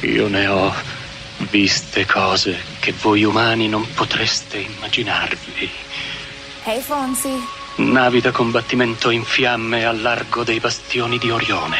Io 0.00 0.28
ne 0.28 0.46
ho 0.46 0.72
viste 1.50 2.06
cose 2.06 2.56
che 2.78 2.92
voi 2.92 3.24
umani 3.24 3.68
non 3.68 3.86
potreste 3.94 4.58
immaginarvi. 4.58 5.70
Ehi 6.64 6.80
Fonzi, 6.80 7.30
Navi 7.76 8.20
da 8.20 8.32
combattimento 8.32 9.10
in 9.10 9.24
fiamme 9.24 9.84
al 9.84 10.00
largo 10.00 10.42
dei 10.42 10.60
bastioni 10.60 11.18
di 11.18 11.30
Orione. 11.30 11.78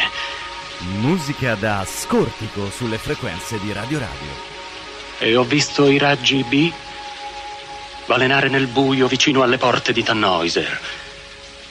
Musica 0.99 1.55
da 1.55 1.85
scortico 1.85 2.69
sulle 2.69 2.97
frequenze 2.97 3.59
di 3.59 3.73
Radio 3.73 3.99
Radio. 3.99 4.47
E 5.17 5.35
ho 5.35 5.43
visto 5.43 5.87
i 5.87 5.97
raggi 5.97 6.43
B 6.43 6.71
balenare 8.05 8.47
nel 8.47 8.67
buio 8.67 9.07
vicino 9.07 9.43
alle 9.43 9.57
porte 9.57 9.91
di 9.91 10.01
Tannhäuser. 10.01 10.79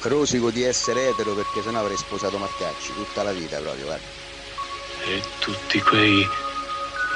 Rosico 0.02 0.50
di 0.50 0.62
essere 0.62 1.08
etero 1.08 1.32
perché 1.32 1.62
sennò 1.62 1.80
avrei 1.80 1.96
sposato 1.96 2.38
Marcacci 2.38 2.92
tutta 2.94 3.22
la 3.22 3.32
vita 3.32 3.58
proprio, 3.58 3.84
guarda. 3.86 4.27
E 5.08 5.22
tutti 5.38 5.80
quei 5.80 6.28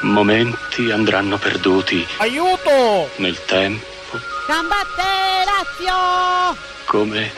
momenti 0.01 0.91
andranno 0.91 1.37
perduti 1.37 2.07
Aiuto! 2.17 3.11
nel 3.17 3.45
tempo 3.45 4.19
Combatte 4.47 5.03
Lazio! 5.45 6.57
come 6.87 7.31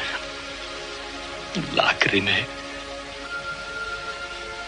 lacrime 1.72 2.46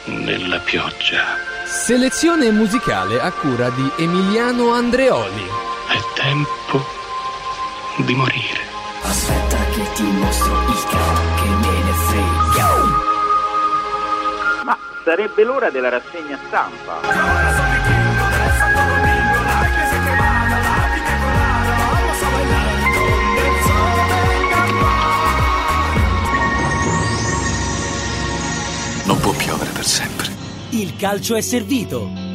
nella 0.06 0.59
pioggia. 0.59 1.36
Selezione 1.64 2.50
musicale 2.50 3.20
a 3.20 3.30
cura 3.30 3.70
di 3.70 3.90
Emiliano 3.96 4.73
Andreoli. 4.73 5.46
È 5.88 5.98
tempo 6.14 6.84
di 7.98 8.14
morire. 8.14 8.60
Aspetta 9.02 9.56
che 9.66 9.92
ti 9.95 10.02
mostro 10.02 10.52
il 10.68 10.84
cane 10.90 11.34
che 11.42 11.55
sarebbe 15.06 15.45
l'ora 15.45 15.70
della 15.70 15.88
rassegna 15.88 16.37
stampa. 16.48 17.01
Non 29.04 29.21
può 29.21 29.30
piovere 29.30 29.71
per 29.71 29.85
sempre. 29.85 30.26
Il 30.71 30.96
calcio 30.96 31.37
è 31.37 31.41
servito. 31.41 32.26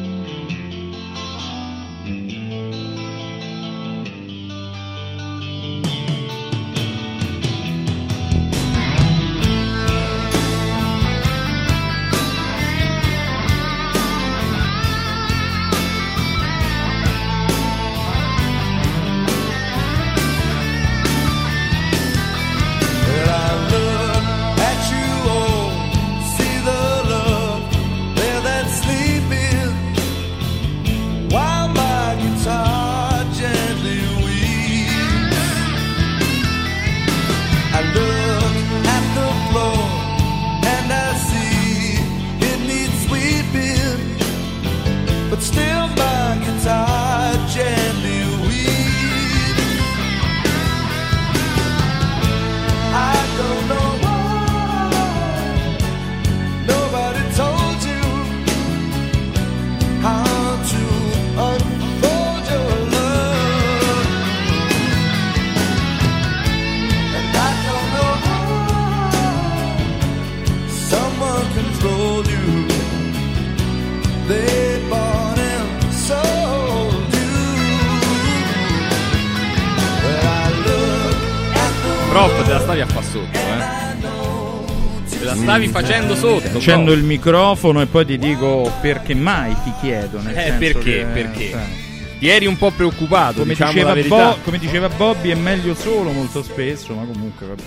Facendo 85.72 86.14
sotto. 86.14 86.56
Accendo 86.58 86.84
prof. 86.92 86.96
il 86.98 87.04
microfono 87.04 87.80
e 87.80 87.86
poi 87.86 88.04
ti 88.06 88.18
dico 88.18 88.70
perché 88.80 89.14
mai 89.14 89.56
ti 89.64 89.72
chiedo. 89.80 90.20
Nel 90.20 90.36
Eh, 90.36 90.40
senso 90.42 90.58
perché? 90.58 90.80
che, 90.82 91.04
Perché? 91.12 91.50
sai, 91.50 91.90
Ti 92.18 92.28
eri 92.28 92.46
un 92.46 92.56
po' 92.56 92.70
preoccupato, 92.70 93.40
Come 93.40 93.48
diciamo 93.54 93.72
diceva. 93.72 93.94
Bo- 94.06 94.38
come 94.44 94.58
diceva 94.58 94.88
Bobby 94.88 95.30
è 95.30 95.34
meglio 95.34 95.74
solo 95.74 96.12
molto 96.12 96.42
spesso, 96.44 96.94
ma 96.94 97.04
comunque 97.04 97.46
vabbè. 97.46 97.62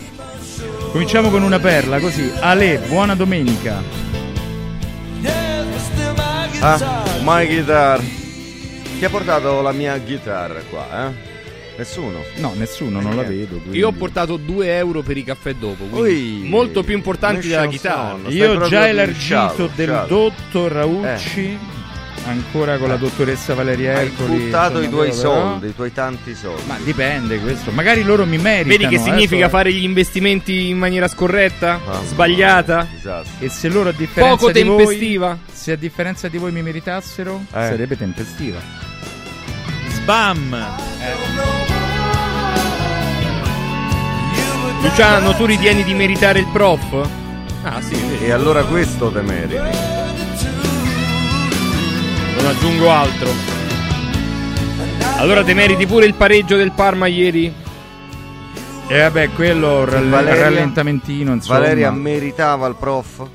Cominciamo 0.91 1.29
con 1.29 1.43
una 1.43 1.59
perla 1.59 1.99
così. 1.99 2.31
Ale, 2.39 2.79
buona 2.87 3.15
domenica. 3.15 3.81
Ah, 6.61 7.03
my 7.23 7.45
guitar. 7.47 8.01
Chi 8.97 9.03
ha 9.05 9.09
portato 9.09 9.61
la 9.61 9.71
mia 9.73 9.97
chitarra 9.99 10.61
qua, 10.69 10.87
eh? 11.09 11.33
Nessuno? 11.77 12.23
No, 12.37 12.53
nessuno, 12.55 13.01
non 13.01 13.15
la 13.15 13.23
vedo. 13.23 13.57
quindi. 13.57 13.77
Io 13.77 13.87
ho 13.87 13.91
portato 13.91 14.37
2 14.37 14.75
euro 14.77 15.01
per 15.01 15.17
i 15.17 15.23
caffè 15.23 15.53
dopo, 15.55 15.83
quindi 15.85 16.41
Ui, 16.43 16.47
molto 16.49 16.83
più 16.83 16.95
importanti 16.95 17.47
della 17.47 17.67
chitarra. 17.67 18.17
Stai 18.21 18.33
Io 18.33 18.67
già 18.67 18.87
elargito 18.87 19.69
del 19.75 19.85
scialo. 19.87 20.07
dottor 20.07 20.71
Raucci, 20.71 21.57
ancora 22.27 22.77
con 22.77 22.87
la 22.87 22.95
dottoressa 22.95 23.53
Valeria 23.53 23.97
Hai 23.97 24.05
Ercoli. 24.05 24.37
buttato 24.45 24.81
i 24.81 24.89
tuoi 24.89 25.09
però- 25.09 25.19
soldi, 25.19 25.67
i 25.67 25.75
tuoi 25.75 25.91
tanti 25.93 26.33
soldi. 26.33 26.61
Ma 26.65 26.77
dipende 26.81 27.39
questo. 27.39 27.71
Magari 27.71 28.03
loro 28.03 28.25
mi 28.25 28.37
meritano. 28.37 28.69
Vedi 28.77 28.87
che 28.87 28.95
eh, 28.95 28.99
significa 29.03 29.43
so- 29.45 29.49
fare 29.51 29.73
gli 29.73 29.83
investimenti 29.83 30.69
in 30.69 30.77
maniera 30.77 31.07
scorretta? 31.09 31.79
Mamma 31.85 32.03
Sbagliata? 32.05 32.87
E 33.39 33.49
se 33.49 33.67
loro 33.67 33.89
a 33.89 33.91
differenza 33.91 34.37
Poco 34.37 34.51
di 34.51 34.63
voi- 34.63 34.77
tempestiva? 34.77 35.37
se 35.51 35.71
a 35.73 35.75
differenza 35.75 36.29
di 36.29 36.37
voi 36.37 36.51
mi 36.53 36.61
meritassero, 36.61 37.41
Eh. 37.47 37.51
sarebbe 37.51 37.97
tempestiva. 37.97 38.59
Sbam! 39.89 40.55
Luciano, 44.81 45.33
tu 45.35 45.45
ritieni 45.45 45.83
di 45.83 45.93
meritare 45.93 46.39
il 46.39 46.47
prof? 46.51 47.09
Ah, 47.63 47.81
sì, 47.81 47.95
vedi. 47.95 48.25
E 48.25 48.31
allora 48.31 48.63
questo 48.63 49.09
te 49.09 49.21
meriti. 49.21 49.55
Non 52.35 52.45
aggiungo 52.47 52.91
altro. 52.91 53.29
Allora 55.17 55.43
te 55.43 55.53
meriti 55.53 55.85
pure 55.87 56.05
il 56.05 56.13
pareggio 56.13 56.55
del 56.57 56.71
Parma 56.71 57.07
ieri? 57.07 57.51
E 58.87 58.99
vabbè, 58.99 59.29
quello 59.31 59.83
rall- 59.85 60.09
Valeria- 60.09 60.41
rallentamentino, 60.43 61.33
insomma. 61.33 61.59
Valeria 61.59 61.89
meritava 61.91 62.67
il 62.67 62.75
prof? 62.77 63.25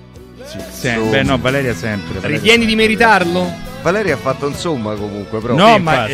Sì, 0.45 0.89
Insomma. 0.89 1.11
beh, 1.11 1.23
no, 1.25 1.39
Valeria 1.39 1.75
sempre. 1.75 2.15
Valeria 2.21 2.37
Ritieni 2.37 2.65
di 2.65 2.69
sempre. 2.71 2.87
meritarlo? 2.87 3.53
Valeria 3.83 4.15
ha 4.15 4.19
fatto 4.19 4.47
insomma 4.47 4.95
comunque, 4.95 5.41
però. 5.41 5.55
No, 5.55 5.75
Sì, 5.77 5.81
ma 5.81 5.93
infatti. 5.93 6.13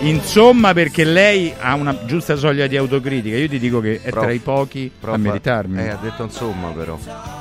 eh, 0.00 0.08
insomma, 0.08 0.72
perché 0.72 1.02
lei 1.04 1.52
ha 1.58 1.74
una 1.74 1.96
giusta 2.06 2.36
soglia 2.36 2.66
di 2.68 2.76
autocritica. 2.76 3.36
Io 3.36 3.48
ti 3.48 3.58
dico 3.58 3.80
che 3.80 4.00
è 4.02 4.10
Prof, 4.10 4.22
tra 4.22 4.32
i 4.32 4.38
pochi 4.38 4.90
prof, 5.00 5.14
a 5.14 5.18
meritarmi. 5.18 5.82
Eh, 5.82 5.88
ha 5.88 5.98
detto 6.00 6.22
insomma 6.22 6.68
però. 6.68 6.96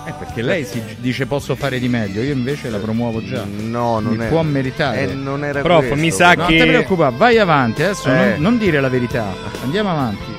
Eh, 0.07 0.13
perché 0.17 0.41
lei 0.41 0.65
si 0.65 0.81
dice 0.97 1.25
posso 1.27 1.55
fare 1.55 1.77
di 1.79 1.87
meglio, 1.87 2.21
io 2.21 2.33
invece 2.33 2.69
la 2.69 2.79
promuovo 2.79 3.23
già. 3.23 3.45
No, 3.45 3.99
non 3.99 4.15
Mi 4.15 4.25
è. 4.25 4.27
può 4.27 4.41
meritare. 4.41 5.09
Eh, 5.09 5.13
non 5.13 5.43
era 5.45 5.61
Prof, 5.61 5.79
questo, 5.79 5.95
mi 5.95 6.11
sa 6.11 6.33
No, 6.33 6.45
che- 6.47 6.55
non 6.57 6.63
ti 6.63 6.67
preoccupare, 6.71 7.15
vai 7.15 7.37
avanti, 7.37 7.83
adesso 7.83 8.09
Eh. 8.09 8.13
non, 8.31 8.35
non 8.41 8.57
dire 8.57 8.79
la 8.81 8.89
verità. 8.89 9.25
Andiamo 9.63 9.91
avanti. 9.91 10.36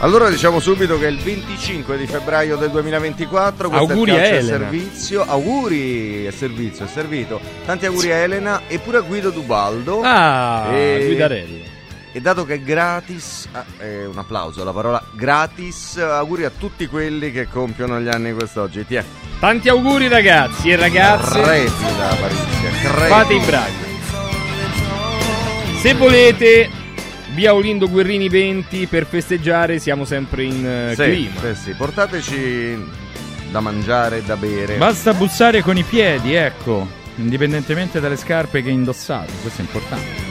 Allora 0.00 0.28
diciamo 0.28 0.60
subito 0.60 0.98
che 0.98 1.06
è 1.06 1.10
il 1.10 1.16
25 1.18 1.96
di 1.96 2.06
febbraio 2.06 2.56
del 2.56 2.70
2024 2.70 3.70
questo 3.70 3.86
Auguri 3.92 4.10
a 4.10 4.24
Elena. 4.24 4.42
servizio. 4.46 5.24
Auguri 5.26 6.26
a 6.26 6.32
servizio, 6.32 6.84
è 6.84 6.88
servito. 6.88 7.40
Tanti 7.64 7.86
auguri 7.86 8.12
a 8.12 8.16
Elena 8.16 8.62
e 8.68 8.78
pure 8.78 8.98
a 8.98 9.00
Guido 9.00 9.30
Dubaldo. 9.30 10.02
Ah, 10.04 10.66
E- 10.70 11.02
Guidarelli. 11.06 11.64
E 12.12 12.20
dato 12.20 12.44
che 12.44 12.54
è 12.54 12.60
gratis, 12.60 13.48
eh, 13.78 14.04
un 14.06 14.16
applauso 14.18 14.60
alla 14.62 14.72
parola 14.72 15.02
gratis, 15.12 15.96
auguri 15.98 16.44
a 16.44 16.50
tutti 16.56 16.86
quelli 16.86 17.30
che 17.32 17.46
compiono 17.48 17.98
gli 18.00 18.08
anni 18.08 18.32
quest'oggi. 18.34 18.86
Ti 18.86 18.94
è. 18.96 19.04
Tanti 19.40 19.68
auguri 19.70 20.08
ragazzi 20.08 20.70
e 20.70 20.76
ragazze. 20.76 21.40
Crepida 21.40 22.16
Parizia, 22.20 22.70
crepida. 22.82 23.06
Fate 23.06 23.34
i 23.34 23.40
bravi. 23.40 23.72
Se 25.80 25.94
volete, 25.94 26.70
via 27.36 27.52
Olindo 27.52 27.86
Guerrini 27.90 28.30
20 28.30 28.86
per 28.86 29.04
festeggiare, 29.04 29.78
siamo 29.78 30.06
sempre 30.06 30.44
in 30.44 30.66
eh, 30.66 30.94
Sì, 30.96 31.02
clima. 31.02 31.40
sì, 31.54 31.60
sì, 31.64 31.72
portateci 31.74 32.84
da 33.50 33.60
mangiare 33.60 34.16
e 34.18 34.22
da 34.22 34.36
bere. 34.36 34.76
Basta 34.78 35.12
bussare 35.12 35.60
con 35.60 35.76
i 35.76 35.82
piedi, 35.82 36.32
ecco. 36.32 36.88
indipendentemente 37.16 38.00
dalle 38.00 38.16
scarpe 38.16 38.62
che 38.62 38.70
indossate, 38.70 39.32
questo 39.42 39.60
è 39.60 39.64
importante. 39.64 40.24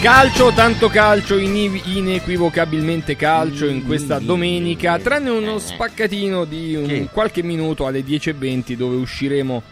Calcio, 0.00 0.52
tanto 0.52 0.88
calcio, 0.88 1.36
ine- 1.38 1.80
inequivocabilmente 1.84 3.16
calcio 3.16 3.66
in 3.66 3.84
questa 3.84 4.18
domenica, 4.18 4.98
tranne 4.98 5.28
uno 5.30 5.58
spaccatino 5.58 6.44
di 6.46 6.74
un 6.74 7.08
qualche 7.10 7.42
minuto 7.42 7.86
alle 7.86 8.00
10.20 8.00 8.72
dove 8.74 8.96
usciremo 8.96 9.62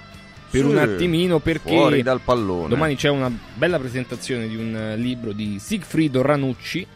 per 0.53 0.61
Sì, 0.61 0.67
un 0.67 0.77
attimino 0.77 1.39
perché 1.39 1.71
fuori 1.71 2.03
dal 2.03 2.21
pallone. 2.21 2.69
domani 2.69 2.95
c'è 2.95 3.09
una 3.09 3.31
bella 3.55 3.79
presentazione 3.79 4.47
di 4.47 4.55
un 4.57 4.77
eh, 4.77 4.97
libro 4.97 5.33
di 5.33 5.59
Sigfrido 5.59 6.21
Ranucci. 6.23 6.87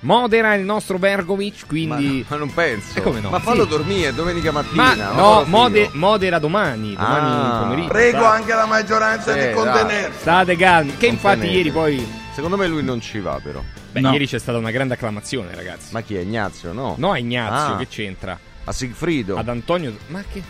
Modera 0.00 0.54
il 0.54 0.62
nostro 0.64 0.98
Bergovic, 0.98 1.62
Ma, 1.62 1.66
quindi... 1.66 2.24
ma 2.28 2.36
non 2.36 2.52
penso. 2.54 2.96
Eh, 3.00 3.02
come 3.02 3.18
no? 3.20 3.30
Ma 3.30 3.40
fallo 3.40 3.64
Sì. 3.64 3.70
dormire 3.70 4.14
domenica 4.14 4.52
mattina. 4.52 4.82
Ma 4.82 4.94
ma 4.94 5.12
no, 5.12 5.44
mode- 5.46 5.90
modera 5.94 6.38
domani, 6.38 6.94
domani 6.94 7.26
Ah. 7.28 7.58
pomeriggio. 7.62 7.88
Prego 7.88 8.18
State- 8.18 8.36
anche 8.36 8.54
la 8.54 8.66
maggioranza 8.66 9.32
Sì, 9.32 9.46
di 9.48 9.52
contenersi. 9.54 10.18
State 10.20 10.56
calmi, 10.56 10.96
che 10.96 11.06
infatti 11.06 11.46
ieri 11.48 11.70
poi... 11.72 12.06
Secondo 12.34 12.56
me 12.56 12.68
lui 12.68 12.84
non 12.84 13.00
ci 13.00 13.18
va, 13.18 13.40
però. 13.42 13.60
Beh, 13.90 14.00
No. 14.00 14.12
ieri 14.12 14.26
c'è 14.28 14.38
stata 14.38 14.58
una 14.58 14.70
grande 14.70 14.94
acclamazione, 14.94 15.54
ragazzi. 15.54 15.92
Ma 15.92 16.02
chi 16.02 16.14
è 16.16 16.20
Ignazio? 16.20 16.72
No. 16.72 16.94
No, 16.98 17.10
a 17.12 17.18
Ignazio, 17.18 17.74
Ah. 17.74 17.78
che 17.78 17.88
c'entra? 17.88 18.38
A 18.64 18.72
Sigfrido. 18.72 19.36
Ad 19.38 19.48
Antonio... 19.48 19.96
Ma 20.08 20.22
che... 20.30 20.42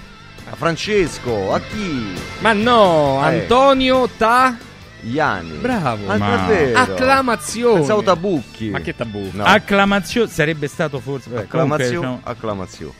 A 0.48 0.54
Francesco. 0.54 1.52
A 1.52 1.60
chi? 1.60 2.12
Ma 2.40 2.52
no, 2.52 3.20
Eh. 3.22 3.40
Antonio 3.40 4.08
Ta... 4.16 4.56
Iani. 5.02 5.58
Bravo. 5.58 6.10
Ah, 6.10 6.16
Ma-. 6.16 6.72
Acclamazione. 6.75 7.75
Pensavo 7.78 8.02
Tabucchi. 8.02 8.70
Ma 8.70 8.81
che 8.81 8.94
tabù? 8.96 9.28
No. 9.32 9.44
Acclamazione 9.44 10.28
sarebbe 10.28 10.66
stato 10.69 10.98
forse... 11.00 11.28
beh, 11.28 11.46
comunque, 11.46 11.58
Acclamazione. 11.60 11.94
diciamo, 11.96 12.20
Acclamazione. 12.25 12.93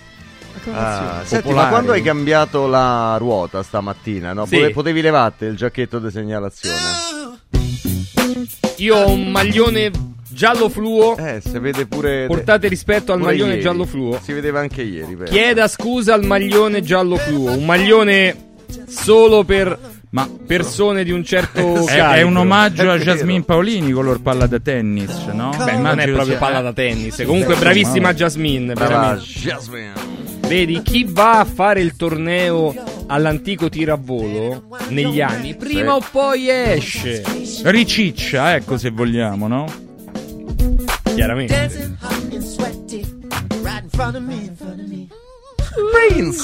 Acclamazione. 0.57 1.21
Ah, 1.21 1.25
senti, 1.25 1.53
ma 1.53 1.69
quando 1.69 1.93
hai 1.93 2.03
cambiato 2.03 2.67
la 2.67 3.17
ruota 3.19 3.63
stamattina? 3.63 4.33
No? 4.33 4.47
Sì. 4.47 4.57
Pote- 4.57 4.71
Potevi 4.73 5.01
levarti 5.01 5.45
il 5.47 5.57
giacchetto 5.57 5.99
di 5.99 6.11
segnalazione? 6.11 6.81
Io 8.77 8.97
ho 8.97 9.09
un 9.11 9.31
maglione 9.31 9.91
giallo 10.37 10.69
fluo. 10.69 11.17
Eh, 11.17 11.41
si 11.43 11.59
vede 11.59 11.87
pure. 11.87 12.27
Portate 12.27 12.69
rispetto 12.69 13.13
al 13.13 13.19
pure 13.19 13.33
maglione 13.33 13.51
ieri. 13.53 13.63
giallo 13.63 13.85
fluo. 13.85 14.21
Si 14.23 14.33
vedeva 14.33 14.61
anche 14.61 14.83
ieri. 14.83 15.15
vero? 15.15 15.31
Chieda 15.31 15.67
scusa 15.67 16.15
al 16.15 16.25
maglione 16.25 16.83
giallo 16.83 17.17
fluo. 17.17 17.53
Un 17.53 17.65
maglione 17.65 18.37
solo 18.87 19.43
per 19.45 19.79
Ma 20.11 20.29
persone 20.47 21.03
di 21.05 21.11
un 21.11 21.25
certo 21.25 21.87
è, 21.89 21.99
è 21.99 22.23
un 22.23 22.37
omaggio 22.37 22.83
È 22.83 22.89
a. 22.89 22.97
Jasmine 22.99 23.43
Paolini, 23.43 23.91
color 23.91 24.21
palla 24.21 24.47
da 24.47 24.61
tennis, 24.61 25.27
no? 25.33 25.51
Beh, 25.51 25.57
non 25.57 25.69
è 25.69 25.75
Immagino 25.75 26.13
proprio 26.15 26.37
sia- 26.37 26.39
palla 26.39 26.61
da 26.61 26.73
tennis. 26.73 27.23
Comunque, 27.25 27.55
Beh, 27.55 27.61
bravissima 27.61 28.15
Jasmine. 28.15 28.73
Jasmine. 28.75 29.93
Vedi, 30.47 30.81
chi 30.83 31.05
va 31.09 31.41
a 31.41 31.45
fare 31.45 31.81
il 31.81 31.97
torneo 31.97 32.73
all'antico 33.09 33.69
tiro 33.69 33.95
a 33.95 33.99
volo 34.01 34.69
negli 34.91 35.21
anni, 35.21 35.57
prima 35.57 35.97
o 35.97 36.03
poi 36.09 36.49
esce. 36.49 37.23
Riciccia, 37.65 38.55
ecco 38.55 38.79
se 38.79 38.91
vogliamo, 38.91 39.49
no? 39.49 39.67
Chiaramente. 41.17 41.97
Prince. 45.93 46.39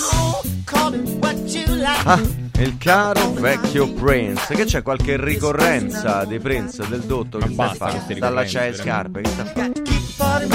Ah, 2.04 2.20
il 2.58 2.78
caro 2.78 3.32
vecchio 3.32 3.92
Prince. 3.92 4.54
Che 4.54 4.64
c'è 4.64 4.82
qualche 4.82 5.22
ricorrenza 5.22 6.24
di 6.24 6.38
Prince 6.38 6.86
del 6.88 7.02
dotto? 7.02 7.36
Che 7.36 7.44
sta 7.44 7.54
basta 7.54 7.76
fare? 7.76 7.92
queste 7.92 8.14
Dalla 8.14 8.42
ricorrenze, 8.42 8.76
c'è 8.76 8.82
scarpe. 8.82 9.20
Che 9.20 9.28
sta 9.28 9.44
fare? 10.16 10.46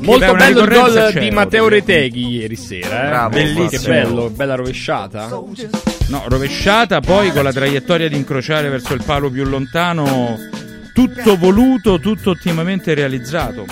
Molto 0.00 0.18
Beh, 0.18 0.28
una 0.28 0.38
bello 0.38 0.60
il 0.60 0.66
ricorrenza 0.66 1.10
gol 1.12 1.20
di 1.22 1.30
Matteo 1.30 1.64
oddio. 1.64 1.76
Reteghi 1.76 2.28
ieri 2.28 2.56
sera. 2.56 3.04
Eh? 3.04 3.08
Bravo, 3.08 3.30
Bellissimo. 3.30 3.68
Che 3.68 3.78
bello, 3.78 4.28
bella 4.30 4.54
rovesciata. 4.56 5.26
No, 5.28 6.24
rovesciata, 6.26 7.00
poi 7.00 7.32
con 7.32 7.44
la 7.44 7.52
traiettoria 7.52 8.08
di 8.08 8.16
incrociare 8.16 8.68
verso 8.68 8.92
il 8.94 9.02
palo 9.04 9.30
più 9.30 9.44
lontano, 9.44 10.36
tutto 11.06 11.36
voluto, 11.36 11.98
tutto 11.98 12.30
ottimamente 12.30 12.92
realizzato. 12.94 13.64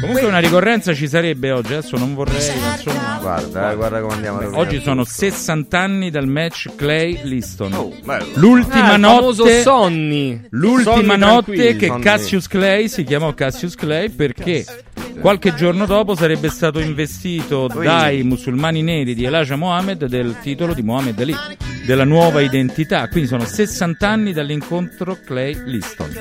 Comunque 0.00 0.26
una 0.26 0.38
ricorrenza 0.38 0.92
ci 0.92 1.08
sarebbe 1.08 1.50
oggi, 1.50 1.72
adesso 1.72 1.96
non 1.96 2.14
vorrei, 2.14 2.36
ma 2.60 2.72
insomma... 2.76 3.18
Guarda, 3.20 3.70
eh, 3.70 3.74
guarda 3.74 4.00
come 4.00 4.12
andiamo 4.14 4.38
a 4.38 4.42
rovinare 4.42 4.66
Oggi 4.66 4.80
sono 4.82 5.02
tutto. 5.02 5.14
60 5.14 5.78
anni 5.78 6.10
dal 6.10 6.26
match 6.28 6.74
Clay-Liston. 6.76 7.72
Oh, 7.72 7.92
bello. 8.04 8.26
L'ultima 8.34 8.90
Ah, 8.92 8.94
il 8.96 9.00
famoso 9.02 9.44
notte... 9.44 9.62
Sonny. 9.62 10.40
L'ultima 10.50 10.94
Sonny 10.94 11.16
notte 11.16 11.32
tranquilli. 11.54 11.76
che 11.76 11.86
Sonny. 11.86 12.02
Cassius 12.02 12.46
Clay 12.48 12.88
si 12.88 13.04
chiamò 13.04 13.32
Cassius 13.32 13.74
Clay 13.76 14.10
perché 14.10 14.64
qualche 15.20 15.54
giorno 15.54 15.86
dopo 15.86 16.14
sarebbe 16.14 16.48
stato 16.48 16.80
investito 16.80 17.66
dai 17.66 18.22
musulmani 18.22 18.82
neri 18.82 19.14
di 19.14 19.24
Elijah 19.24 19.56
Mohammed 19.56 20.06
del 20.06 20.36
titolo 20.40 20.74
di 20.74 20.82
Mohammed 20.82 21.18
Ali, 21.20 21.34
della 21.86 22.04
nuova 22.04 22.40
identità. 22.40 23.08
Quindi 23.08 23.28
sono 23.28 23.44
60 23.44 24.08
anni 24.08 24.32
dall'incontro 24.32 25.18
Clay-Liston. 25.24 26.12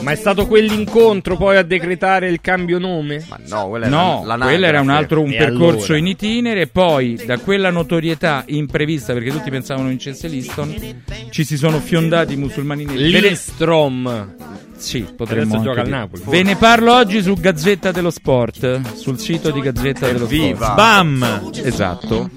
Ma 0.00 0.12
è 0.12 0.14
stato 0.14 0.46
quell'incontro 0.46 1.36
poi 1.36 1.56
a 1.56 1.62
decretare 1.62 2.28
il 2.28 2.40
cambio 2.40 2.78
nome? 2.78 3.24
Ma 3.28 3.38
no, 3.48 3.68
quella 3.68 3.86
era 3.86 3.96
No, 3.96 4.22
la 4.24 4.36
quello 4.36 4.66
era 4.66 4.80
un 4.80 4.90
altro 4.90 5.20
un 5.20 5.30
percorso 5.30 5.92
allora? 5.92 5.98
in 5.98 6.06
itinere 6.06 6.60
e 6.62 6.66
poi 6.68 7.20
da 7.26 7.36
quella 7.38 7.70
notorietà 7.70 8.44
imprevista 8.46 9.12
perché 9.12 9.30
tutti 9.30 9.50
pensavano 9.50 9.88
vincesse 9.88 10.28
Liston 10.28 11.02
ci 11.30 11.44
si 11.44 11.56
sono 11.56 11.80
fiondati 11.80 12.34
i 12.34 12.36
musulmani 12.36 12.84
neri. 12.84 13.10
Lindstrom. 13.10 14.34
Sì, 14.78 15.00
potremmo 15.16 15.54
Adesso 15.56 15.62
gioca 15.62 15.80
al. 15.82 15.88
Napoli. 15.88 16.22
Ve 16.26 16.42
ne 16.42 16.56
parlo 16.56 16.94
oggi 16.94 17.20
su 17.20 17.34
Gazzetta 17.34 17.90
dello 17.92 18.10
Sport, 18.10 18.94
sul 18.94 19.18
sito 19.18 19.50
di 19.50 19.60
Gazzetta 19.60 20.06
dello 20.06 20.24
Evviva! 20.24 20.56
Sport. 20.64 20.74
Bam! 20.74 21.50
Esatto. 21.62 22.30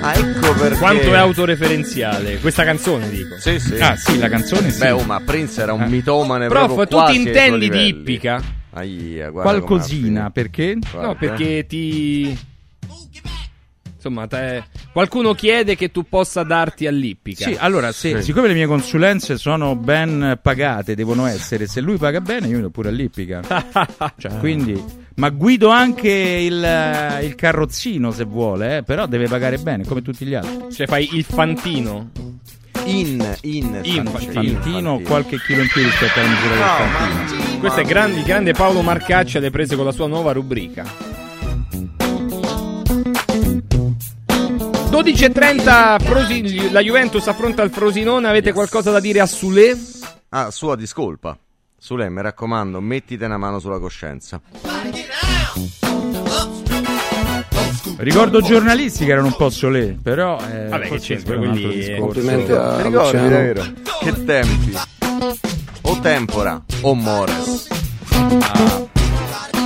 Ah, 0.00 0.12
ecco 0.18 0.52
perché. 0.54 0.78
Quanto 0.78 1.14
è 1.14 1.16
autoreferenziale? 1.16 2.38
Questa 2.38 2.62
canzone, 2.64 3.08
dico. 3.08 3.36
Sì, 3.38 3.58
sì. 3.58 3.76
Ah, 3.78 3.96
sì, 3.96 4.18
la 4.18 4.28
canzone 4.28 4.70
sì. 4.70 4.80
Beh, 4.80 4.90
oh, 4.90 5.02
ma 5.04 5.20
Prince 5.24 5.62
era 5.62 5.72
un 5.72 5.82
Eh. 5.82 5.88
mitomane 5.88 6.48
Prof, 6.48 6.74
proprio 6.74 6.86
tu 7.06 7.10
ti 7.12 7.16
intendi 7.18 7.70
di 7.70 7.86
ippica? 7.86 8.42
Aia, 8.72 9.30
guarda 9.30 9.50
Qualcosina, 9.50 10.30
perché? 10.30 10.76
Guarda, 10.90 11.08
No, 11.08 11.14
perché 11.14 11.64
ti... 11.66 12.36
Insomma, 14.08 14.26
te- 14.26 14.64
qualcuno 14.92 15.32
chiede 15.32 15.76
che 15.76 15.90
tu 15.90 16.06
possa 16.08 16.42
darti 16.42 16.86
all'ippica. 16.86 17.44
Sì, 17.46 17.56
allora, 17.58 17.90
se- 17.92 18.16
Sì. 18.18 18.22
siccome 18.24 18.48
le 18.48 18.54
mie 18.54 18.66
consulenze 18.66 19.38
sono 19.38 19.74
ben 19.76 20.38
pagate, 20.42 20.94
devono 20.94 21.24
essere, 21.26 21.66
se 21.66 21.80
lui 21.80 21.96
paga 21.96 22.20
bene, 22.20 22.48
io 22.48 22.60
do 22.60 22.70
pure 22.70 22.90
all'ippica. 22.90 23.40
Cioè, 24.16 24.38
quindi... 24.38 25.02
Ma 25.16 25.30
guido 25.30 25.68
anche 25.68 26.10
il, 26.10 27.18
il 27.22 27.34
carrozzino 27.36 28.10
se 28.10 28.24
vuole, 28.24 28.78
eh, 28.78 28.82
però 28.82 29.06
deve 29.06 29.28
pagare 29.28 29.58
bene, 29.58 29.84
come 29.86 30.02
tutti 30.02 30.26
gli 30.26 30.34
altri. 30.34 30.72
Cioè 30.74 30.86
fai 30.88 31.08
il 31.12 31.22
fantino. 31.24 32.10
In, 32.86 33.24
in, 33.42 33.78
In, 33.84 34.04
Fantino, 34.06 34.60
Fantino, 34.60 35.00
qualche 35.00 35.38
chilo 35.38 35.62
in 35.62 35.68
più 35.68 35.82
rispetto 35.82 36.18
alla 36.18 36.28
misura 36.28 36.54
del 36.54 36.64
Fantino. 36.64 37.58
Questo 37.60 37.80
è 37.80 37.84
gran- 37.84 38.12
il 38.12 38.24
grande 38.24 38.52
Paolo 38.52 38.82
Marcaccia 38.82 39.38
le 39.38 39.50
prese 39.50 39.76
con 39.76 39.84
la 39.84 39.92
sua 39.92 40.08
nuova 40.08 40.32
rubrica. 40.32 40.84
12.30 44.94 45.98
Frosi- 46.04 46.70
la 46.70 46.78
Juventus 46.78 47.26
affronta 47.26 47.64
il 47.64 47.70
Frosinone. 47.72 48.28
Avete 48.28 48.52
qualcosa 48.52 48.92
da 48.92 49.00
dire 49.00 49.18
a 49.18 49.26
Sule? 49.26 49.76
Ah, 50.28 50.52
sua 50.52 50.76
discolpa. 50.76 51.36
Sule, 51.76 52.08
mi 52.08 52.22
raccomando, 52.22 52.80
mettite 52.80 53.24
una 53.24 53.36
mano 53.36 53.58
sulla 53.58 53.80
coscienza. 53.80 54.40
Ricordo 57.96 58.40
giornalisti 58.40 59.04
che 59.04 59.10
erano 59.10 59.26
un 59.26 59.36
po' 59.36 59.50
solè, 59.50 59.96
però 60.00 60.38
eh, 60.38 60.68
Vabbè, 60.68 60.82
che 60.82 60.88
forse 60.88 61.14
c'entra, 61.16 61.36
discorso. 61.38 62.00
Complimenti 62.00 62.52
a 62.52 62.76
ricordi, 62.76 62.90
Luciano. 62.92 63.28
davvero? 63.28 63.64
Che 63.98 64.24
tempi. 64.24 64.76
O 65.82 66.00
tempora 66.00 66.62
o 66.82 66.94
mores. 66.94 68.92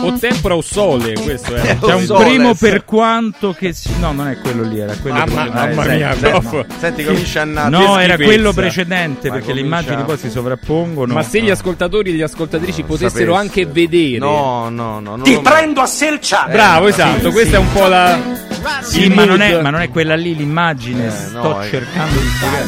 O 0.00 0.12
tempora 0.18 0.54
o 0.56 0.60
sole, 0.62 1.12
questo 1.14 1.54
è. 1.54 1.78
C'è 1.78 1.94
un 1.94 2.04
Soles. 2.04 2.26
primo 2.28 2.54
per 2.54 2.84
quanto 2.84 3.52
che 3.52 3.72
si... 3.72 3.90
No, 3.98 4.12
non 4.12 4.28
è 4.28 4.38
quello 4.38 4.62
lì, 4.62 4.78
era 4.78 4.94
quello 4.96 5.16
Mamma, 5.18 5.42
precedente. 5.44 5.74
mamma 5.74 5.94
mia, 5.94 6.14
senti, 6.14 6.28
prof. 6.48 6.66
Senti, 6.78 7.04
comincia 7.04 7.40
a 7.40 7.44
nare. 7.44 7.70
No, 7.70 7.94
che 7.96 8.02
era 8.02 8.16
quello 8.16 8.52
precedente 8.52 9.28
Ma 9.28 9.34
perché 9.34 9.52
le 9.52 9.60
comincia- 9.62 9.80
immagini 9.82 10.04
poi 10.04 10.18
si 10.18 10.30
sovrappongono. 10.30 11.12
Ma 11.14 11.22
se 11.22 11.40
gli 11.42 11.50
ascoltatori 11.50 12.10
e 12.10 12.16
le 12.16 12.22
ascoltatrici 12.24 12.82
potessero 12.82 13.34
sapesse. 13.34 13.60
anche 13.60 13.66
vedere. 13.66 14.18
No, 14.18 14.68
no, 14.68 15.00
no. 15.00 15.20
Ti 15.22 15.34
lo- 15.34 15.40
prendo 15.42 15.80
a! 15.80 15.88
Bravo, 16.50 16.86
Eh, 16.86 16.90
esatto. 16.90 17.26
sì, 17.26 17.30
questa 17.32 17.50
sì. 17.50 17.54
è 17.56 17.58
un 17.58 17.72
po' 17.72 17.86
la. 17.86 18.18
Sì, 18.82 19.08
ma 19.08 19.24
non, 19.24 19.40
è, 19.40 19.60
ma 19.60 19.70
non 19.70 19.80
è 19.80 19.88
quella 19.88 20.14
lì 20.16 20.36
l'immagine, 20.36 21.06
Eh, 21.06 21.10
sto 21.10 21.42
no, 21.42 21.60
è- 21.60 21.68
cercando 21.70 22.18
di 22.20 22.26
spiegare. 22.28 22.66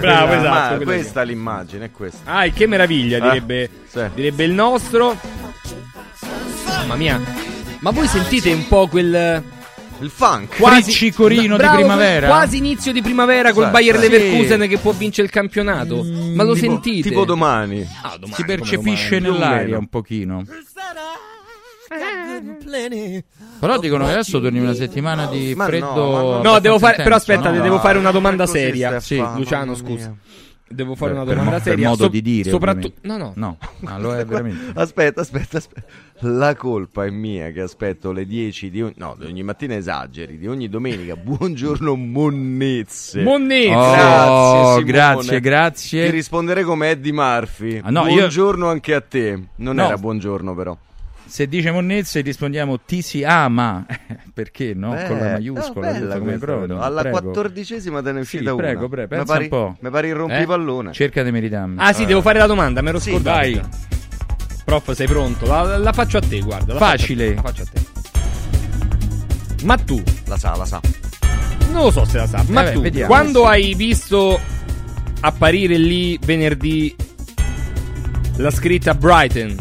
Bravo, 0.00 0.26
Quella- 0.26 0.40
esatto, 0.40 0.70
ma 0.70 0.76
quella 0.76 0.84
questa 0.84 1.22
è 1.22 1.24
l'immagine, 1.24 1.84
è 1.86 1.90
questa. 1.90 2.18
Ah, 2.32 2.46
che 2.48 2.66
meraviglia, 2.66 3.16
Eh, 3.18 3.20
direbbe, 3.20 3.70
sì. 3.88 4.00
direbbe 4.14 4.44
il 4.44 4.52
nostro. 4.52 5.16
Mamma 6.82 6.94
mia. 6.96 7.20
Ma 7.80 7.90
voi 7.90 8.06
sentite 8.06 8.52
un 8.52 8.66
po' 8.68 8.86
quel 8.88 9.42
Il 10.00 10.10
funk. 10.10 10.54
Friccicorino 10.54 11.56
di 11.56 11.62
Bravo, 11.62 11.76
primavera? 11.76 12.26
Quasi 12.26 12.56
inizio 12.56 12.92
di 12.92 13.02
primavera 13.02 13.52
col 13.52 13.66
Sì. 13.66 13.70
Bayer 13.70 13.94
Sì. 14.00 14.08
Leverkusen 14.08 14.68
che 14.68 14.78
può 14.78 14.90
vincere 14.92 15.26
il 15.28 15.32
campionato. 15.32 16.02
Ma 16.02 16.42
lo 16.42 16.54
Tipo- 16.54 16.66
sentite? 16.72 17.08
Tipo 17.08 17.24
domani. 17.24 17.86
Ah, 18.02 18.16
domani, 18.18 18.32
Si 18.34 18.42
come 18.42 18.56
percepisce 18.56 19.20
domani. 19.20 19.38
nell'aria 19.38 19.64
meno. 19.66 19.78
un 19.78 19.86
pochino. 19.86 20.44
Però 23.60 23.78
dicono 23.78 24.06
che 24.06 24.12
adesso 24.12 24.40
torni 24.40 24.58
una 24.58 24.74
settimana 24.74 25.26
di 25.26 25.54
Ma 25.54 25.64
no, 25.64 25.68
freddo. 25.70 25.86
ma 25.86 25.92
no. 25.92 26.02
No, 26.02 26.28
abbastanza 26.30 26.60
devo 26.60 26.78
fare, 26.78 26.90
intenso, 26.96 27.02
però 27.04 27.16
aspetta, 27.16 27.50
no? 27.50 27.62
devo 27.62 27.78
fare 27.78 27.98
una 27.98 28.10
domanda 28.10 28.44
Così, 28.44 28.58
seria. 28.58 29.00
Stefano, 29.00 29.38
Luciano, 29.38 29.74
scusa. 29.74 30.14
Devo 30.72 30.94
fare 30.94 31.12
Beh, 31.12 31.20
una 31.20 31.24
domanda 31.32 31.50
per 31.52 31.62
seria. 31.62 31.88
modo 31.88 32.08
di 32.08 32.22
dire, 32.22 32.50
Soprattutto. 32.50 33.00
No, 33.02 33.16
no. 33.16 33.32
No, 33.34 33.58
lo 33.98 34.14
è 34.14 34.24
veramente. 34.26 34.72
Aspetta, 34.78 35.20
aspetta, 35.20 35.58
aspetta. 35.58 35.86
La 36.24 36.54
colpa 36.54 37.04
è 37.04 37.10
mia 37.10 37.50
che 37.50 37.60
aspetto 37.62 38.12
le 38.12 38.26
10 38.26 38.70
di 38.70 38.82
ogni... 38.82 38.92
No, 38.96 39.16
di 39.18 39.26
ogni 39.26 39.42
mattina 39.42 39.74
esageri, 39.74 40.38
di 40.38 40.46
ogni 40.46 40.68
domenica. 40.68 41.16
Buongiorno 41.20 41.94
Monnezze. 41.96 43.22
Monnezze. 43.22 43.74
Oh, 43.74 43.92
Grazie, 43.92 44.66
Simone. 44.72 44.84
grazie, 44.84 45.40
grazie. 45.40 46.04
Ti 46.06 46.10
risponderei 46.10 46.64
come 46.64 46.90
Eddie 46.90 47.12
Murphy. 47.12 47.80
Ah, 47.82 47.90
no, 47.90 48.06
io- 48.08 48.14
buongiorno 48.16 48.68
anche 48.68 48.94
a 48.94 49.00
te. 49.00 49.40
Non 49.56 49.76
No. 49.76 49.84
era 49.86 49.96
buongiorno 49.98 50.54
però. 50.54 50.76
Se 51.32 51.46
dice 51.48 51.70
Monnezze 51.70 52.20
rispondiamo 52.20 52.78
ti 52.80 53.00
si 53.00 53.24
ama. 53.24 53.86
Perché 54.34 54.74
no? 54.74 54.90
Beh, 54.90 55.06
Con 55.06 55.16
la 55.16 55.24
no, 55.24 55.30
maiuscola. 55.30 55.90
bella 55.92 56.06
tutto 56.06 56.18
come 56.18 56.36
però. 56.38 56.78
Alla 56.78 57.00
Prego. 57.00 57.20
quattordicesima 57.22 58.02
te 58.02 58.12
ne 58.12 58.20
è 58.20 58.24
Sì, 58.24 58.36
uscita 58.36 58.54
prego, 58.54 58.80
una. 58.80 58.88
prego, 58.88 59.08
Mi 59.14 59.16
pensa 59.16 59.32
pari, 59.32 59.44
un 59.44 59.48
po'. 59.48 59.76
Mi 59.80 59.88
pari 59.90 60.08
il 60.08 60.14
rompipallone. 60.14 60.90
Eh? 60.90 60.92
Cerca 60.92 61.22
di 61.22 61.30
meritarmi. 61.30 61.76
Ah, 61.78 61.94
sì, 61.94 62.04
devo 62.04 62.20
fare 62.20 62.38
la 62.38 62.44
domanda, 62.46 62.82
mi 62.82 62.90
ero 62.90 62.98
Sì, 62.98 63.12
scordato. 63.12 63.38
vai. 63.38 63.60
Prof, 64.62 64.90
sei 64.92 65.06
pronto? 65.06 65.46
La, 65.46 65.78
la 65.78 65.92
faccio 65.94 66.18
a 66.18 66.20
te, 66.20 66.40
guarda. 66.40 66.74
la 66.74 66.78
Facile. 66.78 67.34
Faccio 67.34 67.62
a 67.62 67.64
te, 67.64 67.80
la 67.80 67.80
faccio 67.80 67.90
a 69.56 69.56
te. 69.56 69.64
Ma 69.64 69.76
tu, 69.78 70.02
La 70.26 70.36
sa, 70.36 70.54
la 70.54 70.66
sa. 70.66 70.80
non 71.70 71.84
lo 71.84 71.90
so 71.90 72.04
se 72.04 72.18
la 72.18 72.26
sa, 72.26 72.44
ma 72.48 72.60
Vabbè, 72.62 72.72
tu, 72.74 72.80
vediamo. 72.82 73.06
quando 73.08 73.46
hai 73.46 73.72
visto 73.74 74.38
apparire 75.20 75.78
lì 75.78 76.18
venerdì 76.26 76.94
la 78.36 78.50
scritta 78.50 78.94
Brighton, 78.94 79.56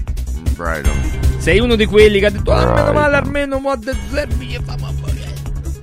Brighton. 0.57 1.30
Sei 1.41 1.59
uno 1.59 1.75
di 1.75 1.85
quelli 1.85 2.19
che 2.19 2.27
ha 2.27 2.29
detto, 2.31 2.51
ah, 2.51 2.73
meno 2.73 2.93
male, 2.93 3.15
almeno 3.17 3.59
mo 3.59 3.75
De 3.75 3.93
Zerbi 4.09 4.53
e 4.55 4.59
fa 4.63 4.75
mamma 4.79 5.11
mia." 5.13 5.29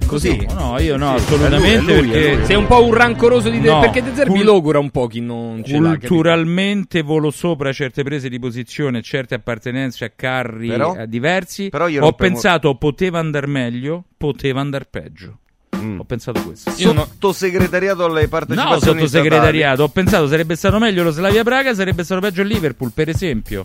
Così. 0.06 0.46
No, 0.54 0.70
no, 0.70 0.78
io 0.80 0.96
no, 0.96 1.18
Sì, 1.18 1.24
assolutamente 1.24 1.80
lui, 1.82 2.00
lui, 2.00 2.08
perché 2.10 2.34
lui. 2.36 2.44
Sei 2.46 2.56
un 2.56 2.66
po' 2.66 2.82
un 2.82 2.94
rancoroso 2.94 3.50
di 3.50 3.60
De 3.60 3.68
No, 3.68 3.80
perché 3.80 4.02
De 4.02 4.14
Zerbi 4.14 4.32
cul- 4.36 4.44
logora 4.44 4.78
un 4.78 4.90
po' 4.90 5.06
chi 5.06 5.20
non 5.20 5.62
ce 5.62 5.76
culturalmente 5.78 7.02
volo 7.02 7.30
sopra 7.30 7.70
certe 7.74 8.02
prese 8.04 8.30
di 8.30 8.38
posizione, 8.38 9.02
certe 9.02 9.34
appartenenze 9.34 10.06
a 10.06 10.12
carri 10.16 10.68
Però- 10.68 10.96
eh, 10.96 11.06
diversi. 11.06 11.68
però 11.68 11.88
io 11.88 12.02
Ho 12.04 12.12
pensato 12.14 12.74
poteva 12.76 13.18
andare 13.18 13.46
meglio, 13.48 14.04
poteva 14.16 14.60
andare 14.60 14.86
peggio. 14.90 15.40
Mm. 15.78 16.00
Ho 16.00 16.04
pensato 16.04 16.42
questo. 16.42 16.72
Io 16.76 16.92
no- 16.92 17.04
Sottosegretariato 17.08 18.04
alle 18.04 18.22
No, 18.22 18.28
partecipazioni 18.28 18.98
sottosegretariato. 18.98 19.82
Ho 19.84 19.88
pensato 19.88 20.26
sarebbe 20.26 20.56
stato 20.56 20.78
meglio 20.78 21.02
lo 21.02 21.10
Slavia 21.10 21.44
Praga, 21.44 21.74
sarebbe 21.74 22.02
stato 22.04 22.20
peggio 22.20 22.42
il 22.42 22.48
Liverpool, 22.48 22.90
per 22.92 23.08
esempio. 23.08 23.64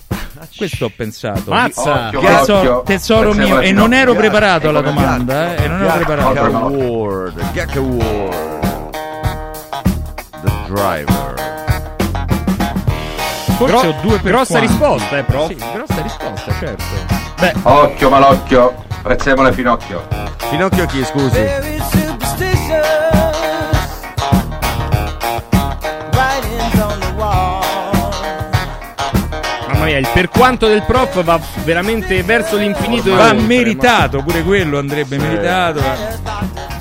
Questo 0.56 0.86
ho 0.86 0.92
pensato. 0.96 1.50
Mazza! 1.52 2.08
Occhio, 2.08 2.20
Tesoro, 2.20 2.60
occhio. 2.60 2.84
tesoro 2.84 3.34
mio, 3.34 3.56
alla 3.58 3.62
e 3.62 3.72
non 3.72 3.94
ero 3.94 4.14
preparato 4.16 4.70
alla 4.70 4.82
domanda, 4.82 5.56
eh, 5.56 5.64
e 5.64 5.68
non 5.68 5.82
ero 5.84 5.94
preparato. 5.96 6.34
Gatto. 6.34 6.56
Award. 6.58 7.52
Gak 7.54 7.76
Award. 7.76 8.62
The 10.44 10.52
Driver. 10.68 11.34
Forse 13.58 13.76
Gro- 13.76 13.90
ho 13.90 13.96
due 14.02 14.20
per 14.20 14.32
grossa 14.32 14.58
quanto. 14.60 14.68
risposta, 14.68 15.18
eh, 15.18 15.24
prof. 15.24 15.48
Sì, 15.48 15.56
grossa 15.56 16.02
risposta, 16.02 16.54
certo. 16.60 16.84
Beh, 17.40 17.54
Occhio, 17.64 18.10
malocchio. 18.10 18.84
Prezzemolo 19.04 19.50
e 19.50 19.54
finocchio. 19.54 20.08
Finocchio 20.50 20.86
chi, 20.86 21.04
scusi? 21.04 21.40
Il 29.96 30.08
per 30.12 30.30
quanto 30.30 30.68
del 30.68 30.82
prof 30.84 31.22
va 31.24 31.40
veramente 31.66 32.24
verso 32.24 32.56
l'infinito. 32.58 33.10
e 33.10 33.16
Va 33.16 33.30
oltre, 33.30 33.42
meritato, 33.46 34.24
pure 34.24 34.42
quello 34.42 34.80
andrebbe 34.80 35.20
Sì. 35.20 35.24
meritato. 35.24 35.82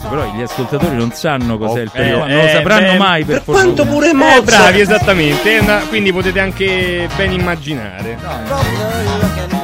Però 0.08 0.24
gli 0.34 0.40
ascoltatori 0.40 0.96
non 0.96 1.12
sanno 1.12 1.58
cos'è 1.58 1.80
il 1.82 1.88
Oh, 1.88 1.92
per 1.92 2.06
eh, 2.06 2.12
quanto, 2.14 2.26
non 2.34 2.36
lo 2.38 2.48
eh, 2.48 2.52
sapranno 2.52 2.92
beh, 2.92 2.96
mai 2.98 3.24
per, 3.24 3.34
ma- 3.36 3.42
fortuna. 3.42 3.62
Eh, 4.36 4.42
bravi, 4.42 4.80
esattamente. 4.80 5.58
una- 5.58 5.82
quindi 5.88 6.10
potete 6.12 6.40
anche 6.40 7.06
ben 7.16 7.32
immaginare. 7.32 8.16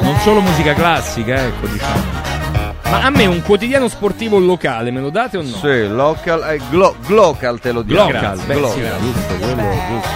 Non 0.01 0.19
solo 0.21 0.41
musica 0.43 0.75
classica, 0.75 1.35
ecco, 1.47 1.67
diciamo. 1.69 2.28
Ma 2.91 3.03
a 3.05 3.11
me 3.11 3.27
un 3.27 3.43
quotidiano 3.43 3.87
sportivo 3.89 4.39
locale 4.39 4.91
me 4.91 5.01
lo 5.01 5.11
date 5.11 5.37
o 5.37 5.43
no? 5.43 5.49
Sì, 5.49 5.87
local, 5.89 6.43
eh, 6.51 6.61
glo- 6.71 6.97
Glocal 7.07 7.61
te 7.61 7.73
lo 7.73 7.83
dico. 7.83 8.07
Glocal, 8.07 8.41
beh, 8.47 8.55
Glocal. 8.55 8.73
sì, 8.73 9.01
giusto, 9.05 9.35
quello, 9.35 9.71
giusto. 9.89 10.09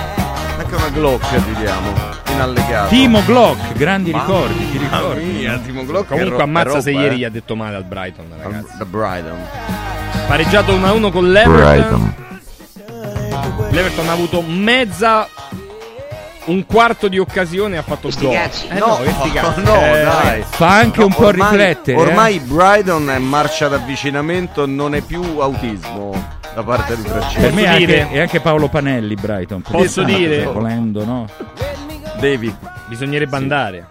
Anche 0.58 0.74
una 0.74 0.88
Glock 0.88 1.28
ti 1.44 1.54
diamo, 1.60 1.92
in 2.32 2.40
allegato. 2.40 2.88
Timo 2.88 3.22
Glock, 3.26 3.72
grandi 3.74 4.10
Mamma 4.10 4.24
ricordi, 4.24 4.70
ti 4.70 4.78
ricordi? 4.78 5.24
mia, 5.24 5.58
Timo 5.58 5.84
Glock 5.84 6.04
è 6.04 6.08
Comunque 6.08 6.36
ro- 6.38 6.42
ammazza 6.44 6.78
è 6.78 6.80
se 6.80 6.90
roba, 6.92 7.02
ieri 7.02 7.14
eh. 7.14 7.18
gli 7.18 7.24
ha 7.24 7.30
detto 7.30 7.56
male 7.56 7.76
al 7.76 7.84
Brighton, 7.84 8.26
ragazzi. 8.40 8.76
The 8.78 8.84
Brighton. 8.86 9.38
Pareggiato 10.26 10.72
1-1 10.72 11.10
con 11.10 11.30
l'Everton. 11.30 12.14
L'Everton 13.70 14.08
ha 14.08 14.12
avuto 14.12 14.40
mezza 14.42 15.28
un 16.46 16.66
quarto 16.66 17.08
di 17.08 17.18
occasione 17.18 17.78
ha 17.78 17.82
fatto 17.82 18.08
gol. 18.18 18.32
Eh 18.34 18.50
no, 18.78 18.98
cazzi. 19.32 19.60
no, 19.62 19.84
Eh, 19.84 20.02
dai. 20.02 20.44
Fa 20.48 20.68
anche 20.76 21.00
No, 21.00 21.06
un 21.06 21.14
po' 21.14 21.26
ormai- 21.26 21.50
riflettere. 21.50 21.96
eh. 21.96 22.00
Ormai 22.00 22.38
Brighton 22.40 23.10
è 23.10 23.18
marcia 23.18 23.68
d'avvicinamento, 23.68 24.66
non 24.66 24.94
è 24.94 25.00
più 25.02 25.22
autismo 25.38 26.40
da 26.54 26.62
parte 26.62 26.96
di 26.96 27.02
Francesco. 27.02 27.40
Per 27.40 27.52
me 27.52 27.62
è 27.62 27.66
anche, 27.68 28.10
è 28.10 28.20
anche 28.20 28.40
Paolo 28.40 28.68
Panelli 28.68 29.14
Brighton. 29.14 29.62
Posso 29.62 30.02
dire- 30.02 30.44
Volendo, 30.44 31.04
no? 31.04 31.26
Devi. 32.18 32.54
Bisognerebbe 32.88 33.36
andare. 33.36 33.86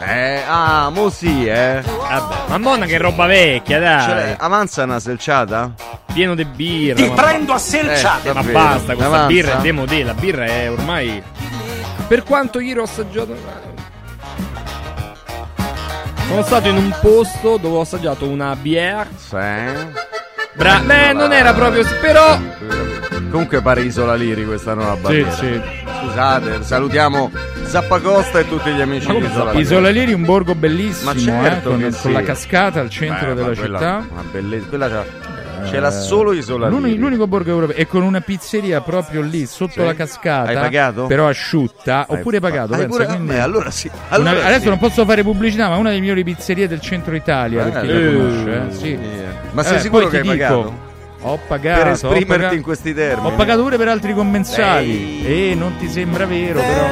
Eh, 0.00 0.42
ah, 0.46 0.90
mo 0.90 1.08
sì, 1.08 1.46
eh. 1.46 1.80
Vabbè. 1.80 2.34
Ma 2.48 2.58
Monaco 2.58 2.90
è 2.92 2.98
roba 2.98 3.26
vecchia, 3.26 3.78
dai. 3.78 4.02
Cioè, 4.02 4.36
avanza 4.40 4.82
una 4.82 4.98
selciata? 4.98 5.72
Pieno 6.12 6.34
di 6.34 6.44
birra. 6.44 7.06
ma... 7.06 7.14
prendo 7.14 7.52
a 7.52 7.58
selciate. 7.58 8.28
Ma 8.32 8.34
davvero. 8.42 8.58
basta, 8.58 8.86
questa 8.94 9.06
Avanza? 9.06 9.26
birra 9.26 9.58
è 9.58 9.60
demodè. 9.62 10.02
La 10.02 10.14
birra 10.14 10.44
è 10.46 10.70
ormai. 10.70 11.22
Per 12.06 12.22
quanto 12.22 12.60
ieri 12.60 12.78
ho 12.78 12.82
assaggiato. 12.84 13.34
Sono 16.28 16.42
stato 16.42 16.68
in 16.68 16.76
un 16.76 16.94
posto 17.00 17.56
dove 17.56 17.76
ho 17.76 17.80
assaggiato 17.80 18.26
una 18.28 18.54
bière. 18.56 19.08
Sì. 19.16 19.36
Bra- 20.54 20.80
Beh, 20.84 21.12
non 21.12 21.32
era 21.32 21.52
proprio. 21.54 21.84
Però. 22.00 22.38
Comunque 23.30 23.60
pare 23.62 23.82
Isola 23.82 24.14
Liri 24.14 24.44
questa 24.44 24.74
nuova 24.74 24.94
Sì, 24.94 25.00
bandiera. 25.02 25.30
sì. 25.32 25.60
Scusate, 26.00 26.62
salutiamo 26.62 27.30
Zappacosta 27.64 28.38
e 28.38 28.48
tutti 28.48 28.70
gli 28.70 28.80
amici 28.80 29.10
di 29.10 29.24
Isola 29.24 29.50
Liri. 29.50 29.62
Isola 29.62 29.88
Liri 29.88 30.12
un 30.12 30.24
borgo 30.24 30.54
bellissimo, 30.54 31.12
Ma 31.12 31.18
certo 31.18 31.68
eh, 31.70 31.72
con, 31.72 31.78
che 31.78 31.84
con 31.84 31.92
sì. 31.94 32.12
la 32.12 32.22
cascata 32.22 32.80
al 32.80 32.90
centro 32.90 33.28
Beh, 33.28 33.34
della 33.34 33.54
quella- 33.54 33.78
città. 33.78 34.06
Una 34.10 34.22
bellezza. 34.30 34.68
Quella 34.68 34.88
c'ha, 34.88 35.04
ce 35.68 35.80
l'ha 35.80 35.90
solo 35.90 36.32
Isola 36.32 36.68
L'uni- 36.68 36.90
Liri. 36.90 36.98
L'unico 36.98 37.26
borgo 37.26 37.50
europeo 37.50 37.76
e 37.76 37.86
con 37.86 38.02
una 38.02 38.20
pizzeria 38.20 38.80
proprio 38.80 39.20
lì 39.22 39.46
sotto 39.46 39.80
Sì. 39.80 39.84
la 39.84 39.94
cascata. 39.94 40.48
Hai 40.50 40.54
pagato? 40.56 41.06
Però 41.06 41.26
asciutta. 41.28 42.06
Hai 42.08 42.18
Oppure 42.18 42.40
pagato. 42.40 42.72
hai 42.72 42.80
pensa, 42.80 42.96
pure- 42.96 43.06
quindi- 43.06 43.26
beh, 43.32 43.40
allora 43.40 43.70
sì. 43.70 43.88
Una- 43.92 44.02
Allora 44.30 44.44
adesso 44.46 44.60
sì. 44.62 44.68
non 44.68 44.78
posso 44.78 45.04
fare 45.04 45.22
pubblicità, 45.22 45.68
ma 45.68 45.76
una 45.76 45.88
delle 45.90 46.00
migliori 46.00 46.24
pizzerie 46.24 46.68
del 46.68 46.80
centro 46.80 47.14
Italia. 47.14 47.64
per 47.64 47.80
chi 47.80 47.86
la 47.86 47.98
Eh, 47.98 48.14
conosce, 48.16 48.66
eh, 48.68 48.72
sì. 48.72 48.98
Ma 49.52 49.62
Eh, 49.62 49.64
sei 49.64 49.80
sicuro 49.80 50.02
poi 50.02 50.10
che 50.10 50.20
ti 50.22 50.28
hai 50.28 50.36
dico, 50.36 50.46
pagato? 50.48 50.92
Ho 51.26 51.38
pagato. 51.48 51.78
Per 51.82 51.88
esprimerti 51.92 52.24
pagato- 52.26 52.54
in 52.54 52.62
questi 52.62 52.92
termini. 52.94 53.28
Ho 53.28 53.32
pagato 53.34 53.62
pure 53.62 53.76
per 53.78 53.88
altri 53.88 54.12
commensali. 54.14 55.24
E 55.24 55.54
non 55.54 55.76
ti 55.78 55.88
sembra 55.88 56.26
vero, 56.26 56.60
però. 56.60 56.86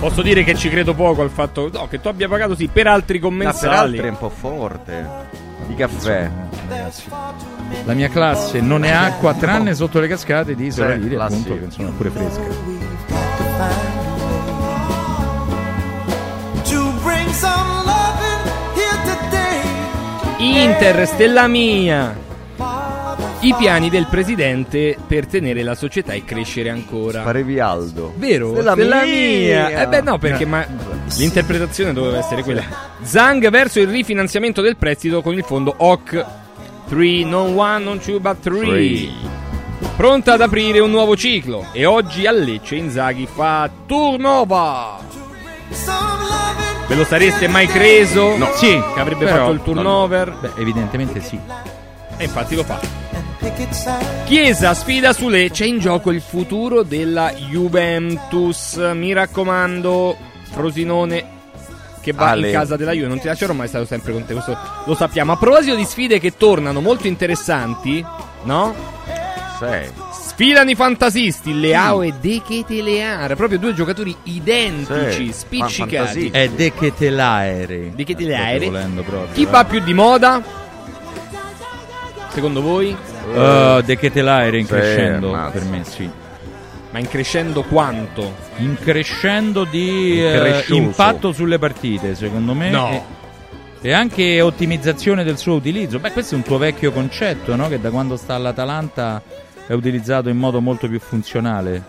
Posso 0.00 0.20
dire 0.22 0.44
che 0.44 0.54
ci 0.54 0.68
credo 0.68 0.92
poco 0.94 1.22
al 1.22 1.30
fatto 1.30 1.70
no, 1.72 1.86
che 1.88 2.00
tu 2.00 2.08
abbia 2.08 2.28
pagato 2.28 2.54
sì 2.54 2.68
per 2.70 2.86
altri 2.88 3.18
Ma 3.18 3.28
per 3.28 3.30
commensali. 3.30 3.74
altri 3.76 4.06
è 4.06 4.10
un 4.10 4.18
po' 4.18 4.28
forte. 4.28 5.08
Di 5.66 5.74
caffè. 5.74 6.30
La 7.84 7.94
mia 7.94 8.08
classe 8.08 8.60
non 8.60 8.84
è 8.84 8.90
acqua 8.90 9.34
tranne 9.34 9.74
sotto 9.74 10.00
le 10.00 10.08
cascate 10.08 10.54
di 10.54 10.66
Isola 10.66 10.94
Liri, 10.94 11.16
appunto, 11.16 11.58
che 11.58 11.70
sono 11.70 11.90
pure 11.90 12.12
today. 12.12 13.02
Inter, 20.38 21.06
stella 21.06 21.46
mia. 21.46 22.22
I 23.40 23.54
piani 23.58 23.90
del 23.90 24.06
presidente 24.06 24.96
per 25.06 25.26
tenere 25.26 25.62
la 25.62 25.74
società 25.74 26.12
e 26.14 26.24
crescere 26.24 26.70
ancora. 26.70 27.22
Parevi 27.22 27.58
Aldo. 27.60 28.14
Vero? 28.16 28.54
Stella 28.60 29.04
mia. 29.04 29.82
Eh 29.82 29.86
beh 29.86 30.00
no, 30.00 30.18
perché 30.18 30.46
ma 30.46 30.66
l'interpretazione 31.16 31.92
doveva 31.92 32.18
essere 32.18 32.42
quella. 32.42 32.62
Zang 33.02 33.48
verso 33.50 33.80
il 33.80 33.88
rifinanziamento 33.88 34.60
del 34.60 34.76
prestito 34.76 35.22
con 35.22 35.34
il 35.34 35.44
fondo 35.44 35.74
OC 35.76 36.24
3, 36.88 37.24
non 37.24 37.52
1, 37.54 37.78
non 37.78 38.00
2, 38.04 38.20
but 38.20 38.40
3. 38.40 38.58
Three. 38.60 39.10
Pronta 39.96 40.32
ad 40.34 40.40
aprire 40.40 40.80
un 40.80 40.90
nuovo 40.90 41.16
ciclo 41.16 41.66
e 41.72 41.84
oggi 41.84 42.26
a 42.26 42.32
Lecce 42.32 42.76
Inzaghi 42.76 43.26
fa 43.32 43.70
loving. 43.86 45.02
Ve 46.88 46.94
lo 46.94 47.04
sareste 47.04 47.48
mai 47.48 47.66
creso? 47.66 48.36
No. 48.36 48.50
Sì, 48.54 48.66
Che 48.94 49.00
avrebbe 49.00 49.24
però- 49.24 49.38
fatto 49.38 49.50
il 49.52 49.62
turnover? 49.62 50.32
Beh, 50.40 50.50
evidentemente 50.60 51.20
sì. 51.20 51.38
E 52.16 52.24
infatti 52.24 52.54
lo 52.54 52.64
fa. 52.64 52.78
Chiesa 54.24 54.74
sfida 54.74 55.12
su 55.12 55.28
Lecce, 55.28 55.64
in 55.66 55.78
gioco 55.78 56.10
il 56.10 56.20
futuro 56.20 56.82
della 56.82 57.30
Juventus. 57.32 58.76
Mi 58.94 59.12
raccomando, 59.12 60.16
Frosinone, 60.54 61.24
che 62.00 62.12
va 62.12 62.30
Ale. 62.30 62.48
in 62.48 62.52
casa 62.54 62.76
della 62.76 62.92
Juve, 62.92 63.08
non 63.08 63.18
ti 63.20 63.26
lascerò 63.26 63.52
mai, 63.52 63.68
stato 63.68 63.84
sempre 63.84 64.12
con 64.12 64.24
te, 64.24 64.32
questo 64.32 64.56
lo 64.84 64.94
sappiamo. 64.94 65.32
A 65.32 65.36
proposito 65.36 65.74
di 65.74 65.84
sfide 65.84 66.18
che 66.20 66.36
tornano 66.36 66.80
molto 66.80 67.06
interessanti, 67.06 68.04
no? 68.44 68.74
Sì. 69.58 70.02
Sfidano 70.12 70.70
i 70.70 70.74
fantasisti, 70.74 71.58
Leao 71.58 72.02
e 72.02 72.12
De 72.20 72.42
Ketelaere, 72.46 73.36
proprio 73.36 73.58
due 73.58 73.72
giocatori 73.72 74.14
identici, 74.24 75.26
Sì, 75.26 75.32
spiccicati. 75.32 75.96
fantasisti. 75.96 76.30
È 76.36 76.48
De 76.48 76.72
Ketelaere. 76.72 77.92
De 77.94 78.04
Ketelaere. 78.04 78.64
volendo 78.66 79.02
proprio. 79.02 79.32
Chi 79.32 79.42
eh. 79.42 79.46
va 79.46 79.64
più 79.64 79.80
di 79.80 79.94
moda? 79.94 80.42
Secondo 82.32 82.62
voi? 82.62 82.96
Uh, 83.32 83.80
De 83.82 83.96
Ketelaere 83.96 84.58
in 84.58 84.66
Sì, 84.66 84.72
crescendo, 84.72 85.32
ammazza. 85.32 85.50
per 85.50 85.64
me 85.64 85.84
sì. 85.84 86.10
Ma 86.94 87.00
in 87.00 87.08
crescendo 87.08 87.64
quanto? 87.64 88.36
In 88.58 88.76
crescendo 88.80 89.64
di 89.64 90.24
eh, 90.24 90.64
impatto 90.68 91.32
sulle 91.32 91.58
partite, 91.58 92.14
secondo 92.14 92.54
me. 92.54 92.70
No. 92.70 92.88
E, 93.80 93.88
e 93.88 93.92
anche 93.92 94.40
ottimizzazione 94.40 95.24
del 95.24 95.36
suo 95.36 95.54
utilizzo. 95.54 95.98
Beh, 95.98 96.12
questo 96.12 96.34
è 96.34 96.36
un 96.36 96.44
tuo 96.44 96.56
vecchio 96.56 96.92
concetto, 96.92 97.56
no? 97.56 97.66
Che 97.66 97.80
da 97.80 97.90
quando 97.90 98.16
sta 98.16 98.36
all'Atalanta 98.36 99.20
è 99.66 99.72
utilizzato 99.72 100.28
in 100.28 100.36
modo 100.36 100.60
molto 100.60 100.86
più 100.86 101.00
funzionale. 101.00 101.82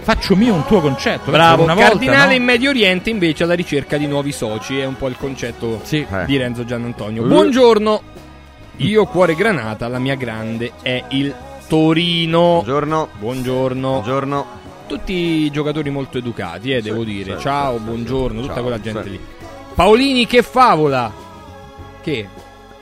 Faccio 0.00 0.34
mio 0.34 0.54
un 0.54 0.64
tuo 0.64 0.80
concetto. 0.80 1.30
Bravo, 1.30 1.64
una 1.64 1.74
volta, 1.74 1.90
Cardinale 1.90 2.28
no? 2.28 2.36
in 2.36 2.44
Medio 2.44 2.70
Oriente 2.70 3.10
invece 3.10 3.42
alla 3.42 3.52
ricerca 3.52 3.98
di 3.98 4.06
nuovi 4.06 4.32
soci, 4.32 4.78
è 4.78 4.86
un 4.86 4.96
po' 4.96 5.08
il 5.08 5.18
concetto 5.18 5.80
Sì. 5.82 6.06
Di 6.24 6.38
Renzo 6.38 6.64
Giannantonio. 6.64 7.22
Buongiorno, 7.24 8.02
io 8.76 9.04
cuore 9.04 9.34
granata, 9.34 9.88
la 9.88 9.98
mia 9.98 10.14
grande 10.14 10.72
è 10.80 11.04
il 11.10 11.34
Torino. 11.68 12.62
Buongiorno. 12.64 13.08
Buongiorno. 13.18 13.90
Buongiorno. 13.90 14.46
Tutti 14.86 15.50
giocatori 15.50 15.90
molto 15.90 16.16
educati, 16.16 16.72
eh, 16.72 16.80
devo 16.80 17.04
dire. 17.04 17.36
sì, 17.36 17.42
Ciao, 17.42 17.76
sì, 17.76 17.84
buongiorno, 17.84 18.36
sì. 18.40 18.40
tutta 18.40 18.54
Ciao, 18.54 18.62
quella 18.62 18.80
gente 18.80 19.02
sì. 19.02 19.10
lì. 19.10 19.20
Paolini, 19.74 20.26
che 20.26 20.42
favola! 20.42 21.12
Che? 22.00 22.28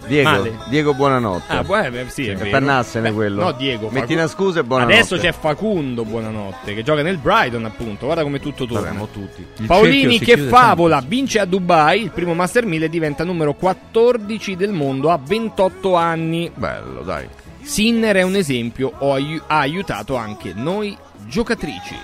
Diego, 0.07 0.31
Male. 0.31 0.57
Diego 0.69 0.95
buonanotte. 0.95 1.53
Ah, 1.53 1.63
beh, 1.65 2.05
sì, 2.09 2.29
è 2.29 2.37
pennassene 2.37 3.13
quello. 3.13 3.43
No, 3.43 3.53
Diego. 3.53 3.87
Metti 3.87 3.99
Facu- 3.99 4.17
una 4.19 4.27
scusa 4.29 4.61
e 4.61 4.65
buonanotte. 4.65 4.97
Adesso 4.97 5.17
c'è 5.17 5.33
Facundo, 5.33 6.05
buonanotte, 6.05 6.75
che 6.75 6.85
gioca 6.85 7.03
nel 7.03 7.19
Brighton, 7.19 7.65
appunto. 7.65 8.05
Guarda 8.05 8.23
come 8.23 8.39
tutto 8.39 8.67
torna. 8.67 8.87
Saremo 8.87 9.09
tutti. 9.09 9.45
Il 9.59 9.67
Paolini 9.67 10.21
che 10.21 10.37
favola, 10.39 11.03
vince 11.05 11.41
a 11.41 11.45
Dubai 11.45 12.03
il 12.03 12.11
primo 12.13 12.35
Master 12.35 12.65
1000 12.65 12.85
e 12.85 12.89
diventa 12.89 13.25
numero 13.25 13.55
14 13.55 14.55
del 14.55 14.71
mondo 14.71 15.11
a 15.11 15.19
28 15.21 15.97
anni. 15.97 16.51
Bello, 16.55 17.01
dai. 17.03 17.27
Sinner 17.67 18.15
è 18.17 18.23
un 18.23 18.37
esempio, 18.37 18.93
ho 18.99 19.13
aiu- 19.13 19.43
ha 19.47 19.59
aiutato 19.59 20.15
anche 20.15 20.53
noi 20.55 20.97
giocatrici. 21.27 21.97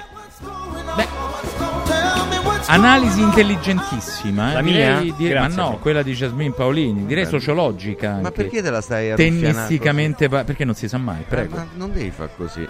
Analisi 2.66 3.20
intelligentissima, 3.20 4.50
eh? 4.50 4.54
La 4.54 4.62
mia? 4.62 5.00
direi- 5.16 5.38
ma 5.38 5.46
no, 5.48 5.78
quella 5.80 6.02
di 6.02 6.14
Jasmine 6.14 6.52
Paolini, 6.52 7.06
direi 7.06 7.26
sociologica. 7.26 8.10
Anche. 8.10 8.22
Ma 8.22 8.30
perché 8.30 8.62
te 8.62 8.70
la 8.70 8.80
stai 8.80 9.14
Tennisticamente, 9.14 10.28
va- 10.28 10.44
perché 10.44 10.64
non 10.64 10.74
si 10.74 10.88
sa 10.88 10.98
mai, 10.98 11.20
Eh, 11.20 11.24
prego. 11.28 11.56
ma 11.56 11.66
non 11.74 11.92
devi 11.92 12.10
fare 12.10 12.30
così. 12.36 12.66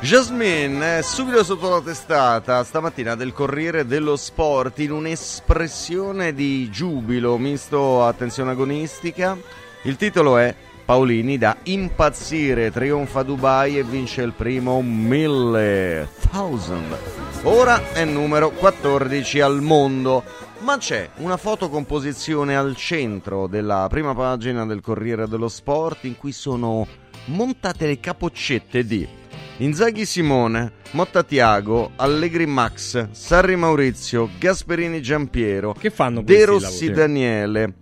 Jasmine, 0.00 0.98
eh, 0.98 1.02
subito 1.02 1.44
sotto 1.44 1.68
la 1.70 1.80
testata 1.80 2.64
stamattina 2.64 3.14
del 3.14 3.32
Corriere 3.32 3.86
dello 3.86 4.16
Sport 4.16 4.78
in 4.80 4.90
un'espressione 4.92 6.32
di 6.34 6.68
giubilo 6.70 7.36
misto 7.38 8.04
a 8.04 8.12
tensione 8.12 8.50
agonistica. 8.52 9.36
Il 9.82 9.96
titolo 9.96 10.38
è 10.38 10.52
Paolini 10.84 11.38
da 11.38 11.56
impazzire, 11.64 12.70
trionfa 12.70 13.22
Dubai 13.22 13.78
e 13.78 13.84
vince 13.84 14.22
il 14.22 14.32
primo 14.32 14.82
1000. 14.82 16.08
Thousand. 16.30 16.98
Ora 17.44 17.92
è 17.92 18.04
numero 18.04 18.50
14 18.50 19.40
al 19.40 19.62
mondo. 19.62 20.22
Ma 20.60 20.76
c'è 20.78 21.08
una 21.16 21.36
fotocomposizione 21.36 22.56
al 22.56 22.76
centro 22.76 23.48
della 23.48 23.86
prima 23.90 24.14
pagina 24.14 24.64
del 24.64 24.80
Corriere 24.80 25.26
dello 25.26 25.48
Sport 25.48 26.04
in 26.04 26.16
cui 26.16 26.30
sono 26.30 26.86
montate 27.26 27.86
le 27.86 27.98
capoccette 27.98 28.84
di 28.84 29.20
Inzaghi 29.58 30.06
Simone, 30.06 30.72
Motta 30.92 31.22
Tiago, 31.22 31.92
Allegri 31.96 32.46
Max, 32.46 33.10
Sarri 33.10 33.54
Maurizio, 33.54 34.30
Gasperini 34.38 35.00
Giampiero, 35.00 35.74
De 36.22 36.44
Rossi? 36.44 36.90
Daniele, 36.90 37.72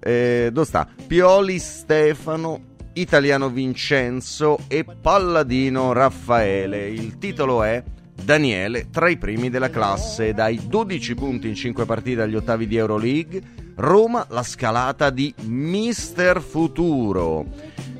eh, 0.00 0.50
dove 0.52 0.66
sta? 0.66 0.88
Pioli 1.06 1.58
Stefano, 1.58 2.76
Italiano 2.94 3.48
Vincenzo 3.48 4.58
e 4.68 4.84
Palladino 4.84 5.92
Raffaele. 5.92 6.88
Il 6.88 7.18
titolo 7.18 7.62
è 7.62 7.82
Daniele 8.22 8.88
tra 8.90 9.08
i 9.08 9.16
primi 9.16 9.50
della 9.50 9.70
classe, 9.70 10.34
dai 10.34 10.60
12 10.66 11.14
punti 11.14 11.48
in 11.48 11.54
5 11.54 11.84
partite 11.84 12.22
agli 12.22 12.34
ottavi 12.34 12.66
di 12.66 12.76
Euroleague, 12.76 13.42
Roma 13.76 14.26
la 14.30 14.42
scalata 14.42 15.10
di 15.10 15.32
Mister 15.44 16.40
Futuro. 16.40 17.46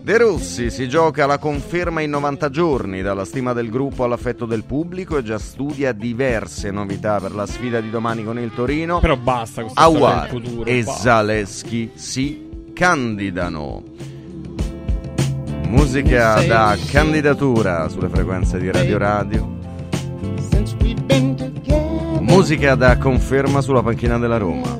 De 0.08 0.16
Rossi 0.16 0.70
si 0.70 0.88
gioca 0.88 1.26
la 1.26 1.36
conferma 1.36 2.00
in 2.00 2.08
90 2.08 2.48
giorni, 2.48 3.02
dalla 3.02 3.26
stima 3.26 3.52
del 3.52 3.68
gruppo 3.68 4.04
all'affetto 4.04 4.46
del 4.46 4.64
pubblico 4.64 5.18
e 5.18 5.22
già 5.22 5.38
studia 5.38 5.92
diverse 5.92 6.70
novità 6.70 7.20
per 7.20 7.34
la 7.34 7.44
sfida 7.44 7.78
di 7.78 7.90
domani 7.90 8.24
con 8.24 8.38
il 8.38 8.50
Torino. 8.54 9.00
Però 9.00 9.18
basta 9.18 9.60
questa 9.60 9.82
storia 9.82 10.06
Awar 10.06 10.28
futuro. 10.30 10.64
e 10.64 10.82
basta. 10.82 11.02
Zaleschi 11.02 11.90
si 11.92 12.70
candidano. 12.72 13.82
Musica 15.66 16.42
da 16.42 16.74
candidatura 16.90 17.86
sulle 17.90 18.08
frequenze 18.08 18.58
di 18.58 18.70
Radio 18.70 18.96
Radio. 18.96 19.56
Musica 22.20 22.74
da 22.76 22.96
conferma 22.96 23.60
sulla 23.60 23.82
panchina 23.82 24.16
della 24.16 24.38
Roma. 24.38 24.74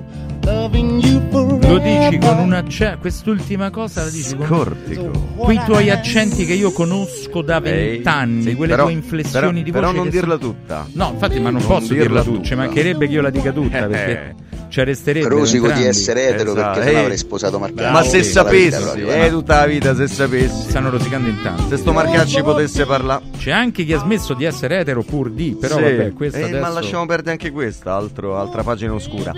Lo 1.68 1.78
dici 1.78 2.18
con 2.18 2.38
un 2.38 2.52
accento, 2.54 2.98
quest'ultima 3.00 3.70
cosa 3.70 4.04
la 4.04 4.11
dici 4.11 4.35
con 4.35 4.46
Scortico. 4.46 5.11
quei 5.37 5.61
tuoi 5.66 5.90
accenti 5.90 6.46
che 6.46 6.54
io 6.54 6.72
conosco 6.72 7.42
da 7.42 7.61
vent'anni, 7.61 8.42
sì, 8.42 8.54
quelle 8.54 8.72
però- 8.72 8.85
tue 8.87 8.92
inflessioni 8.94 9.40
però- 9.40 9.50
di 9.64 9.70
voce. 9.70 9.72
però 9.72 9.92
non 9.92 10.09
dirla 10.09 10.38
sono- 10.38 10.52
tutta. 10.52 10.87
No, 10.92 11.11
infatti, 11.12 11.40
ma 11.40 11.50
non, 11.50 11.61
Non 11.61 11.68
posso 11.68 11.88
dirla 11.92 12.02
dirla 12.02 12.22
tutta. 12.22 12.35
tutta. 12.37 12.46
Ci 12.48 12.54
mancherebbe 12.54 13.07
che 13.07 13.12
io 13.12 13.20
la 13.20 13.31
dica 13.31 13.52
tutta 13.52 13.78
Eh. 13.85 13.87
perché 13.87 14.35
ci 14.68 14.81
arresterebbe. 14.81 15.28
Rosico 15.28 15.64
di 15.66 15.70
entrambi. 15.72 15.88
essere 15.88 16.28
etero 16.28 16.52
Esatto. 16.52 16.78
perché 16.81 16.90
Ehi. 16.94 17.00
avrei 17.02 17.16
sposato 17.18 17.59
Marcacci. 17.59 17.92
Ma 17.92 18.02
se 18.02 18.22
sapessi, 18.22 19.00
eh, 19.02 19.26
eh. 19.26 19.31
tutta 19.31 19.57
la 19.61 19.66
vita, 19.66 19.94
se 19.94 20.07
sapessi. 20.09 20.68
Stanno 20.68 20.90
rosicando 20.90 21.28
in 21.28 21.40
tanti. 21.42 21.64
Se 21.68 21.76
sto 21.76 21.92
Marcacci 21.92 22.42
potesse 22.42 22.85
parlare. 22.87 23.24
C'è 23.37 23.50
anche 23.50 23.85
chi 23.85 23.92
ha 23.92 23.98
smesso 23.98 24.35
di 24.35 24.44
essere 24.44 24.78
etero 24.78 25.02
pur 25.02 25.31
di, 25.31 25.57
però 25.61 25.76
Sì. 25.76 25.83
vabbè, 25.83 26.12
questa 26.12 26.38
Eh, 26.38 26.42
adesso... 26.44 26.61
Ma 26.61 26.68
lasciamo 26.68 27.07
perdere 27.07 27.31
anche 27.33 27.50
questa, 27.50 27.94
altro- 27.94 28.37
altra 28.38 28.62
pagina 28.62 28.92
oscura. 28.94 29.33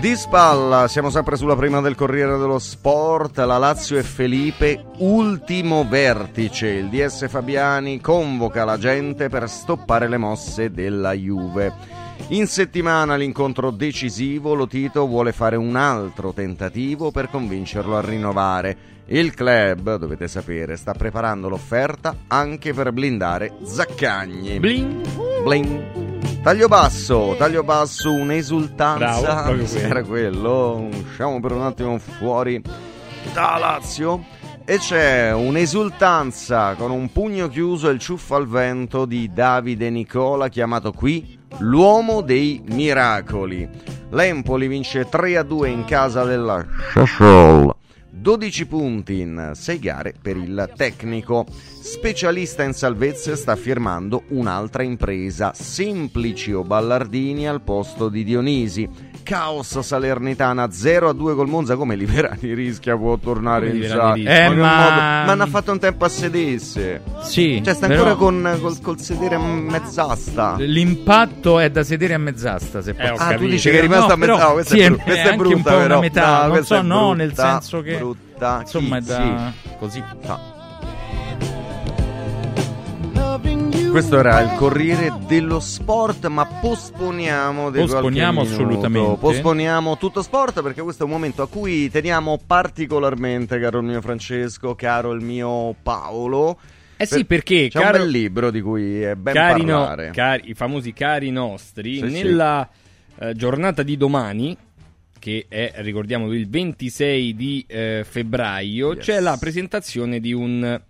Di 0.00 0.16
spalla, 0.16 0.88
siamo 0.88 1.10
sempre 1.10 1.36
sulla 1.36 1.54
prima 1.54 1.80
del 1.80 1.94
Corriere 1.94 2.36
dello 2.36 2.58
Sport, 2.58 3.38
la 3.38 3.56
Lazio 3.58 3.96
e 3.98 4.02
Felipe, 4.02 4.82
ultimo 4.98 5.86
vertice. 5.88 6.66
Il 6.68 6.88
DS 6.88 7.28
Fabiani 7.28 8.00
convoca 8.00 8.64
la 8.64 8.78
gente 8.78 9.28
per 9.28 9.48
stoppare 9.48 10.08
le 10.08 10.16
mosse 10.16 10.72
della 10.72 11.12
Juve. 11.12 11.72
In 12.28 12.46
settimana 12.46 13.16
l'incontro 13.16 13.70
decisivo, 13.70 14.54
lo 14.54 14.66
Tito 14.66 15.06
vuole 15.06 15.32
fare 15.32 15.56
un 15.56 15.76
altro 15.76 16.32
tentativo 16.32 17.10
per 17.10 17.28
convincerlo 17.28 17.96
a 17.96 18.00
rinnovare. 18.00 18.90
Il 19.06 19.34
club, 19.34 19.96
dovete 19.96 20.28
sapere, 20.28 20.76
sta 20.76 20.92
preparando 20.92 21.50
l'offerta 21.50 22.16
anche 22.28 22.72
per 22.72 22.92
blindare 22.92 23.52
Zaccagni. 23.62 24.58
Bling. 24.58 25.42
Bling. 25.42 26.40
Taglio 26.42 26.68
basso, 26.68 27.34
taglio 27.36 27.62
basso, 27.62 28.10
un'esultanza. 28.12 29.20
Bravo, 29.20 29.76
era 29.76 30.02
quello. 30.02 30.88
Usciamo 30.90 31.38
per 31.38 31.52
un 31.52 31.62
attimo 31.62 31.98
fuori 31.98 32.62
da 33.34 33.58
Lazio. 33.58 34.24
E 34.64 34.78
c'è 34.78 35.32
un'esultanza 35.34 36.74
con 36.76 36.92
un 36.92 37.10
pugno 37.12 37.48
chiuso 37.48 37.90
e 37.90 37.92
il 37.92 37.98
ciuffo 37.98 38.36
al 38.36 38.46
vento 38.46 39.04
di 39.04 39.30
Davide 39.32 39.90
Nicola, 39.90 40.48
chiamato 40.48 40.92
qui 40.92 41.40
l'uomo 41.58 42.20
dei 42.20 42.62
miracoli. 42.66 43.68
L'Empoli 44.10 44.66
vince 44.66 45.08
3-2 45.08 45.66
in 45.66 45.84
casa 45.84 46.24
della 46.24 46.64
Shashol. 46.92 47.74
12 48.10 48.66
punti 48.66 49.20
in 49.20 49.50
6 49.54 49.78
gare 49.78 50.14
per 50.20 50.36
il 50.36 50.70
tecnico. 50.76 51.46
Specialista 51.84 52.62
in 52.62 52.74
salvezze 52.74 53.34
sta 53.34 53.56
firmando 53.56 54.22
un'altra 54.28 54.84
impresa, 54.84 55.50
Semplicio 55.52 56.62
Ballardini 56.62 57.48
al 57.48 57.60
posto 57.60 58.08
di 58.08 58.22
Dionisi. 58.22 58.88
Caos 59.24 59.80
Salernitana 59.80 60.66
0-2 60.66 61.34
col 61.34 61.48
Monza, 61.48 61.74
come 61.74 61.96
Liberani 61.96 62.54
rischia 62.54 62.96
può 62.96 63.16
tornare 63.18 63.66
Come 63.66 63.78
in 63.78 63.80
Liverani 63.82 64.22
sa- 64.24 64.30
rischia? 64.30 64.44
Eh, 64.44 64.48
ma- 64.50 64.54
ma 64.54 65.22
hanno 65.32 65.46
fatto 65.48 65.72
un 65.72 65.78
tempo 65.80 66.04
a 66.04 66.08
sedersi. 66.08 67.00
Sì, 67.22 67.60
Cioè 67.64 67.74
sta 67.74 67.88
però 67.88 68.04
ancora 68.06 68.14
con, 68.16 68.58
col, 68.60 68.80
col 68.80 69.00
sedere 69.00 69.34
a 69.34 69.38
mezz'asta. 69.40 70.54
L'impatto 70.58 71.58
è 71.58 71.68
da 71.68 71.82
sedere 71.82 72.14
a 72.14 72.18
mezz'asta, 72.18 72.80
se 72.80 72.94
Eh, 72.96 73.06
Ah, 73.08 73.10
tu 73.10 73.16
capito. 73.16 73.46
dici 73.50 73.70
che 73.70 73.78
è 73.78 73.80
rimasta 73.80 74.06
No, 74.06 74.12
a 74.12 74.16
metà. 74.16 74.32
però 74.36 74.48
Oh, 74.50 74.52
questa 74.52 74.74
sì, 74.74 74.80
è, 74.80 74.88
bru- 74.88 75.02
questa 75.02 75.28
è 75.30 75.32
è 75.32 75.36
brutta, 75.36 75.56
un 75.56 75.62
po' 75.62 75.70
una 75.70 75.80
però. 75.80 76.00
metà, 76.00 76.40
non 76.42 76.50
questa 76.50 76.74
so, 76.76 76.80
è 76.80 76.84
no, 76.84 77.12
nel 77.12 77.26
brutta, 77.26 77.50
senso 77.50 77.80
che- 77.82 77.96
brutta. 77.96 78.58
Insomma, 78.60 78.96
è 78.98 79.00
da 79.00 79.52
sì. 79.62 79.68
così. 79.78 80.02
No. 80.26 80.51
Questo 83.92 84.18
era 84.18 84.40
il 84.40 84.52
Corriere 84.56 85.12
dello 85.26 85.60
Sport, 85.60 86.26
ma 86.28 86.46
posponiamo 86.46 87.70
di 87.70 87.80
Posponiamo 87.80 88.40
assolutamente. 88.40 89.16
Posponiamo 89.18 89.98
tutto 89.98 90.22
sport 90.22 90.62
perché 90.62 90.80
questo 90.80 91.02
è 91.02 91.06
un 91.06 91.12
momento 91.12 91.42
a 91.42 91.48
cui 91.48 91.90
teniamo 91.90 92.40
particolarmente, 92.46 93.60
caro 93.60 93.80
il 93.80 93.84
mio 93.84 94.00
Francesco, 94.00 94.74
caro 94.74 95.12
il 95.12 95.20
mio 95.20 95.74
Paolo. 95.82 96.58
Eh 96.96 97.04
sì, 97.04 97.26
perché, 97.26 97.68
c'è 97.68 97.80
caro- 97.80 97.98
un 97.98 98.02
bel 98.04 98.10
libro 98.10 98.50
di 98.50 98.62
cui 98.62 99.02
è 99.02 99.14
ben 99.14 99.34
cari 99.34 99.64
no- 99.64 99.78
parlare. 99.80 100.10
cari- 100.10 100.48
i 100.48 100.54
famosi 100.54 100.94
cari 100.94 101.30
nostri, 101.30 101.96
Sì, 101.98 102.06
sì. 102.08 102.12
nella 102.22 102.66
eh, 103.18 103.34
giornata 103.34 103.82
di 103.82 103.98
domani, 103.98 104.56
che 105.18 105.44
è, 105.48 105.70
ricordiamo, 105.76 106.32
il 106.32 106.48
26 106.48 107.36
di 107.36 107.64
eh, 107.68 108.04
febbraio, 108.08 108.96
c'è 108.96 109.20
la 109.20 109.36
presentazione 109.38 110.18
di 110.18 110.32
un, 110.32 110.80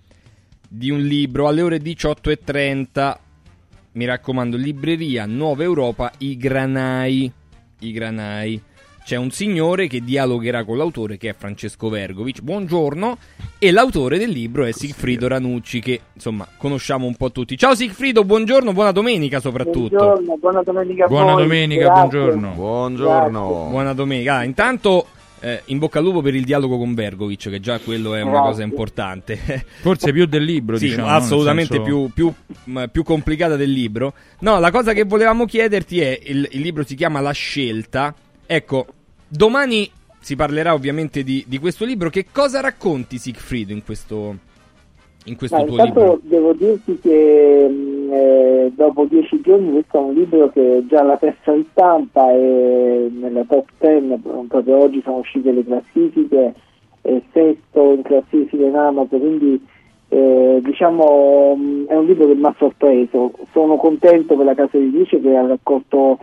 di 0.74 0.90
un 0.90 1.02
libro 1.02 1.48
alle 1.48 1.60
ore 1.60 1.76
18.30. 1.78 3.16
Mi 3.92 4.06
raccomando, 4.06 4.56
libreria 4.56 5.26
Nuova 5.26 5.62
Europa, 5.62 6.10
I 6.18 6.36
Granai. 6.38 7.30
I 7.80 7.92
Granai. 7.92 8.62
C'è 9.04 9.16
un 9.16 9.30
signore 9.32 9.86
che 9.88 10.00
dialogherà 10.00 10.64
con 10.64 10.78
l'autore, 10.78 11.18
che 11.18 11.28
è 11.28 11.34
Francesco 11.36 11.88
Vergovic. 11.90 12.40
Buongiorno. 12.40 13.18
E 13.58 13.70
l'autore 13.70 14.16
del 14.16 14.30
libro 14.30 14.64
è 14.64 14.72
Sigfrido 14.72 15.28
Ranucci, 15.28 15.80
che 15.80 16.00
insomma 16.14 16.46
conosciamo 16.56 17.06
un 17.06 17.16
po' 17.16 17.30
tutti. 17.32 17.58
Ciao 17.58 17.74
Sigfrido, 17.74 18.24
buongiorno, 18.24 18.72
buona 18.72 18.92
domenica 18.92 19.40
soprattutto. 19.40 19.96
Buongiorno, 19.96 20.36
buona 20.38 20.62
domenica 20.62 21.06
Buona 21.06 21.32
voi. 21.32 21.42
domenica, 21.42 21.84
Grazie. 21.84 22.00
buongiorno. 22.18 22.50
Buongiorno. 22.54 23.66
Buona 23.70 23.92
domenica. 23.92 24.36
Ah, 24.36 24.44
intanto 24.44 25.06
eh, 25.42 25.62
in 25.66 25.78
bocca 25.78 25.98
al 25.98 26.04
lupo 26.04 26.22
per 26.22 26.34
il 26.34 26.44
dialogo 26.44 26.78
con 26.78 26.94
Vergovic, 26.94 27.50
che 27.50 27.60
già 27.60 27.78
quello 27.80 28.14
è 28.14 28.22
una 28.22 28.40
cosa 28.40 28.62
importante. 28.62 29.36
Forse 29.82 30.12
più 30.12 30.26
del 30.26 30.44
libro, 30.44 30.78
Sì, 30.78 30.88
diciamo. 30.88 31.08
assolutamente 31.08 31.74
senso- 31.74 32.10
più, 32.14 32.32
più- 32.64 32.86
più 32.90 33.02
complicata 33.02 33.56
del 33.56 33.70
libro. 33.70 34.14
No, 34.40 34.58
la 34.60 34.70
cosa 34.70 34.92
che 34.92 35.02
volevamo 35.04 35.44
chiederti 35.44 36.00
è: 36.00 36.18
il, 36.26 36.48
il 36.52 36.60
libro 36.60 36.84
si 36.84 36.94
chiama 36.94 37.20
La 37.20 37.32
scelta. 37.32 38.14
Ecco, 38.46 38.86
domani 39.26 39.90
si 40.20 40.36
parlerà 40.36 40.72
ovviamente 40.72 41.24
di, 41.24 41.44
di 41.48 41.58
questo 41.58 41.84
libro. 41.84 42.08
Che 42.08 42.26
cosa 42.30 42.60
racconti, 42.60 43.18
Siegfried, 43.18 43.70
in 43.70 43.82
questo, 43.84 44.36
in 45.26 45.36
questo 45.36 45.56
Ma 45.56 45.62
tuo 45.64 45.70
intanto 45.72 46.00
libro? 46.00 46.20
devo 46.22 46.52
dirti 46.54 46.98
che 47.00 47.68
mh, 47.68 48.12
eh, 48.12 48.72
dopo 48.74 49.04
dieci 49.04 49.40
giorni 49.40 49.70
questo 49.70 49.98
è 49.98 50.00
un 50.00 50.14
libro 50.14 50.50
che 50.50 50.78
è 50.78 50.86
già 50.86 51.00
alla 51.00 51.16
terza 51.16 51.52
ristampa 51.52 52.30
e 52.32 53.10
nella 53.12 53.44
top 53.44 53.68
10 53.78 54.20
proprio 54.48 54.76
oggi 54.78 55.00
sono 55.02 55.18
uscite 55.18 55.52
le 55.52 55.64
classifiche 55.64 56.54
e 57.02 57.22
sesto 57.32 57.92
in 57.92 58.02
classifica 58.02 58.64
in 58.64 58.74
Amazon 58.76 59.20
quindi 59.20 59.66
eh, 60.08 60.60
diciamo 60.62 61.54
mh, 61.56 61.86
è 61.86 61.94
un 61.96 62.06
libro 62.06 62.26
che 62.26 62.34
mi 62.34 62.44
ha 62.44 62.54
sorpreso 62.58 63.32
sono 63.52 63.76
contento 63.76 64.36
per 64.36 64.44
la 64.44 64.54
casa 64.54 64.76
editrice 64.76 65.20
che 65.20 65.36
ha 65.36 65.46
raccolto 65.46 66.18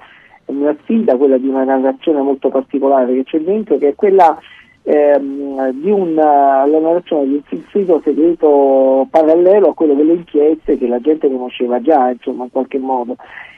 una 0.45 0.75
sfida 0.81 1.15
quella 1.15 1.37
di 1.37 1.47
una 1.47 1.63
narrazione 1.63 2.21
molto 2.21 2.49
particolare 2.49 3.13
che 3.13 3.23
c'è 3.23 3.39
dentro 3.39 3.77
che 3.77 3.89
è 3.89 3.95
quella 3.95 4.37
ehm, 4.89 5.71
di 5.71 5.91
narrazione 5.91 7.27
di 7.27 7.33
un 7.35 7.41
filtrito 7.43 8.01
segreto 8.03 9.07
parallelo 9.11 9.69
a 9.69 9.73
quello 9.73 9.93
delle 9.93 10.13
inchieste 10.13 10.77
che 10.77 10.87
la 10.87 10.99
gente 10.99 11.29
conosceva 11.29 11.79
già, 11.79 12.09
insomma, 12.09 12.45
in 12.45 12.51
qualche 12.51 12.79
modo. 12.79 13.15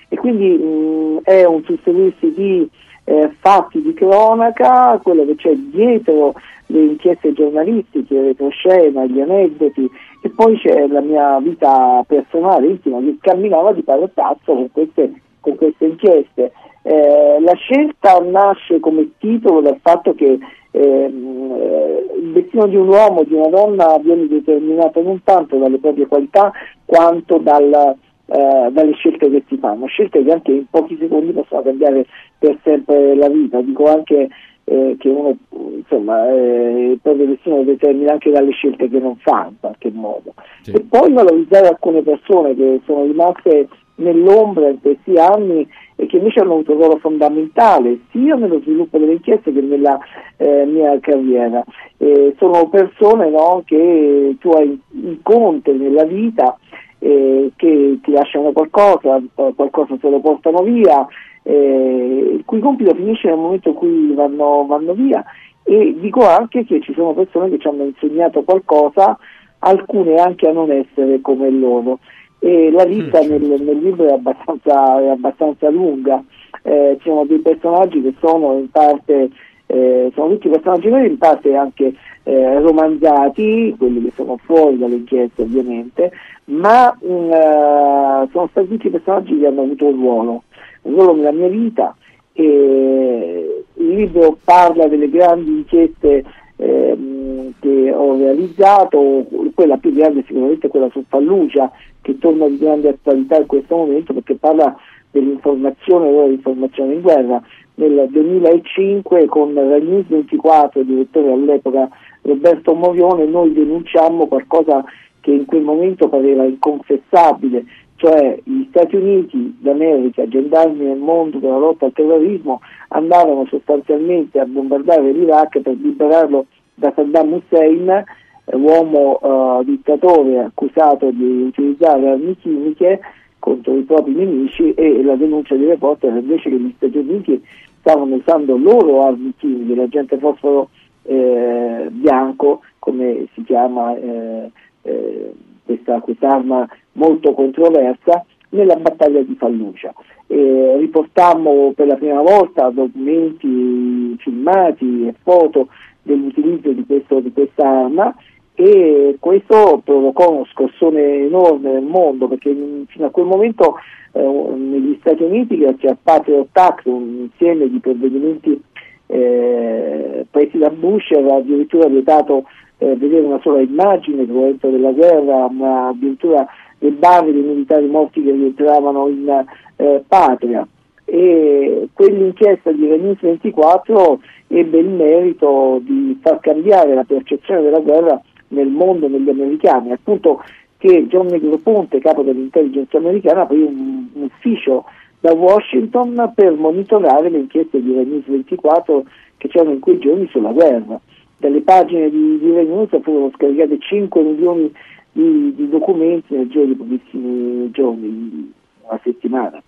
E 0.10 0.18
quindi 0.18 0.50
mh, 0.50 1.22
è 1.24 1.46
un 1.46 1.64
susseguirsi 1.64 2.34
di 2.34 2.70
eh, 3.06 3.32
fatti 3.40 3.82
di 3.82 3.94
cronaca, 3.94 5.00
quello 5.02 5.26
che 5.26 5.36
c'è 5.36 5.54
dietro 5.56 6.34
le 6.68 6.80
inchieste 6.82 7.34
giornalistiche, 7.34 8.14
le 8.14 8.22
retroscena, 8.28 9.06
gli 9.06 9.22
aneddoti 9.22 9.90
e 10.24 10.30
poi 10.30 10.58
c'è 10.58 10.88
la 10.88 11.02
mia 11.02 11.40
vita 11.40 12.04
personale, 12.06 12.68
intima, 12.68 13.00
che 13.00 13.18
camminava 13.22 13.72
di 13.72 13.84
pari 13.84 14.08
passo 14.14 14.54
con 14.54 14.70
queste, 14.72 15.14
con 15.40 15.56
queste 15.56 15.86
inchieste. 15.86 16.52
Eh, 16.84 17.38
la 17.40 17.54
scelta 17.54 18.20
nasce 18.20 18.80
come 18.80 19.12
titolo 19.18 19.62
dal 19.62 19.78
fatto 19.82 20.14
che 20.14 20.26
eh, 20.34 20.40
il 20.72 22.32
destino 22.34 22.68
di 22.68 22.76
un 22.76 22.88
uomo, 22.88 23.24
di 23.24 23.34
una 23.34 23.50
donna 23.50 23.98
viene 24.00 24.28
determinato 24.28 25.02
non 25.02 25.22
tanto 25.24 25.58
dalle 25.58 25.80
proprie 25.80 26.08
qualità 26.08 26.52
quanto 26.86 27.38
dal, 27.38 27.96
eh, 28.34 28.72
dalle 28.72 28.94
scelte 28.94 29.30
che 29.30 29.44
si 29.48 29.58
fanno, 29.58 29.88
scelte 29.88 30.24
che 30.24 30.32
anche 30.32 30.52
in 30.52 30.66
pochi 30.70 30.98
secondi 30.98 31.34
possono 31.34 31.62
cambiare 31.64 32.06
per 32.38 32.58
sempre 32.64 33.14
la 33.16 33.28
vita. 33.28 33.60
Dico 33.62 33.86
anche 33.86 34.30
eh, 34.64 34.96
che 34.98 35.10
uno 35.10 35.36
insomma 35.76 36.30
eh, 36.30 36.92
il 36.92 37.00
proprio 37.02 37.26
destino 37.26 37.58
lo 37.58 37.64
determina 37.64 38.14
anche 38.14 38.32
dalle 38.32 38.52
scelte 38.52 38.88
che 38.88 39.00
non 39.00 39.18
fa 39.18 39.48
in 39.50 39.56
qualche 39.60 39.92
modo. 39.92 40.34
Sì. 40.62 40.72
E 40.72 40.82
poi 40.88 41.12
valorizzare 41.12 41.68
alcune 41.68 42.04
persone 42.04 42.56
che 42.56 42.80
sono 42.86 43.04
rimaste 43.04 43.68
nell'ombra 43.96 44.70
in 44.70 44.80
questi 44.80 45.16
anni 45.16 45.68
e 45.96 46.06
che 46.06 46.18
invece 46.18 46.40
hanno 46.40 46.54
avuto 46.54 46.72
un 46.72 46.78
ruolo 46.78 46.98
fondamentale 47.00 48.00
sia 48.12 48.36
nello 48.36 48.62
sviluppo 48.62 48.98
delle 48.98 49.14
inchieste 49.14 49.52
che 49.52 49.62
nella 49.62 50.00
eh, 50.38 50.66
mia 50.66 50.98
carriera. 51.02 51.64
Eh, 51.98 52.34
sono 52.38 52.70
persone 52.70 53.30
no, 53.30 53.62
che 53.66 54.38
tu 54.40 54.50
hai 54.52 54.80
incontri 54.94 55.78
nella 55.78 56.06
vita 56.06 56.58
eh, 57.04 57.52
che 57.56 58.00
ti 58.04 58.12
lasciano 58.12 58.52
qualcosa, 58.52 59.18
eh, 59.18 59.54
qualcosa 59.56 59.98
se 60.00 60.10
lo 60.10 60.20
portano 60.20 60.62
via, 60.62 61.06
eh, 61.42 62.36
il 62.36 62.44
cui 62.46 62.60
compito 62.60 62.94
finisce 62.94 63.28
nel 63.28 63.38
momento 63.38 63.70
in 63.70 63.76
cui 63.76 64.14
vanno, 64.14 64.66
vanno 64.68 64.94
via. 64.94 65.24
E 65.64 65.96
dico 66.00 66.28
anche 66.28 66.64
che 66.64 66.80
ci 66.82 66.94
sono 66.94 67.14
persone 67.14 67.50
che 67.50 67.58
ci 67.58 67.68
hanno 67.68 67.84
insegnato 67.84 68.44
qualcosa, 68.44 69.18
alcune 69.60 70.16
anche 70.16 70.48
a 70.48 70.52
non 70.52 70.72
essere 70.72 71.22
come 71.22 71.50
loro. 71.50 72.00
E 72.40 72.72
la 72.72 72.84
lista 72.84 73.20
nel, 73.22 73.42
nel 73.42 73.78
libro 73.78 74.08
è 74.08 74.14
abbastanza, 74.14 75.02
è 75.02 75.08
abbastanza 75.08 75.70
lunga, 75.70 76.24
eh, 76.64 76.98
ci 77.00 77.10
sono 77.10 77.26
dei 77.26 77.40
personaggi 77.40 78.02
che 78.02 78.14
sono 78.20 78.58
in 78.58 78.70
parte, 78.70 79.30
eh, 79.72 80.12
sono 80.14 80.34
tutti 80.34 80.50
personaggi 80.50 80.90
veri, 80.90 81.08
in 81.08 81.18
parte 81.18 81.56
anche 81.56 81.94
eh, 82.24 82.60
romanzati, 82.60 83.74
quelli 83.78 84.04
che 84.04 84.12
sono 84.16 84.38
fuori 84.44 84.78
dalle 84.78 84.96
inchieste 84.96 85.44
ovviamente, 85.44 86.12
ma 86.46 86.96
mh, 87.00 87.06
eh, 87.06 88.28
sono 88.32 88.48
stati 88.52 88.68
tutti 88.68 88.90
personaggi 88.90 89.40
che 89.40 89.48
hanno 89.48 89.62
avuto 89.62 89.86
un 89.86 89.94
ruolo, 89.94 90.44
un 90.84 90.94
ruolo 90.94 91.16
nella 91.16 91.32
mia 91.32 91.48
vita. 91.48 91.96
E 92.34 93.64
il 93.76 93.88
libro 93.88 94.38
parla 94.44 94.88
delle 94.88 95.10
grandi 95.10 95.52
inchieste 95.52 96.24
ehm, 96.58 97.54
che 97.60 97.94
ho 97.94 98.18
realizzato, 98.18 99.26
quella 99.54 99.78
più 99.78 99.94
grande 99.94 100.24
sicuramente 100.26 100.68
è 100.68 100.70
quella 100.70 100.90
su 100.92 101.04
Fallucia, 101.08 101.72
che 102.02 102.18
torna 102.18 102.48
di 102.48 102.58
grande 102.58 102.90
attualità 102.90 103.38
in 103.38 103.46
questo 103.46 103.76
momento 103.76 104.14
perché 104.14 104.36
parla 104.36 104.76
dell'informazione 105.12 106.12
dell'informazione 106.12 106.94
in 106.94 107.02
guerra. 107.02 107.42
Nel 107.76 108.08
2005 108.10 109.26
con 109.28 109.54
Rai 109.54 109.82
News 109.82 110.08
24, 110.08 110.84
direttore 110.84 111.32
all'epoca 111.32 111.90
Roberto 112.22 112.74
Morione, 112.74 113.26
noi 113.26 113.54
denunciammo 113.54 114.28
qualcosa 114.28 114.84
che 115.22 115.32
in 115.32 115.46
quel 115.46 115.62
momento 115.62 116.10
pareva 116.10 116.44
inconfessabile, 116.44 117.66
cioè 117.96 118.38
gli 118.44 118.66
Stati 118.70 118.96
Uniti 118.96 119.58
d'America, 119.60 120.28
gendarmi 120.28 120.86
nel 120.86 120.98
mondo 120.98 121.38
della 121.38 121.58
lotta 121.58 121.86
al 121.86 121.94
terrorismo, 121.94 122.62
andavano 122.90 123.46
sostanzialmente 123.46 124.40
a 124.40 124.46
bombardare 124.46 125.12
l'Iraq 125.12 125.62
per 125.62 125.76
liberarlo 125.80 126.48
da 126.74 126.92
Saddam 126.96 127.34
Hussein, 127.34 127.90
eh, 127.90 128.56
uomo 128.56 129.20
eh, 129.22 129.66
dittatore 129.66 130.40
accusato 130.40 131.12
di 131.12 131.44
utilizzare 131.44 132.10
armi 132.10 132.36
chimiche 132.38 133.00
contro 133.42 133.76
i 133.76 133.82
propri 133.82 134.14
nemici 134.14 134.72
e 134.76 135.02
la 135.02 135.16
denuncia 135.16 135.56
di 135.56 135.66
reporter 135.66 136.16
invece 136.16 136.50
che 136.50 136.60
gli 136.60 136.74
Stati 136.78 136.98
Uniti 136.98 137.44
stavano 137.80 138.16
usando 138.16 138.56
loro 138.56 139.04
armi 139.04 139.34
chimiche, 139.38 139.76
l'agente 139.76 140.18
fosforo 140.20 140.70
eh, 141.04 141.88
bianco, 141.90 142.62
come 142.78 143.26
si 143.34 143.44
chiama 143.44 143.98
eh, 143.98 144.52
eh, 144.84 145.34
questa 145.66 146.00
quest'arma 146.00 146.68
molto 146.94 147.34
controversa, 147.34 148.24
nella 148.50 148.76
battaglia 148.76 149.22
di 149.22 149.36
Fallucia. 149.36 149.94
Eh, 150.28 150.78
riportammo 150.78 151.74
per 151.76 151.88
la 151.88 151.96
prima 151.96 152.22
volta 152.22 152.70
documenti 152.70 154.16
filmati 154.20 155.08
e 155.08 155.16
foto 155.24 155.68
dell'utilizzo 156.04 156.72
di, 156.72 156.86
questo, 156.86 157.20
di 157.20 157.32
questa 157.34 157.68
arma 157.68 158.16
e 158.64 159.16
questo 159.20 159.82
provocò 159.84 160.32
uno 160.32 160.46
scossone 160.52 161.26
enorme 161.26 161.72
nel 161.72 161.84
mondo 161.84 162.28
perché 162.28 162.50
in- 162.50 162.86
fino 162.88 163.08
a 163.08 163.10
quel 163.10 163.26
momento 163.26 163.78
eh, 164.12 164.22
negli 164.22 164.98
Stati 165.00 165.24
Uniti 165.24 165.58
grazie 165.58 165.90
al 165.90 165.98
Patriot 166.00 166.56
Act 166.56 166.86
un 166.86 167.30
insieme 167.32 167.68
di 167.68 167.80
provvedimenti 167.80 168.62
eh, 169.08 170.28
presi 170.30 170.60
da 170.60 170.70
Bush 170.70 171.10
aveva 171.12 171.38
addirittura 171.38 171.88
vietato 171.88 172.44
eh, 172.78 172.96
vedere 172.96 173.26
una 173.26 173.40
sola 173.42 173.62
immagine 173.62 174.26
del 174.26 174.36
momento 174.36 174.70
della 174.70 174.92
guerra, 174.92 175.50
ma 175.50 175.88
addirittura 175.88 176.46
le 176.78 176.92
basi 176.92 177.32
dei 177.32 177.42
militari 177.42 177.88
morti 177.88 178.24
che 178.24 178.32
rientravano 178.32 179.08
in 179.08 179.46
eh, 179.78 180.04
patria. 180.08 180.68
E 181.06 181.90
quell'inchiesta 181.94 182.72
di 182.72 182.88
Renews 182.88 183.20
24 183.22 184.20
ebbe 184.48 184.78
il 184.78 184.88
merito 184.88 185.80
di 185.82 186.18
far 186.22 186.40
cambiare 186.40 186.94
la 186.94 187.04
percezione 187.04 187.62
della 187.62 187.80
guerra 187.80 188.22
nel 188.52 188.68
mondo 188.68 189.08
negli 189.08 189.30
americani, 189.30 189.92
appunto 189.92 190.44
che 190.78 191.06
John 191.08 191.28
Negroponte, 191.28 192.00
capo 192.00 192.24
dell'intelligence 192.24 192.96
americana, 192.98 193.42
aprì 193.42 193.62
un, 193.62 194.08
un 194.14 194.24
ufficio 194.24 194.86
da 195.20 195.34
Washington 195.34 196.32
per 196.34 196.54
monitorare 196.54 197.30
le 197.30 197.38
inchieste 197.40 197.82
di 197.82 197.94
Renews 197.94 198.26
24 198.26 199.04
che 199.38 199.48
c'erano 199.48 199.74
in 199.74 199.80
quei 199.80 200.00
giorni 200.00 200.28
sulla 200.32 200.52
guerra. 200.52 201.00
Dalle 201.38 201.62
pagine 201.62 202.10
di, 202.10 202.40
di 202.40 202.52
Renews 202.52 202.90
furono 203.02 203.32
scaricate 203.36 203.78
5 203.80 204.22
milioni 204.22 204.72
di, 205.12 205.54
di 205.56 205.70
documenti 205.70 206.36
nel 206.36 206.48
giro 206.50 206.66
di 206.66 206.74
pochissimi 206.76 207.70
giorni, 207.72 208.52
una 208.88 209.00
settimana. 209.04 209.62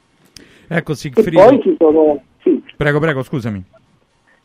Ecco, 0.67 0.91
E 0.93 0.95
Sigfrido. 0.95 1.43
poi 1.43 1.61
ci 1.61 1.75
sono... 1.77 2.21
Sì. 2.41 2.61
Prego, 2.75 2.99
prego, 2.99 3.21
scusami. 3.23 3.63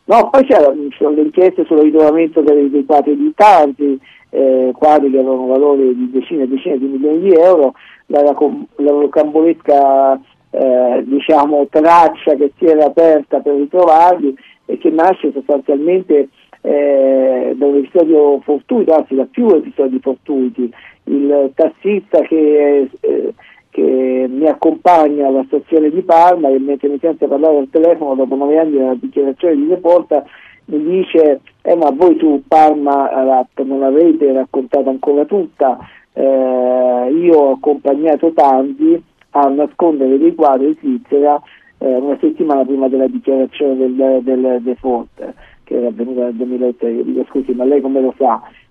No, 0.04 0.30
poi 0.30 0.44
c'erano, 0.46 0.88
ci 0.90 0.96
sono 0.98 1.10
le 1.14 1.22
inchieste 1.22 1.64
sul 1.66 1.80
ritrovamento 1.80 2.40
dei, 2.40 2.70
dei 2.70 2.84
quadri 2.84 3.16
di 3.16 3.32
Tanti, 3.34 3.98
eh, 4.30 4.72
quadri 4.74 5.10
che 5.10 5.18
avevano 5.18 5.46
valore 5.46 5.94
di 5.94 6.10
decine 6.10 6.44
e 6.44 6.48
decine 6.48 6.78
di 6.78 6.86
milioni 6.86 7.20
di 7.20 7.32
euro, 7.32 7.74
la, 8.06 8.22
la 8.22 8.90
rocambolesca 8.90 10.20
eh, 10.50 11.02
diciamo, 11.04 11.66
traccia 11.70 12.34
che 12.34 12.52
si 12.58 12.64
era 12.64 12.86
aperta 12.86 13.40
per 13.40 13.54
ritrovarli 13.54 14.34
e 14.66 14.78
che 14.78 14.90
nasce 14.90 15.32
sostanzialmente 15.32 16.28
eh, 16.60 17.54
da 17.56 17.66
un 17.66 17.76
episodio 17.76 18.40
fortuito, 18.40 18.94
anzi 18.94 19.14
da 19.14 19.26
più 19.30 19.48
episodi 19.48 19.98
fortuiti. 20.00 20.70
Il 21.04 21.52
tassista 21.54 22.20
che, 22.20 22.88
eh, 23.00 23.34
che 23.70 24.26
mi 24.28 24.46
accompagna 24.46 25.28
alla 25.28 25.44
stazione 25.46 25.90
di 25.90 26.02
Parma 26.02 26.48
e 26.48 26.58
mentre 26.58 26.88
mi 26.88 26.98
sente 26.98 27.26
parlare 27.26 27.58
al 27.58 27.68
telefono 27.70 28.14
dopo 28.14 28.34
nove 28.34 28.58
anni 28.58 28.72
della 28.72 28.94
dichiarazione 28.94 29.54
di 29.54 29.66
Deporta 29.66 30.24
mi 30.66 30.82
dice 30.82 31.40
eh, 31.68 31.76
ma 31.76 31.90
voi 31.90 32.16
tu 32.16 32.42
Parma 32.46 33.10
non 33.56 33.80
l'avete 33.80 34.32
raccontata 34.32 34.88
ancora 34.88 35.24
tutta. 35.24 35.78
Eh, 36.14 36.22
io 36.22 37.34
ho 37.34 37.52
accompagnato 37.52 38.32
tanti 38.32 39.00
a 39.30 39.48
nascondere 39.48 40.18
dei 40.18 40.34
quadri 40.34 40.68
in 40.68 40.76
Svizzera 40.80 41.40
eh, 41.78 41.94
una 41.94 42.16
settimana 42.20 42.64
prima 42.64 42.88
della 42.88 43.06
dichiarazione 43.06 43.76
del, 43.76 44.20
del 44.22 44.58
default 44.62 45.34
che 45.64 45.76
era 45.76 45.88
avvenuta 45.88 46.22
nel 46.22 46.34
2003 46.34 46.90
io 46.90 47.02
dico 47.02 47.26
scusi 47.28 47.52
ma 47.52 47.64
lei 47.64 47.82
come 47.82 48.00
lo 48.00 48.14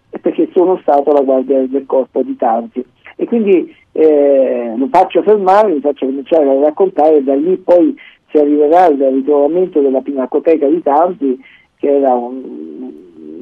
è 0.09 0.17
perché 0.17 0.49
sono 0.53 0.77
stato 0.81 1.11
la 1.11 1.21
guardia 1.21 1.65
del 1.67 1.85
corpo 1.85 2.23
di 2.23 2.35
tanti. 2.35 2.83
E 3.15 3.25
quindi 3.25 3.73
eh, 3.91 4.73
lo 4.75 4.87
faccio 4.91 5.21
fermare, 5.21 5.73
lo 5.73 5.79
faccio 5.79 6.05
cominciare 6.05 6.49
a 6.49 6.59
raccontare 6.59 7.17
e 7.17 7.23
da 7.23 7.35
lì 7.35 7.57
poi 7.57 7.95
si 8.29 8.37
arriverà 8.37 8.85
al 8.85 8.97
ritrovamento 8.97 9.79
della 9.81 10.01
pinacoteca 10.01 10.67
di 10.67 10.81
tanti 10.81 11.39
che 11.77 11.95
era 11.97 12.13
un, 12.13 12.91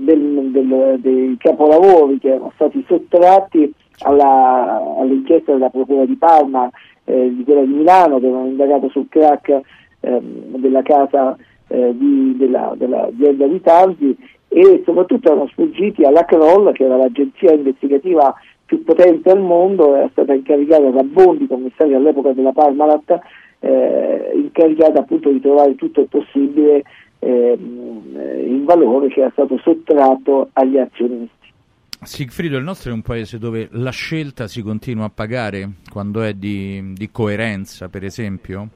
del- 0.05 0.49
del- 0.51 0.97
dei 0.99 1.35
capolavori 1.37 2.19
che 2.19 2.29
erano 2.29 2.51
stati 2.55 2.83
sottratti 2.87 3.71
alla- 3.99 4.81
all'inchiesta 4.99 5.53
della 5.53 5.69
Procura 5.69 6.05
di 6.05 6.15
Parma, 6.15 6.69
eh, 7.05 7.33
di 7.33 7.43
quella 7.43 7.61
di 7.61 7.73
Milano, 7.73 8.19
che 8.19 8.25
avevano 8.25 8.47
indagato 8.47 8.89
sul 8.89 9.07
crack 9.09 9.61
ehm, 10.01 10.57
della 10.57 10.81
casa 10.83 11.35
eh, 11.67 11.93
di- 11.97 12.35
della- 12.37 12.73
dell'azienda 12.77 13.47
di 13.47 13.59
Tanzi 13.61 14.15
e 14.47 14.83
soprattutto 14.85 15.29
erano 15.31 15.47
sfuggiti 15.47 16.03
alla 16.03 16.23
Kroll, 16.25 16.71
che 16.73 16.83
era 16.83 16.95
l'agenzia 16.97 17.53
investigativa 17.53 18.33
più 18.65 18.83
potente 18.83 19.31
al 19.31 19.41
mondo, 19.41 19.95
era 19.95 20.07
stata 20.11 20.33
incaricata 20.33 20.89
da 20.89 21.01
Bondi, 21.03 21.47
commissario 21.47 21.97
all'epoca 21.97 22.33
della 22.33 22.51
Parmalat, 22.51 23.19
eh, 23.59 24.31
incaricata 24.35 24.99
appunto 24.99 25.29
di 25.31 25.39
trovare 25.39 25.75
tutto 25.75 26.01
il 26.01 26.07
possibile 26.07 26.83
in 27.27 28.63
valore 28.65 29.07
che 29.07 29.21
era 29.21 29.31
stato 29.31 29.57
sottratto 29.59 30.49
agli 30.53 30.77
azionisti. 30.77 31.53
Sigfrido, 32.01 32.57
il 32.57 32.63
nostro 32.63 32.91
è 32.91 32.93
un 32.93 33.01
paese 33.01 33.39
dove 33.39 33.67
la 33.71 33.89
scelta 33.89 34.47
si 34.47 34.61
continua 34.61 35.05
a 35.05 35.11
pagare 35.13 35.69
quando 35.91 36.21
è 36.21 36.33
di, 36.33 36.93
di 36.93 37.09
coerenza, 37.09 37.89
per 37.89 38.03
esempio, 38.03 38.67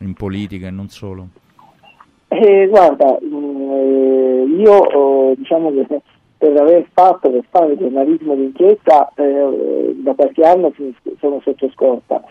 in 0.00 0.12
politica 0.12 0.66
e 0.66 0.70
non 0.70 0.88
solo. 0.88 1.28
Eh, 2.28 2.66
guarda, 2.68 3.16
eh, 3.18 4.44
io 4.58 5.30
eh, 5.30 5.36
diciamo 5.36 5.72
che 5.72 6.00
per 6.36 6.60
aver 6.60 6.86
fatto, 6.92 7.30
per 7.30 7.44
fare 7.48 7.78
giornalismo 7.78 8.34
d'inchiesta 8.34 9.12
eh, 9.14 9.94
da 9.96 10.12
qualche 10.14 10.42
anno 10.42 10.74
sono 11.20 11.40
sotto 11.42 11.70
scorta, 11.70 12.22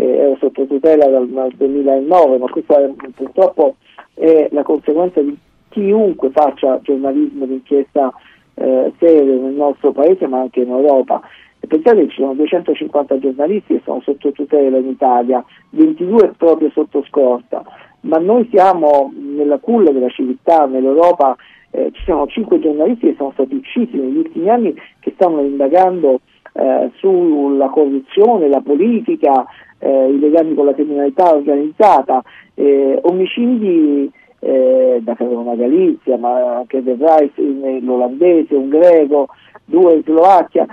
ero 0.00 0.36
sotto 0.38 0.66
tutela 0.66 1.06
dal, 1.06 1.28
dal 1.28 1.52
2009, 1.54 2.38
ma 2.38 2.48
questa 2.48 2.82
è- 2.82 2.90
purtroppo 3.14 3.76
è 4.14 4.48
la 4.50 4.62
conseguenza 4.62 5.20
di 5.20 5.36
chiunque 5.68 6.30
faccia 6.30 6.80
giornalismo 6.82 7.46
d'inchiesta 7.46 8.12
eh, 8.54 8.92
serio 8.98 9.40
nel 9.40 9.54
nostro 9.54 9.92
paese 9.92 10.26
ma 10.26 10.40
anche 10.40 10.60
in 10.60 10.70
Europa. 10.70 11.20
E 11.60 11.66
pensate 11.66 12.04
che 12.04 12.08
ci 12.10 12.20
sono 12.20 12.34
250 12.34 13.18
giornalisti 13.18 13.74
che 13.74 13.82
sono 13.84 14.00
sotto 14.00 14.32
tutela 14.32 14.78
in 14.78 14.88
Italia, 14.88 15.44
22 15.70 16.34
proprio 16.36 16.70
sotto 16.70 17.04
scorta, 17.08 17.62
ma 18.02 18.16
noi 18.18 18.48
siamo 18.50 19.12
nella 19.14 19.58
culla 19.58 19.90
della 19.90 20.08
civiltà, 20.08 20.64
nell'Europa 20.66 21.36
eh, 21.70 21.90
ci 21.92 22.02
sono 22.04 22.26
5 22.26 22.58
giornalisti 22.58 23.06
che 23.06 23.14
sono 23.16 23.30
stati 23.32 23.54
uccisi 23.54 23.96
negli 23.96 24.16
ultimi 24.16 24.48
anni 24.48 24.74
che 25.00 25.12
stanno 25.14 25.40
indagando 25.42 26.20
eh, 26.52 26.90
sulla 26.96 27.68
corruzione, 27.68 28.48
la 28.48 28.60
politica, 28.60 29.46
eh, 29.78 30.08
i 30.08 30.18
legami 30.18 30.54
con 30.54 30.66
la 30.66 30.74
criminalità 30.74 31.34
organizzata, 31.34 32.22
eh, 32.54 32.98
omicidi 33.02 34.10
eh, 34.40 35.00
da 35.02 35.14
Carolina 35.14 35.54
Galizia, 35.54 36.16
ma 36.16 36.58
anche 36.58 36.82
del 36.82 36.96
in- 37.36 37.80
l'olandese, 37.84 38.54
un 38.54 38.68
greco, 38.68 39.28
due 39.64 39.94
in 39.94 40.02
Slovacchia, 40.02 40.66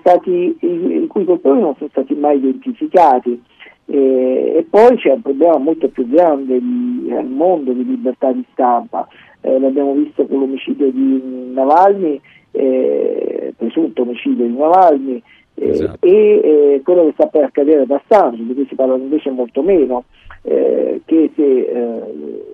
stati, 0.00 0.56
i, 0.60 1.06
cui 1.06 1.24
colpevoli 1.24 1.60
non 1.60 1.74
sono 1.76 1.90
stati 1.90 2.14
mai 2.14 2.36
identificati. 2.36 3.42
E, 3.90 4.52
e 4.56 4.66
poi 4.68 4.96
c'è 4.96 5.12
un 5.12 5.22
problema 5.22 5.56
molto 5.56 5.88
più 5.88 6.06
grande 6.06 6.58
di- 6.60 7.10
al 7.10 7.26
mondo 7.26 7.72
di 7.72 7.84
libertà 7.84 8.32
di 8.32 8.44
stampa. 8.52 9.08
Eh, 9.40 9.58
l'abbiamo 9.58 9.94
visto 9.94 10.26
con 10.26 10.40
l'omicidio 10.40 10.90
di 10.90 11.50
Navalny, 11.54 12.20
eh, 12.52 13.52
presunto 13.56 14.02
omicidio 14.02 14.46
di 14.46 14.56
Navalny, 14.56 15.22
eh, 15.54 15.90
e 16.00 16.10
eh, 16.10 16.80
quello 16.84 17.06
che 17.06 17.12
sta 17.14 17.26
per 17.26 17.44
accadere 17.44 17.82
ad 17.82 17.90
Assange, 17.90 18.44
di 18.44 18.54
cui 18.54 18.66
si 18.68 18.74
parla 18.74 18.96
invece 18.96 19.30
molto 19.30 19.62
meno, 19.62 20.04
eh, 20.42 21.00
che 21.04 21.30
se 21.34 21.42
eh, 21.42 22.44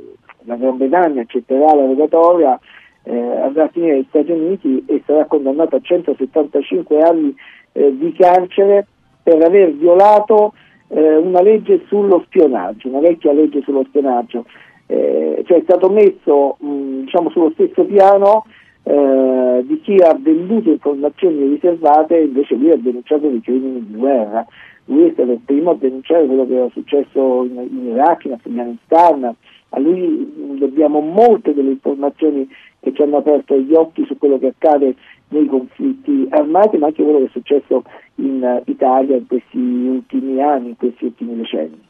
la 0.44 0.56
Gran 0.56 0.76
Bretagna 0.78 1.22
accetterà 1.22 1.74
la 1.74 1.86
rogatoria 1.86 2.58
andrà 3.06 3.64
a 3.64 3.68
finire 3.68 3.96
negli 3.96 4.06
Stati 4.08 4.30
Uniti 4.30 4.82
e 4.86 5.02
sarà 5.04 5.26
condannato 5.26 5.76
a 5.76 5.80
175 5.80 7.02
anni 7.02 7.34
di 7.70 8.14
carcere 8.16 8.86
per 9.22 9.42
aver 9.42 9.74
violato 9.74 10.54
una 10.88 11.42
legge 11.42 11.82
sullo 11.86 12.22
spionaggio, 12.24 12.88
una 12.88 13.00
vecchia 13.00 13.34
legge 13.34 13.60
sullo 13.60 13.84
spionaggio. 13.88 14.46
Eh, 14.86 15.42
cioè 15.46 15.58
è 15.58 15.62
stato 15.64 15.90
messo 15.90 16.56
mh, 16.60 17.00
diciamo, 17.04 17.28
sullo 17.28 17.50
stesso 17.52 17.84
piano 17.84 18.44
eh, 18.84 19.64
di 19.66 19.80
chi 19.80 19.96
ha 19.96 20.16
venduto 20.18 20.70
informazioni 20.70 21.48
riservate 21.48 22.18
invece 22.18 22.54
lui 22.54 22.70
ha 22.70 22.76
denunciato 22.76 23.28
dei 23.28 23.40
crimini 23.40 23.84
di 23.86 23.96
guerra. 23.96 24.46
Lui 24.86 25.08
è 25.08 25.12
stato 25.12 25.32
il 25.32 25.40
primo 25.42 25.70
a 25.70 25.76
denunciare 25.76 26.26
quello 26.26 26.46
che 26.46 26.54
era 26.54 26.68
successo 26.70 27.44
in, 27.44 27.66
in 27.70 27.86
Iraq, 27.92 28.24
in 28.26 28.32
Afghanistan. 28.32 29.34
A 29.70 29.80
lui 29.80 30.00
mh, 30.00 30.58
dobbiamo 30.58 31.00
molte 31.00 31.54
delle 31.54 31.70
informazioni 31.70 32.46
che 32.80 32.92
ci 32.92 33.00
hanno 33.00 33.16
aperto 33.16 33.58
gli 33.58 33.72
occhi 33.72 34.04
su 34.04 34.18
quello 34.18 34.38
che 34.38 34.48
accade 34.48 34.94
nei 35.28 35.46
conflitti 35.46 36.26
armati, 36.28 36.76
ma 36.76 36.86
anche 36.86 37.02
quello 37.02 37.18
che 37.20 37.24
è 37.24 37.30
successo 37.30 37.82
in 38.16 38.44
eh, 38.44 38.62
Italia 38.66 39.16
in 39.16 39.26
questi 39.26 39.56
ultimi 39.56 40.42
anni, 40.42 40.68
in 40.68 40.76
questi 40.76 41.06
ultimi 41.06 41.36
decenni. 41.36 41.80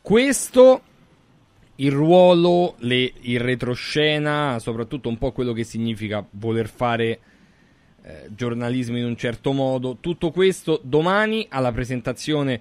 Questo, 0.00 0.80
il 1.76 1.90
ruolo, 1.90 2.74
le- 2.78 3.12
il 3.22 3.40
retroscena, 3.40 4.58
soprattutto 4.58 5.08
un 5.08 5.18
po' 5.18 5.32
quello 5.32 5.52
che 5.52 5.64
significa 5.64 6.24
voler 6.30 6.68
fare 6.68 7.20
eh, 8.04 8.28
giornalismo 8.34 8.98
in 8.98 9.04
un 9.04 9.16
certo 9.16 9.52
modo, 9.52 9.98
tutto 10.00 10.30
questo 10.32 10.80
domani 10.82 11.46
alla 11.48 11.70
presentazione 11.72 12.60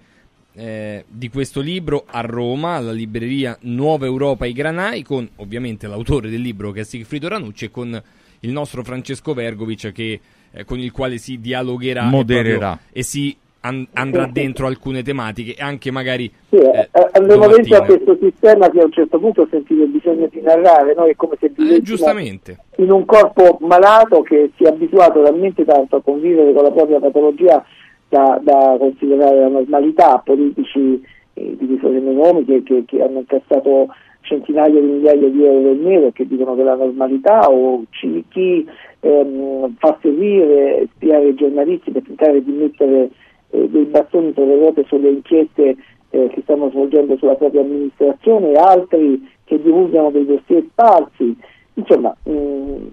eh, 0.53 1.05
di 1.07 1.29
questo 1.29 1.61
libro 1.61 2.05
a 2.07 2.21
Roma, 2.21 2.75
alla 2.75 2.91
libreria 2.91 3.57
Nuova 3.61 4.05
Europa 4.05 4.45
I 4.45 4.53
Granai, 4.53 5.01
con 5.01 5.27
ovviamente 5.37 5.87
l'autore 5.87 6.29
del 6.29 6.41
libro 6.41 6.71
che 6.71 6.81
è 6.81 6.83
Sigfrido 6.83 7.27
Ranucci 7.27 7.65
e 7.65 7.71
con 7.71 8.03
il 8.41 8.51
nostro 8.51 8.83
Francesco 8.83 9.33
Vergovic 9.33 9.91
che, 9.91 10.19
eh, 10.51 10.63
con 10.65 10.79
il 10.79 10.91
quale 10.91 11.17
si 11.17 11.39
dialogherà 11.39 12.07
e 12.07 12.09
proprio- 12.43 12.59
e, 12.91 13.03
si 13.03 13.35
an- 13.61 13.87
andrà 13.93 14.27
dentro 14.31 14.67
alcune 14.67 15.03
tematiche 15.03 15.55
e 15.55 15.61
anche 15.61 15.91
magari 15.91 16.31
Sì, 16.49 16.55
eh, 16.57 16.89
eh, 16.91 17.09
andremo 17.13 17.47
dentro 17.47 17.77
a 17.77 17.85
questo 17.85 18.17
sistema 18.21 18.69
che 18.69 18.79
a 18.79 18.85
un 18.85 18.91
certo 18.91 19.19
punto 19.19 19.41
ho 19.41 19.47
sentito 19.49 19.83
il 19.83 19.89
bisogno 19.89 20.27
di 20.31 20.41
narrare, 20.41 20.93
noi 20.93 21.11
è 21.11 21.15
come 21.15 21.35
se 21.39 21.49
vivessimo 21.49 21.77
Eh, 21.77 21.81
giustamente. 21.81 22.57
in 22.77 22.91
un 22.91 23.05
corpo 23.05 23.57
malato 23.61 24.21
che 24.21 24.51
si 24.57 24.63
è 24.63 24.67
abituato 24.67 25.21
talmente 25.23 25.63
tanto 25.65 25.97
a 25.97 26.01
convivere 26.01 26.53
con 26.53 26.63
la 26.63 26.71
propria 26.71 26.99
patologia 26.99 27.63
da, 28.09 28.39
da 28.43 28.75
considerare 28.77 29.39
la 29.39 29.47
normalità, 29.47 30.21
politici 30.23 31.01
eh, 31.33 31.55
di 31.57 31.79
i 31.81 32.13
nomi 32.13 32.43
che, 32.45 32.61
che- 32.85 33.01
hanno 33.01 33.19
incassato 33.19 33.87
centinaia 34.21 34.79
di 34.79 34.85
migliaia 34.85 35.29
di 35.29 35.43
euro 35.45 35.61
del 35.61 35.77
nero 35.77 36.07
e 36.07 36.11
che 36.13 36.27
dicono 36.27 36.55
che 36.55 36.61
è 36.61 36.63
la 36.63 36.75
normalità 36.75 37.49
o 37.49 37.83
chi 37.89 38.67
ehm, 38.99 39.75
fa 39.77 39.97
seguire, 40.01 40.87
spiare 40.95 41.29
i 41.29 41.35
giornalisti 41.35 41.91
per 41.91 42.03
tentare 42.05 42.43
di 42.43 42.51
mettere 42.51 43.09
eh, 43.51 43.69
dei 43.69 43.85
bastoni 43.85 44.33
tra 44.33 44.43
le 44.43 44.55
ruote 44.55 44.83
sulle 44.87 45.09
inchieste 45.09 45.75
eh, 46.09 46.27
che 46.27 46.41
stanno 46.43 46.69
svolgendo 46.69 47.17
sulla 47.17 47.35
propria 47.35 47.61
amministrazione, 47.61 48.53
altri 48.53 49.29
che 49.45 49.61
divulgano 49.61 50.11
dei 50.11 50.25
dossier 50.25 50.63
falsi, 50.73 51.35
insomma 51.75 52.15
mh, 52.23 52.31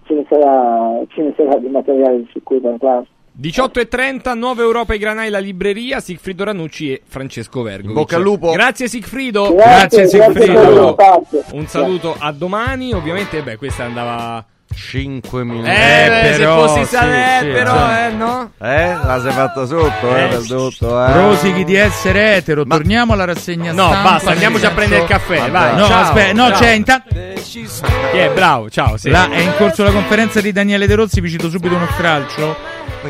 ce, 0.06 0.14
ne 0.14 0.26
sarà, 0.28 1.02
ce 1.08 1.22
ne 1.22 1.32
sarà 1.36 1.56
di 1.58 1.68
materiale 1.68 2.24
su 2.30 2.42
cui 2.42 2.60
parlare. 2.60 3.06
18.30, 3.40 4.36
9 4.36 4.62
Europa 4.62 4.94
e 4.94 4.98
Granai 4.98 5.30
la 5.30 5.38
libreria, 5.38 6.00
Sigfrido 6.00 6.42
Ranucci 6.42 6.92
e 6.92 7.02
Francesco 7.04 7.62
Vergo. 7.62 7.92
Bocca 7.92 8.16
al 8.16 8.22
lupo. 8.22 8.50
Grazie 8.50 8.88
Sigfrido. 8.88 9.54
Grazie, 9.54 10.06
grazie 10.06 10.06
Sigfrido. 10.08 10.94
Grazie 10.96 11.44
Un 11.52 11.66
saluto 11.66 12.16
a 12.18 12.32
domani, 12.32 12.92
ovviamente, 12.92 13.40
beh, 13.40 13.56
questa 13.56 13.84
andava 13.84 14.44
5 14.78 15.44
minuti. 15.44 15.68
Eh, 15.68 16.06
beh, 16.08 16.34
se 16.36 16.44
fossi 16.44 16.78
sì, 16.84 16.94
Salè, 16.96 17.38
sì, 17.40 17.46
però, 17.48 17.72
cioè. 17.74 18.06
eh, 18.08 18.12
no? 18.14 18.50
Eh, 18.60 18.94
la 19.04 19.20
sei 19.20 19.32
fatta 19.32 19.66
sotto, 19.66 20.16
eh, 20.16 20.24
Eh, 20.32 20.38
tutto, 20.46 21.04
eh. 21.04 21.12
Rosichi 21.12 21.64
di 21.64 21.74
essere 21.74 22.36
etero, 22.36 22.64
torniamo 22.64 23.12
alla 23.12 23.24
rassegna 23.26 23.72
No, 23.72 23.88
stampa. 23.88 24.10
basta, 24.10 24.30
andiamoci 24.30 24.64
a 24.66 24.70
prendere 24.70 25.02
il 25.02 25.08
caffè, 25.08 25.38
Vabbè. 25.38 25.50
vai. 25.50 25.76
No, 25.76 25.86
ciao, 25.86 26.00
aspetta, 26.02 26.32
no, 26.32 26.48
ciao. 26.50 26.58
c'è 26.60 26.70
intanto. 26.70 27.08
Chi 27.12 28.16
è? 28.16 28.30
Bravo, 28.32 28.70
ciao, 28.70 28.96
sì. 28.96 29.10
Là 29.10 29.28
è 29.30 29.40
in 29.40 29.52
corso 29.56 29.82
la 29.82 29.90
conferenza 29.90 30.40
di 30.40 30.52
Daniele 30.52 30.86
De 30.86 30.94
Rossi, 30.94 31.20
vi 31.20 31.28
cito 31.30 31.48
subito 31.50 31.74
uno 31.74 31.88
stralcio. 31.92 32.56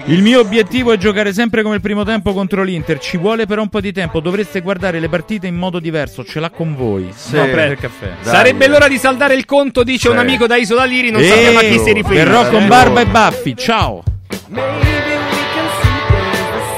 Il 0.06 0.22
mio 0.22 0.40
obiettivo 0.40 0.92
è 0.92 0.96
giocare 0.98 1.32
sempre 1.32 1.62
come 1.62 1.76
il 1.76 1.80
primo 1.80 2.04
tempo 2.04 2.32
contro 2.32 2.62
l'Inter. 2.62 2.98
Ci 2.98 3.16
vuole 3.16 3.46
però 3.46 3.62
un 3.62 3.68
po' 3.68 3.80
di 3.80 3.92
tempo. 3.92 4.20
Dovreste 4.20 4.60
guardare 4.60 4.98
le 5.00 5.08
partite 5.08 5.46
in 5.46 5.54
modo 5.56 5.78
diverso. 5.80 6.24
Ce 6.24 6.40
l'ha 6.40 6.50
con 6.50 6.74
voi. 6.76 7.10
Sì. 7.14 7.36
No, 7.36 7.44
il 7.44 7.76
caffè. 7.80 8.12
Dai. 8.22 8.34
Sarebbe 8.34 8.68
l'ora 8.68 8.88
di 8.88 8.98
saldare 8.98 9.34
il 9.34 9.44
conto, 9.44 9.82
dice 9.84 10.08
Sì. 10.08 10.14
un 10.14 10.18
amico 10.18 10.46
da 10.46 10.56
Isola 10.56 10.84
Liri, 10.84 11.10
non 11.10 11.22
Eh, 11.22 11.28
sappiamo 11.28 11.58
a 11.58 11.62
chi 11.62 11.78
si 11.78 11.92
riferisce. 11.92 12.24
Verrò 12.24 12.48
con 12.48 12.66
barba 12.68 13.00
e 13.00 13.06
baffi. 13.06 13.56
Ciao. 13.56 14.02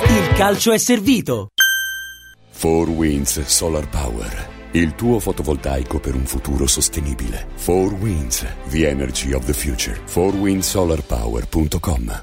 Il 0.09 0.29
calcio 0.37 0.73
è 0.73 0.79
servito. 0.79 1.49
4 2.61 2.93
Winds 2.93 3.41
Solar 3.45 3.89
Power. 3.89 4.49
Il 4.73 4.95
tuo 4.95 5.19
fotovoltaico 5.19 5.99
per 5.99 6.15
un 6.15 6.25
futuro 6.27 6.67
sostenibile. 6.69 7.49
4 7.65 7.97
Winds, 8.01 8.47
the 8.71 8.89
energy 8.89 9.33
of 9.33 9.45
the 9.47 9.53
future. 9.53 9.99
4windsolarpower.com 10.13 12.23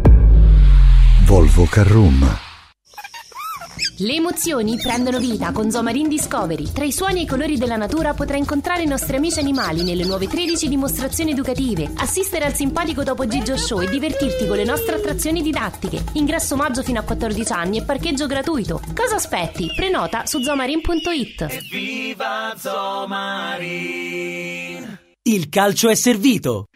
Volvo 1.31 1.63
Carroom. 1.63 2.27
Le 3.99 4.13
emozioni 4.15 4.75
prendono 4.75 5.17
vita 5.17 5.53
con 5.53 5.71
Zomarin 5.71 6.09
Discovery. 6.09 6.73
Tra 6.73 6.83
i 6.83 6.91
suoni 6.91 7.19
e 7.19 7.21
i 7.21 7.25
colori 7.25 7.57
della 7.57 7.77
natura 7.77 8.13
potrai 8.13 8.39
incontrare 8.39 8.83
i 8.83 8.85
nostri 8.85 9.15
amici 9.15 9.39
animali 9.39 9.83
nelle 9.83 10.03
nuove 10.03 10.27
13 10.27 10.67
dimostrazioni 10.67 11.31
educative, 11.31 11.89
assistere 11.95 12.43
al 12.43 12.53
simpatico 12.53 13.03
Topo 13.03 13.25
Gigio 13.27 13.55
Show 13.55 13.79
e 13.79 13.87
divertirti 13.87 14.45
con 14.45 14.57
le 14.57 14.65
nostre 14.65 14.95
attrazioni 14.95 15.41
didattiche. 15.41 16.03
Ingresso 16.15 16.57
maggio 16.57 16.83
fino 16.83 16.99
a 16.99 17.03
14 17.03 17.53
anni 17.53 17.77
e 17.77 17.83
parcheggio 17.83 18.27
gratuito. 18.27 18.81
Cosa 18.93 19.15
aspetti? 19.15 19.71
Prenota 19.73 20.25
su 20.25 20.41
zomarin.it. 20.41 21.69
Viva 21.71 22.53
Zomarin! 22.57 23.69
Il 25.21 25.47
calcio 25.47 25.87
è 25.87 25.95
servito. 25.95 26.67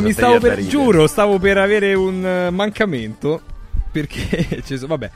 No, 0.00 0.06
mi 0.06 0.12
stavo 0.12 0.38
per, 0.38 0.66
giuro, 0.66 1.06
stavo 1.06 1.38
per 1.38 1.58
avere 1.58 1.94
un 1.94 2.24
eh, 2.24 2.50
mancamento. 2.50 3.40
Perché 3.90 4.62
ci 4.64 4.76
sono, 4.76 4.88
vabbè. 4.88 5.10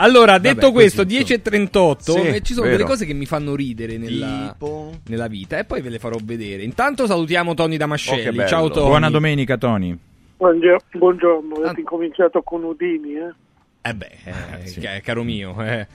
Allora, 0.00 0.38
detto 0.38 0.70
così, 0.70 0.94
questo, 0.94 1.02
10.38, 1.02 1.96
Sì, 1.98 2.20
eh, 2.20 2.40
ci 2.42 2.52
sono 2.52 2.66
vero. 2.66 2.76
delle 2.76 2.88
cose 2.88 3.04
che 3.04 3.14
mi 3.14 3.26
fanno 3.26 3.56
ridere 3.56 3.96
nella, 3.96 4.54
nella 5.08 5.26
vita 5.26 5.58
e 5.58 5.64
poi 5.64 5.80
ve 5.80 5.88
le 5.88 5.98
farò 5.98 6.16
vedere. 6.22 6.62
Intanto 6.62 7.06
salutiamo 7.06 7.54
Tony 7.54 7.74
Oh, 7.74 7.78
Damascelli. 7.78 8.36
bello. 8.36 8.48
Ciao 8.48 8.70
Tony. 8.70 8.86
Buona 8.86 9.10
domenica, 9.10 9.56
Tony. 9.56 9.96
Buongiorno, 10.36 10.78
buongiorno. 10.92 11.54
avete 11.56 11.80
incominciato 11.80 12.42
con 12.42 12.62
Udini, 12.62 13.14
eh? 13.14 13.34
Eh 13.80 13.94
beh, 13.94 14.10
eh, 14.24 14.80
ca- 14.80 15.00
caro 15.00 15.24
mio, 15.24 15.56
eh. 15.64 15.86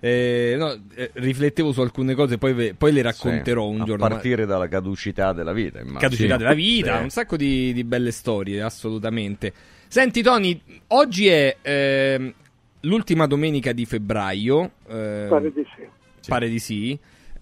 Eh, 0.00 0.54
no, 0.56 0.76
eh, 0.94 1.10
riflettevo 1.14 1.72
su 1.72 1.80
alcune 1.80 2.14
cose, 2.14 2.38
poi, 2.38 2.52
ve- 2.52 2.74
poi 2.74 2.92
le 2.92 3.02
racconterò 3.02 3.68
Sì, 3.68 3.74
un 3.74 3.80
a 3.80 3.84
giorno. 3.84 4.04
ma- 4.04 4.10
partire 4.10 4.46
dalla 4.46 4.68
caducità 4.68 5.32
della 5.32 5.52
vita, 5.52 5.78
immagino. 5.78 5.98
Caducità 6.00 6.36
della 6.36 6.54
vita, 6.54 6.96
Sì. 6.98 7.02
un 7.02 7.10
sacco 7.10 7.36
di, 7.36 7.72
di 7.72 7.84
belle 7.84 8.12
storie, 8.12 8.62
assolutamente. 8.62 9.52
Senti, 9.88 10.22
Tony, 10.22 10.60
oggi 10.88 11.26
è 11.28 11.56
ehm, 11.62 12.32
l'ultima 12.82 13.26
domenica 13.26 13.72
di 13.72 13.86
febbraio. 13.86 14.70
ehm, 14.88 15.28
Pare 15.28 15.52
di 15.52 15.64
sì. 15.76 15.86
Pare 16.28 16.48
di 16.48 16.58
sì. 16.58 16.98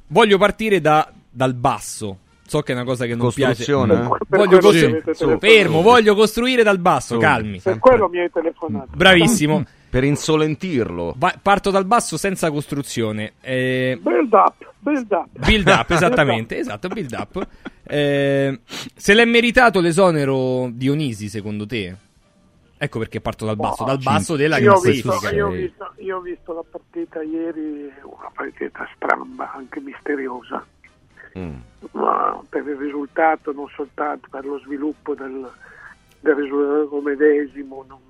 Voglio 0.08 0.38
partire 0.38 0.80
da- 0.80 1.12
dal 1.30 1.54
basso. 1.54 2.20
So 2.46 2.60
che 2.62 2.72
è 2.72 2.74
una 2.74 2.84
cosa 2.84 3.06
che 3.06 3.14
non 3.14 3.32
piace. 3.32 3.72
Voglio 3.72 4.58
costru- 4.58 5.10
Su, 5.12 5.36
fermo, 5.38 5.82
voglio 5.82 6.14
costruire 6.14 6.62
dal 6.62 6.78
basso, 6.78 7.14
Su. 7.14 7.20
calmi. 7.20 7.60
Per 7.60 7.78
quello 7.78 8.08
mi 8.08 8.20
hai 8.20 8.30
telefonato. 8.30 8.90
Bravissimo. 8.94 9.64
Per 9.88 10.04
insolentirlo. 10.04 11.14
Va- 11.16 11.38
parto 11.40 11.70
dal 11.70 11.86
basso 11.86 12.16
senza 12.18 12.50
costruzione. 12.50 13.34
Eh, 13.40 13.98
Build 14.02 14.32
up, 14.32 14.54
build 14.80 15.10
up. 15.10 15.26
Build 15.32 15.66
up, 15.68 15.88
esattamente, 15.92 16.58
esatto, 16.58 16.88
build 16.88 17.12
up. 17.12 17.46
Eh, 17.84 18.60
se 18.94 19.14
l'è 19.14 19.24
meritato 19.24 19.80
l'esonero 19.80 20.68
Dionisi, 20.72 21.28
secondo 21.28 21.66
te? 21.66 21.94
Ecco 22.76 22.98
perché 22.98 23.22
parto 23.22 23.46
dal 23.46 23.56
basso, 23.56 23.84
dal 23.84 23.98
basso 24.02 24.36
della 24.36 24.58
io 24.58 24.74
ho, 24.74 24.80
visto, 24.80 25.08
classifica. 25.08 25.34
io, 25.34 25.46
ho 25.46 25.50
visto, 25.50 25.92
io 25.96 26.16
ho 26.18 26.20
visto 26.20 26.52
la 26.52 26.64
partita 26.70 27.22
ieri, 27.22 27.90
una 28.02 28.30
partita 28.34 28.86
stramba, 28.94 29.50
anche 29.54 29.80
misteriosa, 29.80 30.62
ma 31.92 32.42
per 32.48 32.66
il 32.66 32.76
risultato, 32.76 33.52
non 33.52 33.68
soltanto 33.68 34.28
per 34.30 34.44
lo 34.44 34.58
sviluppo 34.60 35.14
del, 35.14 35.50
del 36.20 36.34
risultato 36.34 37.00
medesimo. 37.00 37.84
non- 37.86 38.04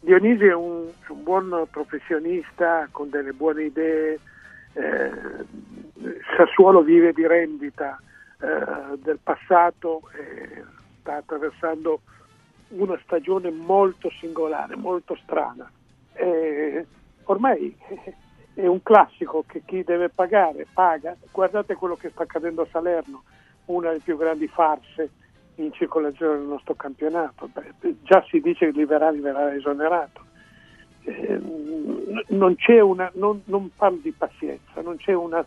Dionisi 0.00 0.44
è 0.44 0.54
un, 0.54 0.86
un 1.08 1.22
buon 1.24 1.66
professionista 1.70 2.86
con 2.90 3.10
delle 3.10 3.32
buone 3.32 3.64
idee. 3.64 4.20
eh, 4.74 5.10
Sassuolo 6.36 6.82
vive 6.82 7.12
di 7.12 7.26
rendita 7.26 8.00
eh, 8.40 8.96
del 8.98 9.18
passato 9.20 10.02
e 10.16 10.62
sta 11.00 11.16
attraversando 11.16 12.00
una 12.68 12.98
stagione 13.02 13.50
molto 13.50 14.08
singolare, 14.20 14.76
molto 14.76 15.16
strana. 15.24 15.68
E 16.12 16.86
ormai 17.24 17.76
è 18.60 18.66
un 18.66 18.82
classico 18.82 19.44
che 19.46 19.62
chi 19.64 19.84
deve 19.84 20.08
pagare 20.08 20.66
paga. 20.72 21.16
Guardate 21.30 21.76
quello 21.76 21.94
che 21.94 22.10
sta 22.10 22.24
accadendo 22.24 22.62
a 22.62 22.68
Salerno, 22.70 23.22
una 23.66 23.90
delle 23.90 24.00
più 24.00 24.16
grandi 24.16 24.48
farse 24.48 25.10
in 25.56 25.72
circolazione 25.72 26.38
nel 26.38 26.46
nostro 26.46 26.74
campionato. 26.74 27.48
Beh, 27.52 27.98
già 28.02 28.24
si 28.28 28.40
dice 28.40 28.66
che 28.66 28.76
Liverani 28.76 29.20
verrà 29.20 29.54
esonerato. 29.54 30.26
Eh, 31.04 31.40
non 32.28 32.56
c'è 32.56 32.80
una, 32.80 33.08
non, 33.14 33.42
non 33.44 33.70
parlo 33.76 33.98
di 34.02 34.10
pazienza, 34.10 34.80
non 34.82 34.96
c'è 34.96 35.12
una 35.12 35.44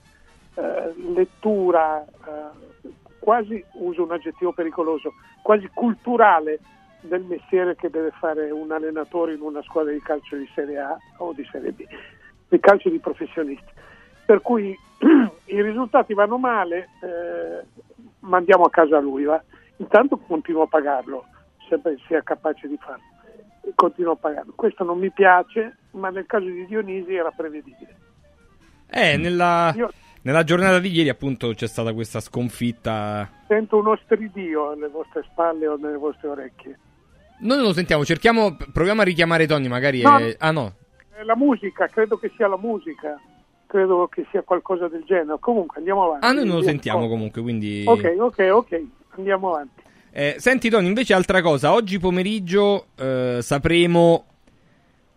eh, 0.55 0.93
lettura 1.13 2.05
eh, 2.05 2.89
quasi, 3.19 3.61
uso 3.73 4.03
un 4.03 4.11
aggettivo 4.11 4.53
pericoloso, 4.53 5.15
quasi 5.43 5.69
culturale 5.73 6.59
del 7.01 7.23
mestiere 7.23 7.75
che 7.75 7.89
deve 7.89 8.11
fare 8.11 8.51
un 8.51 8.71
allenatore 8.71 9.33
in 9.33 9.41
una 9.41 9.61
squadra 9.63 9.91
di 9.91 10.01
calcio 10.01 10.37
di 10.37 10.49
Serie 10.55 10.79
A 10.79 10.97
o 11.17 11.33
di 11.33 11.45
Serie 11.51 11.71
B, 11.71 11.85
di 12.51 12.59
calcio 12.59 12.89
di 12.89 12.99
professionisti. 12.99 13.71
Per 14.25 14.41
cui 14.41 14.77
i 15.45 15.61
risultati 15.61 16.13
vanno 16.13 16.37
male, 16.37 16.89
eh, 17.01 17.65
mandiamo 18.19 18.65
a 18.65 18.69
casa 18.69 18.99
lui, 18.99 19.23
va. 19.23 19.41
intanto 19.77 20.17
continuo 20.17 20.63
a 20.63 20.67
pagarlo, 20.67 21.25
sempre 21.69 21.97
sia 22.07 22.21
capace 22.21 22.67
di 22.67 22.77
farlo, 22.79 23.03
continuo 23.75 24.13
a 24.13 24.17
pagarlo. 24.17 24.53
Questo 24.55 24.83
non 24.83 24.99
mi 24.99 25.09
piace, 25.11 25.77
ma 25.91 26.09
nel 26.09 26.25
caso 26.27 26.45
di 26.45 26.65
Dionisi 26.67 27.15
era 27.15 27.31
prevedibile. 27.31 27.95
Eh, 28.89 29.17
nella, 29.17 29.73
Io- 29.75 29.91
nella 30.23 30.43
giornata 30.43 30.79
di 30.79 30.89
ieri, 30.91 31.09
appunto, 31.09 31.53
c'è 31.53 31.67
stata 31.67 31.93
questa 31.93 32.19
sconfitta. 32.19 33.27
Sento 33.47 33.77
uno 33.77 33.97
stridio 34.03 34.71
alle 34.71 34.87
vostre 34.89 35.23
spalle 35.31 35.67
o 35.67 35.77
nelle 35.77 35.97
vostre 35.97 36.27
orecchie. 36.27 36.77
Noi 37.39 37.57
non 37.57 37.65
lo 37.67 37.73
sentiamo, 37.73 38.05
cerchiamo, 38.05 38.55
proviamo 38.71 39.01
a 39.01 39.05
richiamare 39.05 39.47
Tony, 39.47 39.67
magari. 39.67 40.01
No. 40.03 40.17
è- 40.19 40.35
Ah, 40.39 40.51
no. 40.51 40.73
La 41.23 41.35
musica, 41.35 41.87
credo 41.87 42.17
che 42.17 42.31
sia 42.35 42.47
la 42.47 42.57
musica. 42.57 43.19
Credo 43.67 44.07
che 44.07 44.25
sia 44.31 44.41
qualcosa 44.41 44.87
del 44.87 45.03
genere. 45.05 45.37
Comunque 45.39 45.77
andiamo 45.77 46.03
avanti. 46.05 46.25
Ah, 46.25 46.31
noi 46.33 46.45
non 46.45 46.57
lo 46.57 46.63
sentiamo 46.63 47.07
comunque, 47.07 47.41
quindi. 47.41 47.85
Ok, 47.87 48.15
ok, 48.17 48.49
ok. 48.51 48.83
Andiamo 49.11 49.53
avanti. 49.53 49.81
Eh, 50.11 50.35
senti, 50.39 50.69
Tony, 50.69 50.87
invece, 50.87 51.13
altra 51.13 51.41
cosa. 51.41 51.73
Oggi 51.73 51.99
pomeriggio 51.99 52.87
eh, 52.97 53.37
sapremo 53.41 54.25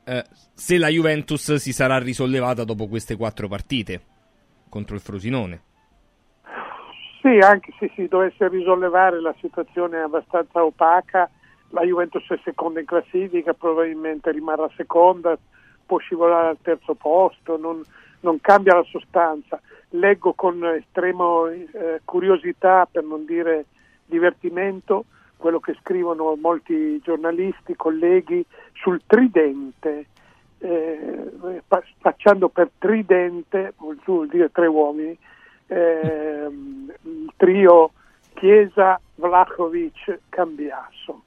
eh, 0.05 0.25
se 0.55 0.79
la 0.79 0.89
Juventus 0.89 1.55
si 1.55 1.73
sarà 1.73 1.99
risollevata 1.99 2.63
dopo 2.65 2.87
queste 2.87 3.17
quattro 3.17 3.49
partite 3.49 4.01
contro 4.69 4.95
il 4.95 5.01
Frosinone. 5.01 5.63
Sì, 7.21 7.39
anche 7.39 7.73
se 7.79 7.91
si 7.95 8.07
dovesse 8.07 8.49
risollevare 8.49 9.21
la 9.21 9.35
situazione 9.41 9.99
è 9.99 10.03
abbastanza 10.03 10.63
opaca, 10.63 11.31
la 11.71 11.83
Juventus 11.83 12.29
è 12.29 12.39
seconda 12.45 12.81
in 12.81 12.87
classifica, 12.87 13.55
probabilmente 13.55 14.31
rimarrà 14.31 14.69
seconda, 14.77 15.39
può 15.85 15.99
scivolare 15.99 16.49
al 16.49 16.59
terzo 16.61 16.95
posto, 16.95 17.57
non, 17.57 17.83
non 18.21 18.41
cambia 18.41 18.75
la 18.75 18.85
sostanza. 18.85 19.61
Leggo 19.91 20.33
con 20.33 20.65
estrema 20.65 21.51
eh, 21.53 22.01
curiosità, 22.05 22.89
per 22.91 23.05
non 23.05 23.25
dire 23.25 23.67
divertimento, 24.07 25.05
quello 25.37 25.61
che 25.61 25.77
scrivono 25.81 26.37
molti 26.37 26.99
giornalisti, 27.01 27.77
colleghi, 27.77 28.45
sul 28.73 29.03
tridente, 29.07 30.07
eh, 30.59 31.31
spacciando 31.99 32.49
per 32.49 32.71
tridente, 32.79 33.75
vuol 33.77 34.29
dire 34.29 34.51
tre 34.51 34.67
uomini, 34.67 35.17
ehm, 35.67 36.93
il 37.03 37.33
trio 37.37 37.93
Chiesa, 38.35 39.01
Vlahovic, 39.17 40.21
Cambiasso. 40.29 41.23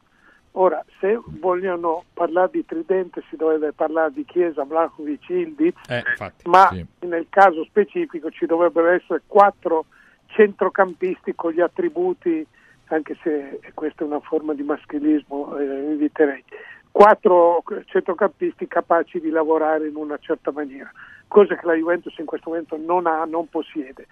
Ora, 0.60 0.84
se 1.00 1.20
vogliono 1.40 2.06
parlare 2.14 2.50
di 2.52 2.66
tridente 2.66 3.22
si 3.30 3.36
dovrebbe 3.36 3.74
parlare 3.74 4.12
di 4.12 4.26
Chiesa, 4.26 4.64
Vlahovic, 4.64 5.30
Ildiz, 5.30 5.76
Eh, 5.88 5.98
infatti. 6.00 6.50
ma 6.50 6.70
Sì. 6.72 6.84
nel 7.06 7.28
caso 7.30 7.64
specifico 7.66 8.32
ci 8.32 8.48
dovrebbero 8.48 8.88
essere 8.88 9.22
quattro 9.28 9.86
centrocampisti 10.26 11.36
con 11.36 11.52
gli 11.52 11.62
attributi, 11.62 12.46
anche 12.88 13.16
se 13.22 13.60
questa 13.76 14.04
è 14.04 14.08
una 14.08 14.20
forma 14.20 14.56
di 14.56 14.64
maschilismo, 14.64 15.56
eh, 15.58 15.92
eviterei, 15.92 16.44
quattro 16.92 17.62
centrocampisti 17.86 18.68
capaci 18.68 19.20
di 19.20 19.30
lavorare 19.30 19.88
in 19.88 19.96
una 19.96 20.18
certa 20.18 20.50
maniera, 20.50 20.92
cosa 21.28 21.56
che 21.56 21.68
la 21.68 21.74
Juventus 21.76 22.18
in 22.18 22.26
questo 22.26 22.50
momento 22.50 22.78
non 22.84 23.06
ha, 23.06 23.26
non 23.26 23.48
possiede. 23.48 24.08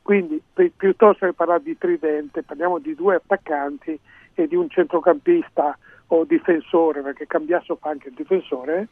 Quindi 0.00 0.42
pi- 0.54 0.72
piuttosto 0.74 1.26
che 1.26 1.34
parlare 1.34 1.62
di 1.62 1.76
tridente, 1.76 2.42
parliamo 2.42 2.78
di 2.78 2.94
due 2.94 3.16
attaccanti 3.16 4.00
e 4.32 4.46
di 4.46 4.56
un 4.56 4.70
centrocampista 4.70 5.76
o 6.12 6.24
difensore, 6.24 7.02
perché 7.02 7.26
Cambiasso 7.26 7.76
fa 7.76 7.90
anche 7.90 8.08
il 8.08 8.14
difensore, 8.14 8.88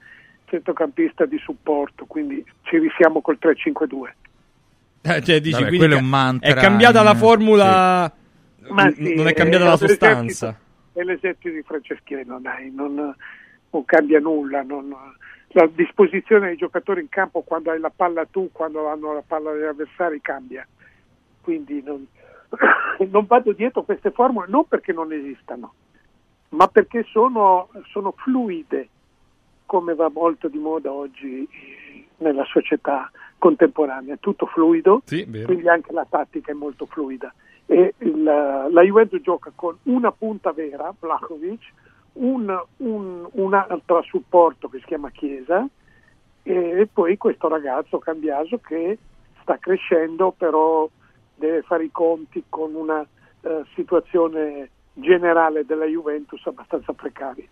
centrocampista 0.46 1.26
di 1.26 1.38
supporto, 1.38 2.06
quindi 2.06 2.44
ci 2.62 2.78
risiamo 2.78 3.20
col 3.20 3.38
3-5-2. 3.40 4.12
Eh, 5.02 5.22
cioè, 5.22 5.40
dici, 5.40 5.52
Vabbè, 5.52 5.66
quindi 5.68 5.78
quello 5.78 5.94
è 5.96 5.98
un 5.98 6.08
mantra 6.08 6.50
È 6.50 6.54
cambiata 6.54 7.02
la 7.02 7.12
in- 7.12 7.16
formula. 7.16 8.12
Ma 8.68 8.84
n- 8.84 8.94
sì, 8.94 9.14
non 9.14 9.26
è 9.28 9.32
cambiata 9.32 9.64
eh, 9.64 9.68
la 9.68 9.76
sostanza. 9.76 10.58
È 10.92 11.02
l'esercito 11.02 11.54
di 11.54 11.62
Franceschino, 11.62 12.38
dai, 12.40 12.70
non, 12.72 12.94
non 13.70 13.84
cambia 13.84 14.20
nulla. 14.20 14.62
non- 14.62 14.94
la 15.52 15.66
disposizione 15.74 16.48
dei 16.48 16.56
giocatori 16.56 17.00
in 17.00 17.08
campo 17.08 17.40
quando 17.40 17.70
hai 17.70 17.80
la 17.80 17.90
palla 17.94 18.26
tu, 18.26 18.50
quando 18.52 18.86
hanno 18.88 19.14
la 19.14 19.22
palla 19.26 19.52
degli 19.52 19.64
avversari 19.64 20.20
cambia. 20.20 20.66
Quindi 21.40 21.82
non, 21.82 22.06
non 23.10 23.24
vado 23.26 23.52
dietro 23.52 23.82
queste 23.82 24.10
formule 24.10 24.46
non 24.48 24.66
perché 24.68 24.92
non 24.92 25.10
esistano, 25.12 25.72
ma 26.51 26.68
perché 26.68 27.05
sono, 27.11 27.68
sono 27.90 28.12
fluide, 28.16 28.88
come 29.66 29.94
va 29.94 30.11
molto 30.12 30.49
di 30.49 30.59
moda 30.59 30.90
oggi 30.92 31.42
eh, 31.51 32.07
nella 32.18 32.44
società 32.44 33.11
contemporanea. 33.38 34.14
È 34.14 34.18
tutto 34.18 34.46
fluido, 34.46 35.03
Sì, 35.05 35.24
quindi 35.44 35.68
anche 35.68 35.92
la 35.92 36.07
tattica 36.09 36.51
è 36.53 36.55
molto 36.55 36.86
fluida. 36.86 37.32
E 37.66 37.94
il- 37.99 38.22
la 38.22 38.82
Juventus 38.82 39.20
gioca 39.20 39.53
con 39.55 39.76
una 39.84 40.11
punta 40.11 40.53
vera, 40.53 40.92
Vlahovic, 40.99 41.72
un, 42.14 42.59
un, 42.78 43.28
un 43.30 43.55
altro 43.55 44.03
supporto 44.03 44.68
che 44.68 44.78
si 44.78 44.86
chiama 44.86 45.11
Chiesa 45.11 45.66
e 46.42 46.88
poi 46.90 47.16
questo 47.18 47.46
ragazzo 47.46 47.99
Cambiaso 47.99 48.59
che 48.59 48.99
sta 49.42 49.59
crescendo 49.59 50.34
però 50.36 50.88
deve 51.34 51.62
fare 51.62 51.84
i 51.84 51.90
conti 51.92 52.42
con 52.49 52.74
una 52.74 53.07
eh, 53.42 53.62
situazione 53.74 54.70
generale 55.01 55.64
della 55.64 55.84
Juventus 55.86 56.44
abbastanza 56.46 56.92
precaria. 56.92 57.44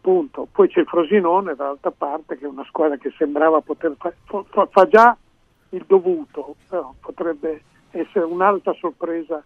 Punto. 0.00 0.46
Poi 0.52 0.68
c'è 0.68 0.80
il 0.80 0.86
Frosinone 0.86 1.54
dall'altra 1.54 1.90
parte 1.90 2.36
che 2.36 2.44
è 2.44 2.48
una 2.48 2.64
squadra 2.66 2.98
che 2.98 3.10
sembrava 3.16 3.60
poter 3.62 3.94
fare, 3.98 4.16
fa, 4.70 4.86
già 4.86 5.16
il 5.70 5.84
dovuto, 5.86 6.56
però 6.68 6.94
potrebbe 7.00 7.62
essere 7.90 8.26
un'altra 8.26 8.74
sorpresa 8.78 9.42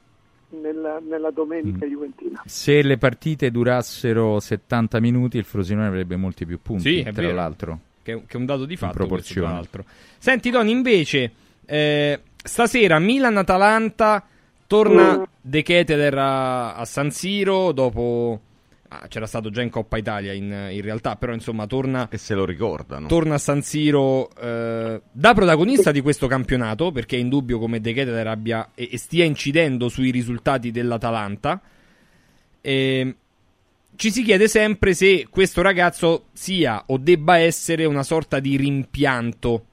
nella, 0.61 0.99
nella 1.01 1.31
domenica 1.31 1.87
Mm. 1.87 1.91
juventina. 1.91 2.43
Se 2.47 2.83
le 2.83 2.99
partite 2.99 3.53
durassero 3.53 4.41
70 4.41 4.99
minuti, 4.99 5.37
il 5.39 5.45
Frosinone 5.45 5.87
avrebbe 5.87 6.17
molti 6.17 6.45
più 6.45 6.61
punti, 6.61 6.83
Sì, 6.83 6.99
è 7.01 7.13
tra 7.13 7.23
vero. 7.23 7.35
l'altro. 7.37 7.79
Che, 8.03 8.13
è- 8.15 8.23
che 8.27 8.37
è 8.37 8.37
un 8.37 8.47
dato 8.47 8.65
di 8.65 8.73
In 8.73 8.79
fatto. 8.79 8.95
questo, 8.97 9.07
proporzione. 9.07 9.47
tra 9.47 9.55
l'altro. 9.57 9.85
Senti, 10.19 10.51
Tony, 10.51 10.73
invece, 10.73 11.33
eh, 11.67 12.21
stasera 12.43 12.99
Milan-Atalanta 12.99 14.25
torna 14.69 15.19
Mm. 15.19 15.23
De 15.41 15.63
Keteler 15.63 16.17
a, 16.17 16.75
a 16.77 16.85
San 16.85 17.11
Siro 17.11 17.73
dopo. 17.73 18.41
ah, 18.91 19.07
c'era 19.09 19.27
stato 19.27 19.51
già 19.51 19.63
in 19.63 19.71
Coppa 19.71 19.97
Italia 19.97 20.33
in, 20.33 20.45
in 20.71 20.81
realtà, 20.83 21.17
però 21.17 21.33
insomma 21.33 21.67
torna. 21.67 22.09
E 22.11 22.19
se 22.19 22.35
lo 22.35 22.45
ricordano. 22.45 23.09
Torna 23.09 23.35
a 23.35 23.39
San 23.39 23.63
Siro 23.63 24.31
eh, 24.37 25.01
da 25.11 25.35
protagonista 25.35 25.91
di 25.91 26.01
questo 26.01 26.27
campionato, 26.29 26.93
perché 26.93 27.17
è 27.17 27.19
indubbio 27.19 27.59
come 27.59 27.81
De 27.81 27.93
Keteler 27.93 28.27
abbia 28.29 28.71
e, 28.75 28.89
e 28.93 28.99
stia 28.99 29.25
incidendo 29.25 29.89
sui 29.89 30.11
risultati 30.11 30.71
dell'Atalanta. 30.71 31.61
E 32.61 33.17
ci 33.97 34.11
si 34.13 34.23
chiede 34.23 34.49
sempre 34.49 34.95
se 34.95 35.27
questo 35.31 35.63
ragazzo 35.63 36.27
sia 36.33 36.85
o 36.87 36.99
debba 36.99 37.39
essere 37.39 37.85
una 37.85 38.03
sorta 38.03 38.39
di 38.39 38.57
rimpianto 38.57 39.65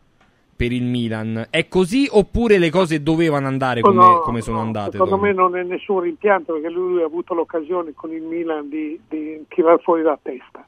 per 0.55 0.71
il 0.71 0.83
Milan. 0.83 1.47
È 1.49 1.67
così 1.67 2.07
oppure 2.09 2.57
le 2.57 2.69
cose 2.69 3.03
dovevano 3.03 3.47
andare 3.47 3.81
come, 3.81 3.95
No, 3.95 4.19
come 4.21 4.41
sono 4.41 4.59
andate? 4.59 4.91
Secondo 4.91 5.17
me 5.17 5.33
non 5.33 5.55
è 5.57 5.63
nessun 5.63 5.99
rimpianto 5.99 6.53
perché 6.53 6.69
lui 6.69 7.01
ha 7.01 7.05
avuto 7.05 7.33
l'occasione 7.33 7.93
con 7.93 8.11
il 8.11 8.21
Milan 8.21 8.69
di, 8.69 8.99
di 9.07 9.43
tirare 9.49 9.79
fuori 9.79 10.01
la 10.01 10.17
testa. 10.21 10.65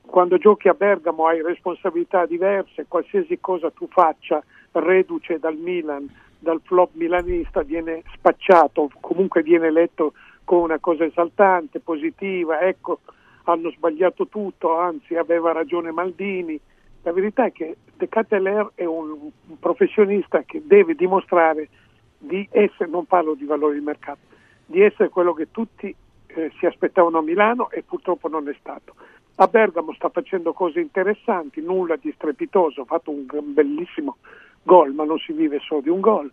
Quando 0.00 0.38
giochi 0.38 0.68
a 0.68 0.74
Bergamo 0.74 1.26
hai 1.26 1.42
responsabilità 1.42 2.26
diverse, 2.26 2.84
qualsiasi 2.86 3.38
cosa 3.40 3.70
tu 3.70 3.88
faccia 3.90 4.42
reduce 4.72 5.38
dal 5.38 5.56
Milan, 5.56 6.08
dal 6.38 6.60
flop 6.62 6.90
milanista, 6.92 7.62
viene 7.62 8.02
spacciato, 8.14 8.90
comunque 9.00 9.42
viene 9.42 9.70
letto 9.72 10.12
come 10.44 10.62
una 10.62 10.78
cosa 10.78 11.04
esaltante, 11.04 11.80
positiva, 11.80 12.60
ecco, 12.60 13.00
hanno 13.44 13.70
sbagliato 13.70 14.28
tutto, 14.28 14.78
anzi 14.78 15.16
aveva 15.16 15.52
ragione 15.52 15.90
Maldini. 15.90 16.60
La 17.04 17.12
verità 17.12 17.44
è 17.44 17.52
che 17.52 17.76
De 17.96 18.08
Cateler 18.08 18.72
è 18.74 18.84
un, 18.86 19.30
professionista 19.60 20.42
che 20.42 20.62
deve 20.64 20.94
dimostrare 20.94 21.68
di 22.16 22.48
essere, 22.50 22.88
non 22.88 23.04
parlo 23.04 23.34
di 23.34 23.44
valori 23.44 23.78
di 23.78 23.84
mercato, 23.84 24.20
di 24.64 24.80
essere 24.80 25.10
quello 25.10 25.34
che 25.34 25.50
tutti 25.50 25.94
eh, 26.26 26.50
si 26.58 26.64
aspettavano 26.64 27.18
a 27.18 27.22
Milano 27.22 27.70
e 27.70 27.82
purtroppo 27.82 28.28
non 28.28 28.48
è 28.48 28.56
stato. 28.58 28.94
A 29.36 29.46
Bergamo 29.46 29.92
sta 29.92 30.08
facendo 30.08 30.54
cose 30.54 30.80
interessanti, 30.80 31.60
nulla 31.60 31.96
di 31.96 32.10
strepitoso, 32.12 32.82
ha 32.82 32.86
fatto 32.86 33.10
un 33.10 33.26
bellissimo 33.52 34.16
gol, 34.62 34.92
ma 34.92 35.04
non 35.04 35.18
si 35.18 35.32
vive 35.32 35.58
solo 35.58 35.82
di 35.82 35.90
un 35.90 36.00
gol. 36.00 36.30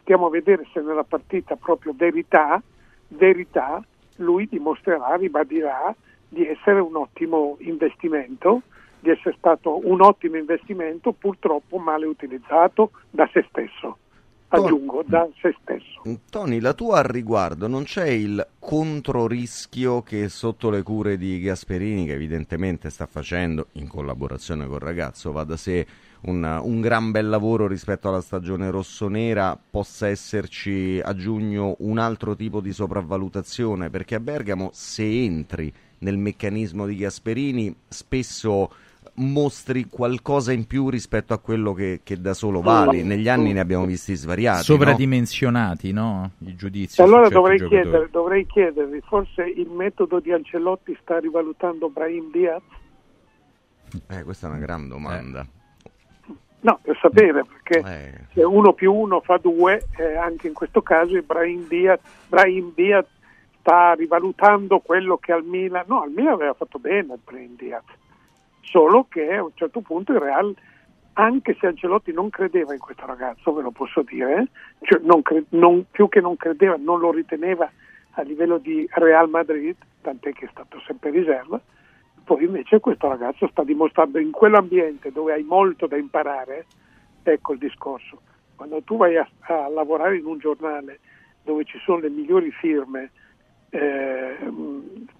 Stiamo 0.00 0.26
a 0.26 0.30
vedere 0.30 0.66
se 0.72 0.80
nella 0.80 1.04
partita 1.04 1.56
proprio 1.56 1.92
verità, 1.94 2.62
verità, 3.08 3.84
lui 4.16 4.46
dimostrerà, 4.48 5.16
ribadirà 5.16 5.94
di 6.30 6.46
essere 6.46 6.80
un 6.80 6.96
ottimo 6.96 7.56
investimento, 7.60 8.62
di 9.00 9.10
essere 9.10 9.34
stato 9.38 9.86
un 9.86 10.00
ottimo 10.00 10.36
investimento, 10.36 11.12
purtroppo 11.12 11.78
male 11.78 12.06
utilizzato 12.06 12.90
da 13.10 13.28
se 13.32 13.44
stesso. 13.48 13.98
Aggiungo, 14.50 15.02
da 15.06 15.28
se 15.42 15.54
stesso. 15.60 16.18
Tony, 16.30 16.58
la 16.58 16.72
tua 16.72 16.98
al 16.98 17.04
riguardo 17.04 17.68
non 17.68 17.82
c'è 17.82 18.08
il 18.08 18.46
controrischio 18.58 20.00
che 20.00 20.30
sotto 20.30 20.70
le 20.70 20.82
cure 20.82 21.18
di 21.18 21.38
Gasperini, 21.38 22.06
che 22.06 22.14
evidentemente 22.14 22.88
sta 22.88 23.04
facendo 23.04 23.66
in 23.72 23.88
collaborazione 23.88 24.66
col 24.66 24.78
ragazzo, 24.78 25.32
va 25.32 25.44
da 25.44 25.58
sé 25.58 25.86
un, 26.22 26.60
un 26.62 26.80
gran 26.80 27.10
bel 27.10 27.28
lavoro 27.28 27.66
rispetto 27.66 28.08
alla 28.08 28.22
stagione 28.22 28.70
rossonera, 28.70 29.58
possa 29.70 30.08
esserci 30.08 30.98
a 31.02 31.14
giugno 31.14 31.76
un 31.80 31.98
altro 31.98 32.34
tipo 32.34 32.60
di 32.60 32.72
sopravvalutazione? 32.72 33.90
Perché 33.90 34.14
a 34.14 34.20
Bergamo, 34.20 34.70
se 34.72 35.04
entri 35.04 35.70
nel 35.98 36.16
meccanismo 36.16 36.86
di 36.86 36.96
Gasperini, 36.96 37.74
spesso 37.86 38.70
mostri 39.18 39.84
qualcosa 39.88 40.52
in 40.52 40.66
più 40.66 40.88
rispetto 40.88 41.32
a 41.34 41.38
quello 41.38 41.72
che, 41.72 42.00
che 42.02 42.20
da 42.20 42.34
solo 42.34 42.60
vale. 42.60 43.02
Negli 43.02 43.28
anni 43.28 43.52
ne 43.52 43.60
abbiamo 43.60 43.84
visti 43.84 44.14
svariati. 44.14 44.58
no? 44.58 44.62
Sovradimensionati, 44.62 45.92
no? 45.92 46.30
I 46.38 46.54
giudizi. 46.56 47.00
Allora 47.02 47.28
dovrei, 47.28 47.58
chiedere, 47.66 48.08
dovrei 48.10 48.46
chiedervi, 48.46 49.00
forse 49.00 49.42
il 49.42 49.68
metodo 49.70 50.20
di 50.20 50.32
Ancelotti 50.32 50.96
sta 51.02 51.18
rivalutando 51.18 51.88
Brahim 51.88 52.30
Diaz? 52.30 52.62
Eh, 54.08 54.22
questa 54.22 54.46
è 54.46 54.50
una 54.50 54.58
gran 54.58 54.88
domanda. 54.88 55.46
No, 56.60 56.78
per 56.82 56.98
sapere, 57.00 57.44
perché 57.44 57.78
Eh. 57.88 58.24
se 58.34 58.42
uno 58.42 58.72
più 58.72 58.92
uno 58.92 59.20
fa 59.20 59.38
due, 59.38 59.86
eh, 59.96 60.16
anche 60.16 60.48
in 60.48 60.54
questo 60.54 60.82
caso 60.82 61.16
Ibrahim 61.16 61.68
Diaz, 61.68 62.00
Brahim 62.26 62.72
Diaz 62.74 63.06
sta 63.60 63.92
rivalutando 63.94 64.80
quello 64.80 65.18
che 65.18 65.32
al 65.32 65.44
Milan, 65.44 65.84
no, 65.86 66.02
al 66.02 66.10
Milan 66.10 66.32
aveva 66.34 66.54
fatto 66.54 66.78
bene 66.78 67.14
il 67.14 67.20
Brahim 67.24 67.54
Diaz, 67.56 67.84
solo 68.70 69.06
che 69.08 69.34
a 69.34 69.44
un 69.44 69.50
certo 69.54 69.80
punto 69.80 70.12
il 70.12 70.20
Real, 70.20 70.54
anche 71.14 71.56
se 71.58 71.66
Ancelotti 71.66 72.12
non 72.12 72.30
credeva 72.30 72.72
in 72.72 72.78
questo 72.78 73.06
ragazzo, 73.06 73.52
ve 73.52 73.62
lo 73.62 73.70
posso 73.70 74.02
dire, 74.02 74.48
cioè 74.82 75.00
non 75.02 75.22
cre- 75.22 75.44
non- 75.50 75.86
più 75.90 76.08
che 76.08 76.20
non 76.20 76.36
credeva, 76.36 76.76
non 76.78 77.00
lo 77.00 77.10
riteneva 77.10 77.70
a 78.12 78.22
livello 78.22 78.58
di 78.58 78.86
Real 78.90 79.28
Madrid, 79.28 79.76
tant'è 80.00 80.32
che 80.32 80.46
è 80.46 80.48
stato 80.50 80.80
sempre 80.86 81.10
riserva, 81.10 81.60
poi 82.24 82.44
invece 82.44 82.78
questo 82.80 83.08
ragazzo 83.08 83.48
sta 83.48 83.64
dimostrando 83.64 84.18
in 84.18 84.30
quell'ambiente 84.30 85.10
dove 85.10 85.32
hai 85.32 85.42
molto 85.42 85.86
da 85.86 85.96
imparare, 85.96 86.66
ecco 87.22 87.52
il 87.54 87.58
discorso, 87.58 88.20
quando 88.54 88.82
tu 88.82 88.96
vai 88.96 89.16
a, 89.16 89.26
a 89.40 89.68
lavorare 89.68 90.18
in 90.18 90.26
un 90.26 90.38
giornale 90.38 91.00
dove 91.42 91.64
ci 91.64 91.78
sono 91.78 92.00
le 92.00 92.10
migliori 92.10 92.50
firme, 92.50 93.10
eh, 93.70 94.36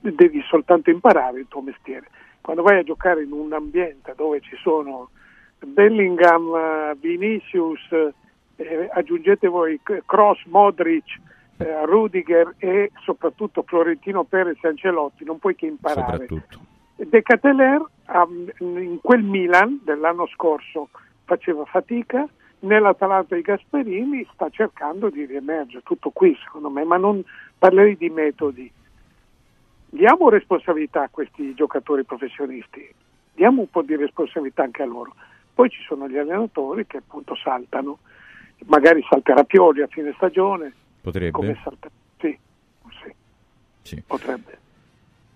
devi 0.01 0.43
soltanto 0.43 0.91
imparare 0.91 1.41
il 1.41 1.47
tuo 1.49 1.63
mestiere. 1.63 2.09
Quando 2.49 2.65
vai 2.65 2.79
a 2.79 2.83
giocare 2.83 3.25
in 3.25 3.31
un 3.31 3.53
ambiente 3.53 4.15
dove 4.17 4.41
ci 4.41 4.57
sono 4.63 5.11
Bellingham, 5.59 6.97
Vinicius, 6.99 7.93
eh, 8.57 8.89
aggiungete 8.91 9.49
voi 9.49 9.79
Cross, 9.85 10.47
Modric, 10.47 11.21
eh, 11.59 11.85
Rudiger 11.85 12.55
e 12.57 12.91
soprattutto 13.05 13.65
Florentino 13.67 14.25
Perez 14.25 14.65
e 14.65 14.69
Ancelotti, 14.69 15.25
non 15.25 15.39
puoi 15.39 15.57
che 15.57 15.67
imparare. 15.67 16.27
De 16.97 17.21
Cateler 17.21 17.85
in 18.61 18.99
quel 19.03 19.23
Milan 19.23 19.81
dell'anno 19.85 20.27
scorso 20.29 20.89
faceva 21.25 21.67
fatica, 21.67 22.27
nell'Atalanta 22.61 23.35
di 23.35 23.43
Gasperini 23.43 24.27
sta 24.33 24.49
cercando 24.49 25.11
di 25.11 25.27
riemergere, 25.27 25.83
tutto 25.85 26.09
qui 26.09 26.35
secondo 26.43 26.71
me, 26.71 26.83
ma 26.83 26.97
non 26.97 27.23
parlerei 27.59 27.99
di 27.99 28.09
metodi. 28.09 28.73
Diamo 29.91 30.29
responsabilità 30.29 31.05
a 31.05 31.09
questi 31.11 31.55
giocatori 31.55 32.05
professionisti, 32.05 32.87
diamo 33.35 33.63
un 33.63 33.71
po' 33.71 33.83
di 33.83 33.97
responsabilità 33.97 34.63
anche 34.63 34.83
a 34.83 34.87
loro. 34.87 35.15
Poi 35.55 35.71
ci 35.71 35.83
sono 35.87 36.09
gli 36.09 36.17
allenatori 36.19 36.87
che 36.87 36.99
appunto 36.99 37.35
saltano, 37.37 37.99
magari 38.67 39.05
salterà 39.09 39.45
Pioli 39.45 39.83
a 39.83 39.87
fine 39.87 40.13
stagione, 40.17 40.73
Potrebbe. 41.01 41.31
come 41.31 41.59
salta... 41.65 41.89
Sì, 42.21 42.39
sì, 43.03 43.13
Sì. 43.83 44.03
potrebbe. 44.07 44.59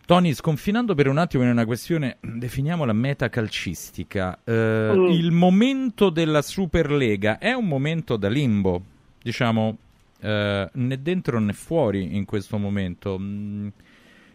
Tony, 0.05 0.35
sconfinando 0.35 0.95
per 0.95 1.09
un 1.09 1.17
attimo 1.17 1.45
in 1.45 1.49
una 1.49 1.65
questione, 1.65 2.19
definiamola 2.21 2.93
metacalcistica, 2.93 4.39
eh, 4.45 4.91
Mm. 4.95 5.07
il 5.07 5.31
momento 5.33 6.11
della 6.11 6.43
Superlega 6.43 7.39
è 7.39 7.53
un 7.53 7.67
momento 7.67 8.17
da 8.17 8.29
limbo, 8.29 8.83
diciamo, 9.23 9.77
eh, 10.21 10.69
né 10.73 11.03
dentro 11.03 11.39
né 11.41 11.53
fuori 11.55 12.15
in 12.17 12.27
questo 12.27 12.59
momento. 12.59 13.17
Mm, 13.19 13.69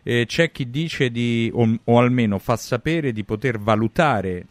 eh, 0.08 0.26
c'è 0.26 0.52
chi 0.52 0.70
dice 0.70 1.12
di, 1.12 1.52
o, 1.54 1.68
o 1.84 2.00
almeno 2.00 2.38
fa 2.40 2.56
sapere 2.56 3.12
di 3.12 3.26
poter 3.26 3.60
valutare 3.60 4.46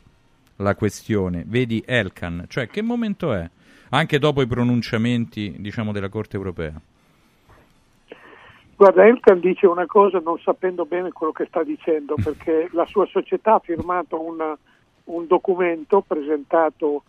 la 0.57 0.75
questione, 0.75 1.45
vedi 1.47 1.83
Elkan, 1.87 2.45
cioè 2.47 2.67
che 2.69 2.83
momento 2.83 3.33
è? 3.33 3.49
Anche 3.89 4.19
dopo 4.19 4.43
i 4.43 4.47
pronunciamenti, 4.47 5.55
diciamo, 5.59 5.93
della 5.93 6.11
Corte 6.11 6.37
europea. 6.37 6.79
Guarda, 8.77 9.07
Elkan 9.07 9.41
dice 9.41 9.67
una 9.67 9.87
cosa 9.87 10.19
non 10.19 10.39
sapendo 10.41 10.85
bene 10.85 11.11
quello 11.13 11.33
che 11.33 11.47
sta 11.47 11.63
dicendo, 11.63 12.17
perché 12.23 12.69
la 12.73 12.85
sua 12.85 13.07
società 13.07 13.55
ha 13.55 13.61
firmato 13.61 14.21
una- 14.21 14.59
un 15.05 15.27
documento 15.27 16.05
presentato 16.07 17.05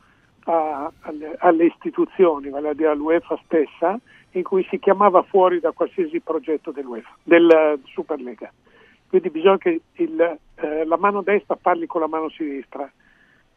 a- 0.45 0.89
alle, 1.01 1.35
alle 1.39 1.65
istituzioni, 1.65 2.49
vale 2.49 2.69
a 2.69 2.73
dire 2.73 2.91
all'UEFA 2.91 3.37
stessa, 3.43 3.99
in 4.37 4.43
cui 4.43 4.65
si 4.69 4.79
chiamava 4.79 5.23
fuori 5.23 5.59
da 5.59 5.71
qualsiasi 5.71 6.19
progetto 6.19 6.71
dell'UEFA, 6.71 7.15
del 7.23 7.79
Superlega. 7.85 8.51
Quindi 9.09 9.29
bisogna 9.29 9.57
che 9.57 9.81
il, 9.93 10.37
eh, 10.55 10.85
la 10.85 10.97
mano 10.97 11.21
destra 11.21 11.55
parli 11.55 11.85
con 11.87 12.01
la 12.01 12.07
mano 12.07 12.29
sinistra, 12.29 12.89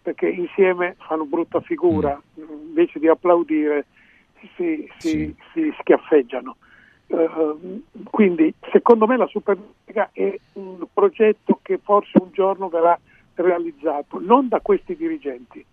perché 0.03 0.29
insieme 0.29 0.97
fanno 0.99 1.25
brutta 1.25 1.61
figura, 1.61 2.21
invece 2.37 2.99
di 2.99 3.09
applaudire 3.09 3.87
si, 4.57 4.89
si- 4.99 5.35
si 5.53 5.75
schiaffeggiano. 5.81 6.57
Eh, 7.09 7.29
quindi 8.05 8.55
secondo 8.71 9.07
me 9.07 9.17
la 9.17 9.27
Superlega 9.27 10.11
è 10.13 10.39
un 10.55 10.87
progetto 10.93 11.59
che 11.63 11.79
forse 11.83 12.19
un 12.21 12.29
giorno 12.33 12.69
verrà 12.69 12.99
realizzato, 13.35 14.21
non 14.21 14.49
da 14.49 14.61
questi 14.61 14.95
dirigenti, 14.95 15.65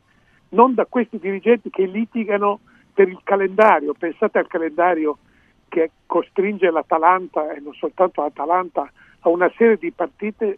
non 0.49 0.73
da 0.73 0.85
questi 0.85 1.19
dirigenti 1.19 1.69
che 1.69 1.85
litigano 1.85 2.59
per 2.97 3.09
il 3.09 3.19
calendario. 3.23 3.93
Pensate 3.93 4.39
al 4.39 4.47
calendario 4.47 5.19
che 5.67 5.91
costringe 6.07 6.71
l'Atalanta 6.71 7.53
e 7.53 7.59
non 7.59 7.73
soltanto 7.73 8.23
l'Atalanta 8.23 8.91
a 9.19 9.29
una 9.29 9.51
serie 9.55 9.77
di 9.77 9.91
partite 9.91 10.57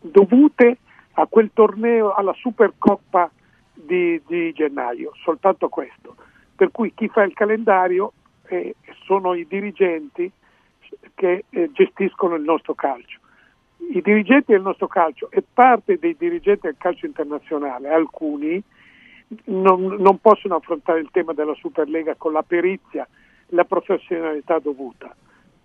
dovute 0.00 0.78
a 1.12 1.26
quel 1.26 1.50
torneo, 1.54 2.12
alla 2.12 2.32
Supercoppa 2.32 3.30
di, 3.72 4.20
di 4.26 4.52
gennaio, 4.52 5.12
soltanto 5.22 5.68
questo. 5.68 6.16
Per 6.56 6.72
cui 6.72 6.92
chi 6.92 7.06
fa 7.06 7.22
il 7.22 7.34
calendario 7.34 8.14
eh, 8.48 8.74
sono 9.04 9.34
i 9.34 9.46
dirigenti 9.46 10.28
che 11.14 11.44
eh, 11.50 11.70
gestiscono 11.70 12.34
il 12.34 12.42
nostro 12.42 12.74
calcio. 12.74 13.20
I 13.92 14.00
dirigenti 14.00 14.50
del 14.50 14.62
nostro 14.62 14.88
calcio 14.88 15.30
e 15.30 15.44
parte 15.54 16.00
dei 16.00 16.16
dirigenti 16.18 16.62
del 16.62 16.76
calcio 16.78 17.06
internazionale, 17.06 17.90
alcuni, 17.90 18.60
non, 19.44 19.96
non 19.98 20.18
possono 20.20 20.56
affrontare 20.56 21.00
il 21.00 21.08
tema 21.10 21.32
della 21.32 21.54
Superlega 21.54 22.14
con 22.16 22.32
la 22.32 22.42
perizia, 22.42 23.06
la 23.48 23.64
professionalità 23.64 24.58
dovuta. 24.58 25.14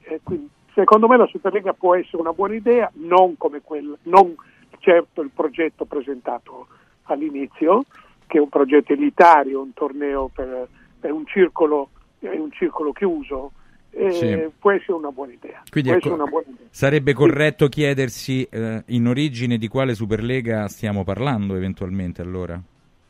Eh, 0.01 0.19
quindi, 0.23 0.49
secondo 0.73 1.07
me 1.07 1.17
la 1.17 1.27
Superlega 1.27 1.73
può 1.73 1.95
essere 1.95 2.17
una 2.17 2.33
buona 2.33 2.55
idea, 2.55 2.91
non 2.95 3.37
come 3.37 3.61
quella, 3.61 3.95
non 4.03 4.35
certo 4.79 5.21
il 5.21 5.31
progetto 5.33 5.85
presentato 5.85 6.67
all'inizio, 7.03 7.83
che 8.27 8.37
è 8.37 8.41
un 8.41 8.49
progetto 8.49 8.93
elitario, 8.93 9.61
un 9.61 9.73
torneo 9.73 10.29
per, 10.33 10.67
per 10.99 11.11
un, 11.11 11.25
circolo, 11.25 11.89
è 12.19 12.37
un 12.37 12.51
circolo 12.51 12.91
chiuso, 12.91 13.51
eh, 13.91 14.11
Sì. 14.11 14.51
può 14.59 14.71
essere 14.71 14.93
una 14.93 15.11
buona 15.11 15.33
idea. 15.33 15.61
Quindi 15.69 15.91
ecco, 15.91 16.13
una 16.13 16.25
buona 16.25 16.47
idea. 16.47 16.67
sarebbe 16.69 17.13
corretto 17.13 17.67
chiedersi 17.67 18.43
eh, 18.49 18.83
in 18.87 19.07
origine 19.07 19.57
di 19.57 19.67
quale 19.67 19.93
Superlega 19.93 20.67
stiamo 20.67 21.03
parlando 21.03 21.55
eventualmente 21.55 22.21
allora? 22.21 22.59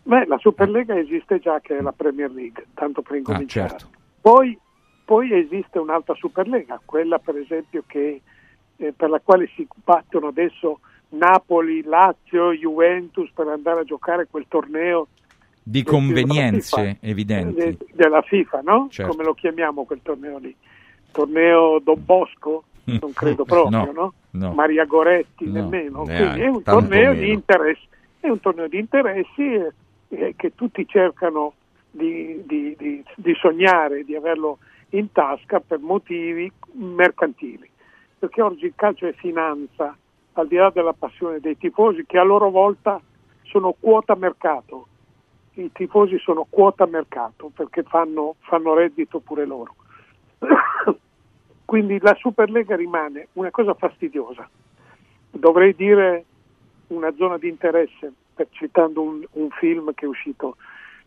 Beh, 0.03 0.25
la 0.25 0.37
Superlega 0.37 0.97
esiste 0.97 1.39
già 1.39 1.59
che 1.61 1.77
è 1.77 1.81
la 1.81 1.93
Premier 1.93 2.29
League, 2.31 2.65
tanto 2.73 3.01
per 3.01 3.17
incominciare. 3.17 3.69
certo. 3.69 3.89
Poi, 4.19 4.57
poi 5.05 5.31
esiste 5.33 5.79
un'altra 5.79 6.13
Superlega, 6.15 6.79
quella 6.83 7.19
per 7.19 7.37
esempio 7.37 7.83
che, 7.87 8.21
eh, 8.77 8.93
per 8.95 9.09
la 9.09 9.19
quale 9.23 9.49
si 9.55 9.65
battono 9.83 10.27
adesso 10.27 10.79
Napoli, 11.09 11.83
Lazio, 11.83 12.51
Juventus 12.53 13.29
per 13.33 13.47
andare 13.47 13.81
a 13.81 13.83
giocare 13.83 14.27
quel 14.29 14.45
torneo 14.47 15.07
Di 15.63 15.83
convenienze 15.83 16.97
FIFA, 16.99 17.07
evidenti. 17.07 17.55
de- 17.55 17.77
della 17.93 18.21
FIFA, 18.23 18.61
no? 18.63 18.87
Certo. 18.89 19.11
Come 19.11 19.23
lo 19.23 19.33
chiamiamo 19.33 19.85
quel 19.85 19.99
torneo 20.01 20.37
lì? 20.37 20.53
Torneo 21.11 21.79
Don 21.79 22.03
Bosco? 22.03 22.63
Non 22.99 23.13
credo 23.13 23.45
proprio, 23.45 23.85
No, 23.85 23.91
no? 23.93 24.13
no. 24.31 24.53
Maria 24.53 24.83
Goretti 24.83 25.45
No, 25.45 25.53
nemmeno. 25.53 26.03
neanche, 26.03 26.15
Quindi 26.23 26.41
è 26.41 26.47
un 26.49 26.63
torneo 26.63 27.11
meno. 27.11 27.21
di 27.21 27.31
interessi, 27.31 27.87
è 28.19 28.27
un 28.27 28.39
torneo 28.41 28.67
di 28.67 28.77
interessi 28.79 29.65
eh, 30.15 30.33
che 30.35 30.55
tutti 30.55 30.87
cercano 30.87 31.53
di, 31.91 32.41
di- 32.45 32.75
di- 32.77 33.03
di 33.15 33.33
sognare, 33.35 34.03
di 34.03 34.15
averlo 34.15 34.59
in 34.89 35.11
tasca 35.11 35.59
per 35.59 35.79
motivi 35.79 36.51
mercantili. 36.73 37.69
Perché 38.17 38.41
oggi 38.41 38.65
il 38.65 38.73
calcio 38.75 39.07
è 39.07 39.13
finanza, 39.13 39.95
al 40.33 40.47
di 40.47 40.55
là 40.55 40.69
della 40.69 40.93
passione 40.93 41.39
dei 41.39 41.57
tifosi, 41.57 42.05
che 42.05 42.17
a 42.17 42.23
loro 42.23 42.49
volta 42.49 42.99
sono 43.43 43.75
quota 43.79 44.15
mercato. 44.15 44.87
I 45.55 45.71
tifosi 45.71 46.17
sono 46.17 46.47
quota 46.49 46.85
mercato 46.85 47.51
perché 47.53 47.83
fanno, 47.83 48.35
fanno 48.39 48.73
reddito 48.73 49.19
pure 49.19 49.45
loro. 49.45 49.75
Quindi 51.65 51.99
la 51.99 52.15
Superlega 52.15 52.75
rimane 52.75 53.27
una 53.33 53.51
cosa 53.51 53.73
fastidiosa. 53.73 54.49
Dovrei 55.29 55.75
dire 55.75 56.25
una 56.87 57.13
zona 57.15 57.37
di 57.37 57.49
interesse, 57.49 58.13
citando 58.51 59.01
un, 59.01 59.23
un 59.31 59.49
film 59.51 59.93
che 59.93 60.05
è 60.05 60.07
uscito 60.07 60.57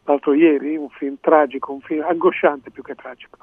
l'altro 0.04 0.34
ieri, 0.34 0.76
un 0.76 0.88
film 0.90 1.16
tragico, 1.20 1.72
un 1.72 1.80
film 1.80 2.04
angosciante 2.04 2.70
più 2.70 2.82
che 2.82 2.94
tragico, 2.94 3.38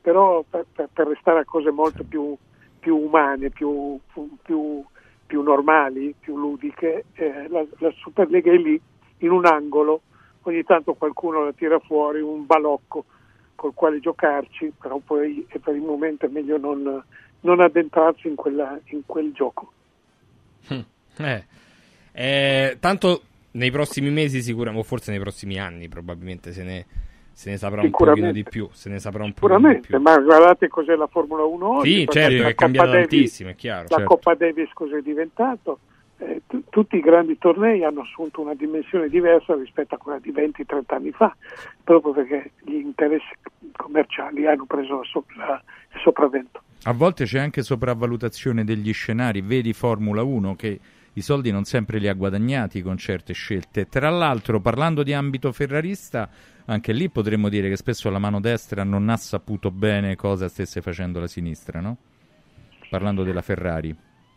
però 0.00 0.44
per, 0.48 0.66
per- 0.72 0.88
per 0.92 1.08
restare 1.08 1.40
a 1.40 1.44
cose 1.44 1.70
molto 1.70 2.04
più, 2.04 2.36
più 2.78 2.96
umane, 2.96 3.50
più, 3.50 3.98
più- 4.42 4.84
più 5.26 5.42
normali, 5.42 6.14
più 6.18 6.38
ludiche, 6.38 7.06
eh, 7.14 7.48
la, 7.48 7.64
la 7.78 7.92
Superlega 7.96 8.52
è 8.52 8.56
lì 8.56 8.80
in 9.18 9.30
un 9.32 9.44
angolo, 9.44 10.02
ogni 10.42 10.62
tanto 10.62 10.94
qualcuno 10.94 11.44
la 11.44 11.52
tira 11.52 11.78
fuori, 11.80 12.20
un 12.20 12.46
balocco 12.46 13.04
col 13.56 13.74
quale 13.74 13.98
giocarci, 13.98 14.72
però 14.78 14.98
poi 14.98 15.44
e 15.48 15.58
per 15.58 15.74
il 15.74 15.82
momento 15.82 16.26
è 16.26 16.28
meglio 16.28 16.58
non, 16.58 17.02
non 17.40 17.60
addentrarsi 17.60 18.28
in, 18.28 18.36
quella- 18.36 18.78
in 18.90 19.02
quel 19.04 19.32
gioco. 19.32 19.72
Eh. 21.16 21.44
Eh, 22.18 22.78
tanto 22.80 23.22
nei 23.52 23.70
prossimi 23.70 24.08
mesi 24.10 24.40
sicuramente, 24.40 24.86
o 24.86 24.88
forse 24.88 25.10
nei 25.10 25.20
prossimi 25.20 25.58
anni 25.58 25.86
probabilmente 25.88 26.52
se 26.52 26.62
ne, 26.62 26.86
se 27.32 27.50
ne 27.50 27.58
saprà 27.58 27.82
un 27.82 27.90
pochino 27.90 28.32
di 28.32 28.42
più. 28.42 28.68
Se 28.72 28.88
ne 28.88 28.98
saprà 28.98 29.22
un 29.22 29.34
pochino 29.34 29.58
di 29.58 29.64
Sicuramente, 29.82 29.88
più. 29.88 30.00
ma 30.00 30.18
guardate 30.18 30.68
cos'è 30.68 30.94
la 30.94 31.06
Formula 31.08 31.44
1 31.44 31.68
oggi. 31.78 31.90
Sì, 32.00 32.06
certo, 32.08 32.42
la 32.42 32.48
è 32.48 32.54
cambiata 32.54 32.86
Coppa 32.86 32.98
Davis- 33.00 33.10
tantissimo, 33.16 33.50
è 33.50 33.54
chiaro. 33.54 33.82
La 33.82 33.96
certo. 33.96 34.04
Coppa 34.04 34.34
Davis 34.34 34.70
cos'è 34.72 35.00
diventato? 35.02 35.78
Eh, 36.18 36.40
tu- 36.46 36.62
tutti 36.70 36.96
i 36.96 37.00
grandi 37.00 37.36
tornei 37.36 37.84
hanno 37.84 38.00
assunto 38.00 38.40
una 38.40 38.54
dimensione 38.54 39.10
diversa 39.10 39.54
rispetto 39.54 39.96
a 39.96 39.98
quella 39.98 40.18
di 40.18 40.32
20-30 40.32 40.94
anni 40.94 41.10
fa, 41.10 41.36
proprio 41.84 42.14
perché 42.14 42.52
gli 42.64 42.76
interessi 42.76 43.28
commerciali 43.76 44.46
hanno 44.46 44.64
preso 44.64 45.04
so- 45.04 45.26
la- 45.36 45.62
il 45.92 46.00
sopravvento. 46.02 46.62
A 46.84 46.92
volte 46.94 47.24
c'è 47.24 47.38
anche 47.38 47.62
sopravvalutazione 47.62 48.64
degli 48.64 48.92
scenari, 48.94 49.42
vedi 49.42 49.74
Formula 49.74 50.22
1 50.22 50.56
che 50.56 50.80
i 51.16 51.22
soldi 51.22 51.50
non 51.50 51.64
sempre 51.64 51.98
li 51.98 52.08
ha 52.08 52.14
guadagnati 52.14 52.82
con 52.82 52.96
certe 52.98 53.32
scelte. 53.32 53.88
Tra 53.88 54.10
l'altro, 54.10 54.60
parlando 54.60 55.02
di 55.02 55.14
ambito 55.14 55.50
ferrarista, 55.50 56.28
anche 56.66 56.92
lì 56.92 57.08
potremmo 57.08 57.48
dire 57.48 57.68
che 57.70 57.76
spesso 57.76 58.10
la 58.10 58.18
mano 58.18 58.38
destra 58.38 58.84
non 58.84 59.08
ha 59.08 59.16
saputo 59.16 59.70
bene 59.70 60.14
cosa 60.14 60.48
stesse 60.48 60.82
facendo 60.82 61.18
la 61.18 61.26
sinistra, 61.26 61.80
no? 61.80 61.96
Parlando 62.90 63.22
della 63.22 63.40
Ferrari. 63.42 63.96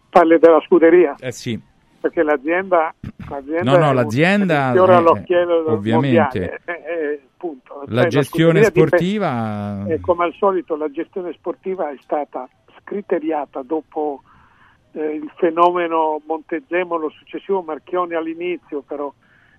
Parli 0.09 0.39
della 0.39 0.61
scuderia? 0.65 1.15
Eh 1.19 1.32
sì. 1.32 1.59
Perché 1.99 2.23
l'azienda, 2.23 2.93
l'azienda 3.30 3.71
No, 3.71 3.77
no, 3.77 3.91
l'azienda, 3.91 4.73
eh, 4.73 4.80
ovviamente. 4.80 6.61
eh, 6.63 6.71
eh, 6.71 7.21
punto. 7.36 7.84
La 7.88 8.03
Cioè, 8.03 8.09
gestione 8.09 8.61
dipende- 8.61 8.88
sportiva 8.88 9.86
E 9.86 9.99
come 9.99 10.23
al 10.23 10.34
solito 10.36 10.77
la 10.77 10.89
gestione 10.89 11.34
sportiva 11.34 11.91
è 11.91 11.97
stata 12.01 12.47
scriteriata 12.80 13.61
dopo 13.63 14.23
eh, 14.92 15.14
il 15.16 15.32
fenomeno 15.36 16.22
Montezemolo 16.26 17.10
successivo, 17.10 17.62
Marchione 17.62 18.16
all'inizio 18.16 18.82
però, 18.82 19.12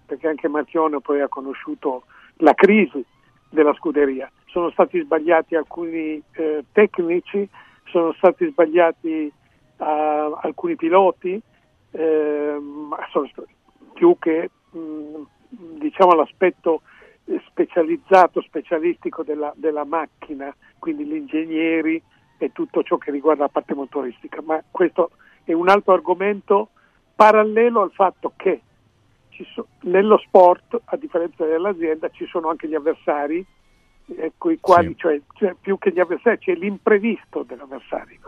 perché 0.07 0.28
anche 0.28 0.49
Marchione 0.49 1.01
poi 1.01 1.20
ha 1.20 1.28
conosciuto 1.28 2.05
la 2.37 2.55
crisi 2.55 3.05
della 3.49 3.74
scuderia. 3.74 4.31
Sono 4.47 4.70
stati 4.70 5.01
sbagliati 5.01 5.55
alcuni 5.55 6.22
eh, 6.33 6.64
tecnici, 6.72 7.49
sono 7.87 8.12
stati 8.14 8.47
sbagliati 8.49 9.33
ah, 9.78 10.39
alcuni 10.43 10.76
piloti, 10.76 11.41
ehm, 11.91 12.97
più 13.95 14.16
che 14.18 14.51
mh, 14.70 15.22
diciamo 15.78 16.12
l'aspetto 16.14 16.83
specializzato, 17.47 18.41
specialistico 18.41 19.22
della, 19.22 19.53
della 19.57 19.85
macchina, 19.85 20.55
quindi 20.78 21.05
gli 21.05 21.14
ingegneri 21.14 22.03
e 22.41 22.53
tutto 22.53 22.82
ciò 22.82 22.97
che 22.97 23.11
riguarda 23.11 23.43
la 23.43 23.49
parte 23.49 23.74
motoristica. 23.74 24.41
Ma 24.43 24.62
questo 24.70 25.11
è 25.45 25.53
un 25.53 25.68
altro 25.68 25.93
argomento 25.93 26.70
parallelo 27.14 27.82
al 27.82 27.93
fatto 27.93 28.32
che 28.34 28.62
ci 29.28 29.45
so- 29.53 29.66
nello 29.82 30.16
sport, 30.18 30.80
a 30.84 30.97
differenza 30.97 31.45
dell'azienda, 31.45 32.09
ci 32.09 32.24
sono 32.26 32.49
anche 32.49 32.66
gli 32.66 32.74
avversari, 32.74 33.45
eh, 34.16 34.32
coi 34.38 34.59
quali, 34.59 34.97
cioè, 34.97 35.20
cioè, 35.34 35.55
più 35.61 35.76
che 35.78 35.93
gli 35.93 36.01
avversari, 36.01 36.38
c'è 36.38 36.55
l'imprevisto 36.55 37.43
dell'avversario. 37.43 38.18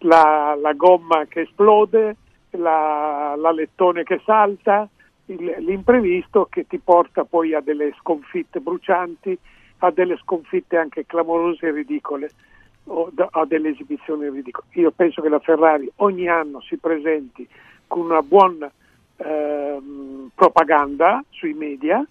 La, 0.00 0.54
la 0.60 0.72
gomma 0.74 1.24
che 1.24 1.40
esplode, 1.40 2.16
la, 2.50 3.34
la 3.36 3.50
lettone 3.50 4.02
che 4.02 4.20
salta, 4.24 4.86
il- 5.26 5.56
l'imprevisto 5.60 6.46
che 6.50 6.66
ti 6.66 6.78
porta 6.78 7.24
poi 7.24 7.54
a 7.54 7.60
delle 7.60 7.94
sconfitte 7.98 8.60
brucianti, 8.60 9.38
a 9.78 9.90
delle 9.90 10.18
sconfitte 10.18 10.76
anche 10.76 11.06
clamorose 11.06 11.66
e 11.66 11.72
ridicole, 11.72 12.30
o 12.86 13.08
da- 13.12 13.28
a 13.30 13.44
delle 13.46 13.70
esibizioni 13.70 14.28
ridicole. 14.28 14.66
Io 14.72 14.90
penso 14.90 15.22
che 15.22 15.28
la 15.28 15.38
Ferrari 15.38 15.90
ogni 15.96 16.28
anno 16.28 16.60
si 16.60 16.76
presenti 16.76 17.46
con 17.86 18.02
una 18.04 18.22
buona 18.22 18.70
ehm, 19.16 20.30
propaganda 20.34 21.22
sui 21.30 21.54
media, 21.54 22.04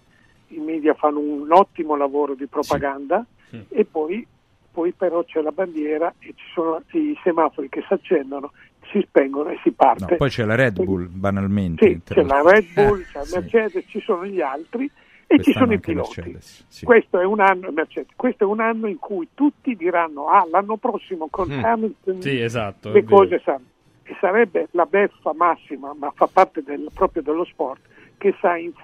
i 0.48 0.58
media 0.58 0.94
fanno 0.94 1.18
un 1.20 1.50
ottimo 1.52 1.96
lavoro 1.96 2.34
di 2.34 2.46
propaganda 2.46 3.24
e 3.68 3.84
poi, 3.84 4.26
poi 4.72 4.92
però 4.92 5.22
c'è 5.24 5.40
la 5.40 5.52
bandiera 5.52 6.12
e 6.18 6.32
ci 6.36 6.44
sono 6.52 6.82
i 6.92 7.16
semafori 7.22 7.68
che 7.68 7.84
si 7.86 7.92
accendono, 7.92 8.52
si 8.90 9.04
spengono 9.06 9.50
e 9.50 9.58
si 9.62 9.70
parte. 9.70 10.06
No, 10.10 10.16
poi 10.16 10.28
c'è 10.28 10.44
la 10.44 10.54
Red 10.56 10.82
Bull, 10.82 11.06
banalmente. 11.08 11.86
Sì, 11.86 12.00
c'è 12.04 12.22
la 12.22 12.42
Red 12.42 12.72
Bull, 12.72 13.04
c'è 13.04 13.18
la 13.18 13.22
Eh, 13.22 13.26
sì. 13.26 13.34
Mercedes, 13.34 13.84
ci 13.86 14.00
sono 14.00 14.26
gli 14.26 14.40
altri 14.40 14.90
e 15.26 15.42
ci 15.42 15.52
sono 15.52 15.72
i 15.72 15.80
piloti. 15.80 16.36
Sì. 16.40 16.84
Questo, 16.84 17.20
è 17.20 17.24
un 17.24 17.40
anno, 17.40 17.70
Mercedes, 17.72 18.12
questo 18.16 18.44
è 18.44 18.46
un 18.46 18.60
anno 18.60 18.86
in 18.88 18.98
cui 18.98 19.28
tutti 19.34 19.74
diranno 19.76 20.26
ah, 20.28 20.46
l'anno 20.50 20.76
prossimo 20.76 21.28
con 21.30 21.48
Mm. 21.50 21.64
Hamilton 21.64 22.20
Sì, 22.22 22.40
esatto, 22.40 22.90
le 22.92 23.04
cose 23.04 23.40
sanno. 23.44 23.64
E 24.04 24.14
sarebbe 24.20 24.68
la 24.72 24.84
beffa 24.84 25.32
massima, 25.34 25.94
ma 25.98 26.10
fa 26.14 26.26
parte 26.26 26.62
del- 26.62 26.90
proprio 26.92 27.22
dello 27.22 27.44
sport, 27.44 27.80
che 28.18 28.34
Sainz 28.40 28.76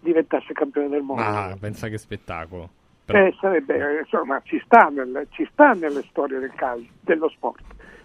diventasse 0.00 0.52
campione 0.52 0.88
del 0.88 1.02
mondo. 1.02 1.22
Ah, 1.22 1.56
pensa 1.58 1.88
che 1.88 1.98
spettacolo. 1.98 2.68
Però- 3.04 3.18
Eh, 3.26 3.34
sarebbe, 3.40 3.74
eh, 3.76 4.00
insomma, 4.00 4.40
ci 4.44 4.60
sta, 4.64 4.88
nel- 4.88 5.26
ci 5.30 5.46
sta 5.52 5.72
nelle 5.72 6.02
storie 6.08 6.38
del 6.38 6.52
calcio, 6.54 6.88
dello 7.00 7.28
sport. 7.28 7.62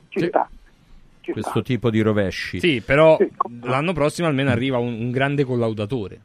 Ci 0.09 0.25
sta. 0.27 0.49
Ci 1.21 1.31
Questo 1.33 1.51
sta. 1.51 1.61
tipo 1.61 1.89
di 1.89 2.01
rovesci. 2.01 2.59
Sì, 2.59 2.81
però 2.81 3.17
l'anno 3.61 3.93
prossimo 3.93 4.27
almeno 4.27 4.49
arriva 4.49 4.77
un, 4.79 4.93
un 4.99 5.11
grande 5.11 5.43
collaudatore. 5.43 6.19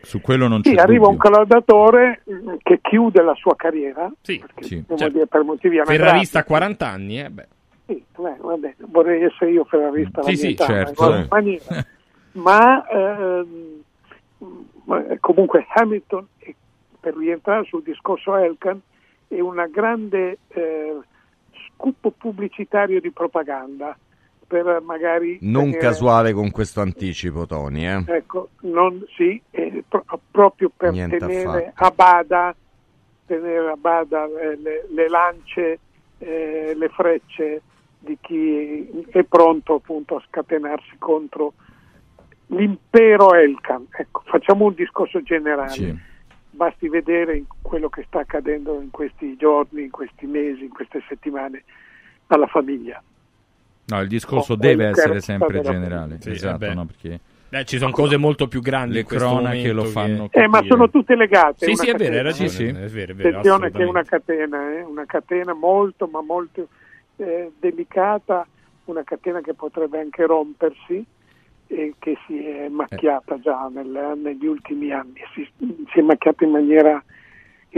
Su 0.00 0.20
quello 0.20 0.48
non 0.48 0.62
Sì, 0.62 0.74
c'è 0.74 0.80
arriva 0.82 1.08
un 1.08 1.16
collaudatore 1.16 2.22
mm, 2.30 2.54
che 2.62 2.80
chiude 2.82 3.22
la 3.22 3.34
sua 3.34 3.54
carriera, 3.56 4.10
Sì, 4.20 4.42
Sì. 4.60 4.82
Certo. 4.88 5.08
dire, 5.08 5.26
per 5.26 5.42
motivi. 5.42 5.80
Ferrarista 5.84 6.40
a 6.40 6.44
40 6.44 6.88
anni, 6.88 7.20
eh, 7.20 7.30
beh. 7.30 7.48
Sì, 7.86 8.02
beh, 8.16 8.36
va 8.40 8.56
bene, 8.56 8.76
vorrei 8.78 9.22
essere 9.22 9.50
io 9.50 9.64
ferrarista 9.64 10.22
Sì, 10.22 10.36
sì, 10.36 10.50
età, 10.52 10.64
certo. 10.64 10.82
ma 10.82 10.88
in 10.88 10.94
qualche 10.94 11.28
maniera. 11.30 11.86
ma 12.32 12.88
ehm, 12.88 13.82
eh, 15.10 15.18
comunque 15.20 15.66
Hamilton, 15.74 16.26
per 17.00 17.16
rientrare 17.16 17.64
sul 17.64 17.82
discorso 17.82 18.36
Elkan, 18.36 18.80
è 19.28 19.40
una 19.40 19.66
grande 19.66 20.38
eh, 20.48 20.98
scoop 21.68 22.12
pubblicitario 22.16 23.00
di 23.00 23.10
propaganda 23.10 23.96
per 24.62 24.80
magari 24.82 25.38
Non 25.40 25.64
tenere- 25.64 25.78
casuale 25.80 26.32
con 26.32 26.50
questo 26.52 26.80
anticipo, 26.80 27.44
Tony. 27.44 27.84
Eh? 27.86 28.04
Ecco, 28.06 28.50
non, 28.60 29.04
sì, 29.16 29.40
eh, 29.50 29.82
pro- 29.88 30.04
proprio 30.30 30.70
per 30.76 30.92
Niente 30.92 31.18
tenere 31.18 31.72
a 31.74 31.90
bada, 31.90 32.54
tenere 33.26 33.70
a 33.70 33.76
bada 33.76 34.26
eh, 34.26 34.56
le, 34.56 34.86
le 34.90 35.08
lance, 35.08 35.78
eh, 36.18 36.72
le 36.76 36.88
frecce 36.90 37.62
di 37.98 38.16
chi 38.20 39.06
è 39.10 39.24
pronto 39.24 39.74
appunto 39.74 40.16
a 40.16 40.22
scatenarsi 40.28 40.94
contro 40.98 41.54
l'impero 42.48 43.34
Elkan. 43.34 43.86
Ecco, 43.90 44.22
facciamo 44.26 44.66
un 44.66 44.74
discorso 44.74 45.20
generale. 45.22 45.70
Sì. 45.70 45.98
Basti 46.50 46.88
vedere 46.88 47.42
quello 47.60 47.88
che 47.88 48.04
sta 48.06 48.20
accadendo 48.20 48.80
in 48.80 48.90
questi 48.90 49.34
giorni, 49.36 49.82
in 49.82 49.90
questi 49.90 50.26
mesi, 50.26 50.62
in 50.62 50.68
queste 50.70 51.02
settimane 51.08 51.64
alla 52.28 52.46
famiglia. 52.46 53.02
No, 53.86 54.00
il 54.00 54.08
discorso 54.08 54.54
Oh, 54.54 54.56
deve 54.56 54.84
che 54.84 54.90
essere 54.90 55.20
sempre 55.20 55.60
generale. 55.60 56.18
Sì, 56.20 56.30
esatto, 56.30 56.72
no, 56.72 56.86
perché 56.86 57.20
Beh, 57.50 57.64
ci 57.64 57.78
sono 57.78 57.92
cose 57.92 58.16
molto 58.16 58.48
più 58.48 58.60
grandi 58.60 58.94
le 58.94 59.00
in 59.00 59.06
questo 59.06 59.28
cronache 59.28 59.72
lo 59.72 59.82
che- 59.82 59.88
fanno 59.88 60.28
Eh, 60.30 60.48
ma 60.48 60.62
sono 60.64 60.88
tutte 60.90 61.14
legate. 61.14 61.66
Sì, 61.66 61.74
sì, 61.74 61.88
è 61.90 61.94
vero. 61.94 62.30
Sì, 62.32 62.48
sì. 62.48 62.66
È 62.66 62.72
vero, 62.72 63.12
è 63.12 63.14
vero, 63.14 63.28
Attenzione 63.28 63.70
che 63.70 63.82
è 63.82 63.86
una 63.86 64.02
catena, 64.02 64.72
eh, 64.72 64.82
una 64.82 65.04
catena 65.06 65.52
molto 65.52 66.06
ma 66.06 66.20
molto 66.22 66.68
eh, 67.16 67.52
delicata, 67.60 68.46
una 68.86 69.04
catena 69.04 69.40
che 69.40 69.54
potrebbe 69.54 70.00
anche 70.00 70.26
rompersi 70.26 71.04
e 71.66 71.94
che 71.98 72.16
si 72.26 72.44
è 72.44 72.68
macchiata 72.68 73.38
già 73.38 73.70
nel- 73.72 74.14
negli 74.16 74.46
ultimi 74.46 74.90
anni, 74.90 75.20
si, 75.34 75.48
si 75.92 75.98
è 75.98 76.02
macchiata 76.02 76.44
in 76.44 76.50
maniera 76.50 77.02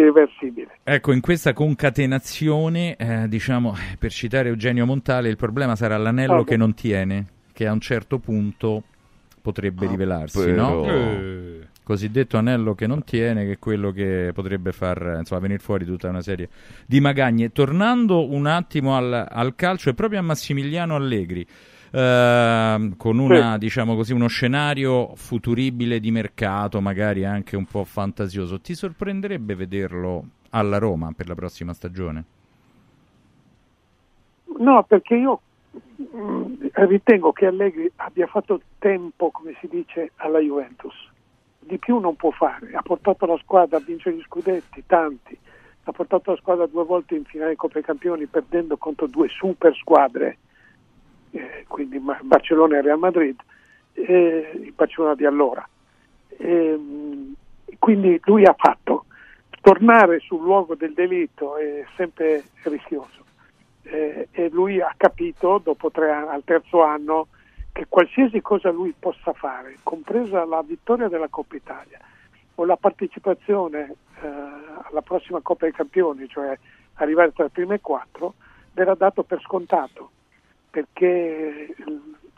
irreversibile. 0.01 0.79
Ecco, 0.83 1.13
in 1.13 1.21
questa 1.21 1.53
concatenazione, 1.53 2.97
eh, 2.97 3.29
diciamo, 3.29 3.75
per 3.99 4.11
citare 4.13 4.49
Eugenio 4.49 4.87
Montale, 4.87 5.29
il 5.29 5.37
problema 5.37 5.77
sarà 5.77 5.97
l'anello 5.97 6.37
Vabbè. 6.37 6.45
che 6.49 6.57
non 6.57 6.75
tiene, 6.75 7.27
che 7.53 7.67
a 7.67 7.73
un 7.73 7.81
certo 7.81 8.19
punto 8.19 8.83
potrebbe 9.41 9.87
rivelarsi, 9.87 10.53
no? 10.53 10.81
però- 10.81 10.95
Eh, 10.95 11.61
Cosiddetto 11.87 12.37
anello 12.37 12.75
che 12.75 12.89
non 12.89 13.05
tiene, 13.05 13.45
che 13.45 13.53
è 13.53 13.59
quello 13.61 13.93
che 13.93 14.33
potrebbe 14.35 14.73
far 14.73 15.19
insomma, 15.21 15.41
venire 15.41 15.61
fuori 15.61 15.85
tutta 15.85 16.09
una 16.09 16.21
serie 16.21 16.49
di 16.85 16.99
magagne. 16.99 17.53
Tornando 17.53 18.29
un 18.29 18.47
attimo 18.47 18.97
al, 18.97 19.25
al 19.31 19.55
calcio 19.55 19.91
e 19.91 19.95
proprio 19.95 20.19
a 20.19 20.23
Massimiliano 20.23 20.97
Allegri, 20.97 21.47
ehm, 21.97 22.97
con 22.97 23.19
una, 23.19 23.57
diciamo 23.57 23.95
così, 23.95 24.13
uno 24.13 24.29
scenario 24.29 25.15
futuribile 25.15 25.99
di 25.99 26.11
mercato, 26.11 26.81
magari 26.81 27.25
anche 27.25 27.57
un 27.57 27.65
po' 27.65 27.85
fantasioso, 27.85 28.61
ti 28.61 28.75
sorprenderebbe 28.75 29.55
vederlo 29.55 30.25
alla 30.51 30.79
Roma 30.79 31.13
per 31.17 31.29
la 31.29 31.35
prossima 31.35 31.73
stagione? 31.73 32.25
No, 34.59 34.85
perché 34.85 35.17
io 35.17 35.41
mm, 36.15 36.55
ritengo 36.73 37.33
che 37.33 37.47
Allegri 37.47 37.91
abbia 37.97 38.27
fatto 38.27 38.61
tempo, 38.79 39.31
come 39.31 39.57
si 39.61 39.69
dice, 39.69 40.13
alla 40.17 40.39
Juventus. 40.39 40.95
Di 41.59 41.79
più 41.79 41.99
non 41.99 42.15
può 42.15 42.31
fare. 42.31 42.71
Ha 42.75 42.83
portato 42.83 43.27
la 43.27 43.37
squadra 43.39 43.79
a 43.79 43.83
vincere 43.85 44.17
gli 44.17 44.23
scudetti, 44.23 44.85
tanti. 44.87 45.37
Ha 45.83 45.93
portato 45.93 46.31
la 46.31 46.37
squadra 46.37 46.67
due 46.67 46.85
volte 46.85 47.17
in 47.17 47.25
finale 47.25 47.57
Coppa 47.57 47.75
dei 47.75 47.83
Campioni 47.83 48.27
perdendo 48.27 48.77
contro 48.77 49.07
due 49.07 49.29
super 49.29 49.75
squadre, 49.75 50.39
eh, 51.37 51.65
quindi 51.69 51.99
Barcellona 51.99 52.79
e 52.79 52.83
Real 52.83 52.99
Madrid, 52.99 53.39
eh, 53.93 54.51
il 54.55 54.73
Barcellona 54.73 55.15
di 55.15 55.27
allora. 55.27 55.67
Ehm, 56.39 57.35
quindi 57.79 58.21
lui 58.25 58.45
ha 58.45 58.55
fatto. 58.57 59.05
Tornare 59.61 60.21
sul 60.21 60.43
luogo 60.43 60.77
del 60.77 60.93
delitto 60.93 61.57
è 61.57 61.85
sempre 61.97 62.45
rischioso 62.63 63.25
eh, 63.83 64.29
e 64.31 64.49
lui 64.51 64.81
ha 64.81 64.95
capito 64.97 65.61
dopo 65.63 65.91
tre 65.91 66.11
anni, 66.11 66.29
al 66.29 66.45
terzo 66.45 66.83
anno 66.83 67.29
che 67.73 67.87
qualsiasi 67.89 68.41
cosa 68.41 68.71
lui 68.71 68.95
possa 68.99 69.33
fare, 69.33 69.79
compresa 69.83 70.45
la 70.45 70.63
vittoria 70.63 71.09
della 71.09 71.29
Coppa 71.29 71.57
Italia 71.57 71.99
o 72.55 72.65
la 72.65 72.77
partecipazione 72.77 73.95
eh, 74.23 74.27
alla 74.27 75.03
prossima 75.03 75.41
Coppa 75.41 75.67
dei 75.67 75.75
Campioni, 75.75 76.29
cioè 76.29 76.57
arrivare 76.95 77.33
tra 77.33 77.45
le 77.45 77.51
prime 77.51 77.81
quattro, 77.81 78.35
verrà 78.73 78.95
dato 78.95 79.25
per 79.25 79.41
scontato, 79.43 80.11
perché 80.77 81.69
eh, 81.75 81.75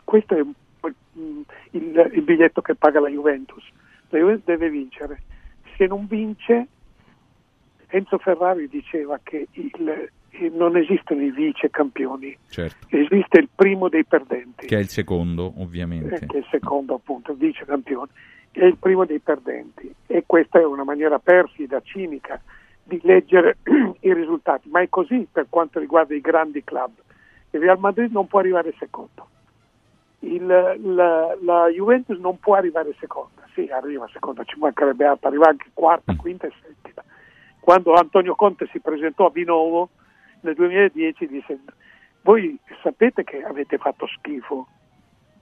questo 0.05 0.33
è 0.37 0.41
mm, 0.43 1.41
il, 1.71 2.09
il 2.13 2.21
biglietto 2.21 2.61
che 2.61 2.73
paga 2.75 3.01
la 3.01 3.09
Juventus. 3.09 3.67
La 4.09 4.19
Juventus 4.19 4.45
deve 4.45 4.69
vincere. 4.69 5.21
Se 5.75 5.85
non 5.87 6.07
vince, 6.07 6.67
Enzo 7.87 8.17
Ferrari 8.17 8.69
diceva 8.69 9.19
che 9.21 9.47
il- 9.51 10.09
eh, 10.31 10.49
non 10.53 10.77
esistono 10.77 11.21
i 11.21 11.31
vice 11.31 11.69
campioni, 11.69 12.37
Certo. 12.47 12.87
esiste 12.95 13.39
il 13.39 13.49
primo 13.53 13.89
dei 13.89 14.05
perdenti, 14.05 14.67
Che 14.67 14.75
è 14.77 14.79
il 14.79 14.87
secondo, 14.87 15.53
eh, 15.57 15.61
ovviamente. 15.61 16.25
che 16.25 16.35
è 16.37 16.37
il 16.37 16.47
secondo 16.49 16.93
appunto, 16.93 17.31
il 17.33 17.37
vice 17.39 17.65
campione, 17.65 18.11
è 18.51 18.63
il 18.63 18.77
primo 18.77 19.03
dei 19.05 19.19
perdenti 19.19 19.93
e 20.07 20.23
questa 20.25 20.59
è 20.59 20.65
una 20.65 20.83
maniera 20.85 21.19
perfida, 21.19 21.81
cinica 21.81 22.41
di 22.83 22.99
leggere 23.03 23.57
i 23.99 24.13
risultati, 24.13 24.69
ma 24.69 24.79
è 24.79 24.87
così 24.87 25.27
per 25.29 25.47
quanto 25.49 25.79
riguarda 25.79 26.15
i 26.15 26.21
grandi 26.21 26.63
club. 26.63 26.91
Il 27.51 27.59
Real 27.59 27.79
Madrid 27.79 28.11
non 28.11 28.27
può 28.27 28.39
arrivare 28.39 28.73
secondo, 28.77 29.27
il- 30.19 30.45
la, 30.45 31.37
la 31.41 31.67
Juventus 31.67 32.17
non 32.19 32.39
può 32.39 32.55
arrivare 32.55 32.95
seconda, 32.99 33.41
sì 33.53 33.67
arriva 33.71 34.07
seconda, 34.11 34.43
ci 34.43 34.57
mancherebbe 34.59 35.05
altro, 35.05 35.29
arriva 35.29 35.47
anche 35.47 35.69
quarta, 35.73 36.15
quinta 36.15 36.47
e 36.47 36.53
settima. 36.61 37.03
Quando 37.59 37.93
Antonio 37.93 38.35
Conte 38.35 38.67
si 38.71 38.79
presentò 38.79 39.27
a 39.27 39.31
Vinovo 39.31 39.89
nel 40.41 40.55
2010 40.55 41.27
disse 41.27 41.59
voi 42.21 42.57
sapete 42.83 43.23
che 43.23 43.43
avete 43.43 43.77
fatto 43.77 44.05
schifo, 44.07 44.67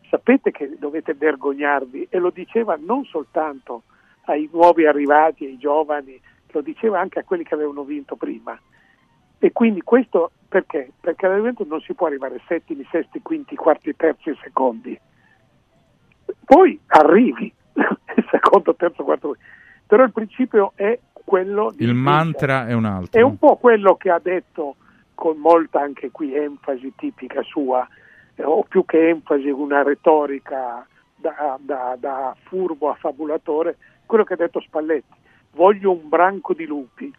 sapete 0.09 0.51
che 0.51 0.77
dovete 0.77 1.13
vergognarvi? 1.13 2.07
E 2.09 2.17
lo 2.19 2.29
diceva 2.29 2.77
non 2.79 3.03
soltanto 3.05 3.83
ai 4.25 4.47
nuovi 4.51 4.85
arrivati, 4.85 5.45
ai 5.45 5.57
giovani, 5.57 6.19
lo 6.51 6.61
diceva 6.61 6.99
anche 6.99 7.19
a 7.19 7.23
quelli 7.23 7.43
che 7.43 7.53
avevano 7.53 7.83
vinto 7.83 8.15
prima. 8.15 8.57
E 9.39 9.51
quindi 9.51 9.81
questo 9.81 10.31
perché? 10.47 10.91
Perché 10.99 11.25
alla 11.25 11.35
Juventus 11.35 11.67
non 11.67 11.81
si 11.81 11.93
può 11.93 12.07
arrivare 12.07 12.41
settimi, 12.47 12.87
sesti, 12.89 13.21
quinti, 13.21 13.55
quarti, 13.55 13.95
terzi 13.95 14.29
e 14.29 14.37
secondi. 14.41 14.99
Poi 16.45 16.79
arrivi, 16.87 17.53
secondo, 18.31 18.75
terzo, 18.75 19.03
quarto. 19.03 19.35
Però 19.85 20.03
il 20.03 20.11
principio 20.11 20.71
è 20.75 20.97
quello 21.11 21.73
di 21.75 21.83
Il 21.83 21.93
mantra 21.93 22.67
è 22.67 22.73
un 22.73 22.85
altro. 22.85 23.19
È 23.19 23.23
un 23.23 23.37
po' 23.37 23.57
quello 23.57 23.95
che 23.95 24.09
ha 24.09 24.19
detto 24.19 24.75
con 25.13 25.37
molta 25.37 25.81
anche 25.81 26.11
qui 26.11 26.33
enfasi 26.35 26.93
tipica 26.95 27.41
sua, 27.41 27.85
eh, 28.35 28.43
o 28.43 28.63
più 28.63 28.85
che 28.85 29.09
enfasi 29.09 29.49
una 29.49 29.83
retorica 29.83 30.85
da, 31.15 31.57
da- 31.59 31.97
da 31.99 32.35
furbo 32.43 32.89
affabulatore, 32.89 33.77
quello 34.05 34.23
che 34.23 34.33
ha 34.33 34.37
detto 34.37 34.61
Spalletti. 34.61 35.15
Voglio 35.51 35.91
un 35.91 36.07
branco 36.07 36.53
di 36.53 36.65
lupi, 36.65 37.13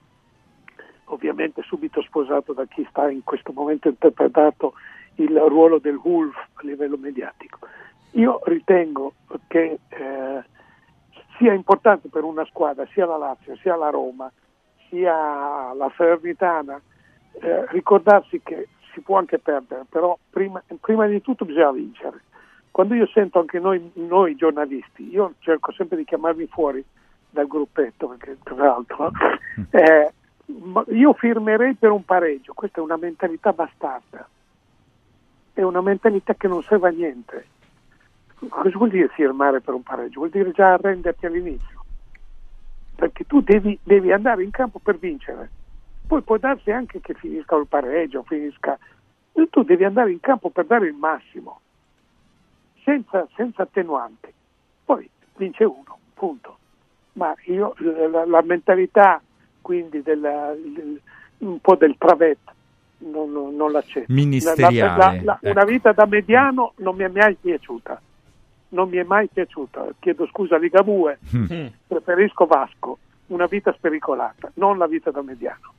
ovviamente 1.08 1.62
subito 1.62 2.02
sposato 2.02 2.52
da 2.52 2.64
chi 2.66 2.86
sta 2.90 3.10
in 3.10 3.22
questo 3.24 3.52
momento 3.52 3.88
interpretato 3.88 4.74
il 5.16 5.36
ruolo 5.36 5.78
del 5.78 5.96
Wolf 5.96 6.36
a 6.54 6.60
livello 6.62 6.96
mediatico. 6.96 7.58
Io 8.12 8.40
ritengo 8.44 9.14
che 9.46 9.78
eh, 9.88 10.44
sia 11.36 11.52
importante 11.52 12.08
per 12.08 12.24
una 12.24 12.44
squadra, 12.46 12.86
sia 12.92 13.06
la 13.06 13.16
Lazio, 13.16 13.56
sia 13.56 13.76
la 13.76 13.90
Roma, 13.90 14.30
sia 14.88 15.72
la 15.74 15.92
Salernitana, 15.96 16.80
eh, 17.40 17.66
ricordarsi 17.70 18.40
che 18.42 18.68
si 18.92 19.00
può 19.00 19.18
anche 19.18 19.38
perdere, 19.38 19.84
però 19.88 20.16
prima, 20.30 20.62
prima 20.80 21.06
di 21.06 21.20
tutto 21.20 21.44
bisogna 21.44 21.72
vincere. 21.72 22.22
Quando 22.70 22.94
io 22.94 23.06
sento 23.08 23.38
anche 23.40 23.58
noi, 23.58 23.90
noi 23.94 24.36
giornalisti, 24.36 25.08
io 25.10 25.34
cerco 25.40 25.72
sempre 25.72 25.96
di 25.96 26.04
chiamarmi 26.04 26.46
fuori 26.46 26.84
dal 27.30 27.46
gruppetto, 27.46 28.08
perché 28.08 28.38
tra 28.42 28.54
l'altro 28.56 29.10
eh, 29.70 30.12
io 30.88 31.12
firmerei 31.12 31.74
per 31.74 31.90
un 31.90 32.04
pareggio, 32.04 32.54
questa 32.54 32.80
è 32.80 32.82
una 32.82 32.96
mentalità 32.96 33.52
bastarda, 33.52 34.26
è 35.52 35.62
una 35.62 35.82
mentalità 35.82 36.34
che 36.34 36.48
non 36.48 36.62
serve 36.62 36.88
a 36.88 36.92
niente. 36.92 37.46
Cosa 38.48 38.76
vuol 38.76 38.90
dire 38.90 39.08
firmare 39.08 39.60
per 39.60 39.74
un 39.74 39.82
pareggio? 39.82 40.20
Vuol 40.20 40.30
dire 40.30 40.52
già 40.52 40.72
arrenderti 40.72 41.26
all'inizio, 41.26 41.84
perché 42.94 43.24
tu 43.24 43.40
devi, 43.40 43.78
devi 43.82 44.12
andare 44.12 44.42
in 44.42 44.50
campo 44.50 44.78
per 44.78 44.96
vincere, 44.96 45.50
poi 46.06 46.22
può 46.22 46.38
darsi 46.38 46.70
anche 46.70 47.00
che 47.00 47.14
finisca 47.14 47.56
il 47.56 47.66
pareggio, 47.66 48.22
finisca... 48.22 48.78
Tu 49.50 49.62
devi 49.62 49.84
andare 49.84 50.10
in 50.10 50.18
campo 50.18 50.50
per 50.50 50.64
dare 50.66 50.88
il 50.88 50.94
massimo, 50.94 51.60
senza, 52.82 53.26
senza 53.36 53.62
attenuanti, 53.62 54.32
poi 54.84 55.08
vince 55.36 55.62
uno, 55.62 55.98
punto. 56.14 56.58
Ma 57.12 57.34
io 57.44 57.74
la, 57.78 58.26
la 58.26 58.42
mentalità 58.42 59.20
quindi 59.68 60.00
della- 60.00 60.52
il- 60.52 60.98
un 61.40 61.60
po' 61.60 61.76
del 61.76 61.96
travetto 61.98 62.52
non, 63.00 63.30
non, 63.30 63.54
non 63.54 63.70
l'accetto. 63.70 64.10
Ministeriale, 64.10 64.96
La- 64.96 65.12
la- 65.12 65.20
la- 65.22 65.38
ecco. 65.42 65.50
Una 65.50 65.64
vita 65.64 65.92
da 65.92 66.06
mediano 66.06 66.72
non 66.76 66.96
mi 66.96 67.04
è 67.04 67.08
mai 67.08 67.36
piaciuta. 67.38 68.00
Non 68.70 68.88
mi 68.88 68.96
è 68.96 69.02
mai 69.02 69.28
piaciuta. 69.30 69.88
Chiedo 70.00 70.26
scusa 70.28 70.54
a 70.56 70.58
Ligabue, 70.58 71.18
Mm. 71.36 71.66
preferisco 71.86 72.46
Vasco. 72.46 72.98
Una 73.26 73.44
vita 73.44 73.74
spericolata, 73.76 74.50
non 74.54 74.78
la 74.78 74.86
vita 74.86 75.10
da 75.10 75.20
mediano. 75.20 75.74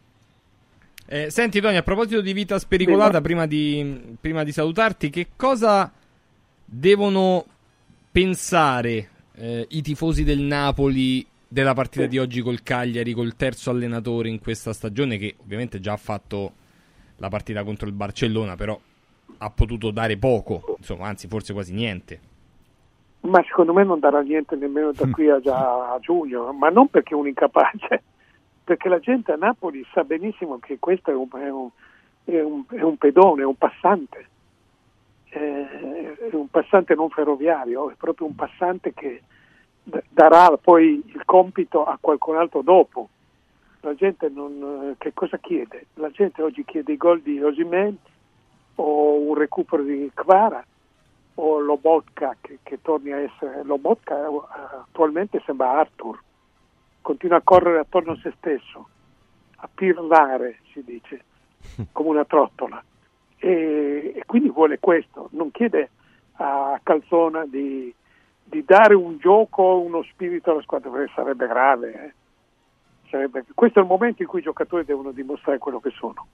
Eh, 1.07 1.31
senti 1.31 1.59
Tony, 1.59 1.77
a 1.77 1.81
proposito 1.81 2.21
di 2.21 2.31
vita 2.33 2.59
spericolata, 2.59 3.17
Sì, 3.17 3.23
prima, 3.23 3.47
di, 3.47 4.15
prima 4.21 4.43
di 4.43 4.51
salutarti, 4.51 5.09
che 5.09 5.29
cosa 5.35 5.91
devono 6.63 7.43
pensare 8.11 9.09
eh, 9.35 9.65
i 9.69 9.81
tifosi 9.81 10.23
del 10.23 10.39
Napoli 10.41 11.25
della 11.51 11.73
partita 11.73 12.05
di 12.05 12.19
oggi 12.19 12.41
col 12.41 12.61
Cagliari, 12.61 13.11
col 13.13 13.35
terzo 13.35 13.71
allenatore 13.71 14.29
in 14.29 14.39
questa 14.39 14.71
stagione, 14.71 15.17
che 15.17 15.35
ovviamente 15.41 15.79
già 15.79 15.93
ha 15.93 15.97
fatto 15.97 16.53
la 17.17 17.27
partita 17.27 17.63
contro 17.63 17.87
il 17.87 17.93
Barcellona, 17.93 18.55
però 18.55 18.79
ha 19.39 19.49
potuto 19.49 19.89
dare 19.89 20.17
poco, 20.17 20.75
insomma, 20.77 21.07
anzi 21.07 21.27
forse 21.27 21.53
quasi 21.53 21.73
niente. 21.73 22.19
Ma 23.21 23.43
secondo 23.47 23.73
me 23.73 23.83
non 23.83 23.99
darà 23.99 24.21
niente 24.21 24.55
nemmeno 24.55 24.91
da 24.91 25.09
qui 25.09 25.27
a, 25.29 25.37
a 25.37 25.97
giugno, 25.99 26.53
ma 26.53 26.69
non 26.69 26.87
perché 26.87 27.13
è 27.13 27.17
un 27.17 27.27
incapace, 27.27 28.03
perché 28.63 28.87
la 28.87 28.99
gente 28.99 29.31
a 29.31 29.35
Napoli 29.35 29.83
sa 29.91 30.03
benissimo 30.03 30.59
che 30.59 30.77
questo 30.79 31.09
è 31.09 31.15
un, 31.15 31.27
è 31.33 31.49
un- 31.49 31.69
è 32.25 32.39
un- 32.41 32.63
è 32.69 32.81
un 32.81 32.97
pedone, 32.97 33.41
è 33.41 33.45
un 33.45 33.55
passante, 33.55 34.27
è 35.29 36.29
un 36.31 36.47
passante 36.49 36.93
non 36.93 37.09
ferroviario, 37.09 37.89
è 37.89 37.95
proprio 37.95 38.27
un 38.27 38.35
passante 38.35 38.93
che 38.93 39.23
darà 40.09 40.57
poi 40.57 41.03
il 41.05 41.23
compito 41.25 41.83
a 41.83 41.97
qualcun 41.99 42.37
altro 42.37 42.61
dopo. 42.61 43.09
La 43.81 43.95
gente 43.95 44.29
non, 44.29 44.91
eh, 44.91 44.95
che 44.97 45.13
cosa 45.13 45.37
chiede? 45.37 45.87
La 45.95 46.09
gente 46.09 46.41
oggi 46.41 46.65
chiede 46.65 46.93
i 46.93 46.97
gol 46.97 47.21
di 47.21 47.41
Osimen 47.41 47.97
o 48.75 49.19
un 49.19 49.35
recupero 49.35 49.83
di 49.83 50.09
Kvara 50.13 50.63
o 51.35 51.59
Lobotka 51.59 52.35
che, 52.41 52.59
che 52.63 52.81
torni 52.81 53.11
a 53.11 53.19
essere 53.19 53.63
Lobotka 53.63 54.15
eh, 54.15 54.41
attualmente 54.81 55.41
sembra 55.45 55.79
Arthur 55.79 56.21
continua 57.01 57.37
a 57.37 57.41
correre 57.41 57.79
attorno 57.79 58.13
a 58.13 58.19
se 58.21 58.33
stesso 58.37 58.89
a 59.57 59.69
pirlare 59.73 60.59
si 60.71 60.83
dice 60.83 61.23
come 61.91 62.09
una 62.09 62.25
trottola 62.25 62.83
e, 63.37 64.13
e 64.15 64.23
quindi 64.25 64.49
vuole 64.49 64.79
questo 64.79 65.29
non 65.31 65.51
chiede 65.51 65.91
a 66.33 66.79
Calzona 66.83 67.45
di, 67.45 67.93
di 68.49 68.63
dare 68.65 68.95
un 68.95 69.17
gioco 69.17 69.79
uno 69.79 70.01
spirito 70.03 70.51
alla 70.51 70.61
squadra 70.61 70.89
perché 70.89 71.11
sarebbe 71.13 71.47
grave 71.47 71.93
eh. 71.93 72.13
Sarebbe- 73.09 73.43
questo 73.55 73.79
è 73.79 73.81
il 73.81 73.87
momento 73.87 74.21
in 74.21 74.27
cui 74.27 74.39
i 74.39 74.43
giocatori 74.43 74.85
devono 74.85 75.11
dimostrare 75.11 75.57
quello 75.57 75.79
che 75.79 75.91
sono 75.91 76.27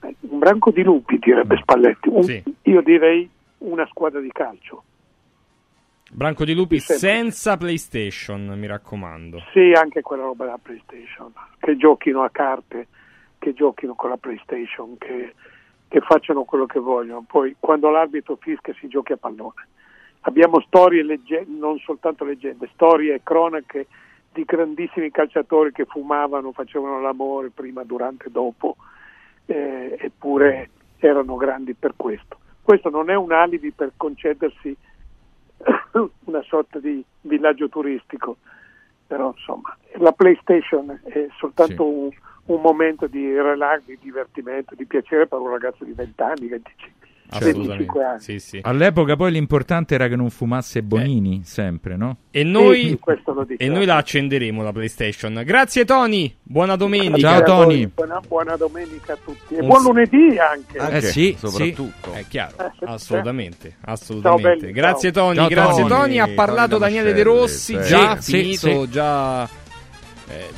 Eh, 0.00 0.14
un 0.20 0.38
branco 0.38 0.70
di 0.70 0.82
lupi 0.82 1.18
direbbe 1.18 1.56
Spalletti 1.56 2.08
Un- 2.08 2.22
Sì. 2.22 2.42
io 2.62 2.80
direi 2.82 3.28
una 3.58 3.86
squadra 3.86 4.20
di 4.20 4.30
calcio 4.32 4.84
Branco 6.10 6.44
di 6.44 6.54
lupi 6.54 6.78
Sempre. 6.78 7.08
senza 7.08 7.56
PlayStation, 7.56 8.46
mi 8.56 8.68
raccomando. 8.68 9.42
Sì, 9.52 9.72
anche 9.74 10.00
quella 10.00 10.22
roba 10.22 10.44
della 10.44 10.58
PlayStation, 10.62 11.32
che 11.58 11.76
giochino 11.76 12.22
a 12.22 12.30
carte, 12.30 12.86
che 13.36 13.52
giochino 13.52 13.94
con 13.94 14.10
la 14.10 14.16
PlayStation, 14.16 14.96
che 14.98 15.34
che 15.88 16.00
facciano 16.00 16.42
quello 16.44 16.66
che 16.66 16.78
vogliono, 16.80 17.24
poi 17.26 17.54
quando 17.58 17.88
l'arbitro 17.88 18.36
fischia 18.36 18.74
si 18.80 18.86
giochi 18.88 19.12
a 19.12 19.16
pallone. 19.16 19.66
Abbiamo 20.26 20.60
storie, 20.60 21.02
legge- 21.02 21.44
non 21.46 21.78
soltanto 21.78 22.24
leggende, 22.24 22.68
storie 22.72 23.14
e 23.14 23.20
cronache 23.22 23.86
di 24.32 24.44
grandissimi 24.44 25.10
calciatori 25.10 25.70
che 25.70 25.84
fumavano, 25.84 26.52
facevano 26.52 27.00
l'amore 27.00 27.50
prima, 27.50 27.84
durante 27.84 28.26
e 28.26 28.30
dopo, 28.30 28.76
eh, 29.46 29.96
eppure 30.00 30.70
erano 30.98 31.36
grandi 31.36 31.74
per 31.74 31.92
questo. 31.96 32.38
Questo 32.62 32.88
non 32.88 33.10
è 33.10 33.14
un 33.14 33.32
alibi 33.32 33.70
per 33.70 33.92
concedersi 33.96 34.74
una 36.24 36.42
sorta 36.42 36.78
di 36.78 37.04
villaggio 37.20 37.68
turistico, 37.68 38.38
però 39.06 39.32
insomma 39.36 39.76
la 39.96 40.12
PlayStation 40.12 41.00
è 41.04 41.28
soltanto 41.36 41.86
un, 41.86 42.10
un 42.46 42.60
momento 42.60 43.06
di 43.06 43.38
relax, 43.38 43.84
di 43.84 43.98
divertimento, 44.00 44.74
di 44.74 44.86
piacere 44.86 45.26
per 45.26 45.38
un 45.38 45.50
ragazzo 45.50 45.84
di 45.84 45.92
20 45.92 46.22
anni, 46.22 46.48
25, 46.48 47.03
25 47.30 48.04
anni. 48.04 48.20
Sì, 48.20 48.38
sì. 48.38 48.58
All'epoca 48.62 49.16
poi 49.16 49.32
l'importante 49.32 49.94
era 49.94 50.08
che 50.08 50.16
non 50.16 50.30
fumasse 50.30 50.82
Bonini, 50.82 51.40
sempre, 51.44 51.96
no? 51.96 52.16
E 52.30 52.44
noi, 52.44 52.98
Sì, 53.46 53.54
e 53.56 53.68
noi 53.68 53.84
la 53.86 53.96
accenderemo 53.96 54.62
la 54.62 54.72
PlayStation. 54.72 55.42
Grazie 55.44 55.84
Tony, 55.84 56.34
buona 56.42 56.76
domenica. 56.76 57.18
Ciao, 57.18 57.42
Tony. 57.42 57.86
Buona, 57.94 58.20
buona 58.26 58.56
domenica 58.56 59.14
a 59.14 59.18
tutti 59.24 59.54
e 59.54 59.60
Un 59.60 59.66
buon 59.68 59.82
lunedì 59.82 60.36
anche. 60.38 60.78
Anche, 60.78 60.96
Eh 60.96 61.00
sì, 61.02 61.34
soprattutto. 61.38 62.12
È 62.12 62.24
chiaro, 62.28 62.54
Eh, 62.58 62.70
assolutamente, 62.86 63.76
Ciao, 63.82 63.92
assolutamente. 63.94 64.56
belli, 64.60 64.72
grazie 64.72 65.10
ciao. 65.12 65.24
Tony, 65.24 65.36
Ciao, 65.36 65.48
grazie 65.48 65.82
Tony. 65.82 65.88
Tony. 65.88 66.18
Ha 66.18 66.28
parlato 66.34 66.78
Tony 66.78 66.80
Daniele 66.80 67.12
De 67.14 67.22
Rossi, 67.22 67.74
sì. 67.82 67.88
già 67.88 68.20
Sì, 68.20 68.32
finito, 68.32 68.82
sì. 68.84 68.90
già... 68.90 69.44
eh, 69.44 69.48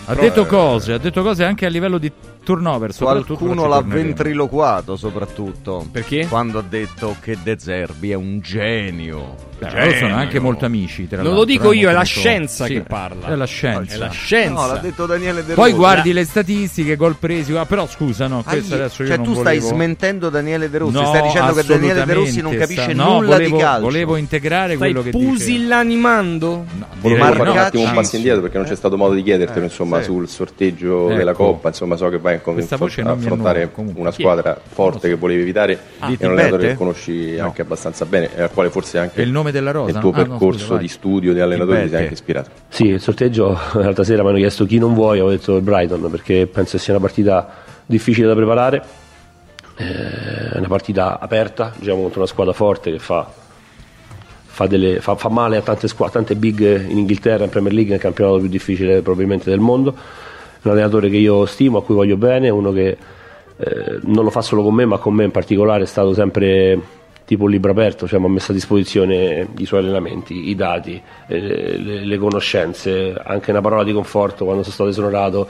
Ha 0.07 0.13
pro- 0.13 0.21
detto 0.23 0.47
cose, 0.47 0.93
ha 0.95 0.99
detto 0.99 1.23
cose 1.23 1.45
anche 1.45 1.65
a 1.67 1.69
livello 1.69 1.99
di 1.99 2.11
turnover. 2.47 2.93
soprattutto 2.93 3.35
Qualcuno 3.35 3.67
l'ha 3.67 3.83
ventriloquato 3.83 4.95
soprattutto. 4.97 5.85
Perché? 5.91 6.27
Quando 6.29 6.61
ha 6.61 6.65
detto 6.67 7.17
che 7.21 7.37
De 7.43 7.57
Zerbi 7.59 8.13
è 8.13 8.15
un 8.15 8.39
genio. 8.41 9.35
Beh, 9.59 9.71
loro 9.71 9.91
sono 9.97 10.15
anche 10.15 10.39
molto 10.39 10.65
amici. 10.67 11.09
tra 11.09 11.23
Non 11.23 11.35
lo 11.35 11.45
dico 11.45 11.73
eh, 11.73 11.77
io, 11.77 11.89
è 11.89 11.93
la 11.93 12.03
scienza 12.03 12.67
sì, 12.67 12.75
che 12.75 12.81
parla. 12.83 13.29
È 13.29 13.35
la 13.35 13.47
scienza. 13.47 13.95
È 13.95 13.99
la 13.99 14.11
scienza. 14.11 14.53
No, 14.61 14.67
l'ha 14.67 14.79
detto 14.79 15.07
Daniele 15.07 15.45
De 15.45 15.55
Poi 15.55 15.71
Rossi. 15.71 15.77
guardi 15.83 16.13
le 16.13 16.25
statistiche, 16.25 16.95
gol 16.95 17.17
presi. 17.19 17.57
ah, 17.57 17.65
però 17.65 17.87
scusa, 17.87 18.27
no, 18.27 18.43
questo 18.47 18.75
Ah, 18.75 18.77
adesso 18.79 19.03
io 19.03 19.09
cioè 19.09 19.17
non 19.17 19.25
tu 19.27 19.33
stai 19.33 19.59
volevo... 19.59 19.67
smentendo 19.75 20.29
Daniele 20.29 20.69
De 20.71 20.79
Rossi, 20.79 20.93
No, 20.93 21.07
stai 21.07 21.23
dicendo 21.23 21.53
che 21.55 21.65
Daniele 21.65 22.05
De 22.05 22.13
Rossi 22.13 22.41
non 22.43 22.55
capisce 22.57 22.83
sta- 22.83 22.93
no, 22.93 23.13
nulla 23.15 23.27
volevo, 23.37 23.57
di 23.57 23.63
calcio. 23.63 23.81
Volevo 23.83 24.17
integrare 24.17 24.75
Stai 24.75 24.93
quello 24.93 25.03
che 25.03 25.11
dice. 25.11 25.25
pusillanimando? 25.27 26.65
Volevo 27.01 27.25
no. 27.25 27.33
fare 27.35 27.51
un 27.51 27.59
attimo 27.59 27.83
un 27.85 27.93
passo 27.95 28.17
indietro 28.17 28.41
perché 28.43 28.59
non 28.59 28.67
c'è 28.67 28.77
stato 28.77 28.97
modo 28.97 29.15
di 29.15 29.23
chiedertelo 29.23 29.61
Eh, 29.61 29.65
insomma 29.69 30.03
sul 30.03 30.29
sorteggio 30.29 31.07
Ecco. 31.09 31.17
della 31.17 31.33
Coppa 31.33 31.69
insomma 31.69 31.97
so 31.97 32.09
che 32.11 32.19
vai 32.19 32.36
a 32.37 32.41
con- 32.41 32.55
Questa 32.55 32.77
voce 32.77 33.03
non 33.03 33.17
mi 33.17 33.23
è 33.23 33.25
affrontare 33.27 33.59
nuova, 33.61 33.73
comunque. 33.75 34.01
una 34.01 34.11
squadra 34.13 34.61
forte 34.67 35.09
che 35.09 35.15
volevi 35.17 35.43
evitare 35.43 35.79
Ah. 35.99 36.11
e 36.11 36.17
un 36.27 36.33
allenatore 36.33 36.69
che 36.69 36.75
conosci 36.75 37.37
No. 37.37 37.45
anche 37.45 37.63
abbastanza 37.63 38.05
bene 38.07 38.31
e 38.35 38.43
al 38.43 38.51
quale 38.53 38.71
forse 38.71 38.99
anche 38.99 39.23
il 39.23 39.31
nome 39.31 39.51
della 39.53 39.71
rosa? 39.73 39.93
nel 39.93 40.01
tuo 40.01 40.13
Ah, 40.13 40.17
no, 40.19 40.23
percorso 40.29 40.59
scusa, 40.61 40.73
vai. 40.75 40.83
di 40.83 40.89
studio 40.89 41.33
di 41.33 41.41
allenatore 41.41 41.83
ti 41.85 41.89
sei 41.91 42.01
anche 42.03 42.13
ispirato 42.15 42.51
Sì, 42.69 42.87
il 42.87 43.01
sorteggio 43.01 43.59
l'altra 43.75 44.05
sera 44.05 44.23
mi 44.23 44.29
hanno 44.31 44.39
chiesto 44.39 44.65
chi 44.67 44.79
non 44.79 44.95
vuoi, 44.95 45.21
ho 45.21 45.29
detto 45.29 45.57
il 45.57 45.63
Brighton 45.63 46.11
perché 46.11 46.47
penso 46.47 46.79
sia 46.79 46.93
una 46.95 47.03
partita 47.03 47.49
difficile 47.87 48.27
da 48.27 48.35
preparare, 48.35 48.83
Eh, 49.79 50.53
è 50.55 50.57
una 50.59 50.69
partita 50.69 51.19
aperta, 51.21 51.71
diciamo 51.77 52.01
contro 52.01 52.21
una 52.21 52.29
squadra 52.29 52.55
forte 52.55 52.91
che 52.91 52.99
fa, 52.99 53.31
fa, 54.47 54.67
delle- 54.67 55.01
fa- 55.03 55.17
fa 55.17 55.29
male 55.29 55.59
a 55.59 55.61
tante, 55.61 55.87
squa- 55.87 56.09
tante 56.09 56.35
big 56.35 56.61
in 56.89 56.97
Inghilterra, 56.97 57.45
in 57.45 57.51
Premier 57.51 57.75
League, 57.75 57.91
nel 57.93 58.01
campionato 58.01 58.39
più 58.39 58.49
difficile 58.49 59.03
probabilmente 59.03 59.51
del 59.51 59.61
mondo. 59.61 59.95
Un 60.63 60.71
allenatore 60.71 61.09
che 61.09 61.17
io 61.17 61.47
stimo, 61.47 61.79
a 61.79 61.83
cui 61.83 61.95
voglio 61.95 62.17
bene, 62.17 62.49
uno 62.49 62.73
che 62.73 62.97
eh, 63.57 63.99
non 64.03 64.25
lo 64.25 64.31
fa 64.31 64.43
solo 64.43 64.63
con 64.63 64.75
me, 64.75 64.85
ma 64.85 64.99
con 64.99 65.15
me 65.15 65.25
in 65.25 65.31
particolare 65.31 65.85
è 65.85 65.87
stato 65.87 66.13
sempre 66.15 66.81
tipo 67.25 67.45
un 67.45 67.51
libro 67.51 67.73
aperto, 67.73 68.07
cioè 68.07 68.21
mi 68.21 68.27
ha 68.27 68.29
messo 68.29 68.53
a 68.53 68.55
disposizione 68.55 69.49
i 69.59 69.67
suoi 69.67 69.81
allenamenti, 69.81 70.49
i 70.49 70.55
dati, 70.55 71.01
eh, 71.27 71.79
le, 71.79 72.05
le 72.05 72.19
conoscenze, 72.19 73.15
anche 73.15 73.51
una 73.51 73.61
parola 73.61 73.83
di 73.83 73.93
conforto 73.93 74.45
quando 74.45 74.63
sono 74.63 74.75
stato 74.75 74.91
esonorato. 74.91 75.49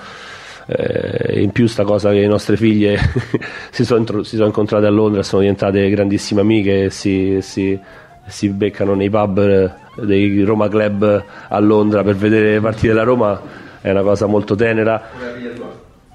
Eh, 0.68 1.42
in 1.42 1.52
più 1.52 1.68
sta 1.68 1.84
cosa 1.84 2.10
che 2.10 2.18
le 2.18 2.26
nostre 2.26 2.56
figlie 2.56 2.98
si, 3.70 3.84
sono, 3.84 4.04
sono 4.24 4.46
incontrate 4.46 4.86
a 4.86 4.90
Londra, 4.90 5.22
sono 5.22 5.42
diventate 5.42 5.88
grandissime 5.90 6.40
amiche 6.40 6.90
si, 6.90 7.38
si- 7.40 7.78
si 8.26 8.48
beccano 8.48 8.94
nei 8.94 9.08
pub 9.08 9.38
eh, 9.38 9.70
dei 10.04 10.42
Roma 10.42 10.68
Club 10.68 11.24
a 11.48 11.58
Londra 11.60 12.02
per 12.02 12.16
vedere 12.16 12.54
le 12.54 12.60
partite 12.60 12.88
della 12.88 13.04
Roma, 13.04 13.40
è 13.80 13.90
una 13.90 14.02
cosa 14.02 14.26
molto 14.26 14.54
tenera. 14.54 15.02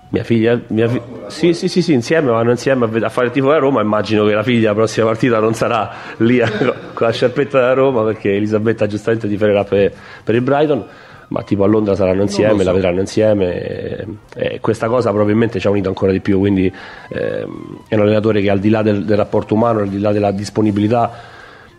Mia 0.09 0.23
figlia, 0.25 0.59
mia 0.67 0.89
fi- 0.89 1.01
sì, 1.27 1.53
sì, 1.53 1.69
sì, 1.69 1.81
sì, 1.81 1.93
insieme 1.93 2.31
vanno 2.31 2.51
insieme 2.51 2.85
a, 3.01 3.09
fare 3.09 3.27
il 3.27 3.31
tifo 3.31 3.47
della 3.47 3.59
Roma. 3.59 3.81
Immagino 3.81 4.25
che 4.25 4.33
la 4.33 4.43
figlia 4.43 4.69
la 4.69 4.75
prossima 4.75 5.05
partita 5.05 5.39
non 5.39 5.53
sarà 5.53 5.89
lì 6.17 6.41
a- 6.41 6.49
con 6.93 7.07
la 7.07 7.11
sciarpetta 7.13 7.59
della 7.59 7.73
Roma 7.73 8.03
perché 8.03 8.35
Elisabetta 8.35 8.87
giustamente 8.87 9.29
tiferà 9.29 9.63
per, 9.63 9.93
per 10.23 10.35
il 10.35 10.41
Brighton. 10.41 10.85
Ma 11.29 11.43
tipo 11.43 11.63
a 11.63 11.67
Londra 11.67 11.95
saranno 11.95 12.23
insieme, 12.23 12.57
so. 12.57 12.63
la 12.65 12.73
vedranno 12.73 12.99
insieme 12.99 13.61
e, 13.61 14.07
e 14.35 14.59
questa 14.59 14.89
cosa 14.89 15.11
probabilmente 15.11 15.61
ci 15.61 15.67
ha 15.67 15.69
unito 15.69 15.87
ancora 15.87 16.11
di 16.11 16.19
più. 16.19 16.39
Quindi 16.39 16.69
ehm, 17.09 17.77
è 17.87 17.95
un 17.95 18.01
allenatore 18.01 18.41
che 18.41 18.49
al 18.49 18.59
di 18.59 18.69
là 18.69 18.81
del, 18.81 19.05
del 19.05 19.15
rapporto 19.15 19.53
umano, 19.53 19.79
al 19.79 19.87
di 19.87 19.99
là 20.01 20.11
della 20.11 20.31
disponibilità, 20.31 21.09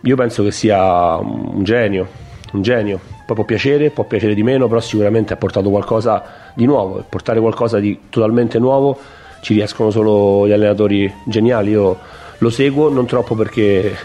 io 0.01 0.15
penso 0.15 0.43
che 0.43 0.49
sia 0.49 1.17
un 1.17 1.63
genio, 1.63 2.07
un 2.53 2.61
genio. 2.63 2.99
Può 3.25 3.43
piacere, 3.45 3.89
può 3.89 4.03
piacere 4.03 4.35
di 4.35 4.43
meno, 4.43 4.67
però 4.67 4.79
sicuramente 4.79 5.33
ha 5.33 5.37
portato 5.37 5.69
qualcosa 5.69 6.51
di 6.53 6.65
nuovo. 6.65 6.99
E 6.99 7.03
portare 7.07 7.39
qualcosa 7.39 7.79
di 7.79 7.97
totalmente 8.09 8.59
nuovo 8.59 8.97
ci 9.41 9.53
riescono 9.53 9.91
solo 9.91 10.47
gli 10.47 10.51
allenatori 10.51 11.11
geniali. 11.25 11.71
Io 11.71 11.97
lo 12.37 12.49
seguo 12.49 12.89
non 12.89 13.05
troppo 13.05 13.35
perché, 13.35 13.95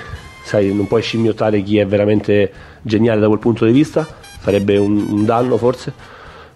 sai, 0.44 0.72
non 0.72 0.86
puoi 0.86 1.02
scimmiottare 1.02 1.62
chi 1.62 1.78
è 1.78 1.86
veramente 1.86 2.50
geniale 2.82 3.20
da 3.20 3.26
quel 3.26 3.38
punto 3.38 3.64
di 3.64 3.72
vista, 3.72 4.06
sarebbe 4.40 4.76
un, 4.76 5.04
un 5.08 5.24
danno 5.24 5.56
forse. 5.56 5.92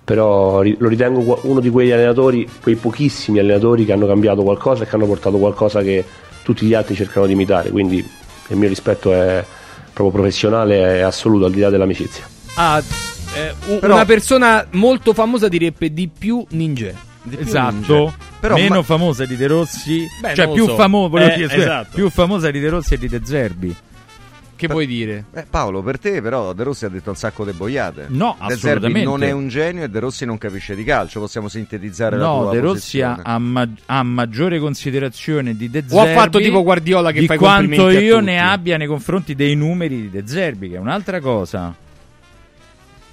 Però 0.05 0.63
lo 0.63 0.89
ritengo 0.89 1.39
uno 1.43 1.61
di 1.61 1.71
quegli 1.71 1.93
allenatori, 1.93 2.49
quei 2.61 2.75
pochissimi 2.75 3.39
allenatori 3.39 3.85
che 3.85 3.93
hanno 3.93 4.07
cambiato 4.07 4.43
qualcosa 4.43 4.83
e 4.83 4.87
che 4.87 4.97
hanno 4.97 5.07
portato 5.07 5.39
qualcosa 5.39 5.81
che 5.81 6.05
tutti 6.43 6.67
gli 6.67 6.75
altri 6.75 6.95
cercano 6.95 7.27
di 7.27 7.33
imitare. 7.33 7.71
Quindi 7.71 7.99
il 8.49 8.57
mio 8.57 8.69
rispetto 8.69 9.13
è 9.13 9.45
proprio 9.93 10.21
professionale 10.21 10.97
e 10.97 11.01
assoluto 11.03 11.45
al 11.45 11.53
di 11.53 11.61
là 11.61 11.71
dell'amicizia. 11.71 12.32
Ah, 12.55 12.83
eh, 13.35 13.55
u- 13.73 13.79
Però- 13.79 13.95
una 13.95 14.05
persona 14.05 14.67
molto 14.73 15.13
famosa 15.15 15.49
direbbe 15.49 15.93
di 15.93 16.09
più 16.17 16.45
ninja. 16.51 16.93
Esatto, 17.39 18.13
Però, 18.41 18.55
meno 18.57 18.77
ma- 18.77 18.83
famosa 18.83 19.25
di 19.25 19.37
De 19.37 19.47
Rossi, 19.47 20.07
Beh, 20.21 20.35
cioè 20.35 20.47
non 20.47 20.55
più 20.55 20.67
so. 20.67 20.75
famosa, 20.75 21.09
volevo 21.09 21.31
Eh, 21.31 21.37
dire, 21.37 21.49
scusa, 21.49 21.61
esatto. 21.63 21.91
più 21.95 22.11
famosa 22.11 22.51
di 22.51 22.59
De 22.61 22.69
Rossi 22.69 22.95
e 22.95 22.99
di 22.99 23.09
De 23.09 23.21
Zerbi. 23.23 23.77
Che 24.57 24.69
vuoi 24.69 24.87
dire? 24.87 25.25
Eh, 25.35 25.45
Paolo, 25.49 25.83
per 25.83 25.99
te 25.99 26.23
però 26.23 26.53
De 26.53 26.63
Rossi 26.63 26.85
ha 26.85 26.89
detto 26.89 27.11
un 27.11 27.17
sacco 27.17 27.45
di 27.45 27.51
boiate. 27.53 28.07
No, 28.11 28.37
De 28.39 28.55
Zerbi 28.57 28.87
assolutamente. 28.87 29.05
non 29.09 29.23
è 29.25 29.31
un 29.33 29.49
genio 29.49 29.83
e 29.85 29.89
De 29.89 29.99
Rossi 29.99 30.25
non 30.25 30.39
capisce 30.39 30.77
di 30.77 30.85
calcio. 30.85 31.19
Possiamo 31.19 31.49
sintetizzare 31.49 32.17
la 32.17 32.27
No, 32.27 32.43
tua 32.43 32.51
De 32.53 32.61
Rossi 32.61 33.01
ha, 33.01 33.09
posizione. 33.11 33.35
ha 33.35 33.39
ma- 33.41 33.69
ha 33.87 34.03
maggiore 34.05 34.61
considerazione 34.61 35.57
di 35.57 35.69
De 35.69 35.85
O 35.91 35.99
ha 36.01 36.05
Zerbi 36.05 36.19
fatto 36.21 36.39
tipo 36.39 36.63
Guardiola 36.63 37.11
che 37.11 37.21
di 37.21 37.27
fa 37.27 37.35
i 37.35 37.39
quanto 37.39 37.61
complimenti 37.63 37.97
a 37.97 38.01
io 38.01 38.15
tutti. 38.19 38.25
ne 38.27 38.41
abbia 38.41 38.77
nei 38.77 38.87
confronti 38.87 39.35
dei 39.35 39.55
numeri 39.57 40.01
di 40.03 40.11
De 40.11 40.23
Zerbi, 40.27 40.69
che 40.71 40.77
è 40.77 40.79
un'altra 40.79 41.19
cosa. 41.21 41.75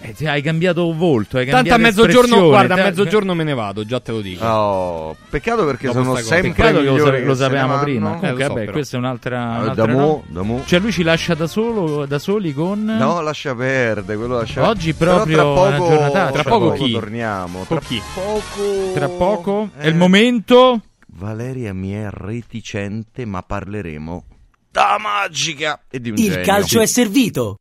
Eh, 0.02 0.14
ti 0.14 0.26
hai 0.26 0.42
cambiato 0.42 0.94
volto, 0.94 1.38
hai 1.38 1.46
Tanto 1.46 1.68
a 1.68 1.78
cambiato 1.78 2.04
mezzogiorno, 2.04 2.48
guarda, 2.48 2.76
a 2.76 2.84
mezzogiorno 2.84 3.34
me 3.34 3.44
ne 3.44 3.54
vado, 3.54 3.84
già 3.86 4.00
te 4.00 4.12
lo 4.14 4.22
dico. 4.22 4.46
Oh, 4.46 5.16
peccato 5.30 5.66
perché 5.66 5.88
Dopo 5.88 6.00
sono 6.04 6.12
sta 6.16 6.22
cosa. 6.24 6.34
sempre 6.36 6.52
Peccato 6.54 6.78
che 6.80 6.84
lo, 6.86 6.92
migliori 6.94 7.12
sa- 7.12 7.18
che 7.18 7.26
lo 7.26 7.36
se 7.36 7.42
ne 7.42 7.46
sapevamo 7.48 7.72
vanno. 7.74 7.84
prima. 7.84 8.08
Eh, 8.08 8.10
Comunque, 8.20 8.30
lo 8.32 8.38
so, 8.40 8.48
vabbè, 8.48 8.60
però. 8.62 8.72
questa 8.72 8.96
è 8.96 9.00
un'altra. 9.00 9.38
Eh, 9.38 9.62
un'altra 9.62 9.86
da 9.86 9.92
mo- 9.92 10.00
no? 10.00 10.24
da 10.28 10.42
mo. 10.42 10.64
Cioè, 10.66 10.80
lui 10.80 10.92
ci 10.94 11.04
lascia 11.04 11.34
da 11.36 11.48
solo, 11.48 12.06
da 12.06 12.18
soli 12.20 12.54
con. 12.54 12.86
No, 12.86 13.20
lascia 13.22 13.54
perdere, 13.56 14.18
quello 14.18 14.38
lascia 14.38 14.68
Oggi 14.70 14.94
Però 14.94 15.16
proprio 15.16 15.36
tra 15.36 15.44
poco, 15.44 15.62
una 15.68 15.78
giornataccia, 15.78 16.32
tra 16.32 16.44
poco 16.44 16.76
torniamo. 16.90 17.66
Tra 17.68 17.80
Con 17.80 17.88
chi? 17.88 18.02
poco 18.14 18.92
Tra 18.94 19.10
poco 19.10 19.70
è 19.78 19.86
Eh. 19.86 19.90
il 19.90 19.96
momento. 19.96 20.82
Valeria 21.08 21.74
mi 21.74 21.92
è 21.92 22.08
reticente, 22.10 23.26
ma 23.26 23.42
parleremo 23.44 24.24
da 24.72 24.96
magica 25.00 25.82
e 25.90 26.00
di 26.00 26.12
un 26.12 26.18
Il 26.18 26.30
genio. 26.30 26.46
calcio 26.46 26.80
è 26.80 26.86
servito. 26.86 27.58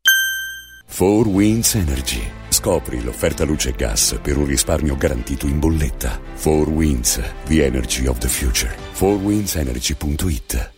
4 0.89 1.29
Winds 1.29 1.75
Energy. 1.75 2.23
Scopri 2.49 3.03
l'offerta 3.03 3.45
luce 3.45 3.69
e 3.69 3.73
gas 3.73 4.19
per 4.21 4.37
un 4.37 4.47
risparmio 4.47 4.97
garantito 4.97 5.47
in 5.47 5.61
bolletta. 5.61 6.19
4 6.35 6.71
Winds, 6.71 7.21
the 7.45 7.65
energy 7.65 8.07
of 8.07 8.19
the 8.19 8.29
future. 8.29 8.75
4windsenergy.it 8.95 10.78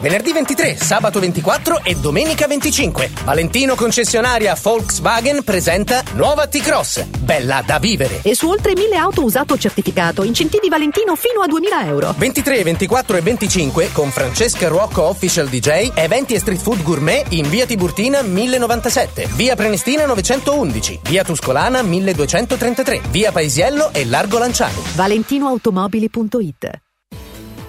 Venerdì 0.00 0.32
23, 0.32 0.76
sabato 0.76 1.20
24 1.20 1.80
e 1.82 1.94
domenica 1.94 2.46
25. 2.46 3.10
Valentino 3.24 3.74
concessionaria 3.74 4.56
Volkswagen 4.60 5.42
presenta 5.44 6.02
nuova 6.14 6.46
T-Cross. 6.46 7.04
Bella 7.20 7.62
da 7.64 7.78
vivere. 7.78 8.20
E 8.22 8.34
su 8.34 8.48
oltre 8.48 8.74
1000 8.74 8.96
auto 8.96 9.24
usato 9.24 9.56
certificato, 9.56 10.22
incentivi 10.24 10.68
Valentino 10.68 11.14
fino 11.16 11.40
a 11.40 11.46
2000 11.46 11.86
euro. 11.86 12.14
23, 12.16 12.62
24 12.62 13.16
e 13.16 13.20
25 13.20 13.92
con 13.92 14.10
Francesca 14.10 14.68
Ruocco 14.68 15.02
Official 15.02 15.48
DJ, 15.48 15.92
eventi 15.94 16.34
e 16.34 16.38
street 16.38 16.60
food 16.60 16.82
gourmet 16.82 17.24
in 17.30 17.48
via 17.48 17.66
Tiburtina 17.66 18.22
1097, 18.22 19.28
via 19.34 19.54
Prenestina 19.54 20.06
911, 20.06 21.00
via 21.04 21.24
Tuscolana 21.24 21.82
1233, 21.82 23.00
via 23.10 23.32
Paisiello 23.32 23.90
e 23.92 24.04
Largo 24.06 24.38
Lanciani. 24.38 24.82
ValentinoAutomobili.it 24.94 26.82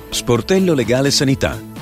Sportello 0.10 0.74
Legale 0.74 1.12
Sanità. 1.12 1.75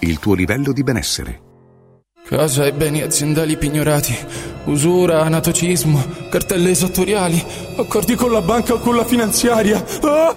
il 0.00 0.18
tuo 0.18 0.34
livello 0.34 0.72
di 0.72 0.82
benessere. 0.82 1.40
Casa 2.24 2.64
e 2.64 2.72
beni 2.72 3.02
aziendali 3.02 3.56
pignorati, 3.56 4.16
usura, 4.66 5.22
anatocismo, 5.22 6.28
cartelle 6.30 6.70
esattoriali, 6.70 7.44
accordi 7.76 8.14
con 8.14 8.30
la 8.30 8.40
banca 8.40 8.74
o 8.74 8.78
con 8.78 8.94
la 8.94 9.04
finanziaria. 9.04 9.84
Ah! 10.02 10.36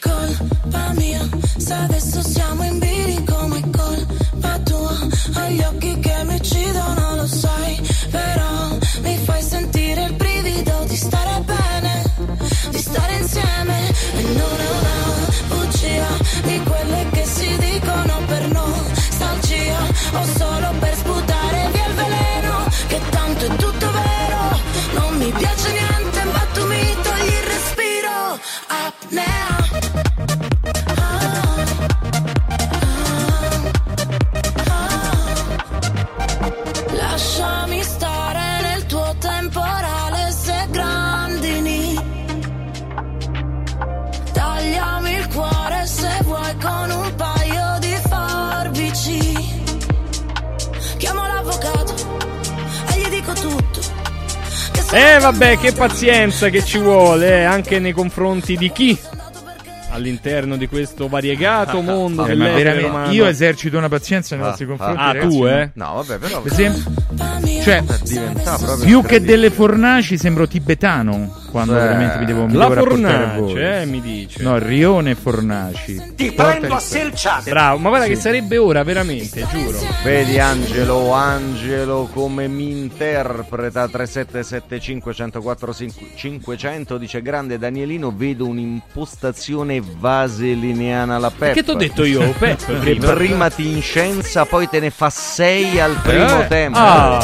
Colpa 0.00 0.92
mia, 0.96 1.26
se 1.56 1.72
adesso 1.72 2.22
siamo 2.22 2.64
in 2.64 2.78
bilico, 2.78 3.46
ma 3.46 3.56
è 3.56 3.62
colpa 3.70 4.58
tua. 4.64 4.96
Hai 5.34 5.54
gli 5.54 5.62
occhi 5.62 5.98
che 6.00 6.24
mi 6.24 6.34
uccidono, 6.34 7.14
lo 7.16 7.26
sai. 7.26 7.80
Però 8.10 8.76
mi 9.02 9.16
fai 9.24 9.42
sentire 9.42 10.04
il 10.04 10.12
brivido 10.14 10.84
di 10.86 10.96
stare 10.96 11.42
bene, 11.44 12.04
di 12.70 12.78
stare 12.78 13.14
insieme. 13.16 13.88
E 13.88 14.22
non 14.22 14.60
è 14.60 14.70
una 14.80 15.28
bugia 15.48 16.08
di 16.42 16.62
quelle 16.62 17.06
che 17.12 17.24
si 17.24 17.56
dicono 17.58 18.20
per 18.26 18.48
nostalgia. 18.48 19.78
O 20.12 20.24
solo 20.36 20.74
per 20.78 20.94
sputare 20.94 21.70
via 21.72 21.86
il 21.86 21.94
veleno, 21.94 22.64
che 22.86 23.00
tanto 23.10 23.44
è 23.46 23.56
tutto 23.56 23.90
vero. 23.90 24.60
Non 24.94 25.16
mi 25.16 25.32
piace 25.32 25.72
niente, 25.72 26.24
ma 26.24 26.46
tu 26.52 26.66
mi 26.66 26.96
togli 27.02 27.32
il 27.32 27.44
respiro. 27.44 28.38
Apnea. 28.66 29.49
Eh 54.92 55.18
vabbè, 55.20 55.58
che 55.58 55.72
pazienza 55.72 56.48
che 56.48 56.64
ci 56.64 56.78
vuole, 56.78 57.38
eh, 57.40 57.44
anche 57.44 57.78
nei 57.78 57.92
confronti 57.92 58.56
di 58.56 58.72
chi? 58.72 58.98
All'interno 59.92 60.56
di 60.56 60.66
questo 60.68 61.08
variegato 61.08 61.80
mondo 61.80 62.24
Eh, 62.24 62.28
dell'essere 62.28 62.82
umano. 62.84 63.12
io 63.12 63.26
esercito 63.26 63.76
una 63.78 63.88
pazienza 63.88 64.34
nei 64.34 64.44
Ah, 64.44 64.48
nostri 64.48 64.64
ah. 64.64 64.68
confronti. 64.68 65.00
Ah, 65.00 65.12
ragazzi, 65.12 65.36
tu, 65.36 65.46
eh? 65.46 65.70
No, 65.74 65.92
vabbè, 65.94 66.18
però. 66.18 66.40
Per 66.42 66.52
esempio, 66.52 66.92
cioè, 67.62 67.82
più 68.82 69.02
che 69.02 69.20
delle 69.20 69.50
fornaci 69.50 70.16
sembro 70.18 70.46
tibetano 70.48 71.39
quando 71.50 71.72
Cioè, 71.72 71.82
veramente 71.82 72.18
mi 72.18 72.24
devo 72.24 72.46
mi 72.46 72.52
La 72.54 72.70
fornace, 72.70 73.80
eh, 73.80 73.86
mi 73.86 74.00
dice. 74.00 74.42
No, 74.42 74.58
Rione 74.58 75.14
Fornaci. 75.14 76.12
Ti 76.16 76.32
prendo 76.32 76.74
a 76.74 76.80
selciate. 76.80 77.50
Bravo, 77.50 77.78
ma 77.78 77.88
guarda 77.88 78.06
Sì. 78.06 78.12
che 78.12 78.18
sarebbe 78.18 78.56
ora, 78.56 78.82
veramente, 78.82 79.46
giuro. 79.50 79.78
Vedi 80.04 80.38
Angelo, 80.38 81.12
Angelo 81.12 82.08
come 82.12 82.48
mi 82.48 82.70
interpreta 82.70 83.88
3775 83.88 85.12
104 85.12 85.74
500 86.16 86.98
dice 86.98 87.22
grande 87.22 87.58
Danielino 87.58 88.12
vedo 88.14 88.46
un'impostazione 88.46 89.80
vaselineana 89.98 91.16
alla 91.16 91.30
Pep 91.36 91.54
che 91.54 91.62
t'ho 91.62 91.74
detto 91.74 92.04
io, 92.04 92.32
Pep, 92.38 92.80
che 92.82 92.94
prima? 92.96 93.50
ti 93.50 93.66
incensa 93.70 94.44
poi 94.44 94.68
te 94.68 94.80
ne 94.80 94.90
fa 94.90 95.10
6 95.10 95.80
al 95.80 95.96
primo 96.02 96.42
Eh? 96.42 96.46
tempo 96.48 96.78
Ah. 96.78 97.20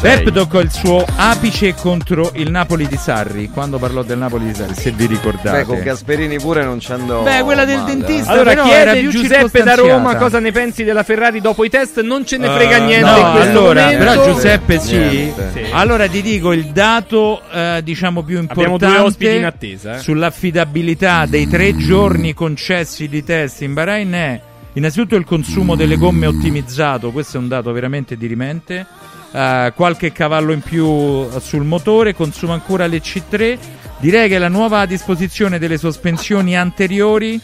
6 0.00 0.22
Pep 0.22 0.32
toccò 0.32 0.60
il 0.60 0.70
suo 0.70 1.04
apice 1.16 1.74
contro 1.74 2.30
il 2.36 2.50
Napoli 2.50 2.88
di 2.88 2.96
Sarri 2.96 3.50
quando 3.50 3.76
parlò 3.78 4.02
del 4.02 4.16
Napoli 4.16 4.46
di 4.46 4.54
Sarri, 4.54 4.74
se 4.74 4.92
vi 4.92 5.04
ricordate. 5.04 5.58
Beh, 5.58 5.64
con 5.64 5.82
Gasperini 5.82 6.38
pure 6.38 6.64
non 6.64 6.80
ci 6.80 6.90
andò 6.92 7.22
Beh, 7.22 7.42
quella 7.42 7.66
del 7.66 7.80
male, 7.80 7.92
eh. 7.92 7.96
dentista 7.96 8.30
Allora 8.32 8.50
però 8.54 8.66
era 8.66 8.92
chiede 8.92 9.08
più 9.08 9.20
Giuseppe 9.20 9.62
da 9.62 9.74
Roma 9.74 10.16
cosa 10.16 10.38
ne 10.38 10.52
pensi 10.52 10.84
della 10.84 11.02
Ferrari 11.02 11.42
dopo 11.42 11.64
i 11.64 11.68
test, 11.68 12.00
non 12.00 12.24
ce 12.24 12.38
ne 12.38 12.46
Eh, 12.46 12.50
frega 12.50 12.78
niente 12.78 13.10
no, 13.10 13.32
allora, 13.32 13.82
momento. 13.84 14.04
però 14.04 14.32
Giuseppe 14.32 14.78
sì. 14.78 14.96
Niente. 14.96 15.50
Sì. 15.52 15.64
Allora 15.70 16.08
ti 16.08 16.22
dico 16.22 16.52
il 16.54 16.64
dato 16.68 17.42
eh, 17.52 17.80
diciamo 17.84 18.22
più 18.22 18.38
Abbiamo 18.38 18.62
importante 18.62 18.96
due 18.96 19.06
ospiti 19.06 19.36
in 19.36 19.44
attesa, 19.44 19.96
eh. 19.96 19.98
sull'affidabilità 19.98 21.26
dei 21.26 21.46
tre 21.46 21.76
giorni 21.76 22.32
concessi 22.32 23.06
di 23.06 23.22
test 23.22 23.60
in 23.60 23.74
Bahrain 23.74 24.12
è 24.12 24.40
innanzitutto 24.72 25.16
il 25.16 25.24
consumo 25.24 25.76
delle 25.76 25.98
gomme 25.98 26.24
ottimizzato, 26.26 27.10
questo 27.10 27.36
è 27.36 27.40
un 27.40 27.48
dato 27.48 27.70
veramente 27.72 28.16
dirimente. 28.16 28.86
Eh, 29.32 29.72
qualche 29.74 30.12
cavallo 30.12 30.52
in 30.52 30.60
più 30.60 31.28
sul 31.38 31.64
motore, 31.64 32.14
consuma 32.14 32.54
ancora 32.54 32.86
le 32.86 32.98
C3. 32.98 33.58
Direi 33.98 34.28
che 34.28 34.38
la 34.38 34.48
nuova 34.48 34.86
disposizione 34.86 35.58
delle 35.58 35.78
sospensioni 35.78 36.56
anteriori 36.56 37.40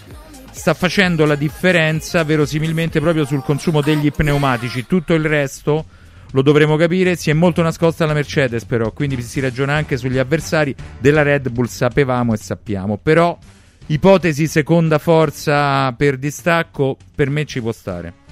sta 0.51 0.73
facendo 0.73 1.27
la 1.27 1.35
differenza 1.35 2.25
verosimilmente 2.25 2.99
proprio 2.99 3.27
sul 3.27 3.43
consumo 3.43 3.83
degli 3.83 4.11
pneumatici. 4.11 4.87
Tutto 4.87 5.15
il 5.15 5.25
resto 5.25 5.85
lo 6.33 6.43
dovremo 6.43 6.77
capire. 6.77 7.15
Si 7.15 7.31
è 7.31 7.35
molto 7.35 7.63
nascosta 7.63 8.07
la 8.07 8.15
Mercedes, 8.15 8.65
però, 8.65 8.91
quindi 8.91 9.21
si 9.23 9.41
ragiona 9.41 9.75
anche 9.75 9.97
sugli 9.97 10.19
avversari 10.19 10.75
della 10.99 11.23
Red 11.23 11.51
Bull. 11.51 11.67
Sapevamo 11.67 12.33
e 12.33 12.39
sappiamo, 12.39 12.97
però. 12.97 13.37
Ipotesi 13.89 14.49
seconda 14.49 14.99
forza 14.99 15.93
per 15.93 16.17
distacco, 16.17 16.97
per 17.15 17.31
me 17.31 17.45
ci 17.45 17.61
può 17.61 17.71
stare. 17.71 18.26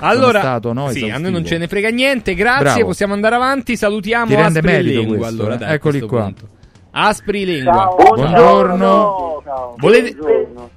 Allora, 0.00 0.40
stato, 0.40 0.72
no, 0.72 0.90
sì, 0.90 1.08
a 1.10 1.18
noi 1.18 1.30
non 1.32 1.44
ce 1.44 1.58
ne 1.58 1.66
frega 1.68 1.88
niente, 1.90 2.34
grazie, 2.34 2.64
Bravo. 2.64 2.84
possiamo 2.86 3.14
andare 3.14 3.34
avanti, 3.34 3.76
salutiamo 3.76 4.36
Aspri 4.38 4.82
Lingua, 4.82 5.16
questo, 5.16 5.34
allora, 5.34 5.54
eh. 5.54 5.58
dai, 5.58 5.74
Eccoli 5.74 6.00
qua. 6.00 6.22
punto. 6.24 6.48
Aspri 6.94 7.44
Lingua. 7.44 7.72
Ciao, 7.72 8.14
Buongiorno. 8.14 9.42
Volete... 9.78 10.16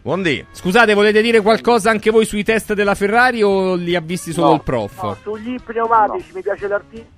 Buondì. 0.02 0.46
Scusate, 0.52 0.94
volete 0.94 1.22
dire 1.22 1.42
qualcosa 1.42 1.90
anche 1.90 2.10
voi 2.12 2.26
sui 2.26 2.44
test 2.44 2.74
della 2.74 2.96
Ferrari 2.96 3.44
o 3.44 3.76
li 3.76 3.96
ha 3.96 4.02
visti 4.02 4.32
solo 4.32 4.48
No, 4.48 4.54
il 4.56 4.62
prof? 4.64 5.02
no, 5.02 5.18
sugli 5.22 5.56
pneumatici 5.64 6.32
mi 6.34 6.42
piace 6.42 6.68
l'articolo 6.68 7.10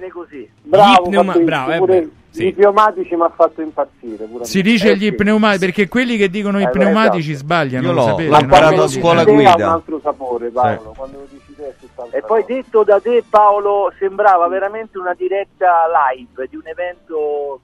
è 0.00 0.08
così. 0.08 0.48
Bravo, 0.62 1.02
pneuma- 1.04 1.32
Fabrizio, 1.32 1.44
bravo, 1.44 1.72
eh 1.72 1.78
pure 1.78 2.00
beh, 2.00 2.10
sì. 2.30 2.46
I 2.46 2.52
pneumatici 2.54 3.14
mi 3.14 3.22
ha 3.22 3.32
fatto 3.34 3.60
impazzire. 3.60 4.24
pure 4.24 4.44
Si 4.44 4.62
dice 4.62 4.90
Eh, 4.92 4.96
gli 4.96 5.04
sì. 5.06 5.12
pneumatici 5.14 5.64
perché 5.66 5.88
quelli 5.88 6.16
che 6.16 6.28
dicono 6.30 6.58
i 6.60 6.62
Eh, 6.64 6.70
pneumatici 6.70 7.30
esatto. 7.32 7.44
sbagliano. 7.44 7.86
Io 7.86 7.92
lo 7.92 8.00
l'ho- 8.00 8.06
sapete, 8.08 8.28
l'ho 8.30 8.36
no? 8.36 8.40
imparato 8.42 8.82
a 8.82 8.88
scuola 8.88 9.24
guida. 9.24 9.50
Ha 9.52 9.56
un 9.56 9.62
altro 9.62 10.00
sapore, 10.02 10.48
Paolo. 10.50 10.94
Quando 10.96 11.18
lo 11.18 11.26
dici 11.30 11.54
te 11.54 11.68
è 12.10 12.16
E 12.16 12.22
poi 12.22 12.44
detto 12.46 12.84
da 12.84 13.00
te, 13.00 13.22
Paolo, 13.28 13.92
sembrava 13.98 14.48
veramente 14.48 14.98
una 14.98 15.14
diretta 15.14 15.84
live 16.14 16.46
di 16.48 16.56
un 16.56 16.66
evento 16.66 17.60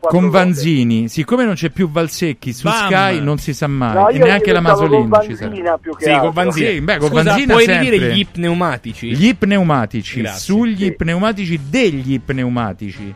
Con. 0.00 0.30
Vanzini, 0.30 1.08
siccome 1.08 1.44
non 1.44 1.54
c'è 1.54 1.70
più 1.70 1.88
Valsecchi 1.90 2.52
su 2.52 2.68
Bam! 2.68 2.86
Sky, 2.86 3.20
non 3.20 3.38
si 3.38 3.52
sa 3.54 3.66
mai. 3.66 3.94
No, 3.94 4.08
e 4.08 4.18
neanche 4.18 4.52
la 4.52 4.60
Masolino 4.60 5.20
ci 5.22 5.34
sarà. 5.36 5.78
Più 5.78 5.92
che 5.94 6.04
Sì, 6.04 6.10
altro. 6.10 6.24
con 6.24 6.32
Vanzina. 6.32 6.68
Sì, 6.70 6.80
beh, 6.80 6.96
con 6.98 7.08
Scusa, 7.08 7.22
Vanzina 7.22 7.52
puoi 7.52 7.64
sempre. 7.64 7.90
ridire 7.90 8.12
gli 8.14 8.26
pneumatici? 8.26 9.14
Gli 9.14 9.34
pneumatici, 9.36 10.20
Grazie. 10.20 10.38
sugli 10.40 10.94
pneumatici 10.94 11.60
degli 11.68 12.20
pneumatici. 12.20 13.14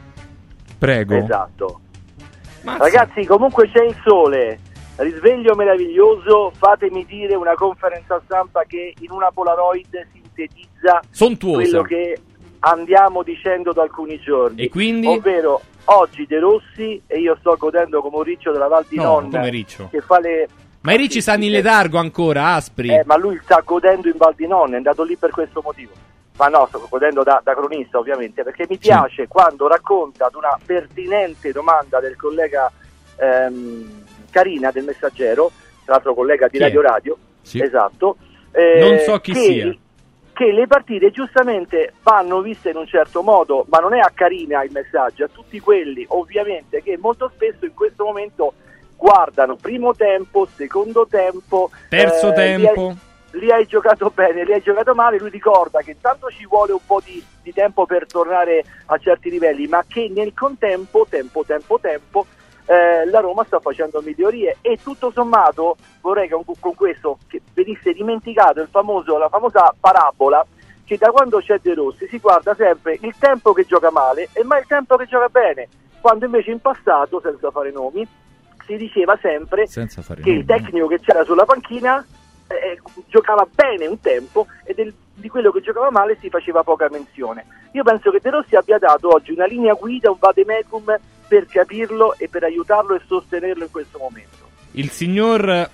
Prego. 0.79 1.15
Esatto. 1.17 1.81
Ragazzi, 2.65 3.25
comunque 3.25 3.69
c'è 3.71 3.85
il 3.85 3.97
sole. 4.05 4.59
Risveglio 4.97 5.55
meraviglioso. 5.55 6.53
Fatemi 6.57 7.05
dire 7.07 7.35
una 7.35 7.55
conferenza 7.55 8.21
stampa 8.25 8.65
che 8.67 8.95
in 9.01 9.11
una 9.11 9.31
Polaroid 9.33 10.07
sintetizza 10.13 11.01
Sontuosa. 11.11 11.61
quello 11.63 11.83
che 11.83 12.19
andiamo 12.61 13.23
dicendo 13.23 13.73
da 13.73 13.83
alcuni 13.83 14.19
giorni. 14.21 14.63
E 14.65 14.69
quindi? 14.69 15.07
Ovvero, 15.07 15.61
oggi 15.91 16.27
De 16.27 16.39
Rossi 16.39 17.01
e 17.07 17.19
io 17.19 17.37
sto 17.41 17.57
godendo 17.59 18.01
come 18.01 18.17
un 18.17 18.23
riccio 18.23 18.53
della 18.53 18.69
Val 18.69 18.85
di 18.89 18.97
No, 18.97 19.21
Non 19.21 19.31
come 19.31 19.49
riccio. 19.51 19.89
che 19.91 20.01
fa 20.01 20.19
le 20.21 20.49
Ma 20.81 20.93
i 20.93 20.97
ricci 20.97 21.21
stanno 21.21 21.45
in 21.45 21.51
letargo 21.51 21.99
ancora, 21.99 22.55
Aspri? 22.55 22.89
eh, 22.91 23.03
ma 23.07 23.17
lui 23.17 23.39
sta 23.43 23.61
godendo 23.65 24.09
in 24.09 24.15
Val 24.17 24.35
di 24.35 24.47
Non, 24.47 24.73
è 24.75 24.77
andato 24.77 25.03
lì 25.03 25.17
per 25.17 25.31
questo 25.31 25.61
motivo. 25.65 25.93
Ma 26.37 26.47
no, 26.47 26.67
sto 26.69 26.87
godendo 26.89 27.23
da, 27.25 27.41
da 27.43 27.53
cronista 27.55 27.99
ovviamente, 27.99 28.45
perché 28.45 28.65
mi 28.69 28.79
piace 28.79 29.27
quando 29.27 29.67
racconta 29.67 30.27
ad 30.27 30.35
una 30.37 30.57
pertinente 30.65 31.51
domanda 31.51 31.99
del 32.01 32.15
collega 32.17 32.71
ehm, 33.17 34.05
Carina 34.31 34.71
del 34.71 34.85
Messaggero, 34.85 35.51
tra 35.85 35.95
l'altro 35.95 36.15
collega 36.15 36.47
di 36.49 36.59
è? 36.59 36.61
Radio 36.61 36.81
Radio, 36.81 37.17
Sì. 37.43 37.61
esatto. 37.61 38.17
eh, 38.53 38.79
Non 38.79 38.99
so 38.99 39.19
chi 39.19 39.35
sia. 39.35 39.75
Che 40.39 40.53
le 40.53 40.69
partite 40.69 41.11
giustamente 41.11 41.95
vanno 42.01 42.41
viste 42.43 42.71
in 42.71 42.77
un 42.77 42.87
certo 42.87 43.23
modo, 43.23 43.67
ma 43.71 43.79
non 43.79 43.93
è 43.93 43.99
a 43.99 44.13
Carina 44.15 44.63
il 44.63 44.71
messaggio, 44.71 45.25
a 45.25 45.29
tutti 45.29 45.59
quelli 45.59 46.05
ovviamente 46.11 46.81
che 46.81 46.97
molto 46.97 47.29
spesso 47.35 47.65
in 47.65 47.75
questo 47.75 48.05
momento 48.05 48.53
guardano 48.95 49.57
primo 49.57 49.97
tempo, 49.97 50.47
secondo 50.55 51.09
tempo, 51.11 51.71
Terzo 51.89 52.33
eh, 52.35 52.41
hai- 52.41 52.63
tempo. 52.63 52.95
li 53.33 53.51
hai 53.51 53.67
giocato 53.67 54.13
bene, 54.15 54.45
li 54.45 54.53
hai 54.53 54.63
giocato 54.63 54.95
male, 54.95 55.19
lui 55.19 55.31
ricorda 55.31 55.81
che 55.81 55.91
intanto 55.91 56.29
ci 56.29 56.47
vuole 56.47 56.71
un 56.71 56.87
po' 56.87 57.01
di, 57.05 57.21
di 57.43 57.53
tempo 57.53 57.85
per 57.85 58.07
tornare 58.07 58.63
a 58.87 58.99
certi 58.99 59.31
livelli, 59.31 59.67
ma 59.67 59.85
che 59.89 60.09
nel 60.09 60.35
contempo, 60.35 61.05
tempo, 61.11 61.43
tempo, 61.45 61.81
tempo, 61.81 62.27
eh, 62.69 63.07
la 63.11 63.21
Roma 63.21 63.45
sta 63.45 63.61
facendo 63.61 64.01
migliorie 64.03 64.59
e 64.61 64.79
tutto 64.83 65.11
sommato 65.11 65.77
vorrei 66.03 66.29
che 66.29 66.35
con, 66.35 66.45
con 66.61 66.75
questo 66.75 67.19
che 67.27 67.41
venisse 67.55 67.93
dimenticato 67.95 68.61
il 68.61 68.69
famoso, 68.71 69.17
la 69.17 69.29
famosa 69.31 69.75
parabola 69.81 70.45
che 70.85 70.97
da 70.99 71.11
quando 71.11 71.39
c'è 71.39 71.59
De 71.61 71.75
Rossi 71.75 72.07
si 72.09 72.19
guarda 72.19 72.55
sempre 72.55 72.99
il 73.01 73.15
tempo 73.19 73.53
che 73.55 73.65
gioca 73.65 73.91
male 73.91 74.29
e 74.33 74.45
mai 74.45 74.61
il 74.61 74.67
tempo 74.67 74.97
che 74.97 75.07
gioca 75.07 75.29
bene, 75.29 75.69
quando 76.01 76.27
invece 76.27 76.51
in 76.51 76.61
passato, 76.61 77.21
senza 77.21 77.51
fare 77.51 77.71
nomi, 77.71 78.07
si 78.67 78.77
diceva 78.77 79.17
sempre 79.21 79.67
che 80.23 80.31
il 80.31 80.45
tecnico 80.45 80.87
che 80.89 81.01
c'era 81.01 81.25
sulla 81.25 81.45
panchina 81.47 82.05
eh, 82.49 82.81
giocava 83.07 83.47
bene 83.51 83.87
un 83.87 83.99
tempo 84.01 84.47
e 84.65 84.73
del- 84.75 84.95
di 85.15 85.29
quello 85.29 85.51
che 85.51 85.61
giocava 85.61 85.91
male 85.91 86.17
si 86.21 86.31
faceva 86.31 86.63
poca 86.63 86.89
menzione. 86.91 87.45
Io 87.73 87.83
penso 87.83 88.11
che 88.11 88.21
De 88.23 88.31
Rossi 88.31 88.57
abbia 88.57 88.79
dato 88.79 89.13
oggi 89.13 89.33
una 89.33 89.47
linea 89.47 89.75
guida, 89.75 90.11
un 90.11 90.17
vademecum 90.19 90.97
per 91.29 91.47
capirlo 91.47 92.17
e 92.17 92.29
per 92.29 92.45
aiutarlo 92.45 92.95
e 92.95 93.01
sostenerlo 93.07 93.65
in 93.65 93.71
questo 93.71 93.99
momento. 93.99 94.49
Il 94.73 94.91
signor 94.91 95.71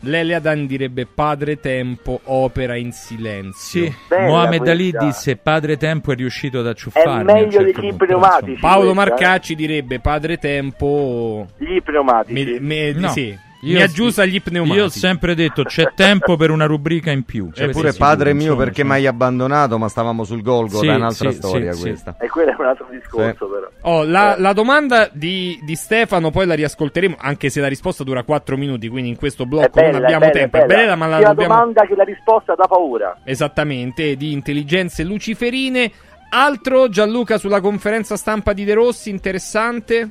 Leleadan 0.00 0.66
direbbe 0.66 1.06
padre 1.06 1.58
tempo, 1.58 2.20
opera 2.24 2.76
in 2.76 2.92
silenzio. 2.92 3.84
Sì, 3.84 3.94
Mohamed 4.10 4.68
Ali 4.68 4.92
disse 4.92 5.36
padre 5.36 5.76
tempo 5.76 6.12
è 6.12 6.14
riuscito 6.14 6.60
ad 6.60 6.66
acciuffarmi. 6.66 7.30
È 7.30 7.34
meglio 7.34 7.50
certo 7.50 7.80
degli 7.80 7.88
punto, 7.88 8.04
pneumatici. 8.04 8.60
Paolo 8.60 8.92
questa, 8.92 9.00
Marcacci 9.10 9.54
direbbe 9.54 10.00
padre 10.00 10.36
tempo... 10.38 11.46
Gli 11.56 11.80
pneumatici. 11.82 12.32
Me- 12.32 12.60
me- 12.60 12.92
No. 12.92 13.08
sì, 13.08 13.36
Io- 13.68 13.76
mi 13.76 13.82
aggiusta 13.82 14.24
gli 14.24 14.40
pneumatici. 14.42 14.78
Io 14.78 14.84
ho 14.84 14.88
sempre 14.88 15.34
detto 15.34 15.62
c'è 15.64 15.92
tempo 15.94 16.36
per 16.36 16.50
una 16.50 16.66
rubrica 16.66 17.10
in 17.10 17.24
più. 17.24 17.50
Cioè, 17.52 17.68
Eppure 17.68 17.92
padre 17.92 18.32
mio 18.32 18.42
insomma, 18.44 18.58
perché 18.64 18.80
cioè. 18.80 18.84
mi 18.84 18.92
hai 18.92 19.06
abbandonato, 19.06 19.78
ma 19.78 19.88
stavamo 19.88 20.24
sul 20.24 20.42
Golgotha, 20.42 20.78
Sì, 20.78 20.86
è 20.88 20.94
un'altra 20.94 21.30
sì, 21.30 21.36
storia 21.36 21.72
sì, 21.72 21.78
sì. 21.80 21.88
questa. 21.88 22.16
E 22.20 22.28
quello 22.28 22.50
è 22.50 22.56
un 22.58 22.66
altro 22.66 22.86
discorso 22.90 23.46
Sì. 23.46 23.52
però. 23.52 23.68
Oh, 23.82 24.04
la, 24.04 24.36
Eh. 24.36 24.40
la 24.40 24.52
domanda 24.52 25.08
di, 25.12 25.58
di 25.64 25.74
Stefano 25.74 26.30
poi 26.30 26.46
la 26.46 26.54
riascolteremo, 26.54 27.16
anche 27.18 27.50
se 27.50 27.60
la 27.60 27.68
risposta 27.68 28.04
dura 28.04 28.22
4 28.22 28.56
minuti, 28.56 28.88
quindi 28.88 29.10
in 29.10 29.16
questo 29.16 29.46
blocco 29.46 29.68
bella, 29.72 29.92
non 29.92 30.04
abbiamo 30.04 30.24
è 30.24 30.28
bella, 30.30 30.38
tempo. 30.40 30.56
è 30.56 30.60
È 30.62 30.66
bella. 30.66 30.80
bella, 30.80 30.94
ma 30.96 31.06
la 31.06 31.18
Sia 31.18 31.26
dobbiamo... 31.28 31.54
domanda 31.54 31.86
che 31.86 31.94
la 31.96 32.04
risposta 32.04 32.54
dà 32.54 32.66
paura. 32.66 33.18
Esattamente, 33.24 34.16
di 34.16 34.32
intelligenze 34.32 35.02
luciferine. 35.04 35.90
Altro, 36.28 36.88
Gianluca, 36.88 37.38
sulla 37.38 37.60
conferenza 37.60 38.16
stampa 38.16 38.52
di 38.52 38.64
De 38.64 38.74
Rossi, 38.74 39.10
interessante? 39.10 40.10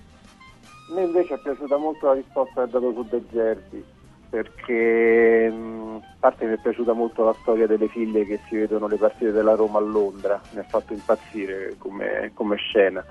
A 0.88 0.94
me 0.94 1.04
invece 1.04 1.34
è 1.34 1.38
piaciuta 1.40 1.78
molto 1.78 2.06
la 2.08 2.14
risposta 2.14 2.54
che 2.54 2.60
ha 2.62 2.66
dato 2.66 2.94
su 2.94 3.06
De 3.10 3.24
Zerbi, 3.32 3.84
perché 4.30 5.52
a 5.52 6.16
parte 6.20 6.46
mi 6.46 6.54
è 6.54 6.58
piaciuta 6.58 6.94
molto 6.94 7.24
la 7.24 7.36
storia 7.42 7.66
delle 7.66 7.88
figlie 7.88 8.26
che 8.26 8.40
si 8.48 8.56
vedono 8.56 8.88
le 8.88 8.98
partite 8.98 9.32
della 9.32 9.56
Roma 9.56 9.80
a 9.80 9.82
Londra, 9.82 10.40
mi 10.52 10.60
ha 10.60 10.64
fatto 10.64 10.94
impazzire 10.94 11.76
come, 11.80 12.32
come 12.34 12.56
scena. 12.58 13.04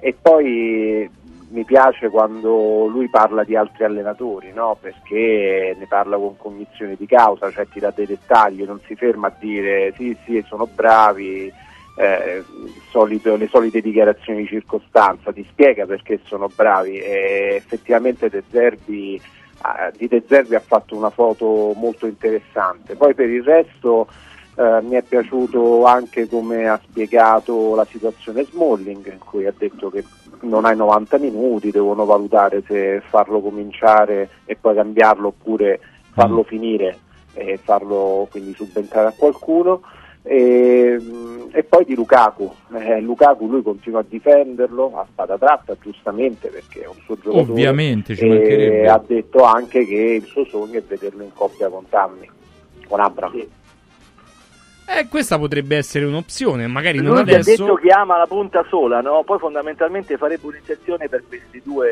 E 0.00 0.16
poi 0.20 1.08
mi 1.52 1.64
piace 1.64 2.08
quando 2.08 2.86
lui 2.86 3.08
parla 3.08 3.44
di 3.44 3.54
altri 3.54 3.84
allenatori, 3.84 4.52
no? 4.52 4.76
perché 4.80 5.76
ne 5.78 5.86
parla 5.86 6.16
con 6.16 6.36
cognizione 6.36 6.96
di 6.96 7.06
causa, 7.06 7.50
cioè 7.50 7.68
ti 7.68 7.78
dà 7.78 7.92
dei 7.94 8.06
dettagli, 8.06 8.64
non 8.64 8.80
si 8.86 8.96
ferma 8.96 9.28
a 9.28 9.34
dire 9.38 9.92
sì 9.94 10.16
sì 10.24 10.42
sono 10.48 10.66
bravi, 10.66 11.52
eh, 11.96 12.42
solito- 12.90 13.36
le 13.36 13.48
solite 13.48 13.80
dichiarazioni 13.80 14.42
di 14.42 14.48
circostanza, 14.48 15.32
ti 15.32 15.46
spiega 15.50 15.86
perché 15.86 16.20
sono 16.24 16.48
bravi 16.54 16.98
e 16.98 17.54
effettivamente 17.56 18.28
De 18.28 18.42
Zerbi, 18.50 19.20
ah, 19.62 19.90
di 19.96 20.08
De 20.08 20.22
Zerbi 20.26 20.54
ha 20.54 20.62
fatto 20.64 20.96
una 20.96 21.10
foto 21.10 21.72
molto 21.76 22.06
interessante. 22.06 22.94
Poi 22.96 23.14
per 23.14 23.28
il 23.28 23.42
resto 23.42 24.08
eh, 24.56 24.80
mi 24.82 24.96
è 24.96 25.02
piaciuto 25.02 25.84
anche 25.84 26.28
come 26.28 26.68
ha 26.68 26.80
spiegato 26.82 27.74
la 27.74 27.86
situazione 27.86 28.44
Smalling, 28.44 29.10
in 29.10 29.18
cui 29.18 29.46
ha 29.46 29.54
detto 29.56 29.90
che 29.90 30.04
non 30.40 30.64
hai 30.64 30.76
90 30.76 31.18
minuti, 31.18 31.70
devono 31.70 32.04
valutare 32.04 32.62
se 32.66 33.02
farlo 33.08 33.40
cominciare 33.40 34.28
e 34.44 34.56
poi 34.56 34.74
cambiarlo 34.74 35.28
oppure 35.28 35.80
farlo 36.12 36.42
finire 36.42 36.98
e 37.34 37.56
farlo 37.56 38.26
quindi 38.30 38.54
subentrare 38.54 39.08
a 39.08 39.14
qualcuno. 39.16 39.82
E, 40.24 40.98
e 41.50 41.64
poi 41.64 41.84
di 41.84 41.94
Lukaku, 41.96 42.52
Eh, 42.74 43.00
Lukaku 43.00 43.48
lui 43.48 43.62
continua 43.62 44.00
a 44.00 44.04
difenderlo 44.08 44.96
a 44.96 45.06
spada 45.10 45.36
tratta 45.36 45.76
giustamente 45.82 46.48
perché 46.48 46.82
è 46.82 46.86
un 46.86 46.94
suo 47.04 47.16
giocatore 47.16 47.50
Ovviamente, 47.50 48.14
ci 48.14 48.24
e 48.24 48.28
mancherebbe. 48.28 48.88
ha 48.88 49.02
detto 49.04 49.42
anche 49.42 49.84
che 49.84 49.94
il 49.96 50.24
suo 50.24 50.44
sogno 50.46 50.78
è 50.78 50.82
vederlo 50.82 51.22
in 51.24 51.32
coppia 51.34 51.68
con 51.68 51.88
Tammy, 51.88 52.28
con 52.86 53.00
Abram. 53.00 53.32
Eh, 54.94 55.08
questa 55.08 55.38
potrebbe 55.38 55.76
essere 55.76 56.04
un'opzione, 56.04 56.66
magari 56.66 56.98
non 56.98 57.12
Lui 57.12 57.18
ha 57.18 57.22
adesso. 57.22 57.50
detto 57.64 57.74
che 57.76 57.90
ama 57.90 58.18
la 58.18 58.26
punta 58.26 58.64
sola, 58.68 59.00
no? 59.00 59.22
Poi 59.24 59.38
fondamentalmente 59.38 60.16
farebbe 60.18 60.46
un'eccezione 60.46 61.08
per 61.08 61.22
questi 61.26 61.60
due 61.64 61.88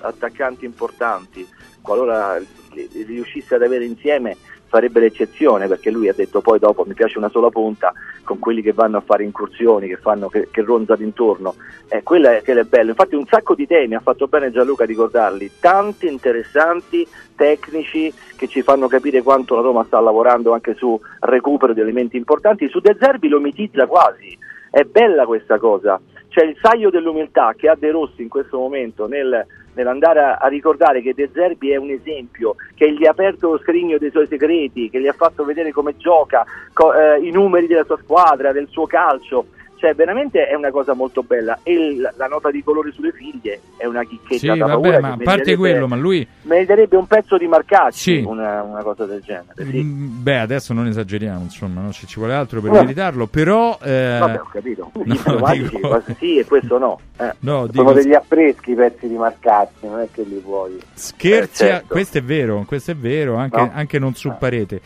attaccanti 0.00 0.64
importanti. 0.64 1.46
Qualora 1.82 2.38
li 2.72 3.02
riuscisse 3.04 3.54
ad 3.56 3.62
avere 3.62 3.84
insieme 3.84 4.36
farebbe 4.70 5.00
l'eccezione 5.00 5.66
perché 5.66 5.90
lui 5.90 6.08
ha 6.08 6.14
detto 6.14 6.40
poi 6.40 6.60
dopo 6.60 6.84
mi 6.86 6.94
piace 6.94 7.18
una 7.18 7.28
sola 7.28 7.50
punta 7.50 7.92
con 8.22 8.38
quelli 8.38 8.62
che 8.62 8.72
vanno 8.72 8.98
a 8.98 9.02
fare 9.04 9.24
incursioni, 9.24 9.88
che, 9.88 9.96
fanno, 9.96 10.28
che, 10.28 10.48
che 10.50 10.62
ronzano 10.62 11.02
intorno. 11.02 11.56
Eh, 11.88 12.04
quella 12.04 12.36
è, 12.36 12.42
quello 12.44 12.60
è 12.60 12.64
bello. 12.64 12.90
Infatti 12.90 13.16
un 13.16 13.26
sacco 13.26 13.56
di 13.56 13.66
temi, 13.66 13.96
ha 13.96 14.00
fatto 14.00 14.28
bene 14.28 14.52
Gianluca 14.52 14.84
a 14.84 14.86
ricordarli, 14.86 15.50
tanti 15.58 16.06
interessanti, 16.06 17.04
tecnici 17.34 18.14
che 18.36 18.46
ci 18.46 18.62
fanno 18.62 18.86
capire 18.86 19.22
quanto 19.22 19.56
la 19.56 19.62
Roma 19.62 19.84
sta 19.84 19.98
lavorando 19.98 20.52
anche 20.52 20.74
su 20.74 20.98
recupero 21.18 21.72
di 21.72 21.80
elementi 21.80 22.16
importanti. 22.16 22.68
Su 22.68 22.78
De 22.78 22.96
Zerbi 22.98 23.26
lo 23.26 23.40
mitizza 23.40 23.86
quasi, 23.86 24.38
è 24.70 24.84
bella 24.84 25.26
questa 25.26 25.58
cosa. 25.58 26.00
C'è 26.28 26.44
il 26.44 26.56
saglio 26.62 26.90
dell'umiltà 26.90 27.54
che 27.56 27.68
ha 27.68 27.74
De 27.76 27.90
Rossi 27.90 28.22
in 28.22 28.28
questo 28.28 28.56
momento 28.56 29.08
nel, 29.08 29.44
nell'andare 29.74 30.20
a, 30.20 30.34
a 30.36 30.48
ricordare 30.48 31.00
che 31.02 31.14
De 31.14 31.30
Zerbi 31.32 31.70
è 31.70 31.76
un 31.76 31.90
esempio, 31.90 32.56
che 32.74 32.92
gli 32.92 33.06
ha 33.06 33.10
aperto 33.10 33.52
lo 33.52 33.58
scrigno 33.58 33.98
dei 33.98 34.10
suoi 34.10 34.26
segreti, 34.26 34.90
che 34.90 35.00
gli 35.00 35.08
ha 35.08 35.12
fatto 35.12 35.44
vedere 35.44 35.72
come 35.72 35.96
gioca, 35.96 36.44
co- 36.72 36.94
eh, 36.94 37.20
i 37.20 37.30
numeri 37.30 37.66
della 37.66 37.84
sua 37.84 37.98
squadra, 38.02 38.52
del 38.52 38.68
suo 38.68 38.86
calcio. 38.86 39.46
Cioè, 39.80 39.94
veramente 39.94 40.46
è 40.46 40.54
una 40.54 40.70
cosa 40.70 40.92
molto 40.92 41.22
bella. 41.22 41.58
E 41.62 41.72
il- 41.72 42.12
la 42.16 42.26
nota 42.26 42.50
di 42.50 42.62
colore 42.62 42.92
sulle 42.92 43.12
figlie 43.12 43.60
è 43.78 43.86
una 43.86 44.04
chicchetta 44.04 44.36
Sì, 44.52 44.58
da 44.58 44.66
vabbè, 44.66 45.00
ma 45.00 45.12
a 45.12 45.16
parte 45.16 45.56
quello, 45.56 45.88
ma 45.88 45.96
lui 45.96 46.26
meriterebbe 46.42 46.96
un 46.98 47.06
pezzo 47.06 47.38
di 47.38 47.46
marcacci, 47.46 48.16
Sì. 48.18 48.22
una, 48.26 48.62
una 48.62 48.82
cosa 48.82 49.06
del 49.06 49.22
genere. 49.22 49.54
Sì. 49.56 49.82
Mm, 49.82 50.22
Beh, 50.22 50.38
adesso 50.38 50.74
non 50.74 50.86
esageriamo, 50.86 51.40
insomma, 51.44 51.80
no? 51.80 51.92
ci, 51.92 52.06
ci 52.06 52.18
vuole 52.18 52.34
altro 52.34 52.60
per 52.60 52.74
Eh. 52.74 52.80
meritarlo, 52.82 53.26
però... 53.26 53.78
eh, 53.82 54.18
Vabbè, 54.20 54.40
ho 54.40 54.48
capito. 54.52 54.90
no, 54.92 55.02
dico- 55.04 55.78
questo 55.88 56.14
sì 56.18 56.36
e 56.38 56.44
questo 56.44 56.76
no. 56.76 57.00
Eh. 57.18 57.32
no, 57.38 57.60
Sono 57.60 57.66
dico, 57.68 57.92
degli 57.94 58.12
affreschi 58.14 58.72
i 58.72 58.74
pezzi 58.74 59.08
di 59.08 59.16
Marcazzi, 59.16 59.86
non 59.86 60.00
è 60.00 60.08
che 60.12 60.22
li 60.24 60.36
puoi... 60.44 60.78
scherzi, 60.92 61.64
Eh, 61.64 61.66
certo. 61.68 61.86
questo 61.88 62.18
è 62.18 62.22
vero, 62.22 62.64
questo 62.66 62.90
è 62.90 62.94
vero, 62.96 63.36
anche, 63.36 63.58
No. 63.60 63.70
anche 63.72 63.98
non 63.98 64.14
su 64.14 64.30
parete. 64.38 64.80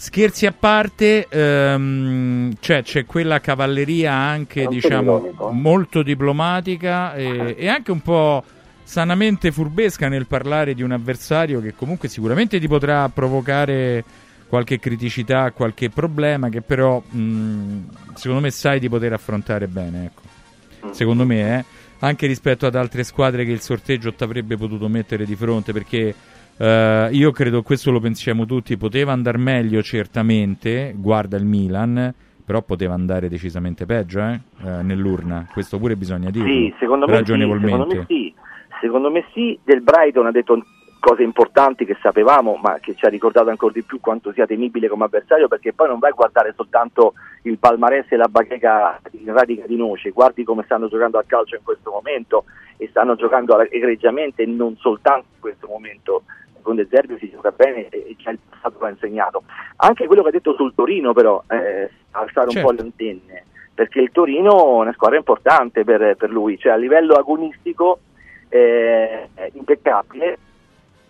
Scherzi 0.00 0.46
a 0.46 0.52
parte, 0.52 1.26
ehm, 1.28 2.54
cioè, 2.58 2.82
c'è 2.82 3.04
quella 3.04 3.38
cavalleria 3.38 4.14
anche, 4.14 4.62
Molto 4.62 4.74
diciamo, 4.74 5.16
ironico. 5.18 5.50
molto 5.50 6.02
diplomatica 6.02 7.14
e, 7.14 7.54
e 7.58 7.68
anche 7.68 7.90
un 7.90 8.00
po' 8.00 8.42
sanamente 8.82 9.52
furbesca 9.52 10.08
nel 10.08 10.26
parlare 10.26 10.72
di 10.72 10.82
un 10.82 10.92
avversario 10.92 11.60
che 11.60 11.74
comunque 11.74 12.08
sicuramente 12.08 12.58
ti 12.58 12.66
potrà 12.66 13.10
provocare 13.10 14.02
qualche 14.48 14.78
criticità, 14.78 15.52
qualche 15.52 15.90
problema 15.90 16.48
che 16.48 16.62
però 16.62 16.98
mh, 17.06 18.14
secondo 18.14 18.40
me 18.40 18.50
sai 18.50 18.80
di 18.80 18.88
poter 18.88 19.12
affrontare 19.12 19.66
bene, 19.68 20.04
ecco. 20.06 20.92
Secondo 20.94 21.26
me, 21.26 21.58
eh, 21.58 21.64
anche 21.98 22.26
rispetto 22.26 22.64
ad 22.64 22.74
altre 22.74 23.04
squadre 23.04 23.44
che 23.44 23.52
il 23.52 23.60
sorteggio 23.60 24.14
ti 24.14 24.24
avrebbe 24.24 24.56
potuto 24.56 24.88
mettere 24.88 25.26
di 25.26 25.36
fronte 25.36 25.74
perché 25.74 26.14
eh, 26.60 27.08
io 27.12 27.30
credo 27.30 27.62
questo 27.62 27.90
lo 27.90 28.00
pensiamo 28.00 28.44
tutti, 28.44 28.76
poteva 28.76 29.12
andare 29.12 29.38
meglio 29.38 29.82
certamente, 29.82 30.92
guarda 30.94 31.38
il 31.38 31.46
Milan, 31.46 32.12
però 32.44 32.60
poteva 32.60 32.92
andare 32.92 33.30
decisamente 33.30 33.86
peggio 33.86 34.20
eh, 34.20 34.40
eh, 34.64 34.82
nell'urna, 34.82 35.46
questo 35.50 35.78
pure 35.78 35.96
bisogna 35.96 36.28
dirlo 36.28 36.46
Sì, 36.46 36.74
secondo 36.78 37.06
me, 37.06 37.12
sì, 37.12 37.18
ragionevolmente. 37.18 37.70
secondo 37.70 37.94
me 37.94 38.04
sì. 38.06 38.34
Secondo 38.80 39.10
me 39.10 39.24
sì, 39.32 39.58
del 39.62 39.82
Brighton 39.82 40.26
ha 40.26 40.30
detto 40.30 40.62
cose 41.00 41.22
importanti 41.22 41.84
che 41.84 41.96
sapevamo, 42.00 42.58
ma 42.62 42.78
che 42.78 42.94
ci 42.94 43.06
ha 43.06 43.08
ricordato 43.08 43.48
ancora 43.48 43.72
di 43.72 43.82
più 43.82 43.98
quanto 44.00 44.32
sia 44.32 44.46
temibile 44.46 44.88
come 44.88 45.04
avversario, 45.04 45.48
perché 45.48 45.72
poi 45.72 45.88
non 45.88 45.98
vai 45.98 46.10
a 46.10 46.14
guardare 46.14 46.52
soltanto 46.54 47.14
il 47.42 47.58
palmarès 47.58 48.06
e 48.10 48.16
la 48.16 48.28
bacheca 48.28 49.00
in 49.12 49.32
radica 49.32 49.66
di 49.66 49.76
noce, 49.76 50.10
guardi 50.10 50.44
come 50.44 50.62
stanno 50.64 50.88
giocando 50.88 51.18
a 51.18 51.24
calcio 51.26 51.56
in 51.56 51.62
questo 51.62 51.90
momento 51.90 52.44
e 52.76 52.86
stanno 52.88 53.16
giocando 53.16 53.58
egregiamente 53.60 54.44
non 54.46 54.76
soltanto 54.76 55.26
in 55.34 55.40
questo 55.40 55.66
momento. 55.66 56.22
Con 56.62 56.76
De 56.76 56.86
Zerbi 56.90 57.16
si 57.18 57.30
gioca 57.30 57.50
bene 57.50 57.88
e 57.88 58.14
già 58.18 58.30
il 58.30 58.38
passato 58.48 58.78
l'ha 58.80 58.90
insegnato. 58.90 59.42
Anche 59.76 60.06
quello 60.06 60.22
che 60.22 60.28
ha 60.28 60.32
detto 60.32 60.54
sul 60.54 60.74
Torino, 60.74 61.12
però, 61.12 61.42
eh, 61.48 61.90
alzare 62.12 62.50
Certo. 62.50 62.58
un 62.58 62.62
po' 62.64 62.70
le 62.72 62.80
antenne, 62.80 63.44
perché 63.74 64.00
il 64.00 64.10
Torino 64.12 64.50
è 64.50 64.80
una 64.82 64.92
squadra 64.92 65.16
importante 65.16 65.84
per, 65.84 66.16
per 66.16 66.30
lui, 66.30 66.58
cioè 66.58 66.72
a 66.72 66.76
livello 66.76 67.14
agonistico 67.14 68.00
eh, 68.48 69.28
è 69.34 69.50
impeccabile. 69.54 70.38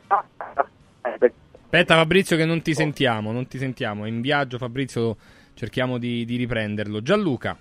Ah, 0.09 0.25
eh, 1.03 1.33
Aspetta 1.73 1.95
Fabrizio 1.95 2.37
che 2.37 2.45
non 2.45 2.63
ti 2.63 2.75
sentiamo, 2.75 3.31
non 3.31 3.47
ti 3.47 3.57
sentiamo. 3.57 4.05
È 4.05 4.09
in 4.09 4.21
viaggio 4.21 4.59
Fabrizio, 4.59 5.17
cerchiamo 5.55 5.99
di, 5.99 6.25
di 6.25 6.35
riprenderlo. 6.37 7.01
Gianluca, 7.01 7.57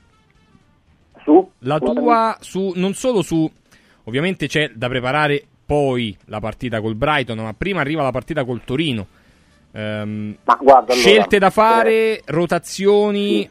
Su? 1.23 1.51
la 1.59 1.77
tua 1.77 2.35
su 2.39 2.73
non 2.75 2.93
solo 2.93 3.21
su 3.21 3.47
ovviamente 4.05 4.47
c'è 4.47 4.71
da 4.73 4.87
preparare 4.87 5.43
poi 5.69 6.17
la 6.25 6.39
partita 6.39 6.81
col 6.81 6.95
Brighton, 6.95 7.37
ma 7.37 7.53
prima 7.55 7.81
arriva 7.81 8.01
la 8.01 8.09
partita 8.09 8.43
col 8.43 8.63
Torino. 8.65 9.05
Ma 9.71 10.57
guarda, 10.59 10.93
allora, 10.93 10.93
scelte 10.95 11.37
da 11.37 11.49
eh, 11.49 11.51
fare, 11.51 12.21
rotazioni. 12.25 13.47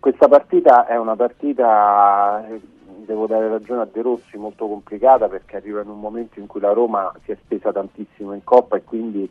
Questa 0.00 0.26
partita 0.26 0.88
è 0.88 0.98
una 0.98 1.14
partita 1.14 2.44
eh, 2.48 2.60
devo 3.06 3.28
dare 3.28 3.46
ragione 3.46 3.82
a 3.82 3.88
De 3.90 4.02
Rossi, 4.02 4.36
molto 4.36 4.66
complicata 4.66 5.28
perché 5.28 5.54
arriva 5.54 5.82
in 5.82 5.88
un 5.88 6.00
momento 6.00 6.40
in 6.40 6.48
cui 6.48 6.60
la 6.60 6.72
Roma 6.72 7.14
si 7.24 7.30
è 7.30 7.36
spesa 7.44 7.70
tantissimo 7.70 8.32
in 8.34 8.42
Coppa 8.42 8.76
e 8.76 8.82
quindi 8.82 9.30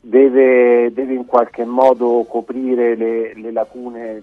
deve, 0.00 0.90
deve 0.94 1.12
in 1.12 1.26
qualche 1.26 1.66
modo 1.66 2.24
coprire 2.26 2.96
le, 2.96 3.34
le 3.34 3.52
lacune 3.52 4.22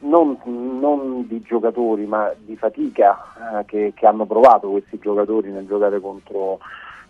non, 0.00 0.38
non, 0.44 1.26
di 1.26 1.40
giocatori 1.42 2.06
ma 2.06 2.32
di 2.36 2.56
fatica 2.56 3.60
eh, 3.60 3.64
che, 3.64 3.92
che, 3.94 4.06
hanno 4.06 4.26
provato 4.26 4.70
questi 4.70 4.98
giocatori 4.98 5.50
nel 5.50 5.66
giocare 5.66 6.00
contro, 6.00 6.58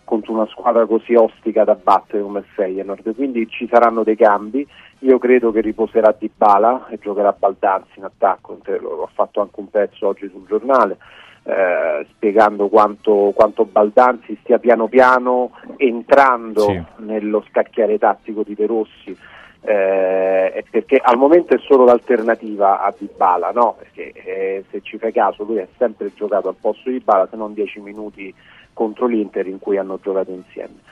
contro 0.03 0.33
una 0.33 0.47
squadra 0.47 0.85
così 0.85 1.13
ostica 1.13 1.63
da 1.63 1.75
battere 1.75 2.23
come 2.23 2.39
il 2.39 2.45
Feyenoord. 2.45 3.15
Quindi 3.15 3.47
ci 3.49 3.67
saranno 3.71 4.03
dei 4.03 4.15
cambi. 4.15 4.67
Io 4.99 5.17
credo 5.17 5.51
che 5.51 5.61
riposerà 5.61 6.15
Di 6.17 6.29
Bala 6.35 6.87
e 6.89 6.97
giocherà 6.99 7.35
Baldanzi 7.37 7.99
in 7.99 8.05
attacco. 8.05 8.57
Ho 8.83 9.09
fatto 9.13 9.41
anche 9.41 9.59
un 9.59 9.69
pezzo 9.69 10.07
oggi 10.07 10.27
sul 10.29 10.45
giornale 10.47 10.97
eh, 11.43 12.05
spiegando 12.11 12.67
quanto, 12.67 13.31
quanto, 13.33 13.65
Baldanzi 13.65 14.37
stia 14.41 14.59
piano 14.59 14.87
piano 14.87 15.51
entrando 15.77 16.61
sì. 16.61 16.83
nello 16.97 17.43
scacchiere 17.49 17.97
tattico 17.97 18.43
di 18.43 18.55
De 18.55 18.65
Rossi 18.65 19.17
eh, 19.61 20.63
perché 20.69 20.99
al 21.01 21.17
momento 21.17 21.53
è 21.53 21.59
solo 21.59 21.83
l'alternativa 21.83 22.81
a 22.81 22.93
Dybala, 22.97 23.51
no? 23.51 23.75
perché 23.77 24.11
eh, 24.13 24.63
se 24.69 24.81
ci 24.81 24.97
fai 24.97 25.11
caso 25.11 25.43
lui 25.43 25.59
ha 25.59 25.67
sempre 25.77 26.11
giocato 26.13 26.47
al 26.47 26.55
posto 26.59 26.89
di 26.89 26.97
Dybala 26.97 27.27
se 27.29 27.35
non 27.35 27.53
10 27.53 27.81
minuti 27.81 28.33
contro 28.73 29.07
l'Inter 29.07 29.47
in 29.47 29.59
cui 29.59 29.77
hanno 29.77 29.99
giocato 30.01 30.31
insieme. 30.31 30.87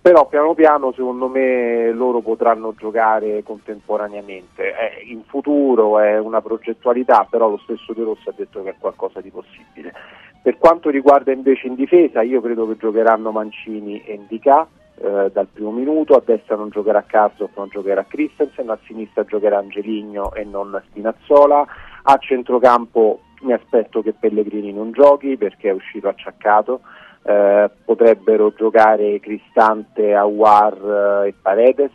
Però 0.00 0.26
piano 0.26 0.54
piano 0.54 0.92
secondo 0.92 1.28
me 1.28 1.90
loro 1.90 2.20
potranno 2.20 2.72
giocare 2.74 3.42
contemporaneamente. 3.42 4.74
Eh, 4.74 5.04
in 5.10 5.22
futuro 5.24 5.98
è 5.98 6.18
una 6.18 6.40
progettualità 6.40 7.26
però 7.28 7.50
lo 7.50 7.58
stesso 7.58 7.92
De 7.92 8.04
Rossi 8.04 8.28
ha 8.28 8.34
detto 8.34 8.62
che 8.62 8.70
è 8.70 8.74
qualcosa 8.78 9.20
di 9.20 9.30
possibile. 9.30 9.92
Per 10.40 10.56
quanto 10.56 10.88
riguarda 10.88 11.32
invece 11.32 11.66
in 11.66 11.74
difesa 11.74 12.22
io 12.22 12.40
credo 12.40 12.66
che 12.66 12.76
giocheranno 12.78 13.32
Mancini 13.32 14.02
e 14.04 14.14
Indica 14.14 14.66
eh, 15.00 15.30
dal 15.32 15.46
primo 15.52 15.70
minuto, 15.70 16.14
a 16.14 16.22
destra 16.24 16.56
non 16.56 16.70
giocherà 16.70 17.02
Karsdorp, 17.02 17.56
non 17.56 17.68
giocherà 17.68 18.04
Christensen, 18.04 18.70
a 18.70 18.78
sinistra 18.86 19.24
giocherà 19.24 19.58
Angeligno 19.58 20.32
e 20.34 20.44
non 20.44 20.80
Spinazzola, 20.88 21.66
a 22.02 22.16
centrocampo 22.18 23.20
mi 23.40 23.52
aspetto 23.52 24.02
che 24.02 24.12
Pellegrini 24.12 24.72
non 24.72 24.92
giochi 24.92 25.36
perché 25.36 25.70
è 25.70 25.72
uscito 25.72 26.08
acciaccato, 26.08 26.80
eh, 27.22 27.70
potrebbero 27.84 28.52
giocare 28.54 29.20
Cristante, 29.20 30.14
Awar 30.14 31.24
eh, 31.24 31.28
e 31.28 31.34
Paredes. 31.40 31.92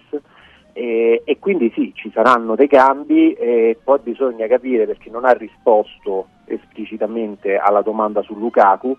E, 0.75 1.21
e, 1.23 1.37
quindi 1.37 1.71
sì, 1.75 1.91
ci 1.93 2.09
saranno 2.11 2.55
dei 2.55 2.67
cambi 2.67 3.33
e 3.33 3.77
poi 3.83 3.99
bisogna 4.01 4.47
capire 4.47 4.87
perché 4.87 5.11
non 5.11 5.23
ha 5.23 5.31
risposto 5.31 6.29
esplicitamente 6.45 7.57
alla 7.57 7.81
domanda 7.81 8.23
su 8.23 8.33
Lukaku 8.33 8.97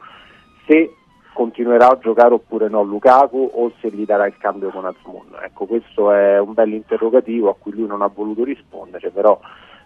se 0.66 0.94
continuerà 1.34 1.90
a 1.90 1.98
giocare 2.00 2.32
oppure 2.32 2.68
no 2.68 2.82
Lukaku 2.82 3.50
o 3.52 3.72
se 3.80 3.90
gli 3.90 4.06
darà 4.06 4.26
il 4.26 4.38
cambio 4.38 4.70
con 4.70 4.86
Azmoun. 4.86 5.36
Ecco, 5.42 5.66
questo 5.66 6.12
è 6.12 6.40
un 6.40 6.54
bel 6.54 6.72
interrogativo 6.72 7.50
a 7.50 7.56
cui 7.58 7.72
lui 7.72 7.86
non 7.86 8.00
ha 8.00 8.06
voluto 8.06 8.44
rispondere, 8.44 9.10
però 9.10 9.38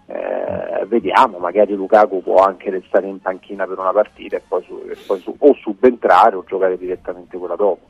eh, 0.07 0.87
vediamo, 0.87 1.39
magari 1.39 1.75
Lukaku 1.75 2.23
può 2.23 2.45
anche 2.45 2.71
restare 2.71 3.09
in 3.09 3.21
panchina 3.21 3.67
per 3.67 3.79
una 3.79 3.93
partita 3.93 4.37
e 4.37 4.43
poi, 4.47 4.63
su, 4.63 4.81
e 4.89 4.97
poi 5.07 5.19
su, 5.19 5.35
o 5.37 5.55
subentrare 5.55 6.37
o 6.37 6.45
giocare 6.47 6.79
direttamente 6.79 7.37
quella 7.37 7.57
dopo. 7.57 7.87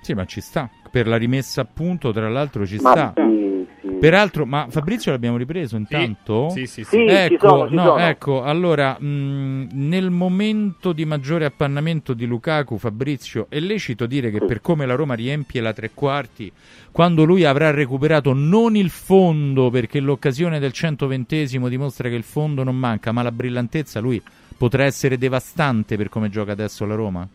Sì, 0.00 0.14
ma 0.14 0.24
ci 0.24 0.40
sta. 0.40 0.68
Per 0.90 1.06
la 1.06 1.16
rimessa 1.16 1.60
a 1.60 1.66
punto, 1.72 2.10
tra 2.12 2.28
l'altro, 2.28 2.66
ci 2.66 2.78
ma 2.80 2.90
sta. 2.90 3.12
Sì, 3.14 3.41
sì. 3.82 3.88
Peraltro, 3.98 4.46
ma 4.46 4.68
Fabrizio 4.70 5.10
l'abbiamo 5.10 5.36
ripreso 5.36 5.76
intanto? 5.76 6.50
Sì, 6.50 6.66
sì, 6.66 6.84
sì. 6.84 6.96
sì 6.98 7.04
ecco, 7.04 7.34
ci 7.34 7.38
sono, 7.40 7.68
ci 7.68 7.74
no, 7.74 7.82
sono. 7.82 7.98
ecco, 7.98 8.42
allora, 8.44 8.96
mh, 8.96 9.70
nel 9.72 10.10
momento 10.10 10.92
di 10.92 11.04
maggiore 11.04 11.46
appannamento 11.46 12.14
di 12.14 12.24
Lukaku, 12.24 12.78
Fabrizio, 12.78 13.46
è 13.48 13.58
lecito 13.58 14.06
dire 14.06 14.30
che 14.30 14.38
per 14.38 14.60
come 14.60 14.86
la 14.86 14.94
Roma 14.94 15.14
riempie 15.14 15.60
la 15.60 15.72
tre 15.72 15.90
quarti, 15.92 16.52
quando 16.92 17.24
lui 17.24 17.44
avrà 17.44 17.72
recuperato 17.72 18.32
non 18.32 18.76
il 18.76 18.90
fondo, 18.90 19.68
perché 19.68 19.98
l'occasione 19.98 20.60
del 20.60 20.70
120esimo 20.72 21.68
dimostra 21.68 22.08
che 22.08 22.14
il 22.14 22.22
fondo 22.22 22.62
non 22.62 22.76
manca, 22.76 23.10
ma 23.10 23.22
la 23.22 23.32
brillantezza, 23.32 23.98
lui 23.98 24.22
potrà 24.56 24.84
essere 24.84 25.18
devastante 25.18 25.96
per 25.96 26.08
come 26.08 26.28
gioca 26.28 26.52
adesso 26.52 26.86
la 26.86 26.94
Roma? 26.94 27.26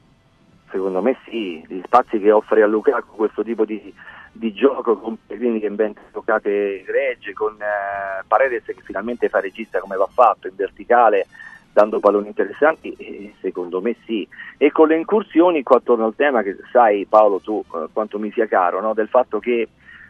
Secondo 0.71 1.01
me 1.01 1.17
sì, 1.25 1.61
gli 1.67 1.81
spazi 1.83 2.19
che 2.19 2.31
offre 2.31 2.61
a 2.61 2.67
Lukaku 2.67 3.15
questo 3.15 3.43
tipo 3.43 3.65
di, 3.65 3.93
di 4.37 4.53
gioco 4.53 4.97
con 4.97 5.17
Pellegrini 5.25 5.59
che 5.59 5.67
inventa 5.67 6.01
giocate 6.11 6.83
gregge, 6.85 7.33
con 7.33 7.53
eh, 7.53 8.23
Paredes 8.27 8.63
che 8.65 8.81
finalmente 8.83 9.29
fa 9.29 9.39
regista 9.39 9.79
come 9.79 9.95
va 9.95 10.07
fatto, 10.11 10.47
in 10.47 10.55
verticale, 10.55 11.27
dando 11.71 11.99
palloni 11.99 12.27
interessanti, 12.27 12.93
eh, 12.93 13.33
secondo 13.41 13.81
me 13.81 13.95
sì. 14.05 14.27
E 14.57 14.71
con 14.71 14.87
le 14.87 14.97
incursioni, 14.97 15.63
qua 15.63 15.79
torno 15.83 16.05
al 16.05 16.15
tema 16.15 16.41
che 16.41 16.57
sai 16.71 17.05
Paolo 17.05 17.39
tu 17.39 17.63
eh, 17.73 17.87
quanto 17.91 18.19
mi 18.19 18.31
sia 18.31 18.47
caro, 18.47 18.81
no? 18.81 18.93
del 18.93 19.07
fatto 19.07 19.39
che 19.39 19.67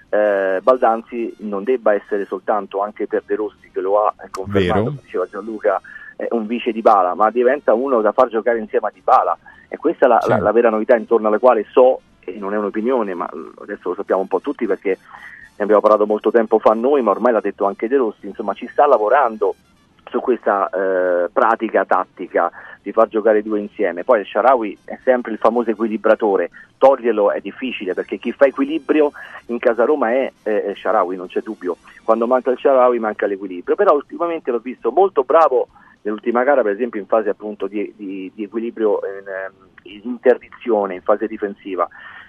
eh, 0.09 0.59
Baldanzi 0.61 1.35
non 1.39 1.63
debba 1.63 1.93
essere 1.93 2.25
soltanto 2.25 2.81
anche 2.81 3.07
per 3.07 3.23
De 3.25 3.35
Rossi 3.35 3.69
che 3.71 3.81
lo 3.81 4.05
ha 4.05 4.13
confermato, 4.31 4.73
Vero. 4.73 4.83
come 4.85 5.01
diceva 5.03 5.27
Gianluca, 5.27 5.81
un 6.29 6.47
vice 6.47 6.71
di 6.71 6.81
Bala, 6.81 7.13
ma 7.13 7.29
diventa 7.29 7.73
uno 7.73 8.01
da 8.01 8.11
far 8.11 8.29
giocare 8.29 8.57
insieme 8.59 8.87
a 8.87 8.91
Di 8.91 9.01
Bala 9.03 9.37
e 9.67 9.77
questa 9.77 10.05
è 10.05 10.07
la, 10.07 10.19
Sì. 10.21 10.29
la, 10.29 10.39
la 10.39 10.51
vera 10.51 10.69
novità 10.69 10.95
intorno 10.95 11.27
alla 11.27 11.37
quale 11.39 11.65
so, 11.71 12.01
non 12.35 12.53
è 12.53 12.57
un'opinione, 12.57 13.13
ma 13.13 13.29
adesso 13.61 13.89
lo 13.89 13.95
sappiamo 13.95 14.21
un 14.21 14.27
po' 14.27 14.41
tutti 14.41 14.65
perché 14.65 14.97
ne 15.57 15.63
abbiamo 15.63 15.81
parlato 15.81 16.05
molto 16.05 16.31
tempo 16.31 16.59
fa 16.59 16.73
noi, 16.73 17.01
ma 17.01 17.11
ormai 17.11 17.33
l'ha 17.33 17.41
detto 17.41 17.65
anche 17.65 17.87
De 17.87 17.97
Rossi, 17.97 18.27
insomma 18.27 18.53
ci 18.53 18.67
sta 18.67 18.85
lavorando 18.85 19.55
su 20.09 20.19
questa 20.19 20.69
eh, 20.69 21.29
pratica 21.31 21.85
tattica 21.85 22.51
di 22.81 22.91
far 22.91 23.07
giocare 23.07 23.43
due 23.43 23.59
insieme. 23.59 24.03
Poi 24.03 24.21
il 24.21 24.25
Sharawi 24.25 24.77
è 24.85 24.97
sempre 25.03 25.33
il 25.33 25.37
famoso 25.37 25.71
equilibratore, 25.71 26.49
toglierlo 26.77 27.31
è 27.31 27.41
difficile 27.41 27.93
perché 27.93 28.17
chi 28.17 28.31
fa 28.31 28.45
equilibrio 28.45 29.11
in 29.47 29.59
casa 29.59 29.83
Roma 29.83 30.11
è, 30.11 30.31
è, 30.43 30.49
è 30.49 30.73
Sharawi, 30.75 31.15
non 31.15 31.27
c'è 31.27 31.41
dubbio. 31.41 31.77
Quando 32.03 32.27
manca 32.27 32.51
il 32.51 32.57
Sharawi 32.57 32.99
manca 32.99 33.25
l'equilibrio, 33.25 33.75
però 33.75 33.93
ultimamente 33.93 34.51
l'ho 34.51 34.59
visto 34.59 34.91
molto 34.91 35.23
bravo 35.23 35.67
nell'ultima 36.01 36.43
gara, 36.43 36.61
per 36.61 36.71
esempio 36.71 36.99
in 37.01 37.07
fase 37.07 37.29
appunto 37.29 37.67
di, 37.67 37.93
di- 37.97 38.31
di 38.33 38.43
equilibrio 38.43 38.99
in, 39.03 39.27
ehm, 39.27 39.53
in 39.83 40.01
interdizione, 40.03 40.95
in 40.95 41.01
fase 41.01 41.27
difensiva, 41.27 41.87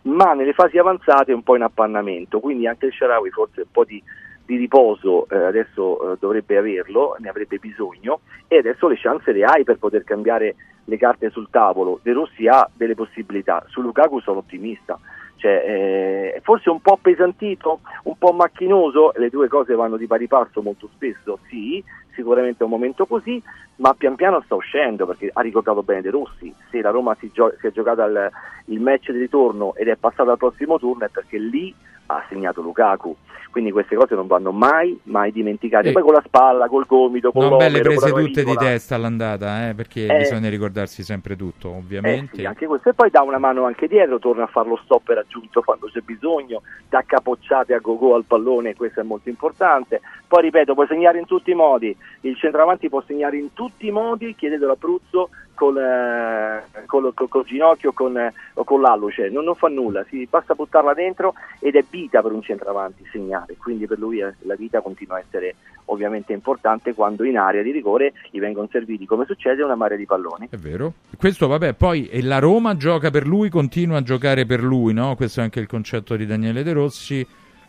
ma 0.08 0.32
nelle 0.32 0.52
fasi 0.52 0.78
avanzate 0.78 1.32
un 1.32 1.42
po' 1.42 1.56
in 1.56 1.62
appannamento, 1.62 2.40
quindi 2.40 2.66
anche 2.66 2.86
il 2.86 2.92
Sharawi 2.92 3.30
forse 3.30 3.60
un 3.60 3.70
po' 3.70 3.84
di, 3.84 4.02
di 4.44 4.56
riposo 4.56 5.28
eh, 5.28 5.36
adesso 5.36 6.12
eh, 6.12 6.16
dovrebbe 6.18 6.56
averlo, 6.56 7.16
ne 7.18 7.28
avrebbe 7.28 7.58
bisogno 7.58 8.20
e 8.48 8.58
adesso 8.58 8.88
le 8.88 8.96
chance 8.96 9.30
le 9.32 9.44
hai 9.44 9.64
per 9.64 9.78
poter 9.78 10.04
cambiare 10.04 10.54
le 10.84 10.96
carte 10.96 11.28
sul 11.30 11.48
tavolo. 11.50 12.00
De 12.02 12.12
Rossi 12.12 12.46
ha 12.46 12.68
delle 12.72 12.94
possibilità, 12.94 13.62
su 13.68 13.82
Lukaku 13.82 14.20
sono 14.20 14.38
ottimista. 14.38 14.98
Cioè, 15.36 16.32
eh, 16.34 16.40
forse 16.42 16.68
un 16.68 16.80
po' 16.80 16.98
pesantito, 17.00 17.80
un 18.04 18.18
po' 18.18 18.32
macchinoso, 18.32 19.12
le 19.16 19.28
due 19.28 19.46
cose 19.46 19.74
vanno 19.74 19.96
di 19.96 20.08
pari 20.08 20.26
passo 20.26 20.62
molto 20.62 20.88
spesso, 20.94 21.38
sì, 21.48 21.84
sicuramente 22.22 22.58
è 22.62 22.64
un 22.64 22.70
momento 22.70 23.06
così, 23.06 23.40
ma 23.76 23.94
pian 23.94 24.16
piano 24.16 24.42
sta 24.44 24.56
uscendo 24.56 25.06
perché 25.06 25.30
ha 25.32 25.40
ricordato 25.40 25.84
bene 25.84 26.02
De 26.02 26.10
Rossi, 26.10 26.52
se 26.68 26.80
la 26.80 26.90
Roma 26.90 27.14
si, 27.20 27.30
gio- 27.32 27.54
si 27.60 27.68
è 27.68 27.70
giocata 27.70 28.04
il, 28.06 28.30
il 28.66 28.80
match 28.80 29.12
di 29.12 29.18
ritorno 29.20 29.72
ed 29.76 29.86
è 29.86 29.94
passata 29.94 30.32
al 30.32 30.36
prossimo 30.38 30.78
turno 30.78 31.04
è 31.04 31.08
perché 31.08 31.38
lì 31.38 31.72
ha 32.10 32.24
segnato 32.28 32.62
Lukaku, 32.62 33.14
quindi 33.50 33.70
queste 33.70 33.94
cose 33.94 34.14
non 34.14 34.26
vanno 34.26 34.50
mai, 34.50 34.98
mai 35.04 35.30
dimenticate, 35.30 35.90
E- 35.90 35.92
poi 35.92 36.02
con 36.02 36.14
la 36.14 36.22
spalla, 36.24 36.66
col 36.66 36.86
gomito, 36.86 37.30
con 37.32 37.46
Non 37.46 37.58
belle 37.58 37.80
prese 37.82 38.10
tutte 38.10 38.44
di 38.44 38.56
testa 38.56 38.94
all'andata, 38.94 39.68
eh, 39.68 39.74
perché 39.74 40.06
Eh. 40.06 40.16
bisogna 40.16 40.48
ricordarsi 40.48 41.02
sempre 41.02 41.36
tutto, 41.36 41.68
ovviamente. 41.68 42.32
Eh 42.32 42.38
sì, 42.38 42.44
anche 42.46 42.66
questo. 42.66 42.88
E 42.88 42.94
poi 42.94 43.10
dà 43.10 43.20
una 43.22 43.36
mano 43.38 43.64
anche 43.64 43.88
dietro, 43.88 44.18
torna 44.18 44.44
a 44.44 44.46
fare 44.46 44.68
lo 44.70 44.80
stopper 44.84 45.18
aggiunto 45.18 45.60
quando 45.60 45.86
c'è 45.88 46.00
bisogno, 46.00 46.62
dà 46.88 47.02
capocciate 47.04 47.74
a 47.74 47.78
go-go 47.78 48.14
al 48.14 48.24
pallone, 48.24 48.74
questo 48.74 49.00
è 49.00 49.02
molto 49.02 49.28
importante. 49.28 50.00
Poi 50.26 50.42
ripeto, 50.42 50.72
puoi 50.72 50.86
segnare 50.86 51.18
in 51.18 51.26
tutti 51.26 51.50
i 51.50 51.54
modi, 51.54 51.94
il 52.22 52.36
centravanti 52.36 52.88
può 52.88 53.02
segnare 53.06 53.36
in 53.36 53.52
tutti 53.52 53.86
i 53.86 53.90
modi, 53.90 54.34
chiedetelo 54.34 54.72
a 54.72 54.76
Pruzzo, 54.76 55.30
col, 55.54 55.76
eh, 55.76 56.62
col, 56.86 57.12
col- 57.14 57.28
col 57.28 57.44
ginocchio 57.44 57.92
con, 57.92 58.16
eh, 58.16 58.32
o 58.54 58.64
con 58.64 58.80
l'alluce, 58.80 59.28
non, 59.28 59.44
non 59.44 59.56
fa 59.56 59.68
nulla, 59.68 60.04
si 60.08 60.26
basta 60.30 60.54
buttarla 60.54 60.94
dentro 60.94 61.34
ed 61.58 61.74
è 61.74 61.84
vita 61.88 62.22
per 62.22 62.32
un 62.32 62.42
centravanti 62.42 63.04
segnare, 63.10 63.56
quindi 63.56 63.86
per 63.86 63.98
lui 63.98 64.20
eh, 64.20 64.34
la 64.42 64.54
vita 64.54 64.80
continua 64.80 65.16
a 65.16 65.20
essere 65.20 65.56
ovviamente 65.86 66.32
importante 66.32 66.94
quando 66.94 67.24
in 67.24 67.38
area 67.38 67.62
di 67.62 67.72
rigore 67.72 68.12
gli 68.30 68.38
vengono 68.38 68.68
serviti, 68.70 69.04
come 69.04 69.24
succede, 69.24 69.62
una 69.62 69.74
marea 69.74 69.96
di 69.96 70.06
palloni. 70.06 70.48
È 70.50 70.56
vero. 70.56 70.92
Questo, 71.16 71.48
vabbè, 71.48 71.74
poi 71.74 72.08
la 72.22 72.38
Roma 72.38 72.76
gioca 72.76 73.10
per 73.10 73.26
lui, 73.26 73.48
continua 73.48 73.98
a 73.98 74.02
giocare 74.02 74.46
per 74.46 74.62
lui, 74.62 74.92
no? 74.92 75.16
Questo 75.16 75.40
è 75.40 75.42
anche 75.42 75.60
il 75.60 75.66
concetto 75.66 76.14
di 76.14 76.26
Daniele 76.26 76.62
De 76.62 76.72
Rossi. 76.72 77.26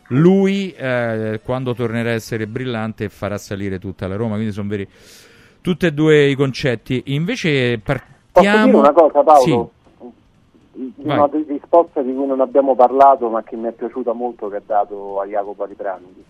Lui, 0.10 0.72
eh, 0.73 1.40
quando 1.44 1.73
tornerà 1.73 2.10
a 2.10 2.14
essere 2.14 2.48
brillante, 2.48 3.10
farà 3.10 3.38
salire 3.38 3.80
tutta 3.80 4.07
la 4.07 4.15
Roma. 4.15 4.36
Quindi 4.36 4.52
sono 4.53 4.68
veri 4.69 4.88
tutti 5.61 5.86
e 5.86 5.91
due 5.94 6.26
i 6.26 6.36
concetti. 6.36 7.03
Invece 7.07 7.80
Posso 7.80 8.03
partiamo. 8.31 8.65
dire 8.65 8.77
una 8.77 8.91
cosa 8.94 9.23
Paolo? 9.23 9.41
Sì. 9.41 9.77
Di 10.72 10.94
Vai. 11.03 11.18
una 11.18 11.27
di- 11.27 11.45
risposta 11.48 12.02
di 12.02 12.14
cui 12.14 12.26
non 12.26 12.40
abbiamo 12.40 12.73
parlato 12.76 13.27
ma 13.30 13.44
che 13.44 13.56
mi 13.57 13.68
è 13.68 13.72
piaciuta 13.73 14.14
molto 14.14 14.48
che 14.48 14.56
ha 14.57 14.61
dato 14.65 15.19
a 15.19 15.26
Jacopo 15.26 15.64
Aliprandi 15.64 16.23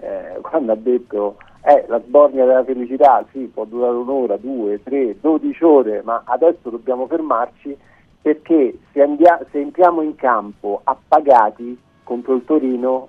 eh, 0.00 0.38
quando 0.40 0.72
ha 0.72 0.76
detto 0.76 1.36
Eh, 1.66 1.84
la 1.88 1.98
sbornia 2.04 2.44
della 2.44 2.62
felicità, 2.62 3.24
sì, 3.32 3.50
può 3.52 3.64
durare 3.64 3.94
un'ora, 3.96 4.36
due, 4.36 4.82
tre, 4.82 5.16
dodici 5.18 5.64
ore, 5.64 6.02
ma 6.04 6.20
adesso 6.26 6.68
dobbiamo 6.68 7.06
fermarci 7.06 7.74
perché 8.20 8.76
se, 8.92 9.00
andia- 9.00 9.40
se 9.50 9.60
entriamo 9.60 10.02
in 10.02 10.14
campo 10.14 10.82
appagati 10.84 11.74
contro 12.04 12.34
il 12.34 12.44
Torino, 12.44 13.08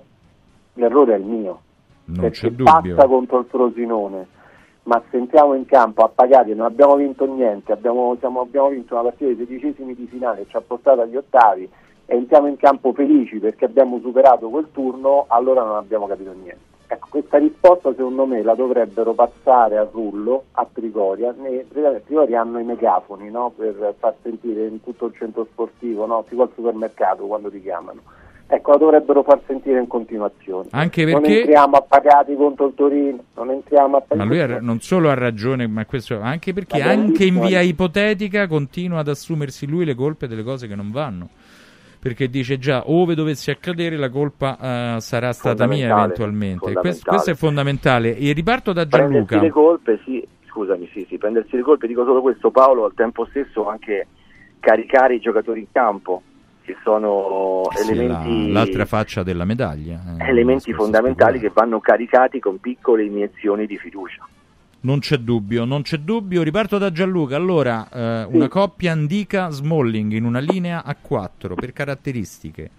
l'errore 0.74 1.14
è 1.14 1.18
il 1.18 1.24
mio. 1.24 1.60
Non 2.06 2.20
perché 2.20 2.30
c'è 2.38 2.50
dubbio. 2.50 2.94
passa 2.94 3.06
contro 3.06 3.38
il 3.40 3.46
Frosinone, 3.46 4.26
ma 4.84 5.02
se 5.10 5.16
entriamo 5.16 5.54
in 5.54 5.66
campo 5.66 6.02
appagati 6.02 6.50
e 6.50 6.54
non 6.54 6.66
abbiamo 6.66 6.96
vinto 6.96 7.24
niente, 7.26 7.72
abbiamo, 7.72 8.16
siamo- 8.18 8.40
abbiamo 8.40 8.68
vinto 8.68 8.94
una 8.94 9.02
partita 9.04 9.26
dei 9.26 9.36
sedicesimi 9.36 9.94
di 9.94 10.06
finale 10.06 10.42
che 10.42 10.50
ci 10.50 10.56
ha 10.56 10.60
portato 10.60 11.00
agli 11.02 11.16
ottavi 11.16 11.68
e 12.06 12.16
entriamo 12.16 12.46
in 12.46 12.56
campo 12.56 12.92
felici 12.92 13.38
perché 13.38 13.64
abbiamo 13.64 13.98
superato 14.00 14.48
quel 14.48 14.68
turno, 14.72 15.24
allora 15.28 15.64
non 15.64 15.76
abbiamo 15.76 16.06
capito 16.06 16.32
niente. 16.32 16.74
Ecco, 16.88 17.08
questa 17.10 17.38
risposta 17.38 17.92
secondo 17.96 18.26
me 18.26 18.42
la 18.44 18.54
dovrebbero 18.54 19.12
passare 19.12 19.76
a 19.76 19.88
Rullo, 19.90 20.44
a 20.52 20.64
Trigoria. 20.72 21.34
Ne- 21.36 21.66
Trigoria 21.68 22.42
hanno 22.42 22.60
i 22.60 22.64
megafoni 22.64 23.28
no? 23.28 23.52
per 23.56 23.96
far 23.98 24.14
sentire 24.22 24.66
in 24.68 24.80
tutto 24.80 25.06
il 25.06 25.14
centro 25.14 25.44
sportivo, 25.50 26.06
no? 26.06 26.24
tipo 26.28 26.42
al 26.42 26.52
supermercato 26.54 27.26
quando 27.26 27.50
ti 27.50 27.60
chiamano. 27.60 28.02
Ecco, 28.48 28.70
la 28.70 28.76
dovrebbero 28.76 29.22
far 29.24 29.40
sentire 29.46 29.80
in 29.80 29.88
continuazione. 29.88 30.68
Anche 30.70 31.04
Non 31.04 31.20
perché- 31.20 31.38
entriamo 31.40 31.76
appagati 31.76 32.34
contro 32.36 32.66
il 32.68 32.74
Torino, 32.76 33.24
non 33.34 33.50
entriamo 33.50 33.96
appagati 33.96 34.16
Ma 34.16 34.24
lui 34.24 34.40
ha- 34.40 34.60
non 34.60 34.80
solo 34.80 35.10
ha 35.10 35.14
ragione, 35.14 35.66
ma 35.66 35.84
questo 35.84 36.20
anche 36.20 36.52
perché 36.52 36.80
anche 36.80 37.24
in 37.24 37.40
via 37.40 37.60
ipotetica 37.60 38.46
continua 38.46 39.00
ad 39.00 39.08
assumersi 39.08 39.66
lui 39.66 39.84
le 39.84 39.94
colpe 39.96 40.28
delle 40.28 40.44
cose 40.44 40.68
che 40.68 40.76
non 40.76 40.92
vanno. 40.92 41.28
Perché 41.98 42.28
dice 42.28 42.58
già, 42.58 42.84
ove 42.86 43.16
dovessi 43.16 43.50
accadere 43.50 43.96
la 43.96 44.10
colpa 44.10 44.96
eh, 44.96 45.00
sarà 45.00 45.32
stata 45.32 45.66
mia 45.66 45.90
eventualmente. 45.96 46.72
Questo, 46.74 47.10
questo 47.10 47.30
è 47.32 47.34
fondamentale. 47.34 48.16
E 48.16 48.32
riparto 48.32 48.72
da 48.72 48.86
prendersi 48.86 49.26
Gianluca. 49.34 49.40
le 49.40 49.50
colpe, 49.50 50.00
sì, 50.04 50.24
scusami, 50.48 50.88
sì, 50.92 51.04
sì, 51.08 51.18
prendersi 51.18 51.56
le 51.56 51.62
colpe, 51.62 51.88
dico 51.88 52.04
solo 52.04 52.20
questo 52.20 52.52
Paolo, 52.52 52.84
al 52.84 52.94
tempo 52.94 53.26
stesso 53.30 53.66
anche 53.68 54.06
caricare 54.60 55.16
i 55.16 55.20
giocatori 55.20 55.60
in 55.60 55.66
campo, 55.72 56.22
che 56.66 56.76
sono 56.82 57.62
Sì, 57.74 57.92
elementi, 57.92 58.46
la- 58.52 58.58
l'altra 58.60 58.84
faccia 58.84 59.22
della 59.22 59.44
medaglia. 59.46 60.00
eh, 60.18 60.28
elementi 60.28 60.72
fondamentali 60.74 61.38
che 61.38 61.50
vanno 61.54 61.80
caricati 61.80 62.40
con 62.40 62.58
piccole 62.60 63.04
iniezioni 63.04 63.66
di 63.66 63.78
fiducia. 63.78 64.26
Non 64.80 64.98
c'è 64.98 65.16
dubbio, 65.16 65.64
non 65.64 65.82
c'è 65.82 65.96
dubbio. 65.98 66.42
Riparto 66.42 66.76
da 66.78 66.92
Gianluca. 66.92 67.34
Allora, 67.36 67.88
eh, 67.88 68.24
una 68.28 68.48
coppia 68.48 68.92
Andica 68.92 69.48
Smalling 69.50 70.12
in 70.12 70.24
una 70.24 70.38
linea 70.40 70.84
a 70.84 70.94
4 71.00 71.54
per 71.54 71.72
caratteristiche. 71.72 72.70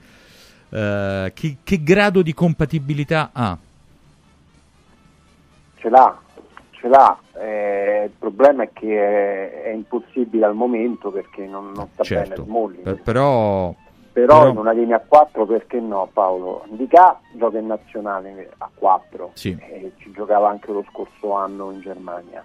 Eh, 0.70 1.32
che, 1.34 1.58
che 1.64 1.84
grado 1.84 2.22
di 2.22 2.34
compatibilità 2.34 3.30
ha? 3.34 3.58
ce 5.80 5.90
l'ha, 5.90 6.18
ce 6.80 6.88
l'ha. 6.88 7.18
Eh, 7.40 8.04
il 8.06 8.12
problema 8.18 8.64
è 8.64 8.70
che 8.74 8.98
è, 8.98 9.64
è 9.64 9.70
impossibile 9.70 10.46
al 10.46 10.56
momento 10.56 11.12
perché 11.12 11.46
non, 11.46 11.72
non 11.76 11.88
sta 11.94 12.04
bene 12.08 12.26
Certo, 12.28 12.44
Smalling. 12.44 12.84
per- 12.84 13.02
però, 13.02 13.74
Però, 14.14 14.38
però- 14.40 14.50
in 14.50 14.58
una 14.58 14.72
linea 14.72 14.98
a 14.98 15.04
4 15.08 15.46
perché 15.46 15.80
no 15.80 16.10
Paolo? 16.12 16.64
Indica 16.70 17.20
gioca 17.34 17.58
in 17.60 17.68
nazionale 17.68 18.52
a 18.58 18.70
4 18.74 19.32
Sì. 19.34 19.56
e 19.60 19.92
ci 19.98 20.12
giocava 20.12 20.50
anche 20.50 20.72
lo 20.72 20.84
scorso 20.92 21.34
anno 21.34 21.72
in 21.72 21.82
Germania. 21.82 22.44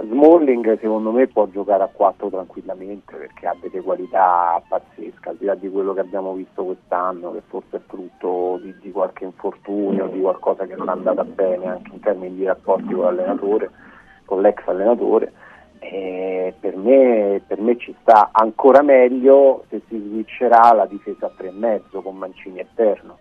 Smalling 0.00 0.78
secondo 0.78 1.10
me 1.10 1.26
può 1.26 1.48
giocare 1.48 1.82
a 1.82 1.90
4 1.92 2.28
tranquillamente 2.28 3.16
perché 3.16 3.48
ha 3.48 3.56
delle 3.60 3.80
qualità 3.80 4.62
pazzesche, 4.68 5.28
al 5.28 5.36
di 5.36 5.44
là 5.44 5.56
di 5.56 5.68
quello 5.68 5.92
che 5.92 6.00
abbiamo 6.00 6.34
visto 6.34 6.64
quest'anno, 6.64 7.32
che 7.32 7.42
forse 7.48 7.78
è 7.78 7.80
frutto 7.84 8.60
di, 8.62 8.72
di 8.80 8.92
qualche 8.92 9.24
infortunio, 9.24 10.06
di 10.06 10.20
qualcosa 10.20 10.66
che 10.66 10.76
non 10.76 10.88
è 10.88 10.92
andata 10.92 11.24
bene 11.24 11.66
anche 11.66 11.90
in 11.92 12.00
termini 12.00 12.36
di 12.36 12.44
rapporti 12.44 12.92
con 12.92 13.04
l'allenatore, 13.04 13.70
con 14.24 14.40
l'ex 14.40 14.66
allenatore. 14.66 15.32
Per, 15.80 16.76
me, 16.76 17.40
per 17.46 17.60
me 17.60 17.76
ci 17.78 17.94
sta 18.00 18.30
ancora 18.32 18.82
meglio 18.82 19.64
se 19.68 19.80
si 19.88 19.96
switcherà 19.96 20.72
la 20.74 20.86
difesa 20.86 21.26
a 21.26 21.32
3,5 21.36 22.02
con 22.02 22.16
Mancini 22.16 22.60
esterno 22.60 23.16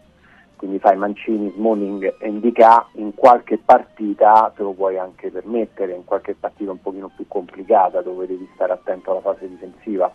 quindi 0.58 0.80
fai 0.80 0.98
Mancini, 0.98 1.52
Smalling 1.56 2.16
e 2.20 2.28
Indica 2.28 2.86
in 2.94 3.14
qualche 3.16 3.60
partita 3.64 4.52
te 4.56 4.64
lo 4.64 4.74
puoi 4.74 4.98
anche 4.98 5.30
permettere, 5.30 5.94
in 5.94 6.04
qualche 6.04 6.36
partita 6.38 6.72
un 6.72 6.82
pochino 6.82 7.10
più 7.16 7.26
complicata 7.28 8.02
dove 8.02 8.28
devi 8.28 8.48
stare 8.56 8.74
attento 8.74 9.12
alla 9.12 9.22
fase 9.22 9.48
difensiva. 9.48 10.12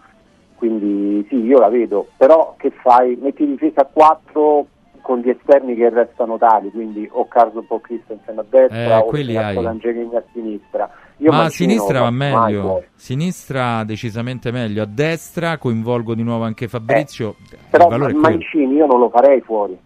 Quindi 0.57 1.25
sì, 1.29 1.37
io 1.37 1.59
la 1.59 1.69
vedo, 1.69 2.09
però 2.17 2.55
che 2.57 2.71
fai? 2.71 3.17
Metti 3.21 3.47
difesa 3.47 3.81
a 3.81 3.89
4 3.91 4.67
con 5.01 5.19
gli 5.19 5.29
esterni 5.29 5.75
che 5.75 5.89
restano 5.91 6.39
tali, 6.39 6.71
quindi 6.71 7.09
o 7.11 7.27
Carlo 7.27 7.65
o 7.67 7.81
Christensen 7.81 8.39
a 8.39 8.45
destra 8.49 8.99
Eh, 9.03 9.57
o. 9.57 9.67
Angelini 9.67 10.15
a 10.15 10.23
sinistra. 10.33 10.89
Io 11.19 11.31
Ma 11.31 11.45
a 11.45 11.49
sinistra 11.51 12.01
va 12.01 12.11
mai 12.11 12.33
meglio. 12.33 12.61
fuori. 12.63 12.87
Sinistra 12.95 13.85
decisamente 13.85 14.51
meglio. 14.51 14.83
A 14.83 14.87
destra 14.87 15.59
coinvolgo 15.59 16.15
di 16.15 16.23
nuovo 16.23 16.45
anche 16.45 16.69
Fabrizio. 16.69 17.37
Il 17.51 17.59
Però. 17.71 17.89
Mancini 17.89 18.75
io 18.75 18.87
non 18.87 18.99
lo 18.99 19.09
farei 19.09 19.41
fuori. 19.41 19.79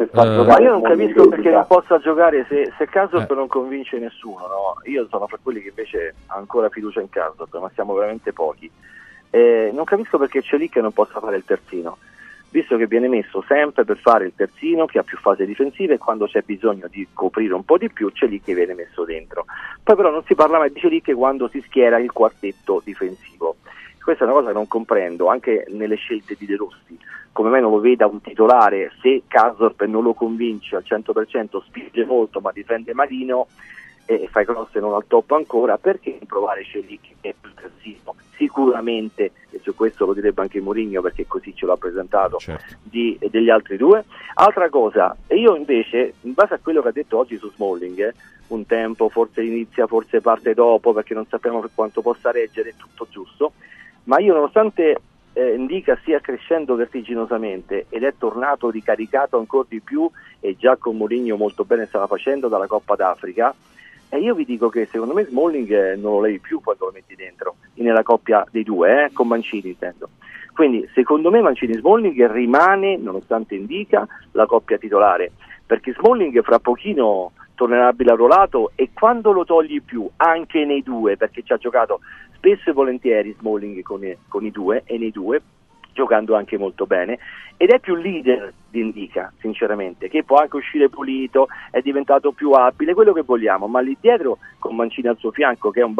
Per 0.00 0.08
far 0.08 0.28
Eh, 0.28 0.34
giocare 0.34 0.62
Ma 0.62 0.66
io 0.66 0.70
non 0.72 0.82
capisco 0.82 1.28
perché 1.28 1.50
non 1.50 1.66
possa 1.66 1.98
giocare 1.98 2.46
se, 2.48 2.72
se 2.78 2.86
Karsdorp 2.86 3.30
Eh. 3.30 3.34
non 3.34 3.48
convince 3.48 3.98
nessuno. 3.98 4.46
No? 4.46 4.74
Io 4.90 5.06
sono 5.10 5.26
fra 5.26 5.36
quelli 5.42 5.60
che 5.60 5.68
invece 5.68 6.14
ha 6.28 6.36
ancora 6.36 6.70
fiducia 6.70 7.02
in 7.02 7.10
Karsdorp, 7.10 7.58
ma 7.60 7.70
siamo 7.74 7.92
veramente 7.92 8.32
pochi. 8.32 8.70
Eh, 9.28 9.70
non 9.74 9.84
capisco 9.84 10.16
perché 10.16 10.40
c'è 10.40 10.56
lì 10.56 10.70
che 10.70 10.80
non 10.80 10.92
possa 10.92 11.20
fare 11.20 11.36
il 11.36 11.44
terzino, 11.44 11.98
visto 12.48 12.78
che 12.78 12.86
viene 12.86 13.08
messo 13.08 13.44
sempre 13.46 13.84
per 13.84 13.98
fare 13.98 14.24
il 14.24 14.32
terzino 14.34 14.86
che 14.86 14.98
ha 15.00 15.02
più 15.02 15.18
fase 15.18 15.44
difensiva 15.44 15.92
e 15.92 15.98
quando 15.98 16.24
c'è 16.24 16.40
bisogno 16.46 16.86
di 16.88 17.06
coprire 17.12 17.52
un 17.52 17.66
po' 17.66 17.76
di 17.76 17.90
più 17.90 18.10
c'è 18.10 18.26
lì 18.26 18.40
che 18.40 18.54
viene 18.54 18.72
messo 18.72 19.04
dentro. 19.04 19.44
Poi 19.82 19.96
però 19.96 20.10
non 20.10 20.24
si 20.24 20.34
parla 20.34 20.56
mai 20.56 20.72
di 20.72 20.80
Celic 20.80 21.12
quando 21.12 21.46
si 21.48 21.62
schiera 21.66 21.98
il 21.98 22.10
quartetto 22.10 22.80
difensivo. 22.82 23.56
Questa 24.02 24.24
è 24.24 24.26
una 24.26 24.36
cosa 24.36 24.48
che 24.48 24.54
non 24.54 24.66
comprendo 24.66 25.26
anche 25.28 25.66
nelle 25.68 25.96
scelte 25.96 26.36
di 26.38 26.46
De 26.46 26.56
Rossi. 26.56 26.98
Come 27.32 27.50
mai 27.50 27.60
non 27.60 27.70
lo 27.70 27.80
veda 27.80 28.06
un 28.06 28.20
titolare 28.20 28.92
se 29.00 29.22
Kasorp 29.26 29.84
non 29.84 30.02
lo 30.02 30.14
convince 30.14 30.76
al 30.76 30.84
100%, 30.86 31.62
spinge 31.64 32.04
molto 32.04 32.40
ma 32.40 32.50
difende 32.52 32.92
malino 32.92 33.46
e 34.04 34.26
fa 34.28 34.40
i 34.40 34.44
cross 34.44 34.74
e 34.74 34.80
non 34.80 34.94
al 34.94 35.04
top 35.06 35.30
ancora, 35.32 35.78
perché 35.78 36.18
provare 36.26 36.64
Celic 36.64 37.00
che 37.20 37.28
è 37.30 37.34
più 37.40 37.50
terzino? 37.54 38.16
Sicuramente, 38.36 39.30
e 39.50 39.60
su 39.62 39.74
questo 39.76 40.04
lo 40.06 40.14
direbbe 40.14 40.40
anche 40.42 40.60
Mourinho 40.60 41.00
perché 41.00 41.26
così 41.28 41.54
ce 41.54 41.66
l'ha 41.66 41.76
presentato, 41.76 42.38
Certo. 42.38 42.74
di- 42.82 43.16
degli 43.30 43.50
altri 43.50 43.76
due. 43.76 44.04
Altra 44.34 44.68
cosa, 44.68 45.16
e 45.28 45.36
io 45.36 45.54
invece, 45.54 46.14
in 46.22 46.32
base 46.32 46.54
a 46.54 46.58
quello 46.60 46.82
che 46.82 46.88
ha 46.88 46.92
detto 46.92 47.18
oggi 47.18 47.36
su 47.36 47.50
Smalling, 47.52 47.98
eh, 48.00 48.14
un 48.48 48.66
tempo 48.66 49.08
forse 49.08 49.42
inizia, 49.44 49.86
forse 49.86 50.20
parte 50.20 50.54
dopo 50.54 50.92
perché 50.92 51.14
non 51.14 51.26
sappiamo 51.26 51.60
per 51.60 51.70
quanto 51.72 52.00
possa 52.02 52.32
reggere, 52.32 52.70
è 52.70 52.74
tutto 52.76 53.06
giusto, 53.08 53.52
ma 54.04 54.18
io 54.18 54.34
nonostante 54.34 55.00
eh, 55.32 55.54
Indica 55.54 55.96
stia 56.00 56.20
crescendo 56.20 56.74
vertiginosamente 56.74 57.86
ed 57.88 58.02
è 58.02 58.14
tornato 58.18 58.70
ricaricato 58.70 59.38
ancora 59.38 59.66
di 59.68 59.80
più 59.80 60.10
e 60.40 60.56
già 60.58 60.76
con 60.76 60.96
Mourinho 60.96 61.36
molto 61.36 61.64
bene 61.64 61.86
stava 61.86 62.06
facendo 62.06 62.48
dalla 62.48 62.66
Coppa 62.66 62.96
d'Africa, 62.96 63.54
e 64.12 64.18
io 64.18 64.34
vi 64.34 64.44
dico 64.44 64.68
che 64.68 64.86
secondo 64.86 65.14
me 65.14 65.24
Smalling 65.24 65.70
eh, 65.70 65.96
non 65.96 66.14
lo 66.14 66.20
levi 66.20 66.40
più 66.40 66.60
quando 66.60 66.86
lo 66.86 66.90
metti 66.92 67.14
dentro, 67.14 67.56
nella 67.74 68.02
coppia 68.02 68.44
dei 68.50 68.64
due, 68.64 69.04
eh, 69.04 69.12
con 69.12 69.28
Mancini 69.28 69.68
intendo. 69.68 70.08
Quindi 70.52 70.88
secondo 70.94 71.30
me 71.30 71.40
Mancini 71.40 71.74
Smalling 71.74 72.30
rimane, 72.32 72.96
nonostante 72.96 73.54
indica, 73.54 74.06
la 74.32 74.46
coppia 74.46 74.78
titolare, 74.78 75.30
perché 75.64 75.92
Smalling 75.92 76.42
fra 76.42 76.58
pochino 76.58 77.32
tornerà 77.54 77.92
bilarorato 77.92 78.72
e 78.74 78.90
quando 78.92 79.30
lo 79.30 79.44
togli 79.44 79.80
più, 79.80 80.08
anche 80.16 80.64
nei 80.64 80.82
due, 80.82 81.16
perché 81.16 81.42
ci 81.42 81.52
ha 81.52 81.56
giocato 81.56 82.00
spesso 82.40 82.70
e 82.70 82.72
volentieri 82.72 83.36
Smalling 83.38 83.82
con, 83.82 84.02
i- 84.02 84.16
con 84.26 84.44
i 84.46 84.50
due 84.50 84.82
e 84.86 84.96
nei 84.96 85.10
due, 85.10 85.42
giocando 85.92 86.34
anche 86.34 86.56
molto 86.56 86.86
bene, 86.86 87.18
ed 87.58 87.68
è 87.68 87.78
più 87.78 87.94
leader 87.94 88.50
di 88.70 88.80
Indica, 88.80 89.30
sinceramente, 89.40 90.08
che 90.08 90.24
può 90.24 90.38
anche 90.38 90.56
uscire 90.56 90.88
pulito, 90.88 91.48
è 91.70 91.80
diventato 91.82 92.32
più 92.32 92.52
abile, 92.52 92.94
quello 92.94 93.12
che 93.12 93.22
vogliamo, 93.22 93.66
ma 93.66 93.80
lì 93.80 93.94
dietro 94.00 94.38
con 94.58 94.74
Mancini 94.74 95.08
al 95.08 95.18
suo 95.18 95.30
fianco, 95.30 95.70
che 95.70 95.80
è 95.80 95.84
un, 95.84 95.94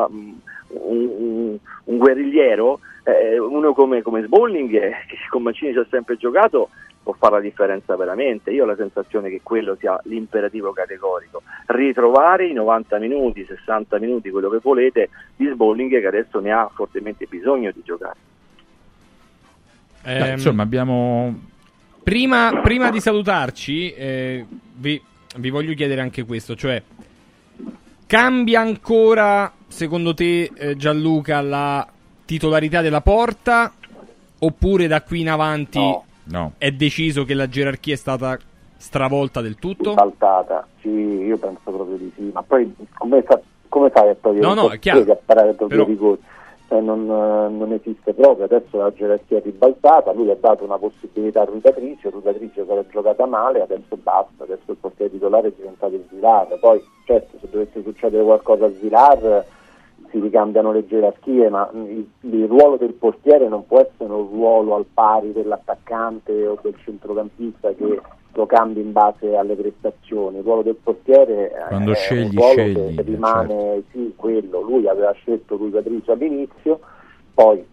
un- 0.69 1.59
un 1.85 1.99
guerrigliero, 1.99 2.81
eh, 3.05 3.39
uno 3.39 3.75
come, 3.75 4.01
come 4.01 4.23
Smalling, 4.25 4.73
eh, 4.73 4.93
che 5.07 5.17
con 5.29 5.43
Mancini 5.43 5.73
ci 5.73 5.79
ha 5.79 5.87
sempre 5.91 6.17
giocato, 6.17 6.71
può 7.11 7.29
fare 7.29 7.37
la 7.37 7.49
differenza 7.49 7.97
veramente. 7.97 8.51
Io 8.51 8.65
ho 8.65 8.67
la 8.67 8.77
sensazione 8.77 9.31
che 9.31 9.41
quello 9.43 9.77
sia 9.79 9.99
l'imperativo 10.05 10.73
categorico, 10.73 11.43
ritrovare 11.67 12.47
i 12.47 12.53
90 12.53 12.99
minuti, 12.99 13.45
60 13.45 13.99
minuti, 13.99 14.31
quello 14.31 14.49
che 14.49 14.59
volete, 14.63 15.11
di 15.37 15.51
Smalling 15.53 16.01
che 16.01 16.07
adesso 16.07 16.39
ne 16.41 16.53
ha 16.53 16.71
fortemente 16.73 17.27
bisogno 17.29 17.71
di 17.73 17.83
giocare. 17.85 18.17
Ehm, 20.05 20.33
insomma, 20.33 20.63
abbiamo. 20.63 21.49
Prima, 22.03 22.61
prima 22.63 22.91
di 22.91 22.99
salutarci, 22.99 23.93
eh, 23.93 24.47
vi, 24.77 25.01
vi 25.37 25.51
voglio 25.51 25.75
chiedere 25.75 26.01
anche 26.01 26.25
questo, 26.25 26.57
cioè 26.57 26.83
cambia 28.07 28.61
ancora, 28.61 29.53
secondo 29.69 30.15
te, 30.15 30.51
eh, 30.55 30.77
Gianluca, 30.77 31.41
la 31.43 31.87
titolarità 32.25 32.81
della 32.81 33.03
porta? 33.03 33.73
Oppure 34.43 34.87
da 34.87 35.03
qui 35.03 35.21
in 35.21 35.29
avanti 35.29 35.79
No. 35.79 36.05
È 36.59 36.71
deciso 36.71 37.25
che 37.25 37.35
la 37.35 37.49
gerarchia 37.49 37.95
è 37.95 37.97
stata 37.97 38.39
stravolta 38.77 39.41
del 39.41 39.57
tutto? 39.57 39.93
Saltata, 39.95 40.67
sì, 40.81 40.89
io 40.89 41.37
penso 41.39 41.61
proprio 41.65 41.97
di 41.97 42.11
sì, 42.17 42.31
ma 42.33 42.43
poi 42.43 42.75
come, 42.97 43.23
fa- 43.23 43.41
come 43.69 43.91
fai 43.91 44.09
a 44.11 44.17
togliere 44.21 44.47
No, 44.47 44.55
no, 44.55 44.71
è 44.71 44.79
chiaro. 44.79 45.05
che 45.05 45.11
a 45.13 45.19
parare 45.23 45.53
proprio 45.55 45.69
Però- 45.69 45.85
di 45.85 45.91
rigore? 45.91 46.19
Cioè, 46.69 46.81
non, 46.81 47.01
eh, 47.01 47.49
non 47.53 47.73
esiste 47.73 48.15
proprio, 48.15 48.45
adesso 48.45 48.79
la 48.79 48.93
gerarchia 48.93 49.39
è 49.39 49.43
ribaltata, 49.43 50.13
lui 50.13 50.31
ha 50.31 50.37
dato 50.39 50.63
una 50.63 50.79
possibilità 50.79 51.43
a 51.43 51.47
Patricio 51.47 52.11
che 52.11 52.73
era 52.73 52.85
giocata 52.89 53.27
male, 53.27 53.63
adesso 53.63 53.97
basta, 54.01 54.45
adesso 54.45 54.71
il 54.71 54.77
portiere 54.77 55.11
titolare 55.11 55.49
è 55.49 55.53
diventato 55.57 55.95
il 55.97 56.05
Svilar, 56.09 56.47
poi 56.61 56.81
certo 57.07 57.39
se 57.41 57.49
dovesse 57.51 57.83
succedere 57.83 58.23
qualcosa 58.23 58.67
a 58.67 58.71
Svilar 58.71 59.45
si 60.11 60.21
ricambiano 60.21 60.73
le 60.73 60.87
gerarchie, 60.87 61.49
ma 61.49 61.69
mh, 61.73 61.79
il, 61.79 62.07
il 62.21 62.47
ruolo 62.47 62.77
del 62.77 62.93
portiere 62.93 63.49
non 63.49 63.67
può 63.67 63.81
essere 63.81 64.13
un 64.13 64.29
ruolo 64.29 64.75
al 64.75 64.87
pari 64.93 65.33
dell'attaccante 65.33 66.47
o 66.47 66.59
del 66.63 66.75
centrocampista 66.85 67.73
che 67.73 68.01
lo 68.33 68.47
cambia 68.47 68.83
in 68.83 68.93
base 68.93 69.37
alle 69.37 69.55
prestazioni. 69.55 70.39
Il 70.39 70.45
ruolo 70.45 70.63
del 70.63 70.77
portiere 70.77 71.53
eh, 71.53 71.65
Quando 71.69 71.93
è 71.93 71.95
scegli, 71.95 72.37
un 72.37 72.43
ruolo 72.43 72.53
scegli, 72.53 72.97
che 72.97 73.03
rimane 73.03 73.83
sì, 73.91 74.13
quello. 74.17 74.61
Lui 74.61 74.87
aveva 74.89 75.13
scelto 75.13 75.57
lui 75.57 75.71
Patricio 75.71 76.13
all'inizio, 76.13 76.81
poi 77.35 77.65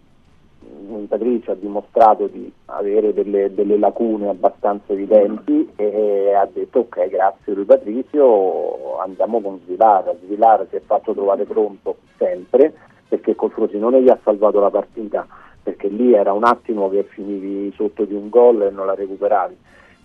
Patricio 1.08 1.52
ha 1.52 1.56
dimostrato 1.56 2.28
di 2.28 2.52
avere 2.66 3.14
delle, 3.14 3.54
delle 3.54 3.78
lacune 3.78 4.30
abbastanza 4.30 4.94
evidenti 4.94 5.72
e 5.76 6.34
ha 6.34 6.48
detto 6.52 6.80
ok 6.80 7.08
grazie 7.08 7.54
lui 7.54 7.66
Patricio 7.66 9.00
andiamo 9.00 9.42
con 9.42 9.60
Svilar. 9.66 10.16
Svilar 10.24 10.66
si 10.70 10.76
è 10.76 10.82
fatto 10.86 11.14
trovare 11.14 11.46
pronto 11.46 11.98
sempre 12.18 12.74
perché 13.08 13.36
col 13.36 13.52
Frosinone 13.52 14.02
gli 14.02 14.10
ha 14.10 14.20
salvato 14.24 14.60
la 14.60 14.70
partita 14.70 15.26
perché 15.64 15.88
lì 15.88 16.14
era 16.14 16.32
un 16.34 16.44
attimo 16.44 16.90
che 16.90 17.04
finivi 17.04 17.74
sotto 17.76 18.06
di 18.06 18.14
un 18.14 18.30
gol 18.30 18.62
e 18.62 18.70
non 18.70 18.86
la 18.86 18.96
recuperavi. 18.96 19.58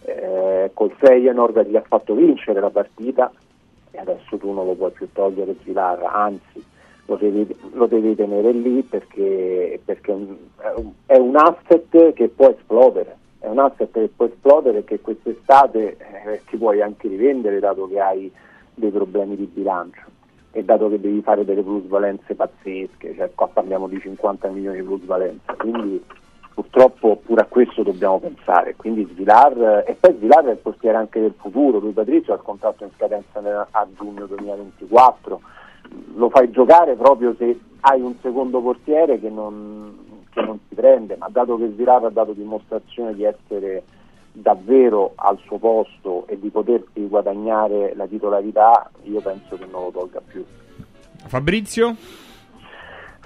Eh, 0.05 0.71
col 0.75 0.91
Feyenoord 0.97 1.69
gli 1.69 1.77
ha 1.77 1.85
fatto 1.87 2.15
vincere 2.15 2.59
la 2.59 2.71
partita 2.71 3.31
e 3.93 3.99
adesso 3.99 4.37
tu 4.39 4.51
non 4.53 4.67
lo 4.67 4.75
puoi 4.75 4.91
più 4.91 5.09
togliere 5.13 5.55
Svilar, 5.63 6.03
anzi 6.03 6.65
lo 7.07 7.17
devi, 7.17 7.57
lo 7.73 7.87
devi 7.87 8.15
tenere 8.15 8.53
lì 8.53 8.83
perché, 8.83 9.81
perché 9.85 10.13
è 11.07 11.17
un- 11.17 11.37
asset 11.37 12.13
che 12.13 12.29
può 12.29 12.49
esplodere, 12.49 13.17
è 13.41 13.49
un 13.49 13.59
asset 13.59 13.91
che 13.91 14.11
può 14.15 14.27
esplodere 14.27 14.79
e 14.79 14.85
che 14.85 15.01
quest'estate 15.01 15.97
eh, 15.97 16.43
ti 16.49 16.57
puoi 16.57 16.81
anche 16.81 17.09
rivendere 17.09 17.59
dato 17.59 17.89
che 17.89 18.01
hai 18.01 18.31
dei 18.75 18.91
problemi 18.91 19.37
di 19.37 19.45
bilancio 19.45 20.11
e 20.53 20.63
dato 20.63 20.89
che 20.91 21.01
devi 21.01 21.23
fare 21.23 21.45
delle 21.45 21.63
plusvalenze 21.63 22.35
pazzesche, 22.35 23.15
cioè 23.15 23.31
qua 23.35 23.49
parliamo 23.49 23.89
di 23.89 23.99
50 23.99 24.49
milioni 24.49 24.81
di 24.81 24.87
plusvalenze, 24.87 25.55
quindi 25.57 26.03
purtroppo 26.55 27.17
pure 27.17 27.41
a 27.41 27.47
questo 27.47 27.83
dobbiamo 27.83 28.21
pensare, 28.21 28.77
quindi 28.77 29.09
Svilar, 29.13 29.85
e 29.87 29.97
poi 29.99 30.15
Svilar 30.17 30.45
è 30.45 30.51
il 30.51 30.59
portiere 30.59 30.99
anche 30.99 31.21
del 31.21 31.35
futuro, 31.39 31.79
lui 31.79 31.93
Patrizio 31.93 32.35
ha 32.35 32.37
il 32.37 32.43
contratto 32.43 32.85
in 32.85 32.91
scadenza 32.97 33.67
a 33.71 33.87
giugno 33.97 34.27
2024, 34.27 35.41
lo 36.15 36.29
fai 36.31 36.51
giocare 36.51 36.95
proprio 36.95 37.35
se 37.37 37.59
hai 37.81 38.01
un 38.01 38.15
secondo 38.21 38.61
portiere 38.61 39.19
che 39.19 39.29
non, 39.29 40.25
che 40.31 40.41
non 40.41 40.59
si 40.69 40.75
prende, 40.75 41.17
ma 41.17 41.29
dato 41.31 41.57
che 41.57 41.71
Svilar 41.71 42.05
ha 42.05 42.11
dato 42.11 42.33
dimostrazione 42.33 43.15
di 43.15 43.25
essere 43.25 43.83
davvero 44.33 45.13
al 45.17 45.39
suo 45.45 45.59
posto 45.59 46.27
e 46.27 46.39
di 46.39 46.49
potersi 46.49 47.07
guadagnare 47.07 47.93
la 47.95 48.07
titolarità, 48.07 48.91
io 49.03 49.21
penso 49.21 49.57
che 49.57 49.67
non 49.71 49.85
lo 49.85 49.91
tolga 49.91 50.21
più. 50.27 50.45
Fabrizio? 51.27 51.97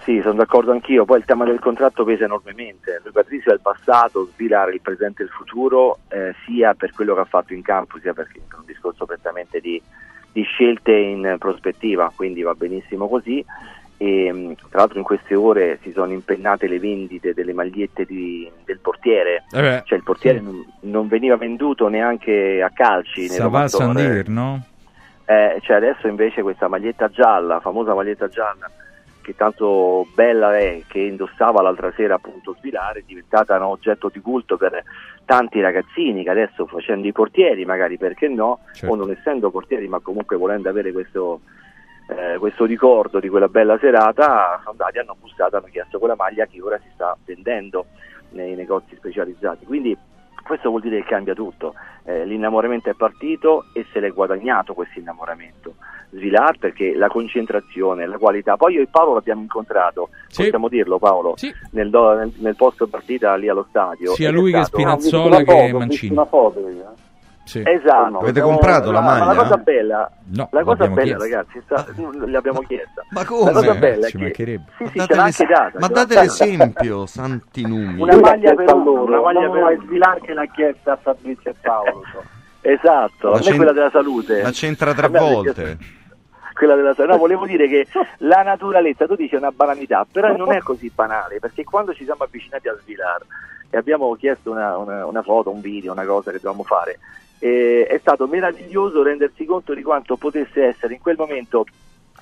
Sì, 0.03 0.21
sono 0.21 0.35
d'accordo 0.35 0.71
anch'io, 0.71 1.05
poi 1.05 1.19
il 1.19 1.25
tema 1.25 1.45
del 1.45 1.59
contratto 1.59 2.05
pesa 2.05 2.25
enormemente, 2.25 3.01
lui 3.03 3.13
Patrizio 3.13 3.51
è 3.51 3.55
il 3.55 3.61
passato, 3.61 4.29
Svilare 4.35 4.75
il 4.75 4.81
presente 4.81 5.23
e 5.23 5.25
il 5.25 5.33
futuro, 5.33 5.99
eh, 6.09 6.33
sia 6.45 6.75
per 6.75 6.93
quello 6.93 7.15
che 7.15 7.21
ha 7.21 7.25
fatto 7.25 7.53
in 7.55 7.63
campo, 7.63 7.99
sia 7.99 8.13
perché 8.13 8.39
è 8.39 8.55
un 8.55 8.65
discorso 8.67 9.05
prettamente 9.05 9.59
di, 9.59 9.83
di 10.37 10.43
scelte 10.43 10.93
in 10.93 11.37
prospettiva, 11.39 12.13
quindi 12.15 12.43
va 12.43 12.53
benissimo 12.53 13.09
così. 13.09 13.43
E, 13.97 14.31
mh, 14.31 14.55
tra 14.69 14.81
l'altro 14.81 14.99
in 14.99 15.05
queste 15.05 15.35
ore 15.35 15.79
si 15.81 15.93
sono 15.93 16.13
impennate 16.13 16.69
le 16.69 16.79
vendite 16.79 17.33
delle 17.33 17.55
magliette 17.55 18.05
di- 18.05 18.47
del 18.67 18.79
portiere, 18.81 19.45
Eh 19.51 19.81
cioè 19.87 19.97
il 19.97 20.05
portiere 20.05 20.37
sì. 20.41 20.45
non, 20.45 20.63
non 20.81 21.09
veniva 21.09 21.37
venduto 21.39 21.89
neanche 21.89 22.61
a 22.61 22.69
calci. 22.69 23.29
Nell'Omazzone. 23.31 23.95
dire, 23.95 24.25
no? 24.27 24.63
Eh, 25.25 25.59
cioè 25.63 25.77
adesso 25.77 26.07
invece 26.07 26.43
questa 26.43 26.69
maglietta 26.69 27.09
gialla, 27.09 27.59
famosa 27.61 27.95
maglietta 27.95 28.29
gialla, 28.29 28.71
che 29.27 29.35
tanto 29.35 30.07
bella 30.15 30.57
è, 30.57 30.83
che 30.87 31.01
indossava 31.01 31.61
l'altra 31.61 31.93
sera 31.97 32.15
appunto 32.15 32.55
Svilare, 32.61 33.01
è 33.01 33.03
diventata 33.05 33.57
un 33.57 33.63
oggetto 33.63 34.09
di 34.09 34.21
culto 34.21 34.57
per 34.57 34.85
tanti 35.25 35.61
ragazzini 35.61 36.23
che 36.23 36.31
adesso 36.31 36.65
facendo 36.67 37.09
i 37.09 37.13
portieri, 37.13 37.65
magari 37.65 37.99
perché 37.99 38.29
no, 38.29 38.61
Certo. 38.73 38.95
o 38.95 38.97
non 38.97 39.11
essendo 39.11 39.51
portieri, 39.51 39.89
ma 39.89 39.99
comunque 39.99 40.37
volendo 40.37 40.69
avere 40.69 40.93
questo, 40.93 41.41
eh, 42.09 42.39
questo 42.39 42.67
ricordo 42.67 43.19
di 43.19 43.29
quella 43.29 43.49
bella 43.49 43.77
serata, 43.81 44.59
sono 44.59 44.71
andati, 44.71 44.99
hanno 44.99 45.17
bussato, 45.19 45.57
hanno 45.57 45.67
chiesto 45.73 45.99
quella 45.99 46.15
maglia 46.15 46.47
che 46.47 46.63
ora 46.63 46.79
si 46.79 46.89
sta 46.95 47.17
vendendo 47.25 47.87
nei 48.31 48.55
negozi 48.55 48.95
specializzati. 48.95 49.65
Quindi 49.65 49.99
questo 50.47 50.69
vuol 50.71 50.81
dire 50.81 51.03
che 51.03 51.09
cambia 51.09 51.35
tutto. 51.35 51.75
Eh, 52.05 52.25
l'innamoramento 52.25 52.89
è 52.89 52.95
partito 52.95 53.67
e 53.73 53.85
se 53.93 54.01
l'è 54.01 54.11
guadagnato 54.11 54.75
questo 54.75 54.99
innamoramento. 54.99 55.75
Svilar 56.11 56.57
perché 56.59 56.95
la 56.95 57.09
concentrazione, 57.09 58.07
la 58.07 58.17
qualità. 58.17 58.57
Poi 58.57 58.75
io 58.75 58.83
e 58.83 58.87
Paolo 58.89 59.15
l'abbiamo 59.15 59.43
incontrato, 59.43 60.11
Sì. 60.29 60.43
possiamo 60.43 60.69
dirlo 60.69 60.99
Paolo, 60.99 61.35
nel, 61.73 61.91
do- 61.91 62.15
nel, 62.15 62.33
nel 62.39 62.55
post 62.57 62.87
partita 62.87 63.35
lì 63.35 63.49
allo 63.49 63.67
stadio. 63.69 64.13
Sia 64.15 64.31
lui 64.31 64.53
che 64.53 64.65
Spinazzola 64.65 65.43
che 65.43 65.73
Mancini. 65.73 66.13
Una 66.13 66.25
foto, 66.25 66.61
io, 66.61 66.69
eh. 66.69 67.05
Sì. 67.47 67.63
Esatto. 67.65 68.19
Avete 68.19 68.41
comprato 68.41 68.91
la 68.91 69.01
ma- 69.01 69.19
ma 69.19 69.25
maglia? 69.27 69.35
La 69.35 69.43
cosa 69.43 69.57
bella, 69.59 70.11
No, 70.35 70.49
la 70.51 70.63
cosa 70.65 70.89
bella 70.89 71.17
ragazzi, 71.17 71.63
sta- 71.65 71.87
l'abbiamo 72.27 72.59
chiesta. 72.63 73.05
Ma 73.11 73.21
La 73.21 73.27
come? 73.27 73.53
cosa 73.53 73.73
Eh, 73.73 73.79
bella 73.79 74.07
è 74.07 74.11
ci 74.11 74.17
che 74.17 74.23
mancherebbe. 74.25 74.65
sì, 74.79 74.87
sì, 74.89 74.97
date 75.07 75.45
data. 75.47 75.79
ma 75.79 75.87
date 75.87 76.15
l'esempio, 76.21 77.07
santi 77.07 77.63
numi. 77.65 78.03
Una 78.03 78.17
maglia 78.19 78.53
per 78.53 78.67
loro, 78.75 79.05
una 79.05 79.21
maglia 79.21 79.49
per 79.49 79.61
è 79.61 79.75
uno. 79.75 79.83
Svilar 79.85 80.21
che 80.21 80.33
l'ha 80.35 80.47
chiesta 80.47 80.93
a 80.93 80.97
Fabrizio 80.97 81.51
e 81.51 81.55
Paolo. 81.61 82.03
so. 82.13 82.23
Esatto, 82.63 83.31
La 83.31 83.37
a 83.37 83.41
me 83.49 83.55
quella 83.57 83.73
della 83.73 83.91
salute. 83.91 84.43
La 84.43 84.51
c'entra 84.51 84.93
tre 84.93 85.07
volte. 85.09 85.79
quella 86.53 86.75
della 86.75 86.95
salute. 86.95 87.13
No, 87.13 87.19
volevo 87.21 87.47
dire 87.47 87.69
che 87.69 87.87
la 88.19 88.43
naturalezza, 88.43 89.07
tu 89.07 89.15
dici 89.15 89.37
è 89.37 89.39
una 89.39 89.53
banalità, 89.53 90.05
però 90.11 90.35
non 90.37 90.51
è 90.53 90.59
così 90.63 90.91
banale, 90.93 91.39
perché 91.39 91.63
quando 91.63 91.95
ci 91.95 92.03
siamo 92.03 92.25
avvicinati 92.25 92.67
a 92.67 92.77
Svilar 92.83 93.25
e 93.71 93.77
abbiamo 93.77 94.13
chiesto 94.15 94.51
una, 94.51 94.77
una- 94.79 95.07
una 95.07 95.23
foto, 95.23 95.51
un 95.53 95.61
video, 95.61 95.93
una 95.93 96.05
cosa 96.05 96.31
che 96.33 96.39
dovevamo 96.39 96.63
fare, 96.65 96.99
eh, 97.39 97.87
è 97.89 97.99
stato 97.99 98.27
meraviglioso 98.27 99.03
rendersi 99.03 99.45
conto 99.45 99.75
di 99.75 99.83
quanto 99.83 100.17
potesse 100.17 100.65
essere 100.65 100.95
in 100.95 101.01
quel 101.01 101.17
momento 101.17 101.67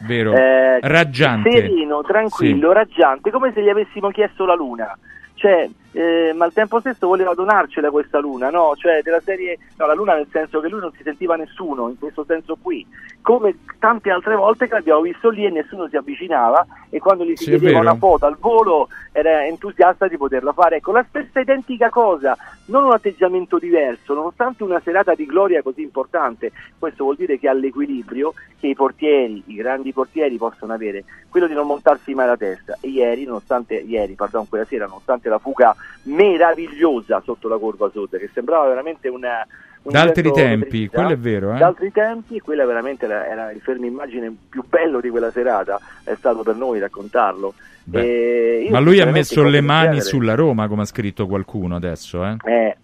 Vero? 0.01 0.33
eh, 0.35 0.81
Raggiante. 0.81 1.51
sereno, 1.51 2.03
tranquillo, 2.03 2.73
raggiante, 2.73 3.31
come 3.31 3.53
se 3.53 3.63
gli 3.63 3.69
avessimo 3.69 4.11
chiesto 4.11 4.45
la 4.45 4.55
luna. 4.55 4.97
Cioè, 5.35 5.69
eh, 5.95 6.33
ma 6.35 6.45
al 6.45 6.53
tempo 6.53 6.81
stesso 6.81 7.07
voleva 7.07 7.35
donarcela 7.35 7.91
questa 7.91 8.19
luna, 8.19 8.51
no? 8.51 8.75
Cioè, 8.77 9.01
della 9.03 9.21
serie, 9.21 9.59
no, 9.77 9.87
la 9.87 9.95
luna 9.95 10.15
nel 10.15 10.27
senso 10.31 10.61
che 10.61 10.69
lui 10.69 10.81
non 10.81 10.93
si 10.93 11.03
sentiva 11.05 11.37
nessuno, 11.37 11.89
in 11.89 11.99
questo 11.99 12.25
senso 12.25 12.59
qui, 12.61 12.85
come 13.23 13.57
tante 13.79 14.11
altre 14.11 14.35
volte 14.35 14.67
che 14.67 14.75
l'abbiamo 14.75 15.03
visto 15.03 15.31
lì 15.31 15.47
e 15.47 15.51
nessuno 15.51 15.89
si 15.89 15.97
avvicinava 15.97 16.67
e 16.91 16.99
quando 16.99 17.25
gli 17.25 17.37
si 17.37 17.45
Sì, 17.45 17.51
chiedeva 17.51 17.79
una 17.79 17.95
foto 17.95 18.27
al 18.27 18.37
volo 18.39 18.89
era 19.13 19.47
entusiasta 19.47 20.09
di 20.09 20.17
poterla 20.17 20.53
fare. 20.53 20.77
Ecco, 20.77 20.91
la 20.91 21.05
stessa 21.09 21.41
identica 21.41 21.89
cosa, 21.91 22.37
non 22.67 22.85
un 22.85 22.93
atteggiamento 22.93 23.59
diverso, 23.59 24.15
nonostante 24.15 24.65
una 24.65 24.81
serata 24.81 25.15
di 25.15 25.27
gloria 25.27 25.63
così 25.63 25.83
importante, 25.83 26.51
questo 26.77 27.05
vuol 27.05 27.17
dire 27.17 27.39
che 27.39 27.49
ha 27.49 27.53
l'equilibrio 27.53 28.35
che 28.59 28.67
i 28.67 28.75
portieri, 28.75 29.43
i 29.47 29.55
grandi 29.55 29.93
portieri 29.93 30.37
possono 30.37 30.73
avere, 30.73 31.05
quello 31.29 31.47
di 31.47 31.55
non 31.55 31.67
montarsi 31.67 32.15
mai 32.15 32.27
la 32.27 32.37
testa. 32.37 32.77
E 32.81 32.89
ieri, 32.89 33.25
nonostante, 33.25 33.75
ieri, 33.75 34.15
pardon, 34.15 34.49
quella 34.49 34.65
sera, 34.65 34.87
nonostante 34.87 35.29
la 35.29 35.39
fuga 35.39 35.75
meravigliosa 36.05 37.21
sotto 37.25 37.49
la 37.49 37.57
curva 37.59 37.91
sud, 37.91 38.19
che 38.19 38.31
sembrava 38.33 38.69
veramente 38.69 39.09
una... 39.09 39.47
un 39.83 39.93
D'altri 39.93 40.21
evento 40.21 40.39
tempi, 40.39 40.89
quello 40.89 41.11
eh? 41.11 41.13
è 41.15 41.19
vero, 41.19 41.55
eh? 41.55 41.59
D'altri 41.59 41.93
tempi, 41.93 42.41
quella 42.41 42.67
veramente 42.67 43.07
era, 43.07 43.27
era 43.27 43.51
il 43.51 43.61
fermo 43.61 43.87
immagine 43.87 44.35
più 44.49 44.65
bello 44.69 45.01
di 45.01 45.09
quella 45.09 45.31
serata, 45.31 45.81
è 46.05 46.15
stato 46.15 46.43
per 46.43 46.57
noi 46.57 46.79
raccontarlo. 46.79 47.55
Ma 47.87 48.81
lui 48.81 49.01
ha 49.01 49.07
messo 49.07 49.43
le 49.43 49.61
mani 49.61 49.85
genere- 49.85 50.01
sulla 50.01 50.35
Roma, 50.35 50.69
come 50.69 50.83
ha 50.83 50.87
scritto 50.87 51.27
qualcuno 51.27 51.77
adesso, 51.77 52.25
eh? 52.25 52.37
Eh, 52.45 52.77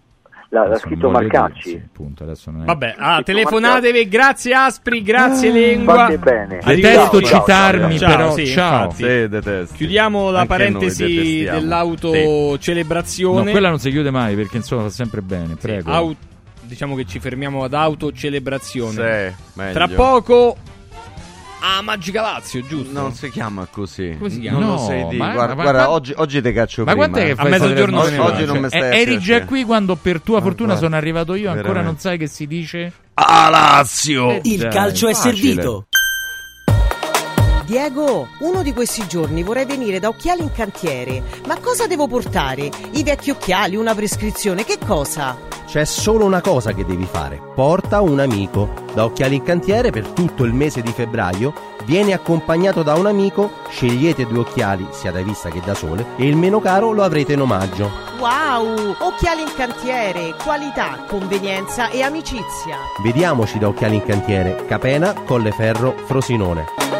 l'ha, 0.51 0.67
l'ha 0.69 0.77
scritto 0.79 1.09
voglio 1.11 1.27
dire, 1.29 1.39
Marcacci. 1.39 1.69
sì, 1.71 1.83
non 2.51 2.63
è- 2.63 2.65
Vabbè, 2.67 2.95
ah, 2.99 3.23
telefonatevi, 3.23 4.09
grazie 4.09 4.53
Aspri, 4.55 5.03
grazie 5.03 5.51
Lengua. 5.51 5.95
Fate 5.95 6.19
bene. 6.19 6.47
Detesto 6.59 6.69
Arrivederci. 6.71 7.25
citarmi, 7.25 7.99
Ciao, 7.99 8.17
però. 8.17 8.33
sì, 8.35 8.47
ciao. 8.47 8.91
Sì. 8.91 9.29
Chiudiamo 9.75 10.31
la 10.31 10.41
Anche 10.41 10.49
parentesi 10.49 11.45
dell'autocelebrazione. 11.45 13.45
No, 13.45 13.51
quella 13.51 13.69
non 13.69 13.79
si 13.79 13.91
chiude 13.91 14.11
mai 14.11 14.35
perché 14.35 14.57
insomma 14.59 14.83
fa 14.83 14.91
sempre 14.91 15.23
bene. 15.23 15.55
Prego. 15.57 15.91
Au- 15.91 16.15
diciamo 16.63 16.95
che 16.95 17.05
ci 17.07 17.19
fermiamo 17.21 17.65
ad 17.65 17.73
autocelebrazione. 17.75 19.35
Tra 19.73 19.89
poco 19.89 20.57
Ah, 21.63 21.83
Magica 21.83 22.23
Lazio, 22.23 22.63
giusto? 22.67 22.91
Non 22.93 23.13
si 23.13 23.29
chiama 23.31 23.67
così. 23.71 24.17
Come 24.19 24.31
si 24.31 24.41
chiama? 24.41 24.59
Non 24.61 24.69
No, 24.69 24.75
lo 24.77 24.81
sai 24.81 25.09
di. 25.09 25.17
ma- 25.19 25.33
guarda, 25.33 25.55
ma- 25.55 25.63
guarda, 25.63 25.81
ma- 25.83 25.91
oggi, 25.91 26.13
oggi 26.17 26.41
te 26.41 26.53
caccio 26.53 26.85
Ma 26.85 26.93
prima. 26.93 27.09
quant'è 27.09 27.29
che 27.29 27.35
fai 27.35 27.47
A 27.47 27.49
mezzogiorno 27.51 28.01
Oggi 28.01 28.17
vado. 28.17 28.45
non 28.47 28.55
mi 28.57 28.61
Cioè, 28.71 28.79
stai 28.79 28.81
a 28.91 28.95
eri 28.97 29.19
già 29.19 29.45
qui 29.45 29.65
quando 29.65 29.95
per 29.97 30.21
tua 30.23 30.39
Ma 30.39 30.43
fortuna 30.43 30.69
guarda, 30.71 30.85
sono 30.87 30.97
arrivato 30.97 31.35
io, 31.35 31.51
ancora 31.51 31.83
non 31.83 31.99
sai 31.99 32.17
che 32.17 32.27
si 32.29 32.47
dice? 32.47 32.93
Ah, 33.15 33.49
Lazio! 33.51 34.41
Il 34.43 34.69
calcio 34.69 35.09
è 35.09 35.13
servito. 35.15 35.87
Diego, 37.67 38.27
uno 38.41 38.63
di 38.63 38.73
questi 38.73 39.07
giorni 39.07 39.43
vorrei 39.45 39.65
venire 39.65 40.01
da 40.01 40.09
Occhiali 40.09 40.43
in 40.43 40.51
Cantiere. 40.53 41.23
Ma 41.47 41.57
cosa 41.61 41.87
devo 41.87 42.09
portare? 42.09 42.69
I 42.93 43.03
vecchi 43.05 43.31
occhiali, 43.31 43.77
una 43.77 43.95
prescrizione, 43.95 44.65
che 44.65 44.77
cosa? 44.85 45.37
C'è 45.71 45.85
solo 45.85 46.25
una 46.25 46.41
cosa 46.41 46.73
che 46.73 46.85
devi 46.85 47.05
fare. 47.05 47.41
Porta 47.55 48.01
un 48.01 48.19
amico. 48.19 48.71
Da 48.93 49.05
Occhiali 49.05 49.37
in 49.37 49.45
Cantiere 49.45 49.93
per 49.93 50.09
tutto 50.09 50.43
il 50.43 50.53
mese 50.53 50.83
di 50.83 50.91
febbraio 50.91 51.53
vieni 51.85 52.13
accompagnato 52.13 52.83
da 52.83 52.95
un 52.95 53.07
amico, 53.07 53.53
scegliete 53.69 54.27
due 54.27 54.41
occhiali, 54.41 54.89
sia 54.91 55.13
da 55.13 55.23
vista 55.23 55.49
che 55.49 55.61
da 55.65 55.75
sole, 55.75 56.05
e 56.17 56.27
il 56.27 56.37
meno 56.37 56.59
caro 56.59 56.91
lo 56.91 57.05
avrete 57.05 57.35
in 57.35 57.43
omaggio. 57.43 57.89
Wow! 58.19 58.97
Occhiali 58.99 59.43
in 59.43 59.53
Cantiere, 59.55 60.35
qualità, 60.43 61.05
convenienza 61.07 61.89
e 61.91 62.03
amicizia. 62.03 62.77
Vediamoci 63.05 63.61
da 63.61 63.69
Occhiali 63.69 63.95
in 63.95 64.03
Cantiere, 64.03 64.65
Capena, 64.67 65.15
Colleferro, 65.25 65.95
Frosinone. 66.05 67.00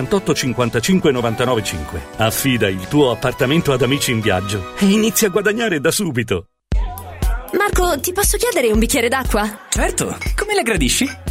55 0.07 1.11
99 1.11 1.63
5. 1.63 2.01
Affida 2.17 2.67
il 2.67 2.87
tuo 2.87 3.11
appartamento 3.11 3.71
ad 3.73 3.81
Amici 3.81 4.11
in 4.11 4.21
Viaggio 4.21 4.73
e 4.77 4.85
inizia 4.85 5.27
a 5.27 5.31
guadagnare 5.31 5.79
da 5.79 5.91
subito. 5.91 6.45
Marco, 7.57 7.99
ti 7.99 8.13
posso 8.13 8.37
chiedere 8.37 8.71
un 8.71 8.79
bicchiere 8.79 9.09
d'acqua? 9.09 9.67
Certo, 9.69 10.17
come 10.35 10.53
la 10.55 10.61
gradisci? 10.61 11.30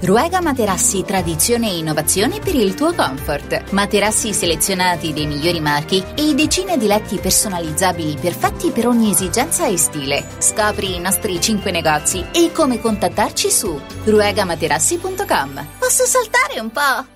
Ruega 0.00 0.42
Materassi 0.42 1.04
Tradizione 1.04 1.70
e 1.70 1.78
Innovazione 1.78 2.38
per 2.38 2.54
il 2.54 2.74
tuo 2.74 2.92
comfort. 2.92 3.70
Materassi 3.70 4.34
selezionati 4.34 5.14
dei 5.14 5.26
migliori 5.26 5.58
marchi 5.58 6.04
e 6.14 6.34
decine 6.34 6.76
di 6.76 6.86
letti 6.86 7.16
personalizzabili 7.16 8.18
perfetti 8.20 8.70
per 8.70 8.86
ogni 8.88 9.10
esigenza 9.10 9.66
e 9.66 9.78
stile. 9.78 10.26
Scopri 10.38 10.96
i 10.96 11.00
nostri 11.00 11.40
5 11.40 11.70
negozi 11.70 12.22
e 12.30 12.52
come 12.52 12.78
contattarci 12.78 13.50
su 13.50 13.80
ruegamaterassi.com. 14.04 15.66
Posso 15.78 16.04
saltare 16.04 16.60
un 16.60 16.70
po'? 16.70 17.06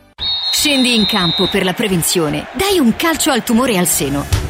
Scendi 0.51 0.95
in 0.95 1.05
campo 1.05 1.49
per 1.49 1.65
la 1.65 1.75
prevenzione. 1.75 2.47
Dai 2.55 2.79
un 2.79 2.97
calcio 2.97 3.31
al 3.31 3.45
tumore 3.45 3.77
al 3.77 3.87
seno. 3.87 4.50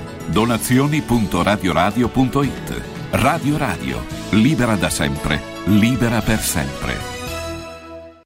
Donazioni.radioradio.it 0.31 2.81
Radio 3.11 3.57
Radio, 3.57 4.05
libera 4.29 4.75
da 4.75 4.89
sempre, 4.89 5.41
libera 5.65 6.21
per 6.21 6.39
sempre. 6.39 6.97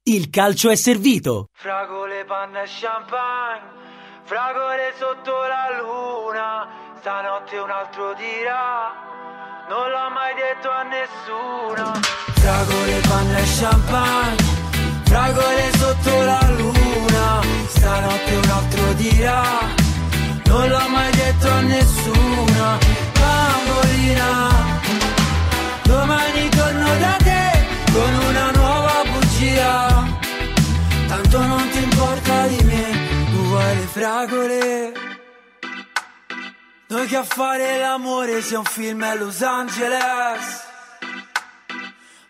Il 0.04 0.30
calcio 0.30 0.70
è 0.70 0.76
servito. 0.76 1.48
Fragole, 1.52 2.24
panna 2.24 2.62
e 2.62 2.68
champagne, 2.68 3.60
fragole 4.22 4.94
sotto 4.96 5.32
la 5.32 5.66
luna, 5.82 6.68
stanotte 7.00 7.58
un 7.58 7.70
altro 7.70 8.14
dirà, 8.14 8.92
non 9.68 9.90
l'ho 9.90 10.08
mai 10.14 10.32
detto 10.36 10.70
a 10.70 10.84
nessuno. 10.84 11.92
Fragole, 12.34 13.00
panna 13.08 13.38
e 13.38 13.44
champagne, 13.58 14.44
fragole 15.02 15.72
sotto 15.74 16.22
la 16.22 16.38
luna, 16.56 17.42
stanotte 17.66 18.36
un 18.36 18.48
altro 18.48 18.92
dirà, 18.92 19.74
non 20.46 20.68
l'ho 20.68 20.88
mai 20.88 21.10
detto 21.12 21.50
a 21.50 21.60
nessuno. 21.60 22.78
Bambolina, 23.18 24.80
domani 25.82 26.48
torno 26.48 26.98
da 26.98 27.16
te 27.22 27.66
con 27.92 28.14
una 28.28 28.50
nuova 28.52 29.02
bugia. 29.10 30.04
Tanto 31.08 31.38
non 31.46 31.68
ti 31.70 31.82
importa 31.82 32.46
di 32.46 32.62
me, 32.64 32.84
tu 33.30 33.42
vuoi 33.48 33.76
le 33.76 33.86
fragole. 33.86 34.92
Noi 36.88 37.06
che 37.08 37.16
a 37.16 37.24
fare 37.24 37.78
l'amore 37.78 38.40
sia 38.42 38.58
un 38.58 38.64
film 38.64 39.02
a 39.02 39.14
Los 39.14 39.42
Angeles. 39.42 40.64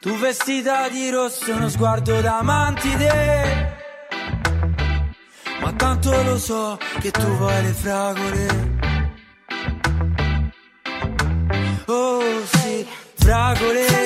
Tu 0.01 0.17
vestita 0.17 0.89
di 0.89 1.11
rosso, 1.11 1.53
uno 1.53 1.69
sguardo 1.69 2.21
da 2.21 2.41
mantide. 2.43 3.76
Ma 5.97 6.02
tanto 6.02 6.23
lo 6.31 6.39
so 6.39 6.78
che 7.01 7.10
tu 7.10 7.27
vuoi 7.39 7.62
le 7.62 7.73
fragole. 7.73 8.47
Oh 11.86 12.44
sì, 12.44 12.86
fragole. 13.14 14.06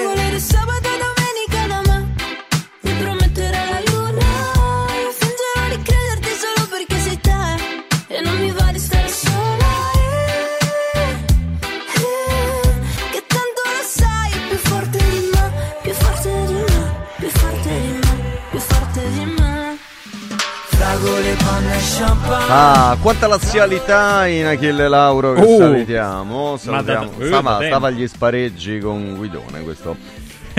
Ah, 22.02 22.96
quanta 23.02 23.26
lazialità 23.26 24.26
in 24.26 24.46
Achille 24.46 24.88
Lauro 24.88 25.34
che 25.34 25.42
Oh. 25.42 25.58
salutiamo. 25.58 26.56
Salutiamo. 26.56 27.10
Stava, 27.20 27.58
stava 27.62 27.88
agli 27.88 28.06
spareggi 28.08 28.78
con 28.78 29.16
Guidone 29.16 29.60
questo. 29.62 29.96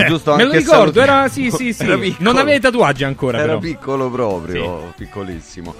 Giusto 0.06 0.34
Me 0.36 0.44
lo 0.44 0.52
ricordo, 0.52 1.00
era 1.00 1.26
sì, 1.28 1.50
sì, 1.54 1.72
sì. 1.72 1.82
Era. 1.84 1.98
Non 2.18 2.36
aveva 2.36 2.56
i 2.56 2.60
tatuaggi 2.60 3.02
ancora, 3.02 3.38
Era 3.38 3.46
però. 3.48 3.58
piccolo 3.58 4.08
proprio, 4.08 4.92
piccolissimo. 4.96 5.74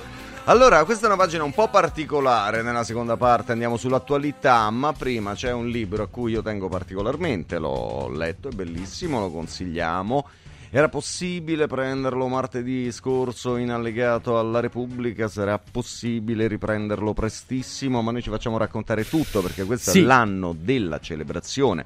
Allora, 0.46 0.82
questa 0.84 1.04
è 1.04 1.06
una 1.06 1.16
pagina 1.16 1.44
un 1.44 1.52
po' 1.52 1.68
particolare 1.68 2.62
nella 2.62 2.82
seconda 2.82 3.16
parte, 3.16 3.52
andiamo 3.52 3.76
sull'attualità, 3.76 4.68
ma 4.70 4.92
prima 4.92 5.34
c'è 5.34 5.52
un 5.52 5.68
libro 5.68 6.02
a 6.02 6.08
cui 6.08 6.32
io 6.32 6.42
tengo 6.42 6.68
particolarmente, 6.68 7.58
l'ho 7.58 8.10
letto, 8.12 8.48
è 8.48 8.52
bellissimo, 8.52 9.20
lo 9.20 9.30
consigliamo. 9.30 10.26
Era 10.74 10.88
possibile 10.88 11.66
prenderlo 11.66 12.28
martedì 12.28 12.90
scorso 12.92 13.58
in 13.58 13.70
allegato 13.70 14.38
alla 14.38 14.58
Repubblica, 14.58 15.28
sarà 15.28 15.58
possibile 15.58 16.46
riprenderlo 16.46 17.12
prestissimo, 17.12 18.00
ma 18.00 18.10
noi 18.10 18.22
ci 18.22 18.30
facciamo 18.30 18.56
raccontare 18.56 19.06
tutto 19.06 19.42
perché 19.42 19.64
questo 19.64 19.90
Sì. 19.90 20.00
è 20.00 20.02
l'anno 20.02 20.56
della 20.58 20.98
celebrazione 20.98 21.84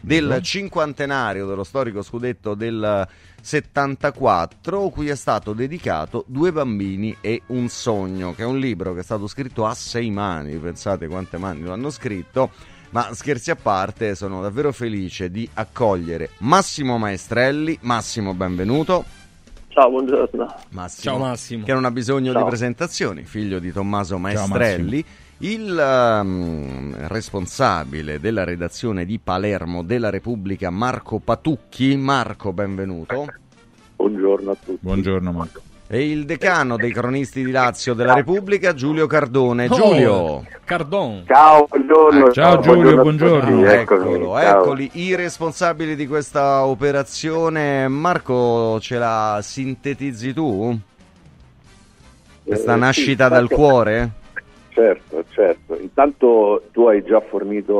del 0.00 0.40
cinquantenario 0.42 1.46
dello 1.46 1.62
storico 1.62 2.02
scudetto 2.02 2.54
del 2.54 3.06
74, 3.40 4.88
cui 4.88 5.08
è 5.08 5.14
stato 5.14 5.52
dedicato 5.52 6.24
Due 6.26 6.50
bambini 6.50 7.16
e 7.20 7.42
un 7.46 7.68
sogno, 7.68 8.34
che 8.34 8.42
è 8.42 8.46
un 8.46 8.58
libro 8.58 8.94
che 8.94 9.00
è 9.00 9.04
stato 9.04 9.28
scritto 9.28 9.64
a 9.64 9.74
sei 9.74 10.10
mani, 10.10 10.56
pensate 10.56 11.06
quante 11.06 11.38
mani 11.38 11.62
lo 11.62 11.72
hanno 11.72 11.88
scritto. 11.88 12.50
Ma 12.94 13.12
scherzi 13.12 13.50
a 13.50 13.56
parte, 13.56 14.14
sono 14.14 14.40
davvero 14.40 14.70
felice 14.70 15.28
di 15.28 15.48
accogliere 15.54 16.30
Massimo 16.38 16.96
Maestrelli. 16.96 17.76
Massimo, 17.80 18.34
benvenuto. 18.34 19.04
Ciao, 19.66 19.90
buongiorno. 19.90 20.54
Massimo, 20.70 21.02
Ciao, 21.02 21.18
Massimo. 21.18 21.64
Che 21.64 21.72
non 21.72 21.86
ha 21.86 21.90
bisogno 21.90 22.30
Ciao. 22.30 22.42
di 22.42 22.48
presentazioni, 22.48 23.24
figlio 23.24 23.58
di 23.58 23.72
Tommaso. 23.72 24.16
Maestrelli. 24.16 25.04
Il 25.38 25.76
ehm, 25.76 27.08
responsabile 27.08 28.20
della 28.20 28.44
redazione 28.44 29.04
di 29.04 29.18
Palermo 29.18 29.82
della 29.82 30.10
Repubblica, 30.10 30.70
Marco 30.70 31.18
Patucchi. 31.18 31.96
Marco, 31.96 32.52
benvenuto. 32.52 33.26
Buongiorno 33.96 34.52
a 34.52 34.54
tutti. 34.54 34.78
Buongiorno 34.80 35.32
Marco. 35.32 35.60
E 35.86 36.08
il 36.10 36.24
decano 36.24 36.76
dei 36.76 36.90
cronisti 36.92 37.44
di 37.44 37.50
Lazio 37.50 37.92
della 37.92 38.14
Repubblica, 38.14 38.72
Giulio 38.72 39.06
Cardone. 39.06 39.66
Oh, 39.68 39.74
Giulio. 39.76 40.44
Cardon. 40.64 41.24
Ciao, 41.26 41.66
buongiorno. 41.68 42.32
Ciao, 42.32 42.58
Giulio, 42.60 43.02
buongiorno. 43.02 43.36
a 43.36 43.46
tutti, 43.46 43.64
eccomi, 44.00 44.14
Eccolo, 44.14 44.40
ciao. 44.40 44.60
eccoli 44.62 44.90
i 44.94 45.14
responsabili 45.14 45.94
di 45.94 46.06
questa 46.06 46.64
operazione. 46.64 47.86
Marco, 47.88 48.80
ce 48.80 48.96
la 48.98 49.38
sintetizzi 49.42 50.32
tu? 50.32 50.76
Questa 52.44 52.70
Eh, 52.72 52.74
sì, 52.74 52.80
nascita 52.80 53.28
dal 53.28 53.46
certo. 53.48 53.54
cuore? 53.54 54.10
Certo, 54.70 55.24
certo. 55.30 55.78
Intanto 55.78 56.62
tu 56.72 56.86
hai 56.86 57.04
già 57.04 57.20
fornito 57.20 57.76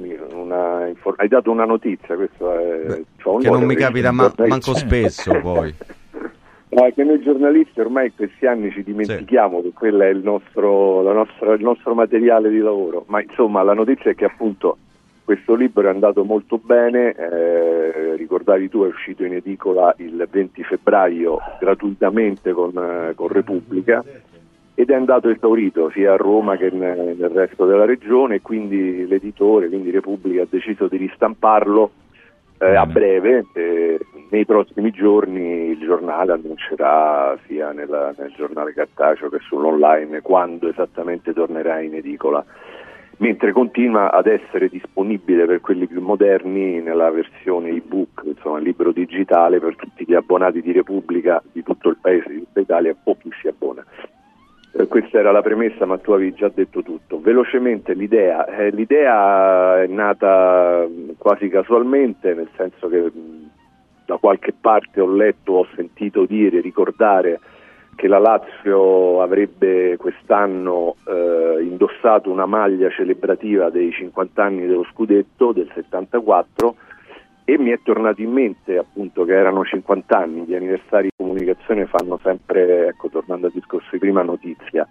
un- 0.00 0.16
una 0.32 0.88
infor- 0.88 1.20
hai 1.20 1.28
dato 1.28 1.50
una 1.50 1.64
notizia, 1.66 2.16
questo 2.16 2.52
è 2.58 3.02
fa 3.18 3.28
onore, 3.28 3.44
Che 3.44 3.50
non 3.50 3.64
mi 3.64 3.76
capita 3.76 4.10
ma- 4.12 4.32
manco 4.48 4.74
spesso 4.74 5.38
poi. 5.40 5.72
È 6.68 6.92
che 6.92 7.02
noi 7.02 7.20
giornalisti 7.20 7.80
ormai 7.80 8.06
in 8.06 8.14
questi 8.14 8.46
anni 8.46 8.70
ci 8.70 8.82
dimentichiamo 8.82 9.62
che 9.62 9.72
quello 9.72 10.02
è 10.02 10.08
il 10.08 10.22
nostro, 10.22 11.02
la 11.02 11.12
nostra- 11.12 11.54
il 11.54 11.62
nostro 11.62 11.94
materiale 11.94 12.50
di 12.50 12.58
lavoro, 12.58 13.04
ma 13.08 13.22
insomma 13.22 13.62
la 13.62 13.72
notizia 13.72 14.10
è 14.10 14.14
che 14.14 14.26
appunto 14.26 14.76
questo 15.24 15.54
libro 15.54 15.86
è 15.86 15.90
andato 15.90 16.24
molto 16.24 16.58
bene, 16.62 17.14
eh, 17.14 18.16
ricordavi 18.16 18.68
tu 18.68 18.84
è 18.84 18.86
uscito 18.86 19.24
in 19.24 19.34
edicola 19.34 19.94
il 19.98 20.26
20 20.30 20.62
febbraio 20.62 21.38
gratuitamente 21.58 22.52
con, 22.52 22.72
eh, 22.76 23.14
con 23.14 23.28
Repubblica 23.28 24.02
ed 24.74 24.90
è 24.90 24.94
andato 24.94 25.28
esaurito 25.28 25.90
sia 25.90 26.12
a 26.12 26.16
Roma 26.16 26.56
che 26.56 26.70
ne- 26.70 27.14
nel 27.14 27.30
resto 27.30 27.66
della 27.66 27.84
regione 27.84 28.36
e 28.36 28.40
quindi 28.40 29.06
l'editore, 29.06 29.68
quindi 29.68 29.90
Repubblica 29.90 30.42
ha 30.42 30.46
deciso 30.48 30.86
di 30.86 30.96
ristamparlo 30.96 31.90
eh, 32.58 32.74
a 32.74 32.86
breve, 32.86 33.46
eh, 33.52 33.98
nei 34.30 34.44
prossimi 34.44 34.90
giorni 34.90 35.70
il 35.70 35.78
giornale 35.78 36.32
annuncerà 36.32 37.38
sia 37.46 37.72
nella- 37.72 38.12
nel 38.18 38.32
giornale 38.36 38.72
cartaceo 38.72 39.28
che 39.28 39.38
sull'online 39.40 40.20
quando 40.22 40.68
esattamente 40.68 41.32
tornerà 41.32 41.80
in 41.80 41.94
edicola, 41.94 42.44
mentre 43.18 43.52
continua 43.52 44.12
ad 44.12 44.26
essere 44.26 44.68
disponibile 44.68 45.46
per 45.46 45.60
quelli 45.60 45.86
più 45.86 46.00
moderni 46.00 46.80
nella 46.80 47.10
versione 47.10 47.70
ebook, 47.70 48.22
insomma 48.24 48.58
libro 48.58 48.92
digitale 48.92 49.60
per 49.60 49.76
tutti 49.76 50.04
gli 50.06 50.14
abbonati 50.14 50.60
di 50.60 50.72
Repubblica 50.72 51.42
di 51.52 51.62
tutto 51.62 51.88
il 51.88 51.96
paese, 52.00 52.28
di 52.28 52.38
tutta 52.38 52.60
Italia 52.60 52.94
o 53.04 53.16
chi 53.16 53.30
si 53.40 53.48
abbona. 53.48 53.84
Eh, 54.72 54.86
questa 54.86 55.18
era 55.18 55.32
la 55.32 55.42
premessa, 55.42 55.86
ma 55.86 55.98
tu 55.98 56.12
avevi 56.12 56.34
già 56.34 56.50
detto 56.52 56.82
tutto. 56.82 57.20
Velocemente 57.20 57.94
l'idea, 57.94 58.46
eh, 58.46 58.70
l'idea 58.70 59.82
è 59.82 59.86
nata 59.86 60.86
mh, 60.86 61.16
quasi 61.16 61.48
casualmente, 61.48 62.34
nel 62.34 62.48
senso 62.56 62.88
che 62.88 63.00
mh, 63.00 63.50
da 64.04 64.16
qualche 64.16 64.54
parte 64.58 65.00
ho 65.00 65.10
letto, 65.10 65.52
ho 65.52 65.66
sentito 65.74 66.24
dire, 66.26 66.60
ricordare 66.60 67.40
che 67.98 68.06
la 68.06 68.18
Lazio 68.18 69.20
avrebbe 69.20 69.96
quest'anno 69.96 70.94
eh, 71.04 71.62
indossato 71.62 72.30
una 72.30 72.46
maglia 72.46 72.88
celebrativa 72.90 73.70
dei 73.70 73.90
50 73.90 74.42
anni 74.44 74.66
dello 74.66 74.86
scudetto 74.92 75.50
del 75.50 75.68
74 75.74 76.76
e 77.48 77.56
mi 77.56 77.70
è 77.70 77.80
tornato 77.82 78.20
in 78.20 78.30
mente 78.30 78.76
appunto 78.76 79.24
che 79.24 79.32
erano 79.32 79.64
50 79.64 80.14
anni, 80.14 80.44
gli 80.44 80.54
anniversari 80.54 81.08
di 81.08 81.14
comunicazione 81.16 81.86
fanno 81.86 82.20
sempre, 82.22 82.88
ecco 82.88 83.08
tornando 83.08 83.46
al 83.46 83.52
discorso 83.54 83.88
di 83.92 83.98
prima, 83.98 84.20
notizia 84.20 84.86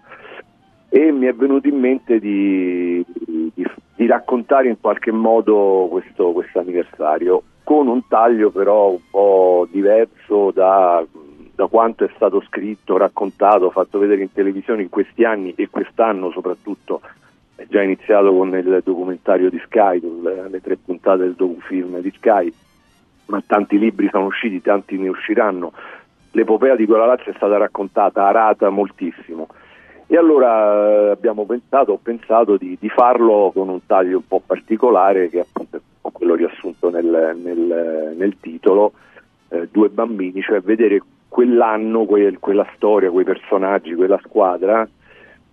e 0.88 1.12
mi 1.12 1.26
è 1.26 1.32
venuto 1.34 1.68
in 1.68 1.78
mente 1.78 2.18
di, 2.18 3.04
di- 3.14 3.64
di 3.94 4.06
raccontare 4.06 4.66
in 4.66 4.80
qualche 4.80 5.12
modo 5.12 5.86
questo 5.88 6.34
anniversario, 6.54 7.44
con 7.62 7.86
un 7.86 8.08
taglio 8.08 8.50
però 8.50 8.90
un 8.90 9.02
po' 9.08 9.68
diverso 9.70 10.50
da, 10.50 11.04
da, 11.54 11.66
quanto 11.66 12.04
è 12.04 12.10
stato 12.16 12.42
scritto, 12.48 12.96
raccontato, 12.96 13.70
fatto 13.70 14.00
vedere 14.00 14.22
in 14.22 14.32
televisione 14.32 14.82
in 14.82 14.88
questi 14.88 15.22
anni 15.22 15.54
e 15.56 15.68
quest'anno 15.70 16.32
soprattutto. 16.32 17.02
È 17.58 17.66
già 17.68 17.82
iniziato 17.82 18.32
con 18.32 18.56
il 18.56 18.82
documentario 18.84 19.50
di 19.50 19.60
Sky, 19.64 20.00
le, 20.22 20.48
le 20.48 20.60
tre 20.60 20.76
puntate 20.76 21.24
del 21.24 21.34
docufilm 21.34 21.98
di 21.98 22.12
Sky, 22.16 22.52
ma 23.26 23.42
tanti 23.44 23.80
libri 23.80 24.08
sono 24.12 24.26
usciti, 24.26 24.62
tanti 24.62 24.96
ne 24.96 25.08
usciranno. 25.08 25.72
L'epopea 26.30 26.76
di 26.76 26.86
quella 26.86 27.04
Lazio 27.04 27.32
è 27.32 27.34
stata 27.34 27.56
raccontata 27.56 28.28
a 28.28 28.30
rata 28.30 28.70
moltissimo 28.70 29.48
e 30.06 30.16
allora 30.16 31.08
eh, 31.08 31.10
abbiamo 31.10 31.46
pensato, 31.46 31.90
ho 31.90 31.98
pensato 32.00 32.56
di, 32.56 32.76
di, 32.78 32.88
farlo 32.88 33.50
con 33.52 33.68
un 33.68 33.84
taglio 33.86 34.18
un 34.18 34.26
po' 34.28 34.40
particolare 34.46 35.28
che 35.28 35.40
appunto 35.40 35.78
è 35.78 35.80
quello 36.12 36.36
riassunto 36.36 36.90
nel, 36.90 37.36
nel, 37.42 38.14
nel 38.16 38.36
titolo, 38.38 38.92
eh, 39.48 39.66
Due 39.68 39.88
bambini, 39.88 40.42
cioè 40.42 40.60
vedere 40.60 41.02
quell'anno, 41.26 42.04
quel, 42.04 42.38
quella 42.38 42.66
storia, 42.76 43.10
quei 43.10 43.24
personaggi, 43.24 43.96
quella 43.96 44.20
squadra 44.22 44.88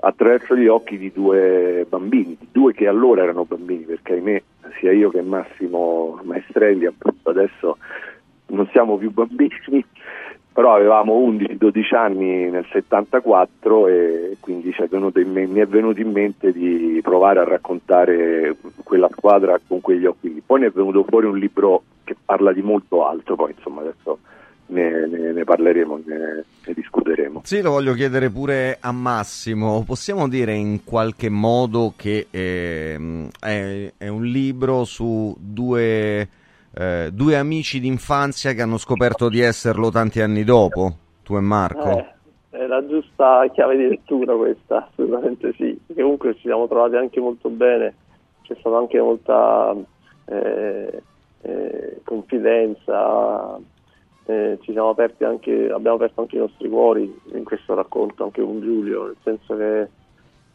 attraverso 0.06 0.56
gli 0.56 0.68
occhi 0.68 0.99
di 0.99 1.11
due 1.11 1.86
bambini, 1.90 2.38
di 2.40 2.48
due 2.52 2.73
che 2.73 2.88
allora 2.88 3.23
erano 3.23 3.44
bambini, 3.45 3.86
perché 3.86 4.14
ahimè 4.14 4.41
sia 4.80 4.91
io 4.91 5.10
che 5.10 5.23
Massimo 5.23 6.19
Maestrelli 6.23 6.86
appunto 6.86 7.32
adesso 7.32 7.77
non 8.48 8.68
siamo 8.72 8.98
più 8.98 9.11
bambini, 9.11 9.56
però 10.53 10.76
avevamo 10.76 11.19
11-12 11.27 11.95
anni 11.95 12.49
nel 12.52 12.68
74 12.69 13.88
e 13.88 14.38
quindi 14.40 14.73
me, 15.26 15.48
mi 15.48 15.60
è 15.60 15.65
venuto 15.65 15.99
in 15.99 16.11
mente 16.11 16.52
di 16.52 16.99
provare 17.02 17.40
a 17.40 17.44
raccontare 17.44 18.56
quella 18.84 19.10
squadra 19.11 19.60
con 19.68 19.82
quegli 19.82 20.06
occhi 20.06 20.41
Poi 20.45 20.60
ne 20.60 20.68
è 20.68 20.72
venuto 20.72 21.03
fuori 21.03 21.26
un 21.26 21.40
libro 21.40 21.82
che 22.03 22.15
parla 22.23 22.53
di 22.53 22.61
molto 22.61 23.07
altro, 23.07 23.36
poi 23.36 23.56
insomma 23.57 23.82
adesso 23.82 24.19
ne, 24.67 25.07
ne, 25.07 25.31
ne 25.31 25.43
parleremo, 25.43 26.01
ne, 26.05 26.43
ne, 26.65 26.73
discuteremo. 26.73 27.41
Sì, 27.43 27.61
lo 27.61 27.71
voglio 27.71 27.93
chiedere 27.93 28.29
pure 28.29 28.77
a 28.79 28.91
Massimo. 28.91 29.83
Possiamo 29.85 30.27
dire 30.27 30.53
in 30.53 30.83
qualche 30.83 31.29
modo 31.29 31.93
che 31.95 32.27
eh, 32.31 33.27
è, 33.39 33.93
è 33.97 34.07
un 34.07 34.23
libro 34.25 34.83
su 34.83 35.35
due 35.39 36.27
eh, 36.77 37.09
due 37.13 37.37
amici 37.37 37.79
d'infanzia 37.79 38.51
che 38.51 38.61
hanno 38.61 38.77
scoperto 38.77 39.29
di 39.29 39.39
esserlo 39.39 39.89
tanti 39.89 40.19
anni 40.19 40.43
dopo, 40.43 40.91
tu 41.23 41.37
e 41.37 41.39
Marco. 41.39 41.89
Eh, 41.89 42.13
è 42.49 42.67
la 42.67 42.85
giusta 42.85 43.47
chiave 43.53 43.77
di 43.77 43.87
lettura 43.87 44.35
questa, 44.35 44.85
assolutamente 44.89 45.53
sì, 45.53 45.79
perché 45.85 46.01
comunque 46.01 46.35
ci 46.35 46.41
siamo 46.41 46.67
trovati 46.67 46.97
anche 46.97 47.21
molto 47.21 47.49
bene, 47.49 47.95
c'è 48.41 48.55
stata 48.59 48.77
anche 48.77 48.99
molta 48.99 49.73
eh, 50.25 51.01
eh 51.43 52.01
confidenza, 52.03 53.57
eh, 54.26 54.57
ci 54.61 54.72
siamo 54.72 54.89
aperti 54.89 55.23
anche, 55.23 55.69
abbiamo 55.72 55.97
aperto 55.97 56.22
anche 56.22 56.35
i 56.35 56.39
nostri 56.39 56.68
cuori 56.68 57.14
in 57.34 57.43
questo 57.43 57.73
racconto, 57.76 58.23
anche 58.23 58.41
con 58.41 58.60
Giulio, 58.60 59.06
nel 59.06 59.18
senso 59.23 59.56
che 59.56 59.89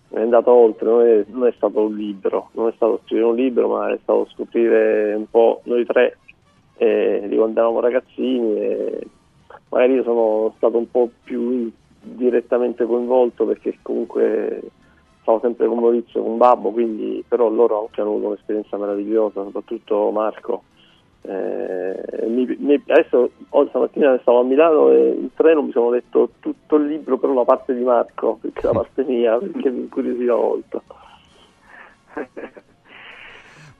è 0.08 0.20
andato 0.20 0.50
oltre, 0.50 0.86
non 0.88 1.06
è, 1.06 1.24
non 1.28 1.46
è, 1.46 1.52
stato 1.56 1.80
un 1.80 1.94
libro, 1.94 2.50
non 2.52 2.68
è 2.68 2.72
stato 2.74 3.00
scrivere 3.04 3.28
un 3.28 3.36
libro, 3.36 3.68
ma 3.68 3.92
è 3.92 3.98
stato 4.02 4.26
scoprire 4.32 5.14
un 5.14 5.30
po' 5.30 5.60
noi 5.64 5.84
tre 5.86 6.18
eh, 6.78 7.26
di 7.28 7.36
quando 7.36 7.60
eravamo 7.60 7.80
ragazzini 7.80 8.56
e 8.56 9.06
magari 9.68 9.94
io 9.94 10.02
sono 10.02 10.52
stato 10.56 10.76
un 10.76 10.90
po' 10.90 11.08
più 11.22 11.70
direttamente 12.02 12.84
coinvolto 12.86 13.44
perché 13.44 13.78
comunque 13.82 14.62
stavo 15.20 15.38
sempre 15.40 15.68
con 15.68 15.78
Maurizio, 15.78 16.22
con 16.22 16.38
Babbo, 16.38 16.70
quindi 16.70 17.22
però 17.28 17.48
loro 17.48 17.82
anche 17.82 18.00
hanno 18.00 18.10
avuto 18.10 18.26
un'esperienza 18.28 18.76
meravigliosa, 18.78 19.44
soprattutto 19.44 20.10
Marco 20.10 20.62
eh, 21.22 22.26
mi, 22.28 22.56
mi, 22.58 22.82
adesso 22.86 23.30
oggi 23.50 23.68
stamattina 23.68 24.18
stavo 24.22 24.40
a 24.40 24.44
Milano 24.44 24.90
e 24.90 25.08
in 25.10 25.34
treno 25.34 25.62
mi 25.62 25.72
sono 25.72 25.90
letto 25.90 26.30
tutto 26.40 26.76
il 26.76 26.86
libro 26.86 27.18
per 27.18 27.28
una 27.28 27.44
parte 27.44 27.74
di 27.74 27.82
Marco, 27.82 28.38
perché 28.40 28.66
la 28.66 28.72
parte 28.72 29.04
mia, 29.04 29.36
perché 29.38 29.70
mi 29.70 29.80
incuriosiva 29.80 30.34
molto. 30.34 30.82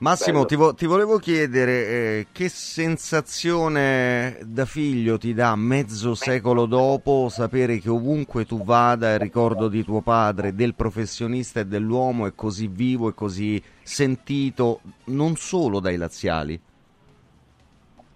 Massimo, 0.01 0.45
ti, 0.45 0.55
vo- 0.55 0.73
ti, 0.73 0.87
volevo 0.87 1.17
chiedere 1.17 1.87
eh, 1.87 2.27
che 2.31 2.49
sensazione 2.49 4.39
da 4.45 4.65
figlio 4.65 5.19
ti 5.19 5.31
dà 5.31 5.55
mezzo 5.55 6.15
secolo 6.15 6.65
dopo 6.65 7.29
sapere 7.29 7.77
che 7.77 7.87
ovunque 7.91 8.45
tu 8.45 8.63
vada 8.63 9.13
il 9.13 9.19
ricordo 9.19 9.67
di 9.67 9.83
tuo 9.83 10.01
padre, 10.01 10.55
del 10.55 10.73
professionista 10.73 11.59
e 11.59 11.67
dell'uomo 11.67 12.25
è 12.25 12.33
così 12.33 12.65
vivo 12.65 13.09
e 13.09 13.13
così 13.13 13.61
sentito 13.83 14.81
non 15.05 15.35
solo 15.35 15.79
dai 15.79 15.97
laziali? 15.97 16.59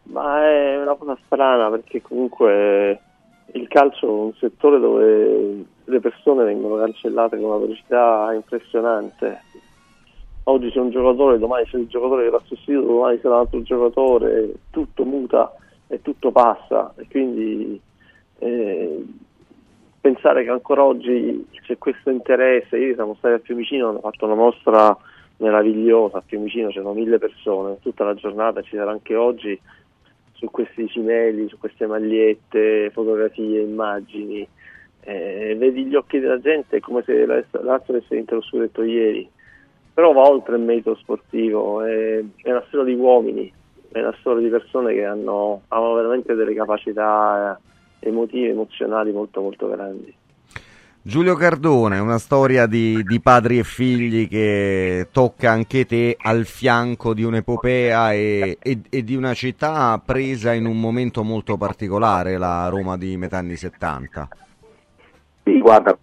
Ma 0.05 0.43
è 0.43 0.81
una 0.81 0.95
cosa 0.95 1.17
strana 1.25 1.69
perché 1.69 2.01
comunque 2.01 2.99
il 3.53 3.67
calcio 3.67 4.05
è 4.05 4.09
un 4.09 4.33
settore 4.35 4.79
dove 4.79 5.65
le 5.83 5.99
persone 5.99 6.43
vengono 6.43 6.77
cancellate 6.77 7.37
con 7.37 7.45
una 7.49 7.57
velocità 7.57 8.31
impressionante. 8.33 9.41
Oggi 10.43 10.69
c'è 10.69 10.79
un 10.79 10.91
giocatore, 10.91 11.39
domani 11.39 11.65
c'è 11.65 11.77
il 11.77 11.87
giocatore 11.87 12.25
che 12.25 12.31
l'ha 12.31 12.41
sostituito, 12.45 12.85
domani 12.85 13.19
c'è 13.19 13.27
un 13.27 13.33
altro 13.33 13.61
giocatore, 13.63 14.53
tutto 14.69 15.05
muta 15.05 15.53
e 15.87 16.01
tutto 16.01 16.31
passa 16.31 16.93
e 16.97 17.07
quindi 17.09 17.79
eh, 18.39 19.05
pensare 20.01 20.43
che 20.43 20.51
ancora 20.51 20.83
oggi 20.83 21.47
c'è 21.63 21.77
questo 21.79 22.11
interesse, 22.11 22.77
ieri 22.77 22.93
siamo 22.93 23.15
stati 23.15 23.33
a 23.33 23.39
Fiumicino, 23.39 23.89
hanno 23.89 24.01
fatto 24.01 24.25
una 24.25 24.35
mostra 24.35 24.95
meravigliosa, 25.37 26.17
a 26.17 26.23
Fiumicino 26.23 26.69
c'erano 26.69 26.93
mille 26.93 27.17
persone, 27.17 27.79
tutta 27.81 28.03
la 28.03 28.13
giornata, 28.13 28.61
ci 28.61 28.75
sarà 28.75 28.91
anche 28.91 29.15
oggi 29.15 29.59
su 30.35 30.49
questi 30.51 30.87
cimeli, 30.87 31.47
su 31.47 31.57
queste 31.57 31.87
magliette, 31.87 32.89
fotografie, 32.91 33.61
immagini. 33.61 34.47
Eh, 35.01 35.55
vedi 35.57 35.85
gli 35.85 35.95
occhi 35.95 36.19
della 36.19 36.39
gente, 36.39 36.77
è 36.77 36.79
come 36.79 37.03
se 37.03 37.25
l'altro 37.25 37.93
avesse 37.93 38.15
vinto 38.15 38.35
lo 38.35 38.41
scudetto 38.41 38.83
ieri. 38.83 39.29
Però 39.93 40.11
va 40.11 40.27
oltre 40.27 40.57
il 40.57 40.61
merito 40.61 40.95
sportivo, 40.95 41.81
è, 41.81 42.21
è, 42.41 42.51
una 42.51 42.63
storia 42.67 42.93
di 42.93 42.99
uomini, 42.99 43.51
è 43.91 43.99
una 43.99 44.15
storia 44.19 44.43
di 44.43 44.49
persone 44.49 44.93
che 44.93 45.05
hanno, 45.05 45.61
hanno 45.69 45.93
veramente 45.93 46.33
delle 46.33 46.53
capacità 46.53 47.57
emotive, 47.99 48.49
emozionali 48.49 49.11
molto 49.13 49.41
molto 49.41 49.69
grandi. 49.69 50.13
Giulio 51.07 51.35
Cardone, 51.35 51.99
una 51.99 52.17
storia 52.17 52.65
di, 52.65 53.03
di, 53.03 53.19
padri 53.19 53.59
e 53.59 53.63
figli 53.63 54.27
che 54.27 55.09
tocca 55.11 55.51
anche 55.51 55.85
te 55.85 56.17
al 56.19 56.45
fianco 56.45 57.13
di 57.13 57.21
un'epopea 57.21 58.11
e, 58.11 58.57
e, 58.59 58.79
e, 58.89 59.03
di 59.03 59.15
una 59.15 59.35
città 59.35 60.01
presa 60.03 60.51
in 60.53 60.65
un 60.65 60.79
momento 60.79 61.21
molto 61.21 61.57
particolare, 61.57 62.39
la 62.39 62.69
Roma 62.69 62.97
di 62.97 63.17
metà 63.17 63.37
anni 63.37 63.55
70. 63.55 64.27
Sì, 65.43 65.59
guarda, 65.59 65.95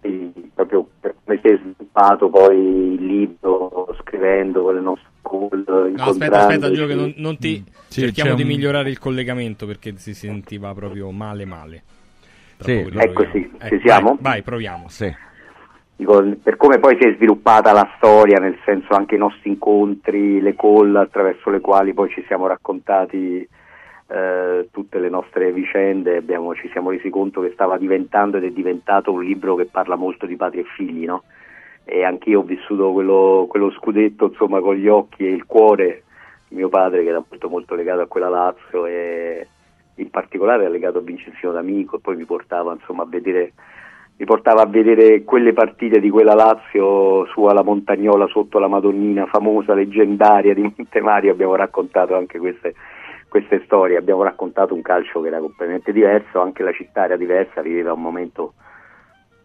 proprio 0.53 0.87
per 1.01 1.15
come 1.21 1.39
si 1.43 1.49
è 1.49 1.57
sviluppato 1.57 2.29
poi 2.29 2.57
il 2.93 3.05
libro, 3.05 3.93
scrivendo 3.99 4.63
con 4.63 4.73
le 4.73 4.79
nostre 4.79 5.09
call. 5.21 5.93
No, 5.97 6.03
aspetta, 6.05 6.39
aspetta, 6.39 6.67
Giulio, 6.67 6.87
che 6.87 6.95
non, 6.95 7.13
non 7.17 7.37
ti... 7.37 7.61
Mm. 7.61 7.73
Sì, 7.89 7.99
cerchiamo 7.99 8.35
di 8.35 8.43
un... 8.43 8.47
migliorare 8.47 8.89
il 8.89 8.99
collegamento 8.99 9.65
perché 9.65 9.95
si 9.97 10.13
sentiva 10.13 10.73
proprio 10.73 11.11
male 11.11 11.43
male. 11.43 11.83
Sì. 12.63 12.89
Ecco 12.95 13.25
sì, 13.31 13.51
ci 13.67 13.79
siamo? 13.83 14.17
Vai, 14.19 14.31
vai 14.31 14.41
proviamo. 14.41 14.87
Sì. 14.89 15.13
Dico, 15.95 16.23
per 16.41 16.57
come 16.57 16.79
poi 16.79 16.97
si 16.99 17.07
è 17.07 17.13
sviluppata 17.15 17.71
la 17.71 17.87
storia, 17.97 18.39
nel 18.39 18.57
senso 18.65 18.93
anche 18.93 19.15
i 19.15 19.19
nostri 19.19 19.51
incontri, 19.51 20.41
le 20.41 20.55
call 20.55 20.95
attraverso 20.95 21.49
le 21.49 21.59
quali 21.59 21.93
poi 21.93 22.09
ci 22.09 22.23
siamo 22.27 22.47
raccontati 22.47 23.47
eh, 24.07 24.67
tutte 24.71 24.99
le 24.99 25.09
nostre 25.09 25.51
vicende, 25.51 26.17
abbiamo, 26.17 26.55
ci 26.55 26.69
siamo 26.71 26.89
resi 26.89 27.09
conto 27.09 27.41
che 27.41 27.51
stava 27.53 27.77
diventando 27.77 28.37
ed 28.37 28.43
è 28.43 28.49
diventato 28.49 29.11
un 29.11 29.23
libro 29.23 29.55
che 29.55 29.65
parla 29.65 29.95
molto 29.95 30.25
di 30.25 30.35
padri 30.35 30.59
e 30.59 30.65
figli, 30.75 31.05
no? 31.05 31.23
E 31.85 32.03
anch'io 32.03 32.39
ho 32.39 32.43
vissuto 32.43 32.91
quello, 32.91 33.45
quello 33.49 33.71
scudetto 33.71 34.27
insomma 34.27 34.61
con 34.61 34.75
gli 34.75 34.87
occhi 34.87 35.25
e 35.25 35.31
il 35.31 35.45
cuore 35.45 36.03
di 36.47 36.55
mio 36.55 36.69
padre 36.69 37.03
che 37.03 37.09
era 37.09 37.23
molto 37.27 37.49
molto 37.49 37.75
legato 37.75 38.01
a 38.01 38.07
quella 38.07 38.29
Lazio 38.29 38.85
e 38.85 39.47
in 39.95 40.09
particolare 40.09 40.69
legato 40.69 40.99
a 40.99 41.01
Vincenzino 41.01 41.51
D'Amico 41.51 41.97
e 41.97 41.99
poi 41.99 42.15
mi 42.15 42.25
portava 42.25 42.73
insomma 42.73 43.03
a 43.03 43.07
vedere 43.07 43.53
mi 44.15 44.25
portava 44.25 44.61
a 44.61 44.67
vedere 44.67 45.23
quelle 45.23 45.53
partite 45.53 45.99
di 45.99 46.09
quella 46.09 46.35
Lazio 46.35 47.25
su 47.25 47.43
alla 47.45 47.63
Montagnola 47.63 48.27
sotto 48.27 48.59
la 48.59 48.67
Madonnina 48.67 49.25
famosa, 49.25 49.73
leggendaria 49.73 50.53
di 50.53 50.61
Montemario, 50.61 51.31
abbiamo 51.31 51.55
raccontato 51.55 52.15
anche 52.15 52.37
queste, 52.37 52.75
queste, 53.27 53.63
storie, 53.65 53.97
abbiamo 53.97 54.21
raccontato 54.21 54.75
un 54.75 54.83
calcio 54.83 55.19
che 55.19 55.27
era 55.27 55.39
completamente 55.39 55.91
diverso, 55.91 56.39
anche 56.39 56.61
la 56.61 56.71
città 56.71 57.05
era 57.05 57.17
diversa, 57.17 57.61
viveva 57.61 57.93
un 57.93 58.01
momento 58.01 58.53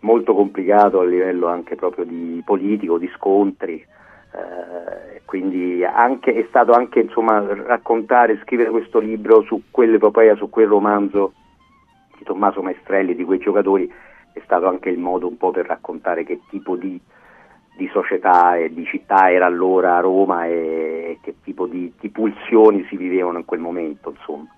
molto 0.00 0.34
complicato 0.34 1.00
a 1.00 1.04
livello 1.04 1.46
anche 1.46 1.74
proprio 1.74 2.04
di 2.04 2.42
politico, 2.44 2.98
di 2.98 3.10
scontri, 3.16 3.82
eh, 4.32 5.22
quindi 5.24 5.84
anche, 5.84 6.34
è 6.34 6.44
stato 6.48 6.72
anche 6.72 7.00
insomma, 7.00 7.40
raccontare, 7.40 8.40
scrivere 8.42 8.70
questo 8.70 8.98
libro 8.98 9.42
su 9.42 9.64
quell'epopea, 9.70 10.36
su 10.36 10.48
quel 10.50 10.68
romanzo 10.68 11.32
di 12.16 12.24
Tommaso 12.24 12.62
Maestrelli, 12.62 13.14
di 13.14 13.24
quei 13.24 13.38
giocatori, 13.38 13.90
è 14.32 14.40
stato 14.44 14.66
anche 14.66 14.90
il 14.90 14.98
modo 14.98 15.26
un 15.26 15.36
po' 15.36 15.50
per 15.50 15.66
raccontare 15.66 16.24
che 16.24 16.40
tipo 16.48 16.76
di, 16.76 17.00
di 17.76 17.88
società 17.92 18.56
e 18.56 18.72
di 18.72 18.84
città 18.84 19.30
era 19.30 19.46
allora 19.46 20.00
Roma 20.00 20.46
e 20.46 21.18
che 21.22 21.36
tipo 21.42 21.66
di, 21.66 21.92
di 21.98 22.08
pulsioni 22.10 22.84
si 22.88 22.96
vivevano 22.96 23.38
in 23.38 23.44
quel 23.44 23.60
momento, 23.60 24.10
insomma. 24.10 24.48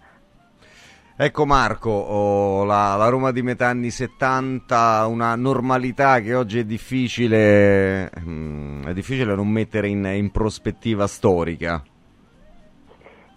Ecco 1.22 1.44
Marco, 1.44 1.90
oh, 1.90 2.64
la, 2.64 2.94
la, 2.97 3.10
Roma 3.10 3.30
di 3.30 3.42
metà 3.42 3.66
anni 3.66 3.90
70, 3.90 5.05
una 5.06 5.36
normalità 5.36 6.18
che 6.20 6.34
oggi 6.34 6.60
è 6.60 6.64
difficile, 6.64 8.10
mm, 8.18 8.86
è 8.86 8.94
difficile 8.94 9.34
non 9.34 9.48
mettere 9.48 9.88
in, 9.88 10.02
in 10.06 10.30
prospettiva 10.30 11.06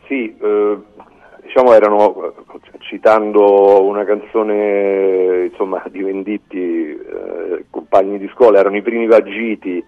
Sì, 0.07 0.34
eh, 0.34 0.77
diciamo 1.41 1.73
erano, 1.73 2.34
citando 2.88 3.85
una 3.85 4.05
canzone 4.05 5.49
insomma, 5.51 5.84
di 5.91 6.01
Venditti, 6.01 6.89
eh, 6.89 7.65
compagni 7.69 8.18
di 8.18 8.30
scuola, 8.34 8.60
erano 8.60 8.77
i 8.77 8.81
primi 8.81 9.07
vagiti 9.07 9.84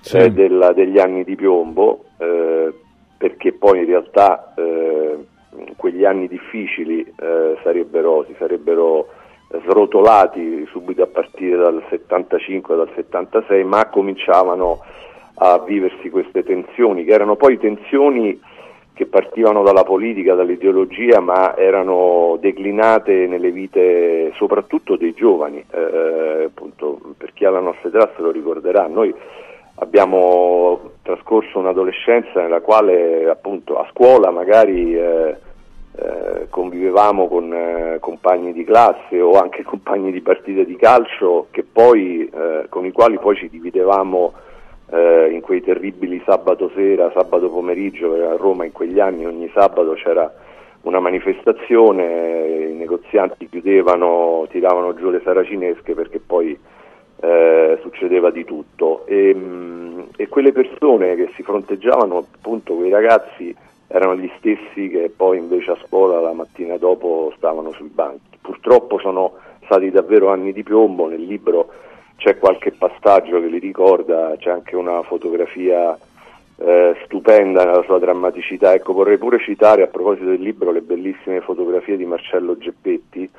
sì. 0.00 0.16
eh, 0.16 0.30
della, 0.30 0.72
degli 0.72 0.98
anni 0.98 1.24
di 1.24 1.36
piombo, 1.36 2.06
eh, 2.16 2.72
perché 3.18 3.52
poi 3.52 3.80
in 3.80 3.84
realtà 3.84 4.54
eh, 4.56 5.32
quegli 5.76 6.04
anni 6.04 6.28
difficili 6.28 7.00
eh, 7.00 7.56
sarebbero, 7.62 8.24
si 8.26 8.34
sarebbero 8.38 9.08
srotolati 9.66 10.66
subito 10.70 11.02
a 11.02 11.06
partire 11.06 11.56
dal 11.56 11.82
75, 11.88 12.76
dal 12.76 12.90
76, 12.94 13.64
ma 13.64 13.86
cominciavano 13.88 14.80
a 15.36 15.58
viversi 15.58 16.10
queste 16.10 16.42
tensioni, 16.42 17.04
che 17.04 17.12
erano 17.12 17.36
poi 17.36 17.58
tensioni 17.58 18.40
che 18.94 19.06
partivano 19.06 19.64
dalla 19.64 19.82
politica, 19.82 20.34
dall'ideologia, 20.34 21.18
ma 21.18 21.56
erano 21.56 22.38
declinate 22.40 23.26
nelle 23.26 23.50
vite 23.50 24.32
soprattutto 24.36 24.96
dei 24.96 25.12
giovani, 25.14 25.64
eh, 25.72 26.44
appunto, 26.46 27.00
per 27.16 27.32
chi 27.32 27.44
ha 27.44 27.50
la 27.50 27.58
nostra 27.58 27.88
età 27.88 28.12
se 28.14 28.22
lo 28.22 28.30
ricorderà. 28.30 28.86
Noi 28.86 29.12
abbiamo 29.84 30.92
trascorso 31.02 31.58
un'adolescenza 31.58 32.40
nella 32.40 32.60
quale 32.60 33.28
appunto 33.28 33.78
a 33.78 33.86
scuola 33.92 34.30
magari 34.30 34.96
eh, 34.96 35.36
eh, 35.96 36.46
convivevamo 36.50 37.28
con 37.28 37.52
eh, 37.52 37.98
compagni 38.00 38.52
di 38.52 38.64
classe 38.64 39.20
o 39.20 39.38
anche 39.38 39.62
compagni 39.64 40.10
di 40.10 40.20
partite 40.20 40.64
di 40.64 40.76
calcio 40.76 41.46
poi, 41.72 42.28
eh, 42.28 42.66
con 42.68 42.84
i 42.84 42.92
quali 42.92 43.18
poi 43.18 43.36
ci 43.36 43.48
dividevamo 43.48 44.32
eh, 44.90 45.30
in 45.30 45.40
quei 45.40 45.62
terribili 45.62 46.22
sabato 46.24 46.70
sera, 46.74 47.12
sabato 47.14 47.48
pomeriggio, 47.48 48.12
a 48.12 48.36
Roma 48.36 48.64
in 48.64 48.72
quegli 48.72 48.98
anni 48.98 49.26
ogni 49.26 49.50
sabato 49.54 49.92
c'era 49.92 50.32
una 50.82 51.00
manifestazione, 51.00 52.68
i 52.70 52.74
negozianti 52.74 53.48
chiudevano, 53.48 54.46
tiravano 54.50 54.94
giù 54.94 55.10
le 55.10 55.20
saracinesche 55.24 55.94
perché 55.94 56.18
poi 56.18 56.58
eh, 57.24 57.78
succedeva 57.80 58.30
di 58.30 58.44
tutto 58.44 59.06
e, 59.06 59.34
mh, 59.34 59.38
mm, 59.38 60.00
e, 60.16 60.28
quelle 60.28 60.52
persone 60.52 61.14
che 61.16 61.30
si 61.34 61.42
fronteggiavano, 61.42 62.18
appunto 62.18 62.74
quei 62.74 62.90
ragazzi, 62.90 63.54
erano 63.86 64.14
gli 64.16 64.30
stessi 64.36 64.88
che 64.88 65.10
poi 65.14 65.38
invece 65.38 65.70
a 65.70 65.78
scuola 65.86 66.20
la 66.20 66.32
mattina 66.32 66.76
dopo 66.76 67.32
stavano 67.36 67.72
sui 67.72 67.88
banchi. 67.88 68.36
Purtroppo 68.40 68.98
sono 68.98 69.32
stati 69.64 69.90
davvero 69.90 70.28
anni 70.28 70.52
di 70.52 70.62
piombo, 70.62 71.08
nel 71.08 71.22
libro 71.22 71.68
c'è 72.16 72.36
qualche 72.36 72.72
passaggio 72.72 73.40
che 73.40 73.46
li 73.46 73.58
ricorda, 73.58 74.34
c'è 74.36 74.50
anche 74.50 74.76
una 74.76 75.02
fotografia 75.02 75.96
eh, 76.56 76.94
stupenda 77.04 77.64
nella 77.64 77.82
sua 77.84 77.98
drammaticità. 77.98 78.74
Ecco, 78.74 78.92
vorrei 78.92 79.16
pure 79.16 79.38
citare 79.38 79.82
a 79.82 79.86
proposito 79.86 80.26
del 80.26 80.42
libro 80.42 80.70
le 80.72 80.82
bellissime 80.82 81.40
fotografie 81.40 81.96
di 81.96 82.04
Marcello 82.04 82.58
Geppetti 82.58 83.30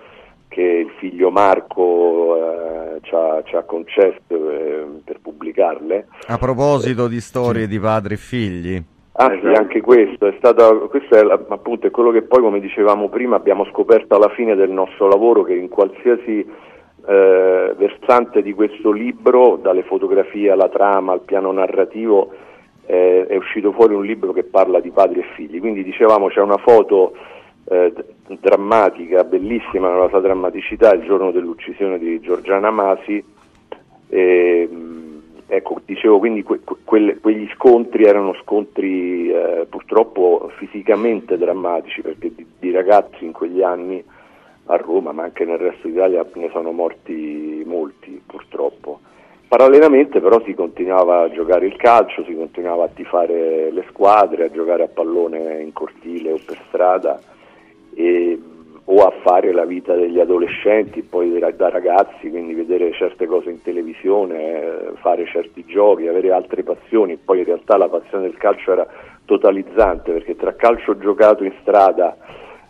che 0.55 0.61
il 0.61 0.89
figlio 0.99 1.31
Marco 1.31 2.37
eh, 2.37 2.99
ci, 3.01 3.13
ha, 3.13 3.43
ci, 3.43 3.57
ha, 3.57 3.63
concesso 3.63 4.21
eh, 4.29 4.85
per 5.03 5.19
pubblicarle. 5.21 6.07
A 6.27 6.37
proposito 6.37 7.09
di 7.09 7.19
storie 7.19 7.67
di 7.67 7.77
padri 7.77 8.13
e 8.13 8.17
figli. 8.17 8.83
Ah 9.17 9.37
sì, 9.41 9.47
anche 9.47 9.81
questo, 9.81 10.27
è 10.27 10.33
stato, 10.37 10.87
questo 10.87 11.15
è 11.15 11.39
appunto 11.49 11.87
è 11.87 11.91
quello 11.91 12.11
che 12.11 12.21
poi, 12.21 12.39
come 12.39 12.61
dicevamo 12.61 13.09
prima, 13.09 13.35
abbiamo 13.35 13.65
scoperto 13.65 14.15
alla 14.15 14.29
fine 14.29 14.55
del 14.55 14.71
nostro 14.71 15.09
lavoro, 15.09 15.43
che 15.43 15.55
in 15.55 15.67
qualsiasi 15.67 16.39
eh, 17.05 17.75
versante 17.77 18.41
di 18.41 18.53
questo 18.53 18.93
libro, 18.93 19.59
dalle 19.61 19.83
fotografie 19.83 20.51
alla 20.51 20.69
trama, 20.69 21.11
al 21.11 21.21
piano 21.21 21.51
narrativo, 21.51 22.31
eh, 22.85 23.25
è 23.27 23.35
uscito 23.35 23.73
fuori 23.73 23.93
un 23.93 24.05
libro 24.05 24.31
che 24.31 24.43
parla 24.45 24.79
di 24.79 24.91
padri 24.91 25.19
e 25.19 25.25
figli. 25.35 25.59
Quindi 25.59 25.83
dicevamo 25.83 26.29
c'è 26.29 26.39
una 26.39 26.57
foto 26.57 27.13
eh, 27.67 27.93
drammatica, 28.39 29.23
bellissima 29.23 29.89
nella 29.89 30.09
sua 30.09 30.19
drammaticità, 30.19 30.93
il 30.93 31.03
giorno 31.03 31.31
dell'uccisione 31.31 31.97
di 31.97 32.19
Giorgiana 32.19 32.71
Masi. 32.71 33.23
E, 34.07 34.69
ecco, 35.47 35.81
dicevo 35.83 36.19
quindi 36.19 36.43
que- 36.43 36.61
que- 36.83 37.17
quegli 37.19 37.49
scontri 37.55 38.03
erano 38.03 38.35
scontri 38.43 39.29
eh, 39.31 39.65
purtroppo 39.69 40.51
fisicamente 40.57 41.37
drammatici 41.37 42.01
perché 42.01 42.33
di, 42.33 42.45
di 42.59 42.71
ragazzi 42.71 43.25
in 43.25 43.31
quegli 43.31 43.61
anni 43.61 44.03
a 44.67 44.75
Roma, 44.77 45.11
ma 45.11 45.23
anche 45.23 45.45
nel 45.45 45.57
resto 45.57 45.87
d'Italia 45.87 46.25
ne 46.33 46.49
sono 46.51 46.71
morti 46.71 47.63
molti 47.65 48.21
purtroppo. 48.25 48.99
Parallelamente 49.47 50.19
però 50.19 50.41
si 50.43 50.55
continuava 50.55 51.21
a 51.21 51.31
giocare 51.31 51.67
il 51.67 51.75
calcio, 51.75 52.23
si 52.25 52.35
continuava 52.35 52.85
a 52.85 52.89
tifare 52.89 53.71
le 53.71 53.85
squadre, 53.89 54.45
a 54.45 54.51
giocare 54.51 54.83
a 54.83 54.87
pallone 54.87 55.61
in 55.61 55.71
cortile 55.71 56.31
o 56.31 56.39
per 56.43 56.59
strada 56.67 57.19
e, 57.95 58.39
o 58.87 58.97
a 58.97 59.11
fare 59.23 59.51
la 59.51 59.65
vita 59.65 59.95
degli 59.95 60.19
adolescenti, 60.19 61.01
poi 61.01 61.39
da 61.39 61.69
ragazzi, 61.69 62.29
quindi 62.29 62.53
vedere 62.53 62.93
certe 62.93 63.25
cose 63.25 63.49
in 63.49 63.61
televisione, 63.63 64.91
fare 65.01 65.25
certi 65.25 65.65
giochi, 65.65 66.07
avere 66.07 66.31
altre 66.31 66.61
passioni. 66.61 67.17
Poi 67.17 67.39
in 67.39 67.45
realtà 67.45 67.77
la 67.77 67.89
passione 67.89 68.25
del 68.25 68.37
calcio 68.37 68.73
era 68.73 68.87
totalizzante 69.25 70.11
perché 70.11 70.35
tra 70.35 70.53
calcio 70.55 70.99
giocato 70.99 71.43
in 71.43 71.53
strada 71.61 72.15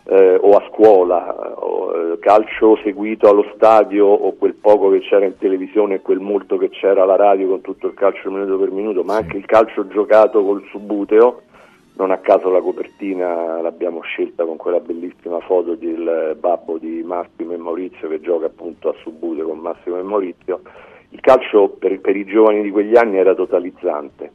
eh, 0.04 0.38
o 0.40 0.50
a 0.52 0.64
scuola, 0.70 1.34
o, 1.58 2.12
eh, 2.12 2.18
calcio 2.18 2.78
seguito 2.82 3.28
allo 3.28 3.50
stadio 3.54 4.06
o 4.06 4.34
quel 4.36 4.54
poco 4.54 4.88
che 4.90 5.00
c'era 5.00 5.26
in 5.26 5.36
televisione 5.36 5.96
e 5.96 6.00
quel 6.00 6.20
molto 6.20 6.56
che 6.56 6.70
c'era 6.70 7.02
alla 7.02 7.16
radio 7.16 7.48
con 7.48 7.60
tutto 7.60 7.88
il 7.88 7.94
calcio 7.94 8.30
minuto 8.30 8.56
per 8.56 8.70
minuto, 8.70 9.02
ma 9.02 9.16
anche 9.16 9.36
il 9.36 9.44
calcio 9.44 9.86
giocato 9.88 10.42
col 10.44 10.64
subuteo. 10.70 11.42
Non 11.96 12.10
a 12.10 12.18
caso 12.18 12.50
la 12.50 12.60
copertina 12.60 13.60
l'abbiamo 13.60 14.00
scelta 14.02 14.44
con 14.44 14.56
quella 14.56 14.80
bellissima 14.80 15.40
foto 15.40 15.74
del 15.74 16.36
babbo 16.38 16.76
di 16.78 17.02
Massimo 17.02 17.52
e 17.52 17.56
Maurizio 17.56 18.08
che 18.08 18.20
gioca 18.20 18.46
appunto 18.46 18.90
a 18.90 18.94
subuteo 19.02 19.46
con 19.48 19.58
Massimo 19.58 19.98
e 19.98 20.02
Maurizio. 20.02 20.60
Il 21.10 21.20
calcio 21.20 21.68
per, 21.70 21.98
per 22.00 22.16
i 22.16 22.24
giovani 22.24 22.62
di 22.62 22.70
quegli 22.70 22.96
anni 22.96 23.16
era 23.16 23.34
totalizzante 23.34 24.30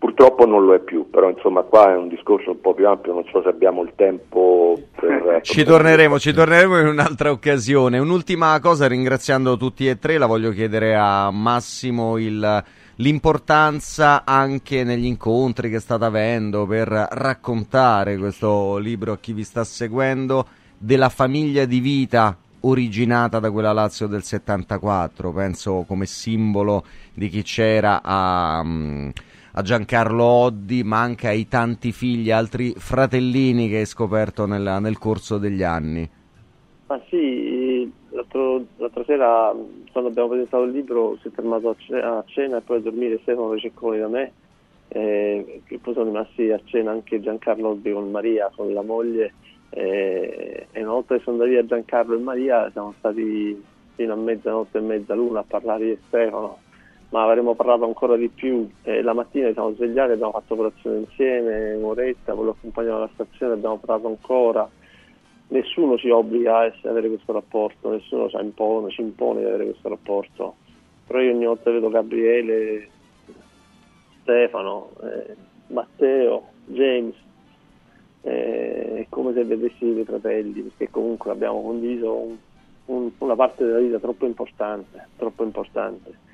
Purtroppo 0.00 0.46
non 0.46 0.64
lo 0.64 0.72
è 0.72 0.78
più, 0.78 1.10
però 1.10 1.28
insomma 1.28 1.60
qua 1.60 1.92
è 1.92 1.94
un 1.94 2.08
discorso 2.08 2.52
un 2.52 2.60
po' 2.62 2.72
più 2.72 2.88
ampio, 2.88 3.12
non 3.12 3.24
so 3.30 3.42
se 3.42 3.48
abbiamo 3.48 3.82
il 3.82 3.92
tempo 3.96 4.80
per... 4.98 5.40
ci 5.44 5.62
torneremo, 5.62 6.18
ci 6.18 6.32
torneremo 6.32 6.80
in 6.80 6.86
un'altra 6.86 7.30
occasione. 7.30 7.98
Un'ultima 7.98 8.58
cosa, 8.60 8.88
ringraziando 8.88 9.58
tutti 9.58 9.86
e 9.86 9.98
tre, 9.98 10.16
la 10.16 10.24
voglio 10.24 10.52
chiedere 10.52 10.96
a 10.96 11.30
Massimo 11.30 12.16
il, 12.16 12.64
l'importanza 13.00 14.24
anche 14.24 14.84
negli 14.84 15.06
incontri 15.06 15.70
che 15.70 15.80
state 15.80 16.04
avendo 16.04 16.66
per 16.66 16.88
raccontare 16.88 18.16
questo 18.16 18.76
libro 18.76 19.12
a 19.12 19.18
chi 19.18 19.32
vi 19.32 19.42
sta 19.42 19.64
seguendo 19.64 20.46
della 20.76 21.08
famiglia 21.08 21.64
di 21.64 21.80
vita 21.80 22.36
originata 22.60 23.38
da 23.38 23.50
quella 23.50 23.72
Lazio 23.72 24.06
del 24.06 24.22
74, 24.22 25.32
penso 25.32 25.84
come 25.86 26.06
simbolo 26.06 26.84
di 27.14 27.28
chi 27.28 27.42
c'era 27.42 28.02
a... 28.02 28.60
Um, 28.62 29.12
a 29.54 29.62
Giancarlo 29.62 30.22
Oddi, 30.22 30.84
ma 30.84 31.00
anche 31.00 31.26
ai 31.26 31.48
tanti 31.48 31.90
figli, 31.90 32.30
altri 32.30 32.72
fratellini 32.76 33.68
che 33.68 33.78
hai 33.78 33.84
scoperto 33.84 34.46
nel, 34.46 34.78
nel 34.80 34.96
corso 34.96 35.38
degli 35.38 35.64
anni. 35.64 36.08
Ma 36.86 37.00
sì, 37.08 37.49
l'altra 38.38 39.04
sera 39.04 39.54
quando 39.92 40.10
abbiamo 40.10 40.28
presentato 40.28 40.62
il 40.64 40.72
libro 40.72 41.16
si 41.20 41.28
è 41.28 41.30
fermato 41.30 41.70
a, 41.70 41.74
cena, 41.76 42.18
a 42.18 42.24
cena 42.26 42.58
e 42.58 42.60
poi 42.60 42.78
a 42.78 42.80
dormire 42.80 43.18
Stefano 43.22 43.52
Rececconi 43.52 43.98
da 43.98 44.08
me 44.08 44.32
eh, 44.88 45.62
e 45.66 45.78
poi 45.78 45.94
sono 45.94 46.06
rimasti 46.06 46.50
a 46.50 46.60
cena 46.64 46.90
anche 46.90 47.20
Giancarlo 47.20 47.78
con 47.82 48.10
Maria, 48.10 48.50
con 48.54 48.72
la 48.72 48.82
moglie 48.82 49.34
eh, 49.70 50.66
e 50.70 50.82
una 50.82 50.92
volta 50.92 51.16
che 51.16 51.22
sono 51.22 51.36
andati 51.36 51.50
via 51.52 51.66
Giancarlo 51.66 52.14
e 52.14 52.20
Maria 52.20 52.70
siamo 52.70 52.94
stati 52.98 53.64
fino 53.94 54.12
a 54.12 54.16
mezzanotte 54.16 54.78
e 54.78 54.82
mezza 54.82 55.14
l'una 55.14 55.40
a 55.40 55.44
parlare 55.46 55.84
di 55.84 55.98
Stefano 56.06 56.58
ma 57.10 57.24
avremmo 57.24 57.54
parlato 57.54 57.84
ancora 57.84 58.16
di 58.16 58.28
più. 58.28 58.68
Eh, 58.82 59.02
la 59.02 59.12
mattina 59.12 59.48
ci 59.48 59.54
siamo 59.54 59.74
svegliati, 59.74 60.12
abbiamo 60.12 60.32
fatto 60.32 60.56
colazione 60.56 60.98
insieme, 60.98 61.74
un'oretta, 61.74 62.34
poi 62.34 62.44
lo 62.44 62.50
accompagnato 62.52 62.96
alla 62.96 63.10
stazione, 63.14 63.54
abbiamo 63.54 63.78
parlato 63.78 64.06
ancora. 64.06 64.68
Nessuno 65.50 65.96
ci 65.96 66.10
obbliga 66.10 66.58
a 66.58 66.72
avere 66.88 67.08
questo 67.08 67.32
rapporto, 67.32 67.90
nessuno 67.90 68.28
ci 68.28 68.36
impone, 68.40 68.90
ci 68.90 69.00
impone 69.00 69.40
di 69.40 69.46
avere 69.46 69.64
questo 69.64 69.88
rapporto. 69.88 70.54
Però 71.06 71.20
io 71.20 71.32
ogni 71.32 71.44
volta 71.44 71.70
vedo 71.70 71.88
Gabriele, 71.88 72.88
Stefano, 74.22 74.90
eh, 75.02 75.36
Matteo, 75.68 76.46
James, 76.66 77.14
eh, 78.22 79.06
come 79.08 79.32
se 79.32 79.44
vedessi 79.44 79.92
dei 79.92 80.04
fratelli, 80.04 80.62
perché 80.62 80.90
comunque 80.90 81.32
abbiamo 81.32 81.62
condiviso 81.62 82.14
un, 82.14 82.36
un, 82.86 83.10
una 83.18 83.34
parte 83.34 83.64
della 83.64 83.78
vita 83.78 83.98
troppo 83.98 84.26
importante, 84.26 85.08
troppo 85.16 85.42
importante 85.42 86.28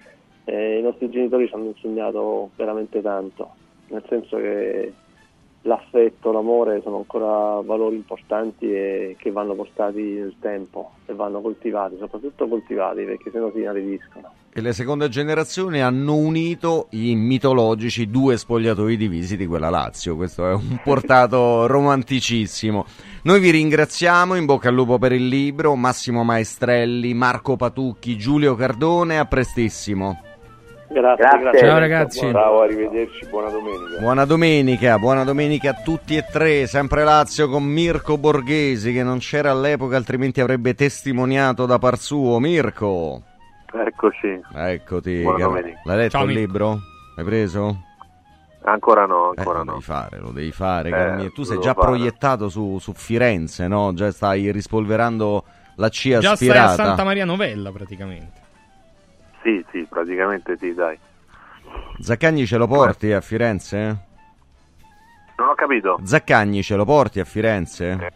eh, 0.47 0.79
i 0.79 0.83
nostri 0.83 1.11
genitori 1.11 1.49
ci 1.49 1.55
hanno 1.55 1.67
insegnato 1.67 2.51
veramente 2.57 3.03
tanto, 3.03 3.51
nel 3.89 4.05
senso 4.09 4.37
che 4.37 4.93
l'affetto, 5.67 6.33
l'amore 6.33 6.81
sono 6.83 6.97
ancora 6.97 7.61
valori 7.61 7.97
importanti 7.97 8.73
e 8.73 9.17
che 9.19 9.31
vanno 9.31 9.55
portati 9.55 10.01
nel 10.01 10.35
tempo 10.41 10.93
e 11.07 11.13
vanno 11.13 11.41
coltivati, 11.41 11.97
soprattutto 11.99 12.49
coltivati 12.49 13.05
perché 13.05 13.31
sennò 13.31 13.51
si 13.53 13.61
inaridiscono. 13.61 14.33
E 14.53 14.63
le 14.63 14.73
seconde 14.73 15.11
generazioni 15.11 15.83
hanno 15.83 16.15
unito 16.15 16.87
i 16.93 17.15
mitologici 17.15 18.09
due 18.09 18.39
spogliatoi 18.39 18.97
divisi 18.97 19.37
di 19.37 19.47
quella 19.47 19.69
Lazio. 19.69 20.17
Questo 20.17 20.49
è 20.49 20.55
un 20.55 20.81
portato 20.83 21.67
romanticissimo. 21.69 22.87
Noi 23.25 23.41
vi 23.41 23.51
ringraziamo, 23.51 24.35
in 24.35 24.47
bocca 24.47 24.69
al 24.69 24.75
lupo 24.75 24.99
per 24.99 25.13
il 25.13 25.27
libro, 25.27 25.75
Massimo 25.75 26.25
Maestrelli, 26.25 27.13
Marco 27.13 27.57
Patucchi, 27.57 28.17
Giulio 28.17 28.55
Cardone, 28.55 29.19
a 29.19 29.27
prestissimo. 29.27 30.21
Grazie, 30.89 31.25
Grazie. 31.25 31.41
grazie. 31.41 31.69
Ciao 31.69 31.79
ragazzi. 31.79 32.31
Ciao, 32.31 32.61
arrivederci, 32.61 33.27
buona 33.29 33.51
domenica. 33.51 33.99
Buona 34.01 34.25
domenica, 34.25 34.99
buona 34.99 35.25
domenica 35.25 35.71
a 35.71 35.75
tutti 35.83 36.17
e 36.17 36.25
tre, 36.31 36.67
sempre 36.67 37.03
Lazio 37.03 37.49
con 37.49 37.65
Mirko 37.65 38.17
Borghesi 38.19 38.93
che 38.93 39.03
non 39.03 39.19
c'era 39.19 39.51
all'epoca 39.51 39.97
altrimenti 39.97 40.41
avrebbe 40.41 40.75
testimoniato 40.75 41.67
da 41.67 41.79
par 41.79 41.99
suo. 41.99 42.39
Mirko, 42.39 43.23
Eccoci. 43.73 44.41
eccoti. 44.55 45.23
Buona 45.23 45.39
caro. 45.39 45.51
domenica. 45.51 45.81
L'hai 45.85 45.97
letto 45.97 46.11
Ciao, 46.11 46.21
il 46.23 46.27
Mirko. 46.29 46.41
libro? 46.41 46.79
Hai 47.17 47.25
preso? 47.25 47.81
Ancora 48.63 49.07
no, 49.07 49.33
Eh, 49.33 49.39
ancora 49.39 49.59
lo 49.59 49.65
no. 49.65 49.71
devi 49.73 49.83
fare, 49.85 50.19
lo 50.19 50.31
devi 50.31 50.53
fare, 50.53 50.89
Eh. 51.25 51.33
Tu 51.33 51.43
sei 51.43 51.57
lo 51.57 51.63
già 51.63 51.75
fare. 51.75 51.87
proiettato 51.87 52.49
su, 52.49 52.79
su 52.79 52.93
Firenze, 52.95 53.67
no? 53.69 53.93
Già 53.95 54.11
stai 54.13 54.51
rispolverando 54.53 55.45
la 55.77 55.89
CIA 55.89 56.21
Già 56.21 56.35
stai 56.37 56.49
aspirata. 56.49 56.83
a 56.83 56.85
Santa 56.87 57.05
Maria 57.05 57.25
Novella 57.25 57.71
praticamente. 57.71 58.45
Sì, 59.47 59.65
sì, 59.71 59.87
praticamente 59.89 60.57
sì, 60.59 60.75
dai. 60.75 60.99
Zaccagni 62.01 62.45
ce 62.47 62.57
lo 62.57 62.67
porti 62.67 63.13
a 63.13 63.21
Firenze? 63.21 63.77
Non 65.37 65.49
ho 65.51 65.55
capito. 65.55 66.01
Zaccagni 66.03 66.65
ce 66.65 66.75
lo 66.75 66.85
porti 66.85 67.21
a 67.21 67.25
Firenze? 67.25 68.13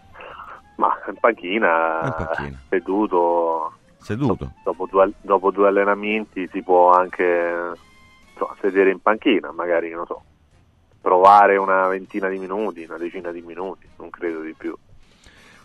Ma 0.75 0.93
in 1.07 1.15
panchina, 1.21 2.01
In 2.03 2.15
panchina. 2.17 2.59
seduto. 2.69 3.73
Seduto. 3.99 4.55
Dopo 4.65 4.87
due, 4.91 5.13
dopo 5.21 5.53
due 5.53 5.69
allenamenti 5.69 6.49
si 6.51 6.63
può 6.65 6.91
anche 6.91 7.75
insomma, 8.33 8.57
sedere 8.61 8.91
in 8.91 8.99
panchina, 9.01 9.53
magari, 9.53 9.91
non 9.91 10.07
so, 10.07 10.21
provare 11.01 11.57
una 11.59 11.87
ventina 11.87 12.29
di 12.29 12.39
minuti, 12.39 12.83
una 12.89 12.99
decina 12.99 13.31
di 13.31 13.41
minuti, 13.43 13.87
non 13.99 14.11
credo 14.11 14.41
di 14.41 14.55
più. 14.59 14.77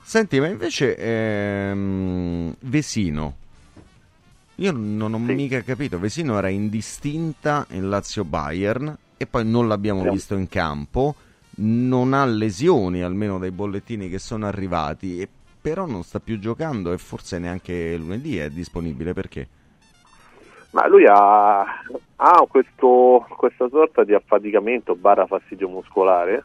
Senti, 0.03 0.39
ma 0.39 0.47
invece 0.47 0.95
ehm, 0.95 2.53
Vesino, 2.59 3.37
io 4.55 4.71
non 4.71 5.13
ho 5.13 5.19
mica 5.19 5.61
capito, 5.63 5.99
Vesino 5.99 6.37
era 6.37 6.49
indistinta 6.49 7.65
in 7.71 7.89
Lazio-Bayern 7.89 8.97
e 9.17 9.25
poi 9.25 9.45
non 9.45 9.67
l'abbiamo 9.67 10.03
Sì. 10.03 10.09
visto 10.09 10.35
in 10.35 10.47
campo, 10.47 11.15
non 11.57 12.13
ha 12.13 12.25
lesioni 12.25 13.01
almeno 13.01 13.37
dai 13.37 13.51
bollettini 13.51 14.09
che 14.09 14.19
sono 14.19 14.45
arrivati, 14.45 15.27
però 15.61 15.85
non 15.85 16.03
sta 16.03 16.19
più 16.19 16.39
giocando 16.39 16.93
e 16.93 16.97
forse 16.97 17.39
neanche 17.39 17.95
lunedì 17.97 18.37
è 18.37 18.49
disponibile 18.49 19.13
perché? 19.13 19.47
Ma 20.71 20.87
lui 20.87 21.05
ha, 21.07 21.61
ha 21.61 22.45
questo, 22.49 23.25
questa 23.37 23.67
sorta 23.69 24.03
di 24.03 24.13
affaticamento 24.13 24.95
barra 24.95 25.25
fastidio 25.25 25.69
muscolare, 25.69 26.43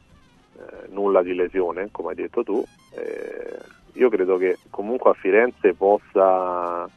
eh, 0.57 0.89
nulla 0.91 1.23
di 1.23 1.35
lesione, 1.35 1.89
come 1.91 2.11
hai 2.11 2.15
detto 2.15 2.45
tu. 2.45 2.65
Eh, 2.95 3.59
io 3.95 4.09
credo 4.09 4.37
che 4.37 4.59
comunque 4.70 5.11
a 5.11 5.15
Firenze 5.15 5.74
possa... 5.74 6.89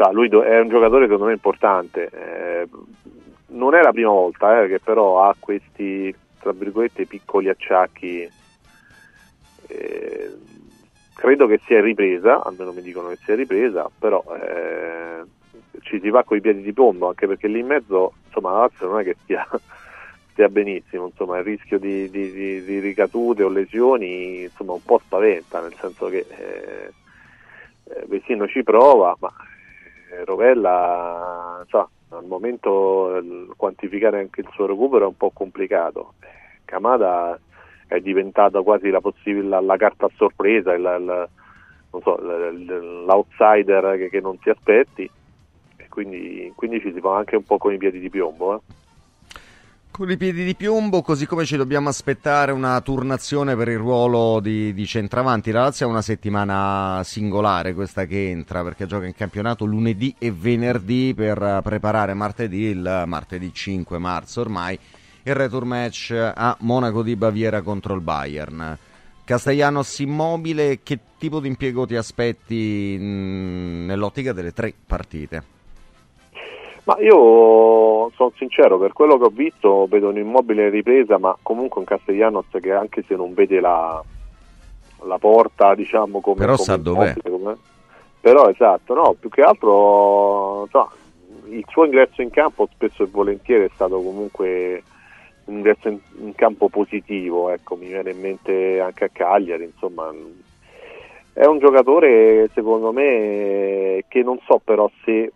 Cioè, 0.00 0.14
lui 0.14 0.28
è 0.30 0.58
un 0.60 0.70
giocatore 0.70 1.04
secondo 1.04 1.26
me 1.26 1.32
importante. 1.32 2.08
eh, 2.10 2.68
non 3.48 3.74
è 3.74 3.82
la 3.82 3.92
prima 3.92 4.08
volta 4.08 4.62
eh, 4.62 4.68
che 4.68 4.80
però 4.80 5.22
ha 5.28 5.36
questi, 5.38 6.14
tra 6.38 6.52
virgolette, 6.52 7.04
piccoli 7.04 7.50
acciacchi. 7.50 8.26
Eh, 9.66 10.30
credo 11.12 11.46
che 11.46 11.60
sia 11.66 11.82
ripresa, 11.82 12.42
almeno 12.42 12.72
mi 12.72 12.80
dicono 12.80 13.10
che 13.10 13.18
sia 13.24 13.34
ripresa, 13.34 13.90
però 13.98 14.24
eh, 14.40 15.22
ci 15.82 16.00
si 16.00 16.08
va 16.08 16.24
con 16.24 16.38
i 16.38 16.40
piedi 16.40 16.62
di 16.62 16.72
piombo, 16.72 17.08
anche 17.08 17.26
perché 17.26 17.46
lì 17.48 17.58
in 17.58 17.66
mezzo, 17.66 18.14
insomma, 18.24 18.52
la 18.52 18.58
Lazio 18.60 18.86
non 18.88 19.00
è 19.00 19.04
che 19.04 19.16
stia, 19.24 19.46
stia 20.32 20.48
benissimo, 20.48 21.08
insomma, 21.08 21.36
il 21.36 21.44
rischio 21.44 21.78
di, 21.78 22.08
di- 22.08 22.32
di- 22.32 22.64
di 22.64 22.78
ricadute 22.78 23.42
o 23.42 23.50
lesioni, 23.50 24.44
insomma, 24.44 24.72
un 24.72 24.82
po' 24.82 24.98
spaventa, 25.04 25.60
nel 25.60 25.76
senso 25.78 26.06
che 26.06 26.24
eh, 26.26 26.92
eh, 27.84 28.04
Vecino 28.06 28.48
ci 28.48 28.62
prova, 28.62 29.14
ma 29.20 29.30
eh, 30.10 30.24
Rovella, 30.24 31.60
insomma, 31.62 31.88
al 32.10 32.24
momento 32.26 33.16
eh, 33.16 33.46
quantificare 33.56 34.18
anche 34.20 34.40
il 34.40 34.48
suo 34.52 34.66
recupero 34.66 35.04
è 35.04 35.08
un 35.08 35.16
po' 35.16 35.30
complicato. 35.30 36.14
Camada 36.64 37.38
è 37.86 38.00
diventata 38.00 38.62
quasi 38.62 38.90
la, 38.90 39.00
la, 39.02 39.60
la 39.60 39.76
carta 39.76 40.06
a 40.06 40.10
sorpresa, 40.16 40.72
il, 40.74 40.80
il- 40.82 41.28
so, 42.02 42.16
l'outsider 42.20 43.96
che, 43.98 44.08
che 44.10 44.20
non 44.20 44.38
ti 44.38 44.48
aspetti 44.50 45.10
e 45.76 45.88
quindi, 45.88 46.52
quindi 46.54 46.80
ci 46.80 46.92
si 46.92 47.00
va 47.00 47.16
anche 47.16 47.36
un 47.36 47.44
po' 47.44 47.58
con 47.58 47.72
i 47.72 47.78
piedi 47.78 47.98
di 47.98 48.10
piombo. 48.10 48.56
eh. 48.56 48.60
Con 49.92 50.08
i 50.08 50.16
piedi 50.16 50.44
di 50.44 50.54
piombo, 50.54 51.02
così 51.02 51.26
come 51.26 51.44
ci 51.44 51.56
dobbiamo 51.56 51.88
aspettare 51.88 52.52
una 52.52 52.80
turnazione 52.80 53.56
per 53.56 53.68
il 53.68 53.76
ruolo 53.76 54.40
di, 54.40 54.72
di 54.72 54.86
centravanti. 54.86 55.50
La 55.50 55.62
Lazio 55.62 55.86
ha 55.86 55.90
una 55.90 56.00
settimana 56.00 57.02
singolare 57.04 57.74
questa 57.74 58.06
che 58.06 58.30
entra 58.30 58.62
perché 58.62 58.86
gioca 58.86 59.06
in 59.06 59.14
campionato 59.14 59.64
lunedì 59.64 60.14
e 60.16 60.30
venerdì 60.30 61.12
per 61.14 61.42
eh, 61.42 61.60
preparare 61.62 62.14
martedì, 62.14 62.62
il 62.66 63.02
martedì 63.06 63.52
5 63.52 63.98
marzo 63.98 64.40
ormai, 64.40 64.78
il 65.24 65.34
return 65.34 65.66
match 65.66 66.12
a 66.12 66.56
Monaco 66.60 67.02
di 67.02 67.16
Baviera 67.16 67.60
contro 67.60 67.92
il 67.94 68.00
Bayern. 68.00 68.78
Castellanos 69.24 69.98
immobile, 69.98 70.80
che 70.82 70.98
tipo 71.18 71.40
di 71.40 71.48
impiego 71.48 71.84
ti 71.84 71.96
aspetti 71.96 72.96
mh, 72.98 73.84
nell'ottica 73.86 74.32
delle 74.32 74.52
tre 74.52 74.72
partite? 74.86 75.58
Ma 76.90 76.96
io 76.98 78.10
sono 78.16 78.32
sincero, 78.36 78.76
per 78.76 78.92
quello 78.92 79.16
che 79.16 79.24
ho 79.24 79.30
visto 79.32 79.86
vedo 79.88 80.08
un 80.08 80.18
immobile 80.18 80.64
in 80.64 80.70
ripresa, 80.70 81.18
ma 81.18 81.36
comunque 81.40 81.78
un 81.78 81.86
Castellanos 81.86 82.46
che 82.60 82.72
anche 82.72 83.04
se 83.06 83.14
non 83.14 83.32
vede 83.32 83.60
la, 83.60 84.02
la 85.04 85.18
porta, 85.18 85.76
diciamo 85.76 86.20
come... 86.20 86.38
Però 86.38 86.54
come 86.54 86.64
sa 86.64 86.76
dov'è. 86.76 87.14
come- 87.22 87.58
Però 88.20 88.48
esatto, 88.48 88.94
no, 88.94 89.14
più 89.18 89.28
che 89.28 89.40
altro 89.40 90.64
insomma, 90.64 90.90
il 91.50 91.64
suo 91.68 91.84
ingresso 91.84 92.22
in 92.22 92.30
campo 92.30 92.68
spesso 92.72 93.04
e 93.04 93.06
volentieri 93.06 93.66
è 93.66 93.70
stato 93.72 94.02
comunque 94.02 94.82
un 95.44 95.54
ingresso 95.58 95.88
in, 95.88 95.98
in 96.22 96.34
campo 96.34 96.68
positivo, 96.68 97.50
ecco, 97.50 97.76
mi 97.76 97.86
viene 97.86 98.10
in 98.10 98.18
mente 98.18 98.80
anche 98.80 99.04
a 99.04 99.10
Cagliari, 99.12 99.62
insomma, 99.62 100.12
è 101.34 101.44
un 101.44 101.60
giocatore 101.60 102.50
secondo 102.52 102.90
me 102.90 104.04
che 104.08 104.22
non 104.24 104.40
so 104.44 104.60
però 104.62 104.90
se 105.04 105.32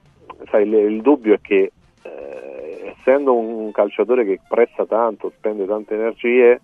sai, 0.51 0.67
il, 0.67 0.75
il 0.75 1.03
dubbio 1.03 1.35
è 1.35 1.41
che 1.41 1.73
eh, 2.03 2.95
essendo 2.99 3.35
un 3.35 3.71
calciatore 3.73 4.25
che 4.25 4.41
presta 4.49 4.87
tanto, 4.87 5.33
spende 5.37 5.67
tante 5.67 5.95
energie, 5.95 6.61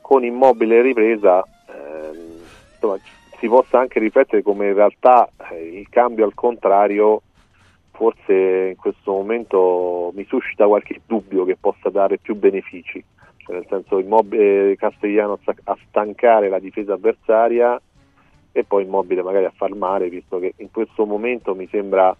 con 0.00 0.24
immobile 0.24 0.82
ripresa 0.82 1.42
ehm, 1.68 2.40
insomma, 2.74 2.98
si 3.38 3.48
possa 3.48 3.78
anche 3.78 3.98
riflettere 3.98 4.42
come 4.42 4.68
in 4.68 4.74
realtà 4.74 5.28
eh, 5.50 5.78
il 5.78 5.88
cambio 5.88 6.24
al 6.24 6.34
contrario 6.34 7.22
forse 7.90 8.68
in 8.70 8.76
questo 8.76 9.12
momento 9.12 10.10
mi 10.14 10.24
suscita 10.24 10.66
qualche 10.66 11.00
dubbio 11.06 11.44
che 11.44 11.56
possa 11.58 11.88
dare 11.90 12.18
più 12.18 12.34
benefici, 12.34 13.02
cioè, 13.36 13.56
nel 13.56 13.66
senso 13.68 13.98
immobile 13.98 14.76
Castellano 14.76 15.38
a, 15.44 15.54
a 15.64 15.78
stancare 15.88 16.48
la 16.48 16.58
difesa 16.58 16.94
avversaria 16.94 17.80
e 18.50 18.64
poi 18.64 18.84
immobile 18.84 19.22
magari 19.22 19.44
a 19.44 19.52
far 19.54 19.74
male, 19.74 20.08
visto 20.08 20.38
che 20.38 20.54
in 20.56 20.70
questo 20.70 21.06
momento 21.06 21.54
mi 21.54 21.68
sembra 21.70 22.14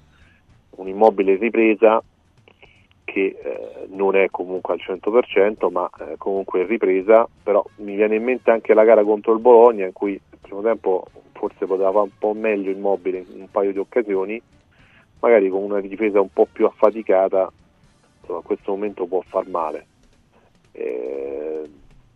un 0.76 0.88
immobile 0.88 1.36
ripresa 1.36 2.02
che 3.04 3.36
eh, 3.42 3.86
non 3.88 4.16
è 4.16 4.30
comunque 4.30 4.74
al 4.74 4.80
100%, 4.80 5.70
ma 5.70 5.88
eh, 6.00 6.16
comunque 6.16 6.60
in 6.60 6.66
ripresa, 6.66 7.28
però 7.42 7.62
mi 7.76 7.94
viene 7.94 8.16
in 8.16 8.24
mente 8.24 8.50
anche 8.50 8.72
la 8.74 8.84
gara 8.84 9.04
contro 9.04 9.34
il 9.34 9.40
Bologna 9.40 9.84
in 9.84 9.92
cui 9.92 10.12
il 10.12 10.38
primo 10.40 10.62
tempo 10.62 11.04
forse 11.32 11.66
poteva 11.66 11.90
fare 11.90 12.04
un 12.04 12.18
po' 12.18 12.32
meglio 12.32 12.70
immobile 12.70 13.18
in 13.18 13.40
un 13.40 13.50
paio 13.50 13.72
di 13.72 13.78
occasioni, 13.78 14.40
magari 15.20 15.48
con 15.48 15.62
una 15.62 15.80
difesa 15.80 16.20
un 16.20 16.32
po' 16.32 16.46
più 16.50 16.64
affaticata, 16.66 17.52
insomma, 18.20 18.38
a 18.38 18.42
questo 18.42 18.70
momento 18.70 19.06
può 19.06 19.20
far 19.26 19.46
male. 19.48 19.86
Eh, 20.72 21.70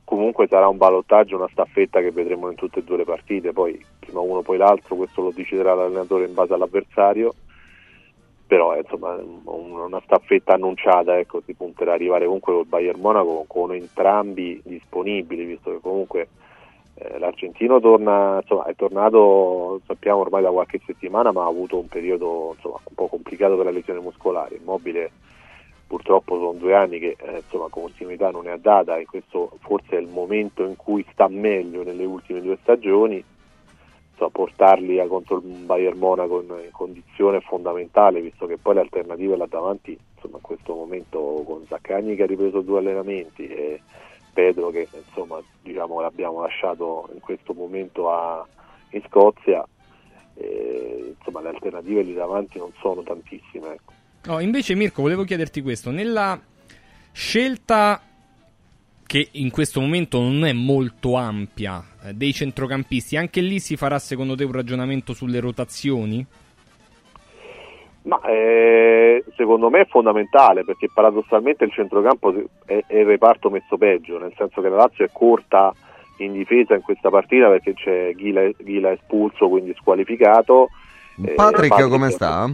comunque 0.04 0.46
sarà 0.46 0.68
un 0.68 0.78
ballottaggio, 0.78 1.36
una 1.36 1.48
staffetta 1.50 2.00
che 2.00 2.12
vedremo 2.12 2.48
in 2.48 2.54
tutte 2.54 2.78
e 2.78 2.84
due 2.84 2.98
le 2.98 3.04
partite, 3.04 3.52
poi 3.52 3.78
prima 3.98 4.20
uno 4.20 4.40
poi 4.42 4.56
l'altro, 4.56 4.96
questo 4.96 5.20
lo 5.20 5.30
deciderà 5.30 5.74
l'allenatore 5.74 6.24
in 6.24 6.32
base 6.32 6.54
all'avversario, 6.54 7.34
però 8.46 8.72
è 8.72 8.78
insomma 8.78 9.14
un- 9.14 9.78
una 9.78 10.00
staffetta 10.04 10.54
annunciata, 10.54 11.18
ecco, 11.18 11.40
si 11.44 11.54
punterà 11.54 11.92
ad 11.92 11.96
arrivare 11.98 12.24
comunque 12.24 12.54
col 12.54 12.66
Bayern 12.66 13.00
Monaco 13.00 13.44
con 13.46 13.72
entrambi 13.74 14.60
disponibili, 14.64 15.44
visto 15.44 15.70
che 15.70 15.80
comunque 15.80 16.28
Eh, 16.98 17.18
l'argentino 17.18 17.78
torna, 17.78 18.38
insomma, 18.40 18.64
è 18.64 18.74
tornato, 18.74 19.82
sappiamo 19.86 20.20
ormai 20.20 20.42
da 20.42 20.50
qualche 20.50 20.80
settimana, 20.86 21.30
ma 21.30 21.42
ha 21.44 21.46
avuto 21.46 21.76
un 21.76 21.88
periodo 21.88 22.52
insomma, 22.54 22.78
un 22.82 22.94
po' 22.94 23.08
complicato 23.08 23.54
per 23.54 23.66
la 23.66 23.70
lesione 23.70 24.00
muscolare. 24.00 24.56
Immobile 24.56 25.10
purtroppo 25.86 26.36
sono 26.36 26.54
due 26.54 26.74
anni 26.74 26.98
che 26.98 27.14
eh, 27.18 27.36
insomma, 27.36 27.66
continuità 27.68 28.30
non 28.30 28.48
è 28.48 28.56
data 28.56 28.96
e 28.96 29.04
questo 29.04 29.58
forse 29.60 29.98
è 29.98 30.00
il 30.00 30.08
momento 30.08 30.64
in 30.64 30.76
cui 30.76 31.04
sta 31.12 31.28
meglio 31.28 31.82
nelle 31.82 32.06
ultime 32.06 32.40
due 32.40 32.56
stagioni. 32.62 33.22
Insomma, 34.18 34.30
portarli 34.30 34.98
a, 34.98 35.06
contro 35.06 35.36
il 35.36 35.42
Bayern 35.42 35.98
Monaco 35.98 36.40
in, 36.40 36.48
in 36.64 36.70
condizione 36.72 37.40
fondamentale, 37.40 38.22
visto 38.22 38.46
che 38.46 38.56
poi 38.56 38.74
le 38.74 38.80
alternative 38.80 39.36
là 39.36 39.46
davanti, 39.46 39.98
insomma, 40.14 40.36
in 40.36 40.42
questo 40.42 40.74
momento 40.74 41.42
con 41.46 41.66
Zaccagni 41.68 42.16
che 42.16 42.22
ha 42.22 42.26
ripreso 42.26 42.62
due 42.62 42.78
allenamenti 42.78 43.46
e 43.46 43.80
Pedro 44.36 44.68
che 44.68 44.86
insomma 44.92 45.40
diciamo 45.62 45.98
l'abbiamo 46.02 46.42
lasciato 46.42 47.08
in 47.14 47.20
questo 47.20 47.54
momento 47.54 48.12
a, 48.12 48.46
in 48.90 49.02
Scozia 49.08 49.66
e, 50.34 51.14
insomma 51.16 51.40
le 51.40 51.48
alternative 51.48 52.02
lì 52.02 52.12
davanti 52.12 52.58
non 52.58 52.70
sono 52.78 53.02
tantissime 53.02 53.72
ecco. 53.72 53.92
No, 54.24 54.40
invece 54.40 54.74
Mirko 54.74 55.00
volevo 55.00 55.24
chiederti 55.24 55.62
questo 55.62 55.90
nella 55.90 56.38
scelta 57.12 58.02
che 59.06 59.28
in 59.32 59.50
questo 59.50 59.80
momento 59.80 60.20
non 60.20 60.44
è 60.44 60.52
molto 60.52 61.16
ampia 61.16 61.82
eh, 62.04 62.12
dei 62.12 62.32
centrocampisti 62.32 63.16
anche 63.16 63.40
lì 63.40 63.60
si 63.60 63.76
farà 63.76 63.98
secondo 63.98 64.34
te 64.34 64.44
un 64.44 64.52
ragionamento 64.52 65.12
sulle 65.12 65.40
rotazioni? 65.40 66.26
Ma 68.02 68.20
eh, 68.22 69.24
secondo 69.36 69.68
me 69.68 69.80
è 69.80 69.86
fondamentale 69.86 70.64
perché 70.64 70.88
paradossalmente 70.92 71.64
il 71.64 71.72
centrocampo 71.72 72.32
è, 72.64 72.84
è, 72.86 72.98
il 72.98 73.06
reparto 73.06 73.50
messo 73.50 73.76
peggio, 73.76 74.18
nel 74.18 74.32
senso 74.36 74.60
che 74.60 74.68
la 74.68 74.76
Lazio 74.76 75.04
è 75.04 75.10
corta 75.12 75.72
in 76.18 76.32
difesa 76.32 76.74
in 76.74 76.82
questa 76.82 77.10
partita 77.10 77.48
perché 77.48 77.74
c'è 77.74 78.12
Ghila, 78.14 78.48
Ghila 78.58 78.92
espulso, 78.92 79.48
quindi 79.48 79.74
squalificato. 79.76 80.68
Patrick, 81.16 81.30
eh, 81.30 81.34
Patrick 81.34 81.88
come 81.88 82.10
sta? 82.10 82.48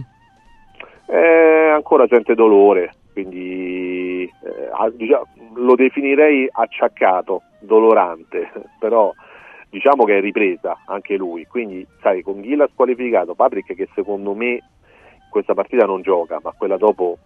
Eh, 1.05 1.69
ancora 1.69 2.07
sente 2.07 2.33
dolore, 2.33 2.93
quindi 3.13 4.23
eh, 4.23 4.91
diciamo, 4.95 5.27
lo 5.55 5.75
definirei 5.75 6.47
acciaccato, 6.51 7.43
dolorante, 7.59 8.51
però 8.79 9.13
diciamo 9.69 10.03
che 10.05 10.17
è 10.17 10.21
ripresa 10.21 10.81
anche 10.85 11.15
lui, 11.15 11.45
quindi 11.45 11.85
sai 12.01 12.21
con 12.21 12.41
Ghila 12.41 12.67
squalificato, 12.71 13.33
Patrick 13.33 13.73
che 13.73 13.89
secondo 13.93 14.33
me 14.33 14.61
questa 15.29 15.55
partita 15.55 15.85
non 15.85 16.01
gioca, 16.01 16.39
ma 16.43 16.53
quella 16.55 16.77
dopo 16.77 17.17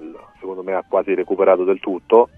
mm, 0.00 0.14
secondo 0.38 0.62
me 0.62 0.74
ha 0.74 0.84
quasi 0.88 1.14
recuperato 1.14 1.64
del 1.64 1.80
tutto. 1.80 2.28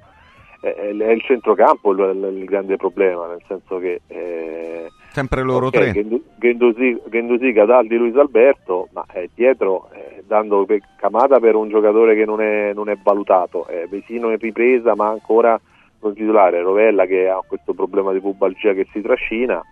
È 0.58 0.86
il 0.86 1.22
centrocampo 1.22 1.92
il, 1.92 2.44
grande 2.44 2.76
problema, 2.76 3.26
nel 3.26 3.42
senso 3.46 3.78
che 3.78 4.00
eh, 4.06 4.88
sempre 5.16 5.40
loro 5.40 5.68
okay, 5.68 5.92
tre. 5.92 6.20
Gendusi, 6.36 7.00
Gendusi, 7.08 7.52
Cataldi, 7.54 7.96
Luis 7.96 8.14
Alberto, 8.16 8.88
ma 8.92 9.06
eh, 9.14 9.30
dietro 9.34 9.88
eh, 9.94 10.22
dando 10.26 10.66
per, 10.66 10.80
Camata 10.98 11.40
per 11.40 11.54
un 11.54 11.70
giocatore 11.70 12.14
che 12.14 12.26
non 12.26 12.42
è, 12.42 12.74
non 12.74 12.90
è 12.90 12.98
valutato, 13.02 13.66
eh, 13.66 13.86
Vesino 13.88 14.30
in 14.30 14.36
ripresa 14.36 14.94
ma 14.94 15.08
ancora 15.08 15.58
non 16.00 16.12
titolare, 16.12 16.60
Rovella 16.60 17.06
che 17.06 17.30
ha 17.30 17.40
questo 17.46 17.72
problema 17.72 18.12
di 18.12 18.20
pubalgia 18.20 18.74
che 18.74 18.86
si 18.92 19.00
trascina 19.00 19.64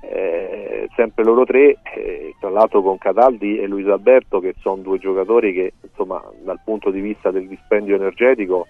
eh, 0.00 0.88
sempre 0.96 1.22
loro 1.22 1.44
tre, 1.44 1.76
eh, 1.94 2.34
tra 2.40 2.50
l'altro 2.50 2.82
con 2.82 2.98
Cataldi 2.98 3.58
e 3.58 3.68
Luis 3.68 3.86
Alberto 3.86 4.40
che 4.40 4.56
sono 4.58 4.82
due 4.82 4.98
giocatori 4.98 5.52
che 5.52 5.74
insomma 5.82 6.20
dal 6.42 6.58
punto 6.64 6.90
di 6.90 7.00
vista 7.00 7.30
del 7.30 7.46
dispendio 7.46 7.94
energetico 7.94 8.66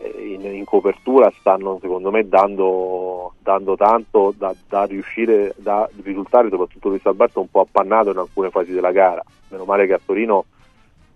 in, 0.00 0.44
in, 0.44 0.64
copertura 0.64 1.32
stanno 1.38 1.78
secondo 1.80 2.10
me 2.10 2.28
dando, 2.28 3.34
dando 3.42 3.76
tanto 3.76 4.32
da, 4.36 4.54
da, 4.68 4.84
riuscire 4.84 5.54
da 5.56 5.88
risultare 6.02 6.48
soprattutto 6.48 6.88
Luis 6.88 7.04
Alberto 7.06 7.40
un 7.40 7.50
po' 7.50 7.60
appannato 7.60 8.10
in 8.10 8.18
alcune 8.18 8.50
fasi 8.50 8.72
della 8.72 8.92
gara 8.92 9.22
meno 9.48 9.64
male 9.64 9.86
che 9.86 9.94
a 9.94 10.00
Torino 10.04 10.44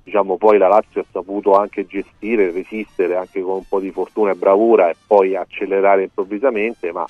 diciamo 0.03 0.37
poi 0.37 0.59
la 0.59 0.69
Lazio 0.69 1.03
ha 1.03 1.05
saputo 1.11 1.55
anche 1.55 1.87
gestire, 1.87 2.51
resistere 2.51 3.15
anche 3.15 3.41
con 3.41 3.57
un 3.57 3.69
po' 3.69 3.79
di 3.79 3.93
fortuna 3.93 4.33
e 4.33 4.35
bravura 4.35 4.91
e 4.91 4.97
poi 5.07 5.37
accelerare 5.37 6.03
improvvisamente 6.03 6.91
ma 6.91 7.07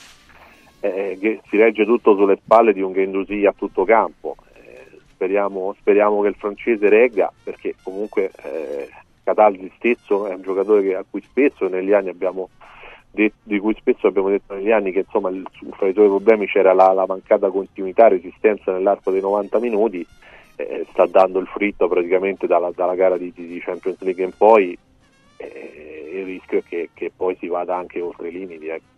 eh, 0.83 1.41
si 1.49 1.57
regge 1.57 1.85
tutto 1.85 2.17
sulle 2.17 2.37
spalle 2.43 2.73
di 2.73 2.83
un 2.83 2.93
Gendouzi 2.93 3.47
a 3.47 3.55
tutto 3.57 3.85
campo. 3.85 4.35
Eh, 4.55 4.99
speriamo, 5.11 5.75
speriamo, 5.79 6.21
che 6.23 6.29
il 6.29 6.35
francese 6.35 6.89
regga 6.89 7.33
perché 7.43 7.77
comunque 7.83 8.33
eh, 8.43 8.89
Cataldi 9.23 9.71
stesso 9.77 10.27
è 10.27 10.35
un 10.35 10.43
giocatore 10.43 10.83
che, 10.83 10.95
a 10.95 11.05
cui 11.09 11.23
spesso 11.23 11.69
negli 11.69 11.93
anni 11.93 12.09
abbiamo 12.09 12.49
detto, 13.11 13.37
di 13.43 13.59
cui 13.59 13.75
spesso 13.79 14.07
abbiamo 14.07 14.31
detto 14.31 14.55
negli 14.55 14.71
anni 14.71 14.91
che 14.91 15.01
insomma 15.01 15.29
il, 15.31 15.47
fra 15.73 15.87
i 15.87 15.93
suoi 15.93 16.09
problemi 16.09 16.47
c'era 16.47 16.73
la, 16.73 16.93
la 16.93 17.07
mancata 17.07 17.51
continuità, 17.51 18.09
resistenza 18.09 18.73
nell'arco 18.73 19.11
dei 19.11 19.21
90 19.21 19.59
minuti, 19.61 20.05
eh, 20.57 20.87
sta 20.91 21.07
dando 21.07 21.39
il 21.39 21.47
fritto 21.47 21.89
praticamente 21.89 22.47
dalla, 22.47 22.71
dalla 22.75 22.95
gara 22.95 23.17
di, 23.17 23.33
di, 23.35 23.61
Champions 23.61 24.01
League 24.01 24.25
in 24.25 24.33
poi 24.37 24.77
eh, 25.37 26.11
il 26.15 26.25
rischio 26.25 26.59
è 26.59 26.63
che, 26.67 26.91
che, 26.93 27.11
poi 27.15 27.37
si 27.39 27.47
vada 27.47 27.77
anche 27.77 28.01
oltre 28.01 28.29
i 28.29 28.33
limiti. 28.33 28.67
Ecco. 28.67 28.92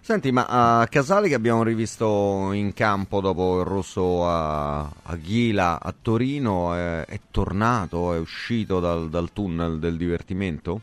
Senti, 0.00 0.32
ma 0.32 0.46
a 0.48 0.86
Casale 0.86 1.28
che 1.28 1.34
abbiamo 1.34 1.62
rivisto 1.62 2.52
in 2.52 2.72
campo 2.72 3.20
dopo 3.20 3.60
il 3.60 3.66
rosso 3.66 4.26
a, 4.26 4.80
a 4.80 5.16
Ghila 5.16 5.78
a 5.82 5.94
Torino 6.00 6.74
è, 6.74 7.04
è, 7.04 7.20
tornato, 7.30 8.14
è 8.14 8.18
uscito 8.18 8.80
dal, 8.80 9.10
dal 9.10 9.32
tunnel 9.32 9.78
del 9.78 9.98
divertimento? 9.98 10.80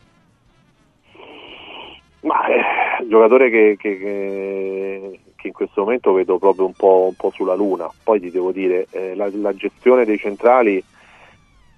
Ma 2.21 2.45
è 2.45 3.01
un 3.01 3.09
giocatore 3.09 3.49
che, 3.49 3.75
che, 3.79 3.97
che, 3.97 5.19
che, 5.35 5.47
in 5.47 5.53
questo 5.53 5.81
momento 5.81 6.13
vedo 6.13 6.37
proprio 6.37 6.67
un 6.67 6.73
po', 6.73 7.05
un 7.07 7.15
po 7.15 7.31
sulla 7.31 7.55
luna. 7.55 7.89
Poi 8.03 8.19
ti 8.19 8.29
devo 8.29 8.51
dire, 8.51 8.85
eh, 8.91 9.15
la, 9.15 9.27
la, 9.33 9.55
gestione 9.55 10.05
dei 10.05 10.19
centrali 10.19 10.83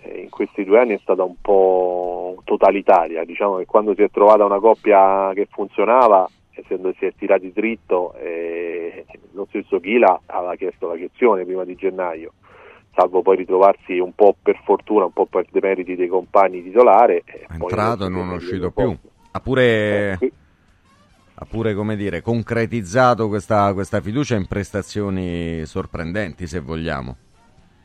eh, 0.01 0.19
in 0.21 0.29
questi 0.29 0.65
due 0.65 0.79
anni 0.79 0.95
è 0.95 0.99
stata 1.01 1.23
un 1.23 1.35
po' 1.39 2.41
totalitaria. 2.43 3.23
Diciamo 3.23 3.57
che 3.57 3.65
quando 3.65 3.93
si 3.95 4.01
è 4.01 4.09
trovata 4.09 4.43
una 4.43 4.59
coppia 4.59 5.31
che 5.33 5.47
funzionava 5.49 6.27
essendo 6.61 6.93
si 6.97 7.05
è 7.05 7.13
tirati 7.15 7.51
dritto, 7.51 8.13
eh, 8.15 9.05
lo 9.33 9.45
stesso 9.49 9.79
Ghila 9.79 10.21
aveva 10.25 10.55
chiesto 10.55 10.87
la 10.87 10.95
chiezione 10.95 11.45
prima 11.45 11.63
di 11.63 11.75
gennaio, 11.75 12.33
salvo 12.95 13.21
poi 13.21 13.37
ritrovarsi 13.37 13.99
un 13.99 14.13
po' 14.13 14.35
per 14.41 14.59
fortuna, 14.63 15.05
un 15.05 15.13
po' 15.13 15.25
per 15.25 15.45
demeriti 15.51 15.95
dei 15.95 16.07
compagni 16.07 16.63
titolare. 16.63 17.23
È 17.25 17.45
entrato 17.49 18.05
e 18.05 18.09
non 18.09 18.31
è 18.31 18.35
uscito 18.35 18.71
più. 18.71 18.95
Ha 19.31 19.39
pure, 19.39 20.17
eh, 20.19 20.31
ha 21.35 21.45
pure 21.45 21.73
come 21.73 21.95
dire, 21.95 22.21
concretizzato 22.21 23.27
questa, 23.27 23.73
questa 23.73 24.01
fiducia 24.01 24.35
in 24.35 24.47
prestazioni 24.47 25.65
sorprendenti, 25.65 26.47
se 26.47 26.59
vogliamo. 26.59 27.17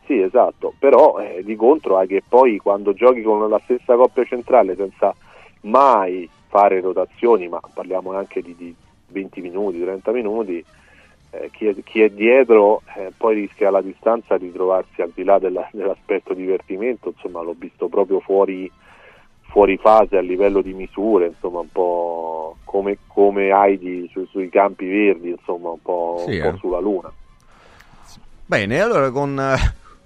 Sì, 0.07 0.21
esatto, 0.21 0.75
però 0.79 1.19
eh, 1.21 1.43
di 1.45 1.55
contro 1.57 2.01
è 2.01 2.07
che 2.07 2.23
poi 2.27 2.57
quando 2.59 2.93
giochi 2.93 3.23
con 3.23 3.49
la 3.49 3.61
stessa 3.65 3.95
coppia 3.95 4.25
centrale 4.25 4.75
senza 4.75 5.15
mai 5.63 6.29
fare 6.53 6.83
rotazioni, 6.83 7.49
ma 7.49 7.61
parliamo 7.73 8.13
anche 8.13 8.43
di, 8.43 8.55
di 8.55 8.75
20 9.09 9.41
minuti, 9.41 9.81
30 9.81 10.13
minuti, 10.13 10.63
eh, 11.31 11.49
chi, 11.51 11.67
è, 11.67 11.75
chi, 11.83 12.03
è, 12.03 12.11
dietro 12.11 12.83
eh, 12.95 13.11
poi 13.17 13.37
rischia 13.37 13.69
alla 13.69 13.81
distanza 13.81 14.37
di 14.37 14.53
trovarsi 14.53 15.01
al 15.01 15.13
di 15.15 15.25
là 15.25 15.39
della, 15.39 15.67
dell'aspetto 15.73 16.35
divertimento, 16.35 17.15
insomma 17.17 17.41
l'ho 17.41 17.55
visto 17.59 17.89
proprio 17.89 18.21
fuori, 18.21 18.71
fuori, 19.49 19.79
fase 19.79 20.19
a 20.19 20.21
livello 20.21 20.61
di 20.61 20.75
misure, 20.75 21.29
insomma 21.29 21.61
un 21.61 21.73
po' 21.73 22.57
come, 22.65 22.99
come 23.07 23.49
Heidi 23.49 24.07
su, 24.13 24.27
sui 24.27 24.51
campi 24.51 24.87
verdi, 24.87 25.31
insomma 25.31 25.71
un 25.71 25.81
po', 25.81 26.23
sì, 26.27 26.37
un 26.37 26.43
po' 26.43 26.55
eh. 26.55 26.59
sulla 26.59 26.81
luna. 26.81 27.11
Bene, 28.45 28.79
allora 28.79 29.11
con... 29.11 29.41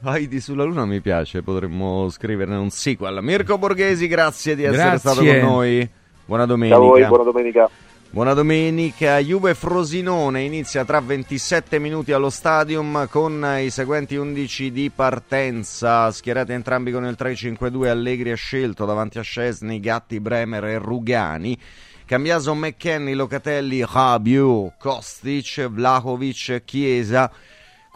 Heidi 0.04 0.40
sulla 0.40 0.62
Luna 0.62 0.84
mi 0.84 1.00
piace, 1.00 1.42
potremmo 1.42 2.08
scriverne 2.10 2.54
un 2.54 2.70
sequel. 2.70 3.18
Mirko 3.22 3.56
Borghesi, 3.58 4.06
grazie 4.06 4.54
di 4.54 4.62
essere 4.62 4.90
grazie. 4.90 4.98
stato 4.98 5.24
con 5.24 5.38
noi. 5.38 5.90
Buona 6.26 6.44
domenica. 6.44 6.76
Ciao 6.76 6.86
a 6.86 6.90
voi, 6.90 7.06
buona 7.06 7.22
domenica. 7.22 7.70
Buona 8.10 8.32
domenica, 8.32 9.18
Juve 9.18 9.54
Frosinone 9.54 10.42
inizia 10.42 10.84
tra 10.84 11.00
27 11.00 11.78
minuti 11.78 12.10
allo 12.10 12.30
stadium 12.30 13.06
con 13.08 13.46
i 13.60 13.70
seguenti 13.70 14.16
11 14.16 14.72
di 14.72 14.90
partenza, 14.92 16.10
schierati 16.10 16.50
entrambi 16.50 16.90
con 16.90 17.04
il 17.04 17.14
3-5-2, 17.16 17.86
Allegri 17.86 18.32
ha 18.32 18.36
scelto 18.36 18.84
davanti 18.84 19.20
a 19.20 19.22
Scesni, 19.22 19.78
Gatti, 19.78 20.18
Bremer 20.18 20.64
e 20.64 20.78
Rugani. 20.78 21.56
Cambiaso 22.04 22.54
McKenny, 22.56 23.12
Locatelli, 23.12 23.84
Rabiot, 23.88 24.72
Kostic, 24.78 25.68
Vlahovic, 25.68 26.62
Chiesa. 26.64 27.30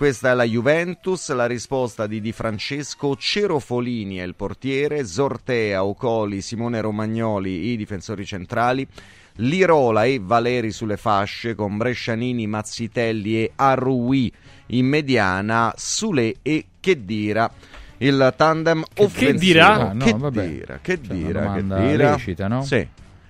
Questa 0.01 0.31
è 0.31 0.35
la 0.35 0.45
Juventus, 0.45 1.31
la 1.31 1.45
risposta 1.45 2.07
di 2.07 2.23
Di 2.23 2.33
Francesco, 2.33 3.17
Cerofolini 3.17 4.17
è 4.17 4.23
il 4.23 4.35
portiere, 4.35 5.05
Zortea, 5.05 5.85
Ocoli, 5.85 6.41
Simone 6.41 6.81
Romagnoli 6.81 7.73
i 7.73 7.77
difensori 7.77 8.25
centrali, 8.25 8.89
Lirola 9.35 10.05
e 10.05 10.19
Valeri 10.19 10.73
sulle 10.73 10.97
fasce 10.97 11.55
con 11.55 11.77
Brescianini, 11.77 12.47
Mazzitelli 12.47 13.43
e 13.43 13.53
Arrui 13.57 14.33
in 14.69 14.87
mediana, 14.87 15.75
Sule 15.77 16.37
e 16.41 16.65
Chedira 16.81 17.53
il 17.99 18.33
tandem 18.39 18.83
che, 18.95 19.03
offensivo. 19.03 19.33
Che 19.33 19.39
dirà? 19.39 19.91
Ah, 19.91 19.93
no, 19.93 20.05
che 20.07 20.15
vabbè. 20.15 20.49
dira? 20.49 20.79
Che 20.81 20.99
cioè, 21.03 21.15
dira? 21.15 21.53
Che 21.53 21.63
dira? 21.63 22.11
Lecita, 22.13 22.49
no? 22.49 22.63
Sì. 22.63 22.89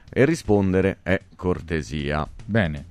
E 0.09 0.24
rispondere 0.24 0.98
è 1.02 1.20
cortesia. 1.34 2.24
Bene. 2.44 2.84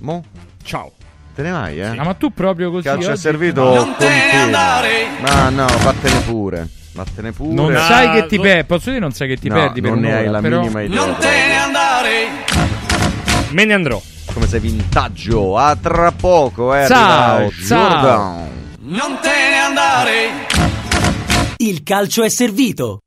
Mo? 0.00 0.24
Ciao. 0.62 1.07
Te 1.38 1.44
ne 1.44 1.52
vai, 1.52 1.78
eh? 1.78 1.84
Ah, 1.96 2.02
ma 2.02 2.14
tu 2.14 2.32
proprio 2.32 2.68
così 2.72 2.82
Calcio 2.82 3.12
è 3.12 3.16
servito 3.16 3.62
Non 3.72 3.94
te 3.96 4.08
ne 4.08 4.40
andare. 4.40 5.06
Ma 5.20 5.48
no, 5.50 5.66
vattene 5.84 6.18
pure. 6.22 6.66
Vattene 6.90 7.30
pure. 7.30 7.54
Non 7.54 7.76
sai 7.76 8.10
che 8.10 8.26
ti 8.26 8.40
perdi, 8.40 8.64
posso 8.64 8.88
dire 8.88 8.98
non 8.98 9.12
sai 9.12 9.28
che 9.28 9.36
ti 9.36 9.46
No, 9.46 9.54
perdi 9.54 9.80
per 9.80 9.90
non 9.92 10.00
ne 10.00 10.16
hai 10.16 10.26
la 10.26 10.40
però- 10.40 10.58
minima 10.58 10.80
idea. 10.82 10.96
Non 11.04 11.16
te 11.16 11.28
ne 11.28 11.56
andare. 11.56 12.10
Me 13.50 13.64
ne 13.64 13.72
andrò. 13.72 14.02
Come 14.34 14.48
sei 14.48 14.58
vintaggio. 14.58 15.56
A 15.56 15.76
tra 15.80 16.10
poco, 16.10 16.74
eh. 16.74 16.88
Ciao, 16.88 17.52
ciao. 17.68 17.88
Jordan. 17.88 18.48
Non 18.78 19.18
te 19.22 19.28
ne 19.28 19.58
andare. 19.60 20.30
Il 21.58 21.84
calcio 21.84 22.24
è 22.24 22.28
servito. 22.28 23.02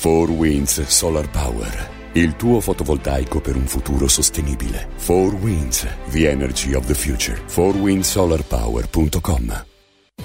4 0.00 0.30
Winds 0.32 0.80
Solar 0.86 1.28
Power. 1.28 1.94
Il 2.16 2.36
tuo 2.36 2.60
fotovoltaico 2.60 3.40
per 3.42 3.56
un 3.56 3.66
futuro 3.66 4.08
sostenibile. 4.08 4.88
4 5.04 5.36
Winds, 5.36 5.86
the 6.12 6.30
energy 6.30 6.72
of 6.72 6.86
the 6.86 6.94
future. 6.94 7.38
4windsolarpower.com 7.46 9.75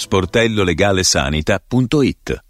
sportellolegalesanita.it 0.00 2.49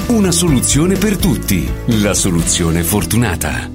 Una 0.07 0.31
soluzione 0.31 0.97
per 0.97 1.17
tutti. 1.17 1.69
La 2.01 2.13
soluzione 2.13 2.83
fortunata. 2.83 3.69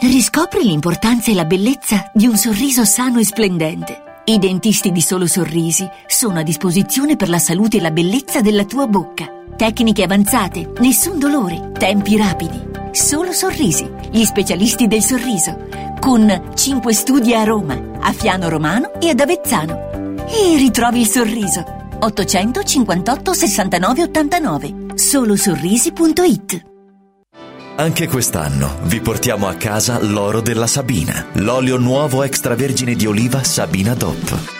Riscopri 0.00 0.64
l'importanza 0.64 1.30
e 1.30 1.34
la 1.34 1.44
bellezza 1.44 2.10
di 2.14 2.26
un 2.26 2.36
sorriso 2.36 2.84
sano 2.84 3.18
e 3.18 3.24
splendente. 3.24 4.22
I 4.24 4.38
dentisti 4.38 4.90
di 4.90 5.02
Solo 5.02 5.26
Sorrisi 5.26 5.86
sono 6.06 6.38
a 6.38 6.42
disposizione 6.42 7.16
per 7.16 7.28
la 7.28 7.38
salute 7.38 7.76
e 7.76 7.80
la 7.80 7.90
bellezza 7.90 8.40
della 8.40 8.64
tua 8.64 8.86
bocca. 8.86 9.26
Tecniche 9.56 10.02
avanzate, 10.02 10.72
nessun 10.78 11.18
dolore, 11.18 11.72
tempi 11.78 12.16
rapidi. 12.16 12.68
Solo 12.92 13.32
Sorrisi, 13.32 13.88
gli 14.10 14.24
specialisti 14.24 14.86
del 14.86 15.02
sorriso. 15.02 15.68
Con 16.00 16.52
5 16.54 16.92
studi 16.94 17.34
a 17.34 17.44
Roma, 17.44 17.98
a 18.00 18.12
Fiano 18.12 18.48
Romano 18.48 18.98
e 18.98 19.10
ad 19.10 19.20
Avezzano. 19.20 20.16
E 20.26 20.56
ritrovi 20.56 21.00
il 21.00 21.06
sorriso. 21.06 21.79
858 22.00 23.32
69 23.34 24.02
89. 24.02 24.74
Solosorrisi.it 24.94 26.64
Anche 27.76 28.08
quest'anno 28.08 28.78
vi 28.82 29.00
portiamo 29.00 29.46
a 29.46 29.54
casa 29.54 30.02
l'oro 30.02 30.40
della 30.40 30.66
Sabina, 30.66 31.26
l'olio 31.34 31.78
nuovo 31.78 32.22
extravergine 32.22 32.94
di 32.94 33.06
oliva 33.06 33.42
Sabina 33.42 33.94
DOP. 33.94 34.59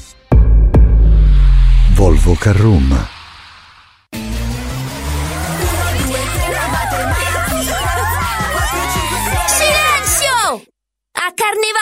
Volvo 2.01 2.33
Carroom. 2.33 3.20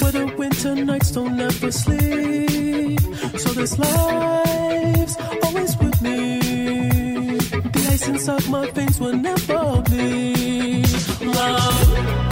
Where 0.00 0.12
the 0.12 0.34
winter 0.36 0.74
nights 0.74 1.10
don't 1.10 1.38
ever 1.40 1.72
sleep. 1.72 3.00
So 3.38 3.52
this 3.52 3.78
life's 3.78 5.16
always 5.44 5.76
with 5.78 6.02
me. 6.02 7.38
The 7.74 7.88
ice 7.92 8.08
inside 8.08 8.48
my 8.48 8.70
veins 8.70 8.98
will 9.00 9.16
never 9.16 9.82
bleed. 9.82 10.86
Love. 11.20 12.29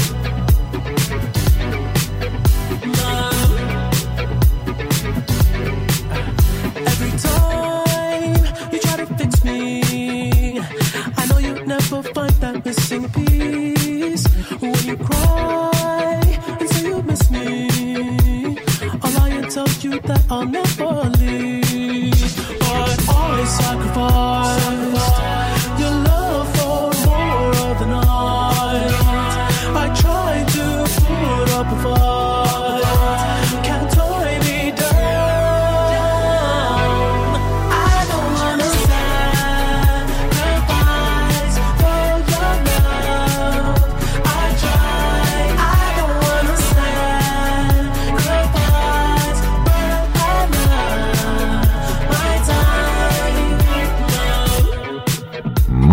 on 20.38 20.52
the 20.52 20.77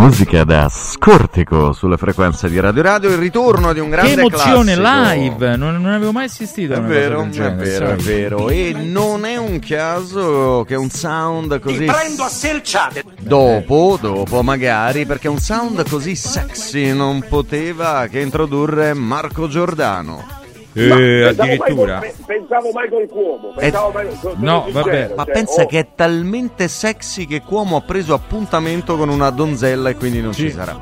Musica 0.05 0.43
da 0.43 0.69
scortico 0.69 1.73
sulle 1.73 1.97
frequenze 1.97 2.47
di 2.47 2.59
Radio 2.59 2.83
Radio, 2.83 3.09
il 3.09 3.17
ritorno 3.17 3.73
di 3.73 3.79
un 3.79 3.89
grande 3.89 4.13
Che 4.13 4.19
emozione 4.19 4.75
classico. 4.75 5.19
live! 5.19 5.55
Non, 5.57 5.81
non 5.81 5.91
avevo 5.91 6.11
mai 6.11 6.25
assistito 6.25 6.73
È 6.73 6.75
a 6.75 6.79
una 6.79 6.87
vero, 6.87 7.25
cosa 7.25 7.47
è 7.47 7.55
vero, 7.55 7.87
è 7.89 7.95
vero. 7.95 8.49
E 8.49 8.75
non 8.77 9.25
è 9.25 9.35
un 9.37 9.57
caso 9.57 10.63
che 10.67 10.75
un 10.75 10.91
sound 10.91 11.59
così. 11.59 11.87
a 11.87 12.27
selciate. 12.27 13.03
Dopo, 13.19 13.97
dopo 13.99 14.43
magari, 14.43 15.07
perché 15.07 15.27
un 15.27 15.39
sound 15.39 15.89
così 15.89 16.15
sexy 16.15 16.93
non 16.93 17.25
poteva 17.27 18.05
che 18.05 18.19
introdurre 18.19 18.93
Marco 18.93 19.47
Giordano. 19.47 20.43
Eh, 20.77 21.23
addirittura. 21.23 22.01
Pensavo 22.25 22.69
Michael 22.73 23.07
Cuomo. 23.07 23.53
Pensavo 23.55 23.87
Michael- 23.95 24.35
No, 24.37 24.63
sincero, 24.65 24.83
vabbè. 24.85 25.13
Ma 25.15 25.23
cioè, 25.23 25.33
pensa 25.33 25.61
oh, 25.61 25.65
che 25.67 25.79
è 25.79 25.87
talmente 25.95 26.67
sexy 26.67 27.25
che 27.25 27.41
Cuomo 27.41 27.77
ha 27.77 27.81
preso 27.81 28.13
appuntamento 28.13 28.97
con 28.97 29.09
una 29.09 29.29
donzella 29.29 29.89
e 29.89 29.95
quindi 29.95 30.21
non 30.21 30.33
ci 30.33 30.51
sarà. 30.51 30.77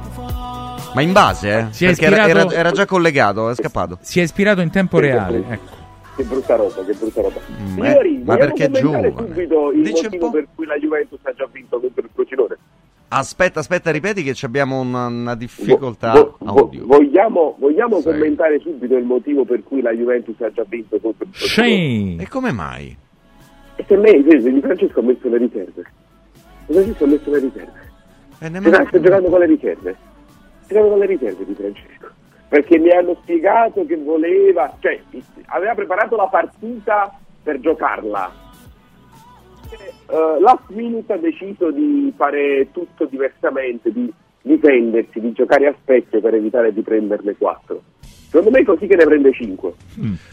Ma 0.95 1.01
in 1.01 1.11
base, 1.11 1.57
eh? 1.57 1.65
Si 1.71 1.85
perché 1.85 2.05
era, 2.05 2.17
ispirato- 2.17 2.49
era- 2.51 2.59
era 2.59 2.71
già 2.71 2.85
collegato, 2.85 3.49
è 3.49 3.55
scappato. 3.55 3.97
Si 4.01 4.19
è 4.19 4.23
ispirato 4.23 4.61
in 4.61 4.69
tempo 4.71 4.99
reale. 4.99 5.43
Ecco. 5.47 5.81
Che 6.15 6.23
brutta 6.23 6.55
roba, 6.55 6.83
che 6.85 6.93
brutta 6.93 7.21
roba. 7.21 7.39
eh, 7.39 7.67
Signori, 7.73 8.21
ma 8.23 8.37
perché 8.37 8.65
è 8.65 8.69
giovane? 8.69 9.13
subito 9.17 9.71
il 9.71 9.81
Dice 9.81 9.97
un 9.97 10.03
motivo 10.03 10.29
per 10.31 10.47
cui 10.53 10.65
la 10.67 10.75
Juventus 10.77 11.19
ha 11.23 11.33
già 11.33 11.47
vinto 11.51 11.79
contro 11.79 12.03
il 12.03 12.09
Frosinone? 12.13 12.57
Aspetta, 13.15 13.59
aspetta, 13.59 13.91
ripeti 13.91 14.23
che 14.23 14.33
ci 14.33 14.45
abbiamo 14.45 14.79
una, 14.79 15.05
una 15.05 15.35
difficoltà 15.35 16.13
Vo- 16.13 16.35
vo- 16.39 16.59
audio. 16.61 16.85
vogliamo 16.87 17.55
vogliamo 17.59 17.97
Sì. 17.99 18.05
commentare 18.05 18.59
subito 18.59 18.95
il 18.95 19.03
motivo 19.05 19.45
per 19.45 19.61
cui 19.63 19.81
la 19.81 19.91
Juventus 19.91 20.39
ha 20.41 20.51
già 20.51 20.63
vinto 20.67 20.97
contro 20.99 21.25
il 21.25 21.33
Frosinone? 21.33 22.23
E 22.23 22.27
come 22.27 22.51
mai? 22.51 22.97
E 23.75 23.85
se 23.87 23.95
lei, 23.97 24.21
vedi, 24.23 24.51
Di 24.51 24.61
Francesco 24.61 24.99
ha 24.99 25.03
messo 25.03 25.27
le 25.29 25.37
riserve. 25.37 25.83
Di 26.65 26.73
Francesco 26.73 27.03
ha 27.03 27.07
messo 27.07 27.29
le 27.29 27.39
riserve. 27.39 27.91
E 28.39 28.49
Sta, 28.49 28.85
sta 28.87 28.99
giocando 28.99 29.29
con 29.29 29.39
le 29.39 29.45
riserve. 29.45 29.95
Sta 30.63 30.67
giocando 30.73 30.89
con 30.89 30.99
le 30.99 31.05
riserve 31.05 31.45
di 31.45 31.53
Francesco. 31.53 32.07
Perché 32.49 32.79
mi 32.79 32.89
hanno 32.89 33.15
spiegato 33.21 33.85
che 33.85 33.95
voleva, 33.95 34.75
cioè 34.79 34.99
aveva 35.45 35.73
preparato 35.75 36.15
la 36.15 36.27
partita 36.27 37.15
per 37.43 37.59
giocarla. 37.59 38.41
Eh, 39.73 40.39
last 40.41 40.69
minute 40.69 41.11
ha 41.11 41.17
deciso 41.17 41.71
di 41.71 42.13
fare 42.15 42.67
tutto 42.71 43.05
diversamente, 43.05 43.91
di 43.91 44.11
difendersi, 44.41 45.19
di 45.19 45.31
giocare 45.31 45.67
a 45.67 45.75
specchio 45.81 46.19
per 46.21 46.35
evitare 46.35 46.73
di 46.73 46.81
prenderne 46.81 47.35
4. 47.37 47.81
Secondo 48.33 48.49
me 48.49 48.61
è 48.61 48.65
così 48.65 48.87
che 48.87 48.95
ne 48.95 49.05
prende 49.05 49.31
5. 49.31 49.73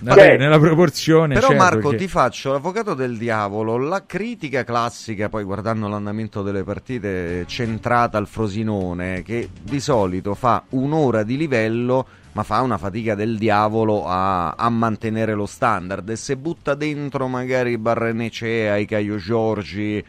Vabbè, 0.01 0.39
nella 0.39 0.59
proporzione. 0.59 1.35
Però 1.35 1.49
certo 1.49 1.63
Marco 1.63 1.89
che- 1.91 1.97
ti 1.97 2.09
faccio 2.09 2.51
l'avvocato 2.53 2.95
del 2.95 3.19
diavolo, 3.19 3.77
la 3.77 4.05
critica 4.07 4.65
classica 4.65 5.29
poi 5.29 5.45
guardando 5.45 5.87
l'andamento 5.87 6.43
delle 6.43 6.65
partite 6.65 7.45
centrata 7.47 8.17
al 8.17 8.27
Frosinone 8.27 9.23
che 9.23 9.51
di 9.63 9.81
solito 9.81 10.35
fa 10.35 10.63
un'ora 10.71 11.23
di 11.23 11.37
livello 11.37 12.07
ma 12.33 12.43
fa 12.43 12.61
una 12.61 12.79
fatica 12.79 13.15
del 13.15 13.39
diavolo 13.39 14.05
a, 14.07 14.51
a 14.51 14.69
mantenere 14.69 15.35
lo 15.35 15.47
standard 15.47 16.09
e 16.09 16.17
se 16.17 16.37
butta 16.37 16.75
dentro 16.75 17.27
magari 17.27 17.77
Barrenecea, 17.77 18.77
i 18.77 18.87
Caio 18.87 19.17
Giorgi 19.17 20.05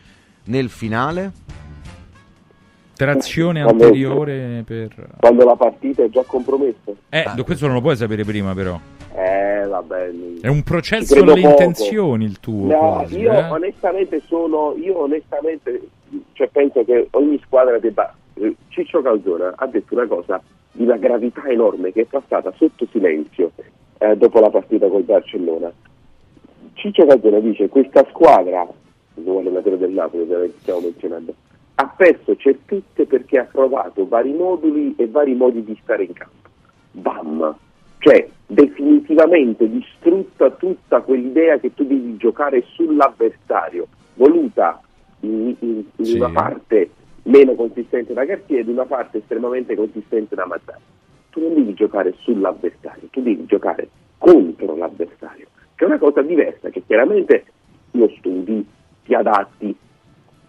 nel 0.45 0.69
finale 0.69 1.31
Trazione 3.01 3.63
Quando- 3.63 3.85
anteriore 3.85 4.63
per... 4.63 5.07
Quando 5.17 5.43
la 5.43 5.55
partita 5.55 6.03
è 6.03 6.09
già 6.09 6.23
compromessa. 6.23 6.91
Eh, 7.09 7.25
questo 7.43 7.65
non 7.65 7.73
lo 7.73 7.81
puoi 7.81 7.95
sapere 7.95 8.23
prima 8.23 8.53
però. 8.53 8.79
Eh, 9.15 9.65
vabbè. 9.67 10.11
È 10.41 10.47
un 10.47 10.61
processo 10.61 11.15
alle 11.15 11.41
poco. 11.41 11.47
intenzioni 11.47 12.25
il 12.25 12.39
tuo. 12.39 12.67
No, 12.67 12.77
quasi, 12.97 13.17
io 13.17 13.31
eh? 13.31 13.49
onestamente 13.49 14.21
sono, 14.27 14.75
io 14.77 14.99
onestamente, 15.01 15.81
cioè 16.33 16.47
penso 16.49 16.85
che 16.85 17.07
ogni 17.11 17.41
squadra 17.43 17.79
debba. 17.79 18.13
eh, 18.35 18.55
Ciccio 18.67 19.01
Calzona 19.01 19.51
ha 19.55 19.65
detto 19.65 19.95
una 19.95 20.05
cosa 20.05 20.39
di 20.71 20.83
una 20.83 20.97
gravità 20.97 21.43
enorme 21.47 21.91
che 21.91 22.01
è 22.01 22.05
passata 22.05 22.51
sotto 22.55 22.87
silenzio 22.91 23.51
eh, 23.97 24.15
dopo 24.15 24.39
la 24.39 24.49
partita 24.49 24.87
col 24.87 25.03
Barcellona. 25.03 25.71
Ciccio 26.73 27.05
Calzona 27.05 27.39
dice 27.39 27.67
questa 27.69 28.05
squadra, 28.09 28.67
il 29.15 29.23
nuovo 29.23 29.39
allenatore 29.39 29.77
del 29.77 29.91
Napoli 29.91 30.23
ovviamente 30.23 30.57
stiamo 30.61 30.79
menzionando, 30.81 31.33
ha 31.75 31.93
perso 31.95 32.35
certezze 32.35 33.05
perché 33.05 33.39
ha 33.39 33.43
provato 33.43 34.07
vari 34.07 34.31
moduli 34.31 34.95
e 34.97 35.07
vari 35.07 35.35
modi 35.35 35.63
di 35.63 35.77
stare 35.83 36.03
in 36.03 36.13
campo. 36.13 36.49
Bam! 36.91 37.55
Cioè, 37.99 38.27
definitivamente 38.47 39.69
distrutta 39.69 40.49
tutta 40.51 41.01
quell'idea 41.01 41.59
che 41.59 41.73
tu 41.75 41.85
devi 41.85 42.17
giocare 42.17 42.63
sull'avversario, 42.67 43.87
voluta 44.15 44.81
in, 45.19 45.55
in- 45.59 45.83
in 45.97 46.05
Sì. 46.05 46.15
una 46.15 46.29
parte 46.31 46.89
meno 47.23 47.53
consistente 47.55 48.13
da 48.13 48.25
Cartier 48.25 48.61
ed 48.61 48.67
una 48.67 48.85
parte 48.85 49.19
estremamente 49.19 49.75
consistente 49.75 50.35
da 50.35 50.45
Mazzari. 50.45 50.81
Tu 51.29 51.39
non 51.41 51.53
devi 51.53 51.73
giocare 51.73 52.13
sull'avversario, 52.19 53.07
tu 53.11 53.21
devi 53.21 53.45
giocare 53.45 53.87
contro 54.17 54.75
l'avversario, 54.75 55.47
che 55.75 55.83
è 55.85 55.87
una 55.87 55.97
cosa 55.97 56.21
diversa, 56.21 56.69
che 56.69 56.83
chiaramente 56.85 57.45
lo 57.91 58.09
studi, 58.17 58.65
ti 59.05 59.13
adatti, 59.13 59.75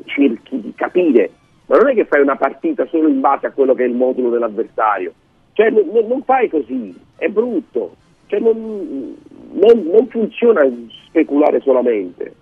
cerchi 0.05 0.61
di 0.61 0.73
capire, 0.75 1.31
ma 1.67 1.77
non 1.77 1.89
è 1.89 1.95
che 1.95 2.05
fai 2.05 2.21
una 2.21 2.37
partita 2.37 2.87
solo 2.87 3.09
in 3.09 3.21
base 3.21 3.47
a 3.47 3.53
quello 3.53 3.75
che 3.75 3.85
è 3.85 3.87
il 3.87 3.95
modulo 3.95 4.31
dell'avversario. 4.31 5.13
Cioè, 5.53 5.71
non- 5.71 6.07
non 6.09 6.23
fai 6.23 6.49
così, 6.49 6.95
è 7.17 7.29
brutto. 7.29 7.97
Cioè, 8.27 8.41
non, 8.41 9.15
non- 9.53 9.87
non 9.91 10.07
funziona 10.09 10.63
speculare 11.09 11.61
solamente. 11.61 12.35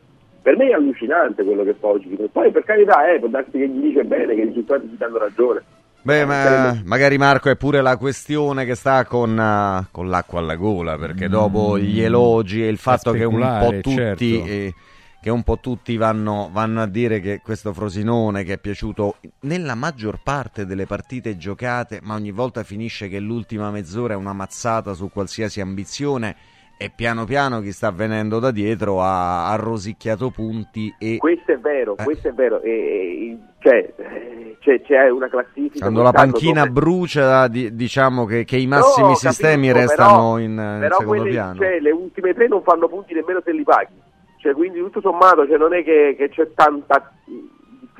Per 0.42 0.56
me 0.56 0.68
è 0.68 0.72
allucinante 0.72 1.44
quello 1.44 1.64
che 1.64 1.74
fa 1.78 1.88
oggi. 1.88 2.16
Poi, 2.32 2.50
per 2.50 2.64
carità, 2.64 3.12
eh, 3.12 3.18
può 3.18 3.28
darsi 3.28 3.52
che 3.52 3.68
gli 3.68 3.80
dice 3.80 4.04
bene, 4.04 4.34
che 4.34 4.40
i 4.40 4.46
risultati 4.46 4.88
ti 4.88 4.96
danno 4.96 5.18
ragione. 5.18 5.62
Beh, 6.02 6.24
ma 6.24 6.80
magari 6.84 7.18
Marco 7.18 7.50
è 7.50 7.56
pure 7.56 7.82
la 7.82 7.98
questione 7.98 8.64
che 8.64 8.74
sta 8.74 9.04
con, 9.04 9.38
eh, 9.38 9.86
con 9.90 10.08
l'acqua 10.08 10.38
alla 10.38 10.56
gola, 10.56 10.96
perché 10.96 11.28
dopo 11.28 11.78
gli 11.78 12.00
elogi 12.00 12.64
e 12.64 12.68
il 12.68 12.78
fatto 12.78 13.12
che 13.12 13.24
un 13.24 13.58
po' 13.60 13.80
tutti 13.80 13.94
certo. 13.94 14.24
eh, 14.24 14.74
che 15.20 15.28
un 15.28 15.42
po' 15.42 15.58
tutti 15.60 15.98
vanno, 15.98 16.48
vanno 16.50 16.80
a 16.80 16.86
dire 16.86 17.20
che 17.20 17.42
questo 17.44 17.74
Frosinone 17.74 18.42
che 18.42 18.54
è 18.54 18.58
piaciuto 18.58 19.16
nella 19.40 19.74
maggior 19.74 20.20
parte 20.22 20.64
delle 20.64 20.86
partite 20.86 21.36
giocate, 21.36 22.00
ma 22.02 22.14
ogni 22.14 22.30
volta 22.30 22.62
finisce 22.62 23.08
che 23.08 23.20
l'ultima 23.20 23.70
mezz'ora 23.70 24.14
è 24.14 24.16
una 24.16 24.32
mazzata 24.32 24.94
su 24.94 25.10
qualsiasi 25.10 25.60
ambizione 25.60 26.34
e 26.82 26.90
piano 26.94 27.26
piano 27.26 27.60
chi 27.60 27.72
sta 27.72 27.90
venendo 27.90 28.38
da 28.38 28.50
dietro 28.50 29.02
ha, 29.02 29.50
ha 29.50 29.56
rosicchiato 29.56 30.30
punti 30.30 30.90
e 30.98 31.18
Questo 31.18 31.52
è 31.52 31.58
vero, 31.58 31.94
Eh. 31.98 32.04
questo 32.04 32.28
è 32.28 32.32
vero. 32.32 32.62
E, 32.62 32.70
e- 32.70 33.38
cioè, 33.58 33.92
eh, 33.96 34.56
c'è, 34.60 34.80
c'è 34.80 35.10
una 35.10 35.28
classifica. 35.28 35.80
quando 35.80 36.00
la 36.02 36.12
panchina 36.12 36.60
dove- 36.66 36.72
brucia 36.80 37.48
di- 37.48 37.74
diciamo 37.74 38.24
che, 38.24 38.44
che 38.44 38.56
i 38.56 38.66
massimi 38.66 39.08
No, 39.08 39.14
sistemi 39.14 39.66
capisco, 39.66 39.86
restano 39.88 40.16
però- 40.16 40.38
in, 40.38 40.50
in 40.52 40.76
però 40.80 40.98
secondo 41.00 41.20
quelle- 41.22 41.30
piano. 41.36 41.54
cioè, 41.56 41.80
le 41.80 41.90
ultime 41.90 42.32
tre 42.32 42.48
non 42.48 42.62
fanno 42.62 42.88
punti 42.88 43.12
nemmeno 43.12 43.42
se 43.44 43.52
li 43.52 43.62
paghi. 43.62 43.92
Cioè, 44.38 44.54
quindi 44.54 44.78
tutto 44.78 45.02
sommato 45.02 45.46
cioè, 45.46 45.58
non 45.58 45.74
è 45.74 45.84
che, 45.84 46.14
che 46.16 46.30
c'è 46.30 46.48
tanta... 46.54 47.12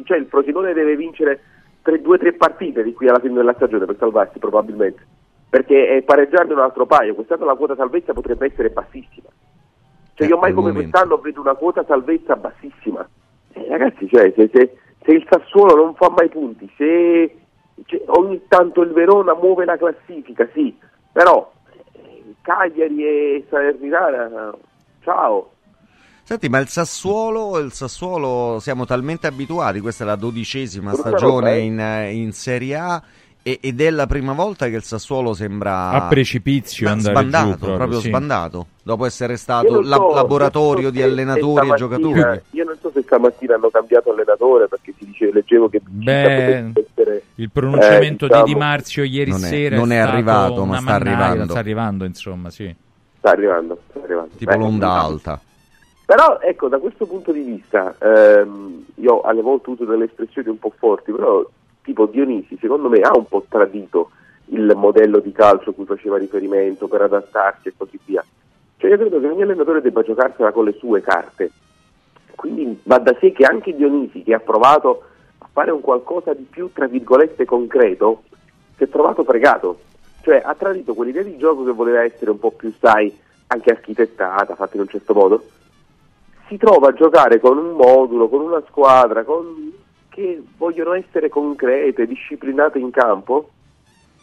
Cioè, 0.05 0.17
il 0.17 0.25
Frosinone 0.27 0.73
deve 0.73 0.97
vincere 0.97 1.41
tre- 1.83 2.01
due 2.01 2.15
o 2.15 2.19
tre 2.19 2.33
partite 2.33 2.83
di 2.83 2.95
qui 2.95 3.09
alla 3.09 3.19
fine 3.21 3.35
della 3.35 3.53
stagione 3.55 3.85
per 3.85 3.97
salvarsi 3.99 4.39
probabilmente. 4.39 5.07
Perché 5.51 5.97
è 5.97 6.03
pareggiarne 6.03 6.53
un 6.53 6.61
altro 6.61 6.87
paio. 6.87 7.15
Quest'anno 7.15 7.45
la 7.45 7.57
quota 7.57 7.75
salvezza 7.75 8.13
potrebbe 8.13 8.47
essere 8.47 8.71
bassissima. 8.71 9.29
Cioè, 10.15 10.29
io 10.29 10.39
mai 10.39 10.51
al 10.51 10.57
come 10.57 10.73
quest'anno 10.73 11.19
vedo 11.19 11.41
una 11.41 11.55
quota 11.55 11.85
salvezza 11.85 12.37
bassissima. 12.37 13.07
Eh, 13.53 13.67
ragazzi, 13.69 14.09
cioè, 14.09 14.33
se, 14.37 14.49
se- 14.53 14.77
se 15.03 15.11
il 15.13 15.27
Sassuolo 15.29 15.75
non 15.75 15.95
fa 15.95 16.11
mai 16.11 16.29
punti, 16.29 16.71
se 16.77 17.37
cioè, 17.87 18.03
ogni 18.07 18.43
tanto 18.49 18.83
il 18.83 18.93
Verona 18.93 19.35
muove 19.35 19.65
la 19.65 19.77
classifica, 19.77 20.49
sì, 20.53 20.77
però 21.13 21.51
eh, 21.93 22.35
Cagliari 22.43 23.05
e 23.05 23.47
Salernitana, 23.49 24.55
ciao. 25.03 25.53
Senti, 26.23 26.49
ma 26.49 26.59
il 26.59 26.69
Sassuolo, 26.69 27.59
il 27.59 27.73
Sassuolo 27.73 28.61
siamo 28.61 28.85
talmente 28.85 29.27
abituati, 29.27 29.81
questa 29.81 30.05
è 30.05 30.07
la 30.07 30.17
dodicesima 30.17 30.93
Brutta 30.93 31.09
stagione 31.09 31.51
roba, 31.51 31.55
eh. 31.55 32.13
in, 32.13 32.23
in 32.23 32.33
Serie 32.33 32.77
A 32.77 33.03
ed 33.43 33.81
è 33.81 33.91
la 33.91 34.07
prima 34.07 34.33
volta 34.33 34.69
che 34.69 34.77
il 34.77 34.83
Sassuolo 34.83 35.33
sembra 35.33 35.91
A 35.91 36.03
precipizio 36.09 36.89
andare 36.89 37.15
sbandato, 37.15 37.49
giù 37.49 37.57
proprio, 37.57 37.77
proprio 37.77 38.01
sì. 38.01 38.09
sbandato, 38.09 38.67
dopo 38.83 39.07
essere 39.07 39.37
stato 39.37 39.81
la- 39.81 39.97
so- 39.97 40.15
laboratorio 40.15 40.85
so 40.87 40.91
di 40.91 41.03
allenatori 41.03 41.71
e 41.71 41.75
giocatori. 41.75 42.41
Io 42.51 42.65
non 42.65 42.77
so 42.81 42.91
se 42.93 43.03
stamattina 43.03 43.55
hanno 43.55 43.71
cambiato 43.71 44.11
allenatore 44.13 44.69
perché 44.69 44.93
si 44.99 45.07
dice, 45.07 45.33
leggevo 45.33 45.69
che 45.69 45.81
Beh, 45.83 46.73
essere, 46.75 47.23
il 47.37 47.51
pronunciamento 47.51 48.27
eh, 48.27 48.29
diciamo, 48.29 48.45
di 48.45 48.53
Di 48.53 48.59
Marzio 48.59 49.03
ieri 49.05 49.31
Non 49.31 49.45
è- 49.45 49.49
sera 49.49 49.77
non 49.77 49.93
è 49.93 49.97
stato 49.97 50.11
arrivato, 50.13 50.65
ma 50.67 50.77
sta 50.81 50.91
mannaia, 50.91 51.17
arrivando. 51.17 51.51
Sta 51.51 51.59
arrivando, 51.59 52.05
insomma, 52.05 52.51
sì. 52.51 52.75
Sta 53.19 53.31
arrivando, 53.31 53.79
sta 53.89 54.01
arrivando. 54.03 54.31
Tipo 54.37 54.51
Beh, 54.51 54.57
l'onda 54.59 54.87
diciamo. 54.87 55.07
alta. 55.07 55.41
Però 56.05 56.39
ecco, 56.43 56.69
da 56.69 56.79
questo 56.79 57.07
punto 57.07 57.31
di 57.33 57.41
vista, 57.41 57.95
ehm, 58.01 58.85
io 58.97 59.21
alle 59.21 59.43
volte 59.43 59.71
uso 59.71 59.85
delle 59.85 60.07
espressioni 60.07 60.49
un 60.49 60.59
po' 60.59 60.73
forti, 60.77 61.13
però 61.13 61.49
tipo 61.83 62.07
Dionisi 62.07 62.57
secondo 62.61 62.89
me 62.89 63.01
ha 63.01 63.17
un 63.17 63.27
po' 63.27 63.45
tradito 63.49 64.11
il 64.47 64.73
modello 64.77 65.19
di 65.19 65.33
calcio 65.33 65.71
a 65.71 65.73
cui 65.73 65.85
faceva 65.85 66.19
riferimento 66.19 66.89
per 66.89 67.03
adattarsi 67.03 67.69
e 67.69 67.75
così 67.77 67.99
via. 68.05 68.25
Cioè 68.77 68.91
io 68.91 68.97
credo 68.97 69.21
che 69.21 69.27
ogni 69.27 69.43
allenatore 69.43 69.81
debba 69.81 70.03
giocarsela 70.03 70.53
con 70.53 70.65
le 70.65 70.73
sue 70.73 71.01
carte. 71.01 71.51
Quindi 72.35 72.81
va 72.85 72.99
da 72.99 73.15
sé 73.21 73.33
che 73.33 73.45
anche 73.45 73.77
Dionisi, 73.77 74.23
che 74.23 74.35
ha 74.35 74.41
provato 74.41 75.03
a 75.39 75.49
fare 75.53 75.71
un 75.71 75.81
qualcosa 75.81 76.33
di 76.33 76.47
più, 76.49 76.71
tra 76.73 76.87
virgolette, 76.87 77.45
concreto, 77.45 78.23
si 78.77 78.85
è 78.85 78.89
trovato 78.89 79.25
fregato. 79.25 79.81
Cioè 80.23 80.41
ha 80.45 80.55
tradito 80.55 80.95
quell'idea 80.95 81.23
di 81.23 81.37
gioco 81.37 81.65
che 81.65 81.73
voleva 81.73 82.03
essere 82.03 82.31
un 82.31 82.39
po' 82.39 82.51
più, 82.51 82.73
sai, 82.79 83.15
anche 83.49 83.71
architettata, 83.71 84.55
fatta 84.55 84.77
in 84.77 84.83
un 84.83 84.89
certo 84.89 85.13
modo, 85.13 85.45
si 86.49 86.57
trova 86.57 86.89
a 86.89 86.93
giocare 86.93 87.39
con 87.39 87.59
un 87.59 87.73
modulo, 87.73 88.29
con 88.29 88.41
una 88.41 88.63
squadra 88.67 89.23
con- 89.23 89.73
che 90.21 90.43
vogliono 90.59 90.93
essere 90.93 91.31
concrete, 91.31 92.07
disciplinate 92.07 92.79
in 92.79 92.91
campo 92.91 93.49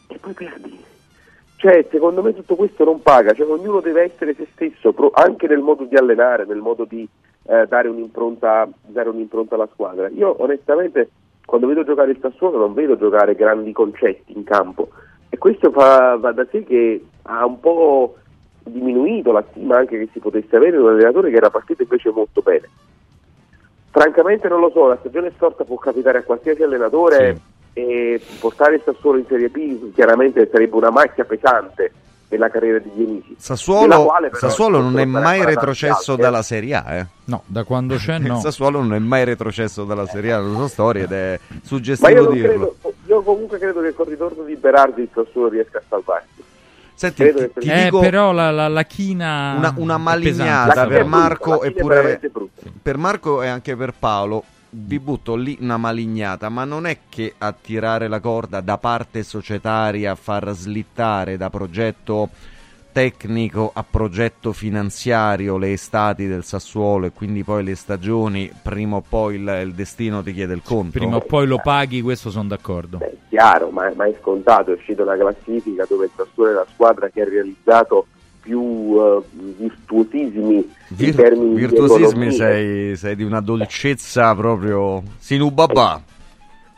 e 0.08 0.18
poi 0.20 0.34
perdi. 0.34 0.86
Cioè, 1.56 1.88
secondo 1.90 2.22
me 2.22 2.36
tutto 2.36 2.56
questo 2.56 2.84
non 2.84 3.02
paga, 3.02 3.34
cioè, 3.34 3.50
ognuno 3.50 3.80
deve 3.80 4.04
essere 4.04 4.36
se 4.36 4.48
stesso, 4.54 4.94
anche 5.14 5.48
nel 5.48 5.62
modo 5.62 5.86
di 5.86 5.96
allenare, 5.96 6.46
nel 6.46 6.60
modo 6.60 6.86
di 6.86 7.08
eh, 7.48 7.66
dare, 7.68 7.88
un'impronta, 7.88 8.70
dare 8.86 9.10
un'impronta 9.10 9.56
alla 9.56 9.68
squadra. 9.74 10.08
Io 10.10 10.36
onestamente 10.40 11.10
quando 11.48 11.66
vedo 11.66 11.84
giocare 11.84 12.12
il 12.12 12.20
Sassuolo 12.22 12.60
non 12.60 12.74
vedo 12.76 12.96
giocare 12.96 13.34
grandi 13.34 13.72
concetti 13.72 14.34
in 14.34 14.44
campo 14.44 14.90
e 15.30 15.38
questo 15.38 15.72
fa, 15.72 16.16
va 16.18 16.32
da 16.32 16.46
sé 16.52 16.64
che 16.64 17.04
ha 17.24 17.46
un 17.46 17.60
po' 17.60 18.18
diminuito 18.64 19.32
la 19.32 19.44
stima 19.50 19.78
anche 19.78 19.98
che 19.98 20.10
si 20.12 20.20
potesse 20.20 20.58
avere 20.58 20.78
un 20.78 20.90
allenatore 20.90 21.32
che 21.32 21.38
era 21.38 21.50
partito 21.50 21.82
invece 21.82 22.12
molto 22.12 22.42
bene. 22.42 22.70
Francamente 23.98 24.48
non 24.48 24.60
lo 24.60 24.70
so, 24.72 24.88
la 24.88 24.98
stagione 25.00 25.32
storta 25.36 25.64
può 25.64 25.76
capitare 25.78 26.20
a 26.20 26.24
qualsiasi 26.24 26.62
allenatore 26.62 27.40
e 27.74 28.22
portare 28.40 28.76
il 28.76 28.82
Sassuolo 28.86 29.18
in 29.18 29.26
Serie 29.28 29.50
B 29.50 29.92
chiaramente 29.94 30.48
sarebbe 30.52 30.76
una 30.76 30.92
macchia 30.92 31.26
pesante 31.26 31.92
nella 32.30 32.50
carriera 32.50 32.78
di 32.78 32.92
Dionisi. 32.94 33.36
Sassuolo, 33.40 34.04
quale 34.06 34.30
però 34.30 34.40
Sassuolo 34.40 34.78
il 34.78 34.84
non 34.84 35.00
è 35.00 35.06
mai 35.06 35.44
retrocesso 35.44 36.16
dalla 36.16 36.44
Serie 36.44 36.76
A, 36.76 36.94
eh. 36.94 37.08
No, 37.26 37.42
da 37.48 37.64
quando 37.64 37.96
c'è 37.96 38.20
no. 38.20 38.36
Il 38.36 38.42
Sassuolo 38.42 38.82
non 38.82 38.94
è 38.94 39.00
mai 39.00 39.24
retrocesso 39.24 39.84
dalla 39.84 40.06
Serie 40.06 40.34
A, 40.34 40.42
la 40.42 40.56
sua 40.56 40.68
storia 40.68 41.04
ed 41.04 41.12
è 41.12 41.40
Ma 41.48 41.56
io, 41.56 41.62
suggestivo 41.64 42.22
non 42.22 42.34
dirlo. 42.34 42.76
credo, 42.82 42.94
io 43.08 43.22
comunque 43.24 43.58
credo 43.58 43.82
che 43.82 43.94
col 43.96 44.08
ritorno 44.08 44.44
di 44.44 44.56
Berardi 44.58 45.02
il 45.02 45.10
Sassuolo 45.12 45.50
riesca 45.50 45.80
a 45.80 45.84
salvarsi. 45.90 46.37
Senti, 46.98 47.22
Credo 47.22 47.52
ti, 47.52 47.60
ti 47.60 47.70
eh, 47.70 47.84
dico 47.84 48.00
però 48.00 48.32
la, 48.32 48.50
la, 48.50 48.68
la 48.68 48.84
china 48.86 49.54
una, 49.56 49.72
una 49.78 49.98
malignata 50.00 50.88
per. 50.88 51.06
Marco 51.06 51.62
e 51.62 51.72
pure 51.72 52.20
per 52.82 52.98
Marco 52.98 53.44
e 53.44 53.48
anche 53.48 53.76
per 53.76 53.94
Paolo. 53.98 54.44
Vi 54.70 54.98
butto 55.00 55.36
lì 55.36 55.56
una 55.62 55.78
malignata, 55.78 56.50
ma 56.50 56.64
non 56.64 56.88
è 56.88 57.02
che 57.08 57.36
a 57.38 57.52
tirare 57.54 58.08
la 58.08 58.20
corda 58.20 58.62
da 58.62 58.80
parte 58.80 59.22
societaria, 59.22 60.14
a 60.14 60.16
far 60.16 60.52
slittare 60.54 61.38
da 61.38 61.52
progetto 61.52 62.30
tecnico 62.98 63.70
a 63.76 63.86
progetto 63.88 64.54
finanziario 64.54 65.58
le 65.58 65.72
estati 65.72 66.26
del 66.26 66.44
Sassuolo 66.44 67.06
e 67.06 67.12
quindi 67.12 67.44
poi 67.44 67.64
le 67.64 67.76
stagioni, 67.76 68.52
prima 68.64 68.96
o 68.96 69.04
poi 69.08 69.36
il, 69.36 69.62
il 69.66 69.74
destino 69.74 70.24
ti 70.24 70.34
chiede 70.34 70.56
il 70.56 70.64
conto. 70.64 70.98
Prima 70.98 71.18
o 71.18 71.20
poi 71.20 71.46
lo 71.46 71.60
paghi, 71.60 72.02
questo 72.02 72.32
sono 72.32 72.48
d'accordo. 72.48 72.98
È 73.00 73.14
chiaro, 73.30 73.70
ma, 73.70 73.92
ma 73.96 74.08
è 74.08 74.16
scontato, 74.20 74.72
è 74.72 74.74
uscita 74.74 75.04
una 75.04 75.16
classifica 75.16 75.86
dove 75.88 76.06
il 76.06 76.12
Sassuolo 76.16 76.50
è 76.50 76.54
la 76.56 76.66
squadra 76.74 77.08
che 77.10 77.22
ha 77.22 77.26
realizzato 77.26 78.08
più 78.42 78.96
eh, 78.98 79.22
virtuosismi 79.60 80.56
in 80.56 80.66
Vir- 80.88 81.16
termini 81.16 81.54
di 81.54 81.60
virtuosismi 81.68 82.28
economia. 82.28 82.32
sei, 82.32 82.96
sei 82.96 83.16
di 83.16 83.24
una 83.24 83.42
dolcezza 83.42 84.34
proprio 84.34 85.04
sinubabà. 85.20 86.02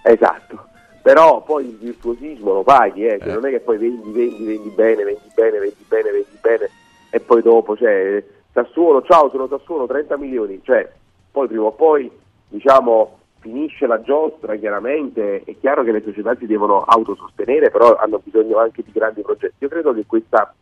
Esatto, 0.02 0.68
però 1.10 1.41
poi 1.41 1.65
il 1.65 1.76
virtuosismo 1.76 2.53
lo 2.53 2.61
paghi, 2.61 3.07
eh, 3.07 3.18
cioè 3.18 3.30
Eh. 3.30 3.34
non 3.34 3.48
è 3.48 3.49
che 3.49 3.61
poi 3.61 3.80
vendi, 3.80 4.11
vendi, 4.11 4.45
vendi 4.45 4.69
bene, 4.69 5.03
vendi 5.03 5.31
bene, 5.34 5.57
vendi 5.57 5.86
bene, 5.88 6.11
vendi 6.11 6.38
bene 6.40 6.69
e 7.10 7.19
poi 7.19 7.41
dopo, 7.41 7.76
cioè, 7.76 8.23
Sassuolo, 8.53 9.02
ciao, 9.02 9.31
sono 9.31 9.48
Sassuolo, 9.48 9.88
30 9.88 10.18
milioni, 10.18 10.61
cioè, 10.64 10.88
poi 11.31 11.48
prima 11.48 11.64
o 11.64 11.72
poi, 11.72 12.11
diciamo, 12.48 13.18
finisce 13.40 13.88
la 13.88 13.99
giostra, 14.02 14.56
chiaramente, 14.57 15.42
è 15.45 15.56
chiaro 15.59 15.82
che 15.84 15.93
le 15.93 16.03
società 16.03 16.35
si 16.35 16.45
devono 16.45 16.84
autosostenere, 16.84 17.72
però 17.72 17.95
hanno 17.95 18.22
bisogno 18.24 18.59
anche 18.59 18.84
di 18.84 18.92
grandi 18.92 19.24
progetti. 19.24 19.56
Io 19.64 19.67
credo 19.67 19.95
che 19.95 20.06
questa, 20.06 20.53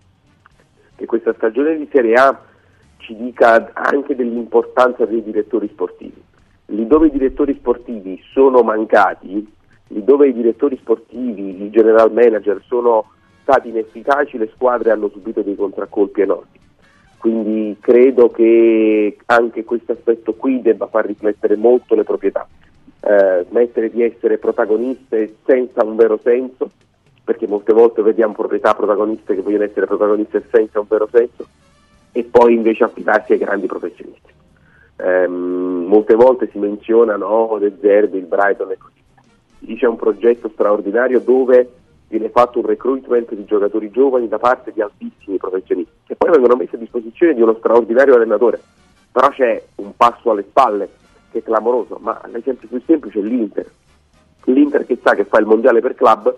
che 0.96 1.06
questa 1.06 1.34
stagione 1.34 1.76
di 1.76 1.90
Serie 1.92 2.14
A 2.14 2.40
ci 3.00 3.18
dica 3.18 3.72
anche 3.74 4.16
dell'importanza 4.16 5.04
dei 5.06 5.22
direttori 5.22 5.68
sportivi. 5.68 6.24
Lì 6.68 6.88
dove 6.88 7.08
i 7.08 7.12
direttori 7.12 7.54
sportivi 7.56 8.22
sono 8.32 8.62
mancati, 8.62 9.56
dove 9.88 10.28
i 10.28 10.34
direttori 10.34 10.78
sportivi, 10.78 11.64
i 11.64 11.70
general 11.70 12.12
manager 12.12 12.62
sono 12.66 13.12
stati 13.42 13.70
inefficaci, 13.70 14.38
le 14.38 14.50
squadre 14.54 14.92
hanno 14.92 15.10
subito 15.10 15.42
dei 15.42 15.56
contraccolpi 15.56 16.22
enormi. 16.22 16.60
Quindi 17.18 17.78
credo 17.80 18.30
che 18.30 19.18
anche 19.26 19.64
questo 19.64 19.94
aspetto 19.94 20.34
qui 20.34 20.62
debba 20.62 20.88
far 20.88 21.06
riflettere 21.06 21.56
molto 21.56 21.96
le 21.96 22.04
proprietà, 22.04 22.48
eh, 23.02 23.46
smettere 23.50 23.90
di 23.90 24.04
essere 24.04 24.38
protagoniste 24.38 25.38
senza 25.46 25.84
un 25.84 25.96
vero 25.96 26.20
senso, 26.22 26.70
perché 27.24 27.48
molte 27.48 27.74
volte 27.74 28.02
vediamo 28.02 28.34
proprietà 28.34 28.74
protagoniste 28.76 29.36
che 29.36 29.42
vogliono 29.42 29.64
essere 29.64 29.88
protagoniste 29.88 30.46
senza 30.52 30.80
un 30.80 30.86
vero 30.88 31.08
senso, 31.12 31.48
e 32.12 32.24
poi 32.24 32.54
invece 32.54 32.84
affidarsi 32.84 33.34
ai 33.34 33.40
grandi 33.40 33.68
professionisti. 33.68 34.32
Ehm, 34.98 35.86
molte 35.88 36.16
volte 36.16 36.50
si 36.52 36.58
menzionano 36.60 37.26
oh, 37.26 37.60
De 37.60 37.78
Zerbi, 37.80 38.18
il 38.18 38.26
Brighton 38.26 38.72
e 38.72 38.78
così. 38.78 38.97
Lì 39.60 39.78
c'è 39.78 39.88
un 39.88 39.96
progetto 39.96 40.50
straordinario 40.50 41.20
dove 41.20 41.72
viene 42.08 42.30
fatto 42.30 42.60
un 42.60 42.66
recruitment 42.66 43.34
di 43.34 43.46
giocatori 43.46 43.92
giovani 43.92 44.28
da 44.28 44.40
parte 44.40 44.72
di 44.72 44.82
altissimi 44.82 45.38
professionisti 45.38 45.92
che 46.06 46.16
poi 46.16 46.32
vengono 46.32 46.56
messi 46.56 46.76
a 46.76 46.78
disposizione 46.80 47.34
di 47.34 47.42
uno 47.42 47.56
straordinario 47.58 48.16
allenatore. 48.16 48.62
Però 49.12 49.30
c'è 49.30 49.62
un 49.76 49.96
passo 49.96 50.32
alle 50.32 50.46
spalle 50.48 50.90
che 51.32 51.40
è 51.40 51.44
clamoroso, 51.44 51.98
ma 52.02 52.22
l'esempio 52.32 52.68
più 52.68 52.82
semplice 52.86 53.20
è 53.20 53.24
l'Inter. 53.24 53.70
L'Inter 54.46 54.86
che 54.86 54.98
sa 55.02 55.16
che 55.16 55.26
fa 55.26 55.40
il 55.40 55.46
mondiale 55.46 55.82
per 55.82 55.96
club 55.96 56.34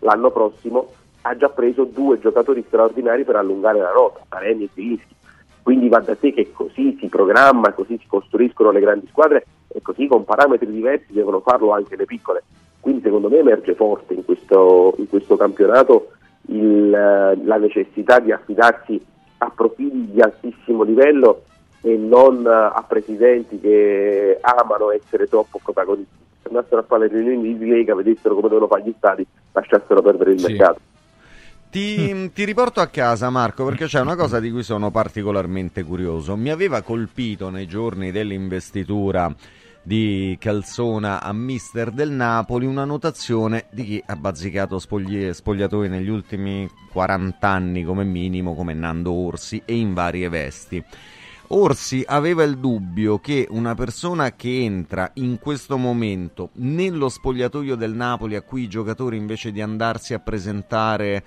l'anno 0.00 0.30
prossimo 0.30 0.90
ha 1.22 1.36
già 1.36 1.48
preso 1.48 1.84
due 1.84 2.18
giocatori 2.18 2.62
straordinari 2.66 3.24
per 3.24 3.36
allungare 3.36 3.78
la 3.78 3.90
rota, 3.90 4.20
Taremi 4.28 4.64
e 4.64 4.70
Zilinski. 4.74 5.14
Quindi 5.62 5.88
va 5.88 6.00
da 6.00 6.14
sé 6.20 6.32
che 6.32 6.52
così 6.52 6.98
si 7.00 7.06
programma, 7.08 7.72
così 7.72 7.96
si 7.98 8.06
costruiscono 8.06 8.70
le 8.70 8.80
grandi 8.80 9.06
squadre 9.06 9.46
e 9.68 9.80
così 9.80 10.06
con 10.06 10.24
parametri 10.24 10.70
diversi 10.70 11.14
devono 11.14 11.40
farlo 11.40 11.70
anche 11.70 11.96
le 11.96 12.04
piccole. 12.04 12.42
Quindi 12.84 13.00
secondo 13.00 13.30
me 13.30 13.38
emerge 13.38 13.74
forte 13.74 14.12
in 14.12 14.26
questo, 14.26 14.92
in 14.98 15.08
questo 15.08 15.38
campionato 15.38 16.10
il, 16.48 16.90
la 16.90 17.56
necessità 17.56 18.20
di 18.20 18.30
affidarsi 18.30 19.02
a 19.38 19.48
profili 19.48 20.10
di 20.12 20.20
altissimo 20.20 20.82
livello 20.82 21.44
e 21.80 21.96
non 21.96 22.46
a 22.46 22.84
presidenti 22.86 23.58
che 23.58 24.36
amano 24.38 24.90
essere 24.90 25.26
troppo 25.28 25.58
protagonisti. 25.62 26.12
Se 26.42 26.48
andassero 26.48 26.82
a 26.82 26.84
fare 26.84 27.08
le 27.08 27.20
riunioni 27.20 27.56
di 27.56 27.66
Lega, 27.66 27.94
vedessero 27.94 28.34
come 28.34 28.48
devono 28.48 28.66
fare 28.66 28.82
gli 28.84 28.92
stati, 28.98 29.26
lasciassero 29.52 30.02
perdere 30.02 30.32
il 30.32 30.40
Sì. 30.40 30.46
mercato. 30.48 30.80
Ti, 31.70 32.32
ti 32.34 32.44
riporto 32.44 32.80
a 32.80 32.86
casa 32.88 33.30
Marco 33.30 33.64
perché 33.64 33.86
c'è 33.86 34.00
una 34.00 34.14
cosa 34.14 34.40
di 34.40 34.50
cui 34.50 34.62
sono 34.62 34.90
particolarmente 34.90 35.84
curioso. 35.84 36.36
Mi 36.36 36.50
aveva 36.50 36.82
colpito 36.82 37.48
nei 37.48 37.66
giorni 37.66 38.12
dell'investitura 38.12 39.34
di 39.86 40.36
Calzona 40.40 41.20
a 41.22 41.32
mister 41.34 41.90
del 41.90 42.10
Napoli 42.10 42.64
una 42.64 42.86
notazione 42.86 43.66
di 43.70 43.84
chi 43.84 44.02
ha 44.04 44.16
bazzicato 44.16 44.78
spogli- 44.78 45.30
spogliatoi 45.30 45.90
negli 45.90 46.08
ultimi 46.08 46.68
40 46.90 47.46
anni 47.46 47.84
come 47.84 48.02
minimo 48.02 48.54
come 48.54 48.72
Nando 48.72 49.12
Orsi 49.12 49.60
e 49.64 49.76
in 49.76 49.92
varie 49.92 50.30
vesti. 50.30 50.82
Orsi 51.48 52.02
aveva 52.06 52.42
il 52.44 52.56
dubbio 52.56 53.18
che 53.18 53.46
una 53.50 53.74
persona 53.74 54.32
che 54.32 54.62
entra 54.62 55.10
in 55.14 55.38
questo 55.38 55.76
momento 55.76 56.48
nello 56.54 57.10
spogliatoio 57.10 57.76
del 57.76 57.92
Napoli 57.92 58.36
a 58.36 58.42
cui 58.42 58.62
i 58.62 58.68
giocatori 58.68 59.18
invece 59.18 59.52
di 59.52 59.60
andarsi 59.60 60.14
a 60.14 60.18
presentare 60.20 61.22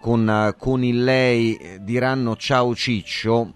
con, 0.00 0.52
con 0.58 0.82
il 0.82 1.04
lei 1.04 1.54
eh, 1.54 1.78
diranno 1.80 2.34
ciao 2.34 2.74
Ciccio 2.74 3.52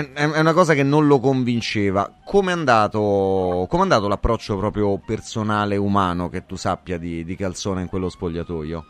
è, 0.00 0.12
è- 0.12 0.40
una 0.40 0.52
cosa 0.52 0.74
che 0.74 0.82
non 0.82 1.06
lo 1.06 1.20
convinceva. 1.20 2.10
Come 2.24 2.50
è 2.50 2.54
andato, 2.54 3.66
com'è 3.68 3.82
andato 3.82 4.08
l'approccio 4.08 4.56
proprio 4.56 4.98
personale 5.04 5.76
umano 5.76 6.28
che 6.28 6.44
tu 6.46 6.56
sappia 6.56 6.98
di, 6.98 7.24
di 7.24 7.36
Calzona 7.36 7.80
in 7.80 7.86
quello 7.88 8.08
spogliatoio? 8.08 8.84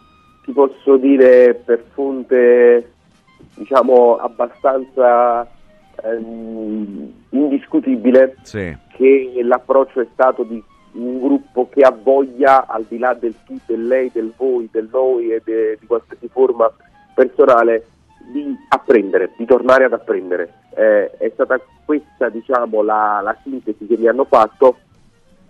Ti 0.45 0.53
posso 0.53 0.97
dire 0.97 1.55
per 1.55 1.85
fonte 1.93 2.93
diciamo 3.55 4.17
abbastanza 4.17 5.47
ehm, 6.03 7.13
indiscutibile 7.31 8.37
Sì. 8.43 8.77
che 8.97 9.41
l'approccio 9.43 10.01
è 10.01 10.07
stato 10.13 10.43
di 10.43 10.63
un 10.93 11.19
gruppo 11.21 11.69
che 11.71 11.83
ha 11.83 11.91
voglia, 11.91 12.67
al 12.67 12.85
di 12.89 12.99
là 12.99 13.15
del 13.15 13.35
tu, 13.45 13.59
del 13.67 13.87
lei, 13.87 14.11
del 14.13 14.33
voi, 14.37 14.69
del 14.71 14.89
noi 14.93 15.33
e 15.33 15.43
de- 15.45 15.77
di 15.81 15.87
qualsiasi 15.87 16.29
forma 16.29 16.71
personale, 17.15 17.87
di 18.33 18.57
apprendere, 18.69 19.33
di 19.37 19.45
tornare 19.45 19.85
ad 19.85 19.93
apprendere. 19.93 20.53
Eh, 20.75 21.11
è 21.19 21.31
stata 21.33 21.61
questa 21.85 22.29
diciamo, 22.29 22.83
la, 22.83 23.21
la 23.23 23.37
sintesi 23.43 23.87
che 23.87 23.97
mi 23.97 24.09
hanno 24.09 24.25
fatto, 24.25 24.79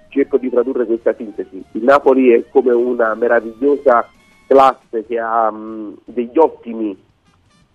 cerco 0.08 0.36
di 0.38 0.50
tradurre 0.50 0.86
questa 0.86 1.14
sintesi. 1.14 1.62
Il 1.72 1.82
Napoli 1.82 2.30
è 2.30 2.44
come 2.50 2.72
una 2.72 3.14
meravigliosa 3.14 4.08
classe 4.46 5.04
che 5.06 5.18
ha 5.18 5.50
mh, 5.50 5.96
degli 6.04 6.36
ottimi 6.38 6.96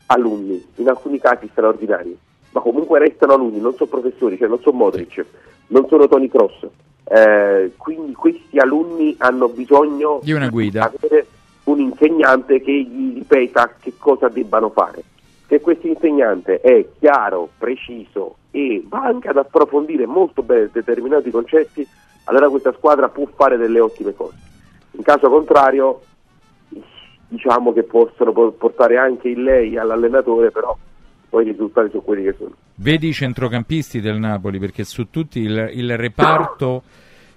alunni, 0.08 0.64
in 0.76 0.88
alcuni 0.90 1.20
casi 1.20 1.48
straordinari, 1.52 2.18
ma 2.52 2.62
comunque 2.62 3.00
restano 3.00 3.34
alunni, 3.34 3.60
non 3.60 3.74
sono 3.76 3.90
professori, 3.90 4.38
cioè 4.38 4.48
non 4.48 4.60
sono 4.60 4.78
Modric, 4.78 5.26
non 5.68 5.88
sono 5.88 6.08
Tony 6.08 6.28
Cross. 6.30 6.68
Eh, 7.12 7.72
quindi 7.78 8.14
questi 8.14 8.60
alunni 8.60 9.16
hanno 9.18 9.50
bisogno 9.50 10.20
Di 10.22 10.32
una 10.32 10.50
guida. 10.50 10.92
avere 10.94 11.26
un 11.70 11.80
insegnante 11.80 12.62
che 12.62 12.72
gli 12.72 13.14
ripeta 13.16 13.74
che 13.80 13.94
cosa 13.98 14.28
debbano 14.28 14.70
fare. 14.70 15.04
Se 15.48 15.62
questo 15.62 15.88
insegnante 15.88 16.62
è 16.62 16.86
chiaro, 17.00 17.50
preciso 17.58 18.38
e 18.52 18.84
va 18.88 19.04
anche 19.04 19.30
ad 19.30 19.38
approfondire 19.38 20.06
molto 20.06 20.44
bene 20.44 20.70
determinati 20.72 21.32
concetti, 21.32 21.88
allora 22.26 22.50
questa 22.50 22.74
squadra 22.74 23.10
può 23.10 23.28
fare 23.36 23.58
delle 23.58 23.80
ottime 23.80 24.14
cose. 24.14 24.38
In 24.92 25.04
caso 25.04 25.30
contrario, 25.30 26.02
diciamo 27.28 27.74
che 27.74 27.84
possono 27.84 28.32
po- 28.32 28.52
portare 28.52 28.98
anche 28.98 29.30
il 29.30 29.42
lei 29.42 29.78
all'allenatore, 29.78 30.52
però 30.52 30.76
poi 31.30 31.46
i 31.46 31.52
risultati 31.52 31.90
sono 31.90 32.02
quelli 32.02 32.24
che 32.24 32.36
sono. 32.38 32.52
Vedi 32.76 33.08
i 33.08 33.14
centrocampisti 33.14 34.02
del 34.02 34.18
Napoli, 34.18 34.60
perché 34.60 34.84
su 34.84 35.10
tutti 35.10 35.40
il, 35.40 35.70
il 35.74 35.98
reparto 35.98 36.84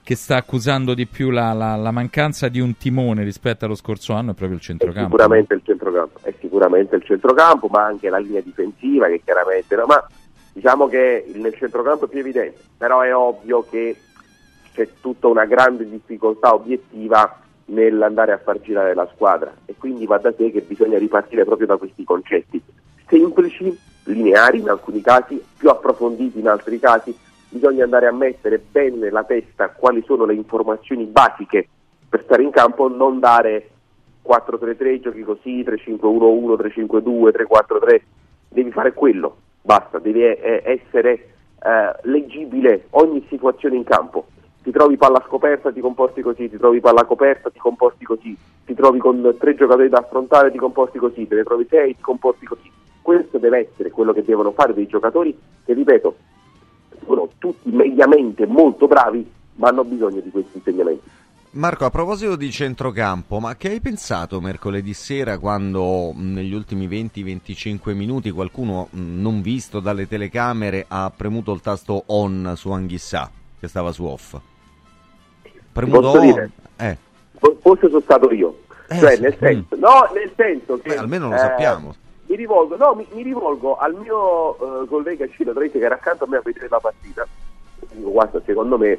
che 0.05 0.17
sta 0.17 0.37
accusando 0.37 0.95
di 0.95 1.07
più 1.07 1.31
la, 1.31 1.53
la- 1.53 1.77
la 1.77 1.91
mancanza 1.91 2.49
di 2.49 2.61
un 2.61 2.77
timone 2.77 3.23
rispetto 3.23 3.65
allo 3.65 3.75
scorso 3.77 4.13
anno 4.13 4.33
è 4.33 4.35
proprio 4.35 4.57
il 4.57 4.63
centrocampo. 4.63 5.11
Sicuramente 5.11 5.55
il 5.55 5.63
centrocampo, 5.65 6.19
è 6.23 6.35
sicuramente 6.41 6.97
il 6.97 7.05
centrocampo, 7.05 7.69
ma 7.69 7.85
anche 7.85 8.09
la 8.09 8.19
linea 8.19 8.41
difensiva 8.41 9.07
che 9.07 9.21
chiaramente 9.25 9.77
no, 9.77 9.87
ma 9.87 10.05
diciamo 10.53 10.89
che 10.89 11.31
nel 11.35 11.55
centrocampo 11.55 12.07
è 12.07 12.09
più 12.09 12.19
evidente, 12.19 12.61
però 12.77 13.01
è 13.01 13.15
ovvio 13.15 13.65
che 13.71 13.97
c'è 14.75 14.89
tutta 15.01 15.29
una 15.29 15.45
grande 15.45 15.89
difficoltà 15.89 16.53
obiettiva 16.53 17.39
nell'andare 17.67 18.33
a 18.33 18.39
far 18.39 18.61
girare 18.61 18.95
la 18.95 19.09
squadra 19.15 19.55
e 19.67 19.75
quindi 19.79 20.07
va 20.07 20.19
da 20.19 20.33
sé 20.37 20.51
che 20.51 20.63
bisogna 20.63 20.99
ripartire 20.99 21.45
proprio 21.45 21.67
da 21.67 21.77
questi 21.77 22.05
concetti 22.05 22.61
semplici, 23.09 23.79
lineari 24.05 24.59
in 24.59 24.69
alcuni 24.69 25.03
casi, 25.03 25.43
più 25.57 25.69
approfonditi 25.69 26.39
in 26.39 26.49
altri 26.49 26.79
casi, 26.81 27.15
bisogna 27.53 27.85
andare 27.85 28.07
a 28.07 28.13
mettere 28.13 28.59
bene 28.59 28.97
nella 28.97 29.25
testa 29.25 29.69
quali 29.69 30.03
sono 30.07 30.25
le 30.25 30.35
informazioni 30.35 31.05
basiche 31.05 31.69
per 32.09 32.23
stare 32.25 32.43
in 32.43 32.51
campo, 32.51 32.89
non 32.89 33.21
dare 33.21 33.69
4-3-3, 34.27 35.01
giochi 35.01 35.23
così, 35.23 35.63
3-5-1-1, 35.63 36.01
3-5-2, 36.01 37.31
3-4-3, 37.31 38.01
devi 38.49 38.71
fare 38.71 38.93
quello, 38.93 39.37
basta, 39.61 39.99
devi 39.99 40.23
essere 40.23 41.13
eh, 41.13 41.93
leggibile 42.03 42.87
ogni 42.91 43.25
situazione 43.29 43.77
in 43.77 43.85
campo. 43.85 44.27
Ti 44.63 44.71
trovi 44.71 44.97
palla 44.97 45.23
scoperta, 45.27 45.73
ti 45.73 45.81
comporti 45.81 46.23
così, 46.23 46.49
ti 46.49 46.57
trovi 46.57 46.81
palla 46.81 47.05
coperta, 47.05 47.51
ti 47.51 47.59
comporti 47.59 48.05
così, 48.05 48.37
ti 48.65 48.75
trovi 48.75 48.99
con 48.99 49.35
tre 49.39 49.55
giocatori 49.55 49.89
da 49.89 49.99
affrontare, 49.99 50.53
ti 50.53 50.59
comporti 50.59 50.99
così, 50.99 51.27
te 51.27 51.35
ne 51.35 51.43
trovi 51.43 51.67
sei, 51.69 51.97
ti 51.97 52.03
comporti 52.03 52.47
così. 52.47 52.71
Questo 53.03 53.39
deve 53.39 53.71
essere 53.71 53.91
quello 53.91 54.13
che 54.13 54.23
devono 54.23 54.53
fare 54.53 54.73
dei 54.73 54.87
giocatori 54.87 55.37
che, 55.65 55.73
ripeto, 55.73 56.15
sono 57.07 57.29
tutti 57.39 57.71
mediamente 57.71 58.47
molto 58.47 58.87
bravi, 58.87 59.29
ma 59.57 59.69
hanno 59.69 59.85
bisogno 59.85 60.21
di 60.21 60.31
questi 60.31 60.59
insegnamenti. 60.59 61.11
Marco, 61.55 61.85
a 61.85 61.91
proposito 61.91 62.35
di 62.35 62.51
centrocampo, 62.51 63.39
ma 63.39 63.57
che 63.57 63.69
hai 63.69 63.81
pensato 63.81 64.41
mercoledì 64.41 64.95
sera 64.95 65.39
quando 65.39 66.13
negli 66.15 66.55
ultimi 66.55 66.89
20-25 66.89 67.95
minuti 67.95 68.31
qualcuno 68.31 68.89
non 68.93 69.43
visto 69.43 69.79
dalle 69.79 70.09
telecamere 70.09 70.87
ha 70.89 71.13
premuto 71.15 71.53
il 71.53 71.61
tasto 71.61 72.05
on 72.07 72.55
su 72.57 72.71
Anghissà 72.71 73.31
che 73.61 73.69
stava 73.69 73.93
su 73.93 74.05
off? 74.05 74.35
Premuto 75.73 76.01
Posso 76.01 76.19
on. 76.21 76.27
dire? 76.27 76.51
Eh, 76.77 76.97
For- 77.39 77.59
Forse 77.61 77.89
sono 77.89 78.01
stato 78.01 78.33
io. 78.33 78.61
Eh, 78.89 78.99
cioè, 78.99 79.17
sì. 79.17 79.21
nel 79.21 79.37
senso, 79.39 79.77
no, 79.77 80.11
nel 80.15 80.33
senso 80.35 80.79
che. 80.79 80.89
Beh, 80.89 80.97
almeno 80.97 81.29
lo 81.29 81.35
eh, 81.35 81.39
sappiamo. 81.39 81.95
Mi 82.33 82.39
rivolgo, 82.39 82.77
no, 82.77 82.95
mi, 82.95 83.07
mi 83.13 83.23
rivolgo 83.23 83.77
al 83.77 83.93
mio 83.95 84.85
eh, 84.85 84.87
collega 84.87 85.29
Ciro 85.29 85.53
Trece 85.53 85.79
che 85.79 85.85
era 85.85 85.97
accanto 85.97 86.25
a 86.25 86.29
me 86.29 86.39
a 86.39 86.41
vedere 86.43 86.67
la 86.71 86.81
partita. 86.81 87.27
Dico, 87.91 88.11
guarda, 88.11 88.41
secondo 88.47 88.79
me 88.79 88.99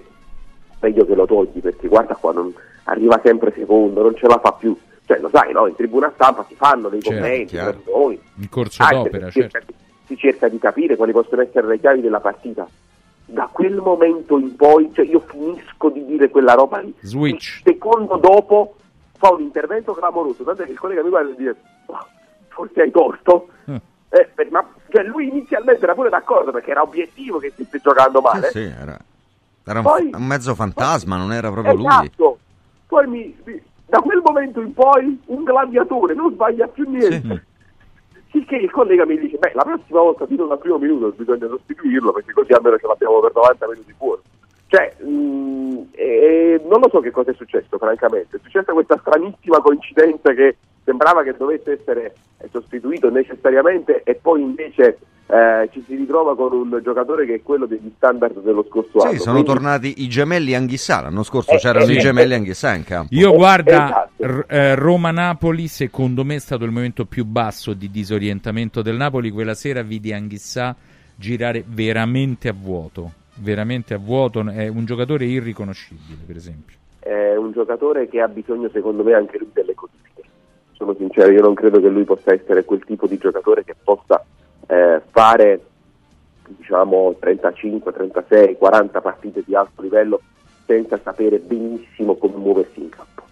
meglio 0.79 1.03
che 1.03 1.15
lo 1.15 1.25
togli 1.25 1.59
perché 1.59 1.87
guarda 1.87 2.13
qua, 2.13 2.31
non, 2.31 2.53
arriva 2.83 3.19
sempre 3.23 3.51
secondo, 3.55 4.03
non 4.03 4.15
ce 4.15 4.27
la 4.27 4.37
fa 4.37 4.51
più. 4.51 4.77
Cioè, 5.07 5.17
lo 5.17 5.29
sai, 5.33 5.51
no? 5.51 5.65
In 5.65 5.73
tribuna 5.73 6.11
stampa 6.13 6.45
si 6.47 6.53
fanno 6.53 6.89
dei 6.89 7.01
Certo, 7.01 7.19
commenti, 7.19 7.57
noi. 7.91 8.21
In 8.35 8.49
corso 8.49 8.85
d'opera, 8.87 9.31
si 9.31 9.39
cerca, 9.39 9.57
certo. 9.57 9.73
si 10.05 10.15
cerca 10.15 10.47
di 10.47 10.59
capire 10.59 10.95
quali 10.95 11.11
possono 11.11 11.41
essere 11.41 11.65
le 11.65 11.79
chiavi 11.79 12.01
della 12.01 12.19
partita. 12.19 12.67
Da 13.25 13.49
quel 13.51 13.77
momento 13.77 14.37
in 14.37 14.55
poi, 14.55 14.91
cioè 14.93 15.05
io 15.05 15.21
finisco 15.21 15.89
di 15.89 16.05
dire 16.05 16.29
quella 16.29 16.53
roba 16.53 16.77
lì. 16.81 16.93
Switch. 17.01 17.61
Il 17.65 17.73
secondo 17.73 18.15
dopo 18.17 18.75
fa 19.17 19.31
un 19.31 19.41
intervento 19.41 19.93
clamoroso, 19.93 20.43
tanto 20.43 20.61
che 20.61 20.69
il 20.69 20.77
collega 20.77 21.01
mi 21.01 21.09
guarda 21.09 21.31
e 21.31 21.35
dice 21.35 21.55
"Oh, 21.87 22.05
forse 22.53 22.82
hai 22.82 22.91
torto. 22.91 23.48
Mm. 23.69 23.75
Eh, 24.09 24.30
ma 24.51 24.67
cioè, 24.90 25.03
lui 25.03 25.27
inizialmente 25.27 25.83
era 25.83 25.93
pure 25.95 26.09
d'accordo 26.09 26.51
perché 26.51 26.72
era 26.72 26.82
obiettivo 26.83 27.40
che 27.40 27.49
stesse 27.51 27.80
giocando 27.80 28.22
male. 28.22 28.49
sì, 28.51 28.61
era, 28.61 28.98
era 29.65 29.80
un, 29.80 29.85
Poi- 29.85 30.09
un 30.14 30.25
mezzo 30.25 30.53
fantasma, 30.56 31.17
non 31.17 31.33
era 31.33 31.51
proprio 31.51 31.73
lui. 31.73 31.88
Esatto. 31.88 32.38
Poi 32.88 33.07
mi, 33.07 33.35
mi- 33.45 33.61
da 33.88 33.99
quel 34.01 34.22
momento 34.23 34.61
in 34.61 34.73
poi 34.73 35.19
un 35.25 35.43
gladiatore 35.43 36.14
non 36.14 36.32
sbaglia 36.32 36.67
più 36.67 36.88
niente. 36.90 37.45
Sicché 38.32 38.56
il 38.56 38.72
collega 38.72 39.06
mi 39.06 39.17
dice, 39.19 39.38
beh, 39.38 39.51
la 39.53 39.64
prossima 39.64 39.99
volta 40.01 40.25
tiro 40.25 40.48
dal 40.48 40.57
primo 40.57 40.80
minuto 40.80 41.14
bisogna 41.15 41.48
sostituirlo 41.48 42.11
perché 42.14 42.33
così 42.33 42.51
almeno 42.53 42.77
ce 42.77 42.88
l'abbiamo 42.88 43.19
per 43.19 43.32
90 43.35 43.67
minuti 43.69 43.93
fuori. 43.95 44.22
Cioè, 44.67 44.95
mh, 45.03 45.82
e- 45.91 46.03
e 46.56 46.61
non 46.67 46.80
lo 46.80 46.90
so 46.90 46.99
che 46.99 47.11
cosa 47.11 47.30
è 47.30 47.33
successo, 47.35 47.77
francamente. 47.77 48.38
È 48.38 48.40
successa 48.41 48.73
questa 48.73 48.98
stranissima 48.99 49.59
coincidenza 49.61 50.33
che 50.33 50.57
sembrava 50.83 51.23
che 51.23 51.35
dovesse 51.37 51.79
essere 51.79 52.13
eh, 52.37 52.47
sostituito 52.51 53.09
necessariamente 53.09 54.01
e 54.03 54.15
poi 54.15 54.41
invece 54.41 54.97
eh, 55.27 55.69
ci 55.71 55.83
si 55.87 55.95
ritrova 55.95 56.35
con 56.35 56.51
un 56.51 56.79
giocatore 56.83 57.25
che 57.25 57.35
è 57.35 57.41
quello 57.41 57.65
degli 57.65 57.91
standard 57.95 58.41
dello 58.41 58.65
scorso 58.69 58.99
anno. 58.99 59.11
Sì, 59.13 59.17
sono 59.19 59.41
Quindi- 59.41 59.51
tornati 59.53 59.93
i 60.03 60.07
gemelli 60.09 60.53
Anghissà. 60.53 61.01
L'anno 61.01 61.23
scorso 61.23 61.51
Eh, 61.53 61.57
c'erano 61.57 61.85
eh, 61.85 61.93
i 61.93 61.97
gemelli 61.99 62.33
Anghissà 62.33 62.73
in 62.75 62.83
campo. 62.83 63.13
Io 63.15 63.31
guarda, 63.33 63.85
Esatto. 63.85 64.09
R- 64.25 64.45
eh, 64.47 64.75
Roma-Napoli, 64.75 65.67
secondo 65.67 66.23
me 66.25 66.35
è 66.35 66.39
stato 66.39 66.65
il 66.65 66.71
momento 66.71 67.05
più 67.05 67.23
basso 67.25 67.73
di 67.73 67.89
disorientamento 67.89 68.81
del 68.81 68.97
Napoli. 68.97 69.31
Quella 69.31 69.53
sera 69.55 69.81
vidi 69.81 70.11
Anghissà 70.13 70.75
girare 71.15 71.63
veramente 71.65 72.49
a 72.49 72.53
vuoto. 72.53 73.11
Veramente 73.35 73.93
a 73.93 73.97
vuoto, 73.97 74.41
è 74.47 74.67
un 74.67 74.85
giocatore 74.85 75.25
irriconoscibile, 75.25 76.17
per 76.27 76.35
esempio. 76.35 76.75
È 76.99 77.35
un 77.35 77.51
giocatore 77.51 78.07
che 78.07 78.21
ha 78.21 78.27
bisogno, 78.27 78.69
secondo 78.71 79.03
me, 79.03 79.13
anche 79.13 79.37
lui 79.39 79.49
delle 79.53 79.73
codifiche. 79.73 80.21
Sono 80.73 80.93
sincero, 80.95 81.31
io 81.31 81.41
non 81.41 81.53
credo 81.53 81.79
che 81.79 81.87
lui 81.87 82.03
possa 82.03 82.33
essere 82.33 82.65
quel 82.65 82.83
tipo 82.83 83.07
di 83.07 83.17
giocatore 83.17 83.63
che 83.63 83.75
possa 83.81 84.23
eh, 84.67 85.01
fare 85.11 85.61
diciamo 86.47 87.15
35, 87.19 87.91
36, 87.91 88.57
40 88.57 89.01
partite 89.01 89.43
di 89.45 89.55
alto 89.55 89.81
livello 89.81 90.21
senza 90.65 90.99
sapere 91.01 91.39
benissimo 91.39 92.15
come 92.15 92.35
muoversi 92.37 92.81
in 92.81 92.89
campo. 92.89 93.23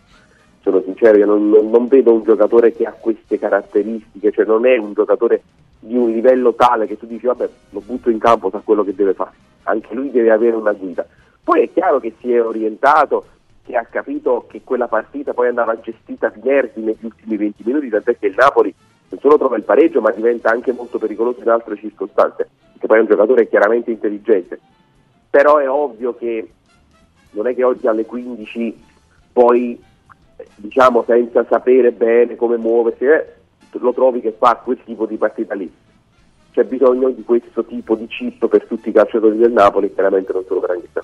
Sono 0.61 0.81
sincero, 0.83 1.17
io 1.17 1.25
non, 1.25 1.49
non- 1.49 1.87
vedo 1.87 2.13
un 2.13 2.23
giocatore 2.23 2.71
che 2.73 2.85
ha 2.85 2.91
queste 2.91 3.39
caratteristiche, 3.39 4.31
cioè 4.31 4.45
non 4.45 4.65
è 4.65 4.77
un 4.77 4.93
giocatore 4.93 5.41
di 5.79 5.95
un 5.95 6.11
livello 6.11 6.53
tale 6.53 6.85
che 6.85 6.97
tu 6.97 7.07
dici 7.07 7.25
vabbè 7.25 7.49
lo 7.71 7.81
butto 7.83 8.09
in 8.09 8.19
campo, 8.19 8.49
sa 8.51 8.61
quello 8.63 8.83
che 8.83 8.93
deve 8.93 9.13
fare. 9.13 9.31
Anche 9.63 9.93
lui 9.95 10.11
deve 10.11 10.31
avere 10.31 10.55
una 10.55 10.73
guida. 10.73 11.05
Poi 11.43 11.63
è 11.63 11.73
chiaro 11.73 11.99
che 11.99 12.13
si 12.19 12.31
è 12.31 12.43
orientato, 12.43 13.25
che 13.71 13.77
ha 13.77 13.85
capito 13.85 14.45
che 14.49 14.61
quella 14.63 14.87
partita 14.87 15.33
poi 15.33 15.47
andava 15.47 15.79
gestita 15.79 16.29
di 16.29 16.41
nervi 16.43 16.81
negli 16.81 16.97
ultimi 17.01 17.37
20 17.37 17.63
minuti, 17.65 17.89
tant'è 17.89 18.17
che 18.19 18.27
il 18.27 18.35
Napoli 18.37 18.73
non 19.09 19.19
solo 19.19 19.37
trova 19.37 19.55
il 19.55 19.63
pareggio 19.63 20.01
ma 20.01 20.11
diventa 20.11 20.49
anche 20.49 20.73
molto 20.73 20.99
pericoloso 20.99 21.41
in 21.41 21.49
altre 21.49 21.77
circostanze, 21.77 22.49
perché 22.73 22.87
poi 22.87 22.97
è 22.97 23.01
un 23.01 23.07
giocatore 23.07 23.47
chiaramente 23.47 23.91
intelligente. 23.91 24.59
Però 25.29 25.57
è 25.57 25.69
ovvio 25.69 26.15
che 26.15 26.51
non 27.31 27.47
è 27.47 27.55
che 27.55 27.63
oggi 27.63 27.87
alle 27.87 28.05
15 28.05 28.83
poi 29.31 29.81
eh, 30.35 30.47
diciamo 30.55 31.03
senza 31.07 31.45
sapere 31.49 31.93
bene 31.93 32.35
come 32.35 32.57
muoversi 32.57 33.05
eh, 33.05 33.35
lo 33.71 33.93
trovi 33.93 34.19
che 34.19 34.35
fa 34.37 34.57
quel 34.57 34.83
tipo 34.83 35.05
di 35.05 35.15
partita 35.15 35.53
lì 35.53 35.71
c'è 36.51 36.65
bisogno 36.65 37.09
di 37.11 37.23
questo 37.23 37.63
tipo 37.63 37.95
di 37.95 38.05
chip 38.07 38.45
per 38.49 38.65
tutti 38.65 38.89
i 38.89 38.91
calciatori 38.91 39.37
del 39.37 39.53
Napoli 39.53 39.93
chiaramente 39.93 40.33
non 40.33 40.43
solo 40.45 40.59
per 40.59 40.71
Anghissà 40.71 41.01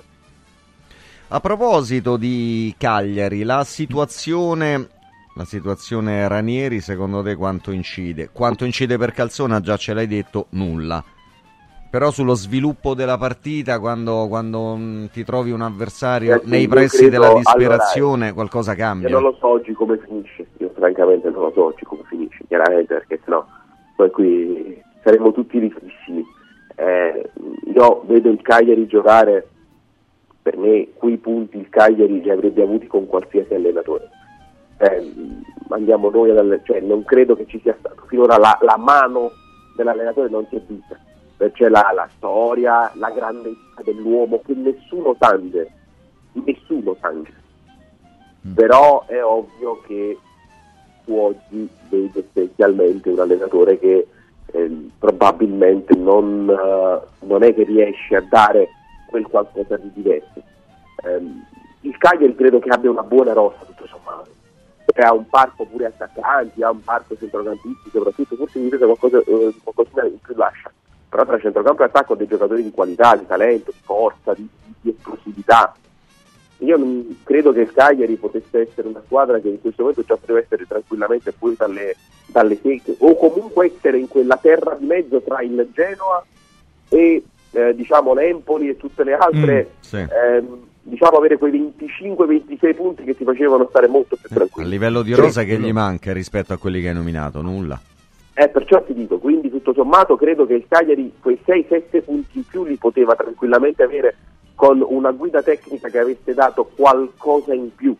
A 1.30 1.40
proposito 1.40 2.16
di 2.16 2.74
Cagliari, 2.78 3.42
la 3.42 3.62
situazione, 3.62 4.88
la 5.36 5.44
situazione 5.44 6.26
Ranieri 6.26 6.80
secondo 6.80 7.22
te 7.22 7.34
quanto 7.36 7.70
incide? 7.70 8.30
Quanto 8.32 8.64
incide 8.64 8.96
per 8.96 9.12
Calzona 9.12 9.60
già 9.60 9.76
ce 9.76 9.92
l'hai 9.92 10.06
detto, 10.06 10.46
nulla. 10.50 11.04
Però 11.90 12.10
sullo 12.10 12.34
sviluppo 12.34 12.94
della 12.94 13.16
partita, 13.18 13.78
quando, 13.78 14.26
quando, 14.28 14.74
mh, 14.76 15.10
ti 15.10 15.22
trovi 15.24 15.50
un 15.50 15.60
avversario 15.62 16.36
Eh 16.36 16.40
sì, 16.44 16.48
nei 16.48 16.62
io 16.62 16.68
pressi 16.68 17.06
credo- 17.08 17.10
della 17.10 17.34
disperazione, 17.34 18.16
allora, 18.24 18.32
qualcosa 18.34 18.72
io 18.72 18.78
cambia. 18.78 19.08
non 19.10 19.22
lo 19.22 19.36
so 19.38 19.48
oggi 19.48 19.72
come 19.72 19.98
finisce 19.98 20.46
io 20.58 20.70
francamente 20.74 21.28
non 21.30 21.42
lo 21.42 21.52
so 21.54 21.64
oggi 21.64 21.84
come 21.84 22.02
finisce 22.08 22.44
chiaramente 22.46 22.94
perché 22.94 23.20
sennò 23.24 23.44
poi 23.96 24.10
qui 24.10 24.82
saremo 25.02 25.32
tutti 25.32 25.58
riflessimi 25.58 26.24
Eh, 26.76 27.30
io 27.74 28.02
vedo 28.06 28.28
il 28.30 28.40
Cagliari 28.42 28.86
giocare 28.86 29.48
per 30.42 30.56
me 30.56 30.88
quei 30.94 31.16
punti 31.16 31.58
il 31.58 31.68
Cagliari 31.68 32.20
li 32.20 32.30
avrebbe 32.30 32.62
avuti 32.62 32.86
con 32.86 33.06
qualsiasi 33.06 33.54
allenatore. 33.54 34.08
Eh, 34.78 35.12
andiamo 35.70 36.08
noi 36.08 36.30
ad 36.30 36.60
cioè 36.64 36.80
non 36.80 37.04
credo 37.04 37.34
che 37.36 37.46
ci 37.46 37.60
sia 37.60 37.76
stato. 37.78 38.04
Finora 38.06 38.38
la, 38.38 38.56
la 38.62 38.76
mano 38.76 39.30
dell'allenatore 39.76 40.28
non 40.28 40.46
si 40.48 40.56
è 40.56 40.60
vista. 40.66 40.96
C'è 41.52 41.68
la, 41.68 41.92
la 41.94 42.08
storia, 42.16 42.90
la 42.94 43.10
grandezza 43.10 43.82
dell'uomo 43.84 44.40
che 44.44 44.54
nessuno 44.54 45.14
tange, 45.18 45.70
nessuno 46.32 46.96
tange. 47.00 47.32
Però 48.54 49.04
è 49.06 49.22
ovvio 49.22 49.80
che 49.86 50.18
tu 51.04 51.14
oggi 51.14 51.68
vedi 51.88 52.12
essenzialmente 52.18 53.10
un 53.10 53.20
allenatore 53.20 53.78
che 53.78 54.06
ehm, 54.46 54.92
probabilmente 54.98 55.94
non, 55.94 56.48
eh, 56.50 57.26
non 57.26 57.42
è 57.42 57.54
che 57.54 57.64
riesce 57.64 58.16
a 58.16 58.24
dare 58.28 58.68
quel 59.08 59.26
qualcosa 59.26 59.76
di 59.76 59.90
diverso. 59.92 60.42
Ehm, 61.04 61.44
il 61.82 61.96
Cagliari 61.96 62.34
credo 62.34 62.58
che 62.58 62.70
abbia 62.70 62.90
una 62.90 63.02
buona 63.02 63.32
rossa 63.32 63.64
tutto 63.64 63.86
sommato. 63.86 64.36
Ha 65.00 65.12
un 65.12 65.28
parco 65.28 65.64
pure 65.64 65.86
attaccanti, 65.86 66.62
ha 66.62 66.70
un 66.70 66.82
parco 66.82 67.16
centrocampisti, 67.16 67.90
soprattutto 67.92 68.34
forse 68.34 68.58
mi 68.58 68.68
qualcosa, 68.68 69.18
eh, 69.18 69.54
qualcosina 69.62 70.04
in 70.06 70.18
più 70.20 70.34
lascia. 70.34 70.72
Però 71.08 71.24
tra 71.24 71.38
centrocampo 71.38 71.82
e 71.82 71.86
attacco 71.86 72.14
ha 72.14 72.16
dei 72.16 72.26
giocatori 72.26 72.64
di 72.64 72.70
qualità, 72.72 73.14
di 73.14 73.24
talento, 73.26 73.70
di 73.70 73.78
forza, 73.80 74.34
di, 74.34 74.48
di 74.80 74.90
esplosività. 74.90 75.74
Io 76.58 76.76
non 76.76 77.20
credo 77.22 77.52
che 77.52 77.60
il 77.60 77.72
Cagliari 77.72 78.16
potesse 78.16 78.68
essere 78.68 78.88
una 78.88 79.00
squadra 79.04 79.38
che 79.38 79.48
in 79.48 79.60
questo 79.60 79.82
momento 79.82 80.02
già 80.02 80.16
poteva 80.16 80.40
essere 80.40 80.66
tranquillamente 80.66 81.30
fuori 81.30 81.54
dalle, 81.56 81.94
dalle 82.26 82.58
secche 82.60 82.96
o 82.98 83.16
comunque 83.16 83.72
essere 83.72 83.98
in 83.98 84.08
quella 84.08 84.36
terra 84.36 84.74
di 84.74 84.86
mezzo 84.86 85.20
tra 85.20 85.40
il 85.42 85.68
Genoa 85.72 86.24
e 86.88 87.22
eh, 87.52 87.74
diciamo 87.74 88.14
l'Empoli 88.14 88.68
e 88.68 88.76
tutte 88.76 89.04
le 89.04 89.14
altre, 89.14 89.68
Mm, 89.70 89.80
sì. 89.80 89.96
ehm, 89.96 90.58
diciamo 90.82 91.16
avere 91.18 91.36
quei 91.38 91.52
25-26 91.52 92.74
punti 92.74 93.04
che 93.04 93.14
ti 93.16 93.24
facevano 93.24 93.66
stare 93.68 93.86
molto 93.88 94.16
più 94.16 94.26
A 94.30 94.34
tranquilli. 94.34 94.68
livello 94.70 95.02
di 95.02 95.14
rosa 95.14 95.42
che 95.44 95.58
gli 95.58 95.72
manca 95.72 96.12
rispetto 96.12 96.52
a 96.52 96.58
quelli 96.58 96.80
che 96.80 96.88
hai 96.88 96.94
nominato? 96.94 97.42
Nulla. 97.42 97.78
Eh, 98.34 98.48
perciò 98.48 98.82
ti 98.84 98.94
dico, 98.94 99.18
quindi 99.18 99.50
tutto 99.50 99.72
sommato 99.74 100.16
credo 100.16 100.46
che 100.46 100.54
il 100.54 100.64
Cagliari 100.68 101.12
quei 101.20 101.40
6-7 101.44 102.02
punti 102.04 102.38
in 102.38 102.44
più 102.46 102.64
li 102.64 102.76
poteva 102.76 103.14
tranquillamente 103.16 103.82
avere 103.82 104.14
con 104.54 104.80
una 104.86 105.10
guida 105.10 105.42
tecnica 105.42 105.88
che 105.88 105.98
avesse 105.98 106.34
dato 106.34 106.70
qualcosa 106.76 107.52
in 107.52 107.74
più 107.74 107.94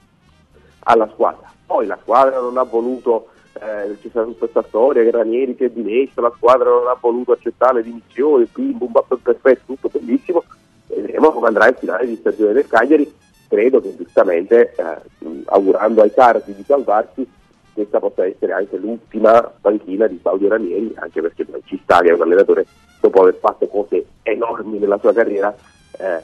alla 0.85 1.09
squadra. 1.13 1.51
Poi 1.67 1.87
la 1.87 1.99
squadra 2.01 2.39
non 2.41 2.57
ha 2.57 2.63
voluto, 2.63 3.29
eh, 3.61 3.99
c'è 4.01 4.09
stata 4.09 4.27
tutta 4.27 4.39
questa 4.47 4.65
storia 4.69 5.03
che 5.03 5.11
Ranieri 5.11 5.55
si 5.57 5.65
è 5.65 5.71
dimesso, 5.71 6.21
la 6.21 6.33
squadra 6.37 6.71
non 6.71 6.87
ha 6.87 6.97
voluto 6.99 7.33
accettare 7.33 7.75
le 7.75 7.83
dimissioni, 7.83 8.49
bim, 8.53 8.79
bum, 8.79 8.93
perfetto, 9.23 9.75
tutto 9.75 9.91
bellissimo. 9.93 10.45
Vedremo 10.87 11.31
come 11.31 11.49
andrà 11.49 11.69
il 11.69 11.77
finale 11.79 12.07
di 12.07 12.17
stagione 12.17 12.53
del 12.53 12.67
Cagliari. 12.67 13.13
Credo 13.49 13.81
che 13.81 13.97
giustamente, 13.97 14.75
eh, 14.77 15.43
augurando 15.47 16.03
ai 16.03 16.13
tardi 16.13 16.55
di 16.55 16.63
salvarsi, 16.65 17.27
questa 17.73 17.99
possa 18.01 18.27
essere 18.27 18.53
anche 18.53 18.77
l'ultima 18.77 19.41
panchina 19.43 20.07
di 20.07 20.21
Claudio 20.21 20.49
Ranieri, 20.49 20.93
anche 20.97 21.21
perché 21.21 21.47
ci 21.65 21.81
sta 21.83 22.01
che 22.01 22.09
è 22.09 22.15
un 22.15 22.23
allenatore, 22.23 22.67
dopo 23.01 23.23
aver 23.23 23.37
fatto 23.37 23.67
cose 23.69 24.05
enormi 24.23 24.79
nella 24.79 24.99
sua 24.99 25.13
carriera, 25.13 25.55
eh, 25.99 26.23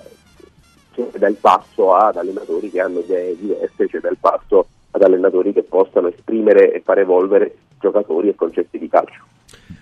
cioè 0.94 1.08
dà 1.18 1.28
il 1.28 1.36
passo 1.36 1.94
ad 1.94 2.16
allenatori 2.16 2.70
che 2.70 2.80
hanno 2.80 3.00
idee 3.00 3.36
diverse, 3.36 3.88
cioè 3.88 4.00
dà 4.00 4.08
il 4.08 4.18
passo 4.20 4.66
ad 4.94 5.02
allenatori 5.02 5.52
che 5.52 5.64
possano 5.64 6.08
esprimere 6.08 6.73
e 6.73 6.81
far 6.84 6.98
evolvere 7.00 7.56
giocatori 7.81 8.28
e 8.28 8.34
concetti 8.36 8.78
di 8.78 8.89
calcio. 8.89 9.23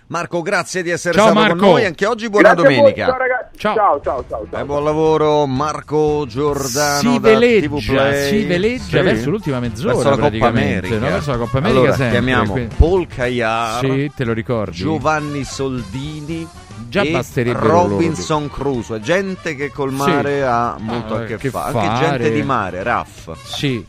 Marco, 0.07 0.42
grazie 0.42 0.82
di 0.82 0.91
essere 0.91 1.15
Ciao, 1.15 1.28
stato 1.31 1.41
Marco. 1.41 1.57
con 1.57 1.68
noi 1.70 1.84
anche 1.86 2.05
oggi. 2.07 2.28
Buona 2.28 2.52
Grazie 2.52 2.65
a 2.65 2.68
voi, 2.68 2.76
domenica. 2.78 3.07
ciao 3.07 3.16
ragazzi, 3.18 3.58
ciao 3.58 3.74
ciao 4.02 4.24
ciao. 4.28 4.47
ciao. 4.50 4.60
E 4.60 4.65
buon 4.65 4.84
lavoro 4.84 5.47
Marco 5.47 6.24
Giordano 6.26 6.99
si 6.99 7.07
da 7.07 7.16
TV 7.18 7.20
veleggia, 7.20 7.68
Play. 7.92 8.28
si 8.28 8.44
veleggia 8.47 8.99
Sì. 8.99 9.02
verso 9.05 9.31
l'ultima 9.31 9.60
mezz'ora 9.60 9.92
verso 9.94 10.08
la 10.08 10.15
Coppa 10.16 10.28
praticamente, 10.28 10.86
America. 10.86 10.99
no? 10.99 11.10
verso 11.12 11.31
la 11.31 11.36
Coppa 11.39 11.58
America 11.58 11.78
allora, 11.78 11.92
sempre, 11.94 12.10
chiamiamo 12.18 12.52
quindi- 12.52 12.74
Paul 12.76 13.07
Cagliar, 13.07 13.78
Sì, 13.84 14.12
te 14.15 14.24
lo 14.24 14.32
ricordi? 14.34 14.76
Giovanni 14.76 15.44
Soldini 15.44 16.49
Già 16.89 17.02
e 17.02 17.10
basterebbero 17.10 17.66
Robinson 17.89 18.50
Crusoe, 18.50 19.00
gente 19.00 19.55
che 19.55 19.70
col 19.70 19.92
mare 19.92 20.36
Sì. 20.41 20.42
ha 20.42 20.76
molto 20.78 21.15
Ah, 21.15 21.20
a 21.20 21.24
che, 21.24 21.36
che 21.39 21.49
fare, 21.49 21.73
fare. 21.73 21.86
anche 21.86 22.05
gente 22.07 22.32
di 22.32 22.42
mare, 22.42 22.82
Raff. 22.82 23.31
Sì, 23.44 23.82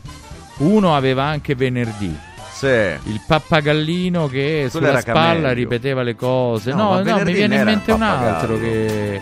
uno 0.58 0.94
aveva 0.96 1.24
anche 1.24 1.54
venerdì. 1.54 2.16
Sì. 2.52 2.66
Il 2.66 3.20
pappagallino 3.26 4.28
che 4.28 4.68
Quello 4.70 4.86
sulla 4.86 5.00
spalla 5.00 5.20
Camello. 5.32 5.52
ripeteva 5.52 6.02
le 6.02 6.14
cose. 6.14 6.72
No, 6.72 7.02
No, 7.02 7.16
no, 7.16 7.24
mi 7.24 7.32
viene 7.32 7.56
in 7.56 7.64
mente 7.64 7.92
un 7.92 8.02
altro 8.02 8.58
che 8.58 9.20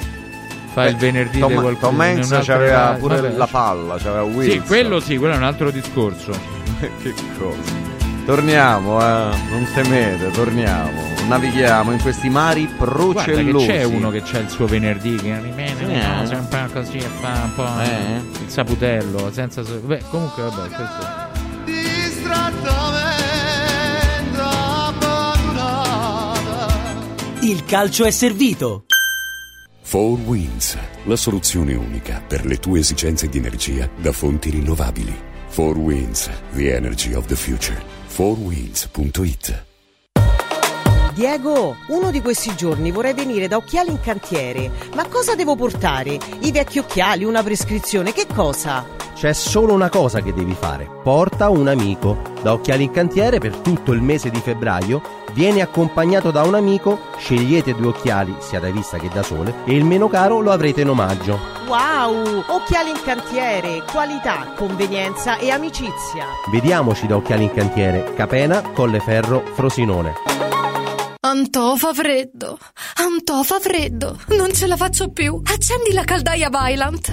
fa 0.73 0.87
il 0.87 0.95
Beh, 0.95 1.01
venerdì 1.01 1.39
Tom, 1.39 1.49
di 1.49 1.55
qualcuno. 1.55 1.91
Tom 1.91 2.01
Hanks 2.01 2.39
c'aveva 2.45 2.97
pure 2.99 3.21
Vabbè, 3.21 3.37
la 3.37 3.47
palla, 3.47 3.97
c'aveva 3.97 4.23
Wilson. 4.23 4.61
Sì, 4.63 4.67
quello 4.67 5.01
sì, 5.01 5.17
quello 5.17 5.35
è 5.35 5.37
un 5.39 5.43
altro 5.45 5.71
discorso. 5.71 6.31
che 7.03 7.15
cosa. 7.39 7.91
Torniamo, 8.25 9.01
eh. 9.01 9.37
non 9.51 9.67
temete, 9.75 10.31
torniamo. 10.31 11.11
Navighiamo 11.29 11.93
in 11.93 12.01
questi 12.01 12.29
mari 12.29 12.67
Guarda 12.67 13.23
che 13.25 13.33
procellosi. 13.33 13.67
c'è 13.67 13.83
uno 13.85 14.11
che 14.11 14.23
c'ha 14.23 14.39
il 14.39 14.49
suo 14.49 14.67
venerdì 14.67 15.17
che 15.17 15.41
rimane 15.41 16.31
eh? 16.31 16.37
po' 16.49 16.73
così 16.73 16.99
e 16.99 17.09
fa 17.21 17.43
un 17.45 17.55
po' 17.55 17.81
Eh? 17.81 18.43
il 18.45 18.49
saputello 18.51 19.31
senza 19.33 19.63
beh 19.63 20.03
comunque 20.11 20.43
vabbè 20.43 20.69
questo 20.69 21.31
Il 27.41 27.65
calcio 27.65 28.05
è 28.05 28.11
servito. 28.11 28.85
4 29.91 29.99
Winds, 30.25 30.79
la 31.05 31.17
soluzione 31.17 31.75
unica 31.75 32.23
per 32.27 32.47
le 32.47 32.57
tue 32.59 32.79
esigenze 32.81 33.29
di 33.29 33.39
energia 33.39 33.89
da 34.01 34.13
fonti 34.13 34.51
rinnovabili. 34.51 35.15
4 35.55 35.79
Winds, 35.79 36.31
the 36.55 36.75
energy 36.75 37.13
of 37.15 37.27
the 37.27 37.35
future. 37.37 37.81
4winds.it 38.13 39.65
Diego, 41.15 41.77
uno 41.89 42.11
di 42.11 42.21
questi 42.21 42.55
giorni 42.55 42.91
vorrei 42.91 43.15
venire 43.15 43.49
da 43.49 43.57
Occhiali 43.57 43.91
in 43.91 44.01
Cantiere. 44.01 44.71
Ma 44.95 45.07
cosa 45.07 45.35
devo 45.35 45.57
portare? 45.57 46.19
I 46.41 46.53
vecchi 46.53 46.79
occhiali, 46.79 47.25
una 47.25 47.43
prescrizione, 47.43 48.13
che 48.13 48.27
cosa? 48.27 48.87
C'è 49.15 49.33
solo 49.33 49.73
una 49.73 49.89
cosa 49.89 50.21
che 50.21 50.35
devi 50.35 50.55
fare. 50.55 50.89
Porta 51.03 51.49
un 51.49 51.69
amico. 51.69 52.21
Da 52.43 52.53
Occhiali 52.53 52.85
in 52.85 52.91
Cantiere 52.91 53.39
per 53.39 53.57
tutto 53.57 53.93
il 53.93 54.03
mese 54.03 54.29
di 54.29 54.41
febbraio 54.41 55.22
Viene 55.33 55.63
accompagnato 55.63 56.31
da 56.31 56.43
un 56.43 56.55
amico, 56.55 57.01
scegliete 57.17 57.75
due 57.75 57.89
occhiali, 57.89 58.37
sia 58.41 58.61
da 58.61 58.71
vista 58.71 58.99
che 58.99 59.09
da 59.09 59.23
sole, 59.23 59.55
e 59.65 59.75
il 59.75 59.85
meno 59.85 60.09
caro 60.09 60.41
lo 60.41 60.51
avrete 60.51 60.83
in 60.83 60.91
omaggio. 60.91 61.39
Wow! 61.67 62.45
Occhiali 62.49 62.91
in 62.91 63.01
cantiere, 63.03 63.83
qualità, 63.91 64.53
convenienza 64.57 65.39
e 65.39 65.51
amicizia. 65.51 66.27
Vediamoci 66.51 67.07
da 67.07 67.17
Occhiali 67.17 67.45
in 67.45 67.53
Cantiere, 67.55 68.13
Capena, 68.15 68.61
Colleferro, 68.61 69.43
Frosinone. 69.55 70.13
Antò 71.25 71.77
fa 71.77 71.95
freddo, 71.95 72.59
Antò 72.97 73.43
fa 73.43 73.59
freddo, 73.59 74.19
non 74.37 74.53
ce 74.53 74.67
la 74.67 74.77
faccio 74.77 75.11
più. 75.11 75.41
Accendi 75.43 75.93
la 75.93 76.05
caldaia 76.05 76.51
Vylant. 76.51 77.13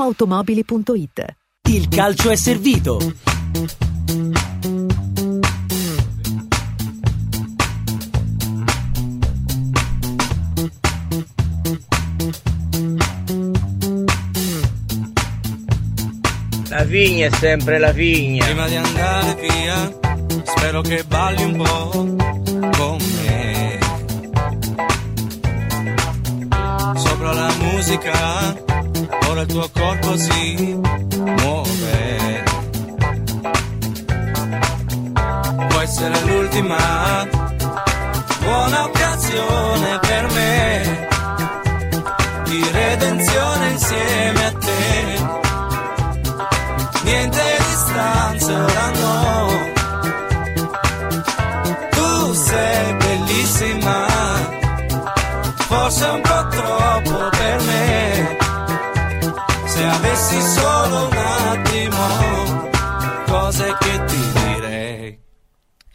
ValentinoAutomobili.it 0.00 1.36
Il 1.68 1.88
calcio 1.88 2.30
è 2.30 2.36
servito. 2.36 2.98
La 16.68 16.84
figlia 16.86 17.26
è 17.26 17.30
sempre 17.34 17.78
la 17.78 17.92
figlia. 17.92 18.44
Prima 18.46 18.68
di 18.68 18.76
andare 18.76 19.34
via, 19.34 19.98
spero 20.44 20.80
che 20.80 21.04
balli 21.04 21.44
un 21.44 21.56
po' 21.58 21.90
con 22.78 22.98
me. 23.22 23.78
Sopra 26.96 27.32
la 27.34 27.52
musica 27.58 28.68
ora 29.28 29.40
il 29.42 29.46
tuo 29.46 29.68
corpo 29.72 30.16
si 30.16 30.78
muove. 31.38 32.44
Può 35.68 35.80
essere 35.80 36.20
l'ultima 36.24 37.28
buona 38.40 38.84
occasione 38.84 39.98
per 40.00 40.30
me 40.32 41.08
di 42.44 42.68
redenzione 42.70 43.70
insieme 43.70 44.44
a 44.46 44.52
te. 44.52 45.28
Niente 47.04 47.42
distanza 47.68 48.52
ora 48.52 48.90
no. 48.90 49.68
Tu 51.90 52.34
sei 52.34 52.94
bellissima, 52.94 54.06
forse 55.68 56.04
un 56.06 56.20
po' 56.20 56.46
troppo 56.48 57.29
avessi 59.90 60.40
solo 60.40 61.08
un 61.08 61.16
attimo, 61.16 62.68
cose 63.26 63.76
che 63.78 64.04
ti 64.04 64.32
direi. 64.32 65.18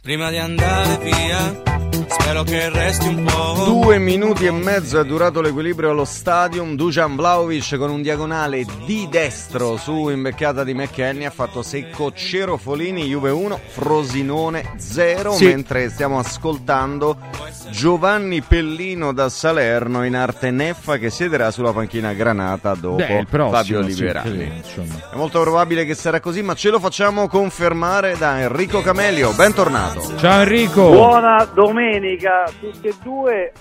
Prima 0.02 0.30
di 0.30 0.38
andare 0.38 0.98
via, 0.98 1.85
spero 2.08 2.42
che 2.42 2.68
resti 2.70 3.08
un 3.08 3.24
po'. 3.24 3.64
Due 3.64 3.98
minuti 3.98 4.46
e 4.46 4.50
mezzo 4.50 5.00
è 5.00 5.04
durato 5.04 5.40
l'equilibrio 5.40 5.90
allo 5.90 6.04
stadium. 6.04 6.76
Dujan 6.76 7.16
Vlaovic 7.16 7.76
con 7.76 7.90
un 7.90 8.02
diagonale 8.02 8.64
di 8.84 9.08
destro 9.10 9.76
su 9.76 10.08
imbeccata 10.08 10.62
di 10.62 10.74
McKenny 10.74 11.24
ha 11.24 11.30
fatto 11.30 11.62
secco 11.62 12.12
Cerofolini, 12.12 13.04
Juve 13.04 13.30
1, 13.30 13.60
Frosinone 13.66 14.74
0. 14.76 15.32
Sì. 15.32 15.46
Mentre 15.46 15.88
stiamo 15.90 16.18
ascoltando 16.18 17.16
Giovanni 17.70 18.40
Pellino 18.42 19.12
da 19.12 19.28
Salerno 19.28 20.04
in 20.04 20.14
arte 20.14 20.50
Neffa 20.50 20.98
che 20.98 21.10
siederà 21.10 21.50
sulla 21.50 21.72
panchina 21.72 22.12
granata 22.12 22.74
dopo 22.74 22.96
Beh, 22.96 23.26
prossimo, 23.28 23.56
Fabio 23.56 23.82
sì, 23.82 23.88
Liberani. 23.88 24.52
insomma. 24.56 25.10
È 25.12 25.16
molto 25.16 25.40
probabile 25.40 25.84
che 25.84 25.94
sarà 25.94 26.20
così, 26.20 26.42
ma 26.42 26.54
ce 26.54 26.70
lo 26.70 26.78
facciamo 26.78 27.26
confermare 27.28 28.16
da 28.16 28.40
Enrico 28.40 28.80
Camelio. 28.80 29.32
Bentornato. 29.32 30.16
Ciao 30.16 30.42
Enrico. 30.42 30.90
Buona 30.90 31.44
domenica 31.52 31.95
a 31.96 32.50
tutti 32.60 32.88
e 32.88 32.94
due. 33.02 33.52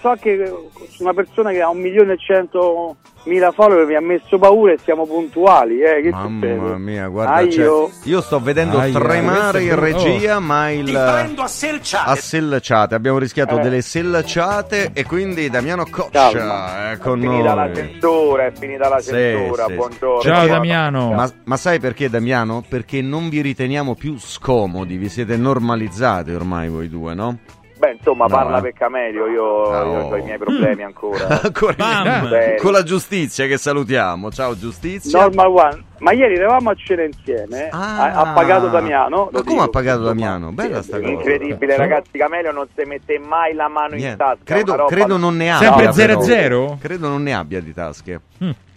So 0.00 0.14
che 0.20 0.52
una 1.00 1.12
persona 1.12 1.50
che 1.50 1.60
ha 1.60 1.68
un 1.70 1.78
milione 1.80 2.12
e 2.12 2.18
cento 2.18 2.96
mila 3.24 3.50
follower 3.50 3.84
mi 3.84 3.94
ha 3.96 4.00
messo 4.00 4.38
paura 4.38 4.72
e 4.72 4.78
siamo 4.84 5.06
puntuali. 5.06 5.80
Eh. 5.82 6.02
Che 6.02 6.10
Mamma 6.10 6.40
succede? 6.40 6.78
mia, 6.78 7.08
guarda, 7.08 7.32
Ah, 7.34 7.48
cioè, 7.48 7.64
io- 7.64 7.90
io 8.04 8.20
sto 8.20 8.38
vedendo 8.38 8.78
Aia, 8.78 8.96
tremare 8.96 9.62
in 9.64 9.74
regia, 9.78 10.36
oh. 10.36 10.40
ma 10.40 10.70
il 10.70 10.84
Ti 10.84 10.92
prendo 10.92 11.42
a 11.42 11.46
selciate. 11.48 12.10
a 12.10 12.14
sellciate. 12.14 12.94
Abbiamo 12.94 13.18
rischiato 13.18 13.58
Eh. 13.58 13.62
delle 13.62 13.80
sellciate 13.80 14.90
e 14.92 15.04
quindi 15.04 15.50
Damiano 15.50 15.82
Calma. 15.84 16.10
Coccia 16.10 16.92
è 16.92 16.98
con 16.98 17.18
È 17.18 17.22
finita 17.22 17.54
la 17.54 17.64
noi. 17.66 17.74
censura, 17.74 18.44
è 18.46 18.52
finita 18.52 18.88
la 18.88 19.00
Sì, 19.00 19.10
censura. 19.10 19.64
sì. 19.66 19.74
Buongiorno. 19.74 21.12
Ma, 21.14 21.30
ma 21.44 21.56
sai 21.56 21.80
perché 21.80 22.08
Damiano? 22.08 22.62
Perché 22.68 23.02
non 23.02 23.28
vi 23.28 23.40
riteniamo 23.40 23.94
più 23.96 24.16
scomodi, 24.18 24.96
vi 24.96 25.08
siete 25.08 25.36
normalizzati 25.36 26.30
ormai 26.32 26.68
voi 26.68 26.88
due, 26.88 27.14
no? 27.14 27.38
Beh, 27.78 27.92
insomma, 27.92 28.26
No, 28.26 28.34
parla 28.34 28.58
eh. 28.58 28.62
per 28.62 28.72
Camelio, 28.72 29.26
io, 29.28 29.70
Ah, 29.70 29.84
io 29.84 29.90
ho 30.08 30.16
i 30.16 30.22
miei 30.22 30.38
problemi 30.38 30.82
ancora. 30.82 31.40
Ancora 31.42 32.26
Beh, 32.28 32.56
con 32.60 32.72
la 32.72 32.82
giustizia 32.82 33.46
che 33.46 33.56
salutiamo. 33.56 34.30
Ciao 34.32 34.56
giustizia. 34.58 35.20
Normal 35.20 35.46
One. 35.46 35.84
Ma 35.98 36.12
ieri 36.12 36.34
eravamo 36.34 36.70
a 36.70 36.74
cena 36.74 37.02
insieme, 37.04 37.68
ha, 37.70 38.12
ha 38.12 38.32
pagato 38.32 38.68
Damiano. 38.68 39.30
Ma 39.32 39.42
come 39.42 39.62
ha 39.62 39.68
pagato 39.68 40.02
Damiano? 40.02 40.52
Bella 40.52 40.80
sta 40.82 40.98
cosa. 40.98 41.10
Incredibile, 41.10 41.76
ragazzi. 41.76 42.16
Camelio 42.18 42.52
non 42.52 42.66
si 42.76 42.84
mette 42.84 43.18
mai 43.18 43.52
la 43.54 43.68
mano 43.68 43.94
in 43.94 44.00
Niente. 44.00 44.16
tasca. 44.16 44.42
Credo, 44.44 44.84
credo 44.86 45.16
non 45.16 45.36
ne 45.36 45.52
abbia. 45.52 45.92
Sempre 45.92 46.06
però. 46.06 46.20
0-0? 46.20 46.78
Credo 46.80 47.08
non 47.08 47.22
ne 47.22 47.34
abbia 47.34 47.60
di 47.60 47.72
tasche. 47.74 48.20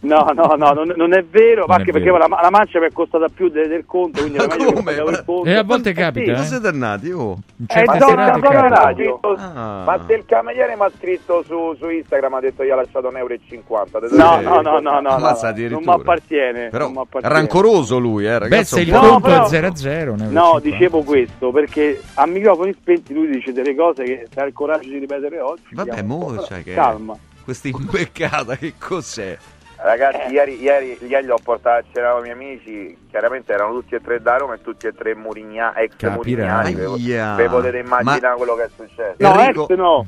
No, 0.04 0.32
no, 0.34 0.56
no, 0.58 0.72
non, 0.74 0.92
non 0.96 1.14
è 1.14 1.24
vero, 1.24 1.66
Non 1.68 1.76
anche 1.78 1.92
è 1.92 1.94
perché 1.94 2.12
vero. 2.12 2.26
la, 2.28 2.40
la 2.42 2.50
mancia 2.50 2.80
mi 2.80 2.88
è 2.88 2.92
costata 2.92 3.28
più 3.28 3.50
de- 3.50 3.68
del 3.68 3.86
conto, 3.86 4.22
quindi 4.22 4.40
era 4.40 4.48
meglio 4.48 4.72
che 4.74 5.10
il 5.12 5.24
conto. 5.24 5.44
E 5.50 5.54
a 5.54 5.64
volte 5.64 5.90
Eh, 5.92 5.94
capita, 5.94 6.36
sì. 6.38 6.42
eh. 6.42 6.46
siete 6.48 6.64
dannati, 6.72 7.12
oh. 7.12 7.38
Eh, 7.68 7.84
no, 7.84 7.94
no, 7.94 7.98
no, 8.00 8.40
capita. 8.40 8.62
no, 8.62 8.68
radio. 8.70 9.20
Ah. 9.38 9.84
Ma 9.86 10.04
se 10.08 10.14
il 10.16 10.26
cameriere 10.26 10.76
mi 10.76 10.82
ha 10.82 10.92
scritto 10.98 11.44
su, 11.46 11.76
su 11.78 11.88
Instagram 11.88 12.34
ha 12.34 12.40
detto 12.40 12.64
io 12.64 12.74
ho 12.74 12.78
lasciato 12.78 13.10
un 13.10 13.18
euro 13.18 13.34
e 13.36 13.40
cinquanta. 13.48 14.00
Ho 14.00 14.02
detto, 14.02 14.16
No, 14.16 14.40
Eh, 14.40 14.42
no, 14.42 14.62
no, 14.62 14.80
no, 14.80 15.00
no, 15.02 15.10
ammazza 15.10 15.52
no, 15.54 15.68
non 15.70 15.82
mi 15.86 15.92
appartiene. 15.92 16.70
Però 16.70 16.86
non 16.86 16.94
m'appartiene. 16.94 17.36
rancoroso 17.36 18.00
lui, 18.00 18.26
eh, 18.26 18.40
ragazzi. 18.40 18.50
Beh, 18.58 18.64
se 18.64 18.82
il 18.82 18.92
No, 18.92 19.00
conto 19.02 19.28
però- 19.28 19.46
è 19.46 19.48
0-0, 19.50 20.16
ne 20.16 20.28
No, 20.30 20.60
dicevo 20.60 21.04
questo 21.04 21.52
perché 21.52 22.02
a 22.16 22.26
microfoni 22.26 22.74
spenti 22.74 23.14
lui 23.14 23.28
dice 23.30 23.52
delle 23.54 23.76
cose 23.76 24.04
che 24.04 24.28
se 24.34 24.40
ha 24.40 24.46
il 24.46 24.54
coraggio 24.54 24.90
di 24.90 24.98
ripetere 24.98 25.40
oggi. 25.40 25.62
Vabbè, 25.74 26.00
un 26.00 26.08
mo, 26.08 26.44
cioè 26.44 26.64
che 26.64 26.74
Calma. 26.74 27.16
questa 27.44 27.68
imbeccata 27.68 28.56
che 28.56 28.74
cos'è? 28.80 29.38
Ragazzi, 29.84 30.32
ieri, 30.32 30.62
ieri, 30.62 30.98
ieri 31.08 31.26
l'ho 31.26 31.40
portato 31.44 31.80
a 31.80 31.84
cena 31.92 32.12
con 32.12 32.20
i 32.26 32.34
miei 32.36 32.52
amici. 32.54 32.98
Chiaramente 33.10 33.52
erano 33.52 33.74
tutti 33.74 33.96
e 33.96 34.02
tre 34.02 34.22
da 34.22 34.38
Roma 34.38 34.54
e 34.54 34.62
tutti 34.62 34.86
e 34.88 34.94
tre 34.94 35.16
Murigna, 35.16 35.76
ex. 35.76 35.94
Murignani. 36.10 36.76
Vi 36.76 37.48
potete 37.50 37.80
immaginare 37.80 38.20
Ma- 38.28 38.34
quello 38.36 38.56
che 38.56 38.64
è 38.64 38.70
successo. 38.76 39.16
No, 39.18 39.40
Enrico- 39.40 39.68
ex 39.70 39.76
no. 39.78 40.06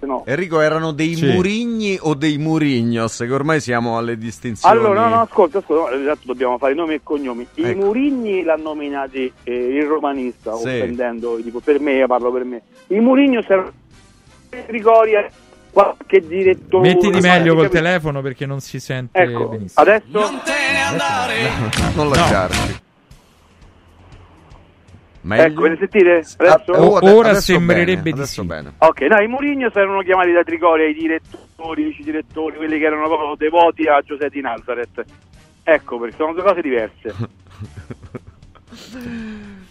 No. 0.00 0.24
Enrico, 0.26 0.60
erano 0.60 0.90
dei 0.92 1.14
Sì. 1.14 1.26
Murigni 1.32 1.96
o 2.00 2.14
dei 2.14 2.38
Murignos? 2.38 3.18
Che 3.18 3.32
ormai 3.32 3.60
siamo 3.60 3.96
alle 3.98 4.16
distinzioni. 4.18 4.76
Allora, 4.76 5.08
no, 5.08 5.14
no, 5.14 5.20
ascolta, 5.22 5.58
ascolta, 5.58 5.94
no, 5.94 6.00
esatto, 6.02 6.20
dobbiamo 6.24 6.58
fare 6.58 6.72
i 6.72 6.76
nomi 6.76 6.94
e 6.94 7.00
cognomi. 7.02 7.46
I 7.54 7.64
Ecco. 7.64 7.84
Murigni 7.86 8.42
l'hanno 8.42 8.62
nominati 8.64 9.32
eh, 9.44 9.52
il 9.54 9.86
romanista, 9.86 10.54
Sì. 10.56 10.66
offendendo, 10.66 11.36
tipo, 11.42 11.60
per 11.60 11.78
me, 11.80 11.92
io 11.94 12.06
parlo 12.08 12.30
per 12.32 12.44
me. 12.44 12.62
I 12.88 12.98
Murigno 13.00 13.42
servono 13.42 13.72
Trigoria, 14.66 15.28
qualche 15.70 16.20
direttore. 16.20 16.88
Mettiti 16.88 17.20
meglio 17.20 17.54
col 17.54 17.68
telefono 17.68 18.20
perché 18.20 18.46
non 18.46 18.60
si 18.60 18.80
sente 18.80 19.18
Ecco, 19.18 19.48
benissimo. 19.48 19.82
adesso... 19.82 20.30
non 21.94 22.08
lasciarci. 22.08 22.78
Ecco, 25.22 25.62
ve 25.62 25.68
ne 25.68 25.76
sentite? 25.76 26.24
Adesso? 26.38 26.72
Oh, 26.72 26.96
ade- 26.96 27.10
Ora 27.10 27.28
adesso 27.30 27.52
sembrerebbe 27.52 27.94
bene, 27.96 28.02
di 28.02 28.10
adesso 28.10 28.40
sì. 28.40 28.46
bene. 28.46 28.72
Ok, 28.78 29.00
no, 29.02 29.20
i 29.20 29.26
Murigno 29.28 29.70
erano 29.72 30.00
chiamati 30.00 30.32
da 30.32 30.42
Trigoria 30.42 30.88
i 30.88 30.94
direttori, 30.94 31.82
i 31.82 31.84
vice 31.84 32.02
direttori, 32.02 32.56
quelli 32.56 32.78
che 32.78 32.84
erano 32.86 33.06
proprio 33.06 33.34
devoti 33.36 33.86
a 33.86 34.00
Giuseppe 34.00 34.30
di 34.30 34.40
Nazareth. 34.40 35.04
Ecco, 35.62 35.98
perché 35.98 36.16
sono 36.16 36.32
due 36.32 36.42
cose 36.42 36.62
diverse. 36.62 37.14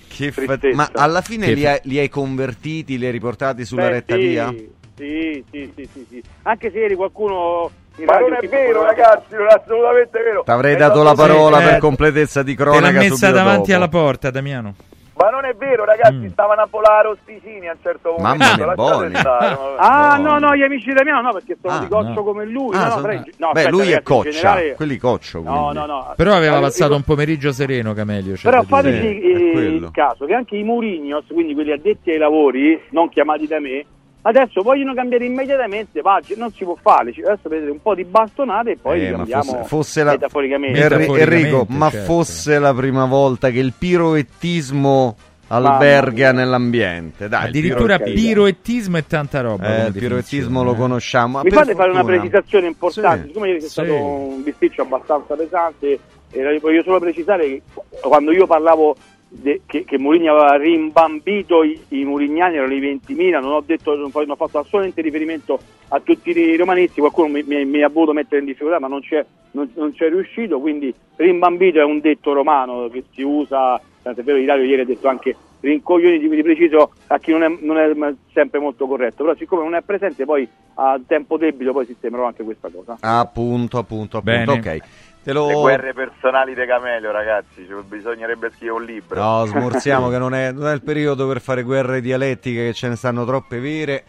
Che 0.07 0.31
fa-. 0.31 0.59
Ma 0.73 0.89
alla 0.93 1.21
fine 1.21 1.47
Che 1.47 1.53
li, 1.53 1.65
hai, 1.65 1.79
li 1.83 1.97
hai 1.97 2.09
convertiti, 2.09 2.97
li 2.99 3.05
hai 3.05 3.11
riportati 3.11 3.65
sulla 3.65 3.87
Beh, 3.87 3.89
retta 3.89 4.15
sì, 4.15 4.21
via? 4.21 4.53
Sì, 4.99 5.43
sì, 5.49 5.71
sì, 5.75 5.89
sì, 5.91 6.05
sì. 6.09 6.23
Anche 6.43 6.71
se 6.71 6.79
ieri 6.79 6.95
qualcuno... 6.95 7.69
in 7.97 8.05
Ma 8.05 8.19
non 8.19 8.33
è 8.33 8.45
vero, 8.47 8.83
ragazzi, 8.83 9.33
non 9.35 9.47
è 9.47 9.53
assolutamente 9.53 10.21
vero. 10.21 10.43
T'avrei 10.43 10.73
È 10.75 10.77
dato 10.77 11.03
la 11.03 11.13
parola 11.15 11.57
Sì, 11.59 11.63
per 11.65 11.73
eh, 11.75 11.79
completezza 11.79 12.43
di 12.43 12.55
Te 12.55 12.63
l'ha 12.63 12.71
cronaca 12.71 12.99
messa 12.99 13.31
davanti 13.31 13.71
dopo. 13.71 13.73
alla 13.75 13.87
porta, 13.87 14.29
Damiano. 14.29 14.75
Ma 15.21 15.29
non 15.31 15.43
è 15.43 15.53
vero, 15.53 15.83
ragazzi, 15.83 16.29
stavano 16.29 16.61
a 16.61 16.67
volare 16.71 17.09
Rosticini 17.09 17.67
a 17.67 17.73
un 17.73 17.77
certo 17.83 18.15
Mamma 18.19 18.35
momento. 18.37 18.55
mia, 18.55 18.65
lasciate 18.67 18.95
buoni. 18.97 19.15
stare. 19.15 19.57
Ah, 19.77 20.17
no, 20.17 20.39
no, 20.39 20.55
gli 20.55 20.61
amici 20.63 20.85
di 20.87 20.93
Damiano 20.93 21.21
no, 21.21 21.33
perché 21.33 21.57
sono 21.61 21.73
Ah, 21.73 21.79
di 21.79 21.87
Coccio 21.89 22.13
no. 22.13 22.23
come 22.23 22.45
lui. 22.45 22.73
Ah, 22.73 22.79
no, 22.79 22.85
no, 22.85 22.91
sono- 23.01 23.11
in- 23.11 23.23
no, 23.35 23.51
Beh, 23.51 23.59
aspetta, 23.59 23.69
lui 23.69 23.91
è 23.91 24.01
coccia, 24.01 24.29
generale- 24.29 24.75
quelli 24.75 24.95
coccio. 24.97 25.41
No, 25.41 25.51
quindi. 25.71 25.73
no, 25.79 25.85
no. 25.87 26.13
Però 26.15 26.31
aveva 26.33 26.51
Allora, 26.53 26.67
passato 26.67 26.85
dico- 26.85 26.95
un 26.95 27.03
pomeriggio 27.03 27.51
sereno, 27.51 27.93
Camelio. 27.93 28.35
c'è 28.35 28.49
Però 28.49 28.63
fateci 28.63 29.19
eh, 29.21 29.59
il 29.59 29.89
caso 29.91 30.25
che 30.25 30.33
anche 30.33 30.55
i 30.55 30.63
Murignos, 30.63 31.25
quindi 31.27 31.53
quelli 31.53 31.73
addetti 31.73 32.11
ai 32.11 32.17
lavori, 32.17 32.81
non 32.91 33.09
chiamati 33.09 33.45
da 33.45 33.59
me, 33.59 33.83
adesso 34.29 34.61
vogliono 34.61 34.93
cambiare 34.93 35.25
immediatamente 35.25 36.01
pagina, 36.01 36.39
non 36.39 36.51
si 36.53 36.63
può 36.63 36.75
fare, 36.81 37.11
ci- 37.11 37.21
adesso 37.21 37.49
vedete 37.49 37.71
un 37.71 37.81
po' 37.81 37.95
di 37.95 38.05
bastonate 38.05 38.71
e 38.71 38.77
poi 38.81 39.05
Eh, 39.07 39.11
cambiamo 39.11 39.43
fosse, 39.43 39.63
fosse 39.65 40.03
la... 40.03 40.11
metaforicamente. 40.11 40.79
Enri- 40.79 40.95
Metaforicamente, 40.97 41.47
Enrico, 41.47 41.65
ma 41.69 41.89
certo. 41.89 42.05
fosse 42.05 42.59
la 42.59 42.73
prima 42.73 43.05
volta 43.05 43.49
che 43.49 43.59
il 43.59 43.73
piroettismo 43.77 45.15
alberga 45.51 46.31
nell'ambiente. 46.31 47.27
Dai, 47.27 47.47
Addirittura 47.47 47.97
piroettismo. 47.97 48.97
e 48.97 49.07
tanta 49.07 49.41
roba. 49.41 49.83
Eh, 49.83 49.87
il 49.87 49.93
piroettismo 49.93 50.63
lo 50.63 50.73
eh. 50.73 50.77
conosciamo. 50.77 51.37
ma 51.37 51.43
Mi 51.43 51.49
per 51.49 51.59
fate 51.59 51.73
fare 51.75 51.89
una 51.89 52.01
fortuna- 52.01 52.21
precisazione 52.21 52.67
importante, 52.67 53.21
Sì, 53.21 53.27
siccome 53.29 53.47
ieri 53.47 53.59
c'è 53.59 53.65
sì. 53.65 53.71
stato 53.71 53.93
un 53.95 54.43
bisticcio 54.43 54.81
abbastanza 54.83 55.35
pesante, 55.35 55.99
e 56.31 56.59
voglio 56.61 56.83
solo 56.83 56.99
precisare 56.99 57.47
che 57.47 57.61
quando 58.01 58.31
io 58.31 58.45
parlavo 58.45 58.95
de- 59.29 59.61
che, 59.65 59.85
che 59.85 59.97
Mourinho 59.99 60.35
aveva 60.35 60.55
rimbambito 60.55 61.63
i, 61.63 61.79
i 61.89 62.03
murignani, 62.03 62.55
erano 62.55 62.73
i 62.73 62.81
20.000, 62.81 63.39
non 63.39 63.53
ho 63.53 63.63
detto, 63.65 63.95
non 63.95 64.11
ho 64.11 64.35
fatto 64.35 64.57
assolutamente 64.57 65.01
riferimento 65.01 65.59
a 65.89 65.99
tutti 65.99 66.31
i 66.31 66.57
romanisti, 66.57 66.99
qualcuno 66.99 67.27
mi, 67.29 67.43
mi- 67.43 67.65
mi 67.65 67.83
ha 67.83 67.89
voluto 67.89 68.13
mettere 68.13 68.39
in 68.39 68.45
difficoltà, 68.45 68.79
ma 68.79 68.87
non 68.87 69.01
c'è, 69.01 69.23
non, 69.51 69.71
non 69.75 69.93
c'è 69.93 70.09
riuscito, 70.09 70.59
quindi 70.59 70.93
rimbambito 71.15 71.79
è 71.79 71.83
un 71.83 71.99
detto 71.99 72.33
romano 72.33 72.89
che 72.89 73.05
si 73.13 73.21
usa, 73.21 73.79
tant'è 74.01 74.23
vero 74.23 74.37
Ilario 74.37 74.65
ieri 74.65 74.81
ha 74.81 74.85
detto 74.85 75.07
anche 75.07 75.35
rincoglioniti, 75.61 76.25
quindi 76.25 76.43
preciso 76.43 76.91
a 77.07 77.19
chi 77.19 77.31
non 77.31 77.43
è, 77.43 77.57
non 77.61 77.77
è 77.77 78.13
sempre 78.33 78.59
molto 78.59 78.87
corretto, 78.87 79.23
però 79.23 79.35
siccome 79.35 79.63
non 79.63 79.75
è 79.75 79.81
presente 79.81 80.25
poi 80.25 80.47
a 80.75 80.99
tempo 81.05 81.37
debito 81.37 81.73
poi 81.73 81.85
sistemerò 81.85 82.25
anche 82.25 82.43
questa 82.43 82.69
cosa. 82.69 82.97
Appunto, 83.01 83.77
appunto, 83.77 84.17
appunto. 84.17 84.21
Bene. 84.21 84.51
Ok. 84.53 84.79
Lo... 85.31 85.47
Le 85.47 85.53
guerre 85.53 85.93
personali 85.93 86.53
di 86.53 86.65
Camelio, 86.65 87.11
ragazzi, 87.11 87.65
ci- 87.65 87.83
bisognerebbe 87.87 88.51
scrivere 88.55 88.77
un 88.77 88.83
libro. 88.85 89.21
No, 89.21 89.45
smorziamo 89.45 90.09
che 90.11 90.17
non 90.17 90.33
è, 90.33 90.51
non 90.51 90.67
è 90.67 90.73
il 90.73 90.81
periodo 90.81 91.27
per 91.27 91.41
fare 91.41 91.63
guerre 91.63 92.01
dialettiche, 92.01 92.65
che 92.67 92.73
ce 92.73 92.87
ne 92.89 92.95
stanno 92.95 93.25
troppe 93.25 93.59
vere. 93.59 94.03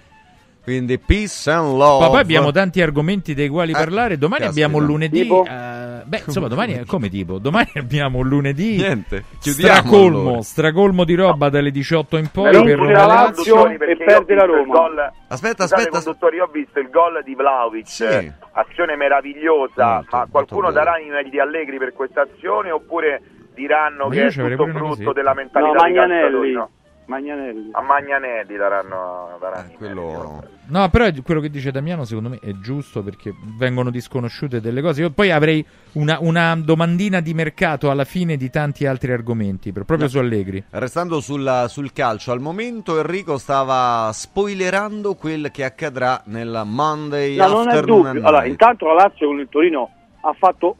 Quindi 0.63 0.99
peace 0.99 1.51
and 1.51 1.77
love. 1.77 2.05
Ma 2.05 2.11
poi 2.11 2.21
abbiamo 2.21 2.51
tanti 2.53 2.81
argomenti 2.83 3.35
dei 3.35 3.49
quali 3.49 3.73
Eh, 3.73 3.75
parlare. 3.75 4.19
Domani 4.19 4.43
caspita. 4.45 4.67
abbiamo 4.67 4.85
lunedì. 4.85 5.27
Eh, 5.27 6.03
beh, 6.05 6.23
insomma, 6.27 6.49
domani 6.49 6.75
è 6.75 6.85
come 6.85 7.09
tipo? 7.09 7.39
Domani 7.39 7.71
abbiamo 7.77 8.21
lunedì. 8.21 8.77
Niente, 8.77 9.25
chiudiamo 9.41 9.75
stracolmo, 9.79 10.21
allora. 10.29 10.43
stracolmo 10.43 11.05
di 11.05 11.15
roba 11.15 11.49
dalle 11.49 11.71
18 11.71 12.17
in 12.19 12.29
poi. 12.31 12.51
Per 12.51 12.77
Roma 12.79 12.93
la 12.93 13.07
Lazio. 13.07 13.67
E 13.69 13.97
perde 13.97 14.35
la 14.35 14.45
Roma. 14.45 15.13
Aspetta, 15.29 15.63
Scusate, 15.65 15.75
aspetta. 15.83 16.03
conduttori, 16.03 16.37
io 16.37 16.45
ho 16.45 16.51
visto 16.53 16.79
il 16.79 16.89
gol 16.91 17.23
di 17.25 17.35
Vlaovic, 17.35 17.89
Sì. 17.89 18.33
azione 18.53 18.97
meravigliosa, 18.97 19.95
Molto, 19.95 20.17
ma 20.17 20.27
qualcuno 20.31 20.71
darà 20.73 20.99
i 20.99 21.09
meriti 21.09 21.39
allegri 21.39 21.79
per 21.79 21.93
questa 21.93 22.23
azione 22.23 22.71
oppure 22.71 23.23
diranno 23.55 24.07
Ma 24.09 24.15
che 24.15 24.27
è 24.27 24.31
tutto 24.31 24.67
frutto 24.67 24.85
cosetta. 24.89 25.13
della 25.13 25.35
mentalità 25.35 25.73
No, 25.73 25.79
calciatori? 25.81 26.09
Magnanelli. 26.09 26.53
No? 26.53 26.71
Magnanelli. 27.11 27.71
A 27.73 27.83
Magnanelli 27.83 28.57
daranno, 28.57 29.37
daranno 29.41 29.71
i 29.71 29.75
quello... 29.75 30.45
No, 30.69 30.89
però 30.89 31.09
quello 31.25 31.41
che 31.41 31.51
dice 31.51 31.73
Damiano 31.73 32.05
secondo 32.05 32.29
me 32.29 32.39
è 32.41 32.53
giusto 32.61 33.03
perché 33.03 33.35
vengono 33.59 33.91
disconosciute 33.91 34.61
delle 34.61 34.81
cose. 34.81 35.01
Io 35.01 35.11
poi 35.11 35.33
avrei 35.33 35.67
una, 35.95 36.19
una 36.21 36.55
domandina 36.55 37.21
di 37.21 37.35
mercato 37.35 37.91
alla 37.91 38.05
fine 38.05 38.37
di 38.37 38.49
tanti 38.51 38.87
altri 38.87 39.11
argomenti, 39.13 39.73
proprio 39.73 39.99
No. 39.99 40.07
su 40.07 40.19
Allegri. 40.19 40.63
Restando 40.71 41.21
sul, 41.21 41.65
sul 41.67 41.93
calcio, 41.93 42.31
al 42.31 42.39
momento 42.41 42.99
Enrico 42.99 43.37
stava 43.37 44.11
spoilerando 44.13 45.15
quel 45.17 45.51
che 45.51 45.65
accadrà 45.65 46.23
nel 46.27 46.63
Monday 46.65 47.37
No, 47.37 47.49
non 47.49 47.69
è 47.71 47.81
dubbio. 47.81 48.25
Allora, 48.25 48.45
intanto 48.45 48.87
la 48.87 48.95
Lazio 48.95 49.27
con 49.27 49.41
il 49.41 49.49
Torino 49.51 49.91
ha 50.21 50.33
fatto, 50.35 50.77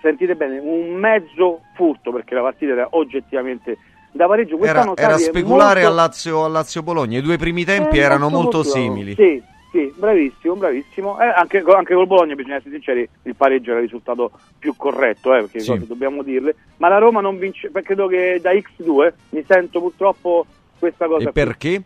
sentite 0.00 0.36
bene, 0.36 0.60
un 0.60 0.94
mezzo 0.94 1.62
furto 1.74 2.12
perché 2.12 2.36
la 2.36 2.42
partita 2.42 2.72
era 2.72 2.86
oggettivamente 2.90 3.76
da 4.14 4.26
pareggio. 4.26 4.54
Era, 4.58 4.84
Quest'anno 4.84 4.96
era 4.96 5.18
speculare 5.18 5.80
molto- 5.82 5.88
al 5.88 5.94
Lazio, 5.94 6.44
al 6.44 6.52
Lazio 6.52 6.82
Bologna. 6.82 7.18
I 7.18 7.22
due 7.22 7.36
primi 7.36 7.64
tempi 7.64 7.98
Eh, 7.98 8.02
erano 8.02 8.28
molto 8.28 8.58
molto 8.58 8.62
simili. 8.62 9.14
Sì, 9.14 9.42
sì, 9.72 9.92
bravissimo, 9.96 10.54
bravissimo. 10.54 11.20
Eh, 11.20 11.26
anche, 11.26 11.62
anche 11.66 11.94
col 11.94 12.06
Bologna, 12.06 12.34
bisogna 12.36 12.56
essere 12.56 12.70
sinceri, 12.74 13.08
il 13.22 13.34
pareggio 13.34 13.70
era 13.70 13.80
il 13.80 13.84
risultato 13.86 14.30
più 14.58 14.74
corretto, 14.76 15.34
eh, 15.34 15.40
perché 15.40 15.60
Sì. 15.60 15.70
cose 15.70 15.86
dobbiamo 15.88 16.22
dirle. 16.22 16.54
Ma 16.76 16.88
la 16.88 16.98
Roma 16.98 17.20
non 17.20 17.38
vince, 17.38 17.70
perché 17.70 17.88
credo 17.94 18.06
che 18.06 18.38
da 18.40 18.52
X2 18.52 19.12
mi 19.30 19.44
sento 19.46 19.80
purtroppo 19.80 20.46
questa 20.78 21.06
cosa 21.06 21.28
E 21.28 21.32
perché? 21.32 21.82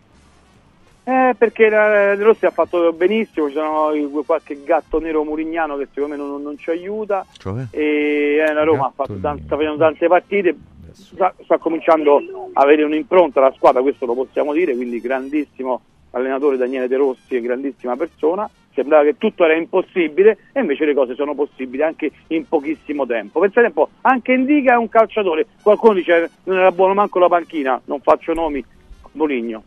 Eh, 1.05 1.35
perché 1.39 1.71
la- 1.71 2.15
De 2.15 2.23
Rossi 2.23 2.45
ha 2.45 2.51
fatto 2.51 2.93
benissimo, 2.93 3.47
ci 3.49 3.55
sono 3.55 3.91
qualche 4.27 4.63
gatto 4.63 5.01
nero 5.01 5.25
murignano 5.25 5.79
che 5.79 5.89
secondo 5.95 6.15
me 6.17 6.21
non, 6.23 6.43
non 6.43 6.59
ci 6.59 6.69
aiuta. 6.69 7.25
Cioè? 7.39 7.65
E 7.71 8.45
eh, 8.47 8.53
la 8.53 8.63
Roma 8.65 8.85
ha 8.89 8.93
fatto 8.95 9.15
tan- 9.19 9.41
sta 9.43 9.57
facendo 9.57 9.79
tante 9.79 10.07
partite, 10.07 10.55
sta, 10.99 11.35
sta 11.45 11.59
cominciando 11.59 12.17
a 12.53 12.63
avere 12.63 12.83
un'impronta 12.83 13.41
la 13.41 13.53
squadra, 13.57 13.83
questo 13.83 14.07
lo 14.07 14.15
possiamo 14.15 14.53
dire, 14.53 14.75
quindi 14.75 15.01
grandissimo 15.01 15.81
allenatore 16.11 16.57
Daniele 16.57 16.89
De 16.89 16.97
Rossi 16.97 17.41
grandissima 17.41 17.97
persona. 17.97 18.49
Sembrava 18.75 19.03
che 19.03 19.19
tutto 19.19 19.45
era 19.45 19.57
impossibile 19.57 20.39
e 20.53 20.61
invece 20.61 20.85
le 20.85 20.95
cose 20.95 21.17
sono 21.17 21.35
possibili 21.35 21.83
anche 21.83 22.13
in 22.29 22.47
pochissimo 22.47 23.07
tempo. 23.07 23.41
Pensate 23.41 23.67
un 23.67 23.73
po', 23.73 23.89
anche 24.03 24.33
Indica 24.33 24.75
è 24.75 24.77
un 24.77 24.89
calciatore, 24.89 25.47
qualcuno 25.63 25.95
dice 25.95 26.31
non 26.45 26.59
era 26.59 26.71
buono 26.71 26.95
manco 26.95 27.19
la 27.19 27.27
panchina, 27.27 27.81
non 27.87 28.01
faccio 28.01 28.33
nomi, 28.35 28.65
Bonigno. 29.11 29.65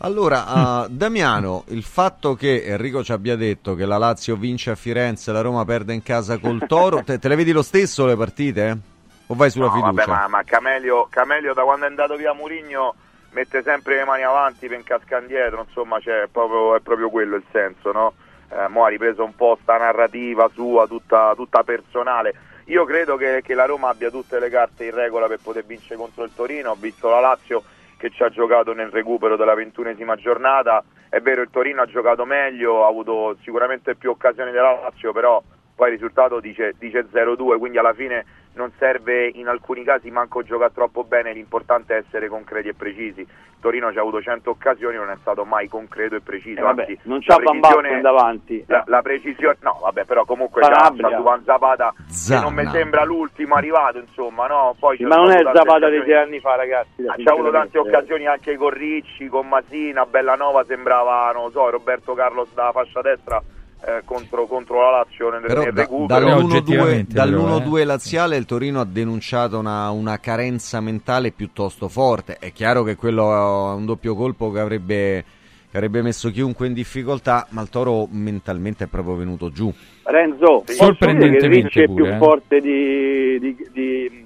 Allora, 0.00 0.46
ah, 0.46 0.86
Damiano, 0.88 1.64
il 1.68 1.82
fatto 1.82 2.34
che 2.34 2.62
Enrico 2.64 3.02
ci 3.02 3.12
abbia 3.12 3.34
detto 3.34 3.74
che 3.74 3.86
la 3.86 3.96
Lazio 3.96 4.36
vince 4.36 4.70
a 4.70 4.74
Firenze 4.76 5.30
e 5.30 5.32
la 5.32 5.40
Roma 5.40 5.64
perde 5.64 5.94
in 5.94 6.02
casa 6.02 6.38
col 6.38 6.64
Toro, 6.68 7.02
te, 7.02 7.18
te 7.18 7.28
le 7.28 7.34
vedi 7.34 7.50
lo 7.50 7.62
stesso 7.62 8.06
le 8.06 8.14
partite? 8.14 8.94
O 9.28 9.34
vai 9.34 9.50
sulla 9.50 9.66
No, 9.66 9.72
fiducia? 9.72 9.92
vabbè, 9.92 10.06
ma, 10.06 10.28
ma 10.28 10.42
Camelio, 10.44 11.06
Camelio 11.10 11.52
da 11.52 11.62
quando 11.62 11.84
è 11.86 11.88
andato 11.88 12.14
via 12.16 12.32
Murigno 12.32 12.94
mette 13.30 13.62
sempre 13.62 13.96
le 13.96 14.04
mani 14.04 14.22
avanti 14.22 14.66
per 14.68 14.78
incascare 14.78 15.22
indietro, 15.22 15.64
insomma 15.66 15.98
c'è 15.98 16.26
proprio, 16.30 16.76
è 16.76 16.80
proprio 16.80 17.10
quello 17.10 17.36
il 17.36 17.44
senso, 17.50 17.92
no? 17.92 18.12
Eh, 18.48 18.68
mo 18.68 18.84
ha 18.84 18.88
ripreso 18.88 19.24
un 19.24 19.34
po' 19.34 19.58
sta 19.60 19.76
narrativa 19.76 20.48
sua, 20.54 20.86
tutta, 20.86 21.32
tutta 21.34 21.64
personale. 21.64 22.34
Io 22.66 22.84
credo 22.84 23.16
che, 23.16 23.42
che 23.42 23.54
la 23.54 23.64
Roma 23.66 23.88
abbia 23.88 24.10
tutte 24.10 24.38
le 24.38 24.48
carte 24.48 24.84
in 24.86 24.94
regola 24.94 25.26
per 25.26 25.38
poter 25.42 25.64
vincere 25.64 25.96
contro 25.96 26.24
il 26.24 26.32
Torino, 26.34 26.70
ho 26.70 26.76
visto 26.78 27.08
la 27.08 27.20
Lazio 27.20 27.62
che 27.96 28.10
ci 28.10 28.22
ha 28.22 28.28
giocato 28.28 28.72
nel 28.74 28.90
recupero 28.90 29.36
della 29.36 29.54
ventunesima 29.54 30.16
giornata, 30.16 30.82
è 31.08 31.20
vero 31.20 31.42
il 31.42 31.48
Torino 31.50 31.82
ha 31.82 31.86
giocato 31.86 32.24
meglio, 32.24 32.84
ha 32.84 32.88
avuto 32.88 33.36
sicuramente 33.42 33.94
più 33.96 34.10
occasioni 34.10 34.50
della 34.52 34.78
Lazio, 34.82 35.12
però 35.12 35.42
poi 35.74 35.88
il 35.88 35.94
risultato 35.94 36.40
dice, 36.40 36.74
dice 36.78 37.06
0-2, 37.12 37.58
quindi 37.58 37.78
alla 37.78 37.92
fine 37.94 38.24
non 38.56 38.72
serve 38.78 39.28
in 39.34 39.48
alcuni 39.48 39.84
casi 39.84 40.10
manco 40.10 40.42
giocare 40.42 40.72
troppo 40.74 41.04
bene, 41.04 41.32
l'importante 41.32 41.94
è 41.94 41.98
essere 42.06 42.28
concreti 42.28 42.68
e 42.68 42.74
precisi. 42.74 43.26
Torino 43.60 43.90
ci 43.90 43.98
ha 43.98 44.00
avuto 44.02 44.20
100 44.20 44.50
occasioni, 44.50 44.96
non 44.96 45.10
è 45.10 45.16
stato 45.20 45.44
mai 45.44 45.68
concreto 45.68 46.14
e 46.14 46.20
preciso. 46.20 46.60
Eh, 46.60 46.62
vabbè, 46.62 46.80
anzi, 46.82 46.98
non 47.02 47.20
c'ha 47.20 47.36
precisione- 47.36 47.80
Basten 47.88 48.00
davanti. 48.02 48.64
La, 48.66 48.84
la 48.86 49.02
precisione, 49.02 49.56
no, 49.60 49.78
vabbè, 49.82 50.04
però 50.04 50.24
comunque 50.24 50.60
c'ha, 50.62 50.92
c'ha 50.96 51.16
Duan 51.16 51.42
Zapata 51.44 51.92
che 51.96 52.12
Zana. 52.12 52.42
non 52.42 52.54
mi 52.54 52.66
sembra 52.70 53.04
l'ultimo 53.04 53.54
arrivato, 53.54 53.98
insomma, 53.98 54.46
no? 54.46 54.74
Poi 54.78 54.98
ma 55.00 55.16
non 55.16 55.30
è 55.30 55.42
Zapata 55.42 55.88
dei 55.88 56.02
sei 56.04 56.14
anni 56.14 56.40
fa, 56.40 56.54
ragazzi. 56.54 57.06
Ah, 57.06 57.14
C'ha 57.16 57.32
avuto 57.32 57.50
tante 57.50 57.78
occasioni 57.78 58.26
anche 58.26 58.56
con 58.56 58.70
Ricci, 58.70 59.26
con 59.28 59.48
Masina, 59.48 60.06
Bellanova 60.06 60.64
sembrava, 60.64 61.30
non 61.32 61.44
lo 61.44 61.50
so, 61.50 61.68
Roberto 61.70 62.14
Carlos 62.14 62.52
da 62.54 62.70
fascia 62.72 63.00
destra 63.00 63.42
eh, 63.86 64.02
contro, 64.04 64.46
contro 64.46 64.80
la 64.80 64.90
Lazio 64.98 65.30
nel, 65.30 65.42
Però 65.42 65.62
nel 65.62 65.72
recupero. 65.72 66.06
dall'1-2, 66.06 66.42
oggettivamente, 66.44 67.14
dall'1-2 67.14 67.62
però, 67.62 67.76
eh. 67.76 67.84
laziale 67.84 68.36
il 68.36 68.44
Torino 68.44 68.80
ha 68.80 68.84
denunciato 68.84 69.58
una, 69.58 69.90
una 69.90 70.18
carenza 70.18 70.80
mentale 70.80 71.30
piuttosto 71.30 71.88
forte. 71.88 72.36
È 72.40 72.50
chiaro 72.52 72.82
che 72.82 72.96
quello 72.96 73.32
è 73.32 73.74
un 73.74 73.84
doppio 73.86 74.16
colpo 74.16 74.50
che 74.50 74.58
avrebbe, 74.58 75.24
che 75.70 75.76
avrebbe 75.76 76.02
messo 76.02 76.30
chiunque 76.32 76.66
in 76.66 76.72
difficoltà, 76.72 77.46
ma 77.50 77.62
il 77.62 77.68
Toro 77.68 78.08
mentalmente 78.10 78.84
è 78.84 78.88
proprio 78.88 79.14
venuto 79.14 79.50
giù. 79.50 79.72
Renzo, 80.02 80.64
Sì. 80.64 80.64
dire 80.64 80.64
che 80.66 80.72
Sorprendentemente 80.74 81.48
Ricci 81.48 81.80
è 81.82 81.88
più 81.88 82.06
eh. 82.06 82.16
forte 82.16 82.60
di, 82.60 83.38
di, 83.38 83.56
di 83.72 84.25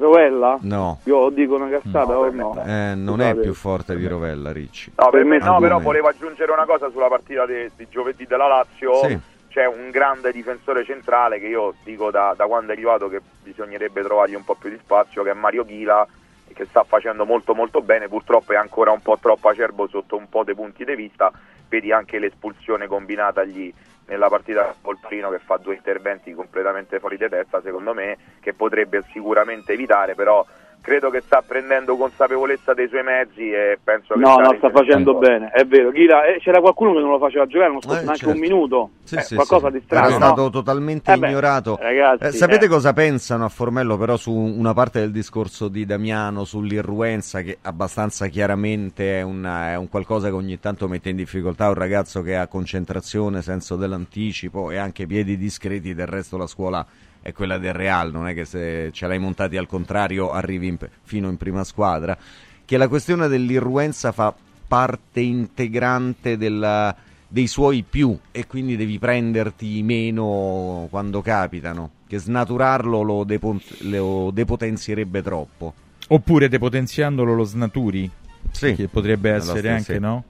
Rovella? 0.00 0.58
No, 0.62 0.98
Io 1.04 1.28
dico 1.30 1.54
una 1.54 1.68
cazzata 1.68 2.12
No, 2.14 2.18
o 2.20 2.30
no? 2.30 2.52
no. 2.54 2.64
eh, 2.64 2.94
non 2.96 3.16
Scusate. 3.18 3.38
è 3.38 3.42
più 3.42 3.54
forte 3.54 3.96
di 3.96 4.06
Rovella, 4.08 4.50
Ricci. 4.50 4.92
No, 4.96 5.10
per 5.10 5.24
me 5.24 5.38
no, 5.38 5.58
però 5.60 5.78
volevo 5.78 6.08
aggiungere 6.08 6.50
una 6.50 6.64
cosa 6.64 6.90
sulla 6.90 7.08
partita 7.08 7.46
di, 7.46 7.70
di 7.76 7.86
giovedì 7.88 8.26
della 8.26 8.48
Lazio. 8.48 8.94
Sì. 9.04 9.18
C'è 9.48 9.66
un 9.66 9.90
grande 9.90 10.30
difensore 10.32 10.84
centrale 10.84 11.38
che 11.40 11.46
io 11.46 11.74
dico 11.84 12.10
da, 12.10 12.34
da 12.36 12.46
quando 12.46 12.70
è 12.70 12.74
arrivato 12.74 13.08
che 13.08 13.20
bisognerebbe 13.42 14.00
trovargli 14.02 14.34
un 14.34 14.44
po' 14.44 14.54
più 14.54 14.70
di 14.70 14.78
spazio, 14.82 15.22
che 15.24 15.30
è 15.30 15.34
Mario 15.34 15.64
Chila, 15.64 16.06
che 16.52 16.66
sta 16.66 16.84
facendo 16.84 17.24
molto 17.24 17.54
molto 17.54 17.80
bene, 17.80 18.06
purtroppo 18.08 18.52
è 18.52 18.56
ancora 18.56 18.90
un 18.92 19.00
po' 19.00 19.18
troppo 19.20 19.48
acerbo 19.48 19.88
sotto 19.88 20.16
un 20.16 20.28
po' 20.28 20.44
dei 20.44 20.54
punti 20.54 20.84
di 20.84 20.94
vista, 20.94 21.32
vedi 21.68 21.90
anche 21.92 22.18
l'espulsione 22.20 22.86
combinatagli 22.86 23.72
nella 24.10 24.28
partita 24.28 24.74
col 24.82 24.98
Torino 25.00 25.30
che 25.30 25.38
fa 25.38 25.56
due 25.56 25.76
interventi 25.76 26.34
completamente 26.34 26.98
fuori 26.98 27.16
di 27.16 27.28
testa, 27.28 27.62
secondo 27.62 27.94
me, 27.94 28.18
che 28.40 28.52
potrebbe 28.54 29.04
sicuramente 29.12 29.72
evitare, 29.72 30.16
però 30.16 30.44
credo 30.80 31.10
che 31.10 31.22
sta 31.24 31.42
prendendo 31.46 31.96
consapevolezza 31.96 32.72
dei 32.74 32.88
suoi 32.88 33.02
mezzi 33.02 33.50
e 33.50 33.78
penso 33.82 34.14
che 34.14 34.20
No, 34.20 34.32
sta 34.32 34.42
no, 34.42 34.54
sta 34.56 34.70
facendo 34.70 35.14
bene, 35.18 35.50
è 35.50 35.64
vero. 35.66 35.90
Chila, 35.90 36.24
eh, 36.24 36.38
c'era 36.40 36.60
qualcuno 36.60 36.92
che 36.94 37.00
non 37.00 37.10
lo 37.10 37.18
faceva 37.18 37.46
giocare, 37.46 37.70
non 37.70 37.80
scorso 37.82 38.00
Eh, 38.00 38.04
neanche 38.04 38.20
certo. 38.24 38.34
un 38.34 38.40
minuto. 38.40 38.90
Sì, 39.04 39.14
Eh, 39.16 39.20
sì, 39.22 39.34
qualcosa 39.34 39.66
sì. 39.68 39.72
di 39.74 39.82
strano. 39.84 40.06
Era 40.06 40.18
no? 40.18 40.24
stato 40.24 40.50
totalmente 40.50 41.12
Eh 41.12 41.18
beh, 41.18 41.28
ignorato. 41.28 41.78
ragazzi, 41.80 42.24
Eh, 42.24 42.32
sapete 42.32 42.64
eh. 42.64 42.68
cosa 42.68 42.92
pensano 42.92 43.44
a 43.44 43.48
Formello 43.48 43.96
però 43.98 44.16
su 44.16 44.32
una 44.32 44.72
parte 44.74 45.00
del 45.00 45.10
discorso 45.12 45.68
di 45.68 45.84
Damiano 45.84 46.44
sull'irruenza 46.44 47.42
che 47.42 47.58
abbastanza 47.62 48.26
chiaramente 48.28 49.18
è, 49.18 49.22
una- 49.22 49.70
è 49.72 49.76
un 49.76 49.88
qualcosa 49.88 50.28
che 50.28 50.34
ogni 50.34 50.58
tanto 50.60 50.88
mette 50.88 51.10
in 51.10 51.16
difficoltà 51.16 51.68
un 51.68 51.74
ragazzo 51.74 52.22
che 52.22 52.36
ha 52.36 52.46
concentrazione, 52.46 53.42
senso 53.42 53.76
dell'anticipo 53.76 54.70
e 54.70 54.76
anche 54.78 55.06
piedi 55.06 55.36
discreti, 55.36 55.94
del 55.94 56.06
resto 56.06 56.36
la 56.36 56.46
scuola 56.46 56.84
è 57.22 57.32
quella 57.32 57.58
del 57.58 57.72
Real, 57.74 58.10
non 58.10 58.26
è 58.28 58.34
che 58.34 58.44
se 58.44 58.90
ce 58.92 59.06
l'hai 59.06 59.18
montati 59.18 59.56
al 59.56 59.66
contrario 59.66 60.30
arrivi 60.32 60.68
in- 60.68 60.78
fino 61.02 61.28
in 61.28 61.36
prima 61.36 61.64
squadra, 61.64 62.16
che 62.64 62.76
la 62.76 62.88
questione 62.88 63.28
dell'irruenza 63.28 64.12
fa 64.12 64.34
parte 64.66 65.20
integrante 65.20 66.36
della- 66.36 66.94
dei 67.26 67.46
suoi 67.46 67.84
più 67.88 68.16
e 68.32 68.46
quindi 68.46 68.76
devi 68.76 68.98
prenderti 68.98 69.82
meno 69.82 70.86
quando 70.90 71.20
capitano, 71.22 71.90
che 72.06 72.18
snaturarlo 72.18 73.02
lo, 73.02 73.24
depo- 73.24 73.60
lo 73.82 74.30
depotenzierebbe 74.32 75.22
troppo. 75.22 75.74
Oppure 76.08 76.48
depotenziandolo 76.48 77.34
lo 77.34 77.44
snaturi? 77.44 78.10
Sì, 78.50 78.74
Che 78.74 78.88
potrebbe 78.88 79.30
essere 79.30 79.58
stessa- 79.58 79.74
anche, 79.74 79.98
no? 80.00 80.24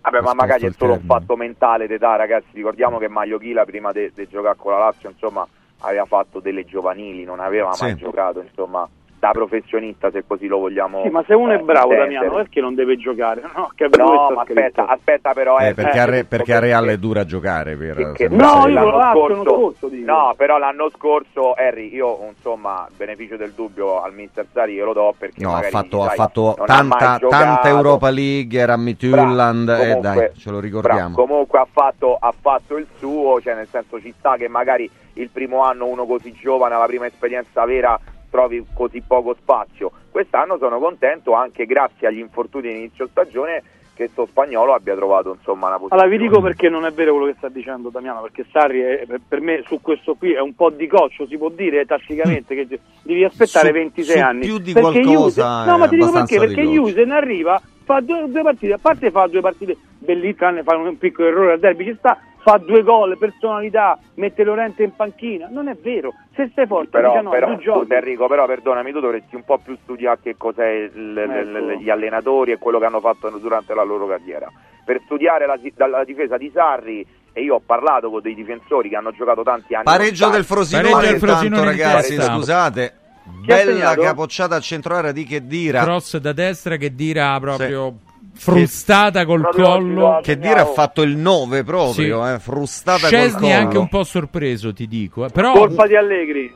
Vabbè, 0.00 0.20
ma 0.22 0.32
magari 0.32 0.64
è 0.66 0.72
solo 0.72 0.94
un 0.94 1.02
fatto 1.02 1.36
mentale 1.36 1.86
d'età, 1.86 2.16
ragazzi. 2.16 2.46
Ricordiamo 2.52 2.96
che 2.98 3.08
Mario 3.08 3.36
Chila 3.38 3.64
prima 3.66 3.92
di 3.92 4.10
giocare 4.30 4.56
con 4.56 4.72
la 4.72 4.78
Lazio, 4.78 5.10
insomma, 5.10 5.46
aveva 5.80 6.04
fatto 6.04 6.40
delle 6.40 6.64
giovanili, 6.64 7.24
non 7.24 7.40
aveva 7.40 7.74
mai 7.80 7.90
Sì. 7.92 7.96
giocato, 7.96 8.40
insomma, 8.40 8.88
da 9.18 9.30
professionista 9.32 10.10
se 10.10 10.24
così 10.26 10.46
lo 10.46 10.58
vogliamo 10.58 11.02
Sì, 11.02 11.08
ma 11.08 11.22
se 11.26 11.34
uno 11.34 11.52
è 11.52 11.56
eh, 11.56 11.58
bravo, 11.62 11.92
intendere. 11.92 12.14
Damiano, 12.18 12.36
perché 12.36 12.60
non 12.60 12.74
deve 12.74 12.96
giocare? 12.96 13.42
No, 13.58 13.68
No, 13.98 14.30
è 14.30 14.34
ma 14.34 14.42
aspetta, 14.42 14.86
aspetta 14.86 15.32
però 15.32 15.58
Eh, 15.58 15.68
eh, 15.68 15.74
perché, 15.74 15.96
eh, 15.96 16.00
a 16.00 16.04
Re- 16.04 16.24
perché 16.24 16.54
a 16.54 16.58
Real 16.58 16.86
è 16.86 16.96
dura 16.98 17.24
giocare 17.24 17.76
per 17.76 18.12
che 18.12 18.28
No, 18.28 18.66
io 18.68 18.80
lo 18.80 18.96
l'anno 18.96 19.12
scorso, 19.12 19.44
scorso, 19.44 19.88
dico. 19.88 20.10
no, 20.10 20.34
però 20.36 20.58
l'anno 20.58 20.90
scorso, 20.96 21.52
Harry, 21.54 21.92
io 21.94 22.26
insomma, 22.28 22.86
beneficio 22.96 23.36
del 23.36 23.52
dubbio 23.52 24.00
al 24.02 24.14
Mister 24.14 24.46
Sari 24.52 24.74
io 24.74 24.84
lo 24.84 24.92
do 24.92 25.14
perché 25.18 25.42
No, 25.42 25.54
ha 25.54 25.62
fatto, 25.62 26.02
ha 26.04 26.08
fatto 26.10 26.56
tanta, 26.64 27.18
tanta 27.28 27.68
Europa 27.68 28.10
League, 28.10 28.58
era 28.58 28.74
a 28.74 28.76
Midtjylland, 28.76 29.64
Bravo, 29.64 29.82
eh, 29.82 29.94
dai, 30.00 30.30
ce 30.36 30.50
lo 30.50 30.60
ricordiamo. 30.60 31.14
bravo, 31.14 31.26
comunque 31.26 31.58
ha 31.58 31.66
fatto, 31.70 32.16
ha 32.18 32.32
fatto 32.38 32.76
il 32.76 32.86
suo, 32.98 33.40
cioè 33.40 33.54
nel 33.54 33.68
senso 33.70 34.00
ci 34.00 34.14
sta 34.18 34.36
che 34.36 34.48
magari 34.48 34.88
il 35.14 35.30
primo 35.30 35.62
anno 35.64 35.86
uno 35.86 36.06
così 36.06 36.32
giovane, 36.32 36.74
alla 36.74 36.86
prima 36.86 37.06
esperienza 37.06 37.64
vera, 37.64 37.98
trovi 38.30 38.64
così 38.74 39.02
poco 39.06 39.34
spazio. 39.40 39.90
Quest'anno 40.10 40.58
sono 40.58 40.78
contento 40.78 41.32
anche 41.34 41.66
grazie 41.66 42.06
agli 42.08 42.18
infortuni 42.18 42.68
di 42.72 42.78
inizio 42.78 43.06
stagione 43.06 43.62
che 43.94 44.06
sto 44.12 44.26
spagnolo 44.26 44.74
abbia 44.74 44.94
trovato 44.94 45.34
insomma 45.36 45.66
una 45.66 45.76
posizione. 45.78 46.02
Allora 46.02 46.16
vi 46.16 46.22
dico 46.22 46.40
perché 46.40 46.68
non 46.68 46.84
è 46.84 46.92
vero 46.92 47.12
quello 47.16 47.26
che 47.26 47.34
sta 47.38 47.48
dicendo 47.48 47.88
Damiano, 47.88 48.20
perché 48.22 48.46
Sarri 48.52 48.80
è- 48.80 49.06
per- 49.28 49.40
me 49.40 49.62
su 49.66 49.80
questo 49.80 50.14
qui 50.14 50.32
è 50.34 50.40
un 50.40 50.54
po' 50.54 50.70
di 50.70 50.86
coccio, 50.86 51.26
si 51.26 51.36
può 51.36 51.48
dire 51.48 51.84
tatticamente 51.84 52.54
che 52.54 52.66
de- 52.68 52.78
devi 53.02 53.24
aspettare 53.24 53.68
Su- 53.68 53.72
26 53.74 54.16
su 54.16 54.22
anni. 54.22 54.40
più 54.46 54.58
di 54.58 54.72
Perché 54.72 55.00
qualcosa 55.02 55.58
Juve- 55.62 55.70
no, 55.72 55.78
ma 55.78 55.88
ti 55.88 55.96
dico 55.96 56.12
perché, 56.12 56.38
perché. 56.38 56.62
Jusen 56.62 57.10
arriva, 57.10 57.60
fa 57.82 58.00
due, 58.00 58.28
due 58.30 58.42
partite, 58.42 58.72
a 58.74 58.78
parte 58.80 59.10
fa 59.10 59.26
due 59.26 59.40
partite 59.40 59.76
bellissime, 59.98 60.62
fa 60.62 60.76
un 60.76 60.96
piccolo 60.96 61.26
errore 61.28 61.52
al 61.54 61.58
derby, 61.58 61.84
ci 61.86 61.96
sta, 61.98 62.18
fa 62.48 62.58
due 62.58 62.82
gol, 62.82 63.18
personalità, 63.18 63.98
mette 64.14 64.42
Lorente 64.44 64.82
in 64.82 64.94
panchina, 64.94 65.48
non 65.50 65.68
è 65.68 65.74
vero, 65.74 66.14
se 66.34 66.50
sei 66.54 66.66
forte 66.66 66.90
però, 66.90 67.08
19 67.10 67.38
però 67.38 67.54
tu 67.56 67.62
giochi. 67.62 67.92
Enrico, 67.92 68.26
però 68.26 68.46
perdonami, 68.46 68.92
tu 68.92 69.00
dovresti 69.00 69.34
un 69.34 69.44
po' 69.44 69.58
più 69.58 69.76
studiare 69.82 70.18
che 70.22 70.36
cos'è 70.36 70.68
il- 70.68 71.18
Ecco. 71.18 71.58
l- 71.58 71.76
gli 71.78 71.90
allenatori 71.90 72.52
e 72.52 72.58
quello 72.58 72.78
che 72.78 72.86
hanno 72.86 73.00
fatto 73.00 73.28
durante 73.38 73.74
la 73.74 73.82
loro 73.82 74.06
carriera. 74.06 74.50
Per 74.84 75.00
studiare 75.04 75.46
la, 75.46 75.58
dalla 75.74 76.04
difesa 76.04 76.36
di 76.38 76.50
Sarri, 76.54 77.06
e 77.32 77.42
io 77.42 77.56
ho 77.56 77.60
parlato 77.64 78.10
con 78.10 78.22
dei 78.22 78.34
difensori 78.34 78.88
che 78.88 78.96
hanno 78.96 79.12
giocato 79.12 79.42
tanti 79.42 79.74
anni. 79.74 79.84
Pareggio 79.84 80.28
del. 80.30 80.44
Frosinone, 80.44 80.90
Pareggio 80.90 81.10
del 81.10 81.20
Frosinone 81.20 81.60
in 81.62 81.68
ragazzi, 81.68 82.16
testa. 82.16 82.34
scusate. 82.34 82.94
Chi 83.42 83.46
Bella 83.46 83.94
capocciata 83.94 84.54
al 84.54 84.62
centro 84.62 85.12
di 85.12 85.24
Chedira. 85.24 85.82
Cross 85.82 86.16
da 86.16 86.32
destra 86.32 86.76
che 86.76 86.94
dira 86.94 87.38
proprio 87.38 87.94
frustata 88.38 89.24
col 89.24 89.48
collo. 89.50 90.20
Che 90.22 90.38
dire 90.38 90.60
ha 90.60 90.64
fatto 90.66 91.02
il 91.02 91.16
9 91.16 91.64
proprio, 91.64 92.24
Sì. 92.24 92.32
eh, 92.32 92.38
frustata 92.38 93.00
col 93.00 93.08
Scesni 93.08 93.40
collo. 93.40 93.46
è 93.52 93.52
anche 93.52 93.78
un 93.78 93.88
po' 93.88 94.04
sorpreso, 94.04 94.72
ti 94.72 94.86
dico. 94.86 95.24
eh. 95.24 95.28
Però 95.30 95.52
Colpa 95.52 95.86
di 95.86 95.96
Allegri. 95.96 96.52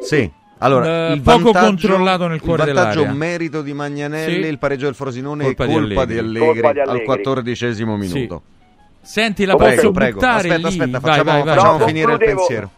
Sì. 0.00 0.30
Allora, 0.58 1.08
Eh, 1.08 1.12
il 1.14 1.22
poco 1.22 1.50
vantaggio- 1.50 1.66
controllato 1.88 2.26
nel 2.28 2.40
cuore 2.40 2.62
Il 2.62 2.72
vantaggio 2.72 3.00
dell'area. 3.00 3.18
merito 3.18 3.62
di 3.62 3.72
Magnanelli, 3.72 4.42
Sì. 4.44 4.48
il 4.48 4.58
pareggio 4.58 4.84
del 4.84 4.94
Frosinone 4.94 5.42
Colpa 5.44 5.64
è 5.64 5.66
di 5.66 5.72
colpa 5.72 5.88
Allegri. 6.02 6.12
di 6.14 6.18
Allegri, 6.20 6.46
Colpa 6.60 6.72
di 6.72 6.78
al 6.80 6.88
Allegri. 6.88 7.04
quattordicesimo 7.06 7.96
minuto. 7.96 8.42
senti, 9.00 9.44
la 9.44 9.56
Prego, 9.56 9.74
posso 9.74 9.90
prego. 9.90 10.14
buttare 10.20 10.36
Aspetta, 10.36 10.56
lì? 10.56 10.64
aspetta, 10.66 10.98
Vai, 11.00 11.00
facciamo, 11.00 11.30
vai, 11.32 11.42
vai. 11.42 11.54
facciamo 11.56 11.78
No, 11.78 11.86
finire 11.86 12.12
il 12.12 12.18
pensiero 12.18 12.70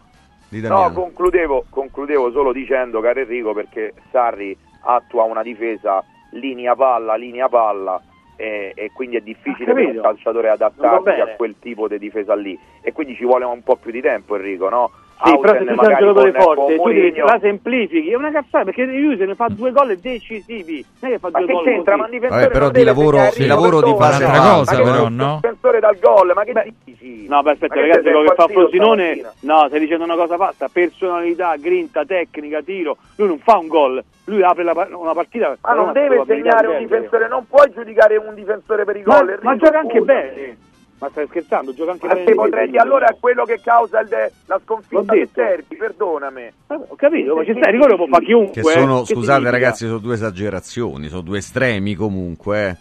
di 0.49 0.61
No, 0.61 0.91
concludevo, 0.91 1.65
concludevo 1.69 2.31
solo 2.31 2.51
dicendo, 2.51 2.99
caro 3.01 3.19
Enrico, 3.19 3.53
perché 3.53 3.93
Sarri 4.11 4.57
attua 4.81 5.23
una 5.25 5.43
difesa 5.43 6.03
linea 6.31 6.75
palla, 6.75 7.15
linea 7.15 7.47
palla. 7.47 8.01
E, 8.37 8.73
e 8.75 8.91
quindi 8.91 9.15
è 9.15 9.21
difficile 9.21 9.71
Ho 9.71 9.75
per 9.75 9.85
un 9.85 10.01
calciatore 10.01 10.49
adattarsi 10.49 11.21
a 11.21 11.35
quel 11.35 11.55
tipo 11.59 11.87
di 11.87 11.97
difesa 11.97 12.35
lì. 12.35 12.57
E 12.81 12.91
quindi 12.91 13.15
ci 13.15 13.23
vuole 13.23 13.45
un 13.45 13.63
po' 13.63 13.77
più 13.77 13.91
di 13.91 14.01
tempo 14.01 14.35
Enrico 14.35 14.69
no? 14.69 14.91
Sì, 15.23 15.39
però 15.39 15.53
se 15.53 15.59
Hausen 15.59 15.75
tu 15.75 15.83
sei 15.83 15.91
un 15.93 15.97
giocatore 15.97 16.31
forte, 16.33 16.75
tu 16.75 16.87
devi, 16.89 17.15
la 17.15 17.37
semplifichi, 17.39 18.09
è 18.09 18.15
una 18.15 18.31
cazzata 18.31 18.63
perché 18.65 18.85
Juve 18.85 19.25
ne 19.25 19.35
fa 19.35 19.47
due 19.49 19.71
gol 19.71 19.97
decisivi, 19.97 20.85
non 20.99 21.11
è 21.11 21.13
che 21.13 21.19
fa 21.19 21.29
ma 21.31 21.37
due 21.39 21.47
che 21.47 21.53
gol 21.53 21.63
c'entra? 21.63 21.97
così. 21.97 22.19
Ma 22.19 22.27
Vabbè, 22.27 22.47
però 22.49 22.69
di 22.69 22.83
lavoro- 22.83 23.29
di 23.33 23.45
lavoro 23.47 23.79
Ma 23.79 23.95
fa. 24.11 24.17
che 24.17 24.25
Cosa, 24.25 24.81
però, 24.81 25.05
un 25.05 25.15
no? 25.15 25.39
difensore 25.41 25.79
dal 25.79 25.97
gol 25.99 26.31
ma 26.35 26.43
che 26.43 26.73
dici? 26.83 27.27
No, 27.27 27.41
beh, 27.41 27.51
aspetta, 27.51 27.79
ragazzi, 27.79 28.01
quello 28.01 28.21
che 28.23 28.35
fa 28.35 28.47
Frosinone, 28.47 29.21
no, 29.39 29.65
stai 29.67 29.79
dicendo 29.79 30.03
una 30.03 30.15
cosa 30.15 30.35
fatta, 30.35 30.67
personalità, 30.71 31.55
grinta, 31.55 32.03
tecnica, 32.05 32.61
tiro, 32.61 32.97
lui 33.15 33.27
non 33.27 33.39
fa 33.39 33.57
un 33.57 33.67
gol, 33.67 34.03
lui 34.25 34.43
apre 34.43 34.63
la 34.63 34.87
una 34.91 35.13
partita. 35.13 35.57
Ma 35.61 35.73
non 35.73 35.93
deve 35.93 36.23
segnare 36.27 36.67
un 36.67 36.77
difensore, 36.77 37.27
non 37.27 37.47
puoi 37.47 37.71
giudicare 37.73 38.17
un 38.17 38.33
difensore 38.35 38.83
per 38.83 38.97
i 38.97 39.01
gol. 39.01 39.39
ma 39.41 39.55
gioca 39.55 39.79
anche 39.79 40.01
bene. 40.01 40.57
Ma 40.97 41.09
stai 41.09 41.27
scherzando? 41.27 41.73
Gioca 41.73 41.91
anche 41.91 42.07
Ma 42.07 42.15
se 42.15 42.33
potrei, 42.33 42.77
allora 42.77 43.07
è 43.07 43.17
quello 43.19 43.43
che 43.43 43.59
causa 43.61 43.99
il 43.99 44.07
de- 44.07 44.31
la 44.45 44.59
sconfitta 44.63 45.01
del 45.01 45.19
detto. 45.19 45.41
Derby, 45.41 45.75
perdonami. 45.75 46.51
Ho 46.67 46.95
capito, 46.95 47.35
ma 47.35 47.43
ci 47.43 47.53
sta, 47.55 47.69
ricordo 47.69 47.95
può 47.97 48.07
fare 48.07 48.23
chiunque. 48.25 48.61
Che 48.61 48.63
sono, 48.63 49.01
eh. 49.01 49.03
Che 49.05 49.13
scusate 49.13 49.49
ragazzi, 49.51 49.85
sono 49.85 49.97
due 49.97 50.13
esagerazioni, 50.13 51.07
sono 51.09 51.21
due 51.21 51.39
estremi 51.39 51.95
comunque. 51.95 52.67
eh. 52.69 52.77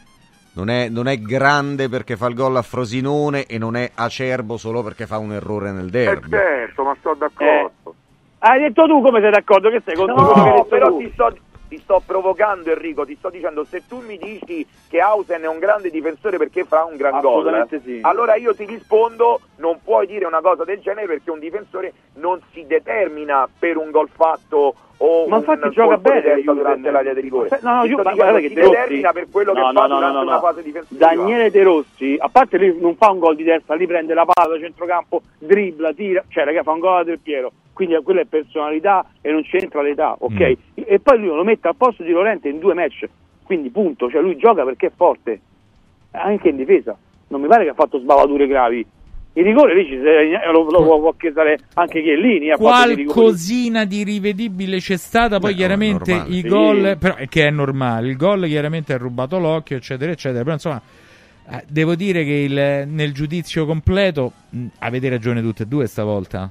Non 0.57 0.71
è, 0.71 0.89
non 0.89 1.09
è 1.09 1.19
grande 1.19 1.89
perché 1.89 2.17
fa 2.17 2.29
il 2.29 2.35
gol 2.37 2.55
a 2.57 2.63
Frosinone 2.63 3.47
e 3.47 3.59
non 3.59 3.75
è 3.75 3.91
acerbo 3.93 4.57
solo 4.57 4.85
perché 4.85 5.07
fa 5.07 5.19
un 5.19 5.33
errore 5.33 5.73
nel 5.73 5.91
derby. 5.91 6.31
certo, 6.31 6.85
ma 6.85 6.95
sto 7.01 7.15
d'accordo. 7.15 7.95
Hai 8.39 8.61
detto 8.61 8.87
tu 8.87 9.03
come 9.03 9.21
sei 9.21 9.33
d'accordo? 9.33 9.69
Che 9.71 9.83
sei 9.85 9.97
contro 9.97 10.15
quello 10.15 10.33
che 10.35 10.39
hai 10.41 10.47
No, 10.47 10.55
detto 10.55 10.69
però 10.69 10.89
tu? 10.91 10.99
ti 10.99 11.11
sto, 11.13 11.37
ti 11.75 11.81
sto 11.83 12.01
provocando 12.05 12.71
Enrico, 12.71 13.05
ti 13.05 13.17
sto 13.17 13.31
dicendo 13.31 13.65
se 13.65 13.83
tu 13.89 14.01
mi 14.01 14.17
dici 14.17 14.65
che 14.89 15.01
Hausen 15.01 15.43
è 15.43 15.49
un 15.49 15.59
grande 15.59 15.91
difensore 15.91 16.39
perché 16.39 16.65
fa 16.65 16.85
un 16.85 16.97
gran 16.97 17.21
gol, 17.21 17.67
sì. 17.83 17.99
allora 18.03 18.37
io 18.37 18.55
ti 18.55 18.65
rispondo 18.65 19.41
non 19.57 19.81
puoi 19.83 20.07
dire 20.07 20.25
una 20.25 20.41
cosa 20.41 20.65
del 20.65 20.81
genere 20.81 21.07
perché 21.07 21.31
un 21.31 21.41
difensore 21.41 21.93
non 22.15 22.41
si 22.53 22.65
determina 22.67 23.49
per 23.59 23.77
un 23.77 23.91
gol 23.91 24.09
fatto 24.09 24.75
o 24.99 25.27
Ma 25.27 25.37
infatti 25.39 25.71
gioca 25.71 25.97
bene 25.99 26.23
testa 26.23 26.53
durante 26.53 26.91
l'area 26.91 27.15
di 27.15 27.21
rigore. 27.21 27.49
No, 27.63 27.75
no, 27.77 27.85
io, 27.85 28.01
ma 28.03 28.15
guarda 28.15 28.39
che 28.39 28.49
De 28.49 28.61
Rossi- 28.61 28.71
determina 28.75 29.13
per 29.13 29.27
quello 29.31 29.53
che 29.53 29.59
No, 29.61 29.65
fa 29.67 29.73
no, 29.73 29.81
no, 29.81 29.87
durante 29.87 30.07
no, 30.07 30.13
no, 30.13 30.23
una 30.23 30.35
no. 30.35 30.41
fase 30.41 30.63
difensiva. 30.63 31.07
Daniele 31.07 31.51
De 31.51 31.63
Rossi, 31.63 32.17
a 32.19 32.29
parte 32.29 32.59
lui 32.59 32.79
non 32.81 32.97
fa 32.97 33.11
un 33.11 33.19
gol 33.19 33.37
di 33.37 33.43
destra, 33.43 33.75
lì 33.75 33.87
prende 33.87 34.15
la 34.15 34.25
palla 34.25 34.55
da 34.55 34.61
centrocampo, 34.61 35.23
dribbla, 35.39 35.93
tira, 35.93 36.25
cioè 36.29 36.45
raga 36.45 36.63
fa 36.63 36.73
un 36.73 36.79
gol 36.79 37.05
del 37.05 37.19
Piero, 37.19 37.53
quindi 37.73 37.97
quella 38.03 38.21
è 38.21 38.25
personalità 38.27 39.05
e 39.21 39.31
non 39.33 39.43
c'entra 39.43 39.83
l'età, 39.83 40.15
ok? 40.19 40.57
E 40.75 41.01
poi 41.01 41.19
lui 41.19 41.29
lo 41.29 41.45
mette 41.45 41.69
al 41.69 41.77
posto 41.77 42.03
di 42.03 42.11
Lorente 42.13 42.49
in 42.49 42.59
due 42.59 42.75
match, 42.75 43.07
quindi 43.45 43.71
punto, 43.71 44.09
cioè 44.11 44.21
lui 44.21 44.37
gioca 44.37 44.65
perché 44.65 44.87
è 44.87 44.93
forte, 44.95 45.41
anche 46.13 46.49
in 46.49 46.57
difesa, 46.57 46.97
non 47.29 47.41
mi 47.41 47.49
pare 47.49 47.65
che 47.65 47.71
ha 47.71 47.75
fatto 47.75 47.99
sbavature 47.99 48.47
gravi. 48.47 48.87
Il 49.37 49.43
rigore 49.45 49.75
lì 49.75 49.85
ci 49.87 49.99
sei- 50.01 50.31
lo, 50.53 50.63
lo 50.71 51.01
può 51.01 51.13
chiedere 51.19 51.59
anche 51.75 52.01
Chiellini. 52.03 52.51
rigori. 52.55 53.05
Qualcosina 53.05 53.85
di 53.85 54.05
rivedibile 54.05 54.79
c'è 54.79 54.97
stata, 54.97 55.41
poi 55.41 55.51
Beh, 55.51 55.57
chiaramente 55.57 56.13
normale. 56.13 56.35
i 56.37 56.41
Sì. 56.41 56.49
gol, 56.49 56.97
però, 56.99 57.17
che 57.29 57.47
è 57.47 57.51
normale, 57.51 58.09
il 58.09 58.17
gol 58.17 58.47
chiaramente 58.47 58.93
ha 58.93 58.97
rubato 58.97 59.39
l'occhio, 59.41 59.77
eccetera, 59.77 60.13
eccetera, 60.13 60.43
però 60.43 60.55
insomma 60.55 60.81
eh, 61.51 61.63
devo 61.69 61.95
dire 61.95 62.25
che 62.25 62.33
il- 62.33 62.89
nel 62.89 63.13
giudizio 63.13 63.67
completo 63.67 64.33
mh, 64.51 64.67
avete 64.79 65.09
ragione 65.11 65.43
tutte 65.43 65.65
e 65.65 65.67
due 65.67 65.87
stavolta. 65.87 66.51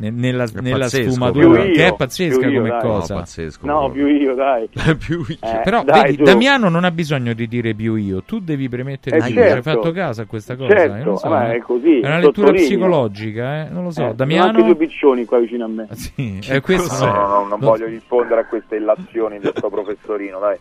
Ne- 0.00 0.10
Nella, 0.10 0.44
È 0.44 0.60
nella 0.60 0.78
pazzesco, 0.78 1.10
sfumatura, 1.10 1.46
più 1.60 1.68
io, 1.68 1.72
che 1.74 1.86
è 1.86 1.94
pazzesca 1.94 2.38
più 2.38 2.48
io, 2.50 2.56
come 2.58 2.68
dai. 2.70 2.80
cosa. 2.80 3.14
No, 3.14 3.20
pazzesco. 3.20 3.66
No, 3.66 3.90
più 3.90 4.06
io, 4.06 4.34
dai. 4.34 4.68
Più 4.98 5.18
io. 5.28 5.36
Eh, 5.40 5.60
Però 5.62 5.84
dai, 5.84 6.02
vedi, 6.02 6.16
tu. 6.16 6.22
Damiano 6.24 6.68
non 6.70 6.84
ha 6.84 6.90
bisogno 6.90 7.32
di 7.34 7.46
dire 7.46 7.74
più 7.74 7.94
io, 7.96 8.22
tu 8.22 8.38
devi 8.40 8.68
premettere 8.68 9.18
Eh, 9.18 9.20
di 9.22 9.26
dire. 9.28 9.42
Hai 9.42 9.48
certo. 9.62 9.70
fatto 9.70 9.92
caso 9.92 10.22
a 10.22 10.24
questa 10.24 10.56
cosa? 10.56 10.74
Certo, 10.74 11.04
non 11.04 11.16
so, 11.18 11.28
vabbè, 11.28 11.50
eh. 11.50 11.56
è 11.56 11.58
così, 11.60 12.00
È 12.00 12.06
una 12.06 12.18
lettura 12.18 12.46
sottolineo. 12.48 12.66
psicologica, 12.68 13.66
eh? 13.66 13.68
non 13.70 13.84
lo 13.84 13.90
so. 13.90 14.00
Eh, 14.00 14.02
sono 14.04 14.14
Damiano? 14.14 14.48
anche 14.48 14.62
due 14.64 14.76
piccioni 14.76 15.24
qua 15.26 15.38
vicino 15.38 15.64
a 15.64 15.68
me. 15.68 15.88
Sì, 15.94 16.38
eh, 16.48 16.60
questo 16.60 17.04
No, 17.04 17.12
no. 17.12 17.18
no, 17.20 17.28
no, 17.42 17.46
non 17.48 17.58
voglio 17.60 17.86
rispondere 17.86 18.40
a 18.40 18.44
queste 18.46 18.76
illazioni 18.76 19.38
del 19.38 19.52
suo 19.54 19.68
professorino, 19.68 20.38
dai. 20.38 20.56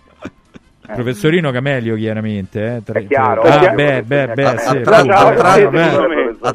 Professorino 0.94 1.52
Camelio, 1.52 1.96
chiaramente. 1.96 2.82
Eh? 2.86 2.92
È 2.92 3.08
chiaro, 3.08 3.42
Ah, 3.42 3.56
è 3.56 3.60
chiaro, 3.60 3.76
beh, 3.76 4.04
beh, 4.04 4.26
professorino 4.26 4.34
beh, 4.34 4.44
A, 4.46 4.58
sì, 4.58 4.78
a 4.78 4.82
tratti- 4.82 5.10
a 5.10 5.32
a 6.42 6.52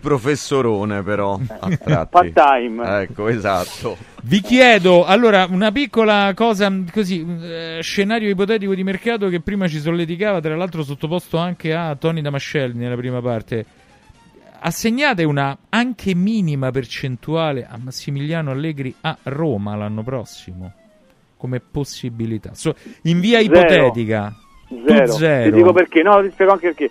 professorone 0.00 1.02
però. 1.02 1.38
A 1.60 1.68
tratti. 1.76 2.08
Part 2.10 2.32
time. 2.32 3.00
Ecco, 3.02 3.28
esatto. 3.28 3.96
Vi 4.22 4.40
chiedo, 4.40 5.04
allora, 5.04 5.46
una 5.48 5.70
piccola 5.72 6.32
cosa 6.34 6.70
così, 6.92 7.24
eh, 7.42 7.78
scenario 7.80 8.28
ipotetico 8.28 8.74
di 8.74 8.82
mercato 8.84 9.28
che 9.28 9.40
prima 9.40 9.68
ci 9.68 9.78
solleticava, 9.78 10.40
tra 10.40 10.56
l'altro 10.56 10.82
sottoposto 10.82 11.36
anche 11.38 11.72
a 11.74 11.94
Tony 11.96 12.20
Damascelli 12.20 12.78
nella 12.78 12.96
prima 12.96 13.20
parte. 13.20 13.64
Assegnate 14.60 15.22
una 15.22 15.56
anche 15.68 16.14
minima 16.16 16.70
percentuale 16.72 17.64
a 17.68 17.78
Massimiliano 17.80 18.50
Allegri 18.50 18.92
a 19.02 19.16
Roma 19.22 19.76
l'anno 19.76 20.02
prossimo 20.02 20.72
come 21.38 21.60
possibilità. 21.60 22.50
So- 22.52 22.74
in 23.04 23.20
via 23.20 23.40
Zero. 23.40 23.54
ipotetica. 23.60 24.32
Zero. 24.86 25.06
Zero. 25.06 25.50
Ti 25.50 25.56
dico 25.56 25.72
perché, 25.72 26.02
no, 26.02 26.20
ti 26.20 26.30
spiego 26.30 26.52
anche 26.52 26.74
perché. 26.74 26.90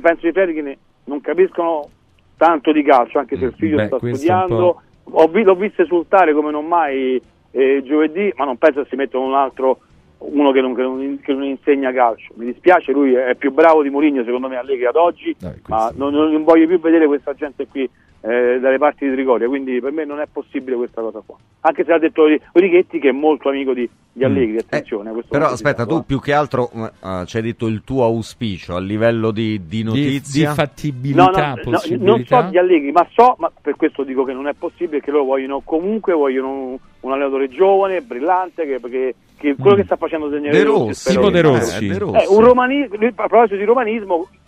Penso 0.00 0.26
i 0.26 0.62
ne- 0.62 0.78
non 1.04 1.20
capiscono 1.20 1.88
tanto 2.36 2.72
di 2.72 2.82
calcio, 2.82 3.18
anche 3.18 3.36
se 3.38 3.44
il 3.44 3.54
figlio 3.56 3.76
Beh, 3.76 3.86
sta 3.86 3.96
studiando. 3.98 4.82
Ho 5.04 5.26
vi- 5.28 5.42
l'ho 5.42 5.54
visto 5.54 5.82
esultare 5.82 6.32
come 6.32 6.50
non 6.50 6.66
mai 6.66 7.20
eh, 7.54 7.82
giovedì, 7.84 8.32
ma 8.36 8.44
non 8.46 8.56
penso 8.56 8.82
che 8.82 8.88
si 8.88 8.96
mettono 8.96 9.26
un 9.26 9.34
altro, 9.34 9.80
uno 10.18 10.52
che 10.52 10.60
non, 10.60 10.74
che 10.74 10.82
non- 10.82 11.20
che 11.22 11.32
non 11.32 11.44
insegna 11.44 11.92
calcio. 11.92 12.32
Mi 12.36 12.46
dispiace, 12.46 12.92
lui 12.92 13.12
è 13.14 13.34
più 13.34 13.52
bravo 13.52 13.82
di 13.82 13.90
Mourinho 13.90 14.24
secondo 14.24 14.48
me 14.48 14.56
Allegri 14.56 14.86
ad 14.86 14.96
oggi, 14.96 15.34
Dai, 15.38 15.60
ma 15.66 15.92
non, 15.94 16.12
non 16.14 16.44
voglio 16.44 16.66
più 16.66 16.80
vedere 16.80 17.06
questa 17.06 17.34
gente 17.34 17.66
qui 17.66 17.88
eh, 18.22 18.58
dalle 18.60 18.78
parti 18.78 19.06
di 19.08 19.12
Trigoria, 19.14 19.48
quindi 19.48 19.80
per 19.80 19.92
me 19.92 20.04
non 20.04 20.20
è 20.20 20.26
possibile 20.32 20.76
questa 20.76 21.00
cosa 21.02 21.20
qua. 21.26 21.36
Anche 21.60 21.84
se 21.84 21.90
l'ha 21.90 21.98
detto 21.98 22.24
Righetti 22.52 22.98
che 22.98 23.08
è 23.08 23.12
molto 23.12 23.48
amico 23.48 23.72
di, 23.74 23.88
di 24.12 24.24
Allegri, 24.24 24.58
attenzione. 24.58 25.10
questo 25.12 25.34
Mm. 25.34 25.36
Eh, 25.36 25.40
Però 25.40 25.52
aspetta, 25.52 25.86
tu 25.86 25.96
eh. 25.98 26.02
più 26.06 26.20
che 26.20 26.32
altro 26.32 26.70
eh, 26.72 27.26
ci 27.26 27.36
hai 27.36 27.42
detto 27.42 27.66
il 27.66 27.82
tuo 27.84 28.04
auspicio 28.04 28.74
a 28.76 28.80
livello 28.80 29.30
di, 29.32 29.60
di 29.66 29.78
Di, 29.78 29.82
notizia. 29.82 30.48
di 30.50 30.54
fattibilità, 30.54 31.54
No, 31.64 31.70
no, 31.70 31.70
no, 31.70 31.96
non 31.98 32.24
so 32.24 32.42
di 32.50 32.58
Allegri, 32.58 32.92
ma 32.92 33.06
so, 33.12 33.34
ma 33.38 33.50
per 33.60 33.76
questo 33.76 34.02
dico 34.04 34.24
che 34.24 34.32
non 34.32 34.46
è 34.48 34.52
possibile, 34.58 35.00
che 35.00 35.10
loro 35.10 35.24
vogliono 35.24 35.60
comunque 35.64 36.12
vogliono 36.12 36.50
un, 36.50 36.76
un 37.00 37.12
allenatore 37.12 37.48
giovane, 37.48 38.00
brillante, 38.02 38.64
che, 38.66 38.78
perché, 38.80 39.14
che 39.36 39.54
quello 39.56 39.76
che 39.76 39.84
sta 39.84 39.96
facendo 39.96 40.28
Daniele 40.28 40.56
De 40.58 40.64
Rossi, 40.64 40.78
Rossi, 40.88 41.10
spero 41.10 41.26
che- 41.26 41.30
De 41.32 41.40
Rossi. 41.40 41.84
Eh, 41.84 41.88
De 41.88 41.94
Eh, 41.94 41.98
Rossi. 41.98 42.34
un 42.34 42.44
romanismo, 42.44 42.96
lui, 42.96 43.06
a 43.08 43.12
proposito 43.26 43.56
di 43.56 43.64
romanismo, 43.64 44.22
eh, 44.22 44.38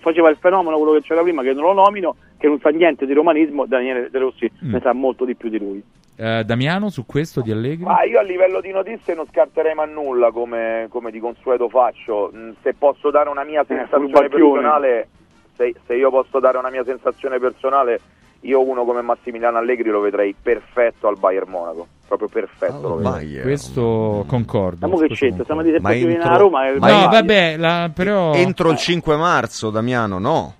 faceva 0.00 0.28
il 0.30 0.36
fenomeno 0.36 0.76
quello 0.78 0.92
che 0.92 1.02
c'era 1.02 1.22
prima, 1.22 1.42
che 1.42 1.52
non 1.52 1.64
lo 1.64 1.72
nomino, 1.72 2.16
che 2.38 2.46
non 2.46 2.58
sa 2.60 2.68
niente 2.70 3.06
di 3.06 3.12
romanismo, 3.12 3.66
Daniele 3.66 4.08
De 4.10 4.18
Rossi 4.18 4.50
Mm. 4.64 4.72
ne 4.72 4.80
sa 4.80 4.92
molto 4.92 5.24
di 5.24 5.34
più 5.34 5.48
di 5.48 5.58
lui. 5.58 5.82
Eh, 6.16 6.44
Damiano, 6.44 6.90
su 6.90 7.04
questo 7.06 7.40
di 7.40 7.50
Allegri? 7.50 7.84
Ma 7.84 8.04
io 8.04 8.20
a 8.20 8.22
livello 8.22 8.60
di 8.60 8.70
notizie 8.70 9.14
non 9.14 9.26
scarterei 9.30 9.74
mai 9.74 9.90
nulla 9.90 10.30
come, 10.30 10.86
come 10.90 11.10
di 11.10 11.18
consueto 11.18 11.68
faccio. 11.68 12.30
Mm, 12.34 12.50
Se 12.62 12.72
posso 12.74 13.10
dare 13.10 13.28
una 13.28 13.42
mia 13.44 13.64
sensazione 13.64 14.08
furbacchione. 14.12 14.52
personale, 14.60 15.08
se, 15.56 15.74
se 15.86 15.94
io 15.96 16.10
posso 16.10 16.38
dare 16.38 16.58
una 16.58 16.70
mia 16.70 16.84
sensazione 16.84 17.38
personale, 17.40 18.00
io 18.44 18.60
uno 18.66 18.84
come 18.84 19.02
Massimiliano 19.02 19.58
Allegri 19.58 19.88
lo 19.90 20.00
vedrei 20.00 20.34
perfetto 20.40 21.08
al 21.08 21.18
Bayern 21.18 21.50
Monaco. 21.50 21.86
Proprio 22.06 22.28
perfetto. 22.28 22.80
lo 22.88 22.96
vedrei. 22.96 23.40
Questo 23.40 24.24
concordo. 24.28 24.86
Ma 24.86 24.92
mo 24.94 24.98
che 25.00 25.08
c'entra? 25.14 25.42
Stiamo 25.42 25.60
a 25.62 25.64
dire 25.64 25.80
Ma 25.80 25.88
se 25.90 25.94
poi 25.94 26.04
viene 26.06 26.22
entro- 26.22 26.38
Roma 26.38 26.68
e 26.68 26.78
ma 26.78 26.88
No, 26.90 27.00
io- 27.00 27.08
vabbè, 27.08 27.56
la- 27.56 27.90
però... 27.92 28.34
Entro 28.34 28.70
il 28.70 28.76
5 28.76 29.16
marzo, 29.16 29.70
Damiano, 29.70 30.18
no. 30.18 30.54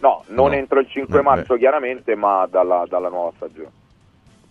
No, 0.00 0.24
non 0.28 0.48
No. 0.50 0.54
entro 0.54 0.80
il 0.80 0.86
5 0.88 1.20
Vabbè. 1.22 1.36
marzo 1.36 1.56
chiaramente, 1.56 2.14
ma 2.14 2.46
dalla, 2.50 2.84
dalla 2.88 3.08
nuova 3.08 3.32
stagione. 3.36 3.70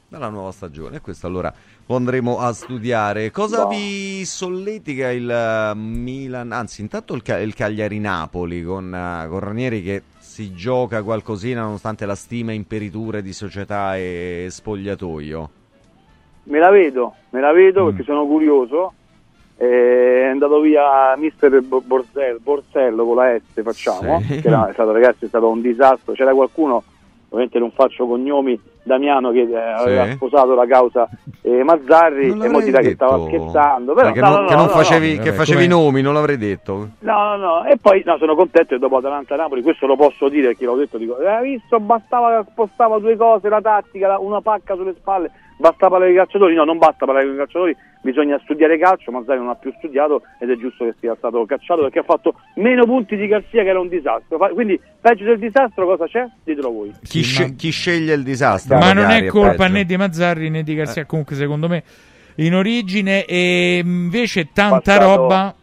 Dalla 0.09 0.29
nuova 0.29 0.51
stagione, 0.51 1.01
questo 1.01 1.25
allora 1.27 1.51
lo 1.85 1.95
andremo 1.95 2.39
a 2.39 2.53
studiare. 2.53 3.31
Cosa 3.31 3.63
No. 3.63 3.67
vi 3.69 4.23
solletica 4.25 5.09
il 5.11 5.29
eh, 5.29 5.73
Milan? 5.75 6.51
Anzi, 6.51 6.81
intanto 6.81 7.13
il, 7.15 7.21
Ca- 7.23 7.39
il 7.39 7.53
Cagliari-Napoli 7.55 8.63
con, 8.63 8.93
eh, 8.93 9.27
con 9.27 9.39
Ranieri 9.39 9.81
che 9.81 10.03
si 10.37 10.53
gioca 10.53 11.01
qualcosina 11.01 11.61
nonostante 11.63 12.05
la 12.05 12.13
stima 12.13 12.51
imperiture 12.51 13.23
di 13.23 13.33
società 13.33 13.97
e 13.97 14.45
spogliatoio. 14.51 15.49
Me 16.43 16.59
la 16.59 16.69
vedo, 16.69 17.15
me 17.31 17.41
la 17.41 17.51
vedo 17.51 17.85
Mm. 17.85 17.87
perché 17.87 18.03
sono 18.03 18.27
curioso. 18.27 18.93
Eh, 19.57 20.21
È 20.25 20.29
andato 20.29 20.59
via 20.59 21.15
Mister 21.17 21.59
Bo- 21.63 21.81
Borsello, 21.81 22.37
Borsello 22.43 23.03
con 23.07 23.15
la 23.15 23.35
S, 23.35 23.63
facciamo. 23.63 24.21
Sì. 24.27 24.39
Che 24.41 24.47
era, 24.47 24.69
è 24.69 24.73
stato, 24.73 24.91
ragazzi, 24.91 25.25
è 25.25 25.27
stato 25.27 25.49
un 25.49 25.59
disastro. 25.61 26.13
C'era 26.13 26.35
qualcuno, 26.35 26.83
ovviamente 27.29 27.57
non 27.57 27.71
faccio 27.71 28.05
cognomi, 28.05 28.59
Damiano 28.87 29.29
che 29.31 29.41
eh, 29.41 29.55
aveva 29.55 30.09
sposato 30.11 30.55
la 30.55 30.65
causa 30.65 31.07
eh, 31.43 31.63
Mazzarri 31.63 32.29
e 32.29 32.49
mo 32.49 32.57
che 32.59 32.93
stava 32.95 33.23
scherzando. 33.25 33.93
Però, 33.93 34.05
Cioè, 34.07 34.13
che 34.15 34.21
no, 34.21 34.29
non, 34.29 34.41
no, 34.41 34.47
che 34.47 34.53
no, 34.55 34.59
non 34.61 34.69
no, 34.69 34.73
facevi, 34.73 35.15
no. 35.17 35.21
che 35.21 35.29
Vabbè, 35.29 35.37
facevi 35.37 35.63
i 35.65 35.67
nomi, 35.67 36.01
non 36.01 36.13
l'avrei 36.15 36.37
detto. 36.37 36.87
No, 36.99 37.35
no, 37.35 37.35
no, 37.35 37.65
e 37.65 37.77
poi 37.77 38.01
no, 38.05 38.17
sono 38.17 38.35
contento 38.35 38.73
che 38.73 38.79
dopo 38.79 38.97
Atalanta-Napoli, 38.97 39.61
questo 39.61 39.85
lo 39.85 39.95
posso 39.95 40.27
dire 40.29 40.47
perché 40.47 40.65
l'ho 40.65 40.75
detto, 40.75 40.97
dico, 40.97 41.15
hai 41.17 41.43
visto, 41.51 41.79
bastava, 41.79 42.43
spostava 42.49 42.97
due 42.99 43.15
cose, 43.15 43.47
la 43.49 43.61
tattica, 43.61 44.07
la- 44.07 44.19
una 44.19 44.41
pacca 44.41 44.75
sulle 44.75 44.95
spalle, 44.97 45.31
basta 45.57 45.87
parlare 45.89 46.11
di 46.11 46.17
calciatori, 46.17 46.55
no, 46.55 46.63
non 46.63 46.77
basta 46.77 47.05
parlare 47.05 47.29
di 47.29 47.35
calciatori, 47.35 47.75
bisogna 48.01 48.39
studiare 48.43 48.77
calcio, 48.77 49.11
Mazzari 49.11 49.39
non 49.39 49.49
ha 49.49 49.55
più 49.55 49.73
studiato 49.77 50.21
ed 50.39 50.49
è 50.51 50.55
giusto 50.57 50.85
che 50.85 50.95
sia 50.99 51.15
stato 51.17 51.43
cacciato 51.45 51.81
perché 51.81 51.99
ha 51.99 52.03
fatto 52.03 52.35
meno 52.55 52.85
punti 52.85 53.15
di 53.15 53.27
Garzia 53.27 53.63
che 53.63 53.69
era 53.69 53.79
un 53.79 53.87
disastro, 53.89 54.37
quindi 54.53 54.79
peggio 55.01 55.23
del 55.25 55.39
disastro 55.39 55.85
cosa 55.85 56.05
c'è? 56.05 56.25
Ditelo 56.43 56.71
voi. 56.71 56.91
Chi, 57.01 57.21
Sì, 57.21 57.23
sce- 57.23 57.47
ma- 57.47 57.53
chi 57.57 57.69
sceglie 57.71 58.13
il 58.13 58.23
disastro? 58.23 58.77
Ma 58.77 58.93
non 58.93 59.09
è 59.09 59.25
colpa 59.25 59.55
peggio. 59.65 59.73
né 59.73 59.83
di 59.85 59.97
Mazzarri 59.97 60.49
né 60.49 60.63
di 60.63 60.75
Garzia, 60.75 61.05
comunque 61.05 61.35
secondo 61.35 61.67
me 61.67 61.83
in 62.35 62.53
origine 62.53 63.25
e 63.25 63.81
invece 63.83 64.49
tanta 64.53 64.79
Passato- 64.97 65.15
roba... 65.15 65.55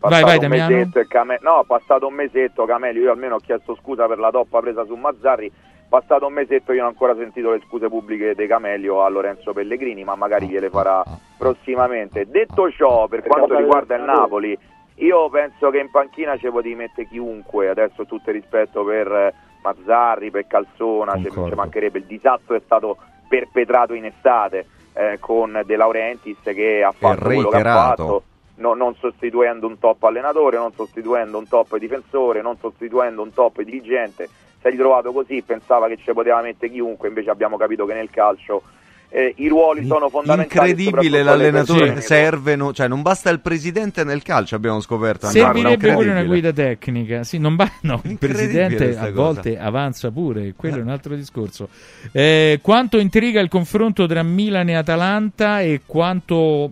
Vai, 0.00 0.10
Passato 0.22 0.26
vai 0.26 0.34
un 0.36 0.40
Damiano. 0.42 0.76
mesetto 0.76 0.98
e 1.00 1.06
Came- 1.08 1.38
no, 1.42 1.64
passato 1.66 2.06
un 2.06 2.14
mesetto 2.14 2.64
Camelio, 2.66 3.02
io 3.02 3.10
almeno 3.10 3.34
ho 3.34 3.38
chiesto 3.40 3.76
scusa 3.82 4.06
per 4.06 4.18
la 4.18 4.30
toppa 4.30 4.60
presa 4.60 4.84
su 4.84 4.94
Mazzarri, 4.94 5.50
passato 5.88 6.26
un 6.26 6.34
mesetto 6.34 6.72
io 6.72 6.78
non 6.78 6.88
ho 6.88 6.90
ancora 6.90 7.16
sentito 7.16 7.50
le 7.50 7.62
scuse 7.66 7.88
pubbliche 7.88 8.34
di 8.34 8.46
Camelio 8.46 9.02
a 9.02 9.08
Lorenzo 9.08 9.52
Pellegrini, 9.52 10.04
ma 10.04 10.14
magari 10.14 10.48
gliele 10.48 10.70
farà 10.70 11.02
prossimamente. 11.36 12.26
Detto 12.28 12.70
ciò, 12.70 13.08
per 13.08 13.22
quanto 13.22 13.56
riguarda 13.56 13.96
il 13.96 14.02
Napoli, 14.02 14.58
io 14.96 15.28
penso 15.30 15.70
che 15.70 15.78
in 15.78 15.90
panchina 15.90 16.36
ci 16.36 16.48
potevi 16.48 16.74
mettere 16.74 17.08
chiunque, 17.08 17.68
adesso 17.68 18.04
tutto 18.04 18.30
il 18.30 18.36
rispetto 18.36 18.84
per 18.84 19.10
eh, 19.10 19.34
Mazzarri, 19.62 20.30
per 20.30 20.46
Calzona, 20.46 21.16
ci, 21.16 21.30
ci 21.30 21.54
mancherebbe, 21.54 21.98
il 21.98 22.04
disastro 22.04 22.56
è 22.56 22.60
stato 22.64 22.96
perpetrato 23.28 23.94
in 23.94 24.06
estate 24.06 24.66
eh, 24.94 25.18
con 25.20 25.62
De 25.64 25.76
Laurentiis 25.76 26.38
che 26.42 26.82
ha 26.82 26.92
fatto 26.92 27.24
quello 27.24 27.48
che 27.48 27.56
ha 27.56 27.62
fatto. 27.62 28.22
No- 28.56 28.74
non 28.74 28.96
sostituendo 28.96 29.68
un 29.68 29.78
top 29.78 30.02
allenatore, 30.02 30.56
non 30.56 30.72
sostituendo 30.72 31.38
un 31.38 31.46
top 31.46 31.76
difensore, 31.76 32.42
non 32.42 32.56
sostituendo 32.58 33.22
un 33.22 33.32
top 33.32 33.62
dirigente. 33.62 34.28
Si 34.60 34.66
è 34.66 34.70
ritrovato 34.70 35.12
così, 35.12 35.42
pensava 35.44 35.88
che 35.88 35.96
ci 35.96 36.12
poteva 36.12 36.42
mettere 36.42 36.72
chiunque, 36.72 37.08
invece 37.08 37.30
abbiamo 37.30 37.56
capito 37.56 37.86
che 37.86 37.94
nel 37.94 38.10
calcio 38.10 38.62
eh, 39.10 39.32
i 39.36 39.48
ruoli 39.48 39.86
sono 39.86 40.08
fondamentali. 40.10 40.70
Incredibile, 40.70 41.22
l'allenatore 41.22 42.00
serve, 42.00 42.56
no- 42.56 42.72
cioè 42.72 42.88
non 42.88 43.00
basta 43.02 43.30
il 43.30 43.40
presidente 43.40 44.04
nel 44.04 44.22
calcio, 44.22 44.54
abbiamo 44.54 44.80
scoperto. 44.80 45.26
anche. 45.26 45.38
Servirebbe 45.38 45.92
pure 45.92 46.10
una 46.10 46.24
guida 46.24 46.52
tecnica. 46.52 47.24
Sì, 47.24 47.38
non 47.38 47.56
ba- 47.56 47.70
no, 47.82 48.00
il 48.04 48.18
presidente 48.18 48.96
a 48.96 49.10
cosa. 49.10 49.10
volte 49.12 49.58
avanza 49.58 50.10
pure, 50.10 50.52
quello 50.54 50.78
è 50.78 50.80
un 50.80 50.88
altro 50.90 51.14
discorso. 51.14 51.68
Eh, 52.12 52.58
quanto 52.60 52.98
intriga 52.98 53.40
il 53.40 53.48
confronto 53.48 54.06
tra 54.06 54.22
Milan 54.22 54.68
e 54.68 54.74
Atalanta 54.74 55.60
e 55.60 55.80
quanto 55.86 56.70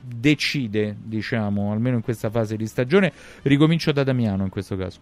decide, 0.00 0.96
diciamo, 1.00 1.70
almeno 1.70 1.96
in 1.96 2.02
questa 2.02 2.30
fase 2.30 2.56
di 2.56 2.66
stagione? 2.66 3.12
Ricomincio 3.42 3.92
da 3.92 4.02
Damiano 4.02 4.42
in 4.42 4.50
questo 4.50 4.76
caso. 4.76 4.98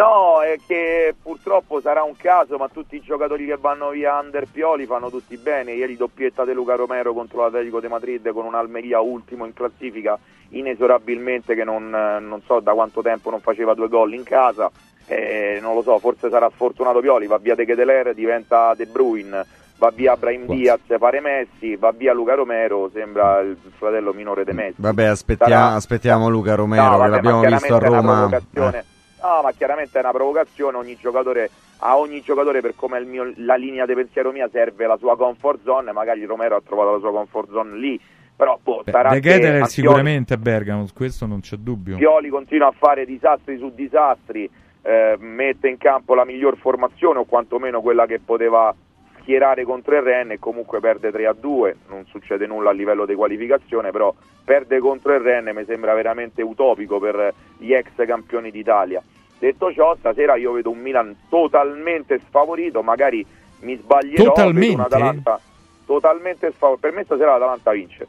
No, 0.00 0.40
è 0.40 0.56
che 0.66 1.14
purtroppo 1.22 1.78
sarà 1.82 2.02
un 2.02 2.16
caso, 2.16 2.56
ma 2.56 2.68
tutti 2.68 2.96
i 2.96 3.02
giocatori 3.02 3.44
che 3.44 3.58
vanno 3.60 3.90
via 3.90 4.18
under 4.18 4.46
Pioli 4.50 4.86
fanno 4.86 5.10
tutti 5.10 5.36
bene. 5.36 5.72
Ieri 5.72 5.94
doppietta 5.96 6.44
De 6.44 6.54
Luca 6.54 6.74
Romero 6.74 7.12
contro 7.12 7.42
l'Atletico 7.42 7.80
de 7.80 7.88
Madrid 7.88 8.32
con 8.32 8.46
un 8.46 8.54
Almeria 8.54 9.00
ultimo 9.00 9.44
in 9.44 9.52
classifica, 9.52 10.18
inesorabilmente 10.48 11.54
che 11.54 11.64
non, 11.64 11.94
eh, 11.94 12.18
non 12.20 12.40
so 12.46 12.60
da 12.60 12.72
quanto 12.72 13.02
tempo 13.02 13.28
non 13.28 13.40
faceva 13.40 13.74
due 13.74 13.88
gol 13.88 14.14
in 14.14 14.22
casa. 14.22 14.70
Eh, 15.06 15.58
non 15.60 15.74
lo 15.74 15.82
so, 15.82 15.98
forse 15.98 16.30
sarà 16.30 16.48
sfortunato 16.48 17.00
Pioli, 17.00 17.26
va 17.26 17.36
via 17.36 17.54
De 17.54 17.66
Keteler, 17.66 18.14
diventa 18.14 18.72
De 18.74 18.86
Bruyne, 18.86 19.44
va 19.76 19.90
via 19.94 20.16
Brahim. 20.16 20.46
Diaz, 20.46 20.80
pare 20.98 21.20
Messi, 21.20 21.76
va 21.76 21.90
via 21.90 22.14
Luca 22.14 22.34
Romero, 22.34 22.88
sembra 22.90 23.40
il 23.40 23.56
fratello 23.76 24.14
minore 24.14 24.44
de 24.44 24.52
Messi. 24.54 24.74
Vabbè, 24.76 25.04
aspettiamo, 25.04 25.52
Sarà- 25.52 25.74
aspettiamo 25.74 26.28
Luca 26.30 26.54
Romero, 26.54 26.82
No, 26.84 26.90
che 26.92 26.96
vabbè, 26.96 27.10
l'abbiamo 27.10 27.40
ma 27.42 27.48
visto 27.48 27.74
a 27.74 27.80
è 27.80 27.86
una 27.88 27.96
Roma. 27.96 28.12
provocazione. 28.28 28.78
Eh. 28.78 28.89
No, 29.22 29.42
ma 29.42 29.52
chiaramente 29.52 29.98
è 29.98 30.02
una 30.02 30.12
provocazione, 30.12 30.76
ogni 30.76 30.96
giocatore 30.96 31.50
a 31.82 31.98
ogni 31.98 32.20
giocatore 32.20 32.60
per 32.60 32.74
come 32.76 33.00
mio- 33.04 33.32
la 33.36 33.54
linea 33.54 33.86
di 33.86 33.94
pensiero 33.94 34.32
mia 34.32 34.48
serve 34.50 34.86
la 34.86 34.96
sua 34.96 35.16
comfort 35.16 35.60
zone, 35.64 35.92
magari 35.92 36.24
Romero 36.24 36.56
ha 36.56 36.62
trovato 36.64 36.92
la 36.92 36.98
sua 36.98 37.10
comfort 37.10 37.50
zone 37.50 37.78
lì, 37.78 38.00
però 38.36 38.58
boh, 38.62 38.82
Beh, 38.84 38.90
sarà 38.90 39.18
De 39.18 39.60
a 39.60 39.64
sicuramente 39.66 40.34
a 40.34 40.36
Bergamo, 40.36 40.86
questo 40.94 41.26
non 41.26 41.40
c'è 41.40 41.56
dubbio. 41.56 41.96
Pioli, 41.96 42.04
Pioli 42.04 42.28
continua 42.28 42.68
a 42.68 42.74
fare 42.76 43.04
disastri 43.06 43.58
su 43.58 43.72
disastri, 43.74 44.48
eh, 44.82 45.16
mette 45.18 45.68
in 45.68 45.78
campo 45.78 46.14
la 46.14 46.24
miglior 46.24 46.56
formazione 46.58 47.18
o 47.18 47.24
quantomeno 47.24 47.80
quella 47.80 48.06
che 48.06 48.20
poteva 48.20 48.74
schierare 49.20 49.64
contro 49.64 49.96
il 49.96 50.02
Rennes 50.02 50.36
e 50.36 50.38
comunque 50.38 50.80
perde 50.80 51.10
3 51.10 51.26
a 51.26 51.32
2, 51.32 51.76
non 51.88 52.04
succede 52.06 52.46
nulla 52.46 52.70
a 52.70 52.72
livello 52.72 53.06
di 53.06 53.14
qualificazione, 53.14 53.90
però 53.90 54.14
perde 54.44 54.78
contro 54.78 55.14
il 55.14 55.20
Rennes 55.20 55.54
mi 55.54 55.64
sembra 55.64 55.94
veramente 55.94 56.42
utopico 56.42 56.98
per 56.98 57.32
gli 57.58 57.72
ex 57.72 57.90
campioni 58.06 58.50
d'Italia. 58.50 59.02
Detto 59.38 59.72
ciò, 59.72 59.96
stasera 59.96 60.36
io 60.36 60.52
vedo 60.52 60.70
un 60.70 60.78
Milan 60.80 61.16
totalmente 61.28 62.20
sfavorito, 62.26 62.82
magari 62.82 63.24
mi 63.60 63.76
sbaglierò, 63.76 64.24
Totalmente? 64.24 64.66
vedo 64.66 64.74
un'Atalanta 64.78 65.40
totalmente 65.86 66.52
sfavorito. 66.52 66.86
Per 66.86 66.96
me 66.96 67.04
stasera 67.04 67.32
l'Atalanta 67.32 67.70
vince. 67.72 68.06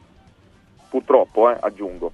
Purtroppo, 0.90 1.50
eh, 1.50 1.56
aggiungo. 1.58 2.12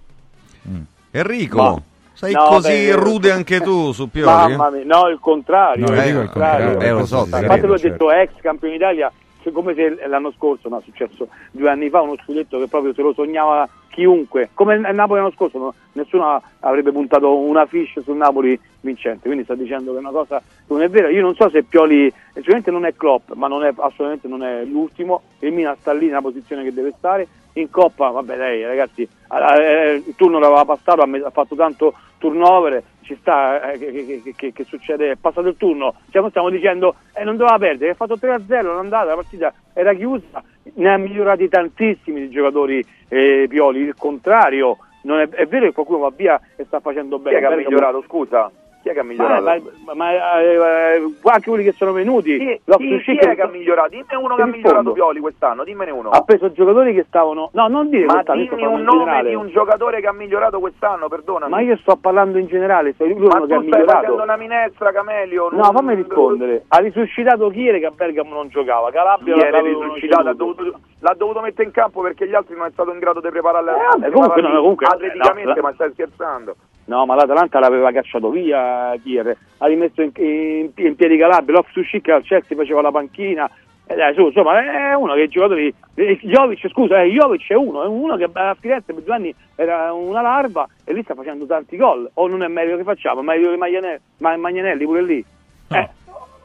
Enrico, 1.10 1.56
Ma- 1.56 1.82
sei 2.18 2.32
No, 2.32 2.46
così 2.46 2.68
beh, 2.68 2.92
rude 2.94 3.30
anche 3.30 3.60
tu 3.60 3.92
su 3.92 4.10
Pioli? 4.10 4.56
Mamma 4.56 4.70
mia, 4.70 4.84
no, 4.84 5.06
il 5.06 5.20
contrario. 5.20 5.86
No, 5.86 6.02
dico 6.02 6.20
il 6.20 6.30
contrario, 6.30 6.80
eh, 6.80 6.90
lo 6.90 7.06
so, 7.06 7.22
ti 7.22 7.28
Infatti 7.28 7.60
lui 7.60 7.74
ha 7.74 7.78
certo. 7.78 8.06
detto 8.06 8.10
ex 8.10 8.30
campione 8.42 8.74
d'Italia, 8.74 9.08
cioè, 9.08 9.27
come 9.52 9.74
se 9.74 10.06
l'anno 10.06 10.32
scorso, 10.32 10.68
no, 10.68 10.78
è 10.78 10.82
successo 10.82 11.28
due 11.50 11.70
anni 11.70 11.90
fa, 11.90 12.00
uno 12.00 12.16
scudetto 12.22 12.58
che 12.58 12.68
proprio 12.68 12.94
se 12.94 13.02
lo 13.02 13.12
sognava 13.12 13.68
chiunque. 13.90 14.50
Come 14.54 14.74
il 14.74 14.80
Napoli 14.94 15.20
l'anno 15.20 15.32
scorso, 15.32 15.58
no, 15.58 15.74
nessuno 15.92 16.40
avrebbe 16.60 16.92
puntato 16.92 17.36
una 17.36 17.66
fish 17.66 18.00
sul 18.00 18.16
Napoli 18.16 18.58
vincente, 18.80 19.26
quindi 19.26 19.44
sta 19.44 19.54
dicendo 19.54 19.90
che 19.90 19.96
è 19.96 20.00
una 20.00 20.10
cosa 20.10 20.38
che 20.38 20.44
non 20.68 20.82
è 20.82 20.88
vera. 20.88 21.08
Io 21.10 21.22
non 21.22 21.34
so 21.34 21.48
se 21.50 21.64
Pioli, 21.64 22.12
sicuramente 22.34 22.70
non 22.70 22.84
è 22.84 22.94
Klopp, 22.94 23.32
ma 23.32 23.48
non 23.48 23.64
è, 23.64 23.72
assolutamente 23.76 24.28
non 24.28 24.42
è 24.42 24.64
l'ultimo, 24.64 25.22
il 25.40 25.52
Milan 25.52 25.76
sta 25.78 25.92
lì 25.92 26.06
nella 26.06 26.20
posizione 26.20 26.62
che 26.62 26.72
deve 26.72 26.94
stare. 26.96 27.26
In 27.54 27.70
Coppa, 27.70 28.10
vabbè 28.10 28.36
dai 28.36 28.62
ragazzi, 28.62 29.02
eh, 29.02 30.02
il 30.06 30.14
turno 30.14 30.38
l'aveva 30.38 30.64
passato, 30.64 31.02
ha 31.02 31.30
fatto 31.30 31.56
tanto 31.56 31.92
turnover, 32.18 32.80
ci 33.08 33.16
sta, 33.20 33.72
eh, 33.72 33.78
che, 33.78 34.32
che- 34.36 34.52
che- 34.52 34.64
succede, 34.64 35.12
è 35.12 35.16
passato 35.16 35.48
il 35.48 35.56
turno, 35.56 35.94
stiamo, 36.08 36.28
stiamo 36.28 36.50
dicendo 36.50 36.96
eh, 37.14 37.24
non 37.24 37.38
doveva 37.38 37.56
perdere, 37.56 37.92
ha 37.92 37.94
fatto 37.94 38.16
3-0, 38.18 38.62
non 38.62 38.76
andata, 38.76 39.04
la 39.06 39.14
partita 39.14 39.52
era 39.72 39.94
chiusa, 39.94 40.42
ne 40.74 40.92
ha 40.92 40.98
migliorati 40.98 41.48
tantissimi 41.48 42.20
di 42.20 42.28
giocatori 42.28 42.84
eh, 43.08 43.46
Pioli, 43.48 43.80
il 43.80 43.94
contrario, 43.96 44.76
non 45.04 45.20
è, 45.20 45.28
è 45.30 45.46
vero 45.46 45.64
che 45.64 45.72
qualcuno 45.72 46.00
va 46.00 46.12
via 46.14 46.38
e 46.56 46.64
sta 46.64 46.80
facendo 46.80 47.18
bene. 47.18 47.38
è 47.38 47.40
che 47.40 47.46
ha 47.46 47.56
migliorato, 47.56 48.02
scusa? 48.02 48.50
Chi 48.88 48.94
è 48.94 48.94
che 48.94 49.00
ha 49.00 49.02
migliorato? 49.04 49.42
Ma, 49.42 49.54
ma- 49.84 49.94
ma, 49.94 50.40
eh, 50.40 51.12
anche 51.24 51.48
quelli 51.50 51.64
che 51.64 51.72
sono 51.72 51.92
venuti, 51.92 52.38
Chi, 52.38 52.60
chi- 52.78 53.00
chi 53.02 53.16
è 53.18 53.34
che 53.34 53.42
ha 53.42 53.46
migliorato? 53.48 53.90
Dimmene 53.90 54.16
uno 54.16 54.34
che 54.34 54.42
ha 54.42 54.46
migliorato. 54.46 54.92
Pioli 54.92 55.20
quest'anno, 55.20 55.64
dimmene 55.64 55.90
uno. 55.90 56.08
ha 56.10 56.22
preso 56.22 56.50
giocatori 56.52 56.94
che 56.94 57.04
stavano, 57.06 57.50
no, 57.52 57.68
non 57.68 57.90
dire 57.90 58.06
Ma 58.06 58.22
dimmi 58.22 58.64
un 58.64 58.80
nome 58.82 58.98
generale. 58.98 59.28
di 59.28 59.34
un 59.34 59.48
giocatore 59.48 60.00
che 60.00 60.06
ha 60.06 60.12
migliorato 60.12 60.58
quest'anno, 60.58 61.08
perdonami. 61.08 61.50
Ma 61.52 61.60
io 61.60 61.76
sto 61.78 61.96
parlando 61.96 62.38
in 62.38 62.46
generale, 62.46 62.94
lui 62.96 63.12
Ma 63.14 63.36
uno 63.36 63.46
che 63.46 63.54
ha 63.54 63.56
tu 63.58 63.66
stai 63.66 63.80
migliorato. 63.80 63.90
facendo 64.00 64.22
una 64.22 64.36
minestra, 64.36 64.92
Camelio. 64.92 65.48
No, 65.52 65.62
fammi 65.64 65.94
rispondere. 65.94 66.64
Ha 66.68 66.78
risuscitato 66.78 67.48
Chiere 67.50 67.80
che 67.80 67.86
a 67.86 67.90
Bergamo 67.90 68.32
non 68.34 68.48
giocava. 68.48 68.90
Calabria 68.90 69.34
avevano 69.36 69.64
risuscitato, 69.82 70.28
ha 70.28 70.34
dovuto- 70.34 70.78
l'ha 71.00 71.14
dovuto 71.14 71.40
mettere 71.40 71.64
in 71.64 71.72
campo 71.72 72.00
perché 72.00 72.26
gli 72.26 72.34
altri 72.34 72.56
non 72.56 72.66
è 72.66 72.70
stato 72.70 72.90
in 72.92 72.98
grado 73.00 73.20
di 73.20 73.28
prepararla 73.28 73.72
Eh, 74.06 74.10
comunque, 74.10 74.40
no, 74.40 74.48
comunque, 74.60 74.86
atleticamente, 74.86 75.48
no, 75.50 75.54
la- 75.56 75.60
ma 75.62 75.72
stai 75.74 75.90
scherzando? 75.92 76.54
No, 76.88 77.04
ma 77.04 77.14
l'Atalanta 77.14 77.58
l'aveva 77.58 77.92
cacciato 77.92 78.30
via 78.30 78.94
Chiere. 79.02 79.36
Ha 79.58 79.66
rimesso 79.66 80.00
in, 80.00 80.10
in- 80.16 80.70
in 80.74 80.96
piedi 80.96 81.18
Calabria. 81.18 81.56
L'Ox 81.56 81.68
Schick 81.86 82.08
al 82.08 82.22
Chelsea 82.22 82.56
faceva 82.56 82.80
la 82.80 82.90
panchina. 82.90 83.48
E 83.86 83.94
dai, 83.94 84.14
su, 84.14 84.26
insomma, 84.26 84.90
è 84.90 84.94
uno 84.94 85.12
che 85.14 85.22
i 85.22 85.28
giocatori. 85.28 85.72
eh, 85.94 86.18
Jovic, 86.22 86.66
scusa, 86.70 87.02
eh, 87.02 87.08
Jovic 87.10 87.46
è 87.50 87.54
uno, 87.54 87.82
è 87.82 87.86
uno 87.86 88.16
che 88.16 88.26
a 88.32 88.56
Firenze 88.58 88.94
per 88.94 89.02
due 89.02 89.14
anni 89.14 89.34
era 89.54 89.92
una 89.92 90.22
larva 90.22 90.66
e 90.84 90.92
lì 90.94 91.02
sta 91.02 91.14
facendo 91.14 91.44
tanti 91.44 91.76
gol. 91.76 92.08
O 92.14 92.26
non 92.26 92.42
è 92.42 92.48
meglio 92.48 92.76
che 92.78 92.84
facciamo? 92.84 93.20
È 93.20 93.24
meglio 93.24 93.50
che 93.50 94.00
Ma- 94.18 94.36
Magnanelli 94.36 94.84
pure 94.84 95.02
lì. 95.02 95.24
Eh, 95.70 95.88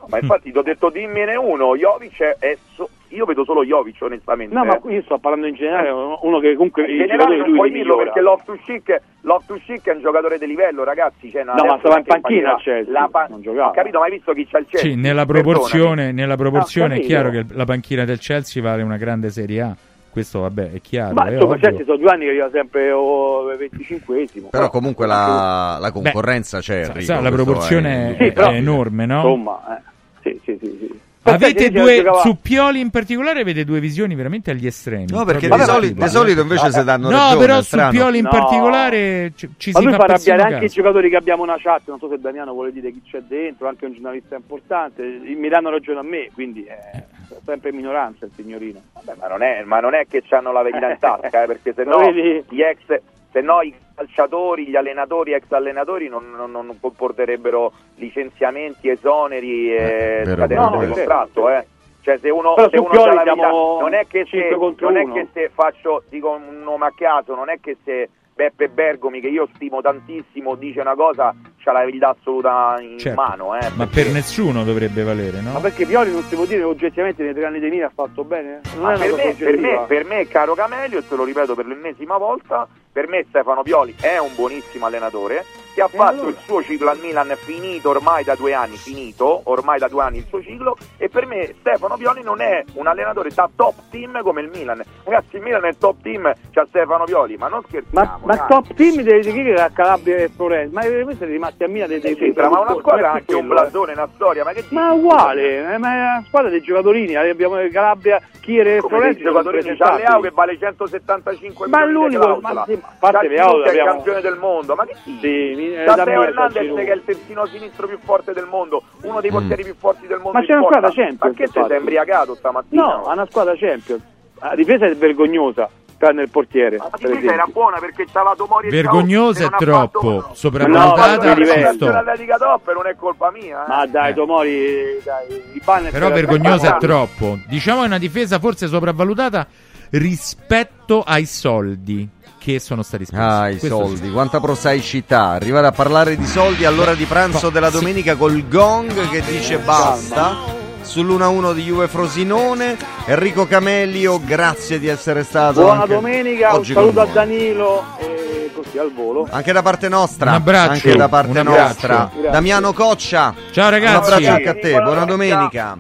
Ma 0.10 0.18
infatti 0.20 0.52
ti 0.52 0.58
ho 0.58 0.62
detto 0.62 0.90
dimmene 0.90 1.36
uno, 1.38 1.78
Jovic 1.78 2.22
è, 2.22 2.36
è 2.40 2.58
so- 2.74 2.90
io 3.14 3.26
vedo 3.26 3.44
solo 3.46 3.64
Jovic 3.64 3.98
onestamente. 4.02 4.54
No, 4.54 4.66
ma 4.66 4.76
eh. 4.76 4.80
qui 4.80 4.96
io 4.96 5.02
sto 5.04 5.18
parlando 5.20 5.48
in 5.48 5.56
generale, 5.56 5.90
uno 5.90 6.40
che 6.40 6.54
comunque 6.56 6.86
in 6.90 6.98
generale 6.98 7.38
non 7.38 7.48
lui 7.48 7.56
puoi 7.56 7.72
dirlo 7.72 7.96
migliora. 7.96 8.04
perché 8.04 8.22
Loftus-Cheek, 8.22 9.02
Loftus-Cheek 9.22 9.88
è 9.88 9.94
un 9.94 10.02
giocatore 10.02 10.38
di 10.38 10.48
livello, 10.48 10.84
ragazzi. 10.84 11.30
Cioè, 11.30 11.44
No, 11.44 11.54
ma 11.54 11.78
stava 11.80 11.98
in 11.98 12.04
panchina 12.04 12.56
Chelsea, 12.58 12.92
La 12.92 13.08
pa- 13.12 13.28
non 13.30 13.42
giocava. 13.42 13.68
Ho 13.70 13.72
capito, 13.72 14.00
ma 14.00 14.06
hai 14.06 14.12
visto 14.12 14.34
chi 14.34 14.48
c'ha 14.48 14.58
il 14.60 14.66
Chelsea? 14.68 14.92
Sì, 14.92 14.96
nella 14.98 15.26
proporzione, 15.26 16.12
nella 16.12 16.36
proporzione 16.36 16.96
No, 16.96 17.02
è 17.02 17.04
chiaro 17.06 17.30
che 17.30 17.46
la 17.50 17.66
panchina 17.66 18.06
del 18.06 18.20
Chelsea 18.20 18.62
vale 18.62 18.82
una 18.82 18.98
grande 18.98 19.30
Serie 19.30 19.62
A. 19.62 19.76
Questo 20.10 20.42
vabbè, 20.42 20.74
è 20.74 20.80
chiaro. 20.80 21.16
Ma 21.16 21.32
insomma, 21.32 21.58
certo, 21.58 21.84
sono 21.86 21.98
due 21.98 22.10
anni 22.12 22.26
che 22.26 22.30
arriva 22.30 22.50
sempre 22.52 22.92
oh, 22.92 23.46
25esimo. 23.56 24.50
Però 24.52 24.70
comunque 24.70 25.08
la, 25.08 25.80
la 25.82 25.92
concorrenza 25.92 26.60
c'è. 26.60 26.84
Sa- 26.84 26.92
Enrico, 26.92 27.14
sa, 27.14 27.20
la 27.20 27.32
proporzione 27.32 28.16
è- 28.16 28.32
è, 28.32 28.34
è 28.34 28.54
enorme, 28.54 29.08
no? 29.08 29.16
Insomma, 29.16 29.76
eh, 29.76 29.82
sì, 30.22 30.40
sì, 30.44 30.58
sì. 30.62 30.78
sì. 30.80 31.00
Avete 31.24 31.72
due, 31.72 32.04
su 32.22 32.38
Pioli 32.42 32.82
in 32.82 32.90
particolare 32.90 33.42
avete 33.42 33.64
due 33.64 33.80
visioni 33.80 34.14
veramente 34.14 34.52
agli 34.52 34.66
estremi. 34.66 35.06
No, 35.10 35.24
perché 35.24 35.48
di, 35.48 35.60
soli- 35.62 35.94
di 35.94 36.08
solito 36.10 36.42
invece 36.42 36.72
si 36.72 36.84
danno 36.84 37.10
No, 37.10 37.18
ragione, 37.18 37.38
però 37.46 37.62
su. 37.62 37.78
Pioli 37.90 38.18
in 38.18 38.24
No. 38.26 38.30
particolare 38.30 39.32
ci, 39.36 39.50
ci 39.58 39.72
Ma 39.72 39.80
si 39.80 39.86
lui 39.86 39.94
fa 39.94 40.04
arrabbiare 40.04 40.42
anche 40.42 40.66
i 40.66 40.70
giocatori 40.70 41.10
che 41.10 41.16
abbiamo 41.16 41.44
una 41.44 41.56
chat, 41.58 41.84
non 41.86 42.00
so 42.00 42.10
se 42.10 42.20
Damiano 42.20 42.52
vuole 42.52 42.72
dire 42.74 42.92
chi 42.92 43.02
c'è 43.10 43.22
dentro, 43.22 43.68
anche 43.68 43.86
un 43.86 43.94
giornalista 43.94 44.36
importante, 44.36 45.02
mi 45.04 45.48
danno 45.48 45.70
ragione 45.70 46.00
a 46.00 46.04
me, 46.04 46.30
quindi 46.34 46.64
è 46.66 47.04
sempre 47.46 47.70
in 47.70 47.76
minoranza 47.78 48.26
il 48.26 48.32
signorino. 48.36 48.82
Vabbè, 48.94 49.18
ma, 49.20 49.28
non 49.28 49.42
è, 49.44 49.64
ma 49.64 49.80
non 49.80 49.94
è 49.94 50.06
che 50.10 50.24
hanno 50.30 50.52
la 50.52 50.62
verità 50.62 50.90
in 50.92 50.98
tasca, 51.00 51.44
eh, 51.44 51.48
perché 51.48 51.74
se 51.74 51.84
no 51.86 52.02
gli 52.12 52.62
ex, 52.62 53.02
se 53.34 53.42
no 53.42 53.62
i 53.62 53.74
calciatori, 53.96 54.68
gli 54.68 54.76
allenatori, 54.76 55.34
ex 55.34 55.52
allenatori 55.52 56.08
non, 56.08 56.32
non- 56.36 56.52
non 56.52 56.78
comporterebbero 56.80 57.74
licenziamenti, 57.96 58.90
esoneri 58.90 59.76
e 59.76 60.22
vero, 60.24 60.36
scadenza 60.36 60.70
vero. 60.78 60.94
contratto, 60.94 61.50
eh. 61.50 61.66
Cioè 62.02 62.18
se 62.20 62.30
uno, 62.30 62.54
Però 62.54 62.70
se 62.70 62.78
uno 62.78 62.90
Pioli 62.90 63.16
la 63.16 63.24
siamo 63.24 63.78
non 63.80 63.94
è 63.94 64.06
che 64.08 64.26
se, 64.30 64.50
non 64.80 64.98
è 64.98 65.12
che 65.12 65.28
se 65.34 65.50
faccio, 65.54 66.04
dico 66.10 66.30
un 66.32 66.62
nome 66.62 66.86
a 66.86 66.94
caso, 66.96 67.34
non 67.34 67.50
è 67.50 67.60
che 67.62 67.78
se 67.84 68.10
Beppe 68.36 68.70
Bergomi, 68.70 69.22
che 69.22 69.28
io 69.28 69.48
stimo 69.56 69.82
tantissimo, 69.82 70.56
dice 70.56 70.82
una 70.82 70.96
cosa, 70.96 71.34
c'ha 71.58 71.72
la 71.72 71.84
verità 71.86 72.10
assoluta 72.10 72.76
in 72.80 72.98
Certo. 72.98 73.22
mano, 73.22 73.56
eh. 73.56 73.70
Ma 73.76 73.88
per 73.88 74.08
nessuno 74.08 74.64
dovrebbe 74.64 75.04
valere, 75.04 75.40
Ma 75.42 75.52
no? 75.52 75.60
perché 75.60 75.86
Pioli 75.86 76.12
non 76.12 76.24
si 76.24 76.36
può 76.36 76.46
dire 76.46 76.64
oggettivamente 76.64 77.24
nei 77.24 77.34
tre 77.34 77.46
anni 77.46 77.60
di 77.60 77.70
Milan 77.70 77.90
ha 77.90 77.92
fatto 77.94 78.24
bene? 78.24 78.62
Non 78.76 78.84
Ma 78.84 78.94
è 78.94 78.96
una 78.96 79.06
per, 79.06 79.26
me, 79.26 79.34
per, 79.34 79.58
me, 79.60 79.86
per 79.88 80.06
me, 80.06 80.28
caro 80.28 80.56
Camelio, 80.56 81.00
e 81.00 81.08
te 81.08 81.16
lo 81.16 81.24
ripeto 81.24 81.54
per 81.54 81.66
l'ennesima 81.68 82.18
volta, 82.18 82.68
per 82.92 83.08
me 83.08 83.26
Stefano 83.30 83.62
Pioli 83.62 83.96
è 84.00 84.18
un 84.18 84.34
buonissimo 84.36 84.86
allenatore 84.86 85.46
che 85.74 85.82
ha 85.82 85.88
fatto 85.88 86.12
allora? 86.12 86.30
il 86.30 86.38
suo 86.46 86.62
ciclo 86.64 86.90
al 86.90 87.00
Milan 87.00 87.36
finito 87.38 87.90
ormai 87.90 88.24
da 88.24 88.36
due 88.36 88.54
anni, 88.54 88.76
finito 88.78 89.42
ormai 89.46 89.80
da 89.80 89.88
due 89.88 90.04
anni 90.04 90.18
il 90.18 90.26
suo 90.28 90.42
ciclo 90.42 90.78
e 90.98 91.10
per 91.10 91.26
me 91.26 91.56
Stefano 91.60 91.98
Pioli 91.98 92.22
non 92.22 92.42
è 92.42 92.64
un 92.74 92.88
allenatore 92.88 93.30
da 93.34 93.50
top 93.56 93.76
team 93.90 94.22
come 94.22 94.42
il 94.42 94.50
Milan. 94.54 94.82
Ragazzi, 95.04 95.38
il 95.38 95.42
Milan 95.42 95.66
è 95.66 95.76
top 95.78 96.02
team, 96.02 96.32
c'ha 96.52 96.66
Stefano 96.70 97.06
Pioli, 97.06 97.38
ma 97.38 97.48
non 97.48 97.62
scherziamo. 97.68 98.20
Ma, 98.24 98.36
ma 98.36 98.46
top 98.46 98.74
team 98.74 99.02
deve 99.02 99.32
dire 99.32 99.56
che 99.56 99.62
a 99.62 99.70
Calabria 99.70 100.18
e 100.18 100.30
Florenza, 100.30 100.74
ma 100.74 100.82
sono 100.84 101.32
rimasti 101.32 101.64
a 101.64 101.68
Milan 101.68 101.88
dei, 101.88 102.00
dei, 102.00 102.16
C'entra, 102.16 102.50
ma 102.50 102.60
una 102.60 102.76
squadra 102.78 103.12
ha 103.12 103.14
anche 103.14 103.36
un 103.36 103.46
eh. 103.46 103.48
blasone, 103.48 103.94
una 103.94 104.10
storia, 104.14 104.44
ma 104.44 104.52
che 104.52 104.64
Ma 104.70 104.90
è 104.90 104.94
uguale, 104.94 105.74
eh, 105.74 105.78
ma 105.78 105.94
è 105.94 106.00
una 106.00 106.24
squadra 106.28 106.50
dei 106.50 106.62
giocatori, 106.62 107.16
abbiamo 107.16 107.56
Calabria, 107.72 108.22
Chiere 108.44 108.76
e 108.76 108.82
dei 108.82 109.18
giocatori 109.18 109.62
Leao 109.64 110.20
che 110.20 110.30
vale 110.32 110.58
175 110.58 111.68
Ma 111.68 111.86
milioni 111.86 112.10
di 112.10 112.16
l'unico- 112.16 112.42
ma 112.42 112.64
sì, 112.68 112.78
parte 113.00 113.28
Leao 113.30 113.64
il 113.64 113.84
campione 113.84 114.20
del 114.20 114.38
mondo, 114.38 114.76
ma 114.76 114.86
che 114.86 114.96
dici? 115.06 115.20
Sì, 115.20 115.56
eh, 115.72 115.84
C'ha 115.86 115.96
da 115.96 116.04
Teo 116.04 116.20
me, 116.22 116.28
Hernandez 116.28 116.62
Giroud. 116.64 116.84
che 116.84 116.92
è 116.92 116.96
il 116.96 117.02
terzino 117.06 117.46
sinistro 117.46 117.88
più 117.88 118.00
forte 118.04 118.34
del 118.34 118.46
mondo, 118.50 118.84
uno 119.04 119.22
dei 119.22 119.30
Mm. 119.30 119.34
portieri 119.34 119.64
più 119.64 119.76
forti 119.78 120.08
del 120.08 120.20
mondo. 120.20 120.40
Ma 120.40 120.46
c'è 120.46 120.54
una 120.54 120.64
squadra 120.66 120.90
Champions, 120.92 121.20
Ma 121.22 121.32
che 121.34 121.48
sei 121.48 121.78
embriagato 121.78 122.36
stamattina? 122.36 122.82
No, 122.84 123.04
ha 123.06 123.14
una 123.14 123.26
squadra 123.30 123.54
Champions. 123.56 124.02
La 124.40 124.56
difesa 124.56 124.86
è 124.86 124.96
vergognosa, 124.96 125.70
tranne 125.98 126.24
il 126.24 126.30
portiere. 126.30 126.76
La 126.78 126.90
per 126.90 127.10
difesa 127.12 127.34
era 127.34 127.46
buona 127.46 127.78
perché 127.80 128.06
c'aveva 128.12 128.34
Tomori 128.36 128.68
e 128.68 128.72
Vergognosa 128.72 129.46
è 129.46 129.50
troppo, 129.58 130.20
fatto- 130.22 130.34
sopravvalutata 130.34 131.34
No, 131.34 131.74
sto. 131.74 131.86
l'Atletica 131.90 132.38
top 132.38 132.74
non 132.74 132.88
è 132.88 132.96
colpa 132.96 133.32
mia. 133.32 133.64
eh. 133.64 133.68
Ma 133.70 133.86
dai, 133.86 134.14
Tomori, 134.14 135.00
dai, 135.04 135.42
i 135.54 135.62
banner 135.64 135.92
Però 135.92 136.08
per- 136.12 136.16
vergognosa 136.26 136.76
è 136.76 136.80
troppo. 136.80 137.38
Diciamo 137.48 137.84
è 137.84 137.86
una 137.86 137.98
difesa 138.00 138.38
forse 138.40 138.68
sopravvalutata 138.68 139.48
rispetto 139.92 141.04
ai 141.06 141.26
soldi 141.26 142.08
che 142.44 142.60
sono 142.60 142.84
stati 142.84 143.06
spesi. 143.06 143.22
Ah, 143.22 143.50
i 143.50 143.58
Questo 143.58 143.78
soldi, 143.86 144.12
quanta 144.12 144.40
prosaicità. 144.42 145.30
Arrivare 145.30 145.68
a 145.68 145.72
parlare 145.72 146.18
di 146.18 146.26
soldi 146.28 146.66
all'ora 146.66 146.94
di 146.94 147.06
pranzo 147.06 147.50
della 147.50 147.70
Sì. 147.72 147.78
domenica 147.78 148.16
col 148.16 148.46
gong 148.50 149.10
che 149.10 149.22
dice 149.26 149.58
basta. 149.60 150.62
Sull'1-1 150.84 151.54
di 151.54 151.64
Juve 151.64 151.88
Frosinone, 151.88 152.76
Enrico 153.06 153.48
Camelio, 153.48 154.20
grazie 154.24 154.80
di 154.80 154.88
essere 154.88 155.24
stato. 155.24 155.62
Buona 155.62 155.84
anche 155.84 155.94
domenica, 155.94 156.54
un 156.58 156.66
saluto 156.66 157.00
a. 157.00 157.06
Danilo 157.06 157.84
e 158.00 158.52
così 158.54 158.78
al 158.78 158.92
volo. 158.94 159.26
Anche 159.32 159.54
da 159.54 159.62
parte 159.62 159.88
nostra, 159.88 160.32
Un 160.32 160.36
abbraccio, 160.36 160.72
anche 160.74 160.96
da 160.98 161.08
parte 161.08 161.42
nostra. 161.44 162.10
Grazie. 162.14 162.30
Damiano 162.32 162.74
Coccia, 162.74 163.34
Ciao 163.52 163.70
ragazzi. 163.70 163.96
un 163.96 164.02
abbraccio 164.04 164.30
anche 164.30 164.50
a 164.50 164.54
te, 164.56 164.70
Buona 164.72 164.84
buona 164.84 165.06
domenica. 165.06 165.78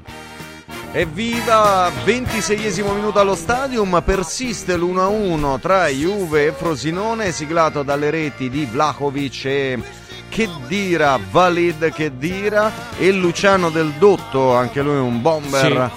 Evviva, 0.96 1.90
26esimo 2.06 2.94
minuto 2.94 3.18
allo 3.18 3.34
stadium, 3.34 4.00
persiste 4.06 4.78
l'1-1 4.78 5.60
tra 5.60 5.88
Juve 5.88 6.46
e 6.46 6.52
Frosinone, 6.52 7.32
siglato 7.32 7.82
dalle 7.82 8.12
reti 8.12 8.48
di 8.48 8.66
Vlahovic 8.66 9.46
e 9.46 9.82
Chedira, 10.30 11.18
Valid 11.32 11.92
Chedira 11.92 12.72
e 13.00 13.12
Luciano 13.12 13.72
Del 13.72 13.94
Dotto, 13.98 14.54
anche 14.54 14.84
lui 14.84 14.98
un 14.98 15.20
bomber 15.20 15.90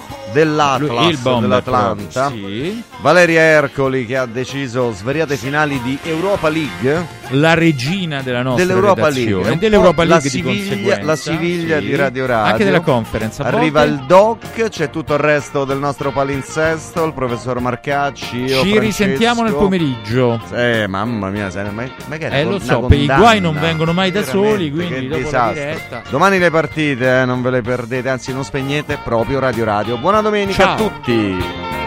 dell'Atlas, 0.45 1.23
dell'Atlanta. 1.41 2.29
sì. 2.31 2.83
Valeria 3.01 3.41
Ercoli 3.41 4.05
che 4.07 4.17
ha 4.17 4.27
deciso 4.27 4.93
svariate 4.93 5.37
finali 5.37 5.81
di 5.83 5.99
Europa 6.03 6.49
League. 6.49 7.07
La 7.31 7.55
regina 7.55 8.23
della 8.23 8.43
nostra 8.43 8.65
Dell'Europa 8.65 9.09
League, 9.09 9.35
un 9.51 9.59
dell'Europa 9.59 10.05
la 10.05 10.19
League 10.21 10.31
di 10.31 10.63
Siviglia- 10.63 11.03
la 11.03 11.17
Siviglia 11.17 11.81
di 11.81 11.95
Radio 11.97 12.27
Radio. 12.27 12.53
anche 12.53 12.65
della 12.65 12.81
conference. 12.81 13.43
a 13.43 13.47
Arriva 13.47 13.83
il 13.83 14.05
doc, 14.07 14.69
c'è 14.69 14.91
tutto 14.91 15.15
il 15.15 15.21
resto 15.21 15.65
del 15.65 15.79
nostro 15.79 16.11
palinsesto, 16.13 17.05
il 17.05 17.13
professor 17.13 17.59
Marcacci. 17.61 18.37
io, 18.37 18.47
Ci 18.47 18.53
Francesco. 18.55 18.81
risentiamo 18.81 19.43
nel 19.43 19.55
pomeriggio. 19.55 20.41
Eh, 20.53 20.87
mamma 20.87 21.31
mia, 21.31 21.49
ne- 21.55 21.71
ma, 21.71 21.85
ma 22.07 22.17
che 22.17 22.29
è 22.29 22.41
Eh, 22.41 22.45
lo 22.45 22.59
so, 22.59 22.81
condanna? 22.81 22.87
per 22.89 22.99
i 22.99 23.07
guai 23.07 23.41
non 23.41 23.59
vengono 23.59 23.93
mai 23.93 24.11
da 24.11 24.23
soli, 24.23 24.71
quindi 24.71 25.09
dopo 25.09 25.17
la 25.21 25.25
disastro. 25.25 25.53
diretta. 25.55 26.03
Domani 26.09 26.39
le 26.39 26.51
partite, 26.51 27.21
eh, 27.21 27.25
non 27.25 27.43
ve 27.43 27.51
le 27.51 27.61
perdete, 27.63 28.09
anzi 28.09 28.33
non 28.33 28.45
spegnete 28.45 28.99
proprio 29.03 29.39
Radio 29.41 29.65
Radio. 29.65 29.97
Buona 29.99 30.21
domenica 30.27 30.63
Ciao. 30.63 30.75
a 30.75 30.77
tutti. 30.77 31.86